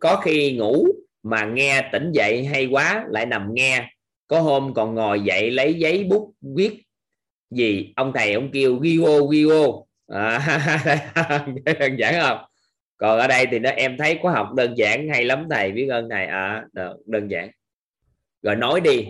Có 0.00 0.20
khi 0.24 0.56
ngủ 0.56 0.86
mà 1.22 1.44
nghe 1.44 1.88
tỉnh 1.92 2.12
dậy 2.12 2.44
hay 2.44 2.66
quá 2.66 3.04
lại 3.08 3.26
nằm 3.26 3.54
nghe. 3.54 3.88
Có 4.26 4.40
hôm 4.40 4.74
còn 4.74 4.94
ngồi 4.94 5.20
dậy 5.20 5.50
lấy 5.50 5.74
giấy 5.74 6.04
bút 6.04 6.34
viết 6.40 6.82
gì 7.50 7.92
ông 7.96 8.12
thầy 8.14 8.32
ông 8.32 8.50
kêu 8.52 8.76
ghi 8.76 8.98
ô 9.04 9.26
ghi 9.26 9.44
ô 9.44 9.86
à, 10.06 10.38
đơn 11.78 11.96
giản 11.96 12.14
không 12.20 12.38
còn 12.96 13.18
ở 13.18 13.26
đây 13.26 13.46
thì 13.50 13.58
nó 13.58 13.70
em 13.70 13.96
thấy 13.98 14.18
khóa 14.22 14.32
học 14.32 14.52
đơn 14.54 14.74
giản 14.76 15.08
hay 15.08 15.24
lắm 15.24 15.46
thầy 15.50 15.72
biết 15.72 15.88
ơn 15.88 16.08
thầy. 16.10 16.26
À 16.26 16.64
đơn 17.06 17.30
giản. 17.30 17.50
Rồi 18.42 18.56
nói 18.56 18.80
đi 18.80 19.06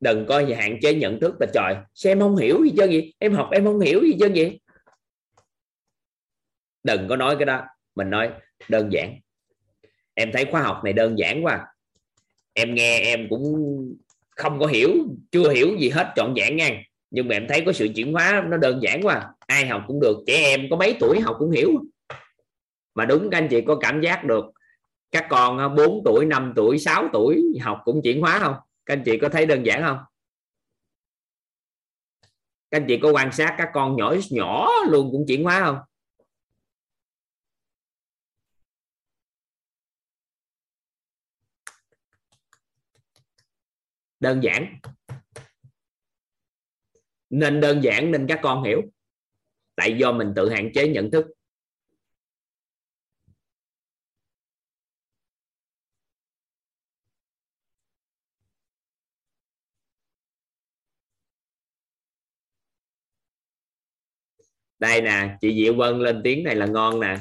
đừng 0.00 0.26
có 0.26 0.42
hạn 0.56 0.78
chế 0.82 0.94
nhận 0.94 1.20
thức 1.20 1.34
là 1.40 1.46
trời 1.54 1.76
xem 1.94 2.20
không 2.20 2.36
hiểu 2.36 2.64
gì 2.64 2.72
chứ 2.76 2.86
gì 2.86 3.12
em 3.18 3.34
học 3.34 3.48
em 3.52 3.64
không 3.64 3.80
hiểu 3.80 4.02
gì 4.02 4.16
chứ 4.20 4.32
gì 4.34 4.58
đừng 6.84 7.08
có 7.08 7.16
nói 7.16 7.36
cái 7.38 7.46
đó 7.46 7.62
mình 7.94 8.10
nói 8.10 8.30
đơn 8.68 8.92
giản 8.92 9.18
em 10.18 10.32
thấy 10.32 10.44
khóa 10.50 10.62
học 10.62 10.80
này 10.84 10.92
đơn 10.92 11.18
giản 11.18 11.44
quá. 11.44 11.66
Em 12.54 12.74
nghe 12.74 13.00
em 13.00 13.26
cũng 13.30 13.44
không 14.30 14.58
có 14.58 14.66
hiểu, 14.66 14.90
chưa 15.30 15.50
hiểu 15.50 15.76
gì 15.78 15.88
hết, 15.88 16.12
trọn 16.16 16.34
vẹn 16.36 16.56
nha. 16.56 16.82
Nhưng 17.10 17.28
mà 17.28 17.34
em 17.34 17.46
thấy 17.48 17.62
có 17.66 17.72
sự 17.72 17.88
chuyển 17.94 18.12
hóa 18.12 18.44
nó 18.48 18.56
đơn 18.56 18.80
giản 18.82 19.00
quá. 19.02 19.26
Ai 19.46 19.66
học 19.66 19.84
cũng 19.86 20.00
được, 20.00 20.18
trẻ 20.26 20.34
em 20.34 20.66
có 20.70 20.76
mấy 20.76 20.96
tuổi 21.00 21.20
học 21.20 21.36
cũng 21.38 21.50
hiểu. 21.50 21.70
Mà 22.94 23.04
đúng, 23.04 23.30
các 23.30 23.38
anh 23.38 23.48
chị 23.50 23.60
có 23.60 23.76
cảm 23.76 24.00
giác 24.00 24.24
được. 24.24 24.44
Các 25.10 25.26
con 25.30 25.58
ờ, 25.58 25.68
4 25.68 26.02
tuổi 26.04 26.26
5 26.26 26.52
tuổi 26.56 26.78
6 26.78 27.08
tuổi 27.12 27.44
học 27.60 27.80
cũng 27.84 28.00
chuyển 28.02 28.20
hóa 28.20 28.38
không? 28.38 28.54
Các 28.86 28.94
anh 28.94 29.02
chị 29.04 29.18
có 29.18 29.28
thấy 29.28 29.46
đơn 29.46 29.66
giản 29.66 29.82
không? 29.82 29.98
Các 32.70 32.80
anh 32.80 32.84
chị 32.88 32.98
có 33.02 33.12
quan 33.12 33.32
sát 33.32 33.54
các 33.58 33.68
con 33.74 33.96
nhỏ 33.96 34.14
nhỏ 34.30 34.68
luôn 34.88 35.08
cũng 35.12 35.24
chuyển 35.28 35.44
hóa 35.44 35.60
không? 35.60 35.78
Đơn 44.20 44.40
giản. 44.42 44.78
Nên 47.30 47.60
đơn 47.60 47.80
giản 47.82 48.10
nên 48.10 48.26
các 48.28 48.40
con 48.42 48.64
hiểu. 48.64 48.80
Tại 49.74 49.98
do 49.98 50.12
mình 50.12 50.32
tự 50.36 50.50
hạn 50.50 50.70
chế 50.74 50.88
nhận 50.88 51.10
thức. 51.10 51.26
Đây 64.78 65.02
nè, 65.02 65.36
chị 65.40 65.64
Diệu 65.64 65.74
Vân 65.74 65.98
lên 65.98 66.20
tiếng 66.24 66.44
này 66.44 66.54
là 66.54 66.66
ngon 66.66 67.00
nè. 67.00 67.18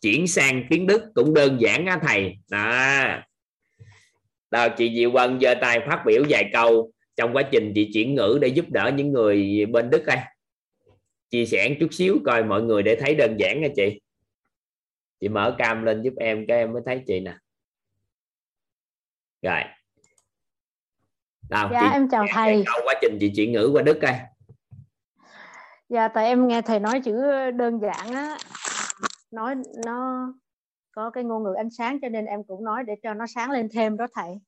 Chuyển 0.00 0.26
sang 0.26 0.66
tiếng 0.70 0.86
Đức 0.86 1.02
cũng 1.14 1.34
đơn 1.34 1.58
giản 1.60 1.86
á 1.86 1.98
thầy. 2.02 2.34
Đó 2.50 3.27
đó 4.50 4.68
chị 4.68 4.94
Diệu 4.96 5.10
Vân 5.10 5.40
giơ 5.40 5.54
tay 5.60 5.80
phát 5.86 6.02
biểu 6.06 6.22
vài 6.28 6.50
câu 6.52 6.92
trong 7.16 7.32
quá 7.32 7.42
trình 7.42 7.72
chị 7.74 7.90
chuyển 7.94 8.14
ngữ 8.14 8.38
để 8.40 8.48
giúp 8.48 8.64
đỡ 8.68 8.90
những 8.94 9.12
người 9.12 9.66
bên 9.66 9.90
Đức 9.90 10.04
đây. 10.06 10.18
Chia 11.30 11.46
sẻ 11.46 11.76
chút 11.80 11.88
xíu 11.92 12.18
coi 12.24 12.44
mọi 12.44 12.62
người 12.62 12.82
để 12.82 12.96
thấy 13.00 13.14
đơn 13.14 13.36
giản 13.38 13.60
nha 13.60 13.68
chị. 13.76 14.00
Chị 15.20 15.28
mở 15.28 15.54
cam 15.58 15.84
lên 15.84 16.02
giúp 16.02 16.14
em 16.16 16.46
cái 16.48 16.58
em 16.58 16.72
mới 16.72 16.82
thấy 16.86 17.02
chị 17.06 17.20
nè. 17.20 17.34
Rồi. 19.42 19.60
Đâu, 21.48 21.68
dạ 21.72 21.80
chị 21.80 21.86
em 21.92 22.08
chào 22.10 22.26
thầy. 22.32 22.64
quá 22.84 22.94
trình 23.02 23.16
chị 23.20 23.32
chuyển 23.36 23.52
ngữ 23.52 23.70
qua 23.72 23.82
Đức 23.82 24.00
đây. 24.00 24.14
Dạ 25.88 26.08
tại 26.08 26.26
em 26.26 26.48
nghe 26.48 26.62
thầy 26.62 26.80
nói 26.80 27.00
chữ 27.04 27.22
đơn 27.50 27.80
giản 27.80 28.14
á. 28.14 28.38
Nói 29.30 29.54
nó 29.86 30.32
có 30.92 31.10
cái 31.10 31.24
ngôn 31.24 31.42
ngữ 31.42 31.52
ánh 31.52 31.70
sáng 31.70 31.98
cho 32.02 32.08
nên 32.08 32.24
em 32.24 32.44
cũng 32.44 32.64
nói 32.64 32.84
để 32.84 32.96
cho 33.02 33.14
nó 33.14 33.26
sáng 33.26 33.50
lên 33.50 33.68
thêm 33.72 33.96
đó 33.96 34.06
thầy. 34.14 34.40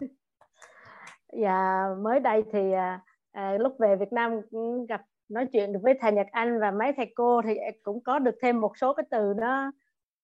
Và 0.00 0.06
dạ, 1.32 1.84
mới 2.02 2.20
đây 2.20 2.42
thì 2.52 2.72
à, 2.72 3.00
à, 3.32 3.52
lúc 3.58 3.76
về 3.78 3.96
Việt 3.96 4.12
Nam 4.12 4.40
gặp 4.88 5.02
nói 5.28 5.46
chuyện 5.52 5.72
được 5.72 5.78
với 5.82 5.94
thầy 6.00 6.12
Nhật 6.12 6.26
Anh 6.32 6.60
và 6.60 6.70
mấy 6.70 6.92
thầy 6.96 7.12
cô 7.14 7.42
thì 7.42 7.54
cũng 7.82 8.02
có 8.04 8.18
được 8.18 8.34
thêm 8.42 8.60
một 8.60 8.78
số 8.78 8.94
cái 8.94 9.06
từ 9.10 9.34
nó 9.36 9.70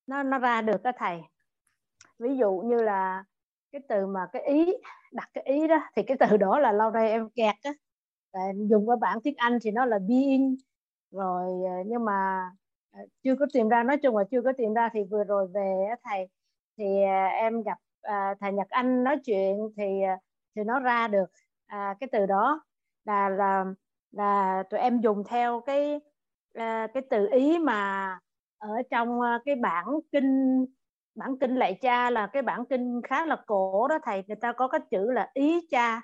nó 0.07 0.23
nó 0.23 0.39
ra 0.39 0.63
được 0.63 0.83
đó 0.83 0.93
thầy. 0.99 1.21
Ví 2.19 2.37
dụ 2.37 2.63
như 2.65 2.83
là 2.83 3.25
cái 3.73 3.83
từ 3.89 4.07
mà 4.07 4.27
cái 4.33 4.43
ý 4.43 4.75
đặt 5.13 5.31
cái 5.35 5.45
ý 5.45 5.67
đó 5.67 5.81
thì 5.97 6.03
cái 6.03 6.17
từ 6.21 6.37
đó 6.37 6.59
là 6.59 6.73
lâu 6.73 6.91
nay 6.91 7.11
em 7.11 7.29
kẹt 7.31 7.55
á. 7.63 7.73
Dùng 8.55 8.89
qua 8.89 8.97
bản 9.01 9.19
tiếng 9.25 9.35
Anh 9.37 9.59
thì 9.63 9.71
nó 9.71 9.85
là 9.85 9.99
being. 9.99 10.57
Rồi 11.11 11.53
à, 11.69 11.77
nhưng 11.87 12.05
mà 12.05 12.51
chưa 13.25 13.35
có 13.41 13.47
tìm 13.53 13.69
ra 13.69 13.83
nói 13.83 13.97
chung 13.97 14.17
là 14.17 14.25
chưa 14.31 14.43
có 14.43 14.53
tìm 14.57 14.75
ra 14.75 14.89
thì 14.93 15.01
vừa 15.11 15.25
rồi 15.25 15.49
về 15.55 15.95
thầy 16.05 16.29
thì 16.79 17.03
à, 17.03 17.27
em 17.27 17.63
gặp 17.63 17.79
à, 18.03 18.35
thầy 18.41 18.53
Nhật 18.53 18.69
Anh 18.71 19.05
nói 19.05 19.17
chuyện 19.25 19.57
thì 19.77 20.03
à, 20.03 20.19
thì 20.57 20.63
nó 20.65 20.81
ra 20.81 21.09
được. 21.09 21.27
À, 21.67 21.95
cái 22.01 22.09
từ 22.13 22.27
đó 22.27 22.65
là 23.05 23.29
là 23.29 23.65
là 24.13 24.63
tụi 24.71 24.81
em 24.81 25.01
dùng 25.01 25.25
theo 25.29 25.61
cái 25.61 26.01
cái 26.95 27.03
từ 27.11 27.29
ý 27.33 27.59
mà 27.59 28.19
ở 28.59 28.83
trong 28.91 29.21
cái 29.45 29.55
bản 29.55 29.87
kinh 30.13 30.65
bản 31.15 31.39
kinh 31.41 31.57
lạy 31.57 31.79
cha 31.83 32.11
là 32.11 32.27
cái 32.27 32.43
bản 32.43 32.65
kinh 32.71 33.01
khá 33.05 33.27
là 33.27 33.37
cổ 33.47 33.89
đó 33.89 33.99
thầy. 34.03 34.25
Người 34.27 34.37
ta 34.37 34.53
có 34.53 34.69
cái 34.69 34.81
chữ 34.91 35.11
là 35.11 35.31
ý 35.35 35.67
cha 35.71 36.03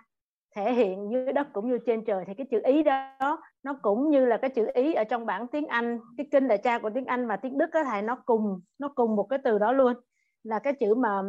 thể 0.55 0.73
hiện 0.75 1.11
dưới 1.13 1.33
đất 1.33 1.47
cũng 1.53 1.69
như 1.69 1.79
trên 1.87 2.05
trời 2.05 2.25
thì 2.27 2.35
cái 2.35 2.47
chữ 2.51 2.61
ý 2.65 2.83
đó 2.83 3.39
nó 3.63 3.75
cũng 3.83 4.11
như 4.11 4.27
là 4.27 4.37
cái 4.37 4.51
chữ 4.51 4.67
ý 4.75 4.95
ở 4.95 5.05
trong 5.05 5.27
bản 5.27 5.47
tiếng 5.49 5.67
Anh. 5.67 5.99
Cái 6.17 6.27
kinh 6.31 6.49
đại 6.49 6.59
cha 6.59 6.79
của 6.79 6.91
tiếng 6.91 7.07
Anh 7.07 7.27
và 7.27 7.37
tiếng 7.37 7.59
Đức 7.59 7.67
có 7.73 7.85
thầy 7.85 8.03
nó 8.03 8.23
cùng 8.27 8.61
nó 8.79 8.89
cùng 8.95 9.17
một 9.17 9.27
cái 9.31 9.39
từ 9.45 9.59
đó 9.59 9.73
luôn. 9.73 9.95
Là 10.43 10.59
cái 10.59 10.73
chữ 10.73 10.95
mà 10.95 11.23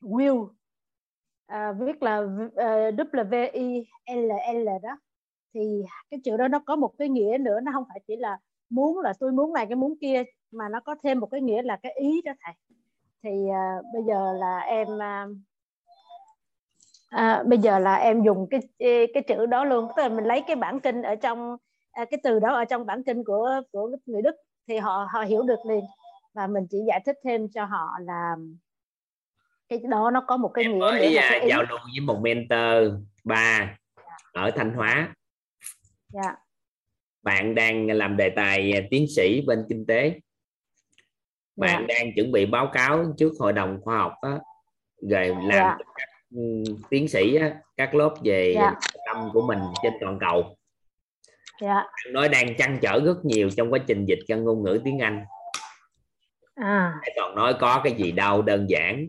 will 0.00 0.48
à, 1.46 1.72
viết 1.72 2.02
là 2.02 2.18
uh, 2.18 2.94
W 2.94 3.50
I 3.52 3.86
L 4.14 4.30
L 4.54 4.68
đó. 4.82 4.98
Thì 5.54 5.82
cái 6.10 6.20
chữ 6.24 6.36
đó 6.36 6.48
nó 6.48 6.58
có 6.66 6.76
một 6.76 6.92
cái 6.98 7.08
nghĩa 7.08 7.38
nữa 7.40 7.60
nó 7.60 7.72
không 7.72 7.84
phải 7.88 8.00
chỉ 8.06 8.16
là 8.16 8.38
muốn 8.70 9.00
là 9.00 9.12
tôi 9.20 9.32
muốn 9.32 9.52
này 9.52 9.66
cái 9.66 9.76
muốn 9.76 9.94
kia 10.00 10.22
mà 10.50 10.68
nó 10.68 10.80
có 10.80 10.94
thêm 11.02 11.20
một 11.20 11.26
cái 11.30 11.40
nghĩa 11.40 11.62
là 11.62 11.76
cái 11.76 11.92
ý 11.92 12.22
đó 12.22 12.32
thầy. 12.40 12.54
Thì 13.22 13.30
uh, 13.30 13.84
bây 13.94 14.02
giờ 14.08 14.32
là 14.32 14.58
em 14.58 14.88
uh, 14.88 15.36
à, 17.12 17.42
bây 17.46 17.58
giờ 17.58 17.78
là 17.78 17.94
em 17.94 18.22
dùng 18.22 18.46
cái 18.50 18.60
cái 19.14 19.22
chữ 19.28 19.46
đó 19.46 19.64
luôn 19.64 19.88
tức 19.96 20.02
là 20.02 20.08
mình 20.08 20.24
lấy 20.24 20.42
cái 20.46 20.56
bản 20.56 20.80
kinh 20.80 21.02
ở 21.02 21.14
trong 21.14 21.56
à, 21.92 22.04
cái 22.04 22.20
từ 22.22 22.38
đó 22.38 22.54
ở 22.54 22.64
trong 22.64 22.86
bản 22.86 23.02
kinh 23.04 23.24
của 23.24 23.50
của 23.72 23.90
người 24.06 24.22
Đức 24.22 24.36
thì 24.68 24.76
họ 24.78 25.08
họ 25.12 25.20
hiểu 25.22 25.42
được 25.42 25.66
liền 25.68 25.84
và 26.34 26.46
mình 26.46 26.66
chỉ 26.70 26.78
giải 26.88 27.00
thích 27.06 27.16
thêm 27.24 27.48
cho 27.54 27.64
họ 27.64 27.86
là 28.00 28.36
cái 29.68 29.78
đó 29.88 30.10
nó 30.10 30.24
có 30.26 30.36
một 30.36 30.48
cái 30.54 30.64
em 30.64 30.72
nghĩa 30.72 30.78
mới 30.78 31.16
à, 31.16 31.38
ý. 31.42 31.48
giao 31.48 31.62
lưu 31.62 31.78
với 31.78 32.00
một 32.06 32.20
mentor 32.22 32.94
ba 33.24 33.76
ở 34.32 34.50
Thanh 34.50 34.72
Hóa 34.74 35.14
dạ 36.08 36.36
bạn 37.22 37.54
đang 37.54 37.86
làm 37.86 38.16
đề 38.16 38.30
tài 38.30 38.72
à, 38.72 38.80
tiến 38.90 39.06
sĩ 39.16 39.40
bên 39.46 39.66
kinh 39.68 39.86
tế 39.86 40.20
bạn 41.56 41.86
Dạ. 41.88 41.94
đang 41.94 42.12
chuẩn 42.16 42.32
bị 42.32 42.46
báo 42.46 42.70
cáo 42.72 43.04
trước 43.18 43.32
hội 43.40 43.52
đồng 43.52 43.80
khoa 43.82 43.98
học 43.98 44.12
á, 44.20 44.38
rồi 45.10 45.26
làm 45.28 45.48
Dạ. 45.50 45.76
cho 45.78 45.84
các 45.94 46.08
tiến 46.90 47.08
sĩ 47.08 47.34
á, 47.36 47.54
các 47.76 47.94
lớp 47.94 48.14
về 48.24 48.52
Dạ. 48.54 48.74
tâm 49.06 49.30
của 49.32 49.46
mình 49.46 49.58
trên 49.82 49.92
toàn 50.00 50.18
cầu. 50.20 50.56
Dạ. 51.60 51.84
Nói 52.10 52.28
đang 52.28 52.56
trăn 52.58 52.78
trở 52.82 53.00
rất 53.00 53.24
nhiều 53.24 53.50
trong 53.50 53.72
quá 53.72 53.78
trình 53.86 54.06
dịch 54.06 54.18
ra 54.28 54.36
ngôn 54.36 54.64
ngữ 54.64 54.80
tiếng 54.84 54.98
Anh. 54.98 55.24
À. 56.54 56.94
Còn 57.16 57.34
nói 57.34 57.54
có 57.60 57.80
cái 57.84 57.94
gì 57.94 58.12
đâu 58.12 58.42
đơn 58.42 58.66
giản. 58.68 59.08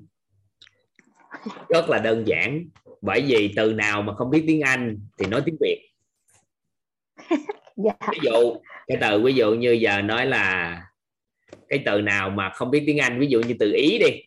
Rất 1.69 1.89
là 1.89 1.99
đơn 1.99 2.27
giản 2.27 2.65
bởi 3.01 3.21
vì 3.21 3.53
từ 3.55 3.73
nào 3.73 4.01
mà 4.01 4.13
không 4.15 4.29
biết 4.29 4.43
tiếng 4.47 4.61
Anh 4.61 4.99
thì 5.17 5.25
nói 5.25 5.41
tiếng 5.45 5.57
Việt. 5.59 5.89
Dạ. 7.75 7.93
Ví 8.11 8.17
dụ 8.21 8.55
cái 8.87 8.97
từ 9.01 9.21
ví 9.21 9.33
dụ 9.33 9.53
như 9.53 9.71
giờ 9.71 10.01
nói 10.01 10.25
là 10.25 10.81
cái 11.69 11.83
từ 11.85 12.01
nào 12.01 12.29
mà 12.29 12.49
không 12.49 12.71
biết 12.71 12.83
tiếng 12.87 12.97
Anh 12.97 13.19
ví 13.19 13.27
dụ 13.27 13.41
như 13.41 13.55
từ 13.59 13.73
ý 13.73 13.99
đi. 13.99 14.23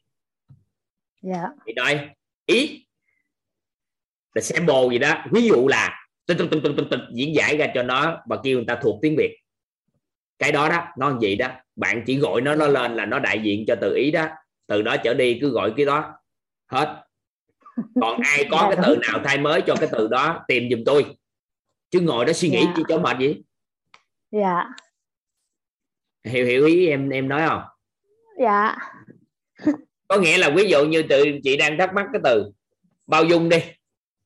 Dạ. 1.22 1.42
Thì 1.66 1.72
nói 1.72 2.08
ý 2.46 2.85
là 4.36 4.42
sample 4.42 4.88
gì 4.90 4.98
đó. 4.98 5.24
Ví 5.32 5.46
dụ 5.48 5.68
là 5.68 5.98
tinh 6.26 6.38
tinh 6.38 6.48
tinh 6.50 6.62
tinh 6.62 6.76
tinh 6.76 6.86
tinh 6.90 7.00
diễn 7.12 7.34
giải 7.34 7.56
ra 7.56 7.66
cho 7.74 7.82
nó 7.82 8.22
và 8.26 8.36
kêu 8.44 8.56
người 8.56 8.66
ta 8.68 8.78
thuộc 8.82 8.98
tiếng 9.02 9.16
Việt. 9.18 9.38
Cái 10.38 10.52
đó 10.52 10.68
đó 10.68 10.86
nó 10.98 11.08
làm 11.08 11.20
gì 11.20 11.36
đó? 11.36 11.48
Bạn 11.76 12.02
chỉ 12.06 12.18
gọi 12.18 12.40
nó 12.40 12.54
nó 12.54 12.66
lên 12.66 12.94
là 12.94 13.06
nó 13.06 13.18
đại 13.18 13.40
diện 13.42 13.64
cho 13.66 13.74
từ 13.80 13.94
ý 13.94 14.10
đó. 14.10 14.28
Từ 14.66 14.82
đó 14.82 14.96
trở 14.96 15.14
đi 15.14 15.38
cứ 15.40 15.50
gọi 15.50 15.72
cái 15.76 15.86
đó. 15.86 16.12
Hết. 16.66 17.02
Còn 18.00 18.20
ai 18.24 18.46
có 18.50 18.72
cái 18.74 18.84
từ 18.86 18.96
nào 18.96 19.20
thay 19.24 19.38
mới 19.38 19.62
cho 19.66 19.74
cái 19.80 19.88
từ 19.92 20.08
đó 20.08 20.44
tìm 20.48 20.68
giùm 20.70 20.84
tôi. 20.86 21.16
Chứ 21.90 22.00
ngồi 22.00 22.24
đó 22.24 22.32
suy 22.32 22.48
nghĩ 22.48 22.62
Dạ. 22.64 22.72
chi 22.76 22.82
cho 22.88 22.98
mệt 22.98 23.18
gì 23.18 23.42
dạ. 24.30 24.64
Hiểu 26.24 26.46
hiểu 26.46 26.66
ý 26.66 26.86
em 26.86 27.08
em 27.10 27.28
nói 27.28 27.42
không? 27.48 27.62
Dạ. 28.40 28.76
Có 30.08 30.18
nghĩa 30.18 30.38
là 30.38 30.50
ví 30.50 30.68
dụ 30.68 30.84
như 30.84 31.02
từ 31.02 31.24
chị 31.44 31.56
đang 31.56 31.78
thắc 31.78 31.94
mắc 31.94 32.06
cái 32.12 32.20
từ 32.24 32.52
bao 33.06 33.24
dung 33.24 33.48
đi 33.48 33.58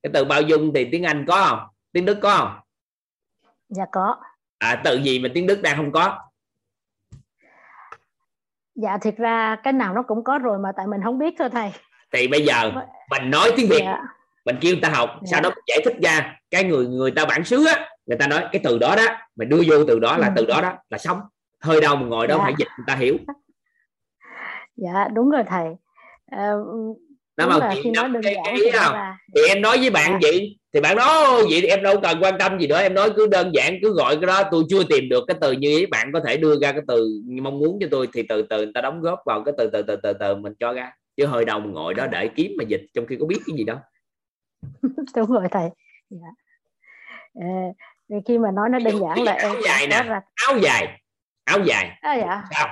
cái 0.03 0.11
từ 0.15 0.25
bao 0.25 0.43
dung 0.43 0.73
thì 0.75 0.89
tiếng 0.93 1.05
Anh 1.05 1.25
có 1.29 1.47
không? 1.49 1.59
Tiếng 1.93 2.05
Đức 2.05 2.19
có 2.23 2.37
không? 2.39 2.61
Dạ 3.69 3.85
có. 3.93 4.17
À, 4.59 4.81
từ 4.85 4.97
gì 5.03 5.19
mà 5.19 5.29
tiếng 5.35 5.47
Đức 5.47 5.63
đang 5.63 5.77
không 5.77 5.93
có? 5.93 6.19
Dạ 8.75 8.99
thiệt 9.03 9.17
ra 9.17 9.57
cái 9.65 9.73
nào 9.73 9.95
nó 9.95 10.03
cũng 10.03 10.25
có 10.25 10.39
rồi 10.39 10.59
mà 10.59 10.73
tại 10.77 10.87
mình 10.87 11.01
không 11.05 11.19
biết 11.19 11.35
thôi 11.39 11.49
thầy. 11.53 11.73
Thì 12.13 12.29
bây 12.29 12.45
giờ 12.45 12.73
mình 13.11 13.31
nói 13.31 13.51
tiếng 13.57 13.67
Việt. 13.71 13.81
Dạ. 13.85 14.03
Mình 14.45 14.57
kêu 14.61 14.73
người 14.73 14.81
ta 14.83 14.89
học 14.89 15.11
Dạ. 15.23 15.27
sau 15.31 15.41
đó 15.41 15.49
mình 15.51 15.65
giải 15.67 15.79
thích 15.85 15.95
ra. 16.03 16.37
Cái 16.51 16.65
người 16.65 16.87
người 16.87 17.11
ta 17.11 17.25
bản 17.25 17.45
xứ 17.45 17.67
á 17.67 17.89
người 18.07 18.19
ta 18.19 18.27
nói 18.27 18.49
cái 18.53 18.61
từ 18.65 18.79
đó 18.79 18.97
đó 18.97 19.03
mình 19.37 19.49
đưa 19.49 19.63
vô 19.67 19.85
từ 19.89 19.99
đó 19.99 20.17
là 20.17 20.27
Ừ. 20.27 20.33
từ 20.37 20.47
đó 20.47 20.61
đó 20.63 20.73
là 20.91 20.99
xong 20.99 21.21
hơi 21.61 21.81
đâu 21.81 21.97
mà 21.97 22.07
ngồi 22.07 22.27
đó 22.27 22.37
Dạ. 22.39 22.45
phải 22.45 22.55
dịch 22.59 22.69
người 22.79 22.85
ta 22.87 22.95
hiểu. 22.95 23.17
Dạ 24.77 25.09
đúng 25.13 25.31
rồi 25.31 25.43
thầy. 25.47 25.67
Ờ, 26.33 26.65
nó 27.41 27.47
đúng 27.47 27.59
mà 27.61 27.67
là 27.67 27.75
chị 27.75 27.81
khi 27.83 27.91
nói 27.91 28.03
nắm 28.05 28.13
đơn 28.13 28.23
cái, 28.23 28.35
giản 28.35 28.45
cái 28.45 28.55
thì 28.57 28.65
ý 28.65 28.71
nó 28.73 28.79
không 28.79 28.95
ra 28.95 29.17
thì 29.35 29.43
em 29.49 29.63
nói 29.63 29.79
với 29.79 29.91
bạn 29.91 30.19
vậy 30.23 30.57
thì 30.75 30.81
bạn 30.81 30.97
nói 30.97 31.09
"Ô, 31.09 31.37
vậy 31.51 31.61
thì 31.63 31.67
em 31.67 31.83
đâu 31.83 32.01
cần 32.03 32.19
quan 32.23 32.39
tâm 32.39 32.59
gì 32.59 32.67
nữa 32.67 32.81
em 32.81 32.95
nói 32.95 33.11
cứ 33.17 33.27
đơn 33.27 33.51
giản 33.55 33.79
cứ 33.83 33.95
gọi 33.95 34.17
cái 34.17 34.27
đó 34.27 34.43
tôi 34.51 34.65
chưa 34.71 34.85
tìm 34.85 35.09
được 35.09 35.25
cái 35.27 35.37
từ 35.41 35.53
như 35.53 35.69
ý 35.79 35.87
bạn 35.87 36.11
có 36.13 36.21
thể 36.27 36.37
đưa 36.37 36.61
ra 36.63 36.73
cái 36.73 36.81
từ 36.89 37.21
mong 37.43 37.59
muốn 37.59 37.79
cho 37.81 37.87
tôi. 37.91 38.09
Thì 38.13 38.23
từ 38.29 38.43
từ 38.43 38.57
người 38.57 38.73
ta 38.75 38.81
đóng 38.81 39.01
góp 39.01 39.19
vào 39.27 39.43
cái 39.45 39.55
từ 39.59 39.71
từ 39.73 39.83
từ 39.83 39.97
từ 40.03 40.13
từ 40.13 40.35
mình 40.35 40.53
cho 40.61 40.73
ra. 40.73 40.93
Chứ 41.17 41.27
hơi 41.27 41.45
đầu 41.45 41.61
mà 41.61 41.67
ngồi 41.71 41.95
đó 41.95 42.07
để 42.07 42.29
kiếm 42.29 42.53
mà 42.59 42.65
dịch 42.69 42.83
trong 42.95 43.07
khi 43.07 43.17
có 43.21 43.27
biết 43.27 43.39
cái 43.47 43.57
gì 43.57 43.65
đâu. 43.65 43.77
Đúng 45.17 45.33
rồi 45.33 45.49
thầy. 45.51 45.69
Dạ. 46.11 46.29
Ờ, 47.35 48.19
khi 48.27 48.39
mà 48.39 48.51
nói 48.51 48.69
nó 48.73 48.79
đơn 48.79 49.01
giản 49.01 49.23
là 49.23 49.33
em 49.33 49.53
áo 49.53 49.61
dài 49.65 49.81
có 49.81 49.87
nè 49.87 50.03
ra 50.09 50.21
áo 50.49 50.59
dài 50.59 51.01
áo 51.45 51.59
dài. 51.65 51.99
À, 52.01 52.15
dạ. 52.15 52.43
Sao? 52.51 52.69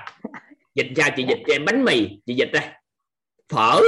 Dịch 0.75 0.87
sao 0.97 1.11
chị 1.17 1.25
dịch 1.29 1.39
cho 1.47 1.55
em 1.55 1.65
bánh 1.65 1.85
mì 1.85 2.09
chị 2.27 2.35
dịch 2.35 2.51
đây. 2.53 2.63
Phở 3.53 3.81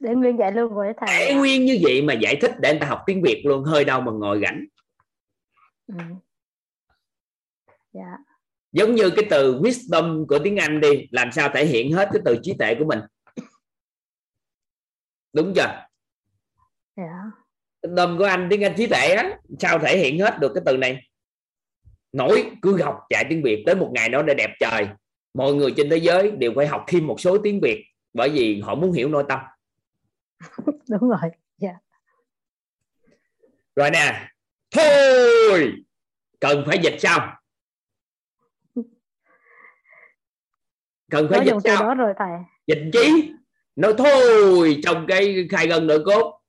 để 0.00 0.14
nguyên 0.14 0.38
dạy 0.38 0.52
luôn 0.52 0.74
rồi 0.74 0.92
thầy. 0.96 1.18
Để 1.18 1.34
nguyên 1.34 1.64
như 1.64 1.78
vậy 1.82 2.02
mà 2.02 2.14
giải 2.14 2.38
thích 2.40 2.52
để 2.60 2.72
người 2.72 2.80
ta 2.80 2.86
học 2.86 3.02
tiếng 3.06 3.22
Việt 3.22 3.42
luôn 3.44 3.64
hơi 3.64 3.84
đâu 3.84 4.00
mà 4.00 4.12
ngồi 4.12 4.40
rảnh 4.42 4.64
ừ. 5.86 6.04
dạ. 7.92 8.18
Giống 8.72 8.94
như 8.94 9.10
cái 9.10 9.26
từ 9.30 9.60
wisdom 9.60 10.26
của 10.26 10.38
tiếng 10.38 10.56
Anh 10.56 10.80
đi 10.80 11.08
làm 11.10 11.32
sao 11.32 11.50
thể 11.54 11.66
hiện 11.66 11.92
hết 11.92 12.08
cái 12.12 12.22
từ 12.24 12.38
trí 12.42 12.54
tuệ 12.58 12.74
của 12.74 12.84
mình? 12.84 12.98
Đúng 15.32 15.52
chưa? 15.54 15.86
Dạ. 16.96 17.22
Wisdom 17.82 18.18
của 18.18 18.24
anh 18.24 18.46
tiếng 18.50 18.64
Anh 18.64 18.74
trí 18.76 18.86
tuệ 18.86 19.08
á 19.08 19.38
sao 19.58 19.78
thể 19.78 19.98
hiện 19.98 20.20
hết 20.20 20.38
được 20.40 20.52
cái 20.54 20.62
từ 20.66 20.76
này? 20.76 21.08
Nổi 22.12 22.50
cứ 22.62 22.82
học 22.82 22.98
chạy 23.08 23.24
tiếng 23.30 23.42
Việt 23.42 23.62
tới 23.66 23.74
một 23.74 23.90
ngày 23.94 24.08
đó 24.08 24.22
để 24.22 24.34
đẹp 24.34 24.50
trời. 24.60 24.88
Mọi 25.34 25.54
người 25.54 25.74
trên 25.76 25.90
thế 25.90 25.96
giới 25.96 26.30
đều 26.30 26.52
phải 26.56 26.66
học 26.66 26.84
thêm 26.88 27.06
một 27.06 27.20
số 27.20 27.38
tiếng 27.38 27.60
Việt 27.60 27.84
bởi 28.14 28.28
vì 28.28 28.60
họ 28.60 28.74
muốn 28.74 28.92
hiểu 28.92 29.08
nội 29.08 29.24
tâm 29.28 29.40
đúng 30.88 31.10
rồi 31.10 31.30
dạ. 31.58 31.74
Rồi 33.76 33.90
nè 33.90 34.28
thôi 34.70 35.74
cần 36.40 36.64
phải 36.66 36.78
dịch 36.82 36.96
sao? 36.98 37.36
Cần 41.10 41.26
phải 41.30 41.38
có 41.38 41.44
dịch 41.44 41.60
sao? 41.64 41.82
đó 41.82 41.94
rồi 41.94 42.14
thầy. 42.18 42.30
Dịch 42.66 42.90
chí 42.92 43.32
nói 43.76 43.94
thôi 43.98 44.80
trong 44.82 45.06
cái 45.08 45.48
khai 45.50 45.66
gân 45.66 45.86
nội 45.86 46.02
cốt. 46.06 46.40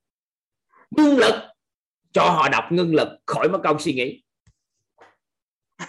Ngưng 0.92 1.18
lực 1.18 1.34
cho 2.12 2.30
họ 2.30 2.50
đọc 2.50 2.64
ngưng 2.70 2.96
lực 2.96 3.08
khỏi 3.26 3.50
mất 3.50 3.60
công 3.64 3.80
suy 3.80 3.94
nghĩ. 3.94 4.24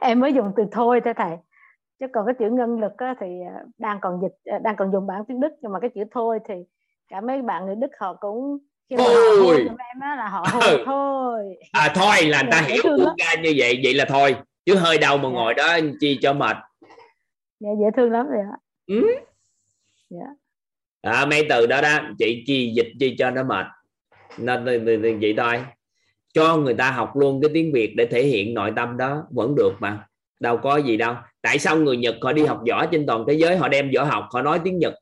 Em 0.00 0.20
mới 0.20 0.32
dùng 0.34 0.52
từ 0.56 0.62
thôi 0.72 1.00
thôi 1.04 1.14
thầy 1.16 1.36
chứ 2.02 2.08
còn 2.12 2.26
cái 2.26 2.34
chữ 2.38 2.50
ngân 2.50 2.80
lực 2.80 2.92
á, 2.96 3.14
thì 3.20 3.26
ờ, 3.56 3.64
đang 3.78 3.98
còn 4.02 4.20
dịch 4.22 4.52
ờ, 4.52 4.58
đang 4.58 4.76
còn 4.76 4.92
dùng 4.92 5.06
bản 5.06 5.24
tiếng 5.28 5.40
Đức 5.40 5.52
nhưng 5.60 5.72
mà 5.72 5.80
cái 5.80 5.90
chữ 5.94 6.00
thôi 6.10 6.38
thì 6.48 6.54
cả 7.08 7.20
mấy 7.20 7.42
bạn 7.42 7.66
người 7.66 7.74
Đức 7.74 7.90
họ 8.00 8.14
cũng 8.20 8.58
khi 8.90 8.96
mà 8.96 9.04
Thôi. 9.38 9.56
em 9.68 10.00
á 10.00 10.16
là 10.16 10.28
họ 10.28 10.44
Ừ. 10.60 10.82
thôi. 10.86 11.42
À 11.72 11.92
thôi 11.94 12.16
là 12.22 12.42
người 12.42 12.50
ta 12.52 12.60
hiểu 12.60 12.82
thương 12.82 12.98
ra 13.18 13.42
như 13.42 13.52
vậy 13.56 13.80
vậy 13.84 13.94
là 13.94 14.04
thôi. 14.08 14.36
Chứ 14.66 14.74
hơi 14.76 14.98
đâu 14.98 15.16
mà 15.16 15.22
Dạ. 15.28 15.34
ngồi 15.34 15.54
đó 15.54 15.78
chi 16.00 16.18
cho 16.22 16.32
mệt. 16.32 16.56
Dạ, 17.60 17.68
dễ 17.80 17.86
thương 17.96 18.10
lắm 18.10 18.26
rồi 18.28 18.40
ạ. 18.52 18.56
Ừ. 18.86 19.14
dạ. 20.10 20.26
À, 21.02 21.26
mấy 21.26 21.46
từ 21.48 21.66
đó 21.66 21.80
đó 21.80 21.98
chị 22.18 22.44
chi 22.46 22.72
dịch 22.76 22.88
chi 23.00 23.16
cho 23.18 23.30
nó 23.30 23.42
mệt. 23.42 23.66
Nên 24.38 24.64
vậy 25.20 25.34
thôi. 25.36 25.64
Cho 26.34 26.56
người 26.56 26.74
ta 26.74 26.90
học 26.90 27.16
luôn 27.16 27.40
cái 27.42 27.50
tiếng 27.54 27.72
Việt 27.72 27.94
để 27.96 28.06
thể 28.06 28.22
hiện 28.22 28.54
nội 28.54 28.72
tâm 28.76 28.96
đó 28.96 29.24
vẫn 29.30 29.54
được 29.54 29.72
mà. 29.80 30.06
Đâu 30.40 30.56
có 30.56 30.76
gì 30.76 30.96
đâu 30.96 31.14
tại 31.42 31.58
sao 31.58 31.76
người 31.76 31.96
Nhật 31.96 32.14
họ 32.22 32.32
đi 32.32 32.44
học 32.44 32.60
võ 32.70 32.86
trên 32.86 33.06
toàn 33.06 33.24
thế 33.28 33.34
giới 33.34 33.56
họ 33.56 33.68
đem 33.68 33.90
võ 33.96 34.04
học 34.04 34.24
họ 34.32 34.42
nói 34.42 34.60
tiếng 34.64 34.78
Nhật 34.78 34.94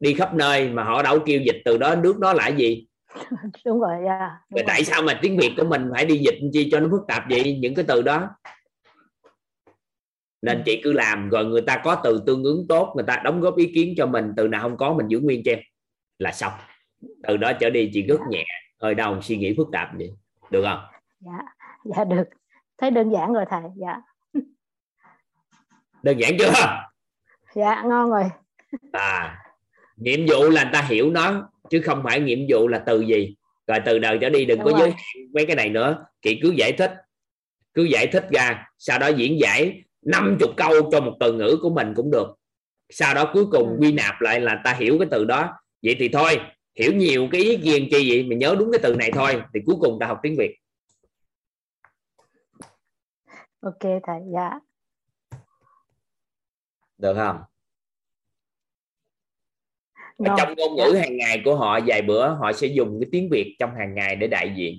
đi 0.00 0.14
khắp 0.14 0.34
nơi 0.34 0.68
mà 0.68 0.84
họ 0.84 1.02
đâu 1.02 1.18
kêu 1.26 1.40
dịch 1.40 1.62
từ 1.64 1.78
đó 1.78 1.94
nước 1.94 2.18
đó 2.18 2.32
là 2.32 2.48
gì? 2.48 2.86
Đúng 3.64 3.80
rồi 3.80 3.92
yeah, 3.92 4.20
đúng 4.50 4.56
rồi 4.56 4.62
rồi. 4.62 4.64
tại 4.66 4.84
sao 4.84 5.02
mà 5.02 5.18
tiếng 5.22 5.36
việt 5.36 5.54
của 5.56 5.64
mình 5.64 5.90
phải 5.94 6.04
đi 6.04 6.16
dịch 6.16 6.38
chi 6.52 6.68
cho 6.72 6.80
nó 6.80 6.88
phức 6.90 7.00
tạp 7.08 7.22
vậy? 7.30 7.58
Những 7.60 7.74
cái 7.74 7.84
từ 7.88 8.02
đó. 8.02 8.30
Nên 10.42 10.62
chị 10.66 10.80
cứ 10.84 10.92
làm 10.92 11.28
rồi 11.28 11.44
người 11.44 11.62
ta 11.62 11.80
có 11.84 12.00
từ 12.04 12.22
tương 12.26 12.44
ứng 12.44 12.66
tốt 12.68 12.92
người 12.96 13.04
ta 13.06 13.20
đóng 13.24 13.40
góp 13.40 13.56
ý 13.56 13.72
kiến 13.74 13.94
cho 13.96 14.06
mình 14.06 14.32
từ 14.36 14.48
nào 14.48 14.62
không 14.62 14.76
có 14.76 14.94
mình 14.94 15.08
giữ 15.08 15.20
nguyên 15.20 15.42
cho 15.44 15.52
em 15.52 15.58
là 16.18 16.32
xong. 16.32 16.52
Từ 17.28 17.36
đó 17.36 17.52
trở 17.60 17.70
đi 17.70 17.90
chị 17.94 18.02
rất 18.02 18.20
nhẹ 18.30 18.44
hơi 18.82 18.94
đâu 18.94 19.20
suy 19.22 19.36
nghĩ 19.36 19.54
phức 19.56 19.68
tạp 19.72 19.88
vậy. 19.98 20.10
Được 20.50 20.64
không? 20.64 20.80
Dạ 21.20 21.38
dạ 21.84 22.04
được. 22.04 22.24
Thấy 22.78 22.90
đơn 22.90 23.10
giản 23.10 23.32
rồi 23.32 23.44
thầy 23.50 23.62
dạ 23.76 24.00
đơn 26.04 26.20
giản 26.20 26.32
chưa? 26.38 26.52
Dạ 27.54 27.82
ngon 27.86 28.10
rồi. 28.10 28.24
À 28.92 29.40
nhiệm 29.96 30.20
vụ 30.26 30.50
là 30.50 30.62
người 30.64 30.72
ta 30.72 30.82
hiểu 30.82 31.10
nó 31.10 31.48
chứ 31.70 31.80
không 31.84 32.00
phải 32.04 32.20
nhiệm 32.20 32.38
vụ 32.48 32.68
là 32.68 32.78
từ 32.78 33.00
gì. 33.00 33.36
Rồi 33.66 33.78
từ 33.84 33.98
đầu 33.98 34.16
trở 34.20 34.28
đi 34.28 34.44
đừng 34.44 34.58
Đúng 34.58 34.64
có 34.64 34.70
rồi. 34.70 34.80
giới 34.80 34.90
hạn 34.90 35.32
mấy 35.34 35.46
cái 35.46 35.56
này 35.56 35.68
nữa. 35.68 36.04
Chị 36.22 36.38
cứ 36.42 36.50
giải 36.56 36.72
thích 36.72 36.92
cứ 37.74 37.84
giải 37.84 38.06
thích 38.06 38.24
ra 38.30 38.66
sau 38.78 38.98
đó 38.98 39.08
diễn 39.08 39.40
giải 39.40 39.82
50 40.02 40.48
câu 40.56 40.90
cho 40.92 41.00
một 41.00 41.16
từ 41.20 41.32
ngữ 41.32 41.58
của 41.62 41.70
mình 41.70 41.92
cũng 41.96 42.10
được. 42.10 42.28
Sau 42.90 43.14
đó 43.14 43.30
cuối 43.32 43.46
cùng 43.50 43.68
Ừ. 43.68 43.76
quy 43.80 43.92
nạp 43.92 44.20
lại 44.20 44.40
là 44.40 44.60
ta 44.64 44.72
hiểu 44.72 44.98
cái 44.98 45.08
từ 45.10 45.24
đó. 45.24 45.50
Vậy 45.82 45.96
thì 45.98 46.08
thôi 46.08 46.40
hiểu 46.78 46.92
nhiều 46.92 47.28
cái 47.32 47.40
ý 47.40 47.56
kiến 47.56 47.88
chi 47.90 48.10
vậy 48.10 48.22
mình 48.22 48.38
nhớ 48.38 48.56
đúng 48.58 48.72
cái 48.72 48.80
từ 48.82 48.94
này 48.94 49.10
thôi 49.14 49.42
thì 49.54 49.60
cuối 49.66 49.76
cùng 49.80 49.98
ta 50.00 50.06
học 50.06 50.18
tiếng 50.22 50.36
việt. 50.38 50.56
Ok 53.60 53.80
thầy 53.80 54.20
dạ 54.34 54.50
được 56.98 57.14
không? 57.14 57.36
Ở 60.18 60.34
trong 60.38 60.54
ngôn 60.56 60.76
ngữ 60.76 60.98
hàng 60.98 61.16
ngày 61.16 61.42
của 61.44 61.56
họ 61.56 61.80
vài 61.86 62.02
bữa 62.02 62.28
họ 62.28 62.52
sẽ 62.52 62.66
dùng 62.66 63.00
cái 63.00 63.08
tiếng 63.12 63.28
việt 63.30 63.56
trong 63.58 63.70
hàng 63.78 63.94
ngày 63.94 64.16
để 64.16 64.26
đại 64.26 64.54
diện. 64.56 64.74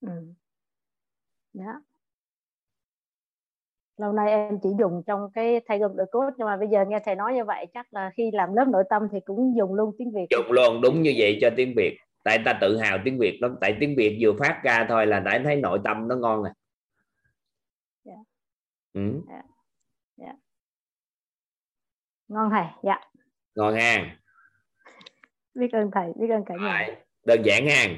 Ừ. 0.00 0.08
dạ. 1.52 1.72
Lâu 3.96 4.12
nay 4.12 4.30
em 4.30 4.58
chỉ 4.62 4.68
dùng 4.78 5.02
trong 5.06 5.30
cái 5.34 5.60
thay 5.68 5.78
gồm 5.78 5.96
đội 5.96 6.06
cốt 6.10 6.30
nhưng 6.36 6.46
mà 6.46 6.56
bây 6.56 6.68
giờ 6.68 6.84
nghe 6.88 6.98
thầy 7.04 7.14
nói 7.14 7.34
như 7.34 7.44
vậy 7.44 7.66
chắc 7.74 7.86
là 7.94 8.10
khi 8.16 8.30
làm 8.32 8.54
lớp 8.54 8.64
nội 8.68 8.84
tâm 8.90 9.02
thì 9.12 9.18
cũng 9.24 9.56
dùng 9.56 9.74
luôn 9.74 9.94
tiếng 9.98 10.12
việt. 10.12 10.26
Dùng 10.30 10.52
luôn 10.52 10.80
đúng 10.80 11.02
như 11.02 11.14
vậy 11.16 11.38
cho 11.40 11.50
tiếng 11.56 11.72
việt 11.76 11.98
tại 12.28 12.42
ta 12.44 12.58
tự 12.60 12.78
hào 12.78 12.98
tiếng 13.04 13.18
việt 13.18 13.38
lắm 13.42 13.56
tại 13.60 13.76
tiếng 13.80 13.94
việt 13.96 14.18
vừa 14.20 14.32
phát 14.38 14.60
ra 14.64 14.86
thôi 14.88 15.06
là 15.06 15.20
đã 15.20 15.40
thấy 15.44 15.56
nội 15.56 15.78
tâm 15.84 16.08
nó 16.08 16.16
ngon 16.16 16.42
rồi 16.42 16.52
Dạ. 18.04 18.12
ừ. 18.92 19.20
dạ. 20.16 20.32
ngon 22.28 22.50
thầy 22.50 22.64
dạ 22.82 23.00
ngon 23.54 23.74
ha 23.74 24.16
biết 25.54 25.72
ơn 25.72 25.90
thầy 25.94 26.12
biết 26.20 26.26
ơn 26.30 26.44
cả 26.46 26.54
nhà 26.60 26.88
đơn 27.26 27.42
giản 27.44 27.66
ha 27.68 27.88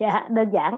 dạ 0.00 0.28
đơn 0.30 0.50
giản 0.52 0.76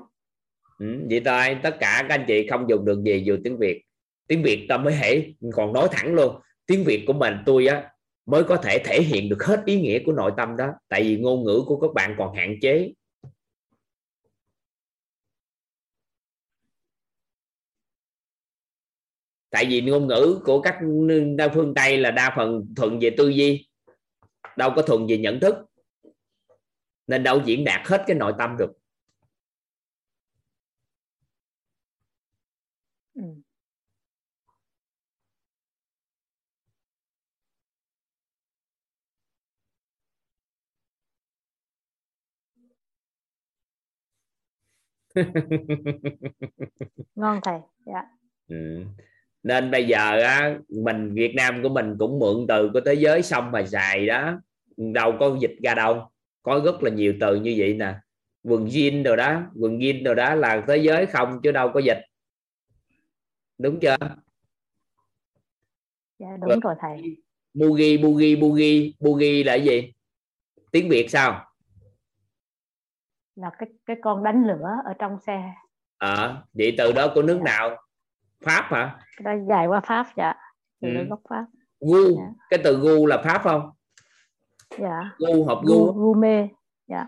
ừ. 0.78 1.06
vậy 1.10 1.22
thôi 1.24 1.60
tất 1.62 1.76
cả 1.80 2.04
các 2.08 2.14
anh 2.14 2.24
chị 2.28 2.46
không 2.50 2.68
dùng 2.68 2.84
được 2.84 3.02
gì 3.04 3.22
dù 3.26 3.36
tiếng 3.44 3.58
việt 3.58 3.82
tiếng 4.26 4.42
việt 4.42 4.66
ta 4.68 4.76
mới 4.78 4.94
hệ 4.94 5.20
còn 5.52 5.72
nói 5.72 5.88
thẳng 5.92 6.14
luôn 6.14 6.40
tiếng 6.66 6.84
việt 6.84 7.04
của 7.06 7.12
mình 7.12 7.34
tôi 7.46 7.66
á 7.66 7.90
mới 8.26 8.44
có 8.44 8.56
thể 8.56 8.78
thể 8.84 9.02
hiện 9.02 9.28
được 9.28 9.44
hết 9.44 9.62
ý 9.64 9.80
nghĩa 9.80 9.98
của 10.06 10.12
nội 10.12 10.32
tâm 10.36 10.56
đó. 10.56 10.72
Tại 10.88 11.02
vì 11.02 11.16
ngôn 11.16 11.44
ngữ 11.44 11.62
của 11.66 11.80
các 11.80 11.94
bạn 11.94 12.14
còn 12.18 12.36
hạn 12.36 12.56
chế. 12.62 12.92
Tại 19.50 19.66
vì 19.66 19.80
ngôn 19.80 20.06
ngữ 20.06 20.40
của 20.44 20.60
các 20.60 20.78
đa 21.36 21.48
phương 21.54 21.74
tây 21.74 21.98
là 21.98 22.10
đa 22.10 22.32
phần 22.36 22.74
thuận 22.76 22.98
về 23.00 23.10
tư 23.18 23.28
duy, 23.28 23.68
đâu 24.56 24.72
có 24.76 24.82
thuận 24.82 25.06
về 25.06 25.18
nhận 25.18 25.40
thức. 25.40 25.54
Nên 27.06 27.22
đâu 27.22 27.40
diễn 27.44 27.64
đạt 27.64 27.86
hết 27.86 28.04
cái 28.06 28.16
nội 28.16 28.32
tâm 28.38 28.56
được 28.58 28.72
ừ. 33.14 33.22
ngon 47.14 47.40
thầy 47.42 47.60
dạ. 47.86 48.02
Ừ. 48.48 48.84
nên 49.42 49.70
bây 49.70 49.86
giờ 49.86 50.20
á 50.20 50.58
mình 50.68 51.14
Việt 51.14 51.34
Nam 51.34 51.62
của 51.62 51.68
mình 51.68 51.96
cũng 51.98 52.18
mượn 52.18 52.46
từ 52.48 52.70
của 52.72 52.80
thế 52.80 52.94
giới 52.94 53.22
xong 53.22 53.52
mà 53.52 53.66
xài 53.66 54.06
đó. 54.06 54.40
Đâu 54.76 55.12
có 55.20 55.36
dịch 55.40 55.56
ra 55.62 55.74
đâu 55.74 56.10
có 56.42 56.60
rất 56.64 56.82
là 56.82 56.90
nhiều 56.90 57.14
từ 57.20 57.36
như 57.36 57.54
vậy 57.58 57.74
nè. 57.74 57.94
Quần 58.42 58.66
jean 58.66 59.04
rồi 59.04 59.16
đó 59.16 59.42
quần 59.60 59.78
jean 59.78 60.04
rồi 60.04 60.14
đó 60.14 60.34
là 60.34 60.64
thế 60.68 60.76
giới 60.76 61.06
không 61.06 61.40
chứ 61.42 61.52
đâu 61.52 61.70
có 61.74 61.80
dịch. 61.80 62.00
Đúng 63.58 63.80
chưa? 63.80 63.96
Dạ 66.18 66.36
đúng 66.40 66.60
rồi 66.60 66.74
thầy. 66.80 67.16
Bugi 67.54 68.02
bugi 68.02 68.36
bugi 68.40 68.94
bugi 69.00 69.44
là 69.44 69.54
gì? 69.54 69.92
Tiếng 70.70 70.88
việt 70.88 71.10
sao 71.10 71.45
là 73.36 73.50
cái 73.58 73.68
cái 73.86 73.96
con 74.02 74.24
đánh 74.24 74.44
lửa 74.46 74.68
ở 74.84 74.92
trong 74.98 75.18
xe. 75.26 75.54
Ờ 75.98 76.42
vậy 76.52 76.74
từ 76.78 76.92
đó 76.92 77.12
của 77.14 77.22
nước 77.22 77.40
nào? 77.42 77.76
Pháp 78.44 78.68
hả? 78.70 78.98
Đó 79.20 79.32
dài 79.48 79.66
qua 79.66 79.80
pháp 79.80 80.06
dạ. 80.16 80.34
Từ 80.80 80.88
Ừ. 80.88 81.04
gốc 81.08 81.20
pháp. 81.28 81.46
Gu 81.80 82.20
cái 82.50 82.60
từ 82.64 82.76
gu 82.78 83.06
là 83.06 83.22
pháp 83.24 83.40
không? 83.44 83.70
Dạ. 84.78 85.00
Gu 85.18 85.44
học 85.44 85.60
gu 85.64 85.92
gu 85.92 86.14
mê 86.14 86.48
dạ. 86.86 87.06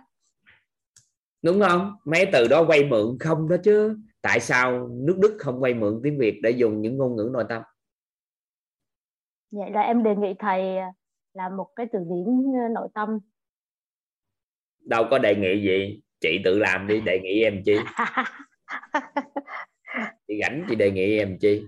Đúng 1.43 1.61
không? 1.69 1.97
Mấy 2.05 2.27
từ 2.33 2.49
đó 2.49 2.65
quay 2.69 2.85
mượn 2.85 3.17
không 3.21 3.49
đó 3.49 3.57
chứ. 3.65 3.99
Tại 4.23 4.41
sao 4.41 4.89
nước 4.89 5.19
đức 5.23 5.37
không 5.41 5.63
quay 5.63 5.75
mượn 5.75 6.01
tiếng 6.05 6.19
việt 6.19 6.41
để 6.43 6.51
dùng 6.51 6.83
những 6.83 6.97
ngôn 6.97 7.17
ngữ 7.17 7.31
nội 7.33 7.45
tâm? 7.49 7.63
Vậy 9.51 9.71
là 9.71 9.81
em 9.81 10.03
đề 10.03 10.17
nghị 10.17 10.35
thầy 10.39 10.77
làm 11.35 11.57
một 11.57 11.69
cái 11.77 11.87
từ 11.93 11.99
điển 11.99 12.53
ờ, 12.63 12.69
nội 12.75 12.89
tâm. 12.95 13.19
Đâu 14.81 15.05
có 15.11 15.19
đề 15.19 15.35
nghị 15.37 15.63
gì 15.63 16.01
chị 16.21 16.41
tự 16.45 16.59
làm 16.59 16.87
đi 16.87 17.01
đề 17.01 17.21
nghị 17.21 17.43
em 17.43 17.63
chi? 17.65 17.77
Chị 20.29 20.35
rảnh 20.43 20.65
chị 20.69 20.75
đề 20.75 20.91
nghị 20.91 21.19
em 21.19 21.39
chi? 21.41 21.63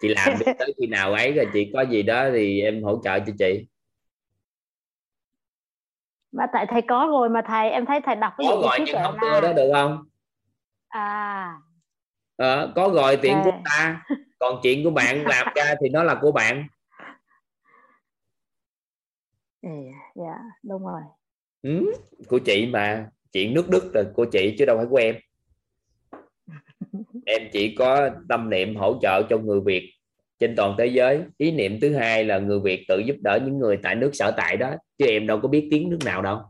Chị 0.00 0.08
làm 0.08 0.38
đi 0.38 0.46
tới 0.58 0.74
khi 0.80 0.86
nào 0.86 1.12
ấy 1.12 1.32
rồi 1.32 1.46
chị 1.52 1.70
có 1.72 1.82
gì 1.82 2.02
đó 2.02 2.28
thì 2.32 2.60
em 2.60 2.82
hỗ 2.82 3.00
trợ 3.04 3.18
cho 3.18 3.32
chị. 3.38 3.66
Mà 6.32 6.46
tại 6.52 6.66
thầy 6.68 6.82
có 6.82 7.06
rồi 7.10 7.28
mà 7.28 7.42
thầy 7.46 7.70
em 7.70 7.86
thấy 7.86 8.00
thầy 8.04 8.16
đọc 8.16 8.32
cái 8.38 8.46
có 8.50 8.76
trí 8.78 8.84
nhưng 8.86 9.02
không 9.02 9.20
đưa 9.20 9.40
đó 9.40 9.52
được 9.52 9.70
không? 9.74 10.04
À. 10.88 11.54
Ờ, 12.36 12.72
có 12.76 12.88
gọi 12.88 13.16
tiền 13.16 13.40
của 13.44 13.50
Ok. 13.50 13.60
ta. 13.64 14.04
Còn 14.38 14.60
chuyện 14.62 14.84
của 14.84 14.90
bạn 14.90 15.22
làm 15.26 15.46
ra 15.54 15.74
thì 15.80 15.88
nó 15.88 16.02
là 16.02 16.18
của 16.20 16.32
bạn. 16.32 16.66
Ừ, 19.62 19.68
dạ 20.14 20.38
đúng 20.62 20.84
rồi. 20.84 21.02
Ừ, 21.62 21.92
của 22.28 22.38
chị 22.38 22.66
mà 22.66 23.10
chuyện 23.32 23.54
nước 23.54 23.68
đức 23.68 23.90
là 23.94 24.04
của 24.14 24.24
chị 24.24 24.54
chứ 24.58 24.64
đâu 24.64 24.76
phải 24.76 24.86
của 24.90 24.96
em. 24.96 25.16
Em 27.26 27.42
chỉ 27.52 27.74
có 27.74 28.10
tâm 28.28 28.50
niệm 28.50 28.76
hỗ 28.76 28.98
trợ 29.02 29.22
cho 29.30 29.38
người 29.38 29.60
Việt 29.60 29.92
trên 30.38 30.54
toàn 30.56 30.74
thế 30.78 30.86
giới. 30.86 31.22
Ý 31.36 31.52
niệm 31.52 31.78
thứ 31.80 31.94
hai 31.94 32.24
là 32.24 32.38
người 32.38 32.60
Việt 32.60 32.84
tự 32.88 32.98
giúp 32.98 33.16
đỡ 33.20 33.38
những 33.44 33.58
người 33.58 33.76
tại 33.82 33.94
nước 33.94 34.10
sở 34.12 34.30
tại 34.36 34.56
đó 34.56 34.74
chứ 34.98 35.06
em 35.06 35.26
đâu 35.26 35.40
có 35.40 35.48
biết 35.48 35.68
tiếng 35.70 35.90
nước 35.90 35.98
nào 36.04 36.22
đâu. 36.22 36.40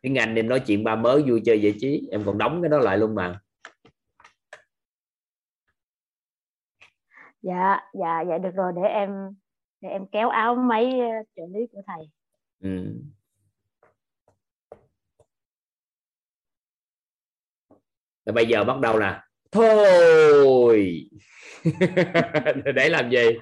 Tiếng 0.00 0.18
Anh 0.18 0.34
em 0.34 0.48
nói 0.48 0.60
chuyện 0.60 0.84
ba 0.84 0.96
mớ 0.96 1.20
vui 1.26 1.42
chơi 1.44 1.62
giải 1.62 1.74
trí 1.80 2.08
em 2.10 2.22
còn 2.26 2.38
đóng 2.38 2.62
cái 2.62 2.68
đó 2.68 2.78
lại 2.78 2.98
luôn 2.98 3.14
mà. 3.14 3.40
Dạ 7.42 7.80
dạ 7.92 8.24
dạ 8.28 8.38
được 8.38 8.54
rồi 8.54 8.72
để 8.76 8.82
em 8.82 9.10
để 9.80 9.88
em 9.88 10.06
kéo 10.12 10.28
áo 10.28 10.54
máy 10.54 10.92
trợ 11.36 11.42
lý 11.54 11.60
của 11.72 11.82
thầy. 11.86 12.10
Ừ. 12.60 13.00
Rồi 18.26 18.32
bây 18.32 18.46
giờ 18.46 18.64
bắt 18.64 18.80
đầu 18.80 18.98
là, 18.98 19.24
thôi! 19.52 21.04
Để 22.74 22.88
làm 22.88 23.10
gì? 23.10 23.38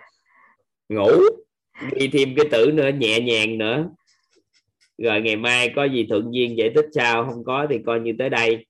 Ngủ. 0.88 1.10
Đi 1.92 2.08
thêm 2.08 2.34
cái 2.36 2.46
tử 2.50 2.70
nữa, 2.74 2.90
nhẹ 2.98 3.20
nhàng 3.20 3.58
nữa. 3.58 3.90
Rồi 4.98 5.20
ngày 5.20 5.36
mai 5.36 5.72
có 5.76 5.84
gì 5.84 6.06
thuận 6.08 6.34
duyên 6.34 6.58
giải 6.58 6.70
thích 6.74 6.86
sao? 6.94 7.24
Không 7.24 7.44
có 7.44 7.66
thì 7.70 7.78
coi 7.86 8.00
như 8.00 8.12
tới 8.18 8.30
đây. 8.30 8.66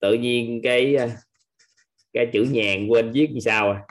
Tự 0.00 0.14
nhiên 0.14 0.60
cái 0.62 0.96
cái 2.12 2.26
chữ 2.32 2.46
nhàn 2.50 2.88
quên 2.88 3.12
viết 3.12 3.28
như 3.32 3.40
sao 3.40 3.72
à? 3.72 3.82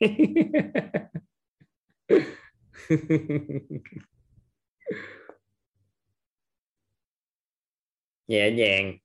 nhẹ 8.30 8.50
nhàng. 8.50 8.96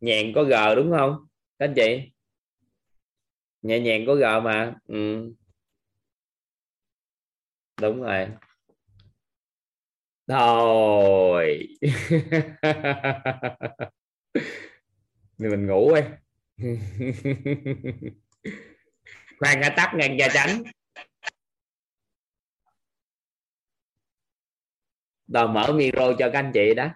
Nhàn 0.00 0.32
có 0.34 0.44
g 0.44 0.52
đúng 0.76 0.90
không? 0.98 1.16
Các 1.58 1.66
anh 1.66 1.74
chị? 1.76 2.10
Nhẹ 3.62 3.80
nhàng 3.80 4.04
có 4.06 4.14
g 4.14 4.22
mà. 4.44 4.74
Ừ. 4.88 5.32
đúng 7.80 8.02
rồi. 8.02 8.26
Rồi. 10.26 11.68
Mình 15.38 15.66
ngủ 15.66 15.94
đi. 15.94 16.00
Khoan 19.38 19.60
đã 19.60 19.68
tắt 19.76 19.92
ngàn 19.96 20.16
da 20.18 20.28
tránh. 20.34 20.62
rồi 25.28 25.48
mở 25.48 25.72
micro 25.72 26.12
cho 26.18 26.30
các 26.32 26.38
anh 26.38 26.50
chị 26.54 26.74
đó 26.74 26.88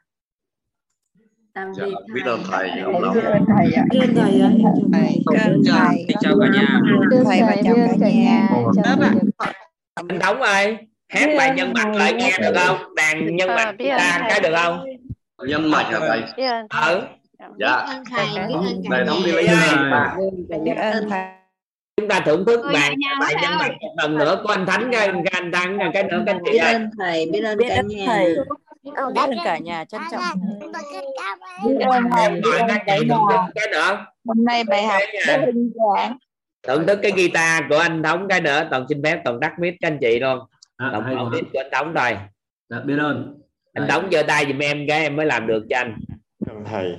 tạm 1.54 1.72
Dạ, 1.78 1.84
biệt 1.84 1.94
biết 2.14 2.22
ơn 2.24 2.40
thầy. 2.50 2.68
Thầy 2.68 2.76
nhiều 2.76 3.00
lắm. 3.00 3.14
biết 3.14 3.20
ơn 3.24 3.44
thầy 3.56 3.72
ạ. 3.72 3.84
Biết 3.90 4.00
ơn 4.00 4.14
thầy 4.14 4.40
ạ. 4.40 4.50
thầy. 4.92 6.04
Xin 6.08 6.16
chào 6.20 6.34
cả 6.40 6.46
nhà. 6.54 6.80
thầy 7.24 7.40
và 7.42 7.56
chào 7.64 7.74
cả 8.00 8.08
nhà. 8.10 8.48
chào 8.84 8.96
thầy. 8.96 9.10
Anh 9.94 10.18
đóng 10.18 10.42
ơi 10.42 10.76
hát 11.08 11.28
bài 11.38 11.52
nhân 11.56 11.72
mạch 11.72 11.94
lại 11.94 12.12
nghe 12.12 12.38
được 12.40 12.52
không? 12.56 12.94
Đàn 12.96 13.36
nhân 13.36 13.48
mạch 13.48 13.72
biết 13.78 13.88
ơn 13.88 13.98
ta 13.98 14.18
thầy. 14.20 14.30
cái 14.30 14.40
được 14.40 14.56
không? 14.56 14.84
Nhân 15.48 15.70
mạch 15.70 15.86
hả 15.92 15.98
thầy? 16.00 16.22
Biết 16.36 16.44
ơn 16.46 16.66
ừ 16.86 17.02
dạ. 17.58 17.86
Thầy 18.10 18.26
biết 18.48 18.54
ơn 18.54 18.82
cả 18.82 18.96
thầy. 18.96 19.04
Đóng 19.04 19.16
đi 19.24 19.32
lấy 19.32 19.46
Dạ. 19.46 20.16
biết 20.64 20.74
ơn 20.76 21.10
thầy 21.10 21.22
chúng 21.96 22.08
ta 22.08 22.20
thưởng 22.26 22.44
thức 22.46 22.60
bài 22.72 22.94
thầy 23.20 23.34
nhân 23.42 23.58
mạch 23.58 23.72
một 23.80 23.94
lần 24.02 24.18
nữa 24.18 24.40
của 24.44 24.48
anh 24.48 24.66
thánh 24.66 24.88
cái 24.92 25.08
cái 25.08 25.24
anh 25.32 25.52
thắng 25.52 25.78
cái 25.92 26.02
nữa 26.04 26.22
anh 26.26 26.38
chị 26.44 26.50
biết 26.52 26.58
ơi 26.58 26.72
ơn 26.72 26.90
thầy 26.98 27.30
biết 27.32 27.40
ơn 27.44 27.58
biết 27.58 27.66
cả 27.68 27.74
ơn 27.76 27.88
nhà. 27.88 28.04
Thầy 28.06 28.36
biết 28.94 29.12
ơn 29.16 29.34
cả 29.44 29.58
nhà 29.58 29.84
trân 29.84 30.00
trọng. 30.12 30.20
cái 33.54 33.68
nữa 33.72 34.06
hôm 34.24 34.44
nay 34.44 34.64
bài 34.64 34.86
học 34.86 35.02
linh 35.46 35.72
giảng 35.74 36.18
thưởng 36.62 36.86
thức 36.86 36.98
cái 37.02 37.12
guitar 37.12 37.62
của 37.68 37.78
anh 37.78 38.02
thống 38.02 38.26
cái 38.28 38.40
nữa 38.40 38.68
toàn 38.70 38.86
xin 38.88 39.02
phép 39.02 39.20
toàn 39.24 39.40
tắt 39.40 39.58
mic 39.58 39.74
các 39.80 39.88
anh 39.88 39.98
chị 40.00 40.18
luôn. 40.20 40.38
Toàn 40.78 41.04
hay 41.04 41.14
mở 41.14 41.24
quá. 41.24 41.30
mic 41.30 41.44
của 41.52 41.58
anh 41.58 41.70
thống 41.72 41.94
thôi 41.96 42.18
Dạ, 42.68 42.80
biết 42.80 42.96
ơn 42.98 43.40
anh 43.72 43.88
thống 43.88 44.08
giơ 44.12 44.22
tay 44.22 44.44
giùm 44.46 44.58
em 44.58 44.86
cái 44.88 45.00
em 45.00 45.16
mới 45.16 45.26
làm 45.26 45.46
được 45.46 45.66
cho 45.70 45.78
anh. 45.78 45.98
Thầy. 46.66 46.96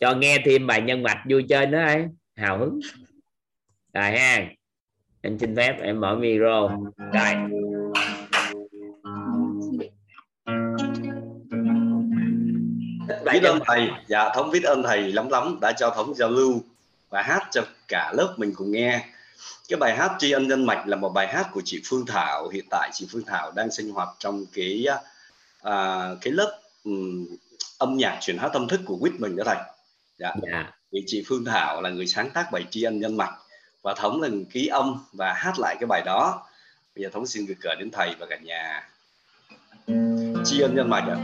Cho 0.00 0.14
nghe 0.14 0.38
thêm 0.44 0.66
bài 0.66 0.80
nhân 0.80 1.02
mạch 1.02 1.22
vui 1.30 1.44
chơi 1.48 1.66
nữa 1.66 1.78
ấy. 1.78 2.06
Hào 2.36 2.58
hứng. 2.58 2.80
Rồi 3.94 4.10
ha. 4.10 4.46
Anh 5.22 5.38
xin 5.38 5.56
phép 5.56 5.76
em 5.82 6.00
mở 6.00 6.14
micro. 6.14 6.68
Rồi 7.12 7.34
biết 13.34 13.48
ơn 13.48 13.58
thầy 13.66 13.90
dạ 14.06 14.28
thống 14.34 14.50
biết 14.50 14.62
ơn 14.62 14.82
thầy 14.82 15.12
lắm 15.12 15.28
lắm 15.28 15.58
đã 15.60 15.72
cho 15.72 15.90
thống 15.90 16.14
giao 16.14 16.30
lưu 16.30 16.62
và 17.10 17.22
hát 17.22 17.48
cho 17.50 17.62
cả 17.88 18.12
lớp 18.16 18.34
mình 18.36 18.54
cùng 18.56 18.72
nghe. 18.72 19.04
Cái 19.68 19.76
bài 19.76 19.96
hát 19.96 20.12
tri 20.18 20.30
ân 20.30 20.48
nhân 20.48 20.66
mạch 20.66 20.86
là 20.86 20.96
một 20.96 21.08
bài 21.08 21.28
hát 21.28 21.48
của 21.52 21.62
chị 21.64 21.80
Phương 21.84 22.06
Thảo. 22.06 22.48
Hiện 22.48 22.64
tại 22.70 22.90
chị 22.92 23.06
Phương 23.10 23.24
Thảo 23.26 23.52
đang 23.52 23.70
sinh 23.70 23.90
hoạt 23.90 24.08
trong 24.18 24.44
cái 24.54 24.86
à, 25.62 26.08
cái 26.20 26.32
lớp 26.32 26.60
ừm, 26.84 27.26
âm 27.78 27.96
nhạc 27.96 28.18
truyền 28.20 28.38
hát 28.38 28.48
tâm 28.52 28.68
thức 28.68 28.80
của 28.84 28.96
quýt 28.96 29.12
mình 29.18 29.36
đó 29.36 29.44
thầy. 29.46 29.56
Dạ. 30.18 30.34
dạ. 30.52 30.72
Thì 30.92 30.98
chị 31.06 31.24
Phương 31.28 31.44
Thảo 31.44 31.82
là 31.82 31.90
người 31.90 32.06
sáng 32.06 32.30
tác 32.30 32.52
bài 32.52 32.64
tri 32.70 32.82
ân 32.82 33.00
nhân 33.00 33.16
mạch 33.16 33.34
và 33.82 33.94
thống 33.94 34.22
là 34.22 34.28
người 34.28 34.46
ký 34.52 34.66
âm 34.66 35.04
và 35.12 35.32
hát 35.32 35.58
lại 35.58 35.76
cái 35.80 35.86
bài 35.86 36.02
đó. 36.06 36.46
Bây 36.96 37.04
giờ 37.04 37.10
thống 37.12 37.26
xin 37.26 37.46
gửi 37.46 37.56
cờ 37.60 37.74
đến 37.74 37.90
thầy 37.90 38.14
và 38.18 38.26
cả 38.30 38.36
nhà. 38.36 38.88
Tri 40.44 40.60
ân 40.60 40.74
nhân 40.76 40.90
mạch 40.90 41.04
ạ 41.08 41.16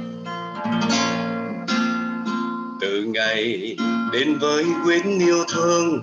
từ 2.81 3.03
ngày 3.03 3.77
đến 4.13 4.39
với 4.39 4.65
quyến 4.85 5.19
yêu 5.19 5.45
thương, 5.49 6.03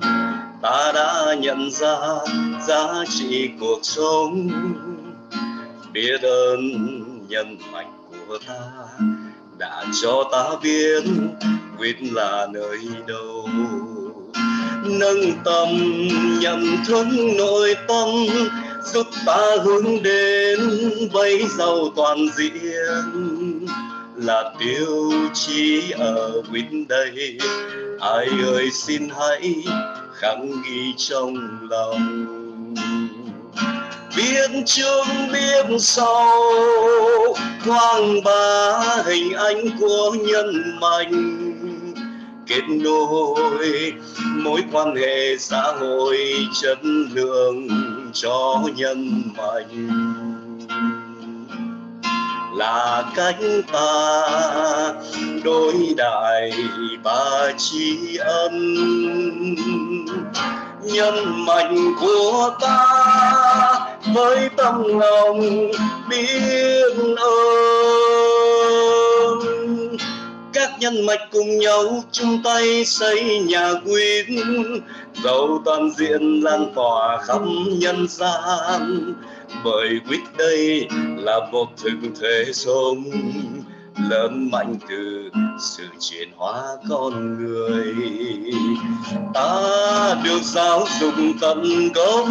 ta 0.62 0.92
đã 0.96 1.36
nhận 1.40 1.72
ra 1.72 1.98
giá 2.68 2.88
trị 3.10 3.50
cuộc 3.60 3.80
sống. 3.84 4.50
Biết 5.94 6.22
ơn 6.22 6.60
nhân 7.28 7.58
mạch 7.72 7.88
của 8.28 8.38
ta 8.48 8.60
đã 9.58 9.86
cho 10.02 10.24
ta 10.32 10.44
biết 10.64 11.04
quyết 11.78 11.96
là 12.02 12.48
nơi 12.54 12.80
đâu. 13.08 13.50
Nâng 14.84 15.32
tầm 15.46 15.68
nhận 16.42 16.78
thức 16.88 17.06
nội 17.38 17.76
tâm, 17.88 18.08
giúp 18.94 19.08
ta 19.26 19.56
hướng 19.64 20.04
đến 20.04 20.60
vây 21.12 21.46
giàu 21.58 21.78
toàn 21.96 22.18
diện 22.38 23.37
là 24.18 24.52
tiêu 24.60 25.12
chí 25.34 25.92
ở 25.92 26.42
bên 26.52 26.88
đây. 26.88 27.38
Ai 28.00 28.28
ơi 28.46 28.70
xin 28.72 29.10
hãy 29.20 29.56
khắc 30.14 30.38
ghi 30.66 30.94
trong 30.98 31.36
lòng. 31.70 32.26
Biết 34.18 34.50
trước 34.66 35.04
biết 35.34 35.66
sau 35.80 36.28
quang 37.66 38.24
bá 38.24 38.80
hình 39.06 39.34
ảnh 39.34 39.78
của 39.80 40.16
nhân 40.28 40.80
mạnh, 40.80 41.12
kết 42.48 42.62
nối 42.70 43.94
mối 44.36 44.64
quan 44.72 44.96
hệ 44.96 45.38
xã 45.38 45.62
hội 45.80 46.18
chất 46.62 46.78
lượng 47.14 47.68
cho 48.14 48.64
nhân 48.76 49.22
mạnh 49.38 50.37
là 52.58 53.04
cánh 53.16 53.62
ta. 53.74 54.22
Đối 55.44 55.74
đại 55.98 56.52
ba 57.04 57.52
tri 57.58 58.18
ân 58.18 58.76
nhân 60.82 61.46
mạnh 61.46 61.94
của 62.02 62.52
ta. 62.62 62.84
Với 64.14 64.50
tâm 64.56 65.00
lòng 65.00 65.42
biết 66.10 66.94
ơn, 67.18 67.98
các 70.54 70.70
nhân 70.80 71.06
mạch 71.06 71.28
cùng 71.32 71.60
nhau 71.60 72.04
chung 72.12 72.42
tay 72.44 72.86
xây 72.86 73.40
nhà 73.40 73.74
quyến. 73.86 74.26
Giàu 75.24 75.62
toàn 75.66 75.92
diện 75.98 76.42
lan 76.44 76.72
tỏa 76.76 77.18
khắp 77.22 77.42
nhân 77.68 78.08
gian 78.08 79.14
bởi 79.64 80.00
quyết 80.08 80.22
đây 80.38 80.88
là 81.18 81.40
một 81.52 81.68
thực 81.78 81.98
thể 82.22 82.44
sống 82.54 83.04
lớn 84.10 84.50
mạnh 84.52 84.76
từ 84.90 85.30
sự 85.60 85.84
chuyển 86.00 86.30
hóa 86.36 86.64
con 86.90 87.38
người. 87.38 87.94
Ta 89.34 89.62
được 90.24 90.42
giáo 90.44 90.86
dục 91.00 91.14
tận 91.42 91.64
gốc, 91.96 92.28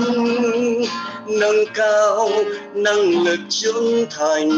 nâng 1.29 1.65
cao 1.75 2.29
năng 2.75 3.25
lực 3.25 3.41
trưởng 3.49 4.07
thành 4.11 4.51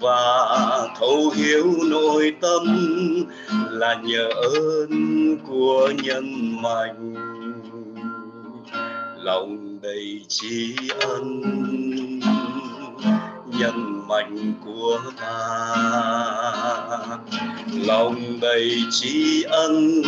và 0.00 0.48
thấu 0.98 1.30
hiểu 1.34 1.74
nội 1.90 2.34
tâm 2.40 2.62
là 3.70 3.94
nhờ 3.94 4.28
ơn 4.54 5.36
của 5.48 5.92
nhân 6.02 6.24
mạnh 6.62 7.14
lòng 9.22 9.69
đầy 9.82 10.20
tri 10.28 10.76
ân, 11.00 11.40
nhân 13.46 14.08
mạnh 14.08 14.54
của 14.64 15.00
ta. 15.20 15.36
Lòng 17.86 18.40
đầy 18.40 18.76
tri 18.90 19.42
ân, 19.42 20.02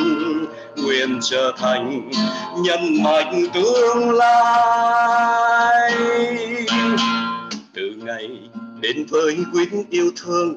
nguyện 0.76 1.18
trở 1.22 1.52
thành 1.56 2.10
nhân 2.62 3.02
mạnh 3.02 3.44
tương 3.54 4.10
lai. 4.10 5.92
Từ 7.74 7.90
ngày 7.96 8.28
đến 8.80 9.06
với 9.10 9.36
quyến 9.52 9.84
yêu 9.90 10.10
thương, 10.16 10.56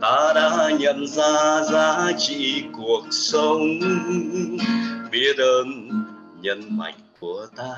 ta 0.00 0.32
đã 0.34 0.70
nhận 0.78 1.06
ra 1.08 1.62
giá 1.72 2.12
trị 2.18 2.64
cuộc 2.72 3.02
sống. 3.10 3.60
Biết 5.10 5.36
ơn 5.38 5.88
nhân 6.42 6.78
mạnh 6.78 6.94
của 7.20 7.46
ta 7.56 7.74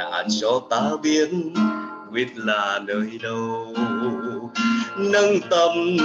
đã 0.00 0.24
cho 0.40 0.60
ta 0.70 0.80
biết 1.02 1.28
quyết 2.12 2.28
là 2.34 2.80
nơi 2.86 3.18
đâu. 3.22 3.74
Nâng 4.96 5.40
tầm 5.50 5.96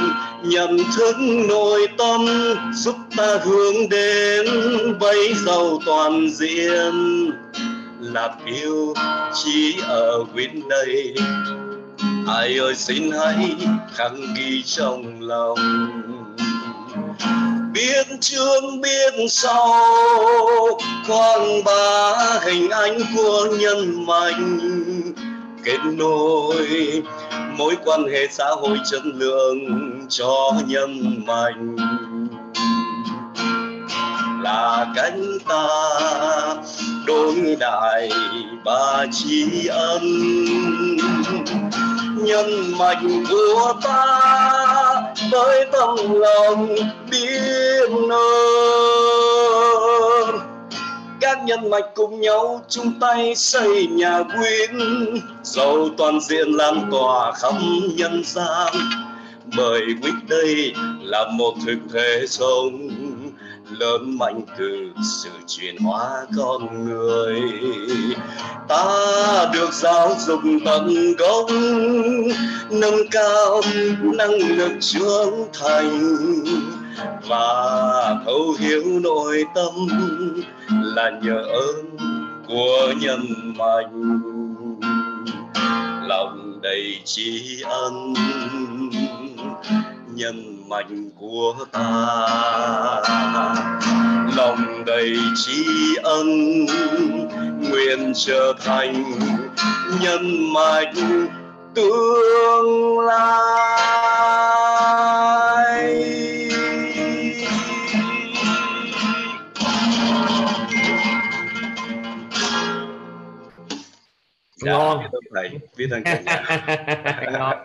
nhận 0.43 0.77
thức 0.97 1.15
nội 1.49 1.87
tâm, 1.97 2.25
giúp 2.73 2.95
ta 3.17 3.37
hướng 3.43 3.89
đến 3.89 4.45
vây 4.99 5.33
giàu 5.45 5.79
toàn 5.85 6.29
diện. 6.29 6.93
Là 8.01 8.35
yêu 8.45 8.93
chỉ 9.33 9.75
ở 9.87 10.23
quyết 10.33 10.49
đây 10.69 11.15
ai 12.27 12.57
ơi, 12.57 12.75
xin 12.75 13.11
hãy 13.11 13.55
khắc 13.93 14.11
ghi 14.37 14.63
trong 14.65 15.21
lòng 15.21 15.57
biết 17.75 18.07
trước 18.21 18.61
biết 18.83 19.13
sau. 19.29 19.73
Con 21.07 21.63
bá 21.65 22.13
hình 22.43 22.69
ảnh 22.69 22.99
của 23.15 23.47
nhân 23.59 24.05
mạnh 24.05 24.59
kết 25.63 25.77
nối 25.85 27.01
mối 27.57 27.75
quan 27.85 28.03
hệ 28.11 28.27
xã 28.31 28.45
hội 28.45 28.77
chất 28.91 29.01
lượng 29.05 29.59
cho 30.09 30.51
nhân 30.67 31.21
mạnh 31.25 31.75
là 34.45 34.85
cánh 34.95 35.39
ta. 35.47 35.67
Đối 37.07 37.55
đại 37.59 38.09
ba 38.65 39.05
tri 39.11 39.67
ân, 39.67 40.01
nhân 42.17 42.77
mạch 42.77 43.01
của 43.29 43.73
ta, 43.83 44.21
với 45.31 45.65
tâm 45.71 45.89
lòng 46.11 46.75
biết 47.11 47.89
ơn. 48.09 48.11
Các 51.21 51.43
nhân 51.45 51.69
mạch 51.69 51.85
cùng 51.95 52.21
nhau 52.21 52.61
chung 52.69 52.93
tay 53.01 53.35
xây 53.35 53.87
nhà 53.87 54.23
quyến, 54.23 54.79
giàu 55.43 55.89
toàn 55.97 56.19
diện 56.21 56.51
lan 56.51 56.87
tỏa 56.91 57.31
khắp 57.31 57.53
nhân 57.95 58.23
gian. 58.25 58.73
Bởi 59.57 59.81
quýt 60.01 60.13
đây 60.27 60.73
là 61.01 61.27
một 61.31 61.53
thực 61.65 61.77
thể 61.93 62.25
sống 62.27 62.89
lớn 63.79 64.17
mạnh 64.17 64.41
từ 64.57 64.89
sự 65.23 65.29
chuyển 65.47 65.77
hóa 65.77 66.25
con 66.37 66.85
người. 66.85 67.41
Ta 68.67 68.85
được 69.53 69.73
giáo 69.73 70.15
dục 70.19 70.39
tận 70.65 71.13
gốc 71.17 71.45
nâng 72.69 73.07
cao 73.11 73.61
năng 74.01 74.31
lực 74.31 74.71
trưởng 74.79 75.47
thành. 75.53 75.99
Và 77.27 78.15
thấu 78.25 78.55
hiểu 78.59 78.83
nội 79.01 79.43
tâm 79.55 79.73
là 80.69 81.11
nhờ 81.21 81.43
ơn 81.43 81.97
của 82.47 82.93
nhân 83.01 83.21
mạnh 83.57 84.19
lòng 86.07 86.59
đầy 86.61 87.01
tri 87.05 87.61
ân, 87.61 88.13
nhân 90.15 90.54
mạnh 90.69 91.09
của 91.19 91.65
ta. 91.71 91.81
Lòng 94.37 94.85
đầy 94.85 95.17
tri 95.45 95.65
ân 96.03 96.27
nguyện 97.59 98.13
trở 98.15 98.53
thành 98.65 99.03
nhân 100.01 100.53
mạnh 100.53 100.93
tương 101.75 102.99
lai. 102.99 103.65
Ngon. 114.63 114.99
Biết 114.99 115.07
ơn 115.11 115.21
thầy 115.35 115.49
biết 115.77 115.87
ơn 115.91 116.03
cả 116.03 116.21
nhà 116.25 116.45
ngon. 117.31 117.57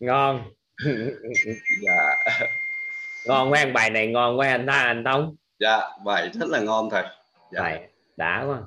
Ngon 0.00 0.42
dạ. 1.82 2.14
Ngon 3.26 3.52
quá 3.52 3.66
bài 3.74 3.90
này 3.90 4.06
ngon 4.06 4.38
quá 4.38 4.48
anh 4.48 4.66
ta 4.66 4.72
anh 4.72 5.04
Tống. 5.04 5.36
Dạ 5.58 5.80
bài 6.04 6.30
rất 6.34 6.48
là 6.48 6.60
ngon 6.60 6.90
thầy 6.90 7.04
dạ. 7.52 7.60
bài 7.60 7.88
đã 8.16 8.44
quá. 8.48 8.58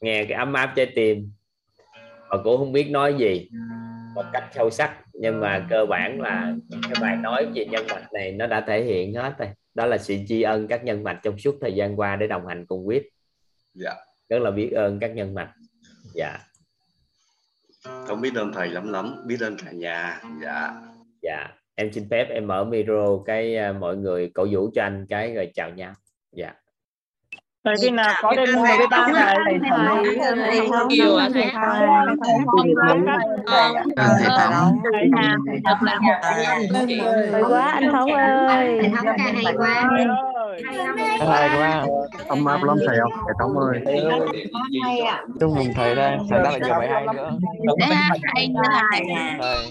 Nghe 0.00 0.24
cái 0.24 0.38
ấm 0.38 0.52
áp 0.52 0.72
trái 0.76 0.92
tim. 0.94 1.30
Mà 2.28 2.36
cũng 2.44 2.58
không 2.58 2.72
biết 2.72 2.90
nói 2.90 3.14
gì. 3.18 3.48
Một 4.14 4.24
cách 4.32 4.44
sâu 4.54 4.70
sắc 4.70 4.96
nhưng 5.12 5.40
mà 5.40 5.66
cơ 5.70 5.86
bản 5.86 6.20
là 6.20 6.52
cái 6.70 6.92
bài 7.00 7.16
nói 7.16 7.46
về 7.54 7.66
nhân 7.66 7.86
mạch 7.86 8.12
này 8.12 8.32
nó 8.32 8.46
đã 8.46 8.60
thể 8.60 8.84
hiện 8.84 9.14
hết 9.14 9.34
rồi. 9.38 9.48
Đó 9.74 9.86
là 9.86 9.98
sự 9.98 10.16
tri 10.28 10.42
ân 10.42 10.68
các 10.68 10.84
nhân 10.84 11.04
mạch 11.04 11.20
trong 11.22 11.38
suốt 11.38 11.54
thời 11.60 11.74
gian 11.74 12.00
qua 12.00 12.16
để 12.16 12.26
đồng 12.26 12.46
hành 12.46 12.66
cùng 12.66 12.86
quyết. 12.86 13.08
Dạ. 13.74 13.94
Rất 14.28 14.38
là 14.38 14.50
biết 14.50 14.70
ơn 14.70 14.98
các 14.98 15.10
nhân 15.14 15.34
mạch. 15.34 15.52
Dạ. 16.14 16.38
Không 18.06 18.20
biết 18.20 18.34
ơn 18.34 18.52
thầy 18.52 18.68
lắm 18.68 18.92
lắm 18.92 19.16
biết 19.26 19.40
ơn 19.40 19.56
cả 19.64 19.70
nhà. 19.70 20.20
Dạ 20.42 20.74
dạ 21.22 21.48
em 21.74 21.92
xin 21.92 22.08
phép 22.10 22.26
em 22.30 22.46
mở 22.46 22.64
micro 22.64 23.18
cái 23.26 23.56
uh, 23.70 23.76
mọi 23.76 23.96
người 23.96 24.30
cổ 24.34 24.46
vũ 24.50 24.70
cho 24.74 24.82
anh 24.82 25.06
cái 25.08 25.34
rồi 25.34 25.50
chào 25.54 25.70
nhau 25.70 25.92
dạ 26.32 26.52
thầy 27.64 27.74
khi 27.82 27.90
nào 27.90 28.14
có 28.22 28.34
đêm 28.36 28.54
mười 28.54 28.78
với 28.78 28.86
ba 28.90 29.08
thầy 29.12 29.58
thầy 29.60 30.68
thầy 30.68 30.86
nhiều 30.88 31.16
ạ 31.16 31.28
thầy 31.34 31.44
Hay 37.32 37.42
quá 37.48 37.62
anh 37.62 37.92
Thống 37.92 38.12
ơi. 38.12 38.78
Thầy 38.80 38.90
Thống 38.96 39.06
ca 39.18 39.32
hay 39.34 39.54
quá. 39.56 39.90
hay 41.28 41.48
quá 41.58 41.84
ấm 42.28 42.44
áp 42.44 42.62
lắm 42.62 42.76
thầy 42.86 42.96
không 43.00 43.12
thầy 43.26 43.34
Thống 43.38 43.58
ơi 43.58 43.80
chúc 45.40 45.50
mừng 45.56 45.74
thầy 45.74 45.94
đây 45.94 46.16
thầy 46.30 46.42
đã 46.42 46.50
là 46.50 47.00
nhiều 47.60 47.76
bài 47.80 48.18
hay 48.34 48.48
nữa 48.48 48.62
thầy 48.92 49.02
Thầy. 49.40 49.70